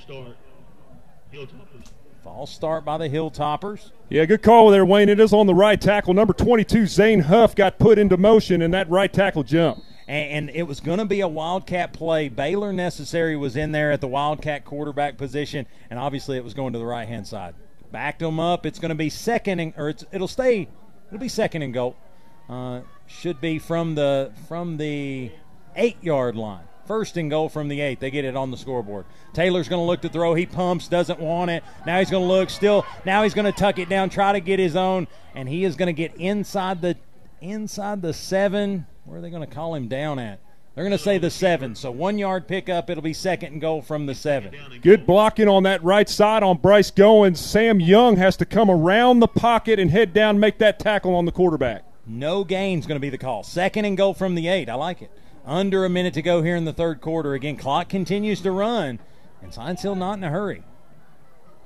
False 2.38 2.54
start 2.54 2.86
by 2.86 3.00
the 3.00 3.10
Hilltoppers. 3.10 3.90
Yeah, 4.10 4.26
good 4.26 4.44
call 4.44 4.70
there, 4.70 4.86
Wayne. 4.86 5.10
It 5.10 5.20
is 5.20 5.34
on 5.34 5.48
the 5.48 5.56
right 5.56 5.82
tackle. 5.82 6.14
Number 6.14 6.34
22, 6.34 6.86
Zane 6.86 7.22
Huff, 7.22 7.56
got 7.56 7.80
put 7.80 7.98
into 7.98 8.16
motion, 8.16 8.62
in 8.62 8.70
that 8.70 8.88
right 8.92 9.12
tackle 9.12 9.42
jump 9.42 9.84
and, 10.08 10.52
it 10.52 10.62
was 10.62 10.80
going 10.80 11.00
to 11.00 11.06
be 11.06 11.22
a 11.22 11.28
Wildcat 11.28 11.94
play. 11.94 12.30
Baylor 12.30 12.72
Necessary 12.72 13.36
was 13.36 13.56
in 13.56 13.72
there 13.72 13.92
at 13.92 14.02
the 14.02 14.08
Wildcat 14.08 14.66
quarterback 14.66 15.18
position, 15.18 15.66
and 15.90 15.98
obviously 15.98 16.38
it 16.38 16.44
was 16.44 16.54
going 16.54 16.74
to 16.74 16.80
the 16.80 16.86
right 16.86 17.08
hand 17.08 17.26
side. 17.26 17.56
Backed 17.92 18.20
them 18.20 18.40
up. 18.40 18.68
It's 18.68 18.78
going 18.78 18.90
to 18.90 18.96
be 18.96 19.10
second, 19.10 19.60
and, 19.60 19.74
or 19.76 19.90
it'll 19.90 20.28
stay. 20.28 20.70
It'll 21.08 21.18
be 21.18 21.30
second 21.30 21.64
and 21.64 21.74
goal. 21.74 21.96
Uh, 22.48 22.82
should 23.08 23.42
be 23.42 23.58
from 23.58 23.96
the 23.96 24.32
from 24.48 24.78
the 24.78 25.32
eight 25.76 25.98
yard 26.04 26.36
line. 26.36 26.67
First 26.88 27.18
and 27.18 27.30
goal 27.30 27.50
from 27.50 27.68
the 27.68 27.82
eight. 27.82 28.00
They 28.00 28.10
get 28.10 28.26
it 28.26 28.36
on 28.36 28.50
the 28.50 28.58
scoreboard. 28.58 29.06
Taylor's 29.34 29.68
going 29.68 29.82
to 29.82 29.86
look 29.86 30.02
to 30.02 30.10
throw. 30.10 30.34
He 30.34 30.46
pumps, 30.46 30.88
doesn't 30.88 31.20
want 31.20 31.52
it. 31.52 31.64
Now 31.86 32.00
he's 32.00 32.10
going 32.10 32.24
to 32.24 32.34
look 32.34 32.50
still. 32.50 32.86
Now 33.06 33.24
he's 33.24 33.34
going 33.34 33.46
to 33.46 33.52
tuck 33.52 33.78
it 33.78 33.90
down, 33.90 34.10
try 34.10 34.32
to 34.32 34.40
get 34.40 34.58
his 34.58 34.76
own, 34.76 35.08
and 35.36 35.48
he 35.50 35.66
is 35.66 35.76
going 35.76 35.88
to 35.88 35.94
get 35.94 36.16
inside 36.16 36.82
the 36.82 36.98
inside 37.42 38.02
the 38.02 38.14
seven 38.14 38.88
where 39.08 39.20
are 39.20 39.22
they 39.22 39.30
going 39.30 39.48
to 39.48 39.56
call 39.56 39.74
him 39.74 39.88
down 39.88 40.20
at? 40.20 40.42
They're 40.76 40.84
going 40.84 40.98
to 40.98 41.04
say 41.04 41.18
the 41.18 41.32
seven. 41.32 41.76
So 41.76 41.90
one 41.90 42.18
yard 42.18 42.46
pickup. 42.46 42.90
It'll 42.90 43.02
be 43.02 43.14
second 43.14 43.54
and 43.54 43.62
goal 43.62 43.82
from 43.82 44.06
the 44.06 44.14
seven. 44.14 44.54
Good 44.82 45.08
blocking 45.08 45.48
on 45.48 45.64
that 45.64 45.82
right 45.82 46.10
side 46.10 46.44
on 46.44 46.58
Bryce 46.58 46.92
Goins. 46.92 47.38
Sam 47.38 47.80
Young 47.80 48.18
has 48.18 48.36
to 48.38 48.46
come 48.46 48.70
around 48.70 49.22
the 49.22 49.30
pocket 49.30 49.80
and 49.80 49.90
head 49.90 50.14
down, 50.14 50.42
make 50.42 50.58
that 50.60 50.78
tackle 50.78 51.16
on 51.16 51.24
the 51.24 51.32
quarterback. 51.32 51.86
No 52.06 52.44
gain's 52.44 52.86
going 52.86 52.98
to 52.98 53.02
be 53.02 53.10
the 53.10 53.18
call. 53.18 53.44
Second 53.44 53.86
and 53.86 53.96
goal 53.96 54.14
from 54.14 54.36
the 54.36 54.50
eight. 54.50 54.70
I 54.70 54.76
like 54.76 55.02
it. 55.02 55.12
Under 55.48 55.86
a 55.86 55.90
minute 55.90 56.14
to 56.16 56.22
go 56.22 56.44
here 56.44 56.58
in 56.58 56.66
the 56.66 56.74
third 56.74 57.00
quarter. 57.00 57.34
Again, 57.34 57.56
clock 57.56 57.88
continues 57.88 58.42
to 58.42 58.52
run, 58.52 59.00
and 59.42 59.54
Science 59.54 59.82
Hill 59.82 59.96
not 59.96 60.18
in 60.18 60.24
a 60.26 60.30
hurry. 60.30 60.62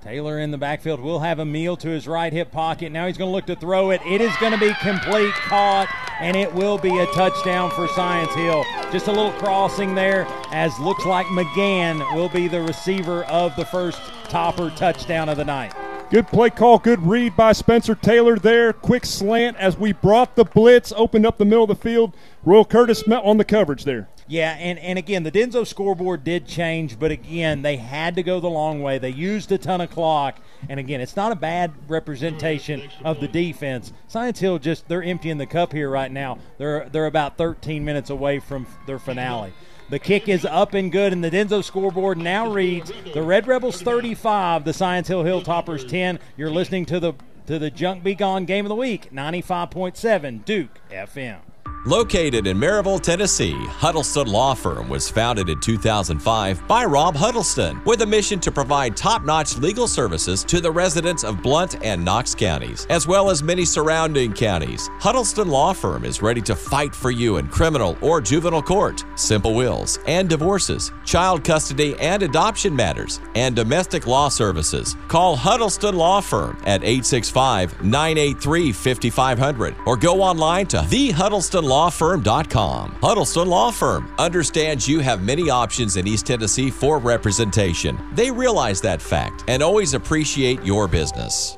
Taylor 0.04 0.38
in 0.38 0.52
the 0.52 0.58
backfield 0.60 1.00
will 1.00 1.22
have 1.22 1.40
Emil 1.40 1.76
to 1.78 1.90
his 1.90 2.08
right 2.08 2.32
hip 2.32 2.52
pocket. 2.52 2.92
Now 2.92 3.08
he's 3.08 3.18
going 3.18 3.30
to 3.30 3.34
look 3.34 3.48
to 3.48 3.56
throw 3.56 3.90
it. 3.90 4.00
It 4.06 4.22
is 4.22 4.36
going 4.38 4.52
to 4.52 4.60
be 4.60 4.72
complete, 4.82 5.34
caught, 5.34 5.88
and 6.20 6.38
it 6.38 6.54
will 6.54 6.78
be 6.78 7.00
a 7.00 7.08
touchdown 7.08 7.72
for 7.72 7.88
Science 7.88 8.32
Hill. 8.36 8.64
Just 8.92 9.08
a 9.08 9.12
little 9.12 9.32
crossing 9.34 9.96
there, 9.96 10.28
as 10.52 10.78
looks 10.80 11.06
like 11.06 11.26
McGann 11.28 12.16
will 12.16 12.30
be 12.30 12.48
the 12.48 12.62
receiver 12.62 13.24
of 13.26 13.56
the 13.56 13.66
first 13.66 14.00
topper 14.26 14.70
touchdown 14.70 15.28
of 15.28 15.38
the 15.38 15.46
night. 15.46 15.74
Good 16.12 16.28
play 16.28 16.50
call, 16.50 16.78
good 16.78 17.08
read 17.08 17.38
by 17.38 17.54
Spencer 17.54 17.96
Taylor 17.96 18.36
there. 18.36 18.74
Quick 18.74 19.06
slant 19.06 19.56
as 19.56 19.78
we 19.78 19.94
brought 19.94 20.36
the 20.36 20.44
blitz, 20.44 20.92
opened 20.98 21.26
up 21.26 21.38
the 21.38 21.46
middle 21.46 21.64
of 21.64 21.70
the 21.70 21.76
field. 21.76 22.14
Royal 22.44 22.66
Curtis 22.66 23.08
met 23.08 23.24
on 23.24 23.38
the 23.38 23.46
coverage 23.46 23.86
there. 23.86 24.10
Yeah, 24.28 24.52
and, 24.60 24.78
and 24.80 25.00
again, 25.00 25.24
the 25.24 25.32
Denso 25.32 25.66
scoreboard 25.66 26.26
did 26.26 26.46
change, 26.46 27.00
but 27.00 27.12
again, 27.12 27.62
they 27.62 27.78
had 27.78 28.16
to 28.18 28.24
go 28.24 28.42
the 28.42 28.50
long 28.50 28.82
way. 28.82 28.98
They 28.98 29.10
used 29.10 29.54
a 29.54 29.58
ton 29.58 29.80
of 29.80 29.90
clock, 29.90 30.42
and 30.68 30.82
again, 30.82 31.00
it's 31.00 31.16
not 31.16 31.32
a 31.32 31.36
bad 31.36 31.72
representation 31.88 32.90
of 33.06 33.22
the 33.22 33.30
defense. 33.30 33.94
Science 34.10 34.42
Hill 34.42 34.60
just 34.60 34.90
they're 34.90 35.04
emptying 35.04 35.38
the 35.38 35.46
cup 35.46 35.72
here 35.72 35.90
right 35.90 36.12
now. 36.12 36.40
They're 36.58 36.90
they're 36.90 37.06
about 37.06 37.38
13 37.38 37.86
minutes 37.86 38.10
away 38.10 38.40
from 38.40 38.68
their 38.86 39.00
finale. 39.00 39.54
The 39.92 40.00
kick 40.00 40.30
is 40.30 40.46
up 40.46 40.74
and 40.74 40.90
good, 40.90 41.12
and 41.12 41.22
the 41.22 41.30
Denso 41.30 41.62
scoreboard 41.62 42.18
now 42.18 42.50
reads 42.50 42.94
the 43.14 43.22
Red 43.22 43.46
Rebels 43.46 43.82
35, 43.82 44.64
the 44.64 44.72
Science 44.72 45.10
Hill 45.10 45.26
Hilltoppers 45.26 45.86
10. 45.86 46.18
You're 46.38 46.50
listening 46.50 46.86
to 46.86 47.02
the 47.02 47.14
to 47.48 47.60
the 47.60 47.70
Junk 47.70 48.02
Be 48.02 48.16
Gone 48.16 48.46
Game 48.46 48.64
of 48.64 48.70
the 48.70 48.76
Week, 48.76 49.12
95.7 49.12 50.46
Duke 50.46 50.80
FM. 50.90 51.40
Located 51.86 52.46
in 52.46 52.60
Maryville, 52.60 53.02
Tennessee, 53.02 53.56
Huddleston 53.56 54.28
Law 54.28 54.54
Firm 54.54 54.88
was 54.88 55.10
founded 55.10 55.50
in 55.50 55.60
2005 55.60 56.68
by 56.68 56.86
Rob 56.86 57.16
Huddleston 57.16 57.82
with 57.86 58.04
a 58.04 58.06
mission 58.06 58.40
to 58.42 58.52
provide 58.52 58.96
top 58.96 59.26
notch 59.26 59.58
legal 59.58 59.88
services 59.88 60.44
to 60.44 60.62
the 60.62 60.72
residents 60.72 61.24
of 61.24 61.42
Blount 61.42 61.84
and 61.84 62.06
Knox 62.06 62.36
counties, 62.36 62.86
as 62.92 63.08
well 63.08 63.32
as 63.32 63.42
many 63.42 63.66
surrounding 63.66 64.32
counties. 64.32 64.92
Huddleston 65.00 65.48
Law 65.48 65.74
Firm 65.74 66.06
is 66.06 66.22
ready 66.22 66.42
to 66.42 66.56
fight 66.56 66.94
for 66.94 67.10
you 67.10 67.38
in 67.38 67.48
criminal 67.48 67.98
or 68.02 68.22
juvenile 68.22 68.62
court, 68.62 69.04
simple 69.16 69.56
wills 69.56 69.98
and 70.06 70.30
divorces, 70.30 70.92
child 71.04 71.44
custody 71.44 71.96
and 72.00 72.22
adoption 72.22 72.76
matters, 72.76 73.20
and 73.34 73.56
domestic 73.56 74.06
law 74.06 74.30
services. 74.30 74.96
Call 75.08 75.36
Huddleston 75.36 75.96
Law 75.96 76.22
Firm 76.22 76.58
at 76.68 76.84
865 76.84 77.84
983 77.84 78.72
5500 78.72 79.76
or 79.88 79.98
go 79.98 80.22
online 80.22 80.68
to 80.68 80.86
the 80.88 81.10
Huddleston 81.10 81.51
HuddlestonLawFirm.com. 81.52 82.98
Huddleston 83.02 83.48
Law 83.48 83.72
Firm 83.72 84.14
understands 84.18 84.88
you 84.88 85.00
have 85.00 85.22
many 85.22 85.50
options 85.50 85.98
in 85.98 86.08
East 86.08 86.26
Tennessee 86.26 86.72
for 86.72 86.98
representation. 86.98 88.00
They 88.14 88.32
realize 88.32 88.80
that 88.82 89.02
fact 89.02 89.44
and 89.48 89.62
always 89.62 89.94
appreciate 89.94 90.64
your 90.64 90.88
business. 90.88 91.58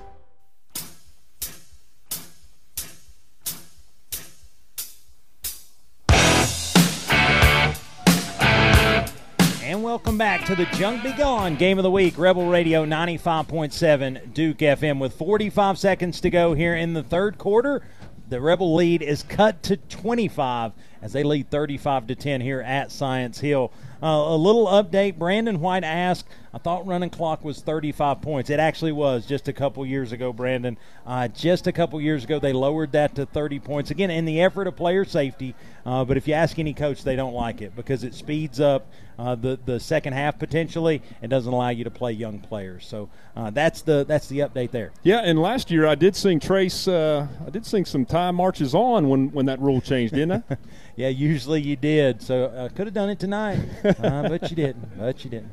And 9.63 9.83
welcome 9.83 10.17
back 10.17 10.45
to 10.45 10.55
the 10.55 10.65
Junk 10.73 11.03
Be 11.03 11.13
Gone 11.13 11.55
Game 11.55 11.77
of 11.77 11.83
the 11.83 11.91
Week, 11.91 12.17
Rebel 12.17 12.47
Radio 12.47 12.85
95.7 12.85 14.33
Duke 14.33 14.57
FM. 14.57 14.99
With 14.99 15.13
45 15.13 15.77
seconds 15.77 16.19
to 16.21 16.29
go 16.29 16.53
here 16.53 16.75
in 16.75 16.93
the 16.93 17.03
third 17.03 17.37
quarter, 17.37 17.81
the 18.33 18.41
Rebel 18.41 18.73
lead 18.73 19.03
is 19.03 19.21
cut 19.21 19.61
to 19.61 19.77
25 19.77 20.71
as 21.03 21.13
they 21.13 21.21
lead 21.21 21.51
35 21.51 22.07
to 22.07 22.15
10 22.15 22.41
here 22.41 22.61
at 22.61 22.91
Science 22.91 23.39
Hill. 23.39 23.71
Uh, 24.03 24.33
a 24.33 24.35
little 24.35 24.67
update 24.67 25.17
Brandon 25.17 25.61
White 25.61 25.85
asked, 25.85 26.27
I 26.53 26.57
thought 26.57 26.85
running 26.85 27.09
clock 27.09 27.45
was 27.45 27.61
35 27.61 28.21
points. 28.21 28.49
It 28.49 28.59
actually 28.59 28.91
was 28.91 29.25
just 29.25 29.47
a 29.47 29.53
couple 29.53 29.85
years 29.85 30.11
ago, 30.11 30.33
Brandon. 30.33 30.77
Uh, 31.07 31.29
just 31.29 31.67
a 31.67 31.71
couple 31.71 32.01
years 32.01 32.25
ago, 32.25 32.37
they 32.37 32.51
lowered 32.51 32.91
that 32.91 33.15
to 33.15 33.25
30 33.25 33.59
points. 33.59 33.91
Again, 33.91 34.11
in 34.11 34.25
the 34.25 34.41
effort 34.41 34.67
of 34.67 34.75
player 34.75 35.05
safety. 35.05 35.55
Uh, 35.85 36.03
but 36.03 36.17
if 36.17 36.27
you 36.27 36.33
ask 36.33 36.59
any 36.59 36.73
coach, 36.73 37.03
they 37.05 37.15
don't 37.15 37.33
like 37.33 37.61
it 37.61 37.77
because 37.77 38.03
it 38.03 38.13
speeds 38.13 38.59
up 38.59 38.87
uh, 39.17 39.35
the 39.35 39.59
the 39.65 39.79
second 39.79 40.13
half 40.13 40.39
potentially. 40.39 41.01
and 41.21 41.29
doesn't 41.29 41.51
allow 41.51 41.69
you 41.69 41.83
to 41.83 41.91
play 41.91 42.11
young 42.11 42.39
players. 42.39 42.85
So 42.85 43.09
uh, 43.35 43.49
that's 43.49 43.81
the 43.81 44.05
that's 44.07 44.27
the 44.27 44.39
update 44.39 44.71
there. 44.71 44.91
Yeah, 45.03 45.19
and 45.19 45.39
last 45.41 45.71
year 45.71 45.87
I 45.87 45.95
did 45.95 46.15
sing 46.15 46.39
Trace. 46.39 46.87
Uh, 46.87 47.27
I 47.45 47.49
did 47.49 47.65
sing 47.65 47.85
some 47.85 48.05
time 48.05 48.35
marches 48.35 48.73
on 48.73 49.09
when 49.09 49.31
when 49.31 49.45
that 49.47 49.59
rule 49.59 49.81
changed, 49.81 50.13
didn't 50.13 50.43
I? 50.49 50.57
yeah, 50.95 51.09
usually 51.09 51.61
you 51.61 51.75
did. 51.75 52.21
So 52.21 52.45
I 52.45 52.47
uh, 52.47 52.69
could 52.69 52.87
have 52.87 52.93
done 52.93 53.09
it 53.09 53.19
tonight, 53.19 53.59
uh, 53.99 54.29
but 54.29 54.49
you 54.49 54.55
didn't. 54.55 54.97
But 54.97 55.23
you 55.23 55.29
didn't. 55.29 55.51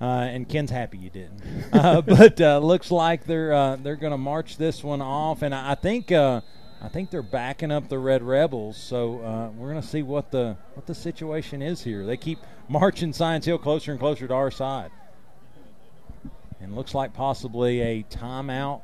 Uh, 0.00 0.04
and 0.04 0.48
Ken's 0.48 0.70
happy 0.70 0.98
you 0.98 1.10
didn't. 1.10 1.42
Uh, 1.72 2.00
but 2.06 2.40
uh, 2.40 2.58
looks 2.58 2.90
like 2.90 3.24
they're 3.24 3.52
uh, 3.52 3.76
they're 3.76 3.96
going 3.96 4.12
to 4.12 4.18
march 4.18 4.56
this 4.56 4.84
one 4.84 5.02
off, 5.02 5.42
and 5.42 5.54
I, 5.54 5.72
I 5.72 5.74
think 5.74 6.12
uh, 6.12 6.40
I 6.80 6.88
think 6.88 7.10
they're 7.10 7.22
backing 7.22 7.72
up 7.72 7.88
the 7.88 7.98
Red 7.98 8.22
Rebels. 8.22 8.76
So 8.76 9.20
uh, 9.20 9.50
we're 9.50 9.70
going 9.70 9.82
to 9.82 9.88
see 9.88 10.02
what 10.02 10.30
the 10.30 10.56
what 10.74 10.86
the 10.86 10.94
situation 10.94 11.62
is 11.62 11.82
here. 11.82 12.06
They 12.06 12.16
keep 12.16 12.38
marching 12.68 13.12
Science 13.12 13.44
Hill 13.44 13.58
closer 13.58 13.90
and 13.90 13.98
closer 13.98 14.28
to 14.28 14.34
our 14.34 14.52
side, 14.52 14.90
and 16.60 16.76
looks 16.76 16.94
like 16.94 17.12
possibly 17.12 17.80
a 17.80 18.04
timeout, 18.04 18.82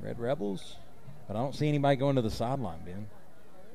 Red 0.00 0.18
Rebels. 0.18 0.76
But 1.26 1.36
I 1.36 1.40
don't 1.40 1.54
see 1.54 1.68
anybody 1.68 1.96
going 1.96 2.16
to 2.16 2.22
the 2.22 2.30
sideline, 2.30 2.80
Ben. 2.84 3.06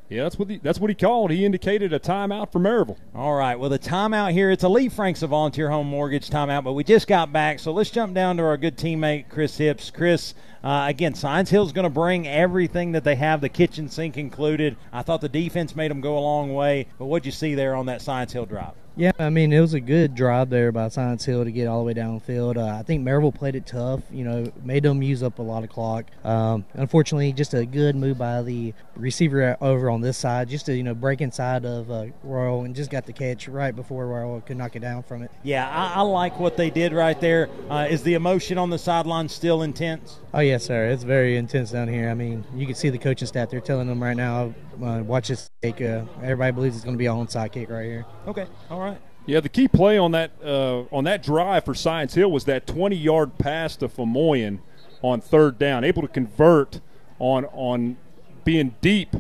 Yeah, 0.07 0.23
that's 0.23 0.38
what 0.38 0.49
he, 0.49 0.57
that's 0.57 0.80
what 0.80 0.91
he 0.91 0.95
called. 0.95 1.32
He 1.32 1.45
indicated 1.45 1.91
a 1.91 1.99
timeout 1.99 2.52
for 2.52 2.60
Maryville. 2.60 2.98
All 3.15 3.34
right. 3.34 3.60
Well, 3.60 3.72
the 3.72 3.80
timeout 3.80 4.34
here, 4.34 4.52
it's 4.52 4.64
a 4.64 4.69
Lee 4.69 4.88
Franks 4.88 5.23
of 5.23 5.32
Volunteer 5.32 5.69
Home 5.72 5.88
Mortgage 5.88 6.30
timeout, 6.30 6.64
but 6.64 6.73
we 6.73 6.84
just 6.84 7.07
got 7.07 7.34
back. 7.34 7.57
So 7.57 7.72
let's 7.72 7.90
jump 7.90 8.14
down 8.14 8.38
to 8.38 8.44
our 8.44 8.56
good 8.56 8.77
teammate, 8.77 9.30
Chris 9.30 9.57
Hips. 9.57 9.90
Chris, 9.90 10.36
uh, 10.64 10.86
again, 10.88 11.15
Science 11.15 11.49
Hill's 11.49 11.72
going 11.72 11.86
to 11.86 11.90
bring 11.90 12.27
everything 12.27 12.91
that 12.91 13.03
they 13.03 13.15
have, 13.15 13.41
the 13.41 13.49
kitchen 13.49 13.90
sink 13.90 14.15
included. 14.18 14.77
I 14.94 15.02
thought 15.02 15.22
the 15.22 15.30
defense 15.30 15.76
made 15.76 15.90
them 15.90 16.02
go 16.02 16.18
a 16.18 16.22
long 16.22 16.53
way, 16.53 16.88
but 16.99 17.06
what'd 17.06 17.26
you 17.26 17.32
see 17.32 17.56
there 17.56 17.76
on 17.76 17.88
that 17.88 18.02
Science 18.02 18.32
Hill 18.32 18.45
drive? 18.45 18.73
Yeah, 18.97 19.11
I 19.19 19.30
mean 19.30 19.51
it 19.51 19.59
was 19.59 19.73
a 19.73 19.81
good 19.81 20.15
drive 20.15 20.49
there 20.49 20.72
by 20.72 20.88
Science 20.88 21.26
Hill 21.26 21.43
to 21.43 21.51
get 21.51 21.67
all 21.67 21.80
the 21.80 21.84
way 21.84 21.93
downfield. 21.93 22.55
Uh, 22.55 22.80
I 22.80 22.84
think 22.84 23.05
Maryville 23.05 23.35
played 23.35 23.55
it 23.55 23.65
tough. 23.65 24.01
You 24.09 24.23
know, 24.23 24.51
made 24.63 24.84
them 24.84 25.03
use 25.03 25.22
up 25.22 25.39
a 25.39 25.41
lot 25.41 25.63
of 25.65 25.69
clock. 25.69 26.05
Um, 26.23 26.65
unfortunately, 26.73 27.34
just 27.34 27.53
a 27.53 27.65
good 27.65 27.97
move 27.97 28.17
by 28.17 28.41
the 28.41 28.73
receiver 28.95 29.57
over 29.59 29.89
on 29.89 29.99
this 29.99 30.17
side, 30.17 30.47
just 30.47 30.65
to 30.67 30.76
you 30.76 30.84
know 30.84 30.93
break 30.93 31.19
inside 31.19 31.65
of 31.65 31.91
uh, 31.91 32.05
Royal 32.23 32.63
and 32.63 32.73
just 32.73 32.89
got 32.89 33.05
the 33.05 33.11
catch 33.11 33.49
right 33.49 33.76
before 33.76 34.07
Royal 34.07 34.39
could 34.39 34.55
knock 34.55 34.77
it 34.77 34.80
down 34.80 35.03
from 35.03 35.23
it. 35.23 35.31
Yeah, 35.43 35.69
I, 35.69 35.99
I 35.99 36.01
like 36.01 36.39
what 36.39 36.55
they 36.55 36.69
did 36.69 36.93
right 36.93 37.19
there. 37.19 37.49
Uh, 37.69 37.88
is 37.89 38.01
the 38.03 38.13
emotion 38.13 38.57
on 38.57 38.69
the 38.69 38.80
sideline 38.80 39.27
still 39.27 39.61
intense? 39.61 40.19
Oh 40.34 40.39
yes, 40.39 40.63
sir. 40.63 40.88
It's 40.88 41.03
very 41.03 41.35
intense 41.35 41.72
down 41.72 41.89
here. 41.89 42.09
I 42.09 42.13
mean, 42.13 42.45
you 42.55 42.65
can 42.65 42.76
see 42.76 42.89
the 42.89 42.97
coaching 42.97 43.27
staff. 43.27 43.49
They're 43.49 43.59
telling 43.59 43.88
them 43.88 44.01
right 44.01 44.15
now, 44.15 44.53
uh, 44.84 45.03
watch 45.03 45.27
this 45.30 45.49
kick. 45.61 45.81
Uh, 45.81 46.03
everybody 46.22 46.52
believes 46.52 46.76
it's 46.76 46.85
going 46.85 46.95
to 46.95 46.99
be 46.99 47.06
an 47.06 47.15
onside 47.15 47.52
kick 47.52 47.69
right 47.69 47.85
here. 47.85 48.06
Okay, 48.27 48.45
all 48.69 48.80
right. 48.80 48.97
Yeah, 49.26 49.39
the 49.39 49.49
key 49.49 49.68
play 49.68 49.97
on 49.97 50.11
that 50.11 50.31
uh, 50.43 50.84
on 50.91 51.03
that 51.06 51.23
drive 51.23 51.65
for 51.65 51.73
Science 51.73 52.14
Hill 52.14 52.31
was 52.31 52.45
that 52.45 52.68
20-yard 52.68 53.38
pass 53.38 53.76
to 53.77 53.88
Famoyan 53.88 54.60
on 55.02 55.22
third 55.22 55.57
down, 55.57 55.84
able 55.84 56.02
to 56.03 56.07
convert 56.07 56.80
on 57.19 57.45
on 57.45 57.97
being 58.43 58.76
deep 58.81 59.15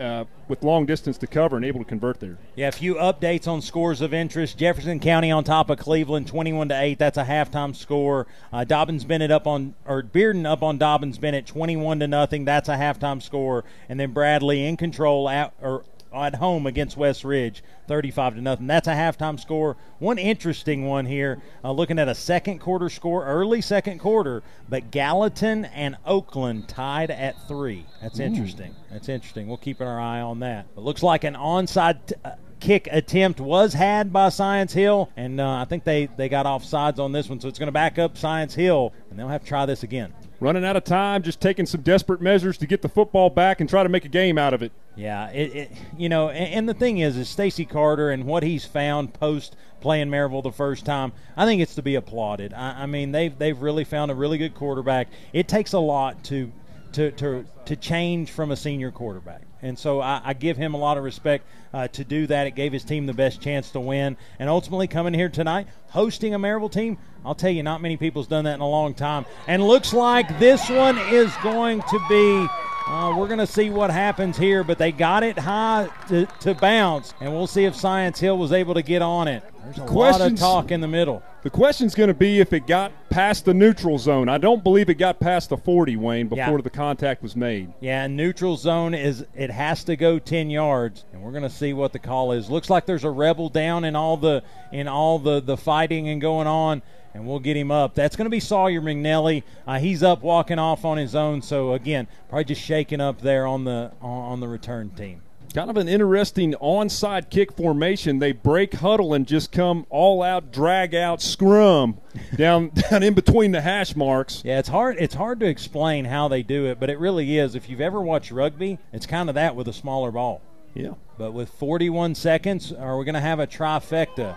uh, 0.00 0.24
with 0.48 0.64
long 0.64 0.86
distance 0.86 1.18
to 1.18 1.26
cover 1.26 1.56
and 1.56 1.64
able 1.64 1.78
to 1.78 1.84
convert 1.84 2.18
there. 2.18 2.38
Yeah, 2.56 2.68
a 2.68 2.72
few 2.72 2.94
updates 2.94 3.46
on 3.46 3.60
scores 3.60 4.00
of 4.00 4.14
interest. 4.14 4.58
Jefferson 4.58 4.98
County 4.98 5.30
on 5.30 5.44
top 5.44 5.70
of 5.70 5.78
Cleveland, 5.78 6.26
twenty-one 6.26 6.68
to 6.70 6.80
eight. 6.80 6.98
That's 6.98 7.18
a 7.18 7.24
halftime 7.24 7.76
score. 7.76 8.26
Uh, 8.52 8.64
Dobyns 8.64 9.06
Bennett 9.06 9.30
up 9.30 9.46
on 9.46 9.74
or 9.86 10.02
Bearden 10.02 10.46
up 10.46 10.62
on 10.62 10.78
Dobyns 10.78 11.20
Bennett, 11.20 11.46
twenty-one 11.46 12.00
to 12.00 12.08
nothing. 12.08 12.44
That's 12.44 12.68
a 12.68 12.76
halftime 12.76 13.22
score. 13.22 13.64
And 13.88 14.00
then 14.00 14.12
Bradley 14.12 14.66
in 14.66 14.76
control 14.76 15.28
at 15.28 15.52
or 15.60 15.84
at 16.12 16.34
home 16.36 16.66
against 16.66 16.96
West 16.96 17.24
Ridge, 17.24 17.62
35 17.88 18.36
to 18.36 18.40
nothing. 18.40 18.66
That's 18.66 18.88
a 18.88 18.92
halftime 18.92 19.38
score. 19.38 19.76
One 19.98 20.18
interesting 20.18 20.86
one 20.86 21.06
here, 21.06 21.40
uh, 21.64 21.72
looking 21.72 21.98
at 21.98 22.08
a 22.08 22.14
second 22.14 22.58
quarter 22.58 22.88
score, 22.88 23.24
early 23.24 23.60
second 23.60 23.98
quarter, 23.98 24.42
but 24.68 24.90
Gallatin 24.90 25.64
and 25.66 25.96
Oakland 26.04 26.68
tied 26.68 27.10
at 27.10 27.36
three. 27.48 27.86
That's 28.02 28.20
Ooh. 28.20 28.24
interesting. 28.24 28.74
That's 28.90 29.08
interesting. 29.08 29.48
We'll 29.48 29.56
keep 29.56 29.80
our 29.80 30.00
eye 30.00 30.20
on 30.20 30.40
that. 30.40 30.66
It 30.76 30.80
looks 30.80 31.02
like 31.02 31.24
an 31.24 31.34
onside. 31.34 32.06
T- 32.06 32.14
uh, 32.24 32.32
kick 32.60 32.88
attempt 32.92 33.40
was 33.40 33.72
had 33.72 34.12
by 34.12 34.28
Science 34.28 34.72
Hill, 34.72 35.10
and 35.16 35.40
uh, 35.40 35.50
I 35.56 35.64
think 35.64 35.84
they, 35.84 36.06
they 36.16 36.28
got 36.28 36.46
off 36.46 36.64
sides 36.64 37.00
on 37.00 37.10
this 37.10 37.28
one, 37.28 37.40
so 37.40 37.48
it's 37.48 37.58
going 37.58 37.68
to 37.68 37.72
back 37.72 37.98
up 37.98 38.16
Science 38.16 38.54
Hill, 38.54 38.92
and 39.08 39.18
they'll 39.18 39.28
have 39.28 39.42
to 39.42 39.48
try 39.48 39.66
this 39.66 39.82
again. 39.82 40.12
Running 40.40 40.64
out 40.64 40.74
of 40.74 40.84
time, 40.84 41.22
just 41.22 41.38
taking 41.38 41.66
some 41.66 41.82
desperate 41.82 42.22
measures 42.22 42.56
to 42.58 42.66
get 42.66 42.80
the 42.80 42.88
football 42.88 43.28
back 43.28 43.60
and 43.60 43.68
try 43.68 43.82
to 43.82 43.90
make 43.90 44.06
a 44.06 44.08
game 44.08 44.38
out 44.38 44.54
of 44.54 44.62
it. 44.62 44.72
Yeah, 44.96 45.28
it, 45.30 45.54
it 45.54 45.72
you 45.98 46.08
know, 46.08 46.30
and, 46.30 46.54
and, 46.54 46.68
the 46.68 46.72
thing 46.72 46.98
is, 46.98 47.18
is 47.18 47.28
Stacy 47.28 47.66
Carter 47.66 48.10
and 48.10 48.24
what 48.24 48.42
he's 48.42 48.64
found 48.64 49.12
post 49.12 49.54
playing 49.82 50.08
Maryville 50.08 50.42
the 50.42 50.50
first 50.50 50.86
time. 50.86 51.12
I 51.36 51.44
think 51.44 51.60
it's 51.60 51.74
to 51.74 51.82
be 51.82 51.94
applauded. 51.94 52.54
I, 52.54 52.84
I 52.84 52.86
mean, 52.86 53.12
they've 53.12 53.36
they've 53.36 53.60
really 53.60 53.84
found 53.84 54.10
a 54.10 54.14
really 54.14 54.38
good 54.38 54.54
quarterback. 54.54 55.08
It 55.34 55.46
takes 55.46 55.74
a 55.74 55.78
lot 55.78 56.24
to 56.24 56.50
to 56.92 57.10
to 57.12 57.44
to 57.66 57.76
change 57.76 58.30
from 58.30 58.50
a 58.50 58.56
senior 58.56 58.90
quarterback. 58.90 59.42
And 59.62 59.78
so 59.78 60.00
I, 60.00 60.20
I 60.24 60.32
give 60.34 60.56
him 60.56 60.74
a 60.74 60.78
lot 60.78 60.96
of 60.98 61.04
respect 61.04 61.46
uh, 61.72 61.88
to 61.88 62.04
do 62.04 62.26
that. 62.26 62.46
It 62.46 62.54
gave 62.54 62.72
his 62.72 62.84
team 62.84 63.06
the 63.06 63.12
best 63.12 63.40
chance 63.40 63.70
to 63.72 63.80
win. 63.80 64.16
And 64.38 64.48
ultimately, 64.48 64.86
coming 64.86 65.14
here 65.14 65.28
tonight, 65.28 65.66
hosting 65.88 66.34
a 66.34 66.38
Maryville 66.38 66.72
team, 66.72 66.98
I'll 67.24 67.34
tell 67.34 67.50
you, 67.50 67.62
not 67.62 67.82
many 67.82 67.96
people's 67.96 68.26
done 68.26 68.44
that 68.44 68.54
in 68.54 68.60
a 68.60 68.68
long 68.68 68.94
time. 68.94 69.26
And 69.46 69.62
looks 69.62 69.92
like 69.92 70.38
this 70.38 70.68
one 70.70 70.98
is 70.98 71.32
going 71.42 71.82
to 71.82 72.00
be. 72.08 72.48
Uh, 72.88 73.14
we're 73.16 73.28
going 73.28 73.38
to 73.38 73.46
see 73.46 73.70
what 73.70 73.90
happens 73.90 74.36
here, 74.36 74.64
but 74.64 74.76
they 74.76 74.90
got 74.90 75.22
it 75.22 75.38
high 75.38 75.88
to, 76.08 76.26
to 76.40 76.54
bounce, 76.54 77.14
and 77.20 77.32
we'll 77.32 77.46
see 77.46 77.64
if 77.64 77.76
Science 77.76 78.18
Hill 78.18 78.36
was 78.36 78.50
able 78.50 78.74
to 78.74 78.82
get 78.82 79.00
on 79.00 79.28
it. 79.28 79.44
There's 79.76 79.90
a 79.90 79.92
lot 79.92 80.20
of 80.20 80.36
talk 80.36 80.70
in 80.70 80.80
the 80.80 80.88
middle. 80.88 81.22
The 81.42 81.50
question's 81.50 81.94
going 81.94 82.08
to 82.08 82.14
be 82.14 82.40
if 82.40 82.52
it 82.52 82.66
got 82.66 82.92
past 83.08 83.44
the 83.44 83.54
neutral 83.54 83.98
zone. 83.98 84.28
I 84.28 84.38
don't 84.38 84.62
believe 84.62 84.90
it 84.90 84.94
got 84.94 85.20
past 85.20 85.48
the 85.48 85.56
40, 85.56 85.96
Wayne, 85.96 86.28
before 86.28 86.56
Yeah. 86.56 86.62
the 86.62 86.70
contact 86.70 87.22
was 87.22 87.34
made. 87.36 87.72
Yeah, 87.80 88.06
neutral 88.06 88.56
zone 88.56 88.94
is 88.94 89.24
it 89.34 89.50
has 89.50 89.84
to 89.84 89.96
go 89.96 90.18
10 90.18 90.50
yards, 90.50 91.04
and 91.12 91.22
we're 91.22 91.30
going 91.30 91.42
to 91.44 91.50
see 91.50 91.72
what 91.72 91.92
the 91.92 91.98
call 91.98 92.32
is. 92.32 92.50
Looks 92.50 92.68
like 92.68 92.84
there's 92.86 93.04
a 93.04 93.10
rebel 93.10 93.48
down 93.48 93.84
in 93.84 93.96
all 93.96 94.16
the 94.16 94.42
in 94.72 94.88
all 94.88 95.18
the 95.18 95.40
the 95.40 95.56
fighting 95.56 96.08
and 96.08 96.20
going 96.20 96.46
on, 96.46 96.82
and 97.14 97.26
we'll 97.26 97.38
get 97.38 97.56
him 97.56 97.70
up. 97.70 97.94
That's 97.94 98.16
going 98.16 98.26
to 98.26 98.30
be 98.30 98.40
Sawyer 98.40 98.80
McNelly. 98.80 99.42
Uh, 99.66 99.78
he's 99.78 100.02
up 100.02 100.22
walking 100.22 100.58
off 100.58 100.84
on 100.84 100.98
his 100.98 101.14
own. 101.14 101.42
So 101.42 101.72
again, 101.72 102.06
probably 102.28 102.44
just 102.44 102.60
shaking 102.62 103.00
up 103.00 103.20
there 103.20 103.46
on 103.46 103.64
the 103.64 103.92
on, 104.02 104.32
on 104.32 104.40
the 104.40 104.48
return 104.48 104.90
team. 104.90 105.22
Kind 105.52 105.68
of 105.68 105.76
an 105.76 105.88
interesting 105.88 106.54
onside 106.54 107.28
kick 107.28 107.52
formation. 107.52 108.20
They 108.20 108.30
break 108.30 108.74
huddle 108.74 109.12
and 109.12 109.26
just 109.26 109.50
come 109.50 109.84
all 109.90 110.22
out, 110.22 110.52
drag 110.52 110.94
out, 110.94 111.20
scrum 111.20 111.98
down 112.36 112.68
down 112.90 113.02
in 113.02 113.14
between 113.14 113.50
the 113.50 113.60
hash 113.60 113.96
marks. 113.96 114.42
Yeah, 114.44 114.60
it's 114.60 114.68
hard. 114.68 114.96
It's 115.00 115.14
hard 115.14 115.40
to 115.40 115.46
explain 115.46 116.04
how 116.04 116.28
they 116.28 116.44
do 116.44 116.66
it, 116.66 116.78
but 116.78 116.88
it 116.88 117.00
really 117.00 117.36
is. 117.36 117.56
If 117.56 117.68
you've 117.68 117.80
ever 117.80 118.00
watched 118.00 118.30
rugby, 118.30 118.78
it's 118.92 119.06
kind 119.06 119.28
of 119.28 119.34
that 119.34 119.56
with 119.56 119.66
a 119.66 119.72
smaller 119.72 120.12
ball. 120.12 120.40
Yeah. 120.72 120.94
But 121.18 121.32
with 121.32 121.48
41 121.48 122.14
seconds, 122.14 122.72
are 122.72 122.96
we 122.96 123.04
going 123.04 123.14
to 123.14 123.20
have 123.20 123.40
a 123.40 123.46
trifecta? 123.46 124.36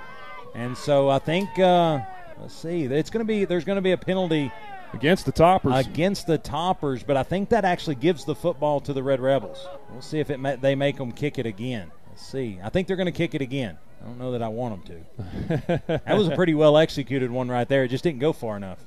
And 0.56 0.76
so 0.76 1.10
I 1.10 1.20
think 1.20 1.60
uh, 1.60 2.00
let's 2.40 2.56
see. 2.56 2.86
It's 2.86 3.12
going 3.12 3.26
to 3.26 3.28
be 3.28 3.46
there's 3.46 3.66
going 3.66 3.76
to 3.76 3.84
be 3.84 3.92
a 3.92 3.98
penalty 3.98 4.52
against 4.94 5.26
the 5.26 5.32
toppers. 5.32 5.86
Against 5.86 6.28
the 6.28 6.38
toppers, 6.38 7.04
but 7.04 7.18
I 7.18 7.24
think 7.24 7.50
that 7.50 7.66
actually 7.66 7.96
gives 7.96 8.26
the 8.26 8.36
football 8.36 8.80
to 8.82 8.94
the 8.94 9.04
Red 9.04 9.20
Rebels. 9.20 9.68
We'll 9.92 10.02
see 10.02 10.20
if 10.20 10.30
it 10.30 10.40
ma- 10.40 10.56
they 10.56 10.76
make 10.76 10.98
them 10.98 11.12
kick 11.12 11.38
it 11.40 11.46
again. 11.46 11.92
Let's 12.10 12.26
see. 12.26 12.60
I 12.64 12.70
think 12.70 12.88
they're 12.88 12.98
going 12.98 13.06
to 13.06 13.12
kick 13.12 13.34
it 13.34 13.42
again. 13.42 13.78
I 14.02 14.06
don't 14.06 14.20
know 14.20 14.32
that 14.32 14.44
I 14.44 14.50
want 14.50 14.86
them 14.86 15.06
to. 15.18 15.82
that 16.06 16.18
was 16.18 16.28
a 16.28 16.36
pretty 16.36 16.54
well 16.54 16.78
executed 16.78 17.32
one 17.32 17.50
right 17.50 17.68
there. 17.68 17.86
It 17.86 17.90
just 17.90 18.04
didn't 18.04 18.20
go 18.20 18.34
far 18.34 18.58
enough. 18.58 18.80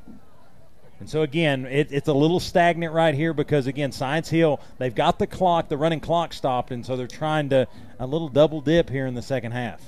And 0.99 1.09
so 1.09 1.23
again, 1.23 1.67
it, 1.67 1.89
it's 1.91 2.09
a 2.09 2.13
little 2.13 2.41
stagnant 2.41 2.93
right 2.93 3.15
here 3.15 3.35
because 3.35 3.67
again, 3.67 3.93
Science 3.93 4.29
Hill 4.29 4.61
they've 4.79 4.95
got 4.95 5.19
the 5.19 5.27
clock, 5.27 5.69
the 5.69 5.77
running 5.77 6.01
clock 6.01 6.33
stopped, 6.33 6.71
and 6.71 6.85
so 6.85 6.97
they're 6.97 7.07
trying 7.07 7.51
to 7.51 7.69
a 7.99 8.07
little 8.07 8.29
double 8.29 8.61
dip 8.61 8.89
here 8.89 9.07
in 9.07 9.15
the 9.15 9.23
second 9.23 9.53
half. 9.53 9.83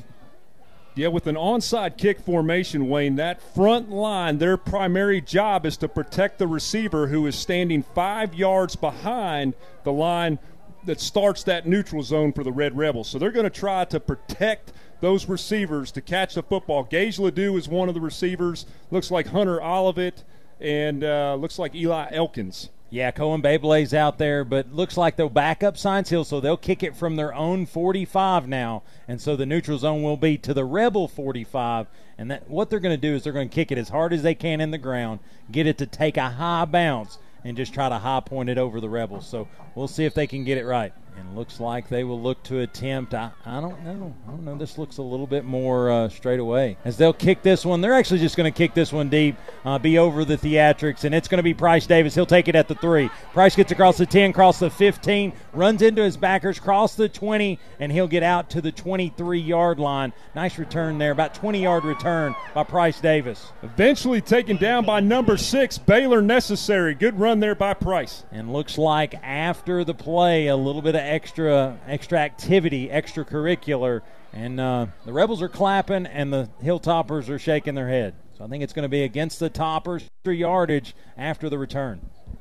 Yeah, 0.95 1.09
with 1.09 1.29
an 1.29 1.37
onside 1.37 1.97
kick 1.97 2.19
formation, 2.21 2.89
Wayne, 2.89 3.17
that 3.17 3.41
front 3.55 3.89
line, 3.89 4.39
their 4.39 4.57
primary 4.57 5.21
job 5.21 5.65
is 5.65 5.77
to 5.77 5.89
protect 5.89 6.39
the 6.39 6.49
receiver 6.49 7.07
who 7.07 7.27
is 7.27 7.37
standing 7.37 7.85
five 7.95 8.35
yards 8.35 8.75
behind 8.75 9.55
the 9.85 9.93
line 9.93 10.41
that 10.87 11.01
starts 11.01 11.45
that 11.45 11.67
neutral 11.67 12.03
zone 12.03 12.33
for 12.33 12.43
the 12.43 12.51
Red 12.51 12.77
Rebels. 12.77 13.09
So 13.09 13.19
they're 13.19 13.31
going 13.31 13.45
to 13.45 13.51
try 13.51 13.85
to 13.85 14.01
protect 14.01 14.73
those 15.01 15.29
receivers 15.29 15.93
to 15.93 16.01
catch 16.01 16.35
the 16.35 16.43
football. 16.43 16.83
Gage 16.83 17.19
Ledoux 17.19 17.57
is 17.57 17.69
one 17.69 17.89
of 17.89 17.95
the 17.95 18.01
receivers. 18.01 18.67
Looks 18.91 19.11
like 19.11 19.29
Hunter 19.29 19.63
Olivet 19.63 20.25
and 20.61 21.05
uh, 21.05 21.37
looks 21.39 21.59
like 21.59 21.75
Eli 21.75 22.09
Elkins. 22.11 22.71
Yeah, 22.91 23.11
Cohen 23.11 23.43
Beyblade's 23.43 23.93
out 23.93 24.17
there, 24.17 24.45
but 24.45 24.73
looks 24.73 24.97
like 24.97 25.17
they'll 25.17 25.29
back 25.29 25.63
up 25.63 25.77
Science 25.77 26.09
Hill, 26.09 26.25
so 26.25 26.41
they'll 26.41 26.57
kick 26.57 26.83
it 26.83 26.97
from 26.97 27.17
their 27.17 27.35
own 27.35 27.67
45 27.67 28.49
now, 28.49 28.83
and 29.07 29.21
so 29.21 29.37
the 29.37 29.45
neutral 29.45 29.77
zone 29.77 30.03
will 30.03 30.17
be 30.17 30.39
to 30.39 30.55
the 30.55 30.65
Rebel 30.65 31.07
45. 31.07 31.87
And 32.17 32.31
that 32.31 32.49
what 32.49 32.71
they're 32.71 32.81
going 32.81 32.99
to 32.99 33.01
do 33.01 33.15
is 33.15 33.23
they're 33.23 33.33
going 33.35 33.51
to 33.51 33.55
kick 33.55 33.71
it 33.71 33.79
as 33.79 33.91
hard 33.91 34.15
as 34.15 34.23
they 34.23 34.35
can 34.35 34.63
in 34.63 34.71
the 34.71 34.79
ground, 34.79 35.21
get 35.53 35.67
it 35.67 35.77
to 35.79 35.87
take 35.87 36.17
a 36.17 36.31
high 36.31 36.65
bounce, 36.65 37.19
and 37.45 37.57
just 37.57 37.75
try 37.75 37.91
to 37.91 37.99
high 37.99 38.21
point 38.21 38.49
it 38.49 38.57
over 38.57 38.81
the 38.81 38.89
Rebels. 38.89 39.27
So 39.27 39.49
we'll 39.75 39.87
see 39.87 40.07
if 40.07 40.15
they 40.15 40.27
can 40.27 40.45
get 40.45 40.57
it 40.57 40.65
right. 40.65 40.93
And 41.19 41.35
looks 41.37 41.59
like 41.59 41.89
they 41.89 42.05
will 42.05 42.21
look 42.21 42.41
to 42.45 42.61
attempt. 42.61 43.13
I, 43.13 43.31
I 43.45 43.61
don't 43.61 43.83
know. 43.83 44.15
I 44.27 44.31
don't 44.31 44.45
know. 44.45 44.57
This 44.57 44.79
looks 44.79 44.99
a 44.99 45.03
little 45.03 45.27
bit 45.27 45.45
more 45.45 45.91
uh, 45.91 46.09
straight 46.09 46.39
away. 46.39 46.77
As 46.85 46.97
they'll 46.97 47.13
kick 47.13 47.43
this 47.43 47.65
one, 47.65 47.81
they're 47.81 47.95
actually 47.95 48.21
just 48.21 48.37
going 48.37 48.51
to 48.51 48.57
kick 48.57 48.73
this 48.73 48.93
one 48.93 49.09
deep, 49.09 49.37
uh, 49.65 49.79
be 49.79 49.99
over 49.99 50.25
the 50.25 50.39
theatrics, 50.39 51.03
and 51.03 51.15
it's 51.15 51.27
going 51.27 51.39
to 51.39 51.43
be 51.43 51.55
Price 51.55 51.87
Davis. 51.89 52.15
He'll 52.15 52.25
take 52.25 52.47
it 52.47 52.55
at 52.55 52.69
the 52.69 52.77
three. 52.77 53.11
Price 53.33 53.57
gets 53.57 53.73
across 53.73 53.99
the 53.99 54.07
10, 54.07 54.31
across 54.31 54.61
the 54.61 54.71
15, 54.71 55.33
runs 55.53 55.83
into 55.83 56.03
his 56.03 56.17
backers, 56.17 56.61
cross 56.61 56.95
the 56.95 57.09
20, 57.09 57.59
and 57.81 57.91
he'll 57.91 58.07
get 58.07 58.23
out 58.23 58.51
to 58.51 58.61
the 58.61 58.71
23 58.71 59.41
yard 59.41 59.81
line. 59.81 60.13
Nice 60.37 60.57
return 60.57 60.99
there, 60.99 61.11
about 61.11 61.35
20 61.35 61.61
yard 61.61 61.85
return 61.85 62.35
by 62.55 62.63
Price 62.63 63.01
Davis. 63.01 63.51
Eventually 63.63 64.21
taken 64.21 64.57
down 64.57 64.85
by 64.85 65.01
number 65.01 65.37
six, 65.37 65.79
Baylor 65.79 66.23
Necessary. 66.23 66.95
Good 66.95 67.19
run 67.19 67.41
there 67.41 67.57
by 67.57 67.75
Price. 67.75 68.25
And 68.31 68.53
looks 68.53 68.79
like 68.79 69.15
after 69.25 69.83
the 69.83 69.95
play, 69.95 70.47
a 70.47 70.57
little 70.57 70.83
bit 70.83 70.95
of 70.95 71.08
extra 71.09 71.79
extra 71.87 72.19
activity, 72.19 72.89
extracurricular, 72.89 74.03
and 74.33 74.61
uh, 74.61 74.87
the 75.05 75.13
Rebels 75.13 75.43
are 75.43 75.49
clapping 75.49 76.07
and 76.07 76.33
the 76.33 76.49
Hilltoppers 76.63 77.29
are 77.29 77.39
shaking 77.39 77.75
their 77.75 77.89
head. 77.89 78.15
So 78.37 78.45
I 78.45 78.49
think 78.49 78.63
it's 78.63 78.73
going 78.73 78.85
to 78.85 78.89
be 78.89 79.03
against 79.03 79.41
the 79.41 79.51
Toppers, 79.51 80.09
yardage 80.25 80.95
after 81.17 81.49
the 81.49 81.59
return. 81.59 82.01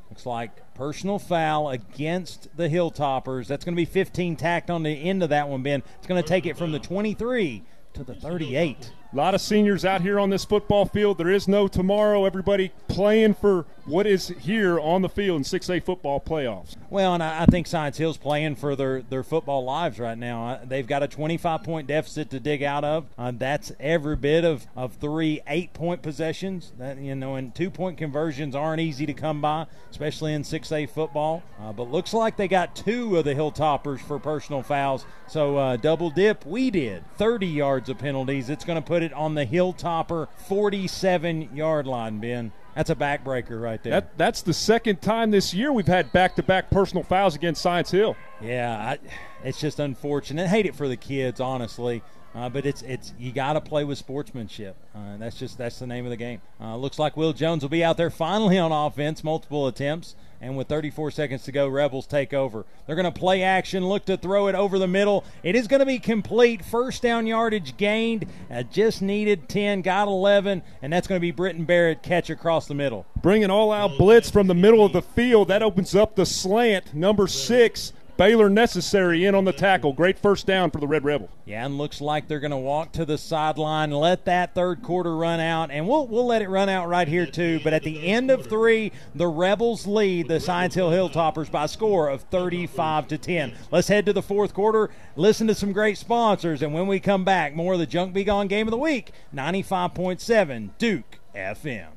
Looks 0.10 0.26
like 0.26 0.74
personal 0.74 1.20
foul 1.20 1.70
against 1.70 2.56
the 2.56 2.70
Hilltoppers. 2.70 3.48
That's 3.48 3.66
going 3.66 3.76
to 3.76 3.82
be 3.82 3.86
15 3.86 4.36
tacked 4.36 4.70
on 4.70 4.84
the 4.84 4.92
end 4.92 5.24
of 5.24 5.30
that 5.30 5.48
one, 5.48 5.64
Ben. 5.64 5.82
It's 5.98 6.08
going 6.08 6.22
to 6.22 6.28
take 6.28 6.46
it 6.46 6.58
from 6.58 6.72
the 6.72 6.80
23 6.80 7.64
to 7.94 8.04
the 8.04 8.14
38. 8.14 8.92
A 9.12 9.16
lot 9.16 9.34
of 9.34 9.42
seniors 9.42 9.86
out 9.86 10.02
here 10.02 10.20
on 10.20 10.30
this 10.30 10.46
football 10.46 10.86
field. 10.86 11.18
There 11.18 11.32
is 11.32 11.48
no 11.48 11.68
tomorrow. 11.68 12.26
Everybody 12.26 12.72
playing 12.88 13.34
for 13.36 13.66
what 13.88 14.06
is 14.06 14.28
here 14.28 14.80
on 14.80 15.02
the 15.02 15.10
field 15.10 15.38
in 15.38 15.44
6A 15.44 15.82
football 15.82 16.20
playoffs. 16.20 16.76
Well, 16.90 17.14
and 17.14 17.24
I, 17.24 17.46
think 17.46 17.68
Science 17.68 17.98
Hill's 17.98 18.18
playing 18.18 18.56
for 18.56 18.76
their, 18.76 19.02
their 19.02 19.24
football 19.24 19.64
lives 19.64 19.98
right 19.98 20.18
now. 20.18 20.48
Uh, 20.48 20.60
they've 20.66 20.86
got 20.86 21.04
a 21.04 21.08
25 21.08 21.64
point 21.64 21.88
deficit 21.88 22.30
to 22.32 22.40
dig 22.40 22.64
out 22.64 22.84
of. 22.84 23.06
Uh, 23.18 23.32
that's 23.34 23.72
every 23.80 24.18
bit 24.18 24.44
of, 24.44 24.68
of 24.76 24.94
three 24.96 25.42
eight 25.48 25.74
point 25.74 26.02
possessions. 26.02 26.74
That 26.78 26.98
you 26.98 27.16
know, 27.16 27.36
and 27.36 27.56
two 27.56 27.70
point 27.70 27.98
conversions 27.98 28.56
aren't 28.56 28.82
easy 28.82 29.06
to 29.06 29.14
come 29.14 29.42
by, 29.42 29.68
especially 29.90 30.34
in 30.34 30.44
6A 30.44 30.90
football. 30.90 31.44
Uh, 31.60 31.72
but 31.72 31.90
looks 31.90 32.14
like 32.14 32.36
they 32.36 32.48
got 32.48 32.76
two 32.76 33.18
of 33.18 33.24
the 33.24 33.36
Hilltoppers 33.36 34.00
for 34.00 34.20
personal 34.20 34.64
fouls. 34.64 35.06
So 35.28 35.58
uh, 35.58 35.78
double 35.78 36.10
dip, 36.10 36.46
we 36.46 36.70
did 36.72 37.04
30 37.18 37.48
yards 37.48 37.90
of 37.90 37.98
penalties. 37.98 38.50
It's 38.50 38.66
going 38.66 38.82
to 38.82 38.86
put 38.86 39.02
it 39.02 39.14
on 39.14 39.36
the 39.36 39.46
Hilltopper 39.46 40.28
47 40.48 41.56
yard 41.56 41.88
line. 41.88 42.20
Ben, 42.20 42.52
that's 42.78 42.92
a 42.92 42.96
backbreaker 42.96 43.60
right 43.60 43.82
there. 43.82 43.94
That, 43.94 44.18
that's 44.20 44.44
the 44.44 44.54
second 44.54 45.02
time 45.02 45.32
this 45.32 45.52
year 45.52 45.74
we've 45.74 45.88
had 45.88 46.12
back 46.12 46.36
to 46.36 46.44
back 46.44 46.70
personal 46.70 47.04
fouls 47.04 47.34
against 47.34 47.60
Science 47.60 47.90
Hill. 47.90 48.16
Yeah, 48.40 48.78
I, 48.78 49.00
it's 49.44 49.60
just 49.60 49.80
unfortunate. 49.80 50.48
hate 50.48 50.68
it 50.68 50.76
for 50.76 50.88
the 50.88 50.96
kids, 50.96 51.42
honestly. 51.42 52.04
Uh, 52.36 52.50
but 52.50 52.68
it's 52.68 52.84
it's 52.84 53.16
you 53.18 53.32
got 53.32 53.54
to 53.54 53.62
play 53.62 53.84
with 53.84 53.98
sportsmanship. 53.98 54.76
Uh, 54.94 55.18
that's 55.18 55.40
just 55.40 55.58
that's 55.58 55.80
the 55.80 55.88
name 55.88 56.06
of 56.06 56.12
the 56.12 56.18
game. 56.18 56.40
Uh, 56.62 56.78
looks 56.78 57.00
like 57.00 57.18
Will 57.18 57.34
Jones 57.34 57.64
will 57.64 57.70
be 57.70 57.84
out 57.84 57.98
there 57.98 58.12
finally 58.12 58.60
on 58.60 58.72
offense, 58.72 59.24
multiple 59.24 59.66
attempts, 59.66 60.16
and 60.42 60.56
with 60.56 60.68
34 60.68 61.12
seconds 61.12 61.44
to 61.44 61.52
go, 61.52 61.68
Rebels 61.68 62.06
take 62.06 62.34
over. 62.34 62.66
They're 62.86 62.96
going 62.96 63.12
to 63.12 63.20
play 63.20 63.44
action, 63.44 63.88
look 63.88 64.06
to 64.06 64.18
throw 64.18 64.48
it 64.48 64.56
over 64.56 64.78
the 64.78 64.88
middle. 64.88 65.24
It 65.44 65.56
is 65.56 65.68
going 65.68 65.80
to 65.80 65.86
be 65.86 66.00
complete. 66.00 66.64
First 66.64 67.02
down 67.02 67.26
yardage 67.28 67.78
gained. 67.78 68.26
Uh, 68.52 68.64
just 68.64 69.02
needed 69.02 69.50
10, 69.50 69.82
got 69.82 70.08
11, 70.08 70.62
and 70.82 70.94
that's 70.94 71.08
going 71.08 71.18
to 71.18 71.22
be 71.22 71.32
Britton 71.32 71.66
Barrett 71.66 72.04
catch 72.04 72.30
across 72.30 72.68
the 72.68 72.76
middle. 72.76 73.06
Bringing 73.22 73.50
all 73.50 73.72
out 73.72 73.98
blitz 73.98 74.30
from 74.30 74.48
the 74.48 74.56
middle 74.56 74.86
of 74.86 74.94
the 74.94 75.02
field. 75.02 75.48
That 75.48 75.64
opens 75.64 75.96
up 75.96 76.16
the 76.16 76.26
slant. 76.26 76.94
Number 76.94 77.28
six, 77.28 77.94
Baylor 78.18 78.50
Necessary 78.50 79.26
in 79.26 79.36
on 79.36 79.46
the 79.46 79.54
tackle. 79.54 79.94
Great 79.94 80.18
first 80.18 80.48
down 80.48 80.72
for 80.72 80.80
the 80.80 80.88
Red 80.88 81.04
Rebels. 81.04 81.30
Yeah, 81.46 81.64
and 81.64 81.78
looks 81.78 82.02
like 82.02 82.28
they're 82.28 82.40
going 82.40 82.52
to 82.52 82.58
walk 82.58 82.92
to 82.94 83.06
the 83.06 83.18
sideline, 83.18 83.92
let 83.92 84.26
that 84.26 84.56
third 84.56 84.82
quarter 84.82 85.16
run 85.16 85.40
out, 85.40 85.70
and 85.70 85.88
we'll 85.88 86.08
we'll 86.08 86.26
let 86.26 86.42
it 86.42 86.50
run 86.50 86.68
out 86.68 86.90
right 86.90 87.08
here 87.08 87.28
too. 87.28 87.60
But 87.64 87.74
at 87.74 87.84
the 87.84 88.08
end 88.08 88.32
of 88.32 88.48
three, 88.48 88.92
the 89.14 89.28
Rebels 89.28 89.86
lead 89.86 90.28
the 90.28 90.40
Science 90.40 90.74
Hill 90.74 90.90
Hilltoppers 90.90 91.52
by 91.52 91.66
a 91.66 91.68
score 91.68 92.10
of 92.10 92.24
35 92.24 93.08
to 93.10 93.18
10. 93.20 93.54
Let's 93.72 93.88
head 93.88 94.08
to 94.08 94.14
the 94.14 94.24
fourth 94.24 94.54
quarter. 94.54 94.90
Listen 95.16 95.46
to 95.48 95.56
some 95.56 95.72
great 95.72 96.00
sponsors, 96.00 96.64
and 96.64 96.74
when 96.74 96.88
we 96.88 97.00
come 97.00 97.24
back, 97.24 97.56
more 97.56 97.74
of 97.74 97.80
the 97.80 97.86
Junk 97.86 98.14
Be 98.14 98.24
Gone 98.24 98.48
Game 98.48 98.68
of 98.68 98.72
the 98.72 98.78
Week, 98.78 99.12
95.7 99.34 100.72
Duke 100.80 101.20
FM. 101.36 101.97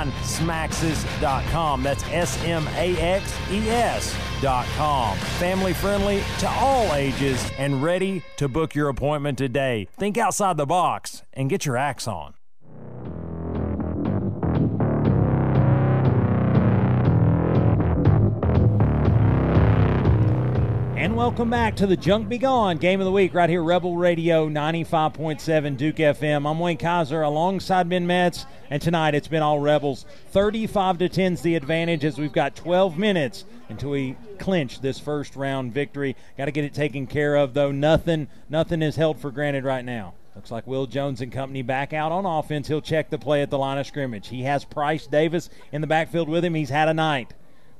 online, 0.01 0.13
smaxes.com. 0.23 1.83
That's 1.83 2.03
S 2.05 2.43
M 2.43 2.67
A 2.75 2.97
X 2.97 3.33
E 3.49 3.69
S.com. 3.69 5.17
Family 5.17 5.73
friendly 5.73 6.23
to 6.39 6.49
all 6.49 6.93
ages 6.93 7.51
and 7.57 7.81
ready 7.81 8.23
to 8.37 8.47
book 8.47 8.75
your 8.75 8.89
appointment 8.89 9.37
today. 9.37 9.87
Think 9.97 10.17
outside 10.17 10.57
the 10.57 10.65
box 10.65 11.23
and 11.33 11.49
get 11.49 11.65
your 11.65 11.77
axe 11.77 12.07
on. 12.07 12.33
And 21.01 21.15
welcome 21.15 21.49
back 21.49 21.75
to 21.77 21.87
the 21.87 21.97
Junk 21.97 22.29
Be 22.29 22.37
Gone 22.37 22.77
Game 22.77 23.01
of 23.01 23.05
the 23.05 23.11
Week 23.11 23.33
right 23.33 23.49
here, 23.49 23.63
Rebel 23.63 23.97
Radio 23.97 24.47
95.7 24.47 25.75
Duke 25.75 25.95
FM. 25.95 26.47
I'm 26.47 26.59
Wayne 26.59 26.77
Kaiser 26.77 27.23
alongside 27.23 27.89
Ben 27.89 28.05
Metz, 28.05 28.45
and 28.69 28.79
tonight 28.79 29.15
it's 29.15 29.27
been 29.27 29.41
all 29.41 29.59
Rebels. 29.59 30.05
35 30.27 30.99
to 30.99 31.09
10's 31.09 31.41
the 31.41 31.55
advantage 31.55 32.05
as 32.05 32.19
we've 32.19 32.31
got 32.31 32.55
12 32.55 32.99
minutes 32.99 33.45
until 33.69 33.89
we 33.89 34.15
clinch 34.37 34.79
this 34.81 34.99
first 34.99 35.35
round 35.35 35.73
victory. 35.73 36.15
Got 36.37 36.45
to 36.45 36.51
get 36.51 36.65
it 36.65 36.73
taken 36.75 37.07
care 37.07 37.35
of, 37.35 37.55
though. 37.55 37.71
Nothing, 37.71 38.27
nothing 38.47 38.83
is 38.83 38.95
held 38.95 39.19
for 39.19 39.31
granted 39.31 39.63
right 39.63 39.83
now. 39.83 40.13
Looks 40.35 40.51
like 40.51 40.67
Will 40.67 40.85
Jones 40.85 41.19
and 41.19 41.31
company 41.31 41.63
back 41.63 41.93
out 41.93 42.11
on 42.11 42.27
offense. 42.27 42.67
He'll 42.67 42.79
check 42.79 43.09
the 43.09 43.17
play 43.17 43.41
at 43.41 43.49
the 43.49 43.57
line 43.57 43.79
of 43.79 43.87
scrimmage. 43.87 44.27
He 44.27 44.43
has 44.43 44.65
Price 44.65 45.07
Davis 45.07 45.49
in 45.71 45.81
the 45.81 45.87
backfield 45.87 46.29
with 46.29 46.45
him. 46.45 46.53
He's 46.53 46.69
had 46.69 46.89
a 46.89 46.93
night. 46.93 47.33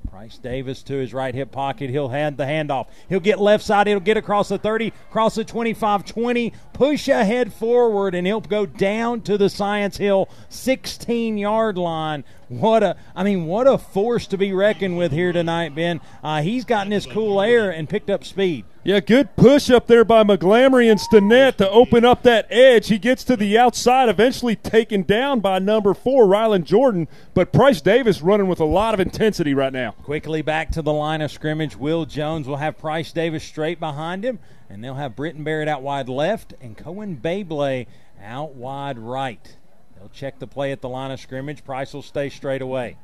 Price 0.10 0.38
Davis 0.38 0.84
to 0.84 0.95
his 0.95 1.14
right 1.14 1.34
hip 1.34 1.52
pocket. 1.52 1.90
He'll 1.90 2.10
hand 2.10 2.38
the 2.38 2.44
handoff. 2.44 2.88
He'll 3.10 3.19
get 3.19 3.40
left 3.40 3.64
side. 3.64 3.88
He'll 3.88 3.99
get 3.99 4.18
across 4.18 4.49
the 4.49 4.57
30, 4.57 4.94
across 5.10 5.36
the 5.36 5.44
25 5.44 6.06
20, 6.06 6.53
push 6.73 7.07
ahead 7.07 7.53
forward, 7.53 8.15
and 8.15 8.28
he'll 8.28 8.41
go 8.41 8.65
down 8.65 9.22
to 9.22 9.38
the 9.38 9.49
Science 9.49 9.98
Hill 9.98 10.30
16 10.49 11.38
yard 11.38 11.78
line. 11.78 12.23
What 12.49 12.84
a, 12.84 12.98
I 13.15 13.23
mean, 13.23 13.45
what 13.45 13.68
a 13.68 13.78
force 13.78 14.28
to 14.28 14.38
be 14.38 14.52
reckoned 14.52 14.98
with 14.98 15.11
here 15.11 15.32
tonight, 15.32 15.73
Ben. 15.73 16.02
Uh, 16.23 16.41
he's 16.41 16.65
gotten 16.65 16.91
his 16.91 17.06
cool 17.06 17.40
air 17.40 17.72
and 17.72 17.88
picked 17.88 18.10
up 18.10 18.23
speed. 18.26 18.65
Yeah, 18.83 18.99
good 18.99 19.35
push 19.35 19.69
up 19.69 19.85
there 19.85 20.03
by 20.03 20.23
McGlamory 20.23 20.89
and 20.89 20.99
Stinnett 20.99 21.57
to 21.57 21.69
open 21.69 22.03
up 22.03 22.23
that 22.23 22.47
edge. 22.49 22.87
He 22.87 22.97
gets 22.97 23.23
to 23.25 23.35
the 23.35 23.55
outside, 23.55 24.09
eventually 24.09 24.55
taken 24.55 25.03
down 25.03 25.39
by 25.39 25.59
number 25.59 25.93
four, 25.93 26.25
Rylan 26.25 26.63
Jordan. 26.63 27.07
But 27.35 27.53
Price 27.53 27.79
Davis 27.79 28.23
running 28.23 28.47
with 28.47 28.59
a 28.59 28.65
lot 28.65 28.95
of 28.95 28.99
intensity 28.99 29.53
right 29.53 29.71
now. 29.71 29.91
Quickly 29.91 30.41
back 30.41 30.71
to 30.71 30.81
the 30.81 30.91
line 30.91 31.21
of 31.21 31.31
scrimmage. 31.31 31.75
Will 31.75 32.05
Jones 32.05 32.47
will 32.47 32.57
have 32.57 32.79
Price 32.79 33.11
Davis 33.11 33.43
straight 33.43 33.79
behind 33.79 34.25
him, 34.25 34.39
and 34.67 34.83
they'll 34.83 34.95
have 34.95 35.15
Britton 35.15 35.43
Barrett 35.43 35.67
out 35.67 35.83
wide 35.83 36.09
left 36.09 36.55
and 36.59 36.75
Cohen 36.75 37.17
Babley 37.17 37.85
out 38.19 38.55
wide 38.55 38.97
right. 38.97 39.57
They'll 39.95 40.09
check 40.09 40.39
the 40.39 40.47
play 40.47 40.71
at 40.71 40.81
the 40.81 40.89
line 40.89 41.11
of 41.11 41.19
scrimmage. 41.19 41.63
Price 41.63 41.93
will 41.93 42.01
stay 42.01 42.29
straight 42.29 42.63
away. 42.63 42.97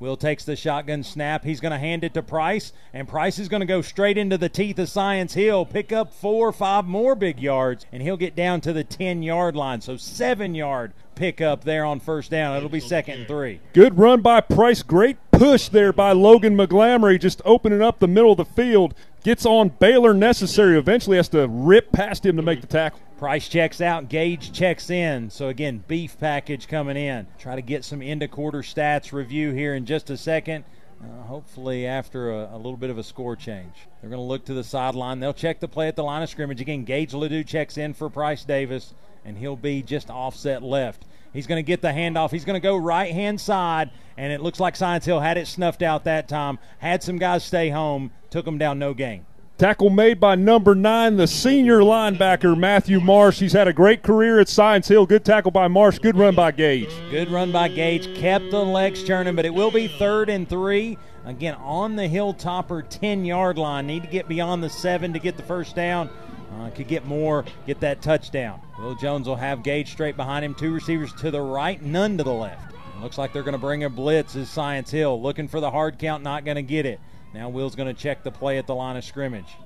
Will 0.00 0.16
takes 0.16 0.44
the 0.44 0.54
shotgun 0.54 1.02
snap. 1.02 1.44
He's 1.44 1.60
going 1.60 1.72
to 1.72 1.78
hand 1.78 2.04
it 2.04 2.14
to 2.14 2.22
Price, 2.22 2.72
and 2.92 3.08
Price 3.08 3.38
is 3.38 3.48
going 3.48 3.60
to 3.60 3.66
go 3.66 3.82
straight 3.82 4.16
into 4.16 4.38
the 4.38 4.48
teeth 4.48 4.78
of 4.78 4.88
Science 4.88 5.34
Hill, 5.34 5.66
pick 5.66 5.92
up 5.92 6.12
four 6.12 6.48
or 6.48 6.52
five 6.52 6.84
more 6.84 7.16
big 7.16 7.40
yards, 7.40 7.84
and 7.90 8.02
he'll 8.02 8.16
get 8.16 8.36
down 8.36 8.60
to 8.60 8.72
the 8.72 8.84
10 8.84 9.22
yard 9.22 9.56
line. 9.56 9.80
So, 9.80 9.96
seven 9.96 10.54
yard 10.54 10.92
pickup 11.16 11.64
there 11.64 11.84
on 11.84 11.98
first 11.98 12.30
down. 12.30 12.56
It'll 12.56 12.68
be 12.68 12.78
second 12.78 13.18
and 13.20 13.26
three. 13.26 13.60
Good 13.72 13.98
run 13.98 14.20
by 14.20 14.40
Price. 14.40 14.84
Great 14.84 15.16
push 15.32 15.68
there 15.68 15.92
by 15.92 16.12
Logan 16.12 16.56
McGlamory, 16.56 17.20
just 17.20 17.42
opening 17.44 17.82
up 17.82 17.98
the 17.98 18.08
middle 18.08 18.32
of 18.32 18.38
the 18.38 18.44
field. 18.44 18.94
Gets 19.24 19.44
on 19.44 19.70
Baylor 19.70 20.14
Necessary. 20.14 20.78
Eventually 20.78 21.16
has 21.16 21.28
to 21.30 21.48
rip 21.48 21.90
past 21.90 22.24
him 22.24 22.36
to 22.36 22.42
make 22.42 22.60
the 22.60 22.68
tackle. 22.68 23.00
Price 23.18 23.48
checks 23.48 23.80
out, 23.80 24.08
Gage 24.08 24.52
checks 24.52 24.90
in. 24.90 25.28
So 25.30 25.48
again, 25.48 25.82
beef 25.88 26.16
package 26.20 26.68
coming 26.68 26.96
in. 26.96 27.26
Try 27.36 27.56
to 27.56 27.62
get 27.62 27.84
some 27.84 28.00
end 28.00 28.22
of 28.22 28.30
quarter 28.30 28.60
stats 28.62 29.12
review 29.12 29.50
here 29.50 29.74
in 29.74 29.86
just 29.86 30.08
a 30.10 30.16
second. 30.16 30.64
Uh, 31.02 31.22
hopefully, 31.24 31.84
after 31.84 32.30
a, 32.30 32.54
a, 32.54 32.56
little 32.56 32.76
bit 32.76 32.90
of 32.90 32.98
a 32.98 33.02
score 33.02 33.34
change, 33.34 33.74
they're 34.00 34.10
going 34.10 34.20
to 34.20 34.26
look 34.26 34.44
to 34.44 34.54
the 34.54 34.62
sideline. 34.62 35.18
They'll 35.18 35.34
check 35.34 35.58
the 35.58 35.66
play 35.66 35.88
at 35.88 35.96
the 35.96 36.04
line 36.04 36.22
of 36.22 36.28
scrimmage 36.28 36.60
again. 36.60 36.84
Gage 36.84 37.12
Ledoux 37.12 37.42
checks 37.42 37.76
in 37.76 37.92
for 37.92 38.08
Price 38.08 38.44
Davis, 38.44 38.94
and 39.24 39.36
he'll 39.36 39.56
be 39.56 39.82
just 39.82 40.10
offset 40.10 40.62
left. 40.62 41.04
He's 41.32 41.48
going 41.48 41.58
to 41.58 41.66
get 41.66 41.82
the 41.82 41.88
handoff. 41.88 42.30
He's 42.30 42.44
going 42.44 42.54
to 42.54 42.60
go 42.60 42.76
right 42.76 43.12
hand 43.12 43.40
side, 43.40 43.90
and 44.16 44.32
it 44.32 44.40
looks 44.40 44.60
like 44.60 44.76
Science 44.76 45.04
Hill 45.04 45.20
had 45.20 45.38
it 45.38 45.48
snuffed 45.48 45.82
out 45.82 46.04
that 46.04 46.28
time. 46.28 46.58
Had 46.78 47.02
some 47.02 47.18
guys 47.18 47.44
stay 47.44 47.68
home, 47.68 48.12
took 48.30 48.44
them 48.44 48.58
down, 48.58 48.78
no 48.78 48.94
gain. 48.94 49.26
Tackle 49.58 49.90
made 49.90 50.20
by 50.20 50.36
number 50.36 50.76
nine, 50.76 51.16
the 51.16 51.26
senior 51.26 51.80
linebacker, 51.80 52.56
Matthew 52.56 53.00
Marsh. 53.00 53.40
He's 53.40 53.54
had 53.54 53.66
a 53.66 53.72
great 53.72 54.04
career 54.04 54.38
at 54.38 54.48
Science 54.48 54.86
Hill. 54.86 55.04
Good 55.04 55.24
tackle 55.24 55.50
by 55.50 55.66
Marsh. 55.66 55.98
Good 55.98 56.16
run 56.16 56.36
by 56.36 56.52
Gage. 56.52 56.92
Good 57.10 57.28
run 57.28 57.50
by 57.50 57.66
Gage. 57.66 58.16
Kept 58.16 58.52
the 58.52 58.64
legs 58.64 59.02
churning, 59.02 59.34
but 59.34 59.44
it 59.44 59.52
will 59.52 59.72
be 59.72 59.88
third 59.88 60.28
and 60.28 60.48
three. 60.48 60.96
Again, 61.24 61.54
on 61.54 61.96
the 61.96 62.04
Hilltopper 62.04 62.88
10 62.88 63.24
yard 63.24 63.58
line. 63.58 63.88
Need 63.88 64.04
to 64.04 64.08
get 64.08 64.28
beyond 64.28 64.62
the 64.62 64.70
seven 64.70 65.12
to 65.12 65.18
get 65.18 65.36
the 65.36 65.42
first 65.42 65.74
down. 65.74 66.08
Uh, 66.56 66.70
could 66.70 66.86
get 66.86 67.04
more, 67.04 67.44
get 67.66 67.80
that 67.80 68.00
touchdown. 68.00 68.60
Will 68.78 68.94
Jones 68.94 69.26
will 69.26 69.34
have 69.34 69.64
Gage 69.64 69.90
straight 69.90 70.16
behind 70.16 70.44
him. 70.44 70.54
Two 70.54 70.72
receivers 70.72 71.12
to 71.14 71.32
the 71.32 71.40
right, 71.40 71.82
none 71.82 72.16
to 72.18 72.22
the 72.22 72.32
left. 72.32 72.76
Looks 73.02 73.18
like 73.18 73.32
they're 73.32 73.42
going 73.42 73.52
to 73.54 73.58
bring 73.58 73.82
a 73.82 73.90
blitz 73.90 74.36
as 74.36 74.48
Science 74.48 74.92
Hill. 74.92 75.20
Looking 75.20 75.48
for 75.48 75.58
the 75.58 75.72
hard 75.72 75.98
count, 75.98 76.22
not 76.22 76.44
going 76.44 76.54
to 76.54 76.62
get 76.62 76.86
it. 76.86 77.00
Now 77.34 77.48
Will's 77.48 77.74
going 77.74 77.94
to 77.94 78.00
check 78.00 78.22
the 78.22 78.30
play 78.30 78.58
at 78.58 78.66
the 78.66 78.74
line 78.74 78.96
of 78.96 79.04
scrimmage. 79.04 79.56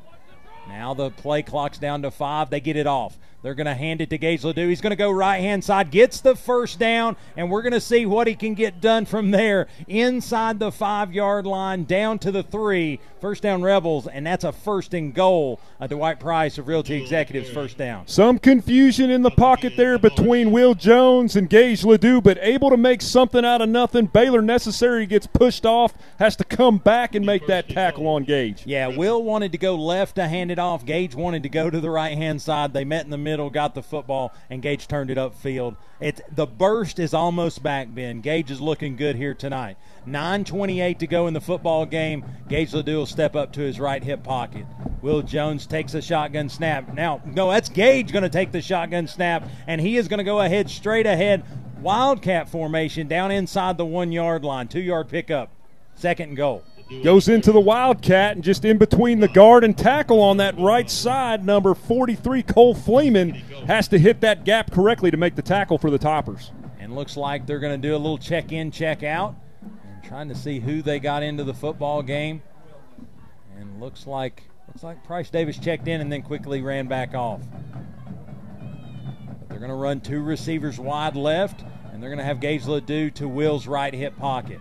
Now 0.69 0.95
the 0.95 1.11
play 1.11 1.43
clock's 1.43 1.79
down 1.79 2.03
to 2.03 2.11
five. 2.11 2.51
They 2.51 2.61
get 2.61 2.77
it 2.77 2.87
off. 2.87 3.19
They're 3.43 3.55
going 3.57 3.67
to 3.67 3.75
hand 3.75 4.01
it 4.01 4.09
to 4.11 4.19
Gage 4.19 4.45
Ledoux. 4.45 4.69
He's 4.69 4.81
going 4.81 4.93
to 4.93 4.97
go 4.97 5.11
right 5.11 5.41
hand 5.41 5.65
side, 5.65 5.91
gets 5.91 6.21
the 6.21 6.37
first 6.37 6.79
down, 6.79 7.17
and 7.37 7.51
we're 7.51 7.63
going 7.63 7.73
to 7.73 7.81
see 7.81 8.07
what 8.07 8.29
he 8.29 8.37
can 8.37 8.55
get 8.55 8.81
done 8.81 9.05
from 9.05 9.33
there 9.33 9.67
inside 9.89 10.61
the 10.61 10.71
five 10.71 11.13
yard 11.13 11.45
line 11.45 11.85
down 11.85 12.21
to 12.21 12.31
the 12.31 12.45
three. 12.45 13.01
First 13.21 13.43
down, 13.43 13.63
Rebels, 13.63 14.07
and 14.07 14.27
that's 14.27 14.45
a 14.45 14.53
first 14.53 14.95
and 14.95 15.15
goal. 15.15 15.61
Uh, 15.81 15.87
Dwight 15.87 16.21
Price 16.21 16.59
of 16.59 16.69
Realty 16.69 17.01
Executives, 17.01 17.51
first 17.51 17.77
down. 17.77 18.07
Some 18.07 18.39
confusion 18.39 19.11
in 19.11 19.23
the 19.23 19.31
pocket 19.31 19.75
there 19.77 19.99
between 19.99 20.51
Will 20.51 20.75
Jones 20.75 21.37
and 21.37 21.49
Gage 21.49 21.85
Ledoux, 21.85 22.21
but 22.21 22.39
able 22.41 22.71
to 22.71 22.77
make 22.77 23.03
something 23.03 23.45
out 23.45 23.61
of 23.63 23.69
nothing. 23.69 24.07
Baylor 24.07 24.43
Necessary 24.43 25.07
gets 25.07 25.27
pushed 25.27 25.67
off, 25.67 25.95
has 26.19 26.37
to 26.37 26.45
come 26.45 26.79
back 26.79 27.15
and 27.15 27.25
make 27.25 27.47
that 27.47 27.69
tackle 27.69 28.07
on 28.09 28.25
Gage. 28.25 28.65
Yeah, 28.67 28.89
Will 28.89 29.23
wanted 29.23 29.53
to 29.53 29.59
go 29.59 29.77
left 29.77 30.17
to 30.17 30.29
hand 30.29 30.51
it 30.51 30.59
off. 30.59 30.85
Gage 30.85 31.15
wanted 31.15 31.43
to 31.45 31.49
go 31.49 31.71
to 31.71 31.81
the 31.81 31.91
right 31.91 32.17
hand 32.17 32.43
side. 32.43 32.73
They 32.73 32.85
met 32.85 33.05
in 33.05 33.11
the 33.11 33.19
middle, 33.19 33.32
got 33.51 33.75
the 33.75 33.83
football, 33.83 34.33
and 34.51 34.63
Gage 34.63 34.89
turned 34.89 35.11
it 35.11 35.19
upfield. 35.19 35.77
It's 36.01 36.21
the 36.31 36.47
burst 36.47 36.99
is 36.99 37.15
almost 37.15 37.63
back, 37.63 37.95
Ben. 37.95 38.21
Gage 38.21 38.51
is 38.51 38.61
looking 38.61 38.97
good 38.97 39.17
here 39.17 39.35
tonight. 39.35 39.77
9:28 40.07 40.99
to 40.99 41.07
go 41.07 41.27
in 41.27 41.35
the 41.35 41.41
football 41.41 41.87
game. 41.87 42.25
Gage 42.49 42.73
Ledoux 42.73 42.99
will 42.99 43.07
step 43.07 43.37
up 43.37 43.53
to 43.53 43.61
his 43.61 43.79
right 43.81 44.03
hip 44.03 44.23
pocket. 44.23 44.67
Will 45.01 45.23
Jones 45.23 45.67
takes 45.67 45.95
a 45.95 46.03
shotgun 46.03 46.49
snap. 46.49 46.95
Now, 46.95 47.21
no, 47.25 47.51
that's 47.51 47.69
Gage 47.69 48.13
going 48.13 48.23
to 48.23 48.29
take 48.29 48.53
the 48.53 48.63
shotgun 48.63 49.07
snap, 49.07 49.49
and 49.67 49.81
he 49.81 49.97
is 49.97 50.09
going 50.09 50.19
to 50.19 50.25
go 50.25 50.41
ahead 50.41 50.71
straight 50.71 51.07
ahead. 51.07 51.43
Wildcat 51.81 52.49
formation 52.49 53.09
down 53.09 53.33
inside 53.33 53.77
the 53.77 53.85
one 53.85 54.13
yard 54.13 54.45
line. 54.45 54.69
Two 54.69 54.81
yard 54.81 55.09
pickup. 55.09 55.51
Second 55.97 56.37
goal. 56.37 56.63
Goes 57.01 57.29
into 57.29 57.51
the 57.51 57.61
Wildcat 57.61 58.37
and 58.37 58.45
just 58.45 58.65
in 58.65 58.79
between 58.79 59.21
the 59.21 59.29
guard 59.29 59.65
and 59.65 59.77
tackle 59.77 60.21
on 60.21 60.37
that 60.37 60.59
right 60.59 60.89
side, 60.89 61.45
number 61.45 61.75
43, 61.75 62.43
Cole 62.45 62.75
Fleeman, 62.75 63.35
has 63.67 63.89
to 63.89 63.99
hit 63.99 64.21
that 64.21 64.45
gap 64.45 64.71
correctly 64.71 65.11
to 65.11 65.17
make 65.17 65.35
the 65.35 65.43
tackle 65.43 65.79
for 65.79 65.91
the 65.91 65.99
Toppers. 65.99 66.53
And 66.79 66.95
looks 66.95 67.17
like 67.17 67.47
they're 67.47 67.59
going 67.59 67.81
to 67.81 67.89
do 67.89 67.95
a 67.95 67.99
little 67.99 68.19
check 68.19 68.53
in, 68.53 68.71
check 68.71 69.03
out, 69.03 69.35
and 69.61 70.05
trying 70.05 70.29
to 70.29 70.35
see 70.35 70.61
who 70.61 70.83
they 70.83 71.01
got 71.01 71.23
into 71.23 71.43
the 71.43 71.55
football 71.55 72.03
game. 72.03 72.43
And 73.59 73.81
looks 73.81 74.07
like 74.07 74.45
looks 74.69 74.83
like 74.83 75.05
Price 75.05 75.31
Davis 75.31 75.59
checked 75.59 75.89
in 75.89 76.01
and 76.01 76.11
then 76.11 76.23
quickly 76.23 76.63
ran 76.63 76.87
back 76.87 77.15
off. 77.15 77.41
But 79.39 79.49
they're 79.49 79.59
going 79.59 79.71
to 79.71 79.77
run 79.77 80.01
two 80.01 80.23
receivers 80.23 80.79
wide 80.79 81.17
left, 81.17 81.65
and 81.93 82.03
they're 82.03 82.11
going 82.11 82.19
to 82.19 82.25
have 82.25 82.41
Gage 82.41 82.67
Ledoux 82.67 83.11
to 83.13 83.29
Will's 83.29 83.67
right 83.67 83.93
hip 83.93 84.17
pocket. 84.17 84.61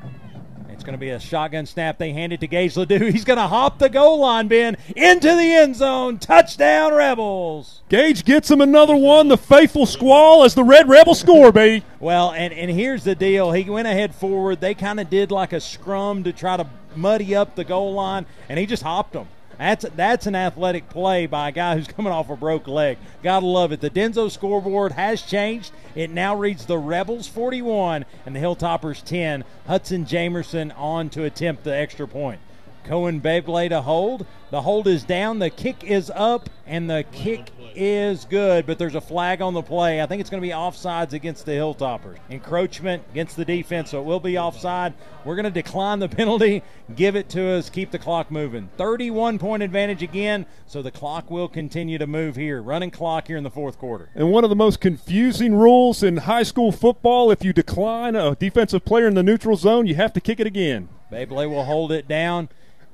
It's 0.81 0.85
going 0.87 0.97
to 0.97 0.99
be 0.99 1.11
a 1.11 1.19
shotgun 1.19 1.67
snap. 1.67 1.99
They 1.99 2.11
hand 2.11 2.33
it 2.33 2.39
to 2.39 2.47
Gage 2.47 2.75
Ledoux. 2.75 3.05
He's 3.11 3.23
going 3.23 3.37
to 3.37 3.45
hop 3.45 3.77
the 3.77 3.87
goal 3.87 4.17
line, 4.17 4.47
Ben, 4.47 4.77
into 4.95 5.27
the 5.27 5.53
end 5.53 5.75
zone. 5.75 6.17
Touchdown, 6.17 6.91
Rebels. 6.91 7.83
Gage 7.87 8.25
gets 8.25 8.49
him 8.49 8.61
another 8.61 8.95
one. 8.95 9.27
The 9.27 9.37
faithful 9.37 9.85
squall 9.85 10.43
as 10.43 10.55
the 10.55 10.63
Red 10.63 10.89
Rebel 10.89 11.13
score, 11.13 11.51
baby. 11.51 11.85
Well, 11.99 12.31
and, 12.31 12.51
and 12.51 12.71
here's 12.71 13.03
the 13.03 13.13
deal. 13.13 13.51
He 13.51 13.69
went 13.69 13.87
ahead 13.87 14.15
forward. 14.15 14.59
They 14.59 14.73
kind 14.73 14.99
of 14.99 15.07
did 15.07 15.29
like 15.29 15.53
a 15.53 15.61
scrum 15.61 16.23
to 16.23 16.33
try 16.33 16.57
to 16.57 16.65
muddy 16.95 17.35
up 17.35 17.53
the 17.53 17.63
goal 17.63 17.93
line, 17.93 18.25
and 18.49 18.57
he 18.57 18.65
just 18.65 18.81
hopped 18.81 19.13
them. 19.13 19.27
That's 19.61 19.85
that's 19.95 20.25
an 20.25 20.33
athletic 20.33 20.89
play 20.89 21.27
by 21.27 21.49
a 21.49 21.51
guy 21.51 21.75
who's 21.75 21.85
coming 21.85 22.11
off 22.11 22.31
a 22.31 22.35
broke 22.35 22.67
leg. 22.67 22.97
Gotta 23.21 23.45
love 23.45 23.71
it. 23.71 23.79
The 23.79 23.91
Denso 23.91 24.31
scoreboard 24.31 24.93
has 24.93 25.21
changed. 25.21 25.71
It 25.93 26.09
now 26.09 26.35
reads 26.35 26.65
the 26.65 26.79
Rebels 26.79 27.27
41 27.27 28.05
and 28.25 28.35
the 28.35 28.39
Hilltoppers 28.39 29.03
10. 29.03 29.43
Hudson 29.67 30.05
Jamerson 30.05 30.75
on 30.75 31.11
to 31.11 31.25
attempt 31.25 31.63
the 31.63 31.75
extra 31.75 32.07
point. 32.07 32.39
Cohen 32.83 33.21
Beyblade 33.21 33.69
to 33.69 33.81
hold. 33.81 34.25
The 34.51 34.61
hold 34.61 34.87
is 34.87 35.03
down. 35.03 35.39
The 35.39 35.49
kick 35.49 35.83
is 35.83 36.11
up, 36.13 36.49
and 36.65 36.89
the 36.89 37.05
kick 37.11 37.51
is 37.73 38.25
good, 38.25 38.65
but 38.65 38.77
there's 38.77 38.95
a 38.95 39.01
flag 39.01 39.41
on 39.41 39.53
the 39.53 39.61
play. 39.61 40.01
I 40.01 40.05
think 40.05 40.19
it's 40.19 40.29
going 40.29 40.41
to 40.41 40.47
be 40.47 40.53
offsides 40.53 41.13
against 41.13 41.45
the 41.45 41.53
Hilltoppers. 41.53 42.17
Encroachment 42.29 43.03
against 43.11 43.37
the 43.37 43.45
defense, 43.45 43.91
so 43.91 44.01
it 44.01 44.05
will 44.05 44.19
be 44.19 44.37
offside. 44.37 44.93
We're 45.23 45.35
going 45.35 45.45
to 45.45 45.51
decline 45.51 45.99
the 45.99 46.09
penalty, 46.21 46.63
give 46.95 47.15
it 47.15 47.29
to 47.29 47.51
us, 47.51 47.69
keep 47.69 47.91
the 47.91 47.99
clock 47.99 48.29
moving. 48.29 48.69
31 48.77 49.39
point 49.39 49.63
advantage 49.63 50.03
again, 50.03 50.45
so 50.65 50.81
the 50.81 50.91
clock 50.91 51.31
will 51.31 51.47
continue 51.47 51.97
to 51.97 52.07
move 52.07 52.35
here. 52.35 52.61
Running 52.61 52.91
clock 52.91 53.27
here 53.27 53.37
in 53.37 53.43
the 53.43 53.49
fourth 53.49 53.77
quarter. 53.77 54.09
And 54.15 54.31
one 54.31 54.43
of 54.43 54.49
the 54.49 54.55
most 54.55 54.81
confusing 54.81 55.55
rules 55.55 56.03
in 56.03 56.17
high 56.17 56.43
school 56.43 56.71
football 56.71 57.31
if 57.31 57.43
you 57.43 57.53
decline 57.53 58.15
a 58.15 58.35
defensive 58.35 58.83
player 58.83 59.07
in 59.07 59.13
the 59.13 59.23
neutral 59.23 59.55
zone, 59.55 59.87
you 59.87 59.95
have 59.95 60.13
to 60.13 60.21
kick 60.21 60.39
it 60.39 60.47
again. 60.47 60.89
Beyblade 61.11 61.49
will 61.49 61.65
hold 61.65 61.91
it 61.91 62.07
down. 62.07 62.49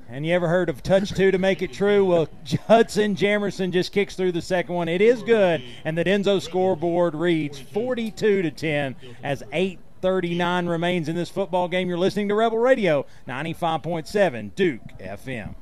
And 0.10 0.26
you 0.26 0.34
ever 0.34 0.48
heard 0.48 0.70
of 0.70 0.82
touch 0.84 1.14
two 1.14 1.32
to 1.32 1.38
make 1.38 1.62
it 1.62 1.74
true? 1.74 2.06
Well, 2.06 2.30
Hudson 2.68 3.16
Jamerson 3.16 3.72
just 3.72 3.92
kicks 3.92 4.16
through 4.16 4.32
the 4.32 4.42
second 4.42 4.74
one. 4.76 4.88
It 4.88 5.02
is 5.02 5.22
good, 5.22 5.62
and 5.84 5.98
the 5.98 6.06
Denso 6.06 6.42
scoreboard 6.42 7.14
reads 7.14 7.60
42 7.60 8.42
to 8.44 8.52
10 8.52 8.96
as 9.24 9.44
8:39 9.52 10.70
remains 10.70 11.10
in 11.10 11.16
this 11.16 11.30
football 11.30 11.68
game. 11.68 11.90
You're 11.90 11.98
listening 11.98 12.30
to 12.30 12.36
Rebel 12.36 12.58
Radio 12.58 13.06
95.7 13.28 14.56
Duke 14.56 14.82
FM. 15.00 15.56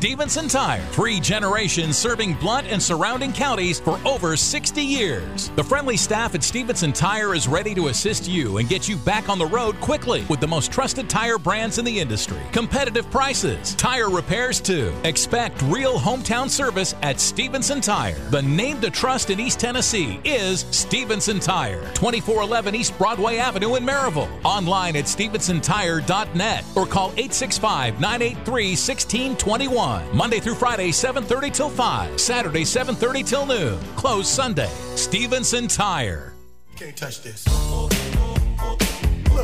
Stevenson 0.00 0.48
Tire, 0.48 0.80
three 0.92 1.20
generations 1.20 1.96
serving 1.96 2.32
Blount 2.34 2.66
and 2.66 2.82
surrounding 2.82 3.34
counties 3.34 3.78
for 3.78 4.00
over 4.06 4.34
60 4.34 4.82
years. 4.82 5.50
The 5.56 5.62
friendly 5.62 5.98
staff 5.98 6.34
at 6.34 6.42
Stevenson 6.42 6.92
Tire 6.92 7.34
is 7.34 7.46
ready 7.46 7.74
to 7.74 7.88
assist 7.88 8.26
you 8.26 8.56
and 8.56 8.68
get 8.68 8.88
you 8.88 8.96
back 8.96 9.28
on 9.28 9.38
the 9.38 9.44
road 9.44 9.78
quickly 9.80 10.24
with 10.30 10.40
the 10.40 10.46
most 10.46 10.72
trusted 10.72 11.10
tire 11.10 11.38
brands 11.38 11.78
in 11.78 11.84
the 11.84 12.00
industry. 12.00 12.40
Competitive 12.50 13.10
prices, 13.10 13.74
tire 13.74 14.08
repairs 14.08 14.58
too. 14.58 14.90
Expect 15.04 15.60
real 15.62 15.98
hometown 15.98 16.48
service 16.48 16.94
at 17.02 17.20
Stevenson 17.20 17.82
Tire. 17.82 18.18
The 18.30 18.40
name 18.40 18.80
to 18.80 18.90
trust 18.90 19.28
in 19.28 19.38
East 19.38 19.60
Tennessee 19.60 20.18
is 20.24 20.60
Stevenson 20.70 21.40
Tire, 21.40 21.82
2411 21.92 22.74
East 22.74 22.96
Broadway 22.96 23.36
Avenue 23.36 23.74
in 23.74 23.84
Maryville. 23.84 24.30
Online 24.44 24.96
at 24.96 25.04
stephensontire.net 25.04 26.64
or 26.74 26.86
call 26.86 27.10
865 27.18 28.00
983 28.00 28.64
1620. 28.70 29.59
21. 29.60 30.16
Monday 30.16 30.40
through 30.40 30.54
Friday, 30.54 30.88
7.30 30.88 31.52
till 31.52 31.68
5. 31.68 32.18
Saturday, 32.18 32.62
7.30 32.62 33.28
till 33.28 33.44
noon. 33.44 33.78
Closed 33.94 34.28
Sunday. 34.28 34.70
Stevenson 34.94 35.68
Tire. 35.68 36.32
Can't 36.76 36.96
touch 36.96 37.22
this. 37.22 37.46
Look, 37.46 37.92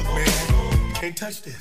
man. 0.05 0.95
Can't 0.95 1.15
touch 1.15 1.43
this. 1.43 1.61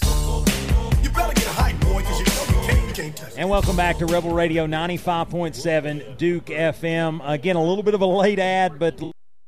You 1.03 1.09
better 1.09 1.33
get 1.33 1.45
a 1.47 1.49
height, 1.49 1.77
boy, 1.81 1.99
because 1.99 2.17
you 2.17 2.25
know 2.27 2.61
you 2.61 2.65
can't, 2.65 2.87
you 2.87 2.93
can't 2.93 3.17
touch 3.17 3.27
this. 3.31 3.37
And 3.37 3.49
welcome 3.49 3.75
back 3.75 3.97
to 3.97 4.05
Rebel 4.05 4.31
Radio 4.31 4.65
95.7 4.65 6.15
Duke 6.15 6.45
FM. 6.45 7.19
Again, 7.29 7.57
a 7.57 7.61
little 7.61 7.83
bit 7.83 7.93
of 7.93 7.99
a 7.99 8.05
late 8.05 8.39
ad, 8.39 8.79
but 8.79 8.97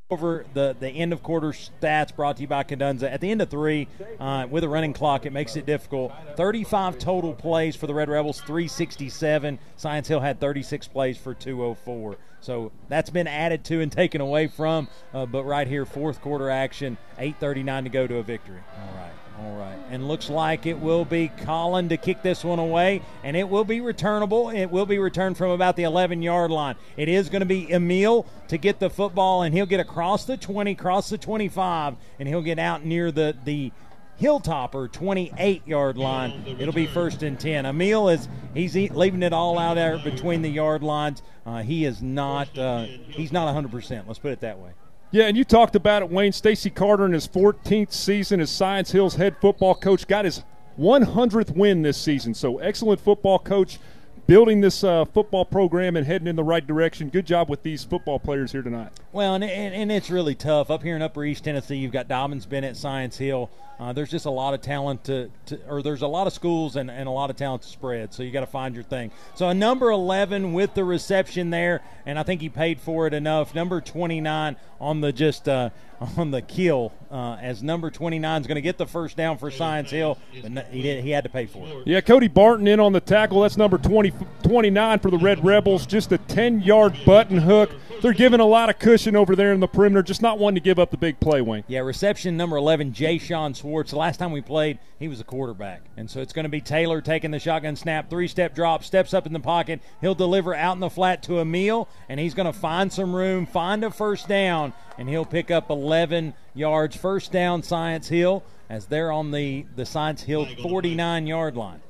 over 0.09 0.45
the, 0.53 0.75
the 0.79 0.87
end 0.87 1.11
of 1.11 1.21
quarter 1.21 1.49
stats 1.49 2.15
brought 2.15 2.37
to 2.37 2.41
you 2.41 2.47
by 2.47 2.63
Kadunza. 2.63 3.11
At 3.11 3.19
the 3.19 3.29
end 3.29 3.41
of 3.41 3.49
three, 3.49 3.89
uh, 4.19 4.47
with 4.49 4.63
a 4.63 4.69
running 4.69 4.93
clock, 4.93 5.25
it 5.25 5.33
makes 5.33 5.57
it 5.57 5.65
difficult. 5.65 6.13
35 6.37 6.97
total 6.97 7.33
plays 7.33 7.75
for 7.75 7.87
the 7.87 7.93
Red 7.93 8.07
Rebels, 8.09 8.39
367. 8.41 9.59
Science 9.75 10.07
Hill 10.07 10.21
had 10.21 10.39
36 10.39 10.87
plays 10.87 11.17
for 11.17 11.33
204. 11.33 12.15
So 12.39 12.71
that's 12.87 13.09
been 13.09 13.27
added 13.27 13.65
to 13.65 13.81
and 13.81 13.91
taken 13.91 14.21
away 14.21 14.47
from. 14.47 14.87
Uh, 15.13 15.25
but 15.25 15.43
right 15.43 15.67
here, 15.67 15.85
fourth 15.85 16.21
quarter 16.21 16.49
action, 16.49 16.97
8:39 17.17 17.83
to 17.85 17.89
go 17.89 18.07
to 18.07 18.17
a 18.17 18.23
victory. 18.23 18.61
All 18.79 18.95
right. 18.95 19.11
All 19.39 19.55
right. 19.55 19.77
And 19.91 20.07
looks 20.07 20.29
like 20.29 20.65
it 20.65 20.79
will 20.79 21.05
be 21.05 21.27
Colin 21.43 21.89
to 21.89 21.97
kick 21.97 22.23
this 22.23 22.43
one 22.43 22.57
away, 22.57 23.01
and 23.23 23.37
it 23.37 23.47
will 23.47 23.63
be 23.63 23.81
returnable. 23.81 24.49
It 24.49 24.67
will 24.67 24.87
be 24.87 24.97
returned 24.97 25.37
from 25.37 25.51
about 25.51 25.75
the 25.75 25.83
11 25.83 26.23
yard 26.23 26.49
line. 26.49 26.75
It 26.95 27.07
is 27.07 27.29
going 27.29 27.41
to 27.41 27.45
be 27.45 27.71
Emil 27.71 28.25
to 28.47 28.57
get 28.57 28.79
the 28.79 28.89
football, 28.89 29.43
and 29.43 29.53
he'll 29.53 29.67
get 29.67 29.79
across 29.79 30.25
the 30.25 30.37
20, 30.37 30.71
across 30.71 31.09
the 31.09 31.17
25, 31.17 31.95
and 32.19 32.27
he'll 32.27 32.41
get 32.41 32.57
out 32.57 32.83
near 32.83 33.11
the, 33.11 33.35
the 33.45 33.71
Hilltopper 34.19 34.91
28 34.91 35.67
yard 35.67 35.97
line. 35.97 36.43
It'll 36.59 36.73
be 36.73 36.87
first 36.87 37.21
and 37.21 37.39
10. 37.39 37.67
Emil 37.67 38.09
is 38.09 38.27
he's 38.55 38.75
leaving 38.75 39.21
it 39.21 39.33
all 39.33 39.59
out 39.59 39.75
there 39.75 39.99
between 39.99 40.41
the 40.41 40.49
yard 40.49 40.81
lines. 40.81 41.21
Uh, 41.45 41.61
he 41.61 41.85
is 41.85 42.01
not 42.01 42.57
uh, 42.57 42.85
he's 42.85 43.31
not 43.31 43.53
100%. 43.53 44.07
Let's 44.07 44.19
put 44.19 44.31
it 44.31 44.39
that 44.41 44.57
way. 44.57 44.71
Yeah, 45.09 45.25
and 45.25 45.37
you 45.37 45.45
talked 45.45 45.75
about 45.75 46.01
it, 46.01 46.09
Wayne. 46.09 46.33
Stacy 46.33 46.69
Carter 46.69 47.05
in 47.05 47.13
his 47.13 47.27
14th 47.27 47.93
season 47.93 48.41
as 48.41 48.49
Science 48.49 48.91
Hill's 48.91 49.15
head 49.15 49.37
football 49.39 49.73
coach 49.73 50.05
got 50.05 50.25
his 50.25 50.43
100th 50.77 51.55
win 51.55 51.81
this 51.81 51.97
season. 51.97 52.33
So 52.33 52.57
excellent 52.59 52.99
football 52.99 53.39
coach, 53.39 53.79
building 54.27 54.59
this 54.59 54.83
uh, 54.83 55.05
football 55.05 55.45
program 55.45 55.95
and 55.95 56.05
heading 56.05 56.27
in 56.27 56.35
the 56.35 56.43
right 56.43 56.65
direction. 56.65 57.07
Good 57.07 57.25
job 57.25 57.49
with 57.49 57.63
these 57.63 57.85
football 57.85 58.19
players 58.19 58.51
here 58.51 58.61
tonight. 58.61 58.91
Well, 59.13 59.35
and, 59.35 59.45
and, 59.45 59.73
and 59.73 59.91
it's 59.91 60.09
really 60.09 60.35
tough 60.35 60.69
up 60.69 60.83
here 60.83 60.97
in 60.97 61.01
Upper 61.01 61.23
East 61.23 61.45
Tennessee. 61.45 61.77
You've 61.77 61.93
got 61.93 62.09
Dobyns 62.09 62.47
Bennett, 62.47 62.75
Science 62.75 63.17
Hill. 63.17 63.49
Uh, 63.79 63.93
there's 63.93 64.09
just 64.09 64.25
a 64.25 64.31
lot 64.31 64.53
of 64.53 64.61
talent 64.61 65.03
to, 65.03 65.29
to, 65.45 65.59
or 65.69 65.83
there's 65.83 66.01
a 66.01 66.07
lot 66.07 66.25
of 66.25 66.33
schools 66.33 66.75
and, 66.75 66.89
and 66.89 67.07
a 67.07 67.11
lot 67.11 67.29
of 67.29 67.35
talent 67.35 67.61
to 67.61 67.67
spread. 67.67 68.11
So 68.13 68.23
you 68.23 68.31
got 68.31 68.39
to 68.39 68.47
find 68.47 68.73
your 68.73 68.83
thing. 68.83 69.11
So 69.35 69.49
a 69.49 69.53
number 69.53 69.91
11 69.91 70.53
with 70.53 70.73
the 70.73 70.83
reception 70.83 71.51
there, 71.51 71.81
and 72.05 72.17
I 72.17 72.23
think 72.23 72.41
he 72.41 72.49
paid 72.49 72.79
for 72.79 73.05
it 73.05 73.13
enough. 73.13 73.53
Number 73.53 73.79
29 73.79 74.55
on 74.79 75.01
the 75.01 75.11
just 75.11 75.47
uh, 75.47 75.69
on 76.17 76.31
the 76.31 76.41
kill 76.41 76.91
uh, 77.11 77.37
as 77.41 77.61
number 77.61 77.91
29 77.91 78.41
is 78.41 78.47
going 78.47 78.55
to 78.55 78.61
get 78.61 78.77
the 78.77 78.85
first 78.85 79.15
down 79.15 79.37
for 79.37 79.51
Science 79.51 79.91
Hill, 79.91 80.17
but 80.41 80.67
he 80.71 80.81
did 80.81 81.03
he 81.03 81.11
had 81.11 81.23
to 81.23 81.29
pay 81.29 81.45
for 81.45 81.67
it. 81.67 81.87
Yeah, 81.87 82.01
Cody 82.01 82.27
Barton 82.27 82.67
in 82.67 82.79
on 82.79 82.93
the 82.93 82.99
tackle. 82.99 83.41
That's 83.41 83.57
number 83.57 83.77
20, 83.77 84.11
29 84.43 84.99
for 84.99 85.11
the 85.11 85.17
Red 85.17 85.43
Rebels. 85.43 85.85
Just 85.85 86.11
a 86.11 86.17
10 86.17 86.61
yard 86.61 86.97
button 87.05 87.37
hook. 87.37 87.71
They're 88.01 88.13
giving 88.13 88.39
a 88.39 88.45
lot 88.45 88.69
of 88.69 88.77
cushion 88.77 89.15
over 89.15 89.35
there 89.35 89.53
in 89.53 89.59
the 89.59 89.67
perimeter, 89.67 90.03
just 90.03 90.21
not 90.21 90.37
wanting 90.37 90.55
to 90.55 90.61
give 90.61 90.77
up 90.77 90.91
the 90.91 90.97
big 90.97 91.19
play, 91.19 91.41
Wayne. 91.41 91.63
Yeah, 91.67 91.79
reception 91.79 92.37
number 92.37 92.55
11, 92.57 92.93
Jay 92.93 93.17
Sean 93.17 93.55
Swartz. 93.55 93.91
The 93.91 93.97
last 93.97 94.17
time 94.17 94.31
we 94.31 94.41
played, 94.41 94.77
he 94.99 95.07
was 95.07 95.19
a 95.19 95.23
quarterback. 95.23 95.81
And 95.97 96.09
so 96.09 96.21
it's 96.21 96.31
going 96.31 96.43
to 96.43 96.49
be 96.49 96.61
Taylor 96.61 97.01
taking 97.01 97.31
the 97.31 97.39
shotgun 97.39 97.75
snap, 97.75 98.09
three 98.09 98.27
step 98.27 98.53
drop, 98.53 98.83
steps 98.83 99.13
up 99.15 99.25
in 99.25 99.33
the 99.33 99.39
pocket. 99.39 99.81
He'll 99.99 100.15
deliver 100.15 100.53
out 100.53 100.75
in 100.75 100.79
the 100.79 100.89
flat 100.89 101.23
to 101.23 101.39
Emil, 101.39 101.89
and 102.07 102.19
he's 102.19 102.35
going 102.35 102.51
to 102.51 102.57
find 102.57 102.93
some 102.93 103.15
room, 103.15 103.47
find 103.47 103.83
a 103.83 103.89
first 103.89 104.27
down, 104.27 104.73
and 104.99 105.09
he'll 105.09 105.25
pick 105.25 105.49
up 105.49 105.69
11 105.71 106.35
yards. 106.53 106.95
First 106.95 107.31
down, 107.31 107.63
Science 107.63 108.07
Hill, 108.07 108.43
as 108.69 108.85
they're 108.85 109.11
on 109.11 109.31
the, 109.31 109.65
the 109.75 109.85
Science 109.85 110.21
Hill 110.21 110.45
49 110.61 111.25
yard 111.25 111.55
line. 111.55 111.81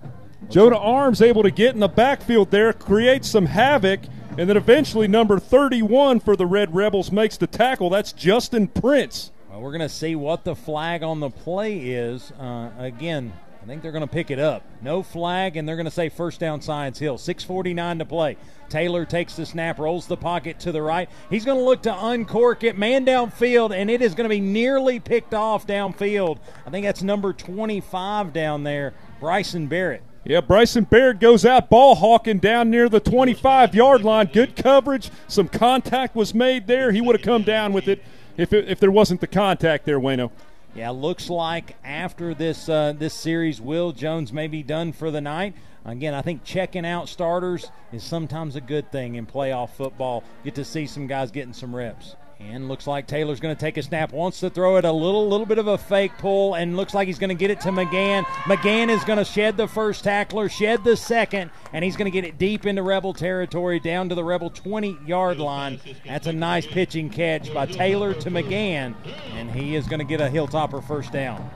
Jonah 0.49 0.77
Arms 0.77 1.21
able 1.21 1.43
to 1.43 1.51
get 1.51 1.73
in 1.73 1.81
the 1.81 1.89
backfield 1.89 2.51
there, 2.51 2.71
create 2.71 3.25
some 3.25 3.47
havoc, 3.47 3.99
and 4.37 4.49
then 4.49 4.57
eventually 4.57 5.07
number 5.07 5.39
31 5.39 6.19
for 6.19 6.35
the 6.35 6.45
Red 6.45 6.75
Rebels 6.75 7.11
makes 7.11 7.37
the 7.37 7.47
tackle. 7.47 7.89
That's 7.89 8.13
Justin 8.13 8.67
Prince. 8.67 9.31
Well, 9.49 9.61
we're 9.61 9.71
going 9.71 9.81
to 9.81 9.89
see 9.89 10.15
what 10.15 10.43
the 10.43 10.55
flag 10.55 11.01
on 11.01 11.19
the 11.19 11.31
play 11.31 11.77
is. 11.77 12.31
Uh, 12.39 12.69
again, 12.77 13.33
I 13.63 13.65
think 13.65 13.81
they're 13.81 13.91
going 13.91 14.01
to 14.01 14.07
pick 14.07 14.29
it 14.29 14.39
up. 14.39 14.63
No 14.81 15.01
flag, 15.01 15.57
and 15.57 15.67
they're 15.67 15.75
going 15.75 15.85
to 15.85 15.91
say 15.91 16.09
first 16.09 16.39
down 16.39 16.61
Science 16.61 16.99
Hill. 16.99 17.17
6.49 17.17 17.99
to 17.99 18.05
play. 18.05 18.37
Taylor 18.69 19.05
takes 19.05 19.35
the 19.35 19.45
snap, 19.45 19.79
rolls 19.79 20.05
the 20.05 20.15
pocket 20.15 20.59
to 20.59 20.71
the 20.71 20.81
right. 20.81 21.09
He's 21.29 21.43
going 21.43 21.57
to 21.57 21.63
look 21.63 21.81
to 21.81 22.05
uncork 22.05 22.63
it, 22.63 22.77
man 22.77 23.05
downfield, 23.05 23.75
and 23.75 23.89
it 23.89 24.01
is 24.01 24.13
going 24.13 24.23
to 24.23 24.33
be 24.33 24.39
nearly 24.39 24.99
picked 24.99 25.33
off 25.33 25.65
downfield. 25.65 26.37
I 26.65 26.69
think 26.69 26.85
that's 26.85 27.01
number 27.01 27.33
25 27.33 28.31
down 28.33 28.63
there, 28.63 28.93
Bryson 29.19 29.67
Barrett. 29.67 30.03
Yeah, 30.27 30.41
Bryson 30.41 30.83
Baird 30.83 31.21
goes 31.21 31.45
out 31.45 31.69
ball 31.69 31.95
hawking 31.95 32.39
down 32.39 32.69
near 32.69 32.89
the 32.89 32.99
25 32.99 33.73
yard 33.73 34.03
line. 34.03 34.29
Good 34.33 34.57
coverage. 34.57 35.09
Some 35.29 35.47
contact 35.47 36.17
was 36.17 36.33
made 36.33 36.67
there. 36.67 36.91
He 36.91 36.99
would 36.99 37.15
have 37.15 37.23
come 37.23 37.43
down 37.43 37.71
with 37.71 37.87
it 37.87 38.03
if, 38.35 38.51
it, 38.51 38.67
if 38.67 38.77
there 38.77 38.91
wasn't 38.91 39.21
the 39.21 39.27
contact 39.27 39.85
there, 39.85 40.01
Wayno. 40.01 40.31
Yeah, 40.75 40.89
looks 40.89 41.29
like 41.29 41.77
after 41.81 42.33
this 42.33 42.67
uh, 42.67 42.91
this 42.91 43.13
series, 43.13 43.61
Will 43.61 43.93
Jones 43.93 44.33
may 44.33 44.47
be 44.47 44.63
done 44.63 44.91
for 44.91 45.11
the 45.11 45.21
night. 45.21 45.55
Again, 45.85 46.13
I 46.13 46.21
think 46.21 46.43
checking 46.43 46.85
out 46.85 47.07
starters 47.07 47.71
is 47.93 48.03
sometimes 48.03 48.57
a 48.57 48.61
good 48.61 48.91
thing 48.91 49.15
in 49.15 49.25
playoff 49.25 49.69
football. 49.69 50.25
Get 50.43 50.55
to 50.55 50.65
see 50.65 50.87
some 50.87 51.07
guys 51.07 51.31
getting 51.31 51.53
some 51.53 51.73
reps. 51.73 52.17
And 52.39 52.67
looks 52.67 52.85
like 52.85 53.07
Taylor's 53.07 53.39
going 53.39 53.55
to 53.55 53.59
take 53.59 53.77
a 53.77 53.83
snap. 53.83 54.13
Wants 54.13 54.39
to 54.41 54.49
throw 54.49 54.77
it 54.77 54.85
a 54.85 54.91
little, 54.91 55.27
little 55.27 55.45
bit 55.45 55.57
of 55.57 55.67
a 55.67 55.77
fake 55.77 56.11
pull, 56.19 56.53
and 56.53 56.77
looks 56.77 56.93
like 56.93 57.07
he's 57.07 57.17
going 57.17 57.29
to 57.29 57.35
get 57.35 57.49
it 57.49 57.59
to 57.61 57.69
McGann. 57.69 58.23
McGann 58.43 58.89
is 58.89 59.03
going 59.03 59.17
to 59.17 59.25
shed 59.25 59.57
the 59.57 59.67
first 59.67 60.03
tackler, 60.03 60.47
shed 60.47 60.83
the 60.83 60.95
second, 60.95 61.49
and 61.73 61.83
he's 61.83 61.97
going 61.97 62.05
to 62.05 62.11
get 62.11 62.23
it 62.23 62.37
deep 62.37 62.67
into 62.67 62.83
Rebel 62.83 63.13
territory, 63.13 63.79
down 63.79 64.07
to 64.09 64.15
the 64.15 64.23
Rebel 64.23 64.51
20-yard 64.51 65.39
line. 65.39 65.79
That's 66.05 66.27
a 66.27 66.33
nice 66.33 66.67
pitching 66.67 67.09
catch 67.09 67.51
by 67.53 67.65
Taylor 67.65 68.13
to 68.13 68.29
McGann, 68.29 68.93
and 69.31 69.49
he 69.49 69.75
is 69.75 69.87
going 69.87 69.99
to 69.99 70.05
get 70.05 70.21
a 70.21 70.29
Hilltopper 70.29 70.87
first 70.87 71.11
down. 71.11 71.49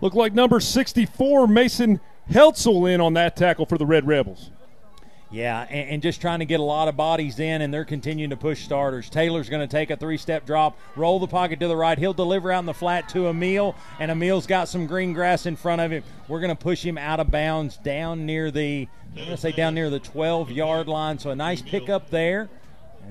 Look 0.00 0.14
like 0.14 0.32
number 0.32 0.60
64, 0.60 1.48
Mason 1.48 2.00
Heltzel, 2.30 2.88
in 2.90 3.00
on 3.00 3.14
that 3.14 3.36
tackle 3.36 3.66
for 3.66 3.78
the 3.78 3.86
Red 3.86 4.06
Rebels. 4.06 4.52
Yeah, 5.32 5.64
and, 5.70 5.90
and, 5.90 6.02
just 6.02 6.20
trying 6.20 6.40
to 6.40 6.44
get 6.44 6.58
a 6.58 6.64
lot 6.64 6.88
of 6.88 6.96
bodies 6.96 7.38
in, 7.38 7.62
and 7.62 7.72
they're 7.72 7.84
continuing 7.84 8.30
to 8.30 8.36
push 8.36 8.64
starters. 8.64 9.08
Taylor's 9.08 9.48
going 9.48 9.66
to 9.66 9.70
take 9.70 9.90
a 9.90 9.96
three 9.96 10.16
step 10.16 10.44
drop, 10.44 10.76
roll 10.96 11.20
the 11.20 11.28
pocket 11.28 11.60
to 11.60 11.68
the 11.68 11.76
right. 11.76 11.96
He'll 11.96 12.12
deliver 12.12 12.50
out 12.50 12.58
in 12.58 12.66
the 12.66 12.74
flat 12.74 13.08
to 13.10 13.28
Emil, 13.28 13.76
and 14.00 14.10
Emil's 14.10 14.48
got 14.48 14.68
some 14.68 14.86
green 14.86 15.12
grass 15.12 15.46
in 15.46 15.54
front 15.54 15.82
of 15.82 15.92
him. 15.92 16.02
We're 16.26 16.40
going 16.40 16.56
to 16.56 16.60
push 16.60 16.84
him 16.84 16.98
out 16.98 17.20
of 17.20 17.30
bounds 17.30 17.76
down 17.76 18.26
near 18.26 18.50
the, 18.50 18.88
I'm 19.10 19.16
going 19.16 19.28
to 19.30 19.36
say 19.36 19.52
down 19.52 19.74
near 19.74 19.88
the 19.88 20.00
12 20.00 20.50
yard 20.50 20.88
line. 20.88 21.20
So 21.20 21.30
a 21.30 21.36
nice 21.36 21.62
pickup 21.62 22.10
there. 22.10 22.48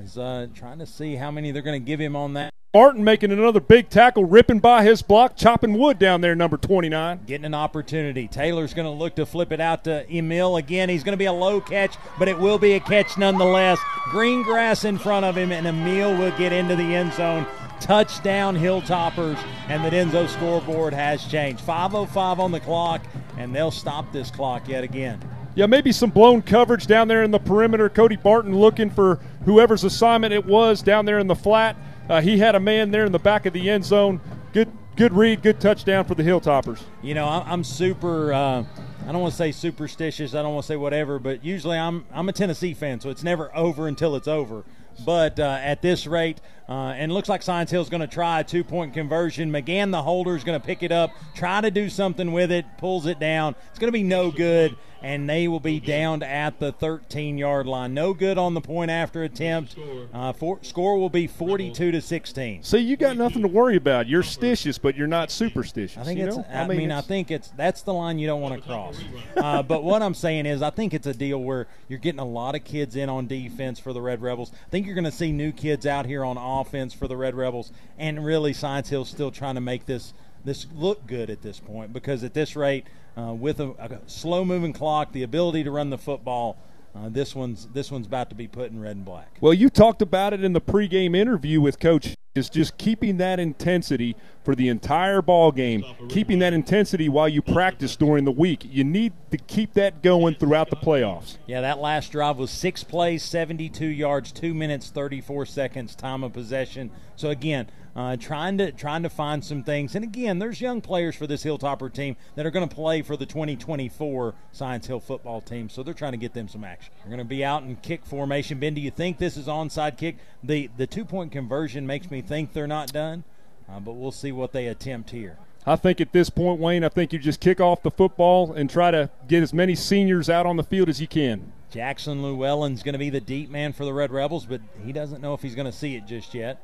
Is 0.03 0.17
uh, 0.17 0.47
trying 0.55 0.79
to 0.79 0.85
see 0.85 1.15
how 1.15 1.29
many 1.29 1.51
they're 1.51 1.61
going 1.61 1.79
to 1.81 1.85
give 1.85 1.99
him 1.99 2.15
on 2.15 2.33
that. 2.33 2.53
Martin 2.73 3.03
making 3.03 3.31
another 3.31 3.59
big 3.59 3.89
tackle, 3.89 4.23
ripping 4.23 4.59
by 4.59 4.83
his 4.83 5.01
block, 5.01 5.35
chopping 5.35 5.73
wood 5.73 5.97
down 5.97 6.21
there, 6.21 6.35
number 6.35 6.55
29. 6.55 7.21
Getting 7.25 7.45
an 7.45 7.55
opportunity. 7.55 8.27
Taylor's 8.27 8.75
going 8.75 8.85
to 8.85 8.91
look 8.91 9.15
to 9.15 9.25
flip 9.25 9.51
it 9.51 9.59
out 9.59 9.83
to 9.85 10.05
Emil 10.15 10.55
again. 10.55 10.87
He's 10.87 11.03
going 11.03 11.13
to 11.13 11.17
be 11.17 11.25
a 11.25 11.33
low 11.33 11.59
catch, 11.59 11.95
but 12.17 12.27
it 12.27 12.37
will 12.37 12.59
be 12.59 12.73
a 12.73 12.79
catch 12.79 13.17
nonetheless. 13.17 13.79
Green 14.11 14.43
grass 14.43 14.85
in 14.85 14.99
front 14.99 15.25
of 15.25 15.35
him, 15.35 15.51
and 15.51 15.65
Emil 15.65 16.15
will 16.15 16.37
get 16.37 16.53
into 16.53 16.75
the 16.75 16.95
end 16.95 17.11
zone. 17.13 17.45
Touchdown, 17.81 18.55
Hilltoppers, 18.55 19.43
and 19.67 19.83
the 19.83 19.89
Denso 19.89 20.29
scoreboard 20.29 20.93
has 20.93 21.25
changed. 21.25 21.65
5.05 21.65 22.37
on 22.37 22.51
the 22.51 22.59
clock, 22.59 23.01
and 23.37 23.53
they'll 23.53 23.71
stop 23.71 24.11
this 24.13 24.29
clock 24.29 24.67
yet 24.67 24.83
again. 24.83 25.19
Yeah, 25.59 25.65
maybe 25.65 25.91
some 25.91 26.09
blown 26.09 26.41
coverage 26.41 26.87
down 26.87 27.09
there 27.09 27.21
in 27.21 27.31
the 27.31 27.37
perimeter. 27.37 27.89
Cody 27.89 28.15
Barton 28.15 28.57
looking 28.57 28.89
for 28.89 29.19
whoever's 29.43 29.83
assignment 29.83 30.33
it 30.33 30.45
was 30.45 30.81
down 30.81 31.03
there 31.03 31.19
in 31.19 31.27
the 31.27 31.35
flat. 31.35 31.75
Uh, 32.09 32.21
he 32.21 32.37
had 32.37 32.55
a 32.55 32.61
man 32.61 32.91
there 32.91 33.03
in 33.03 33.11
the 33.11 33.19
back 33.19 33.45
of 33.45 33.51
the 33.51 33.69
end 33.69 33.83
zone. 33.83 34.21
Good, 34.53 34.71
good 34.95 35.11
read, 35.11 35.41
good 35.41 35.59
touchdown 35.59 36.05
for 36.05 36.15
the 36.15 36.23
Hilltoppers. 36.23 36.81
You 37.01 37.13
know, 37.13 37.27
I'm 37.27 37.65
super. 37.65 38.31
Uh, 38.31 38.63
I 39.05 39.11
don't 39.11 39.19
want 39.19 39.33
to 39.33 39.37
say 39.37 39.51
superstitious. 39.51 40.33
I 40.33 40.43
don't 40.43 40.53
want 40.53 40.63
to 40.63 40.67
say 40.67 40.77
whatever, 40.77 41.19
but 41.19 41.43
usually 41.43 41.77
I'm 41.77 42.05
I'm 42.13 42.29
a 42.29 42.31
Tennessee 42.31 42.73
fan, 42.73 43.01
so 43.01 43.09
it's 43.09 43.25
never 43.25 43.53
over 43.53 43.89
until 43.89 44.15
it's 44.15 44.29
over. 44.29 44.63
But 45.05 45.41
uh, 45.41 45.59
at 45.61 45.81
this 45.81 46.07
rate, 46.07 46.39
uh, 46.69 46.93
and 46.95 47.11
looks 47.11 47.27
like 47.27 47.41
Science 47.41 47.71
Hill 47.71 47.81
is 47.81 47.89
going 47.89 48.01
to 48.01 48.07
try 48.07 48.41
a 48.41 48.43
two 48.43 48.63
point 48.63 48.93
conversion. 48.93 49.51
McGann, 49.51 49.89
the 49.89 50.03
holder, 50.03 50.35
is 50.35 50.43
going 50.43 50.59
to 50.59 50.65
pick 50.65 50.83
it 50.83 50.91
up, 50.91 51.11
try 51.33 51.61
to 51.61 51.71
do 51.71 51.89
something 51.89 52.31
with 52.31 52.51
it, 52.51 52.63
pulls 52.77 53.07
it 53.07 53.19
down. 53.19 53.55
It's 53.71 53.79
going 53.79 53.87
to 53.87 53.91
be 53.91 54.03
no 54.03 54.29
good, 54.29 54.77
and 55.01 55.27
they 55.27 55.47
will 55.47 55.59
be 55.59 55.79
down 55.79 56.21
at 56.21 56.59
the 56.59 56.71
13 56.71 57.39
yard 57.39 57.65
line. 57.65 57.95
No 57.95 58.13
good 58.13 58.37
on 58.37 58.53
the 58.53 58.61
point 58.61 58.91
after 58.91 59.23
attempt. 59.23 59.75
Uh, 60.13 60.31
for, 60.31 60.59
score 60.61 60.99
will 60.99 61.09
be 61.09 61.25
42 61.25 61.91
to 61.91 62.01
16. 62.01 62.63
See, 62.63 62.77
you 62.77 62.95
got 62.97 63.17
nothing 63.17 63.41
to 63.41 63.47
worry 63.47 63.75
about. 63.75 64.07
You're 64.07 64.21
stitious, 64.21 64.79
but 64.79 64.95
you're 64.95 65.07
not 65.07 65.31
superstitious. 65.31 65.97
I 65.97 66.03
think 66.03 66.19
it's. 66.19 66.37
know? 66.37 66.45
I, 66.53 66.67
mean, 66.67 66.91
I 66.91 67.01
think 67.01 67.31
it's 67.31 67.49
that's 67.57 67.81
the 67.81 67.93
line 67.93 68.19
you 68.19 68.27
don't 68.27 68.41
want 68.41 68.61
to 68.61 68.67
cross. 68.67 68.99
Uh, 69.35 69.63
but 69.63 69.83
what 69.83 70.03
I'm 70.03 70.13
saying 70.13 70.45
is, 70.45 70.61
I 70.61 70.69
think 70.69 70.93
it's 70.93 71.07
a 71.07 71.13
deal 71.15 71.39
where 71.39 71.65
you're 71.87 71.97
getting 71.97 72.19
a 72.19 72.25
lot 72.25 72.53
of 72.53 72.63
kids 72.63 72.95
in 72.95 73.09
on 73.09 73.25
defense 73.25 73.79
for 73.79 73.91
the 73.91 74.01
Red 74.01 74.21
Rebels. 74.21 74.51
I 74.53 74.69
think 74.69 74.85
you're 74.85 74.95
going 74.95 75.05
to 75.05 75.11
see 75.11 75.31
new 75.31 75.51
kids 75.51 75.87
out 75.87 76.05
here 76.05 76.23
on 76.23 76.37
offense 76.37 76.58
for 76.93 77.07
the 77.07 77.17
Red 77.17 77.35
Rebels, 77.35 77.71
and 77.97 78.23
really, 78.23 78.53
Science 78.53 78.89
Hill's 78.89 79.09
still 79.09 79.31
trying 79.31 79.55
to 79.55 79.61
make 79.61 79.85
this 79.85 80.13
this 80.45 80.67
look 80.73 81.05
good 81.05 81.29
at 81.29 81.41
this 81.41 81.59
point 81.59 81.91
because 81.91 82.23
at 82.23 82.33
this 82.33 82.55
rate, 82.55 82.85
uh, 83.17 83.33
with 83.33 83.59
a, 83.59 83.71
a 83.71 83.99
slow 84.07 84.45
moving 84.45 84.73
clock, 84.73 85.11
the 85.11 85.23
ability 85.23 85.63
to 85.63 85.71
run 85.71 85.89
the 85.89 85.97
football. 85.97 86.57
Uh, 86.95 87.09
this 87.09 87.35
one's 87.35 87.67
this 87.67 87.91
one's 87.91 88.07
about 88.07 88.29
to 88.29 88.35
be 88.35 88.47
put 88.47 88.71
in 88.71 88.79
red 88.79 88.95
and 88.95 89.05
black. 89.05 89.37
Well, 89.41 89.53
you 89.53 89.69
talked 89.69 90.01
about 90.01 90.33
it 90.33 90.43
in 90.43 90.53
the 90.53 90.61
pregame 90.61 91.15
interview 91.15 91.61
with 91.61 91.79
Coach. 91.79 92.15
Is 92.35 92.47
just 92.47 92.77
keeping 92.77 93.17
that 93.17 93.39
intensity 93.39 94.15
for 94.43 94.53
the 94.53 94.69
entire 94.69 95.21
ball 95.21 95.51
game, 95.51 95.83
keeping 96.09 96.39
that 96.39 96.53
intensity 96.53 97.09
while 97.09 97.27
you 97.27 97.41
practice 97.41 97.95
during 97.95 98.23
the 98.23 98.31
week. 98.31 98.61
You 98.63 98.83
need 98.83 99.13
to 99.31 99.37
keep 99.37 99.73
that 99.73 100.03
going 100.03 100.35
throughout 100.35 100.69
the 100.69 100.75
playoffs. 100.75 101.37
Yeah, 101.47 101.61
that 101.61 101.79
last 101.79 102.11
drive 102.11 102.37
was 102.37 102.51
six 102.51 102.83
plays, 102.83 103.23
72 103.23 103.83
yards, 103.83 104.31
two 104.31 104.53
minutes, 104.53 104.89
34 104.91 105.47
seconds, 105.47 105.95
time 105.95 106.23
of 106.23 106.31
possession. 106.31 106.91
So 107.15 107.29
again, 107.29 107.67
uh, 107.99 108.15
trying 108.15 108.57
to 108.57 108.71
trying 108.71 109.03
to 109.03 109.09
find 109.09 109.43
some 109.43 109.61
things. 109.61 109.93
And 109.93 110.05
again, 110.05 110.39
there's 110.39 110.61
young 110.61 110.79
players 110.79 111.17
for 111.17 111.27
this 111.27 111.43
Hilltopper 111.43 111.93
team 111.93 112.15
that 112.35 112.45
are 112.45 112.49
going 112.49 112.67
to 112.67 112.73
play 112.73 113.01
for 113.01 113.17
the 113.17 113.25
2024 113.25 114.35
Science 114.53 114.87
Hill 114.87 115.01
football 115.01 115.41
team. 115.41 115.67
So 115.67 115.83
they're 115.83 115.93
trying 115.93 116.13
to 116.13 116.17
get 116.17 116.33
them 116.33 116.47
some 116.47 116.63
action. 116.63 116.93
They're 116.99 117.09
going 117.09 117.17
to 117.17 117.25
be 117.25 117.43
out 117.43 117.63
in 117.63 117.75
kick 117.75 118.05
formation. 118.05 118.57
Ben, 118.57 118.73
do 118.73 118.79
you 118.79 118.89
think 118.89 119.17
this 119.17 119.35
is 119.35 119.47
onside 119.47 119.97
kick? 119.97 120.15
The 120.41 120.69
the 120.77 120.87
two 120.87 121.03
point 121.03 121.33
conversion 121.33 121.85
makes 121.85 122.09
me 122.09 122.21
think 122.21 122.53
they're 122.53 122.67
not 122.67 122.93
done, 122.93 123.25
uh, 123.69 123.81
but 123.81 123.93
we'll 123.93 124.13
see 124.13 124.31
what 124.31 124.53
they 124.53 124.67
attempt 124.67 125.09
here. 125.09 125.37
I 125.65 125.75
think 125.75 125.99
at 125.99 126.13
this 126.13 126.29
point, 126.29 126.61
Wayne, 126.61 126.85
I 126.85 126.89
think 126.89 127.11
you 127.11 127.19
just 127.19 127.41
kick 127.41 127.59
off 127.59 127.83
the 127.83 127.91
football 127.91 128.53
and 128.53 128.69
try 128.69 128.91
to 128.91 129.09
get 129.27 129.43
as 129.43 129.53
many 129.53 129.75
seniors 129.75 130.29
out 130.29 130.45
on 130.45 130.55
the 130.55 130.63
field 130.63 130.87
as 130.87 131.01
you 131.01 131.07
can. 131.07 131.51
Jackson 131.69 132.23
Llewellyn's 132.23 132.81
going 132.81 132.93
to 132.93 132.99
be 132.99 133.09
the 133.09 133.19
deep 133.19 133.49
man 133.49 133.73
for 133.73 133.83
the 133.83 133.93
Red 133.93 134.09
Rebels, 134.09 134.45
but 134.45 134.61
he 134.85 134.93
doesn't 134.93 135.21
know 135.21 135.33
if 135.33 135.41
he's 135.41 135.53
going 135.53 135.65
to 135.65 135.77
see 135.77 135.97
it 135.97 136.07
just 136.07 136.33
yet. 136.33 136.61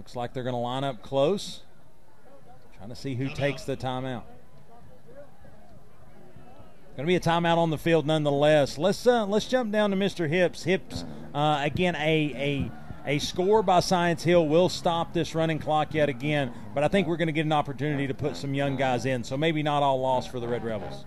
Looks 0.00 0.16
like 0.16 0.32
they're 0.32 0.44
going 0.44 0.54
to 0.54 0.58
line 0.58 0.82
up 0.82 1.02
close. 1.02 1.60
Trying 2.78 2.88
to 2.88 2.96
see 2.96 3.16
who 3.16 3.28
takes 3.28 3.64
the 3.64 3.76
timeout. 3.76 4.22
Going 6.96 7.00
to 7.00 7.04
be 7.04 7.16
a 7.16 7.20
timeout 7.20 7.58
on 7.58 7.68
the 7.68 7.76
field 7.76 8.06
nonetheless. 8.06 8.78
Let's 8.78 9.06
uh, 9.06 9.26
let's 9.26 9.46
jump 9.46 9.72
down 9.72 9.90
to 9.90 9.98
Mr. 9.98 10.26
Hips. 10.26 10.64
Hips 10.64 11.04
uh, 11.34 11.60
again 11.62 11.96
a 11.96 12.00
a 12.34 12.72
a 13.04 13.18
score 13.18 13.62
by 13.62 13.80
Science 13.80 14.22
Hill 14.22 14.48
will 14.48 14.70
stop 14.70 15.12
this 15.12 15.34
running 15.34 15.58
clock 15.58 15.92
yet 15.92 16.08
again, 16.08 16.50
but 16.74 16.82
I 16.82 16.88
think 16.88 17.06
we're 17.06 17.18
going 17.18 17.28
to 17.28 17.32
get 17.32 17.44
an 17.44 17.52
opportunity 17.52 18.06
to 18.06 18.14
put 18.14 18.38
some 18.38 18.54
young 18.54 18.76
guys 18.76 19.04
in. 19.04 19.22
So 19.22 19.36
maybe 19.36 19.62
not 19.62 19.82
all 19.82 20.00
lost 20.00 20.30
for 20.30 20.40
the 20.40 20.48
Red 20.48 20.64
Rebels. 20.64 21.04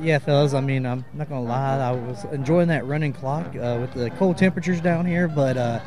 Yeah, 0.00 0.18
fellas. 0.18 0.54
I 0.54 0.60
mean, 0.60 0.86
I'm 0.86 1.04
not 1.14 1.28
gonna 1.28 1.42
lie. 1.42 1.78
I 1.78 1.92
was 1.92 2.24
enjoying 2.26 2.68
that 2.68 2.84
running 2.86 3.12
clock 3.12 3.46
uh, 3.56 3.78
with 3.80 3.94
the 3.94 4.10
cold 4.10 4.36
temperatures 4.36 4.80
down 4.80 5.06
here, 5.06 5.28
but 5.28 5.56
uh, 5.56 5.80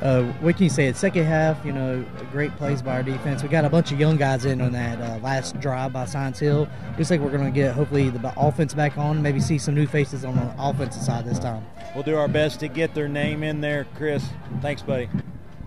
uh, 0.00 0.22
what 0.40 0.56
can 0.56 0.64
you 0.64 0.70
say? 0.70 0.86
It's 0.86 0.98
second 0.98 1.24
half. 1.24 1.64
You 1.64 1.72
know, 1.72 2.04
great 2.32 2.50
plays 2.56 2.82
by 2.82 2.96
our 2.96 3.02
defense. 3.02 3.42
We 3.42 3.48
got 3.48 3.64
a 3.64 3.70
bunch 3.70 3.92
of 3.92 4.00
young 4.00 4.16
guys 4.16 4.44
in 4.44 4.60
on 4.60 4.72
that 4.72 5.00
uh, 5.00 5.18
last 5.22 5.60
drive 5.60 5.92
by 5.92 6.06
Science 6.06 6.38
Hill. 6.38 6.68
Looks 6.96 7.10
like 7.10 7.20
we're 7.20 7.30
gonna 7.30 7.50
get 7.50 7.74
hopefully 7.74 8.10
the 8.10 8.32
offense 8.36 8.74
back 8.74 8.96
on. 8.96 9.22
Maybe 9.22 9.40
see 9.40 9.58
some 9.58 9.74
new 9.74 9.86
faces 9.86 10.24
on 10.24 10.34
the 10.36 10.54
offensive 10.58 11.02
side 11.02 11.26
this 11.26 11.38
time. 11.38 11.64
We'll 11.94 12.04
do 12.04 12.16
our 12.16 12.28
best 12.28 12.60
to 12.60 12.68
get 12.68 12.94
their 12.94 13.08
name 13.08 13.42
in 13.42 13.60
there, 13.60 13.86
Chris. 13.94 14.24
Thanks, 14.60 14.82
buddy. 14.82 15.08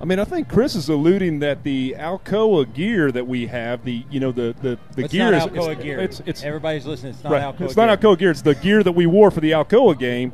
I 0.02 0.06
mean, 0.06 0.18
I 0.20 0.24
think 0.24 0.48
Chris 0.48 0.76
is 0.76 0.88
alluding 0.88 1.40
that 1.40 1.64
the 1.64 1.96
Alcoa 1.98 2.74
gear 2.74 3.12
that 3.12 3.28
we 3.28 3.48
have, 3.48 3.84
the 3.84 4.06
you 4.10 4.20
know 4.20 4.32
the 4.32 4.56
the, 4.62 4.78
the 4.96 5.04
It's 5.04 5.12
gear 5.14 5.32
not 5.32 5.34
is 5.34 5.44
Alcoa 5.44 5.74
it's, 5.74 5.84
gear. 5.84 6.00
It's, 6.00 6.22
it's 6.26 6.44
Everybody's 6.44 6.86
listening. 6.86 7.14
It's 7.14 7.24
not 7.24 7.34
right. 7.34 7.44
Alcoa 7.44 7.62
It's 7.66 7.76
gear. 7.76 7.86
not 7.86 8.00
Alcoa 8.00 8.18
gear. 8.18 8.32
It's 8.32 8.42
the 8.42 8.56
gear 8.56 8.82
that 8.84 8.94
we 8.94 9.06
wore 9.06 9.30
for 9.30 9.42
the 9.42 9.52
Alcoa 9.52 9.98
game. 10.00 10.32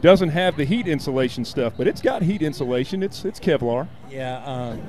Doesn't 0.00 0.28
have 0.28 0.56
the 0.56 0.64
heat 0.64 0.86
insulation 0.86 1.44
stuff, 1.44 1.74
but 1.76 1.88
it's 1.88 2.00
got 2.00 2.22
heat 2.22 2.40
insulation. 2.40 3.02
It's 3.02 3.24
it's 3.24 3.40
Kevlar. 3.40 3.88
Yeah, 4.08 4.42
um, 4.44 4.80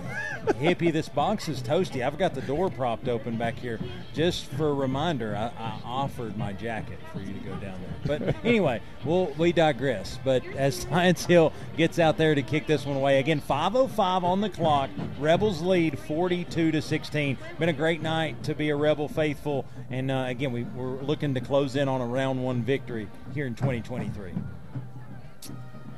hippie, 0.53 0.93
this 0.93 1.09
box 1.09 1.49
is 1.49 1.63
toasty. 1.63 2.05
I've 2.05 2.19
got 2.19 2.35
the 2.35 2.41
door 2.41 2.69
propped 2.69 3.07
open 3.07 3.35
back 3.35 3.57
here. 3.57 3.79
Just 4.13 4.45
for 4.45 4.69
a 4.69 4.73
reminder, 4.73 5.35
I, 5.35 5.51
I 5.61 5.79
offered 5.83 6.37
my 6.37 6.53
jacket 6.53 6.99
for 7.11 7.21
you 7.21 7.33
to 7.33 7.39
go 7.39 7.55
down 7.55 7.79
there. 7.81 8.19
But 8.19 8.35
anyway, 8.45 8.81
we'll, 9.03 9.33
we 9.37 9.51
digress. 9.51 10.19
But 10.23 10.45
as 10.55 10.75
Science 10.75 11.25
Hill 11.25 11.53
gets 11.75 11.97
out 11.97 12.17
there 12.17 12.35
to 12.35 12.41
kick 12.41 12.67
this 12.67 12.85
one 12.85 12.97
away, 12.97 13.19
again, 13.19 13.41
5.05 13.41 14.23
on 14.23 14.41
the 14.41 14.49
clock. 14.49 14.89
Rebels 15.19 15.61
lead 15.61 15.97
42 15.97 16.71
to 16.71 16.81
16. 16.81 17.37
Been 17.57 17.69
a 17.69 17.73
great 17.73 18.01
night 18.01 18.43
to 18.43 18.53
be 18.53 18.69
a 18.69 18.75
Rebel 18.75 19.07
faithful. 19.07 19.65
And 19.89 20.11
uh, 20.11 20.25
again, 20.27 20.51
we, 20.51 20.63
we're 20.63 21.01
looking 21.01 21.33
to 21.33 21.41
close 21.41 21.75
in 21.75 21.87
on 21.87 21.99
a 21.99 22.05
round 22.05 22.43
one 22.43 22.61
victory 22.61 23.07
here 23.33 23.47
in 23.47 23.55
2023 23.55 24.33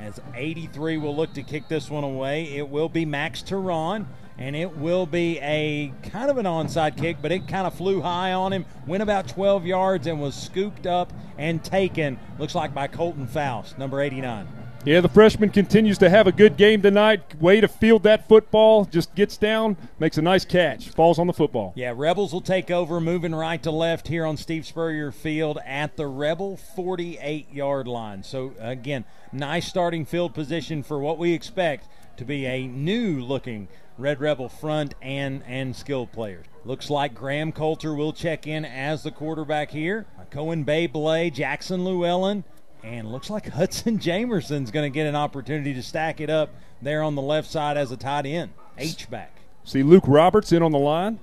as 0.01 0.19
83 0.33 0.97
will 0.97 1.15
look 1.15 1.33
to 1.33 1.43
kick 1.43 1.67
this 1.67 1.89
one 1.89 2.03
away. 2.03 2.55
It 2.55 2.69
will 2.69 2.89
be 2.89 3.05
Max 3.05 3.41
Tehran, 3.41 4.07
and 4.37 4.55
it 4.55 4.77
will 4.77 5.05
be 5.05 5.39
a 5.39 5.93
kind 6.09 6.29
of 6.29 6.37
an 6.37 6.45
onside 6.45 6.97
kick, 6.97 7.17
but 7.21 7.31
it 7.31 7.47
kind 7.47 7.67
of 7.67 7.73
flew 7.73 8.01
high 8.01 8.33
on 8.33 8.51
him, 8.51 8.65
went 8.87 9.03
about 9.03 9.27
12 9.27 9.65
yards, 9.65 10.07
and 10.07 10.19
was 10.19 10.35
scooped 10.35 10.87
up 10.87 11.13
and 11.37 11.63
taken, 11.63 12.19
looks 12.39 12.55
like 12.55 12.73
by 12.73 12.87
Colton 12.87 13.27
Faust, 13.27 13.77
number 13.77 14.01
89. 14.01 14.47
Yeah, 14.83 15.01
the 15.01 15.09
freshman 15.09 15.51
continues 15.51 15.99
to 15.99 16.09
have 16.09 16.25
a 16.25 16.31
good 16.31 16.57
game 16.57 16.81
tonight. 16.81 17.39
Way 17.39 17.61
to 17.61 17.67
field 17.67 18.01
that 18.03 18.27
football. 18.27 18.85
Just 18.85 19.13
gets 19.13 19.37
down, 19.37 19.77
makes 19.99 20.17
a 20.17 20.23
nice 20.23 20.43
catch, 20.43 20.89
falls 20.89 21.19
on 21.19 21.27
the 21.27 21.33
football. 21.33 21.71
Yeah, 21.75 21.93
Rebels 21.95 22.33
will 22.33 22.41
take 22.41 22.71
over, 22.71 22.99
moving 22.99 23.35
right 23.35 23.61
to 23.61 23.69
left 23.69 24.07
here 24.07 24.25
on 24.25 24.37
Steve 24.37 24.65
Spurrier 24.65 25.11
Field 25.11 25.59
at 25.67 25.97
the 25.97 26.07
Rebel 26.07 26.57
48 26.57 27.53
yard 27.53 27.87
line. 27.87 28.23
So, 28.23 28.53
again, 28.59 29.05
nice 29.31 29.67
starting 29.67 30.03
field 30.03 30.33
position 30.33 30.81
for 30.81 30.97
what 30.97 31.19
we 31.19 31.33
expect 31.33 31.87
to 32.17 32.25
be 32.25 32.47
a 32.47 32.65
new 32.65 33.21
looking 33.21 33.67
Red 33.99 34.19
Rebel 34.19 34.49
front 34.49 34.95
and, 34.99 35.43
and 35.45 35.75
skilled 35.75 36.11
players. 36.11 36.47
Looks 36.65 36.89
like 36.89 37.13
Graham 37.13 37.51
Coulter 37.51 37.93
will 37.93 38.13
check 38.13 38.47
in 38.47 38.65
as 38.65 39.03
the 39.03 39.11
quarterback 39.11 39.69
here. 39.69 40.07
Cohen 40.31 40.63
Bay 40.63 40.87
Blay, 40.87 41.29
Jackson 41.29 41.83
Llewellyn, 41.83 42.45
and 42.83 43.11
looks 43.11 43.29
like 43.29 43.47
Hudson 43.47 43.99
Jamerson's 43.99 44.71
going 44.71 44.91
to 44.91 44.93
get 44.93 45.07
an 45.07 45.15
opportunity 45.15 45.73
to 45.73 45.83
stack 45.83 46.19
it 46.19 46.29
up 46.29 46.49
there 46.81 47.03
on 47.03 47.15
the 47.15 47.21
left 47.21 47.49
side 47.49 47.77
as 47.77 47.91
a 47.91 47.97
tight 47.97 48.25
end, 48.25 48.51
H 48.77 49.09
back. 49.09 49.37
See 49.63 49.83
Luke 49.83 50.05
Roberts 50.07 50.51
in 50.51 50.63
on 50.63 50.71
the 50.71 50.79
line. 50.79 51.19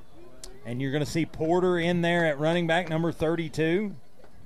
And 0.64 0.82
you're 0.82 0.92
going 0.92 1.04
to 1.04 1.10
see 1.10 1.24
Porter 1.24 1.78
in 1.78 2.02
there 2.02 2.26
at 2.26 2.38
running 2.38 2.66
back 2.66 2.90
number 2.90 3.10
32. 3.10 3.94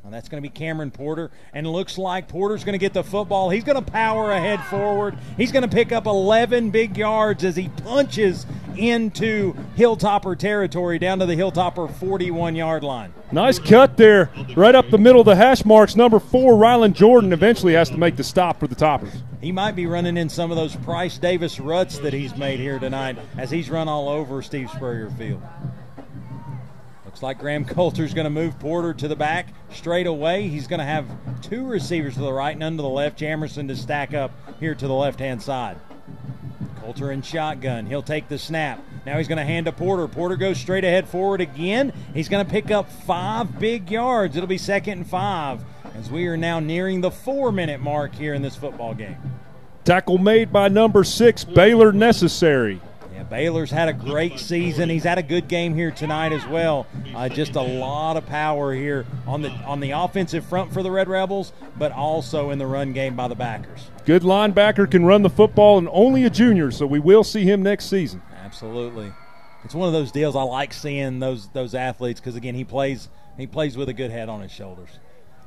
Now 0.05 0.11
that's 0.11 0.29
going 0.29 0.43
to 0.43 0.49
be 0.49 0.53
Cameron 0.53 0.91
Porter. 0.91 1.31
And 1.53 1.65
looks 1.67 1.97
like 1.97 2.27
Porter's 2.27 2.65
going 2.65 2.73
to 2.73 2.79
get 2.79 2.93
the 2.93 3.05
football. 3.05 3.51
He's 3.51 3.63
going 3.63 3.83
to 3.83 3.91
power 3.91 4.33
ahead 4.33 4.61
forward. 4.65 5.17
He's 5.37 5.53
going 5.53 5.63
to 5.63 5.69
pick 5.69 5.93
up 5.93 6.07
11 6.07 6.71
big 6.71 6.97
yards 6.97 7.45
as 7.45 7.55
he 7.55 7.69
punches 7.69 8.47
into 8.77 9.55
Hilltopper 9.77 10.37
territory 10.37 10.99
down 10.99 11.21
to 11.21 11.27
the 11.27 11.37
Hilltopper 11.37 11.93
41 11.95 12.57
yard 12.57 12.83
line. 12.83 13.13
Nice 13.31 13.59
cut 13.59 13.97
there, 13.97 14.31
right 14.57 14.75
up 14.75 14.91
the 14.91 14.99
middle 14.99 15.21
of 15.21 15.27
the 15.27 15.37
hash 15.37 15.65
marks. 15.65 15.95
Number 15.95 16.19
four, 16.19 16.55
Rylan 16.55 16.95
Jordan, 16.95 17.33
eventually 17.33 17.75
has 17.75 17.89
to 17.91 17.97
make 17.97 18.17
the 18.17 18.25
stop 18.25 18.59
for 18.59 18.67
the 18.67 18.75
toppers. 18.75 19.13
He 19.41 19.53
might 19.53 19.77
be 19.77 19.87
running 19.87 20.17
in 20.17 20.29
some 20.29 20.51
of 20.51 20.57
those 20.57 20.75
Price 20.77 21.19
Davis 21.19 21.61
ruts 21.61 21.99
that 21.99 22.13
he's 22.13 22.37
made 22.37 22.61
here 22.61 22.79
tonight 22.79 23.19
as 23.39 23.51
he's 23.51 23.71
run 23.71 23.89
all 23.89 24.09
over 24.09 24.43
Steve 24.43 24.71
Spurrier 24.71 25.11
Field. 25.11 25.43
Like 27.23 27.39
Graham 27.39 27.65
Coulter's 27.65 28.15
going 28.15 28.25
to 28.25 28.31
move 28.31 28.59
Porter 28.59 28.93
to 28.95 29.07
the 29.07 29.15
back 29.15 29.47
straight 29.73 30.09
away. 30.09 30.49
He's 30.49 30.67
going 30.67 30.81
to 30.81 30.85
have 30.85 31.07
two 31.41 31.65
receivers 31.65 32.15
to 32.15 32.21
the 32.21 32.33
right, 32.33 32.59
none 32.59 32.77
to 32.77 32.83
the 32.83 32.89
left. 32.89 33.19
Jamerson 33.19 33.69
to 33.69 33.77
stack 33.77 34.13
up 34.13 34.33
here 34.59 34.75
to 34.75 34.87
the 34.89 34.93
left 34.93 35.21
hand 35.21 35.41
side. 35.41 35.79
Coulter 36.81 37.13
in 37.13 37.23
shotgun. 37.23 37.87
He'll 37.87 38.03
take 38.03 38.29
the 38.29 38.39
snap. 38.39 38.85
Now 39.07 39.19
he's 39.19 39.29
going 39.29 39.39
to 39.39 39.45
hand 39.45 39.67
to 39.67 39.73
Porter. 39.73 40.09
Porter 40.09 40.35
goes 40.35 40.59
straight 40.59 40.83
ahead 40.83 41.09
forward 41.09 41.41
again. 41.41 41.93
He's 42.13 42.29
going 42.29 42.45
to 42.45 42.51
pick 42.51 42.73
up 42.73 42.91
five 42.91 43.61
big 43.61 43.89
yards. 43.89 44.37
It'll 44.37 44.49
be 44.49 44.59
second 44.59 44.99
and 44.99 45.07
five 45.07 45.63
as 45.95 46.11
we 46.11 46.27
are 46.27 46.37
now 46.37 46.59
nearing 46.59 47.03
the 47.03 47.11
four 47.13 47.53
minute 47.53 47.81
mark 47.81 48.17
here 48.17 48.35
in 48.35 48.43
this 48.43 48.57
football 48.57 48.95
game. 48.95 49.17
Tackle 49.85 50.19
made 50.19 50.53
by 50.53 50.69
number 50.69 51.05
six, 51.05 51.45
Baylor 51.45 51.93
Necessary. 51.93 52.81
Baylor's 53.33 53.71
had 53.71 53.89
a 53.89 53.95
great 53.95 54.39
season. 54.39 54.91
He's 54.91 55.05
had 55.05 55.17
a 55.17 55.23
good 55.23 55.49
game 55.49 55.75
here 55.75 55.91
tonight 55.91 56.33
as 56.33 56.47
well. 56.47 56.87
Uh, 57.15 57.31
just 57.31 57.57
a 57.57 57.63
lot 57.63 58.19
of 58.19 58.27
power 58.27 58.75
here 58.75 59.07
on 59.27 59.41
the 59.41 59.49
on 59.49 59.81
the 59.81 59.93
offensive 59.93 60.45
front 60.45 60.71
for 60.71 60.83
the 60.83 60.91
Red 60.91 61.09
Rebels, 61.09 61.55
but 61.79 61.93
also 61.93 62.51
in 62.51 62.59
the 62.59 62.67
run 62.67 62.93
game 62.93 63.17
by 63.17 63.29
the 63.29 63.35
backers. 63.35 63.89
Good 64.05 64.21
linebacker 64.21 64.91
can 64.91 65.07
run 65.07 65.23
the 65.23 65.31
football 65.31 65.79
and 65.79 65.89
only 65.93 66.25
a 66.25 66.31
junior, 66.31 66.71
so 66.71 66.85
we 66.85 66.99
will 66.99 67.25
see 67.25 67.45
him 67.45 67.63
next 67.63 67.87
season. 67.87 68.21
Absolutely, 68.45 69.11
it's 69.65 69.75
one 69.75 69.87
of 69.87 69.95
those 69.95 70.13
deals. 70.13 70.37
I 70.37 70.43
like 70.43 70.75
seeing 70.75 71.19
those 71.19 71.49
those 71.55 71.75
athletes 71.75 72.21
because 72.21 72.37
again, 72.37 72.55
he 72.55 72.65
plays 72.65 73.09
he 73.39 73.47
plays 73.47 73.79
with 73.79 73.89
a 73.89 73.95
good 73.95 74.11
head 74.11 74.29
on 74.29 74.43
his 74.43 74.53
shoulders. 74.53 74.91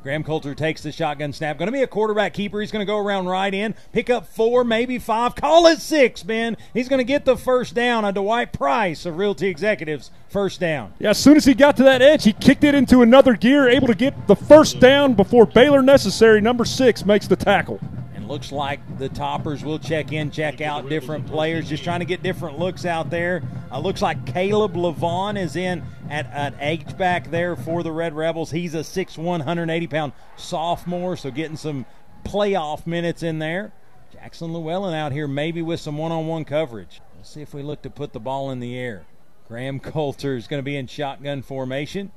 Graham 0.06 0.24
Coulter 0.24 0.54
takes 0.54 0.84
the 0.84 0.92
shotgun 0.92 1.34
snap. 1.34 1.58
Going 1.58 1.66
to 1.66 1.72
be 1.72 1.82
a 1.82 1.88
quarterback 1.88 2.36
keeper. 2.36 2.62
He's 2.62 2.72
going 2.72 2.82
to 2.82 2.86
go 2.86 3.00
around 3.00 3.26
right 3.26 3.52
in, 3.52 3.74
pick 3.92 4.12
up 4.12 4.28
four, 4.28 4.64
maybe 4.64 5.00
five. 5.00 5.34
Call 5.34 5.66
it 5.66 5.80
six, 5.80 6.22
Ben. 6.22 6.58
He's 6.76 6.88
going 6.88 7.00
to 7.00 7.04
get 7.04 7.26
the 7.26 7.36
first 7.36 7.74
down. 7.74 8.06
A 8.06 8.14
Dwight 8.14 8.54
Price 8.54 9.08
of 9.08 9.18
Realty 9.18 9.48
Executives 9.48 10.12
first 10.30 10.60
down. 10.60 10.94
Yeah, 11.00 11.10
as 11.10 11.18
soon 11.18 11.38
as 11.38 11.46
he 11.46 11.56
got 11.56 11.76
to 11.78 11.84
that 11.86 12.04
edge, 12.04 12.24
he 12.24 12.34
kicked 12.34 12.64
it 12.64 12.76
into 12.76 13.02
another 13.02 13.34
gear, 13.34 13.68
able 13.68 13.88
to 13.88 13.96
get 13.96 14.28
the 14.28 14.36
first 14.36 14.80
down 14.80 15.16
before 15.16 15.48
Baylor 15.48 15.82
Necessary. 15.82 16.40
Number 16.40 16.66
six 16.66 17.04
makes 17.04 17.28
the 17.28 17.36
tackle. 17.36 17.80
Looks 18.28 18.52
like 18.52 18.98
the 18.98 19.08
toppers 19.08 19.64
will 19.64 19.78
check 19.78 20.12
in, 20.12 20.32
check 20.32 20.60
out 20.60 20.90
different 20.90 21.28
players, 21.28 21.70
just 21.70 21.84
trying 21.84 22.00
to 22.00 22.06
get 22.06 22.24
different 22.24 22.58
looks 22.58 22.84
out 22.84 23.12
there. 23.12 23.44
Uh, 23.72 23.80
looks 23.80 24.02
like 24.02 24.26
Caleb 24.26 24.74
Levon 24.74 25.38
is 25.40 25.56
in 25.56 25.84
at 26.10 26.26
an 26.34 26.56
H 26.60 26.98
back 26.98 27.30
there 27.30 27.56
for 27.56 27.84
the 27.84 27.92
Red 27.92 28.16
Rebels. 28.16 28.50
He's 28.50 28.74
a 28.74 28.80
6'1", 28.80 29.18
180 29.18 29.88
pound 29.88 30.14
sophomore, 30.38 31.16
so 31.16 31.30
getting 31.30 31.58
some 31.58 31.86
playoff 32.24 32.88
minutes 32.88 33.22
in 33.22 33.38
there. 33.38 33.72
Jackson 34.12 34.54
Llewellyn 34.54 34.96
out 34.96 35.12
here 35.12 35.28
maybe 35.28 35.62
with 35.62 35.80
some 35.80 35.98
one 35.98 36.12
on 36.12 36.26
one 36.26 36.46
coverage. 36.46 37.02
Let's 37.16 37.30
see 37.30 37.42
if 37.42 37.54
we 37.54 37.62
look 37.62 37.84
to 37.84 37.90
put 37.92 38.14
the 38.14 38.20
ball 38.20 38.50
in 38.50 38.60
the 38.60 38.78
air. 38.78 39.06
Graham 39.48 39.80
Coulter 39.80 40.36
is 40.36 40.48
going 40.48 40.60
to 40.60 40.64
be 40.64 40.76
in 40.76 40.88
shotgun 40.88 41.44
formation. 41.44 42.12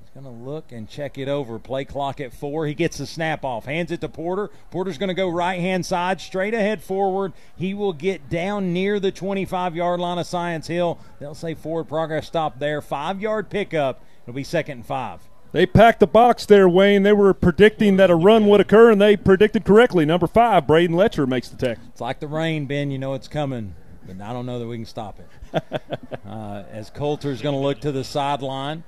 He's 0.00 0.22
going 0.22 0.24
to 0.24 0.42
look 0.42 0.72
and 0.72 0.88
check 0.88 1.18
it 1.18 1.28
over. 1.28 1.58
Play 1.58 1.84
clock 1.84 2.20
at 2.20 2.32
four. 2.32 2.66
He 2.66 2.74
gets 2.74 2.98
the 2.98 3.06
snap 3.06 3.44
off, 3.44 3.64
hands 3.64 3.90
it 3.90 4.00
to 4.00 4.08
Porter. 4.08 4.50
Porter's 4.70 4.98
going 4.98 5.08
to 5.08 5.14
go 5.14 5.28
right 5.28 5.60
hand 5.60 5.84
side, 5.84 6.20
straight 6.20 6.54
ahead 6.54 6.82
forward. 6.82 7.32
He 7.56 7.74
will 7.74 7.92
get 7.92 8.28
down 8.28 8.72
near 8.72 9.00
the 9.00 9.12
25 9.12 9.76
yard 9.76 10.00
line 10.00 10.18
of 10.18 10.26
Science 10.26 10.66
Hill. 10.66 10.98
They'll 11.18 11.34
say 11.34 11.54
forward 11.54 11.88
progress 11.88 12.26
stop 12.26 12.58
there. 12.58 12.80
Five 12.80 13.20
yard 13.20 13.50
pickup. 13.50 14.02
It'll 14.24 14.34
be 14.34 14.44
second 14.44 14.78
and 14.78 14.86
five. 14.86 15.20
They 15.52 15.64
packed 15.64 16.00
the 16.00 16.06
box 16.06 16.44
there, 16.44 16.68
Wayne. 16.68 17.04
They 17.04 17.12
were 17.12 17.32
predicting 17.32 17.96
that 17.96 18.10
a 18.10 18.14
run 18.14 18.46
would 18.48 18.60
occur, 18.60 18.90
and 18.90 19.00
they 19.00 19.16
predicted 19.16 19.64
correctly. 19.64 20.04
Number 20.04 20.26
five, 20.26 20.66
Braden 20.66 20.94
Letcher 20.94 21.26
makes 21.26 21.48
the 21.48 21.56
tackle. 21.56 21.84
It's 21.88 22.02
like 22.02 22.20
the 22.20 22.26
rain, 22.26 22.66
Ben. 22.66 22.90
You 22.90 22.98
know 22.98 23.14
it's 23.14 23.28
coming, 23.28 23.74
but 24.06 24.20
I 24.20 24.34
don't 24.34 24.44
know 24.44 24.58
that 24.58 24.66
we 24.66 24.76
can 24.76 24.84
stop 24.84 25.18
it. 25.18 25.62
uh, 26.26 26.64
as 26.70 26.90
Coulter's 26.90 27.40
going 27.40 27.54
to 27.54 27.60
look 27.60 27.80
to 27.80 27.92
the 27.92 28.04
sideline. 28.04 28.84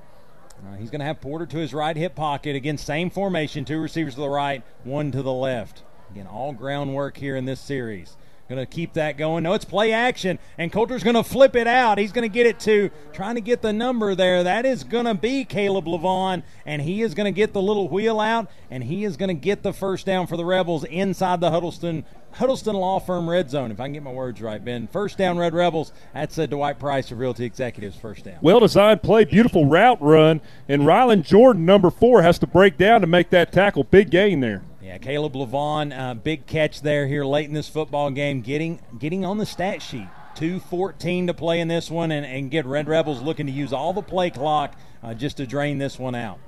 Uh, 0.66 0.76
he's 0.76 0.90
going 0.90 1.00
to 1.00 1.06
have 1.06 1.20
Porter 1.20 1.46
to 1.46 1.58
his 1.58 1.72
right 1.72 1.96
hip 1.96 2.14
pocket. 2.14 2.54
Again, 2.54 2.76
same 2.76 3.10
formation, 3.10 3.64
two 3.64 3.80
receivers 3.80 4.14
to 4.14 4.20
the 4.20 4.28
right, 4.28 4.62
one 4.84 5.10
to 5.12 5.22
the 5.22 5.32
left. 5.32 5.82
Again, 6.10 6.26
all 6.26 6.52
groundwork 6.52 7.16
here 7.16 7.36
in 7.36 7.44
this 7.44 7.60
series. 7.60 8.16
Going 8.50 8.66
to 8.66 8.66
keep 8.66 8.94
that 8.94 9.16
going. 9.16 9.44
No, 9.44 9.52
it's 9.54 9.64
play 9.64 9.92
action, 9.92 10.40
and 10.58 10.72
Coulter's 10.72 11.04
going 11.04 11.14
to 11.14 11.22
flip 11.22 11.54
it 11.54 11.68
out. 11.68 11.98
He's 11.98 12.10
going 12.10 12.28
to 12.28 12.34
get 12.34 12.46
it 12.46 12.58
to 12.60 12.90
trying 13.12 13.36
to 13.36 13.40
get 13.40 13.62
the 13.62 13.72
number 13.72 14.16
there. 14.16 14.42
That 14.42 14.66
is 14.66 14.82
going 14.82 15.04
to 15.04 15.14
be 15.14 15.44
Caleb 15.44 15.84
Levon, 15.84 16.42
and 16.66 16.82
he 16.82 17.00
is 17.00 17.14
going 17.14 17.26
to 17.26 17.30
get 17.30 17.52
the 17.52 17.62
little 17.62 17.88
wheel 17.88 18.18
out, 18.18 18.50
and 18.68 18.82
he 18.82 19.04
is 19.04 19.16
going 19.16 19.28
to 19.28 19.34
get 19.34 19.62
the 19.62 19.72
first 19.72 20.04
down 20.04 20.26
for 20.26 20.36
the 20.36 20.44
Rebels 20.44 20.82
inside 20.82 21.40
the 21.40 21.52
Huddleston 21.52 22.04
Huddleston 22.32 22.74
Law 22.74 22.98
Firm 22.98 23.30
red 23.30 23.50
zone. 23.50 23.70
If 23.70 23.78
I 23.78 23.84
can 23.84 23.92
get 23.92 24.02
my 24.02 24.10
words 24.10 24.42
right, 24.42 24.64
Ben. 24.64 24.88
First 24.88 25.16
down, 25.16 25.38
Red 25.38 25.54
Rebels. 25.54 25.92
That's 26.12 26.36
a 26.36 26.48
Dwight 26.48 26.80
Price 26.80 27.12
of 27.12 27.20
Realty 27.20 27.44
Executives. 27.44 27.94
First 27.94 28.24
down. 28.24 28.38
Well 28.40 28.58
designed 28.58 29.04
play, 29.04 29.26
beautiful 29.26 29.66
route 29.66 30.02
run, 30.02 30.40
and 30.68 30.82
Rylan 30.82 31.22
Jordan, 31.22 31.64
number 31.64 31.90
four, 31.90 32.22
has 32.22 32.40
to 32.40 32.48
break 32.48 32.76
down 32.76 33.00
to 33.02 33.06
make 33.06 33.30
that 33.30 33.52
tackle. 33.52 33.84
Big 33.84 34.10
gain 34.10 34.40
there. 34.40 34.62
Yeah, 34.90 34.98
Caleb 34.98 35.34
Levon, 35.34 35.96
uh, 35.96 36.14
big 36.14 36.46
catch 36.46 36.80
there 36.80 37.06
here 37.06 37.24
late 37.24 37.46
in 37.46 37.54
this 37.54 37.68
football 37.68 38.10
game, 38.10 38.40
getting 38.40 38.80
getting 38.98 39.24
on 39.24 39.38
the 39.38 39.46
stat 39.46 39.82
sheet. 39.82 40.08
2.14 40.34 41.28
to 41.28 41.34
play 41.34 41.60
in 41.60 41.68
this 41.68 41.88
one, 41.88 42.10
and, 42.10 42.26
and 42.26 42.50
get 42.50 42.66
Red 42.66 42.88
Rebels 42.88 43.22
looking 43.22 43.46
to 43.46 43.52
use 43.52 43.72
all 43.72 43.92
the 43.92 44.02
play 44.02 44.30
clock 44.30 44.74
uh, 45.04 45.14
just 45.14 45.36
to 45.36 45.46
drain 45.46 45.78
this 45.78 45.96
one 45.96 46.16
out. 46.16 46.40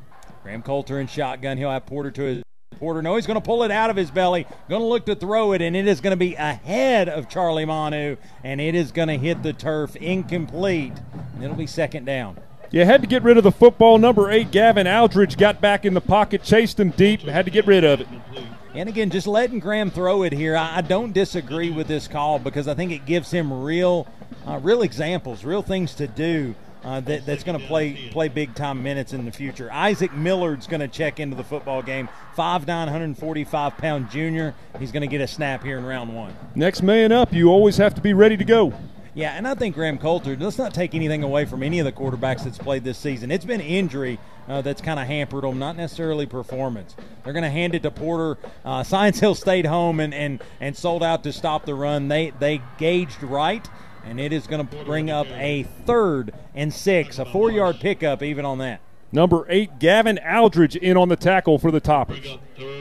Graham 0.43 0.61
Coulter 0.61 0.99
in 0.99 1.07
shotgun. 1.07 1.57
He'll 1.57 1.71
have 1.71 1.87
Porter 1.87 2.11
to 2.11 2.23
his 2.23 2.43
Porter. 2.81 3.01
No, 3.01 3.15
he's 3.15 3.29
going 3.29 3.41
to 3.41 3.47
pull 3.47 3.63
it 3.63 3.71
out 3.71 3.91
of 3.91 3.97
his 3.97 4.11
belly. 4.11 4.45
Going 4.69 4.83
to 4.83 4.89
look 4.89 5.07
to 5.07 5.15
throw 5.15 5.53
it, 5.53 5.63
and 5.63 5.77
it 5.77 5.87
is 5.87 6.01
going 6.01 6.11
to 6.11 6.17
be 6.17 6.35
ahead 6.35 7.09
of 7.09 7.29
Charlie 7.29 7.65
Manu, 7.65 8.17
and 8.43 8.61
it 8.61 8.75
is 8.75 8.91
going 8.91 9.07
to 9.07 9.19
hit 9.19 9.45
the 9.45 9.53
turf 9.53 9.95
incomplete, 9.95 10.95
and 11.35 11.45
it'll 11.45 11.55
be 11.55 11.69
second 11.69 12.07
down. 12.07 12.39
You 12.73 12.87
had 12.87 13.03
to 13.03 13.07
get 13.07 13.23
rid 13.23 13.37
of 13.37 13.45
the 13.45 13.53
football. 13.53 13.99
Number 13.99 14.31
eight, 14.31 14.51
Gavin 14.51 14.89
Aldridge, 14.89 15.37
got 15.37 15.61
back 15.61 15.85
in 15.85 15.93
the 15.93 16.01
pocket, 16.01 16.43
chased 16.43 16.81
him 16.81 16.89
deep, 16.91 17.21
had 17.21 17.45
to 17.45 17.51
get 17.51 17.67
rid 17.67 17.85
of 17.85 18.01
it. 18.01 18.09
And 18.75 18.89
again, 18.89 19.11
just 19.11 19.27
letting 19.27 19.59
Graham 19.59 19.91
throw 19.91 20.23
it 20.23 20.33
here, 20.33 20.57
I 20.57 20.81
don't 20.81 21.13
disagree 21.13 21.71
with 21.71 21.87
this 21.87 22.09
call 22.09 22.39
because 22.39 22.69
I 22.69 22.75
think 22.75 22.91
it 22.91 23.05
gives 23.05 23.31
him 23.31 23.53
real, 23.53 24.07
uh, 24.47 24.59
real 24.63 24.81
examples, 24.81 25.45
real 25.45 25.61
things 25.61 25.95
to 25.97 26.07
do 26.07 26.55
uh, 26.83 27.01
that, 27.01 27.27
that's 27.27 27.45
going 27.45 27.61
to 27.61 27.67
play 27.67 28.09
play 28.11 28.29
big 28.29 28.55
time 28.55 28.83
minutes 28.83 29.13
in 29.13 29.27
the 29.27 29.33
future. 29.33 29.71
Isaac 29.71 30.15
Millard's 30.15 30.67
going 30.67 30.81
to 30.81 30.89
check 30.89 31.21
into 31.21 31.37
the 31.37 31.45
football 31.45 31.83
game. 31.83 32.09
5'9", 32.37 32.67
145 32.67 33.77
pound 33.77 34.11
junior. 34.11 34.55
He's 34.79 34.91
going 34.91 35.03
to 35.03 35.07
get 35.07 35.21
a 35.21 35.29
snap 35.29 35.63
here 35.63 35.77
in 35.77 35.85
round 35.85 36.15
one. 36.15 36.35
Next 36.55 36.83
man 36.83 37.13
up, 37.13 37.35
you 37.35 37.51
always 37.51 37.77
have 37.77 37.95
to 37.97 38.01
be 38.01 38.15
ready 38.15 38.39
to 38.39 38.45
go. 38.45 38.73
Yeah, 39.15 39.33
and 39.37 39.47
I 39.47 39.55
think 39.55 39.75
Graham 39.75 39.99
Coulter, 39.99 40.37
let's 40.37 40.57
not 40.57 40.73
take 40.73 40.95
anything 40.95 41.23
away 41.23 41.45
from 41.45 41.63
any 41.63 41.79
of 41.79 41.85
the 41.85 41.93
quarterbacks 41.93 42.45
that's 42.45 42.57
played 42.57 42.83
this 42.83 42.97
season. 42.97 43.31
It's 43.31 43.45
been 43.45 43.61
injury 43.61 44.19
uh, 44.49 44.63
that's 44.63 44.81
kind 44.81 44.99
of 44.99 45.07
hampered 45.07 45.45
them, 45.45 45.59
not 45.59 45.77
necessarily 45.77 46.25
performance. 46.25 46.97
They're 47.23 47.35
going 47.35 47.43
to 47.43 47.51
hand 47.51 47.75
it 47.75 47.83
to 47.83 47.91
Porter. 47.91 48.39
Uh, 48.65 48.83
Science 48.83 49.21
Hill 49.21 49.35
stayed 49.35 49.67
home 49.67 50.01
and, 50.01 50.15
and, 50.15 50.43
and 50.61 50.75
sold 50.75 51.03
out 51.03 51.25
to 51.25 51.33
stop 51.33 51.67
the 51.67 51.75
run. 51.75 52.09
They, 52.09 52.33
they 52.39 52.63
gauged 52.79 53.23
right, 53.23 53.69
and 54.05 54.19
it 54.19 54.33
is 54.33 54.47
going 54.47 54.67
to 54.67 54.85
bring 54.85 55.11
up 55.11 55.27
a 55.33 55.65
third 55.85 56.33
and 56.55 56.73
six, 56.73 57.19
a 57.19 57.27
four 57.27 57.51
yard 57.51 57.81
pickup 57.81 58.23
even 58.23 58.47
on 58.47 58.59
that. 58.59 58.81
Number 59.15 59.45
eight, 59.51 59.79
Gavin 59.79 60.19
Aldridge 60.27 60.75
in 60.75 60.97
on 60.97 61.11
the 61.11 61.17
tackle 61.17 61.59
for 61.59 61.71
the 61.71 61.81
Toppers. 61.81 62.39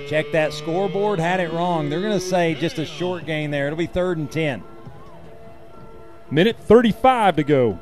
Check 0.08 0.32
that 0.32 0.53
scoreboard, 0.53 1.19
had 1.19 1.42
it 1.42 1.51
wrong. 1.51 1.90
They're 1.90 2.00
going 2.00 2.18
to 2.18 2.26
say 2.26 2.56
just 2.56 2.80
a 2.80 2.85
short 2.85 3.26
gain 3.26 3.51
there. 3.51 3.68
It'll 3.68 3.76
be 3.76 3.85
third 3.85 4.18
and 4.18 4.32
10. 4.32 4.64
Minute 6.32 6.58
35 6.58 7.35
to 7.35 7.43
go. 7.43 7.77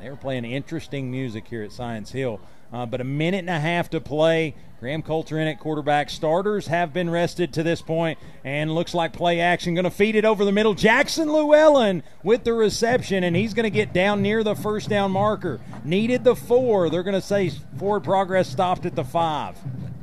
They 0.00 0.08
were 0.08 0.16
playing 0.16 0.46
interesting 0.46 1.10
music 1.10 1.46
here 1.46 1.62
at 1.62 1.72
Science 1.72 2.10
Hill. 2.10 2.40
Uh, 2.72 2.86
but 2.86 3.02
a 3.02 3.04
minute 3.04 3.40
and 3.40 3.50
a 3.50 3.60
half 3.60 3.90
to 3.90 4.00
play. 4.00 4.54
Graham 4.78 5.02
Coulter 5.02 5.38
in 5.38 5.46
at 5.46 5.60
quarterback. 5.60 6.08
Starters 6.08 6.68
have 6.68 6.94
been 6.94 7.10
rested 7.10 7.52
to 7.52 7.62
this 7.62 7.82
point, 7.82 8.18
and 8.44 8.74
looks 8.74 8.94
like 8.94 9.12
play 9.12 9.40
action. 9.40 9.74
Going 9.74 9.84
to 9.84 9.90
feed 9.90 10.16
it 10.16 10.24
over 10.24 10.42
the 10.46 10.52
middle. 10.52 10.72
Jackson 10.72 11.28
Llewellyn 11.28 12.02
with 12.22 12.44
the 12.44 12.54
reception, 12.54 13.22
and 13.22 13.36
he's 13.36 13.52
going 13.52 13.64
to 13.64 13.70
get 13.70 13.92
down 13.92 14.22
near 14.22 14.42
the 14.42 14.54
first 14.54 14.88
down 14.88 15.10
marker. 15.10 15.60
Needed 15.84 16.24
the 16.24 16.34
four. 16.34 16.88
They're 16.88 17.02
going 17.02 17.12
to 17.12 17.20
say 17.20 17.50
forward 17.76 18.04
progress 18.04 18.48
stopped 18.48 18.86
at 18.86 18.96
the 18.96 19.04
five. 19.04 19.58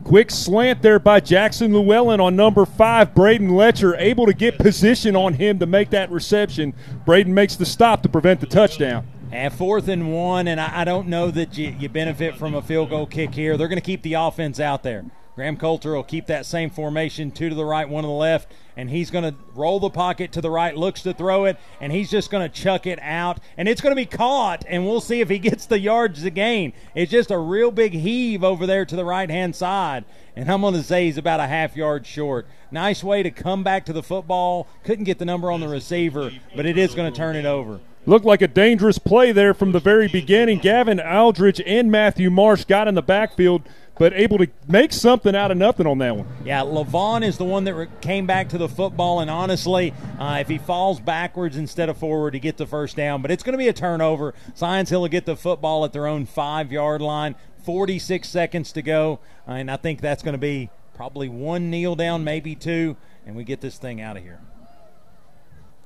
Quick 0.08 0.32
slant 0.32 0.82
there 0.82 1.00
by 1.00 1.20
Jackson 1.20 1.74
Llewellyn 1.74 2.22
on 2.22 2.34
number 2.38 2.66
five, 2.66 3.14
Braden 3.14 3.50
Letcher, 3.50 3.94
able 3.98 4.26
to 4.26 4.32
get 4.32 4.58
position 4.58 5.18
on 5.18 5.34
him 5.34 5.60
to 5.60 5.66
make 5.66 5.90
that 5.90 6.10
reception. 6.10 6.74
Braden 7.06 7.34
makes 7.34 7.58
the 7.58 7.66
stop 7.66 8.04
to 8.04 8.10
prevent 8.10 8.40
the 8.40 8.46
touchdown. 8.46 9.06
And 9.34 9.54
fourth 9.54 9.90
and 9.90 10.14
one, 10.14 10.48
and 10.48 10.62
I, 10.62 10.86
don't 10.86 11.10
know 11.10 11.30
that 11.32 11.58
you, 11.58 11.76
you 11.78 11.90
benefit 11.90 12.38
from 12.38 12.56
a 12.56 12.62
field 12.62 12.90
goal 12.90 13.06
kick 13.06 13.36
here. 13.36 13.58
They're 13.58 13.68
going 13.68 13.82
to 13.82 13.86
keep 13.86 14.02
the 14.02 14.14
offense 14.14 14.62
out 14.62 14.82
there. 14.82 15.04
Graham 15.38 15.56
Coulter 15.56 15.94
will 15.94 16.02
keep 16.02 16.26
that 16.26 16.48
same 16.48 16.72
formation, 16.72 17.30
two 17.30 17.48
to 17.48 17.54
the 17.54 17.64
right, 17.64 17.88
one 17.88 18.04
to 18.04 18.08
the 18.08 18.12
left, 18.12 18.52
and 18.76 18.90
he's 18.90 19.12
going 19.12 19.24
to 19.24 19.36
roll 19.54 19.80
the 19.80 19.92
pocket 19.92 20.32
to 20.32 20.42
the 20.42 20.50
right, 20.50 20.76
looks 20.76 21.04
to 21.04 21.14
throw 21.14 21.46
it, 21.46 21.60
and 21.80 21.92
he's 21.92 22.10
just 22.10 22.32
going 22.32 22.42
to 22.42 22.50
chuck 22.50 22.88
it 22.88 22.98
out, 23.04 23.40
and 23.56 23.70
it's 23.70 23.80
going 23.80 23.92
to 23.92 23.96
be 23.96 24.08
caught, 24.08 24.66
and 24.68 24.84
we'll 24.84 25.00
see 25.00 25.22
if 25.22 25.30
he 25.30 25.38
gets 25.48 25.68
the 25.68 25.78
yards 25.78 26.24
again. 26.24 26.74
It's 26.96 27.12
just 27.12 27.30
a 27.30 27.38
real 27.38 27.70
big 27.70 27.94
heave 27.94 28.44
over 28.44 28.66
there 28.66 28.84
to 28.86 28.96
the 28.96 29.06
right 29.06 29.30
hand 29.30 29.56
side, 29.56 30.06
and 30.36 30.52
I'm 30.52 30.62
going 30.62 30.74
to 30.74 30.82
say 30.82 31.06
he's 31.06 31.20
about 31.20 31.40
a 31.40 31.46
half 31.46 31.76
yard 31.76 32.08
short. 32.08 32.48
Nice 32.72 33.04
way 33.04 33.22
to 33.22 33.30
come 33.30 33.64
back 33.64 33.86
to 33.86 33.94
the 33.94 34.02
football. 34.02 34.68
Couldn't 34.84 35.04
get 35.04 35.20
the 35.20 35.26
number 35.26 35.52
on 35.52 35.60
the 35.60 35.68
receiver, 35.68 36.32
but 36.56 36.66
it 36.66 36.80
is 36.80 36.96
going 36.96 37.14
to 37.14 37.16
turn 37.16 37.36
it 37.36 37.46
over. 37.46 37.80
Looked 38.08 38.26
like 38.26 38.42
a 38.42 38.48
dangerous 38.48 38.98
play 38.98 39.34
there 39.34 39.54
from 39.54 39.74
the 39.74 39.82
very 39.82 40.08
beginning. 40.08 40.60
Gavin 40.60 40.98
Aldridge 40.98 41.62
and 41.66 41.92
Matthew 41.92 42.30
Marsh 42.30 42.64
got 42.64 42.88
in 42.88 42.96
the 42.96 43.02
backfield, 43.02 43.64
but 44.00 44.14
able 44.14 44.38
to 44.38 44.48
make 44.68 44.94
something 44.94 45.36
out 45.36 45.52
of 45.52 45.58
nothing 45.58 45.88
on 45.88 45.98
that 46.00 46.16
one. 46.16 46.28
Yeah, 46.44 46.62
Levon 46.62 47.26
is 47.26 47.38
the 47.38 47.46
one 47.46 47.64
that 47.66 48.02
came 48.02 48.26
back 48.28 48.50
to 48.50 48.58
the 48.58 48.70
football, 48.70 49.20
and 49.20 49.30
honestly, 49.30 49.94
uh, 50.20 50.38
if 50.42 50.48
he 50.48 50.58
falls 50.58 51.00
backwards 51.00 51.58
instead 51.58 51.90
of 51.90 51.98
forward, 51.98 52.34
he 52.34 52.40
gets 52.40 52.58
the 52.58 52.66
first 52.66 52.96
down. 52.96 53.22
But 53.22 53.32
it's 53.32 53.44
going 53.44 53.54
to 53.54 53.58
be 53.58 53.68
a 53.68 53.74
turnover. 53.74 54.34
Science 54.54 54.90
Hill 54.90 55.02
will 55.02 55.08
get 55.08 55.26
the 55.26 55.36
football 55.36 55.86
at 55.86 55.94
their 55.94 56.08
own 56.08 56.26
five 56.26 56.72
yard 56.72 57.02
line. 57.02 57.36
46 57.64 58.30
seconds 58.30 58.72
to 58.72 58.82
go, 58.82 59.20
and 59.46 59.70
I 59.70 59.76
think 59.76 60.00
that's 60.00 60.24
going 60.24 60.34
to 60.34 60.40
be 60.40 60.70
probably 60.94 61.28
one 61.28 61.70
kneel 61.70 61.96
down, 61.96 62.24
maybe 62.24 62.56
two, 62.56 62.96
and 63.26 63.36
we 63.36 63.44
get 63.44 63.60
this 63.60 63.78
thing 63.78 64.00
out 64.00 64.16
of 64.16 64.24
here. 64.24 64.40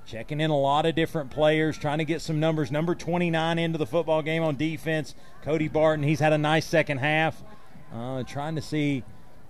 Checking 0.06 0.40
in 0.40 0.51
a 0.51 0.57
lot 0.57 0.85
of 0.85 0.93
different 0.93 1.31
players, 1.31 1.77
trying 1.77 1.98
to 1.98 2.06
get 2.06 2.22
some 2.22 2.40
numbers. 2.40 2.72
Number 2.72 2.93
29 2.93 3.57
into 3.57 3.77
the 3.77 3.85
football 3.85 4.22
game 4.22 4.43
on 4.43 4.57
defense, 4.57 5.15
Cody 5.41 5.67
Barton. 5.67 6.03
He's 6.03 6.19
had 6.19 6.33
a 6.33 6.38
nice 6.38 6.65
second 6.65 6.99
half. 6.99 7.41
Uh, 7.94 8.24
trying 8.24 8.56
to 8.56 8.61
see. 8.61 9.03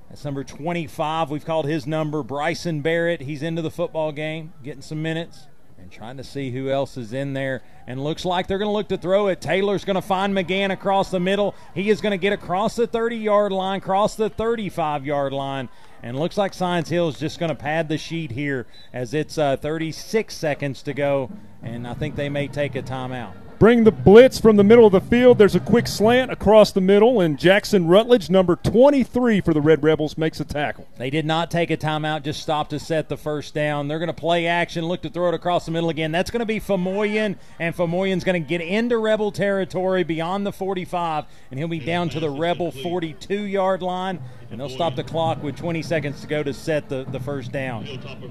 That's 0.09 0.25
number 0.25 0.43
25. 0.43 1.29
We've 1.29 1.45
called 1.45 1.65
his 1.65 1.87
number 1.87 2.21
Bryson 2.21 2.81
Barrett. 2.81 3.21
He's 3.21 3.43
into 3.43 3.61
the 3.61 3.71
football 3.71 4.11
game, 4.11 4.51
getting 4.61 4.81
some 4.81 5.01
minutes, 5.01 5.47
and 5.79 5.89
trying 5.89 6.17
to 6.17 6.23
see 6.23 6.51
who 6.51 6.69
else 6.69 6.97
is 6.97 7.13
in 7.13 7.31
there. 7.31 7.61
And 7.87 8.03
looks 8.03 8.25
like 8.25 8.47
they're 8.47 8.57
going 8.57 8.67
to 8.67 8.73
look 8.73 8.89
to 8.89 8.97
throw 8.97 9.27
it. 9.27 9.39
Taylor's 9.39 9.85
going 9.85 9.95
to 9.95 10.01
find 10.01 10.33
McGann 10.35 10.71
across 10.71 11.11
the 11.11 11.19
middle. 11.19 11.55
He 11.73 11.89
is 11.89 12.01
going 12.01 12.11
to 12.11 12.17
get 12.17 12.33
across 12.33 12.75
the 12.75 12.87
30 12.87 13.15
yard 13.15 13.53
line, 13.53 13.79
cross 13.79 14.15
the 14.15 14.29
35 14.29 15.05
yard 15.05 15.31
line. 15.31 15.69
And 16.03 16.19
looks 16.19 16.37
like 16.37 16.53
Science 16.53 16.89
Hill 16.89 17.07
is 17.07 17.19
just 17.19 17.39
going 17.39 17.49
to 17.49 17.55
pad 17.55 17.87
the 17.87 17.97
sheet 17.97 18.31
here 18.31 18.65
as 18.91 19.13
it's 19.13 19.37
uh, 19.37 19.55
36 19.57 20.35
seconds 20.35 20.83
to 20.83 20.93
go. 20.93 21.31
And 21.63 21.87
I 21.87 21.93
think 21.93 22.15
they 22.15 22.27
may 22.27 22.47
take 22.47 22.75
a 22.75 22.81
timeout. 22.81 23.33
Bring 23.61 23.83
the 23.83 23.91
blitz 23.91 24.39
from 24.39 24.55
the 24.55 24.63
middle 24.63 24.87
of 24.87 24.91
the 24.91 24.99
field. 24.99 25.37
There's 25.37 25.53
a 25.53 25.59
quick 25.59 25.85
slant 25.85 26.31
across 26.31 26.71
the 26.71 26.81
middle, 26.81 27.21
and 27.21 27.37
Jackson 27.37 27.85
Rutledge, 27.85 28.27
number 28.27 28.55
23 28.55 29.39
for 29.39 29.53
the 29.53 29.61
Red 29.61 29.83
Rebels, 29.83 30.17
makes 30.17 30.39
a 30.39 30.45
tackle. 30.45 30.87
They 30.97 31.11
did 31.11 31.27
not 31.27 31.51
take 31.51 31.69
a 31.69 31.77
timeout, 31.77 32.23
just 32.23 32.41
stopped 32.41 32.71
to 32.71 32.79
set 32.79 33.07
the 33.07 33.17
first 33.17 33.53
down. 33.53 33.87
They're 33.87 33.99
going 33.99 34.07
to 34.07 34.13
play 34.13 34.47
action, 34.47 34.85
look 34.87 35.03
to 35.03 35.11
throw 35.11 35.27
it 35.27 35.35
across 35.35 35.65
the 35.65 35.71
middle 35.71 35.91
again. 35.91 36.11
That's 36.11 36.31
going 36.31 36.39
to 36.39 36.45
be 36.47 36.59
Famoyan, 36.59 37.35
and 37.59 37.75
Famoyan's 37.75 38.23
going 38.23 38.41
to 38.41 38.49
get 38.49 38.61
into 38.61 38.97
Rebel 38.97 39.31
territory 39.31 40.03
beyond 40.03 40.43
the 40.43 40.51
45, 40.51 41.25
and 41.51 41.59
he'll 41.59 41.67
be 41.67 41.77
down 41.77 42.09
to 42.09 42.19
the 42.19 42.31
Rebel 42.31 42.71
42 42.71 43.43
yard 43.43 43.83
line, 43.83 44.19
and 44.49 44.59
they'll 44.59 44.69
stop 44.69 44.95
the 44.95 45.03
clock 45.03 45.43
with 45.43 45.55
20 45.55 45.83
seconds 45.83 46.19
to 46.21 46.27
go 46.27 46.41
to 46.41 46.51
set 46.51 46.89
the, 46.89 47.05
the 47.11 47.19
first 47.19 47.51
down. 47.51 47.87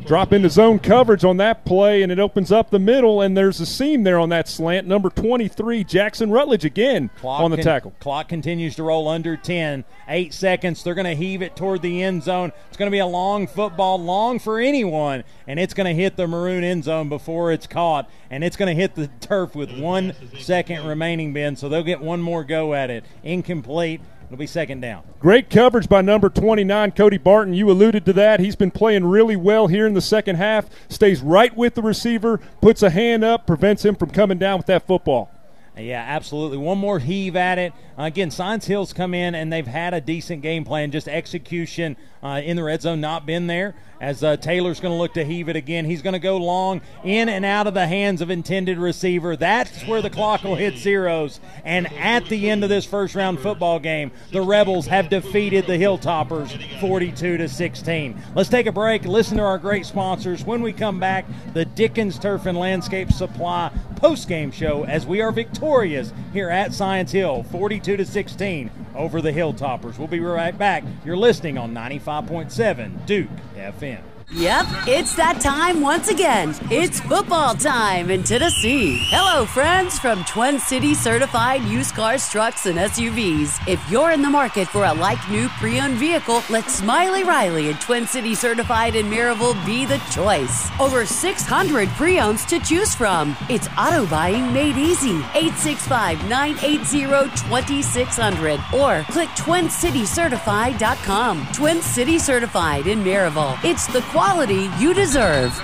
Drop 0.07 0.33
into 0.33 0.51
zone 0.51 0.81
coverage 0.81 1.25
on 1.25 1.37
that 1.37 1.65
play, 1.65 2.03
and 2.03 2.11
it 2.11 2.19
opens 2.19 2.51
up 2.51 2.71
the 2.71 2.81
middle, 2.81 3.23
and 3.23 3.37
there's 3.37 3.61
a 3.61 3.67
seam 3.67 4.03
there 4.03 4.19
on 4.19 4.29
that 4.31 4.49
slant. 4.49 4.89
Number 4.89 5.09
23, 5.21 5.85
Jackson 5.85 6.31
Rutledge 6.31 6.65
again 6.65 7.11
Clock 7.19 7.43
on 7.43 7.51
the 7.51 7.59
con- 7.59 7.65
tackle. 7.65 7.93
Clock 8.01 8.29
continues 8.29 8.75
to 8.77 8.83
roll 8.83 9.09
under 9.09 9.37
10. 9.37 9.85
Eight 10.09 10.33
seconds. 10.33 10.83
They're 10.83 10.95
going 10.95 11.07
to 11.07 11.15
heave 11.15 11.43
it 11.43 11.57
toward 11.57 11.83
the 11.83 12.03
end 12.03 12.23
zone. 12.23 12.53
It's 12.69 12.77
going 12.77 12.91
to 12.91 12.95
be 12.95 13.01
a 13.01 13.07
long 13.07 13.47
football, 13.47 13.99
long 13.99 14.39
for 14.39 14.59
anyone, 14.59 15.25
and 15.47 15.61
it's 15.61 15.75
going 15.75 15.87
to 15.87 16.01
hit 16.01 16.17
the 16.17 16.27
maroon 16.27 16.65
end 16.65 16.85
zone 16.85 17.09
before 17.09 17.53
it's 17.53 17.67
caught, 17.67 18.11
and 18.31 18.43
it's 18.43 18.57
going 18.57 18.75
to 18.75 18.81
hit 18.81 18.95
the 18.95 19.09
turf 19.21 19.55
with 19.55 19.79
one 19.79 20.15
second 20.39 20.87
remaining, 20.87 21.33
Ben, 21.33 21.57
so 21.57 21.69
they'll 21.69 21.83
get 21.83 22.01
one 22.01 22.21
more 22.21 22.43
go 22.45 22.75
at 22.75 22.91
it. 22.91 23.05
Incomplete. 23.23 24.01
It'll 24.31 24.39
be 24.39 24.47
second 24.47 24.81
down. 24.81 25.03
Great 25.19 25.51
coverage 25.51 25.89
by 25.89 26.03
number 26.03 26.29
29, 26.29 26.93
Cody 26.93 27.19
Barton. 27.19 27.53
You 27.53 27.69
alluded 27.69 28.05
to 28.07 28.13
that. 28.13 28.39
He's 28.39 28.55
been 28.55 28.71
playing 28.71 29.07
really 29.07 29.35
well 29.35 29.67
here 29.67 29.89
in 29.89 29.95
the 29.95 30.01
second 30.01 30.37
half. 30.37 30.71
Stays 30.89 31.21
right 31.21 31.55
with 31.57 31.75
the 31.75 31.83
receiver, 31.83 32.39
puts 32.63 32.85
a 32.85 32.91
hand 32.91 33.25
up, 33.25 33.45
prevents 33.45 33.85
him 33.85 33.97
from 33.97 34.11
coming 34.11 34.39
down 34.39 34.59
with 34.59 34.67
that 34.67 34.87
football. 34.87 35.33
Yeah, 35.77 36.05
absolutely. 36.07 36.59
One 36.59 36.79
more 36.79 37.01
heave 37.01 37.35
at 37.35 37.59
it. 37.59 37.73
Again, 37.99 38.31
Science 38.31 38.67
Hills 38.67 38.93
come 38.93 39.15
in 39.15 39.35
and 39.35 39.53
they've 39.53 39.67
had 39.67 39.95
a 39.95 40.01
decent 40.01 40.43
game 40.43 40.65
plan. 40.65 40.93
Just 40.93 41.09
execution 41.09 41.97
uh, 42.23 42.41
in 42.45 42.57
the 42.57 42.63
red 42.63 42.83
zone 42.83 43.01
not 43.01 43.27
been 43.27 43.47
there. 43.47 43.75
As 44.01 44.25
uh, 44.25 44.39
Taylor's 44.39 44.81
going 44.81 44.95
to 44.95 44.99
look 44.99 45.13
to 45.15 45.25
heave 45.25 45.51
it 45.51 45.57
again, 45.57 45.85
he's 45.85 46.01
going 46.01 46.15
to 46.15 46.19
go 46.19 46.39
long 46.39 46.81
in 47.05 47.29
and 47.29 47.45
out 47.45 47.67
of 47.67 47.75
the 47.75 47.87
hands 47.87 48.23
of 48.23 48.31
intended 48.31 48.79
receiver. 48.79 49.37
That's 49.37 49.87
where 49.87 50.01
the 50.01 50.09
clock 50.09 50.43
will 50.43 50.55
hit 50.55 50.79
zeros. 50.79 51.39
And 51.67 51.93
at 51.93 52.25
the 52.31 52.49
end 52.49 52.65
of 52.65 52.71
this 52.71 52.87
first 52.87 53.15
round 53.15 53.41
football 53.41 53.79
game, 53.79 54.11
the 54.33 54.41
Rebels 54.41 54.87
have 54.87 55.11
defeated 55.11 55.67
the 55.67 55.75
Hilltoppers 55.75 56.81
42 56.81 57.37
to 57.37 57.49
16. 57.49 58.23
Let's 58.35 58.49
take 58.49 58.67
a 58.67 58.73
break. 58.73 59.05
Listen 59.05 59.37
to 59.37 59.43
our 59.43 59.59
great 59.59 59.85
sponsors. 59.85 60.45
When 60.45 60.63
we 60.63 60.73
come 60.73 60.99
back, 60.99 61.27
the 61.53 61.67
Dickens 61.67 62.19
Turf 62.19 62.47
and 62.47 62.57
Landscape 62.57 63.13
Supply 63.13 63.71
post 63.97 64.29
game 64.29 64.51
show 64.51 64.85
as 64.85 65.07
we 65.07 65.21
are 65.21 65.31
victorious 65.31 66.15
here 66.33 66.49
at 66.49 66.73
Science 66.73 67.13
Hill 67.13 67.43
42 67.45 67.99
to 67.99 68.07
16 68.07 68.71
over 68.95 69.21
the 69.21 69.33
Hilltoppers. 69.33 69.99
We'll 69.99 70.09
be 70.09 70.21
right 70.21 70.57
back. 70.57 70.85
You're 71.05 71.17
listening 71.17 71.59
on 71.59 71.75
95.7 71.75 73.07
Duke 73.07 73.29
FM. 73.57 74.03
Yep, 74.33 74.67
it's 74.87 75.17
that 75.17 75.41
time 75.41 75.81
once 75.81 76.07
again. 76.07 76.55
It's 76.71 77.01
football 77.01 77.57
time 77.57 78.13
in 78.13 78.23
Tennessee. 78.23 78.99
Hello, 79.09 79.45
friends 79.45 79.99
from 79.99 80.23
Twin 80.25 80.61
City 80.61 80.95
certified 80.95 81.65
used 81.65 81.97
cars, 81.97 82.31
trucks, 82.31 82.67
and 82.67 82.79
SUVs. 82.79 83.59
If 83.67 83.81
you're 83.91 84.13
in 84.13 84.23
the 84.23 84.31
market 84.31 84.69
for 84.69 84.85
a 84.85 84.95
like 84.95 85.19
new 85.29 85.49
pre 85.59 85.81
owned 85.81 85.97
vehicle, 85.97 86.45
let 86.49 86.71
Smiley 86.71 87.25
Riley 87.25 87.71
at 87.71 87.81
Twin 87.81 88.07
City 88.07 88.37
certified 88.37 88.95
in 88.95 89.07
Maryville 89.07 89.57
be 89.67 89.85
the 89.85 89.99
choice. 90.13 90.71
Over 90.79 91.05
600 91.05 91.89
pre 91.91 92.21
owns 92.21 92.45
to 92.47 92.61
choose 92.61 92.95
from. 92.95 93.37
It's 93.49 93.67
auto 93.77 94.07
buying 94.07 94.53
made 94.53 94.77
easy. 94.77 95.17
865 95.35 96.29
980 96.29 97.37
2600 97.49 98.61
or 98.73 99.03
click 99.11 99.29
twincitycertified.com. 99.31 101.49
Twin 101.53 101.83
City 101.83 102.21
Certified 102.21 102.87
in 102.87 103.03
Maryville. 103.03 103.59
It's 103.65 103.89
the 103.89 104.03
quality 104.21 104.69
you 104.79 104.93
deserve. 104.93 105.59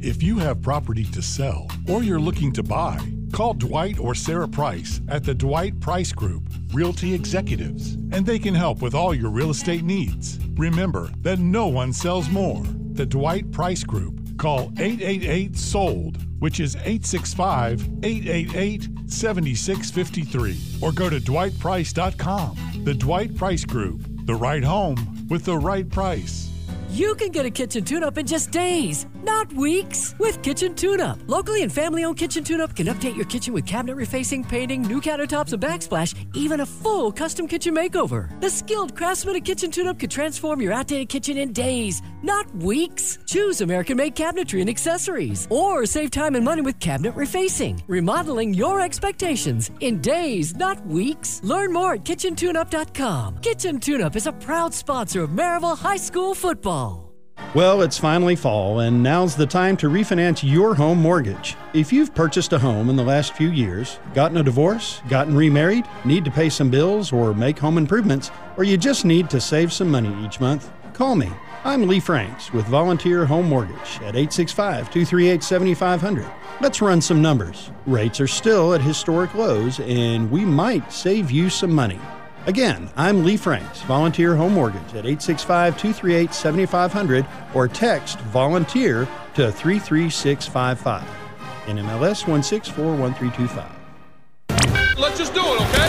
If 0.00 0.22
you 0.22 0.38
have 0.38 0.62
property 0.62 1.04
to 1.04 1.20
sell 1.20 1.68
or 1.86 2.02
you're 2.02 2.18
looking 2.18 2.50
to 2.52 2.62
buy, 2.62 2.98
call 3.30 3.52
Dwight 3.52 3.98
or 3.98 4.14
Sarah 4.14 4.48
Price 4.48 5.02
at 5.08 5.22
the 5.22 5.34
Dwight 5.34 5.78
Price 5.80 6.10
Group, 6.10 6.44
Realty 6.72 7.12
Executives, 7.12 7.96
and 8.10 8.24
they 8.24 8.38
can 8.38 8.54
help 8.54 8.80
with 8.80 8.94
all 8.94 9.14
your 9.14 9.28
real 9.28 9.50
estate 9.50 9.84
needs. 9.84 10.38
Remember 10.54 11.10
that 11.20 11.40
no 11.40 11.66
one 11.66 11.92
sells 11.92 12.30
more. 12.30 12.62
The 12.92 13.04
Dwight 13.04 13.52
Price 13.52 13.84
Group. 13.84 14.38
Call 14.38 14.72
888 14.78 15.54
SOLD, 15.54 16.40
which 16.40 16.60
is 16.60 16.76
865 16.76 17.82
888 18.02 18.88
7653, 19.10 20.58
or 20.80 20.90
go 20.90 21.10
to 21.10 21.20
dwightprice.com. 21.20 22.82
The 22.84 22.94
Dwight 22.94 23.36
Price 23.36 23.66
Group. 23.66 24.00
The 24.24 24.34
right 24.34 24.64
home 24.64 25.26
with 25.28 25.44
the 25.44 25.58
right 25.58 25.86
price. 25.86 26.53
You 26.94 27.16
can 27.16 27.32
get 27.32 27.44
a 27.44 27.50
kitchen 27.50 27.82
tune 27.82 28.04
up 28.04 28.18
in 28.18 28.24
just 28.24 28.52
days, 28.52 29.06
not 29.24 29.52
weeks, 29.52 30.14
with 30.20 30.40
Kitchen 30.42 30.76
Tune 30.76 31.00
Up. 31.00 31.18
Locally 31.26 31.64
and 31.64 31.72
family 31.72 32.04
owned 32.04 32.16
Kitchen 32.16 32.44
Tune 32.44 32.60
Up 32.60 32.76
can 32.76 32.86
update 32.86 33.16
your 33.16 33.24
kitchen 33.24 33.52
with 33.52 33.66
cabinet 33.66 33.96
refacing, 33.96 34.48
painting, 34.48 34.82
new 34.82 35.00
countertops, 35.00 35.52
and 35.52 35.60
backsplash, 35.60 36.14
even 36.36 36.60
a 36.60 36.66
full 36.66 37.10
custom 37.10 37.48
kitchen 37.48 37.74
makeover. 37.74 38.28
The 38.40 38.48
skilled 38.48 38.94
craftsman 38.94 39.34
at 39.34 39.44
Kitchen 39.44 39.72
Tune 39.72 39.88
Up 39.88 39.98
could 39.98 40.12
transform 40.12 40.60
your 40.62 40.72
outdated 40.72 41.08
kitchen 41.08 41.36
in 41.36 41.52
days, 41.52 42.00
not 42.22 42.46
weeks. 42.54 43.18
Choose 43.26 43.60
American 43.60 43.96
made 43.96 44.14
cabinetry 44.14 44.60
and 44.60 44.70
accessories, 44.70 45.48
or 45.50 45.86
save 45.86 46.12
time 46.12 46.36
and 46.36 46.44
money 46.44 46.62
with 46.62 46.78
cabinet 46.78 47.16
refacing, 47.16 47.82
remodeling 47.88 48.54
your 48.54 48.80
expectations 48.80 49.72
in 49.80 50.00
days, 50.00 50.54
not 50.54 50.86
weeks. 50.86 51.40
Learn 51.42 51.72
more 51.72 51.94
at 51.94 52.04
kitchentuneup.com. 52.04 53.38
Kitchen 53.38 53.80
Tune 53.80 54.00
Up 54.00 54.14
is 54.14 54.28
a 54.28 54.32
proud 54.32 54.72
sponsor 54.72 55.24
of 55.24 55.30
Maryville 55.30 55.76
High 55.76 55.96
School 55.96 56.36
football. 56.36 56.83
Well, 57.54 57.82
it's 57.82 57.98
finally 57.98 58.34
fall, 58.34 58.80
and 58.80 59.00
now's 59.00 59.36
the 59.36 59.46
time 59.46 59.76
to 59.76 59.88
refinance 59.88 60.42
your 60.42 60.74
home 60.74 60.98
mortgage. 60.98 61.56
If 61.72 61.92
you've 61.92 62.12
purchased 62.12 62.52
a 62.52 62.58
home 62.58 62.90
in 62.90 62.96
the 62.96 63.04
last 63.04 63.34
few 63.34 63.48
years, 63.48 64.00
gotten 64.12 64.38
a 64.38 64.42
divorce, 64.42 65.00
gotten 65.08 65.36
remarried, 65.36 65.84
need 66.04 66.24
to 66.24 66.32
pay 66.32 66.48
some 66.48 66.68
bills, 66.68 67.12
or 67.12 67.32
make 67.32 67.58
home 67.58 67.78
improvements, 67.78 68.32
or 68.56 68.64
you 68.64 68.76
just 68.76 69.04
need 69.04 69.30
to 69.30 69.40
save 69.40 69.72
some 69.72 69.88
money 69.88 70.12
each 70.24 70.40
month, 70.40 70.72
call 70.94 71.14
me. 71.14 71.30
I'm 71.64 71.86
Lee 71.86 72.00
Franks 72.00 72.52
with 72.52 72.66
Volunteer 72.66 73.24
Home 73.24 73.48
Mortgage 73.48 73.96
at 74.02 74.16
865 74.16 74.90
238 74.90 75.42
7500. 75.42 76.26
Let's 76.60 76.82
run 76.82 77.00
some 77.00 77.22
numbers. 77.22 77.70
Rates 77.86 78.20
are 78.20 78.26
still 78.26 78.74
at 78.74 78.80
historic 78.80 79.32
lows, 79.34 79.78
and 79.78 80.30
we 80.30 80.44
might 80.44 80.92
save 80.92 81.30
you 81.30 81.48
some 81.48 81.72
money. 81.72 82.00
Again, 82.46 82.90
I'm 82.94 83.24
Lee 83.24 83.38
Franks, 83.38 83.80
Volunteer 83.82 84.36
Home 84.36 84.52
Mortgage 84.52 84.88
at 84.88 85.06
865 85.06 85.78
238 85.78 86.34
7500 86.34 87.26
or 87.54 87.68
text 87.68 88.18
volunteer 88.20 89.08
to 89.34 89.50
33655. 89.50 91.02
NMLS 91.64 92.24
1641325. 92.24 93.70
Let's 94.98 95.16
just 95.16 95.32
do 95.32 95.40
it, 95.40 95.60
okay? 95.62 95.88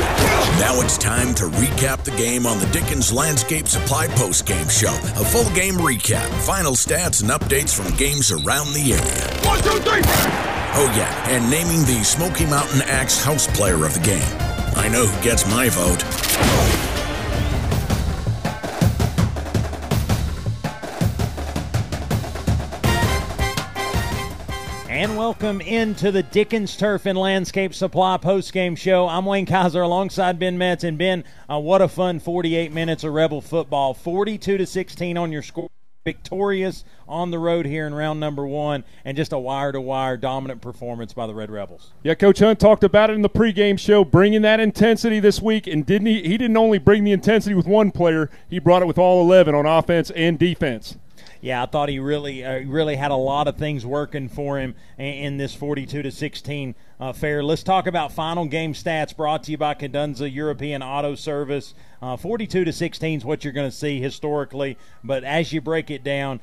Now 0.61 0.80
it's 0.80 0.98
time 0.98 1.35
to 1.35 1.43
recap 1.43 2.06
the 2.06 2.11
game 2.11 2.45
on 2.45 2.59
the 2.59 2.67
Dickens 2.67 3.11
Landscape 3.11 3.67
Supply 3.67 4.08
post-game 4.08 4.69
show. 4.69 4.98
A 5.17 5.25
full 5.25 5.53
game 5.53 5.75
recap, 5.75 6.25
final 6.45 6.72
stats, 6.72 7.22
and 7.22 7.30
updates 7.32 7.75
from 7.75 7.93
games 7.98 8.32
around 8.32 8.72
the 8.72 8.93
area. 8.93 9.27
One, 9.45 9.61
two, 9.61 9.77
three! 9.84 10.01
Oh 10.77 10.92
yeah, 10.95 11.30
and 11.30 11.51
naming 11.51 11.82
the 11.82 12.01
Smoky 12.06 12.45
Mountain 12.45 12.82
Axe 12.84 13.22
house 13.22 13.48
player 13.48 13.85
of 13.85 13.93
the 13.93 14.00
game. 14.00 14.44
I 14.78 14.90
know 14.90 15.06
who 15.06 15.24
gets 15.24 15.45
my 15.48 15.70
vote. 15.70 16.04
And 24.90 25.18
welcome 25.18 25.62
into 25.62 26.12
the 26.12 26.24
Dickens 26.24 26.76
Turf 26.76 27.06
and 27.06 27.18
Landscape 27.18 27.74
Supply 27.74 28.18
post-game 28.18 28.76
show. 28.76 29.08
I'm 29.08 29.26
Wayne 29.26 29.45
Kaiser 29.45 29.82
alongside 29.82 30.40
Ben 30.40 30.58
Metz. 30.58 30.84
And 30.84 30.98
Ben, 30.98 31.24
uh, 31.50 31.60
what 31.60 31.82
a 31.82 31.88
fun 31.88 32.20
48 32.20 32.72
minutes 32.72 33.04
of 33.04 33.14
Rebel 33.14 33.42
football. 33.42 33.94
42 33.94 34.58
to 34.58 34.66
16 34.66 35.18
on 35.18 35.32
your 35.32 35.42
score. 35.42 35.70
Victorious 36.06 36.85
on 37.08 37.32
the 37.32 37.40
road 37.40 37.66
here 37.66 37.88
in 37.88 37.93
round 37.95 38.19
number 38.19 38.45
one, 38.45 38.84
and 39.03 39.17
just 39.17 39.34
a 39.34 39.40
wire-to-wire 39.40 40.17
dominant 40.17 40.61
performance 40.61 41.14
by 41.14 41.25
the 41.25 41.34
Red 41.34 41.50
Rebels. 41.50 41.93
Yeah, 42.03 42.14
Coach 42.14 42.38
Hunt 42.38 42.59
talked 42.59 42.84
about 42.84 43.09
it 43.09 43.14
in 43.14 43.24
the 43.24 43.30
pregame 43.30 43.80
show, 43.80 44.06
bringing 44.06 44.43
that 44.43 44.59
intensity 44.59 45.19
this 45.19 45.42
week, 45.42 45.66
and 45.66 45.84
didn't 45.84 46.06
he? 46.06 46.22
He 46.22 46.38
didn't 46.38 46.58
only 46.58 46.77
bring 46.77 47.06
the 47.06 47.11
intensity 47.11 47.56
with 47.56 47.66
one 47.66 47.90
player; 47.90 48.30
he 48.48 48.59
brought 48.59 48.84
it 48.84 48.85
with 48.85 49.00
all 49.00 49.19
11 49.24 49.56
on 49.56 49.66
offense 49.66 50.11
and 50.11 50.38
defense 50.38 50.95
yeah, 51.45 51.61
I 51.61 51.67
thought 51.67 51.90
he 51.90 51.99
really 51.99 52.43
uh, 52.43 52.61
really 52.61 52.95
had 52.95 53.11
a 53.11 53.15
lot 53.15 53.48
of 53.48 53.56
things 53.56 53.85
working 53.85 54.30
for 54.30 54.57
him 54.57 54.74
in, 54.98 55.06
in 55.06 55.38
this 55.38 55.53
42 55.53 56.01
to 56.01 56.11
16 56.11 56.74
affair. 56.99 57.43
Let's 57.43 57.61
talk 57.61 57.85
about 57.85 58.11
final 58.11 58.48
game 58.48 58.74
stats 58.74 59.15
brought 59.15 59.43
to 59.43 59.51
you 59.51 59.57
by 59.59 59.75
Kadunza 59.75 60.33
European 60.33 60.82
Auto 60.82 61.14
Service. 61.14 61.75
Uh, 62.01 62.17
42 62.17 62.65
to 62.65 62.74
16 62.74 63.19
is 63.19 63.25
what 63.25 63.43
you're 63.43 63.53
going 63.53 63.69
to 63.69 63.75
see 63.75 64.01
historically, 64.01 64.75
but 65.03 65.24
as 65.24 65.53
you 65.53 65.61
break 65.61 65.91
it 65.91 66.03
down. 66.03 66.40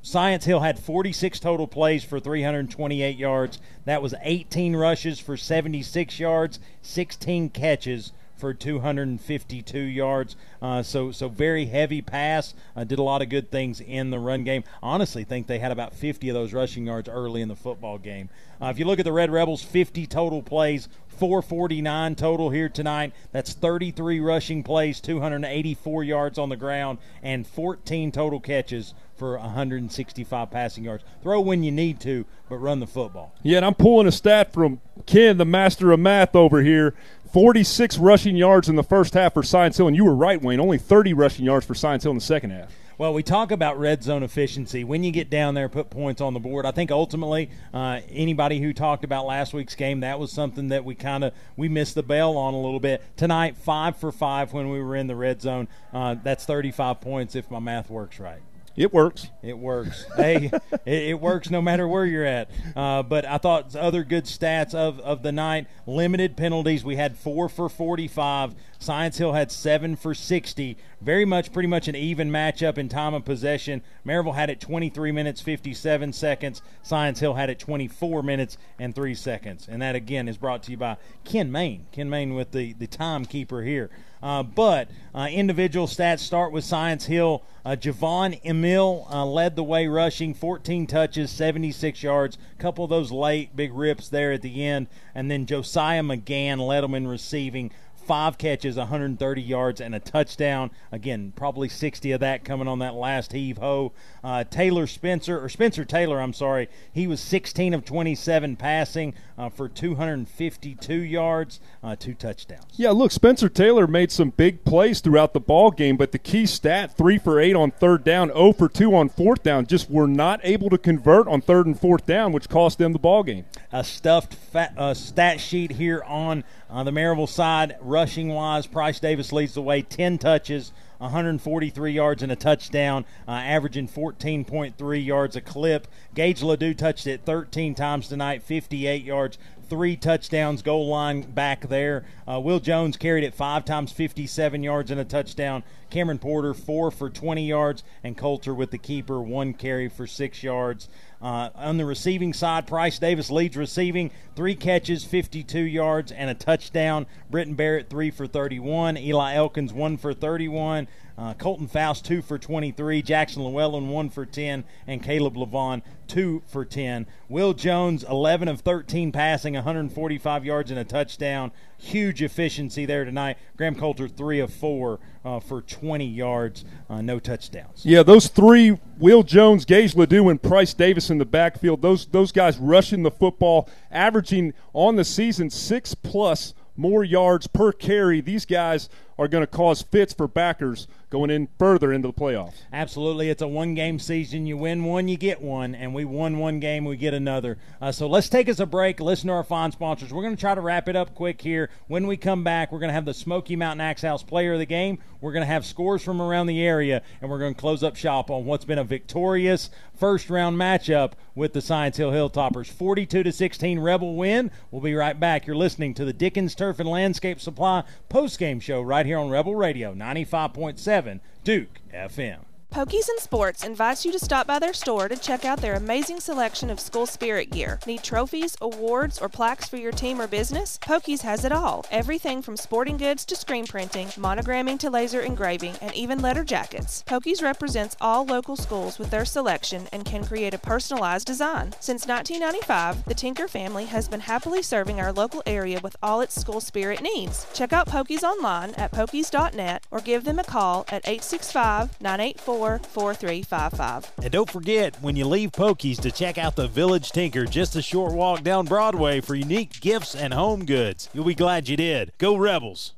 Science 0.00 0.46
Hill 0.46 0.60
had 0.60 0.78
46 0.78 1.38
total 1.38 1.66
plays 1.66 2.02
for 2.02 2.18
328 2.18 3.18
yards. 3.18 3.58
That 3.84 4.00
was 4.00 4.14
18 4.22 4.74
rushes 4.74 5.20
for 5.20 5.36
76 5.36 6.18
yards, 6.18 6.60
16 6.80 7.50
catches 7.50 8.12
for 8.38 8.54
252 8.54 9.78
yards. 9.78 10.36
Uh, 10.62 10.82
so 10.82 11.10
so 11.10 11.28
very 11.28 11.66
heavy 11.66 12.00
pass. 12.00 12.54
Uh, 12.76 12.84
did 12.84 12.98
a 12.98 13.02
lot 13.02 13.20
of 13.20 13.28
good 13.28 13.50
things 13.50 13.80
in 13.80 14.10
the 14.10 14.18
run 14.18 14.44
game. 14.44 14.64
Honestly, 14.82 15.24
think 15.24 15.46
they 15.46 15.58
had 15.58 15.72
about 15.72 15.94
50 15.94 16.28
of 16.28 16.34
those 16.34 16.52
rushing 16.52 16.86
yards 16.86 17.08
early 17.08 17.42
in 17.42 17.48
the 17.48 17.56
football 17.56 17.98
game. 17.98 18.30
Uh, 18.60 18.66
if 18.66 18.78
you 18.78 18.84
look 18.84 18.98
at 18.98 19.04
the 19.04 19.12
Red 19.12 19.30
Rebels, 19.30 19.62
50 19.62 20.06
total 20.06 20.42
plays, 20.42 20.88
449 21.18 22.14
total 22.14 22.50
here 22.50 22.68
tonight. 22.68 23.12
That's 23.32 23.52
33 23.52 24.20
rushing 24.20 24.62
plays, 24.62 25.00
284 25.00 26.04
yards 26.04 26.38
on 26.38 26.48
the 26.48 26.56
ground, 26.56 26.98
and 27.22 27.46
14 27.46 28.12
total 28.12 28.40
catches 28.40 28.94
for 29.16 29.36
165 29.36 30.50
passing 30.50 30.84
yards. 30.84 31.02
Throw 31.22 31.40
when 31.40 31.64
you 31.64 31.72
need 31.72 31.98
to, 32.00 32.24
but 32.48 32.56
run 32.58 32.78
the 32.78 32.86
football. 32.86 33.34
Yeah, 33.42 33.58
and 33.58 33.66
I'm 33.66 33.74
pulling 33.74 34.06
a 34.06 34.12
stat 34.12 34.52
from 34.52 34.80
Ken, 35.06 35.38
the 35.38 35.44
master 35.44 35.90
of 35.90 35.98
math 35.98 36.36
over 36.36 36.62
here. 36.62 36.94
46 37.32 37.98
rushing 37.98 38.36
yards 38.36 38.68
in 38.68 38.76
the 38.76 38.82
first 38.82 39.14
half 39.14 39.34
for 39.34 39.42
Science 39.42 39.76
Hill, 39.76 39.86
and 39.86 39.96
you 39.96 40.04
were 40.04 40.14
right, 40.14 40.40
Wayne. 40.40 40.60
Only 40.60 40.78
30 40.78 41.12
rushing 41.12 41.44
yards 41.44 41.66
for 41.66 41.74
Science 41.74 42.02
Hill 42.02 42.12
in 42.12 42.18
the 42.18 42.24
second 42.24 42.50
half. 42.50 42.72
Well, 42.96 43.14
we 43.14 43.22
talk 43.22 43.52
about 43.52 43.78
red 43.78 44.02
zone 44.02 44.24
efficiency. 44.24 44.82
When 44.82 45.04
you 45.04 45.12
get 45.12 45.30
down 45.30 45.54
there, 45.54 45.68
put 45.68 45.88
points 45.88 46.20
on 46.20 46.34
the 46.34 46.40
board. 46.40 46.66
I 46.66 46.72
think 46.72 46.90
ultimately, 46.90 47.48
uh, 47.72 48.00
anybody 48.10 48.58
who 48.60 48.72
talked 48.72 49.04
about 49.04 49.24
last 49.24 49.54
week's 49.54 49.76
game, 49.76 50.00
that 50.00 50.18
was 50.18 50.32
something 50.32 50.68
that 50.68 50.84
we 50.84 50.96
kind 50.96 51.22
of 51.22 51.32
we 51.56 51.68
missed 51.68 51.94
the 51.94 52.02
bell 52.02 52.36
on 52.36 52.54
a 52.54 52.60
little 52.60 52.80
bit. 52.80 53.04
Tonight, 53.16 53.56
five 53.56 53.96
for 53.96 54.10
five 54.10 54.52
when 54.52 54.70
we 54.70 54.82
were 54.82 54.96
in 54.96 55.06
the 55.06 55.14
red 55.14 55.40
zone. 55.40 55.68
Uh, 55.92 56.16
that's 56.20 56.44
35 56.44 57.00
points 57.00 57.36
if 57.36 57.48
my 57.52 57.60
math 57.60 57.88
works 57.88 58.18
right. 58.18 58.40
It 58.78 58.92
works. 58.92 59.28
It 59.42 59.58
works. 59.58 60.06
hey, 60.14 60.52
it, 60.86 61.02
it, 61.08 61.20
works 61.20 61.50
no 61.50 61.60
matter 61.60 61.88
where 61.88 62.06
you're 62.06 62.24
at. 62.24 62.48
Uh, 62.76 63.02
but 63.02 63.24
I 63.24 63.38
thought 63.38 63.74
other 63.74 64.04
good 64.04 64.24
stats 64.24 64.72
of, 64.72 65.00
of 65.00 65.24
the 65.24 65.32
night 65.32 65.66
limited 65.84 66.36
penalties. 66.36 66.84
We 66.84 66.94
had 66.94 67.18
four 67.18 67.48
for 67.48 67.68
45. 67.68 68.54
Science 68.78 69.18
Hill 69.18 69.32
had 69.32 69.50
seven 69.50 69.96
for 69.96 70.14
60. 70.14 70.76
Very 71.00 71.24
much, 71.24 71.52
pretty 71.52 71.66
much 71.66 71.88
an 71.88 71.96
even 71.96 72.30
matchup 72.30 72.78
in 72.78 72.88
time 72.88 73.14
of 73.14 73.24
possession. 73.24 73.82
Maryville 74.06 74.36
had 74.36 74.48
it 74.48 74.60
23 74.60 75.10
minutes, 75.10 75.40
57 75.40 76.12
seconds. 76.12 76.62
Science 76.84 77.18
Hill 77.18 77.34
had 77.34 77.50
it 77.50 77.58
24 77.58 78.22
minutes 78.22 78.58
and 78.78 78.94
3 78.94 79.12
seconds. 79.16 79.66
And 79.68 79.82
that, 79.82 79.96
again, 79.96 80.28
is 80.28 80.36
brought 80.36 80.62
to 80.64 80.70
you 80.70 80.76
by 80.76 80.98
Ken 81.24 81.50
Main. 81.50 81.86
Ken 81.90 82.08
Main 82.08 82.34
with 82.34 82.52
the, 82.52 82.74
the 82.74 82.86
timekeeper 82.86 83.62
here. 83.62 83.90
Uh, 84.22 84.42
but 84.42 84.88
uh, 85.14 85.28
individual 85.30 85.86
stats 85.86 86.20
start 86.20 86.52
with 86.52 86.64
Science 86.64 87.06
Hill. 87.06 87.42
Uh, 87.64 87.70
Javon 87.70 88.40
Emil 88.44 89.06
uh, 89.10 89.24
led 89.24 89.56
the 89.56 89.62
way 89.62 89.86
rushing, 89.86 90.34
14 90.34 90.86
touches, 90.86 91.30
76 91.30 92.02
yards. 92.02 92.38
Couple 92.58 92.84
of 92.84 92.90
those 92.90 93.12
late 93.12 93.54
big 93.54 93.72
rips 93.72 94.08
there 94.08 94.32
at 94.32 94.42
the 94.42 94.64
end. 94.64 94.88
And 95.14 95.30
then 95.30 95.46
Josiah 95.46 96.02
McGann 96.02 96.66
led 96.66 96.82
them 96.82 96.94
in 96.94 97.06
receiving, 97.06 97.70
five 98.08 98.38
catches, 98.38 98.76
130 98.76 99.42
yards, 99.42 99.82
and 99.82 99.94
a 99.94 100.00
touchdown. 100.00 100.70
Again, 100.90 101.32
probably 101.36 101.68
60 101.68 102.10
of 102.12 102.20
that 102.20 102.42
coming 102.42 102.66
on 102.66 102.78
that 102.78 102.94
last 102.94 103.32
heave 103.32 103.58
ho. 103.58 103.92
Uh, 104.24 104.44
Taylor 104.44 104.86
Spencer, 104.86 105.38
or 105.38 105.50
Spencer 105.50 105.84
Taylor, 105.84 106.20
I'm 106.20 106.32
sorry, 106.32 106.68
he 106.90 107.06
was 107.06 107.20
16 107.20 107.74
of 107.74 107.84
27 107.84 108.56
passing 108.56 109.14
uh, 109.36 109.50
for 109.50 109.68
252 109.68 110.94
yards, 110.94 111.60
uh, 111.82 111.94
two 111.96 112.14
touchdowns. 112.14 112.64
Yeah, 112.76 112.90
look, 112.90 113.12
Spencer 113.12 113.50
Taylor 113.50 113.86
made 113.86 114.10
some 114.10 114.30
big 114.30 114.64
plays 114.64 115.00
throughout 115.00 115.34
the 115.34 115.40
ball 115.40 115.70
game, 115.70 115.98
but 115.98 116.12
the 116.12 116.18
key 116.18 116.46
stat: 116.46 116.96
three 116.96 117.18
for 117.18 117.38
eight 117.38 117.54
on 117.54 117.70
third 117.70 118.04
down, 118.04 118.28
0 118.28 118.54
for 118.54 118.70
two 118.70 118.94
on 118.96 119.10
fourth 119.10 119.42
down. 119.42 119.66
Just 119.66 119.90
were 119.90 120.08
not 120.08 120.40
able 120.42 120.70
to 120.70 120.78
convert 120.78 121.28
on 121.28 121.42
third 121.42 121.66
and 121.66 121.78
fourth 121.78 122.06
down, 122.06 122.32
which 122.32 122.48
cost 122.48 122.78
them 122.78 122.94
the 122.94 122.98
ball 122.98 123.22
game. 123.22 123.44
A 123.70 123.84
stuffed 123.84 124.34
fat, 124.34 124.72
uh, 124.78 124.94
stat 124.94 125.40
sheet 125.40 125.72
here 125.72 126.02
on 126.04 126.42
uh, 126.70 126.82
the 126.82 126.90
Maryville 126.90 127.28
side, 127.28 127.76
rushing 127.98 128.28
wise, 128.28 128.64
Price 128.64 129.00
Davis 129.00 129.32
leads 129.32 129.54
the 129.54 129.60
way, 129.60 129.82
10 129.82 130.18
touches, 130.18 130.70
143 130.98 131.90
yards 131.90 132.22
and 132.22 132.30
a 132.30 132.36
touchdown, 132.36 133.04
uh, 133.26 133.32
averaging 133.32 133.88
14.3 133.88 135.04
yards 135.04 135.34
a 135.34 135.40
clip. 135.40 135.88
Gage 136.14 136.40
Ledoux 136.40 136.74
touched 136.74 137.08
it 137.08 137.22
13 137.24 137.74
times 137.74 138.06
tonight, 138.06 138.44
58 138.44 139.02
yards, 139.02 139.36
three 139.68 139.96
touchdowns, 139.96 140.62
goal 140.62 140.86
line 140.86 141.22
back 141.22 141.68
there. 141.68 142.04
Uh, 142.24 142.38
Will 142.38 142.60
Jones 142.60 142.96
carried 142.96 143.24
it 143.24 143.34
five 143.34 143.64
times, 143.64 143.90
57 143.90 144.62
yards 144.62 144.92
and 144.92 145.00
a 145.00 145.04
touchdown. 145.04 145.64
Cameron 145.90 146.20
Porter, 146.20 146.54
four 146.54 146.92
for 146.92 147.10
20 147.10 147.44
yards, 147.44 147.82
and 148.04 148.16
Coulter 148.16 148.54
with 148.54 148.70
the 148.70 148.78
keeper, 148.78 149.20
one 149.20 149.54
carry 149.54 149.88
for 149.88 150.06
six 150.06 150.44
yards. 150.44 150.88
Uh, 151.20 151.50
on 151.56 151.76
the 151.78 151.84
receiving 151.84 152.32
side, 152.32 152.66
Price 152.66 152.98
Davis 152.98 153.30
leads 153.30 153.56
receiving, 153.56 154.10
three 154.36 154.54
catches, 154.54 155.04
52 155.04 155.60
yards, 155.60 156.12
and 156.12 156.30
a 156.30 156.34
touchdown. 156.34 157.06
Britton 157.28 157.54
Barrett, 157.54 157.90
three 157.90 158.10
for 158.10 158.26
31. 158.26 158.96
Eli 158.96 159.34
Elkins, 159.34 159.72
one 159.72 159.96
for 159.96 160.14
31. 160.14 160.86
Uh, 161.18 161.34
Colton 161.34 161.66
Faust, 161.66 162.04
two 162.04 162.22
for 162.22 162.38
23. 162.38 163.02
Jackson 163.02 163.42
Llewellyn, 163.42 163.88
one 163.88 164.08
for 164.08 164.24
10. 164.24 164.62
And 164.86 165.02
Caleb 165.02 165.34
Levon, 165.34 165.82
two 166.06 166.42
for 166.46 166.64
10. 166.64 167.06
Will 167.28 167.54
Jones, 167.54 168.04
11 168.04 168.46
of 168.46 168.60
13 168.60 169.10
passing, 169.10 169.54
145 169.54 170.44
yards 170.44 170.70
and 170.70 170.78
a 170.78 170.84
touchdown. 170.84 171.50
Huge 171.76 172.22
efficiency 172.22 172.86
there 172.86 173.04
tonight. 173.04 173.36
Graham 173.56 173.74
Coulter, 173.74 174.06
three 174.06 174.38
of 174.38 174.52
four 174.52 175.00
uh, 175.24 175.40
for 175.40 175.60
20 175.60 176.06
yards, 176.06 176.64
uh, 176.88 177.00
no 177.00 177.18
touchdowns. 177.18 177.84
Yeah, 177.84 178.04
those 178.04 178.28
three 178.28 178.78
Will 178.98 179.24
Jones, 179.24 179.64
Gage 179.64 179.96
Ledoux, 179.96 180.28
and 180.28 180.40
Price 180.40 180.72
Davis 180.72 181.10
in 181.10 181.18
the 181.18 181.26
backfield, 181.26 181.82
those, 181.82 182.06
those 182.06 182.30
guys 182.30 182.58
rushing 182.58 183.02
the 183.02 183.10
football, 183.10 183.68
averaging 183.90 184.54
on 184.72 184.94
the 184.94 185.04
season 185.04 185.50
six 185.50 185.94
plus 185.96 186.54
more 186.76 187.02
yards 187.02 187.48
per 187.48 187.72
carry. 187.72 188.20
These 188.20 188.46
guys 188.46 188.88
are 189.18 189.28
going 189.28 189.42
to 189.42 189.46
cause 189.46 189.82
fits 189.82 190.12
for 190.12 190.28
backers 190.28 190.86
going 191.10 191.30
in 191.30 191.48
further 191.58 191.92
into 191.92 192.08
the 192.08 192.14
playoffs. 192.14 192.62
Absolutely. 192.72 193.30
It's 193.30 193.42
a 193.42 193.48
one 193.48 193.74
game 193.74 193.98
season. 193.98 194.46
You 194.46 194.56
win 194.56 194.84
one, 194.84 195.08
you 195.08 195.16
get 195.16 195.40
one. 195.40 195.74
And 195.74 195.94
we 195.94 196.04
won 196.04 196.38
one 196.38 196.60
game, 196.60 196.84
we 196.84 196.96
get 196.96 197.14
another. 197.14 197.58
Uh, 197.80 197.90
so 197.92 198.06
let's 198.06 198.28
take 198.28 198.48
us 198.48 198.60
a 198.60 198.66
break, 198.66 199.00
listen 199.00 199.28
to 199.28 199.32
our 199.32 199.44
fine 199.44 199.72
sponsors. 199.72 200.12
We're 200.12 200.22
going 200.22 200.36
to 200.36 200.40
try 200.40 200.54
to 200.54 200.60
wrap 200.60 200.88
it 200.88 200.96
up 200.96 201.14
quick 201.14 201.40
here. 201.40 201.70
When 201.88 202.06
we 202.06 202.16
come 202.16 202.44
back, 202.44 202.70
we're 202.70 202.78
going 202.78 202.90
to 202.90 202.94
have 202.94 203.06
the 203.06 203.14
Smoky 203.14 203.56
Mountain 203.56 203.80
Axe 203.80 204.02
House 204.02 204.22
player 204.22 204.52
of 204.52 204.58
the 204.58 204.66
game. 204.66 204.98
We're 205.20 205.32
going 205.32 205.42
to 205.42 205.46
have 205.46 205.66
scores 205.66 206.02
from 206.02 206.22
around 206.22 206.46
the 206.46 206.62
area, 206.62 207.02
and 207.20 207.30
we're 207.30 207.38
going 207.38 207.54
to 207.54 207.60
close 207.60 207.82
up 207.82 207.96
shop 207.96 208.30
on 208.30 208.44
what's 208.44 208.64
been 208.64 208.78
a 208.78 208.84
victorious 208.84 209.70
first 209.98 210.30
round 210.30 210.56
matchup 210.56 211.12
with 211.34 211.52
the 211.52 211.60
Science 211.60 211.96
Hill 211.96 212.12
Hilltoppers. 212.12 212.66
42 212.66 213.22
to 213.22 213.32
16 213.32 213.78
Rebel 213.80 214.14
win. 214.14 214.50
We'll 214.70 214.80
be 214.82 214.94
right 214.94 215.18
back. 215.18 215.46
You're 215.46 215.56
listening 215.56 215.94
to 215.94 216.04
the 216.04 216.12
Dickens 216.12 216.54
Turf 216.54 216.80
and 216.80 216.88
Landscape 216.88 217.40
Supply 217.40 217.84
post 218.08 218.38
game 218.38 218.60
show 218.60 218.80
right 218.80 219.06
here 219.06 219.18
on 219.18 219.30
Rebel 219.30 219.54
Radio 219.54 219.94
95.7 219.94 221.20
Duke 221.44 221.80
FM. 221.92 222.47
Pokies 222.72 223.08
and 223.08 223.18
Sports 223.18 223.64
invites 223.64 224.04
you 224.04 224.12
to 224.12 224.18
stop 224.18 224.46
by 224.46 224.58
their 224.58 224.74
store 224.74 225.08
to 225.08 225.16
check 225.16 225.44
out 225.44 225.60
their 225.60 225.74
amazing 225.74 226.20
selection 226.20 226.68
of 226.68 226.78
school 226.78 227.06
spirit 227.06 227.50
gear. 227.50 227.80
Need 227.86 228.02
trophies, 228.02 228.56
awards, 228.60 229.18
or 229.18 229.28
plaques 229.28 229.66
for 229.66 229.78
your 229.78 229.90
team 229.90 230.20
or 230.20 230.28
business? 230.28 230.78
Pokies 230.82 231.22
has 231.22 231.46
it 231.46 231.50
all. 231.50 231.86
Everything 231.90 232.42
from 232.42 232.58
sporting 232.58 232.98
goods 232.98 233.24
to 233.24 233.34
screen 233.34 233.66
printing, 233.66 234.08
monogramming 234.08 234.78
to 234.80 234.90
laser 234.90 235.20
engraving, 235.20 235.76
and 235.80 235.94
even 235.94 236.20
letter 236.20 236.44
jackets. 236.44 237.02
Pokies 237.06 237.42
represents 237.42 237.96
all 238.02 238.26
local 238.26 238.54
schools 238.54 238.98
with 238.98 239.10
their 239.10 239.24
selection 239.24 239.88
and 239.90 240.04
can 240.04 240.22
create 240.22 240.54
a 240.54 240.58
personalized 240.58 241.26
design. 241.26 241.74
Since 241.80 242.06
1995, 242.06 243.06
the 243.06 243.14
Tinker 243.14 243.48
family 243.48 243.86
has 243.86 244.08
been 244.08 244.20
happily 244.20 244.62
serving 244.62 245.00
our 245.00 245.12
local 245.12 245.42
area 245.46 245.80
with 245.82 245.96
all 246.02 246.20
its 246.20 246.38
school 246.38 246.60
spirit 246.60 247.00
needs. 247.02 247.46
Check 247.54 247.72
out 247.72 247.88
Pokies 247.88 248.22
online 248.22 248.74
at 248.74 248.92
pokies.net 248.92 249.84
or 249.90 250.00
give 250.00 250.24
them 250.24 250.38
a 250.38 250.44
call 250.44 250.84
at 250.90 251.08
865 251.08 252.00
984 252.00 252.57
4355. 252.58 254.12
And 254.22 254.32
don't 254.32 254.50
forget, 254.50 254.96
when 255.00 255.14
you 255.14 255.26
leave 255.26 255.52
Pokies, 255.52 256.00
to 256.00 256.10
check 256.10 256.38
out 256.38 256.56
the 256.56 256.66
Village 256.66 257.10
Tinker, 257.12 257.44
just 257.44 257.76
a 257.76 257.82
short 257.82 258.12
walk 258.12 258.42
down 258.42 258.66
Broadway 258.66 259.20
for 259.20 259.36
unique 259.36 259.80
gifts 259.80 260.14
and 260.14 260.34
home 260.34 260.64
goods. 260.64 261.08
You'll 261.12 261.24
be 261.24 261.34
glad 261.34 261.68
you 261.68 261.76
did. 261.76 262.12
Go 262.18 262.36
Rebels! 262.36 262.94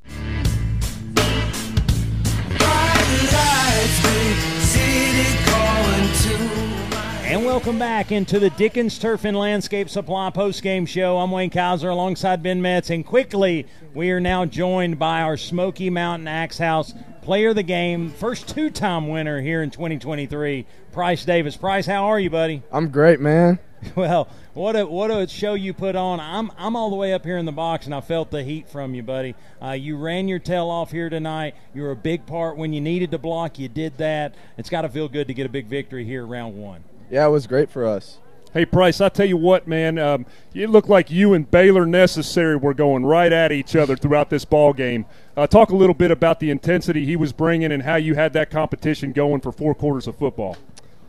And 7.22 7.44
welcome 7.44 7.78
back 7.78 8.10
into 8.10 8.40
the 8.40 8.50
Dickens 8.50 8.98
Turf 8.98 9.24
and 9.24 9.36
Landscape 9.36 9.88
Supply 9.88 10.30
postgame 10.30 10.88
show. 10.88 11.18
I'm 11.18 11.30
Wayne 11.30 11.50
Kaiser 11.50 11.90
alongside 11.90 12.42
Ben 12.42 12.60
Metz. 12.60 12.90
And 12.90 13.06
quickly, 13.06 13.66
we 13.94 14.10
are 14.10 14.18
now 14.18 14.46
joined 14.46 14.98
by 14.98 15.20
our 15.22 15.36
Smoky 15.36 15.90
Mountain 15.90 16.26
Axe 16.26 16.58
House 16.58 16.92
player 17.22 17.50
of 17.50 17.56
the 17.56 17.62
game, 17.62 18.10
first 18.10 18.48
two 18.48 18.70
time 18.70 19.08
winner 19.08 19.40
here 19.40 19.62
in 19.62 19.70
2023, 19.70 20.66
Price 20.92 21.24
Davis. 21.24 21.56
Price, 21.56 21.86
how 21.86 22.06
are 22.06 22.18
you, 22.18 22.30
buddy? 22.30 22.62
I'm 22.72 22.88
great, 22.90 23.20
man. 23.20 23.58
Well, 23.96 24.28
what 24.52 24.76
a 24.76 24.84
what 24.84 25.10
a 25.10 25.26
show 25.26 25.54
you 25.54 25.72
put 25.72 25.96
on. 25.96 26.20
I'm 26.20 26.52
I'm 26.58 26.76
all 26.76 26.90
the 26.90 26.96
way 26.96 27.14
up 27.14 27.24
here 27.24 27.38
in 27.38 27.46
the 27.46 27.52
box, 27.52 27.86
and 27.86 27.94
I 27.94 28.02
felt 28.02 28.30
the 28.30 28.42
heat 28.42 28.68
from 28.68 28.94
you, 28.94 29.02
buddy. 29.02 29.34
Uh, 29.62 29.70
you 29.70 29.96
ran 29.96 30.28
your 30.28 30.38
tail 30.38 30.68
off 30.68 30.90
here 30.90 31.08
tonight. 31.08 31.54
You 31.72 31.84
were 31.84 31.92
a 31.92 31.96
big 31.96 32.26
part 32.26 32.58
when 32.58 32.74
you 32.74 32.82
needed 32.82 33.10
to 33.12 33.18
block. 33.18 33.58
You 33.58 33.68
did 33.68 33.96
that. 33.96 34.34
It's 34.58 34.68
got 34.68 34.82
to 34.82 34.90
feel 34.90 35.08
good 35.08 35.28
to 35.28 35.34
get 35.34 35.46
a 35.46 35.48
big 35.48 35.66
victory 35.66 36.04
here, 36.04 36.26
round 36.26 36.56
one. 36.56 36.84
Yeah, 37.10 37.26
it 37.26 37.30
was 37.30 37.46
great 37.46 37.70
for 37.70 37.86
us. 37.86 38.18
Hey, 38.52 38.66
Price, 38.66 39.00
I 39.00 39.08
tell 39.10 39.26
you 39.26 39.36
what, 39.36 39.68
man, 39.68 39.96
um, 39.96 40.26
it 40.54 40.70
looked 40.70 40.88
like 40.88 41.08
you 41.08 41.34
and 41.34 41.48
Baylor 41.48 41.86
Necessary 41.86 42.56
were 42.56 42.74
going 42.74 43.06
right 43.06 43.32
at 43.32 43.52
each 43.52 43.76
other 43.76 43.94
throughout 43.94 44.28
this 44.28 44.44
ball 44.44 44.72
game. 44.72 45.06
Uh, 45.36 45.46
talk 45.46 45.70
a 45.70 45.76
little 45.76 45.94
bit 45.94 46.10
about 46.10 46.40
the 46.40 46.50
intensity 46.50 47.06
he 47.06 47.14
was 47.14 47.32
bringing 47.32 47.70
and 47.70 47.84
how 47.84 47.94
you 47.94 48.16
had 48.16 48.32
that 48.32 48.50
competition 48.50 49.12
going 49.12 49.40
for 49.40 49.52
four 49.52 49.72
quarters 49.72 50.08
of 50.08 50.16
football. 50.16 50.56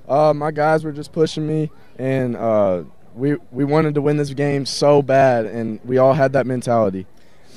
Uh, 0.08 0.36
my 0.36 0.52
guys 0.52 0.84
were 0.84 0.92
just 0.92 1.12
pushing 1.14 1.48
me, 1.48 1.72
and 1.98 2.36
uh, 2.36 2.84
we 3.16 3.36
we 3.52 3.64
wanted 3.64 3.96
to 3.96 4.04
win 4.04 4.18
this 4.18 4.30
game 4.36 4.64
so 4.64 5.02
bad, 5.02 5.48
and 5.48 5.80
we 5.84 5.98
all 5.98 6.14
had 6.14 6.34
that 6.34 6.46
mentality. 6.46 7.08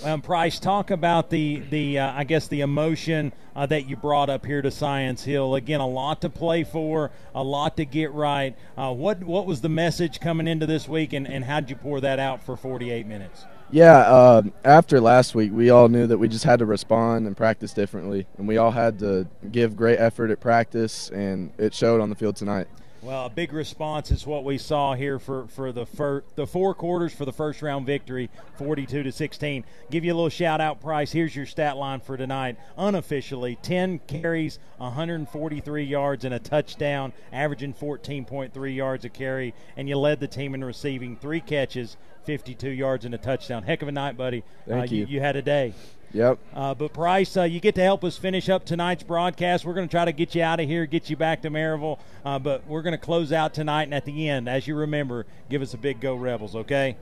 Um, 0.04 0.20
Price, 0.20 0.58
talk 0.58 0.90
about 0.90 1.30
the 1.30 1.62
the 1.70 1.98
uh, 1.98 2.12
I 2.12 2.24
guess 2.24 2.46
the 2.48 2.60
emotion 2.60 3.32
uh, 3.56 3.64
that 3.66 3.88
you 3.88 3.96
brought 3.96 4.28
up 4.28 4.44
here 4.44 4.60
to 4.60 4.70
Science 4.70 5.24
Hill. 5.24 5.54
Again, 5.54 5.80
a 5.80 5.88
lot 5.88 6.20
to 6.20 6.28
play 6.28 6.62
for, 6.62 7.10
a 7.34 7.42
lot 7.42 7.78
to 7.78 7.86
get 7.86 8.12
right. 8.12 8.54
Uh, 8.76 8.92
what 8.92 9.24
what 9.24 9.46
was 9.46 9.62
the 9.62 9.70
message 9.70 10.20
coming 10.20 10.46
into 10.46 10.66
this 10.66 10.86
week, 10.86 11.14
and, 11.14 11.26
and 11.26 11.46
how'd 11.46 11.70
you 11.70 11.76
pour 11.76 12.02
that 12.02 12.18
out 12.18 12.44
for 12.44 12.54
48 12.54 13.06
minutes? 13.06 13.46
Yeah, 13.70 14.00
uh, 14.00 14.42
after 14.62 15.00
last 15.00 15.34
week, 15.34 15.52
we 15.54 15.70
all 15.70 15.88
knew 15.88 16.06
that 16.06 16.18
we 16.18 16.28
just 16.28 16.44
had 16.44 16.58
to 16.58 16.66
respond 16.66 17.26
and 17.26 17.34
practice 17.34 17.72
differently, 17.72 18.26
and 18.36 18.46
we 18.46 18.58
all 18.58 18.72
had 18.72 18.98
to 18.98 19.26
give 19.50 19.74
great 19.74 19.98
effort 19.98 20.30
at 20.30 20.38
practice, 20.38 21.08
and 21.08 21.50
it 21.56 21.72
showed 21.72 22.02
on 22.02 22.10
the 22.10 22.14
field 22.14 22.36
tonight. 22.36 22.68
Well, 23.04 23.26
a 23.26 23.30
big 23.30 23.52
response 23.52 24.10
is 24.10 24.26
what 24.26 24.44
we 24.44 24.56
saw 24.56 24.94
here 24.94 25.18
for, 25.18 25.46
for 25.48 25.72
the 25.72 25.84
fir- 25.84 26.24
the 26.36 26.46
four 26.46 26.74
quarters 26.74 27.12
for 27.12 27.26
the 27.26 27.34
first 27.34 27.60
round 27.60 27.84
victory, 27.84 28.30
42 28.56 29.02
to 29.02 29.12
16. 29.12 29.62
Give 29.90 30.06
you 30.06 30.14
a 30.14 30.16
little 30.16 30.30
shout 30.30 30.62
out, 30.62 30.80
Price. 30.80 31.12
Here's 31.12 31.36
your 31.36 31.44
stat 31.44 31.76
line 31.76 32.00
for 32.00 32.16
tonight. 32.16 32.56
Unofficially, 32.78 33.58
10 33.60 33.98
carries, 34.06 34.58
143 34.78 35.84
yards, 35.84 36.24
and 36.24 36.32
a 36.32 36.38
touchdown, 36.38 37.12
averaging 37.30 37.74
14.3 37.74 38.74
yards 38.74 39.04
a 39.04 39.10
carry. 39.10 39.52
And 39.76 39.86
you 39.86 39.98
led 39.98 40.18
the 40.18 40.26
team 40.26 40.54
in 40.54 40.64
receiving, 40.64 41.18
three 41.18 41.42
catches, 41.42 41.98
52 42.24 42.70
yards, 42.70 43.04
and 43.04 43.14
a 43.14 43.18
touchdown. 43.18 43.64
Heck 43.64 43.82
of 43.82 43.88
a 43.88 43.92
night, 43.92 44.16
buddy. 44.16 44.44
Thank 44.66 44.90
uh, 44.90 44.94
you. 44.94 45.04
you. 45.04 45.20
had 45.20 45.36
a 45.36 45.42
day. 45.42 45.74
Yep. 46.14 46.38
Uh, 46.54 46.74
but 46.74 46.92
Price, 46.92 47.36
uh, 47.36 47.42
you 47.42 47.58
get 47.58 47.74
to 47.74 47.82
help 47.82 48.04
us 48.04 48.16
finish 48.16 48.48
up 48.48 48.64
tonight's 48.64 49.02
broadcast. 49.02 49.64
We're 49.64 49.74
going 49.74 49.88
to 49.88 49.90
try 49.90 50.04
to 50.04 50.12
get 50.12 50.34
you 50.34 50.42
out 50.42 50.60
of 50.60 50.68
here, 50.68 50.86
get 50.86 51.10
you 51.10 51.16
back 51.16 51.42
to 51.42 51.50
Maryville, 51.50 51.98
uh, 52.24 52.38
but 52.38 52.64
we're 52.68 52.82
going 52.82 52.92
to 52.92 52.98
close 52.98 53.32
out 53.32 53.52
tonight. 53.52 53.82
And 53.82 53.94
at 53.94 54.04
the 54.04 54.28
end, 54.28 54.48
as 54.48 54.68
you 54.68 54.76
remember, 54.76 55.26
give 55.50 55.60
us 55.60 55.74
a 55.74 55.78
big 55.78 56.00
go, 56.00 56.14
Rebels. 56.14 56.54
Okay. 56.54 56.96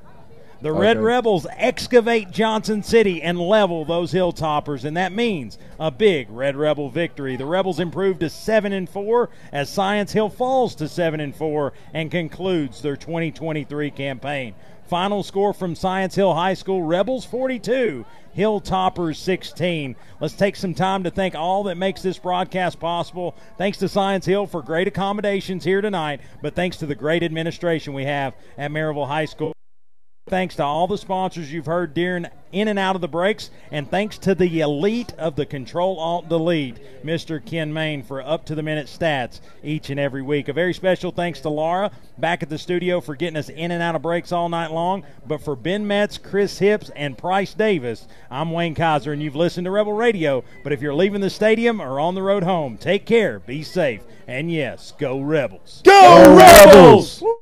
The 0.62 0.70
Okay. 0.70 0.78
Red 0.78 0.98
Rebels 1.00 1.44
excavate 1.56 2.30
Johnson 2.30 2.84
City 2.84 3.20
and 3.20 3.38
level 3.38 3.84
those 3.84 4.12
hilltoppers, 4.12 4.84
and 4.84 4.96
that 4.96 5.10
means 5.10 5.58
a 5.78 5.90
big 5.90 6.30
Red 6.30 6.54
Rebel 6.54 6.88
victory. 6.88 7.34
The 7.34 7.46
Rebels 7.46 7.80
improve 7.80 8.20
to 8.20 8.30
seven 8.30 8.72
and 8.72 8.88
four 8.88 9.28
as 9.50 9.68
Science 9.68 10.12
Hill 10.12 10.30
falls 10.30 10.76
to 10.76 10.88
seven 10.88 11.18
and 11.18 11.34
four 11.34 11.72
and 11.92 12.12
concludes 12.12 12.80
their 12.80 12.96
2023 12.96 13.90
campaign. 13.90 14.54
Final 14.86 15.22
score 15.22 15.54
from 15.54 15.74
Science 15.74 16.14
Hill 16.14 16.34
High 16.34 16.54
School: 16.54 16.82
Rebels 16.82 17.24
42, 17.24 18.04
Hilltoppers 18.36 19.16
16. 19.16 19.96
Let's 20.20 20.34
take 20.34 20.56
some 20.56 20.74
time 20.74 21.04
to 21.04 21.10
thank 21.10 21.34
all 21.34 21.64
that 21.64 21.76
makes 21.76 22.02
this 22.02 22.18
broadcast 22.18 22.78
possible. 22.78 23.34
Thanks 23.56 23.78
to 23.78 23.88
Science 23.88 24.26
Hill 24.26 24.46
for 24.46 24.62
great 24.62 24.88
accommodations 24.88 25.64
here 25.64 25.80
tonight, 25.80 26.20
but 26.42 26.54
thanks 26.54 26.76
to 26.78 26.86
the 26.86 26.94
great 26.94 27.22
administration 27.22 27.94
we 27.94 28.04
have 28.04 28.34
at 28.58 28.70
Maryville 28.70 29.08
High 29.08 29.26
School. 29.26 29.54
Thanks 30.28 30.54
to 30.56 30.62
all 30.62 30.86
the 30.86 30.96
sponsors 30.96 31.52
you've 31.52 31.66
heard 31.66 31.94
during 31.94 32.28
in 32.52 32.68
and 32.68 32.78
out 32.78 32.94
of 32.94 33.00
the 33.00 33.08
breaks, 33.08 33.50
and 33.72 33.90
thanks 33.90 34.18
to 34.18 34.36
the 34.36 34.60
elite 34.60 35.12
of 35.18 35.34
the 35.34 35.44
Control 35.44 35.98
Alt 35.98 36.28
Delete, 36.28 37.04
Mr. 37.04 37.44
Ken 37.44 37.72
Main, 37.72 38.04
for 38.04 38.22
up 38.22 38.44
to 38.46 38.54
the 38.54 38.62
minute 38.62 38.86
stats 38.86 39.40
each 39.64 39.90
and 39.90 39.98
every 39.98 40.22
week. 40.22 40.46
A 40.46 40.52
very 40.52 40.74
special 40.74 41.10
thanks 41.10 41.40
to 41.40 41.48
Laura 41.48 41.90
back 42.18 42.40
at 42.42 42.48
the 42.48 42.58
studio 42.58 43.00
for 43.00 43.16
getting 43.16 43.36
us 43.36 43.48
in 43.48 43.72
and 43.72 43.82
out 43.82 43.96
of 43.96 44.02
breaks 44.02 44.30
all 44.30 44.48
night 44.48 44.70
long. 44.70 45.04
But 45.26 45.42
for 45.42 45.56
Ben 45.56 45.84
Metz, 45.88 46.18
Chris 46.18 46.56
Hips, 46.56 46.90
and 46.94 47.18
Price 47.18 47.52
Davis, 47.52 48.06
I'm 48.30 48.52
Wayne 48.52 48.76
Kaiser, 48.76 49.12
and 49.12 49.20
you've 49.20 49.34
listened 49.34 49.64
to 49.64 49.72
Rebel 49.72 49.92
Radio. 49.92 50.44
But 50.62 50.72
if 50.72 50.80
you're 50.80 50.94
leaving 50.94 51.20
the 51.20 51.30
stadium 51.30 51.82
or 51.82 51.98
on 51.98 52.14
the 52.14 52.22
road 52.22 52.44
home, 52.44 52.78
take 52.78 53.06
care, 53.06 53.40
be 53.40 53.64
safe, 53.64 54.02
and 54.28 54.52
yes, 54.52 54.92
go 54.98 55.20
Rebels. 55.20 55.82
Go 55.84 56.36
Rebels! 56.36 57.22
Run 57.22 57.32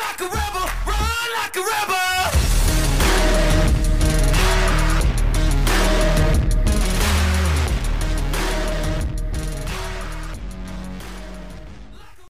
like 0.00 0.20
a 0.20 0.24
rebel, 0.24 0.83
run 1.00 1.30
like 1.40 1.56
a 1.56 1.60
rebel. 1.60 2.43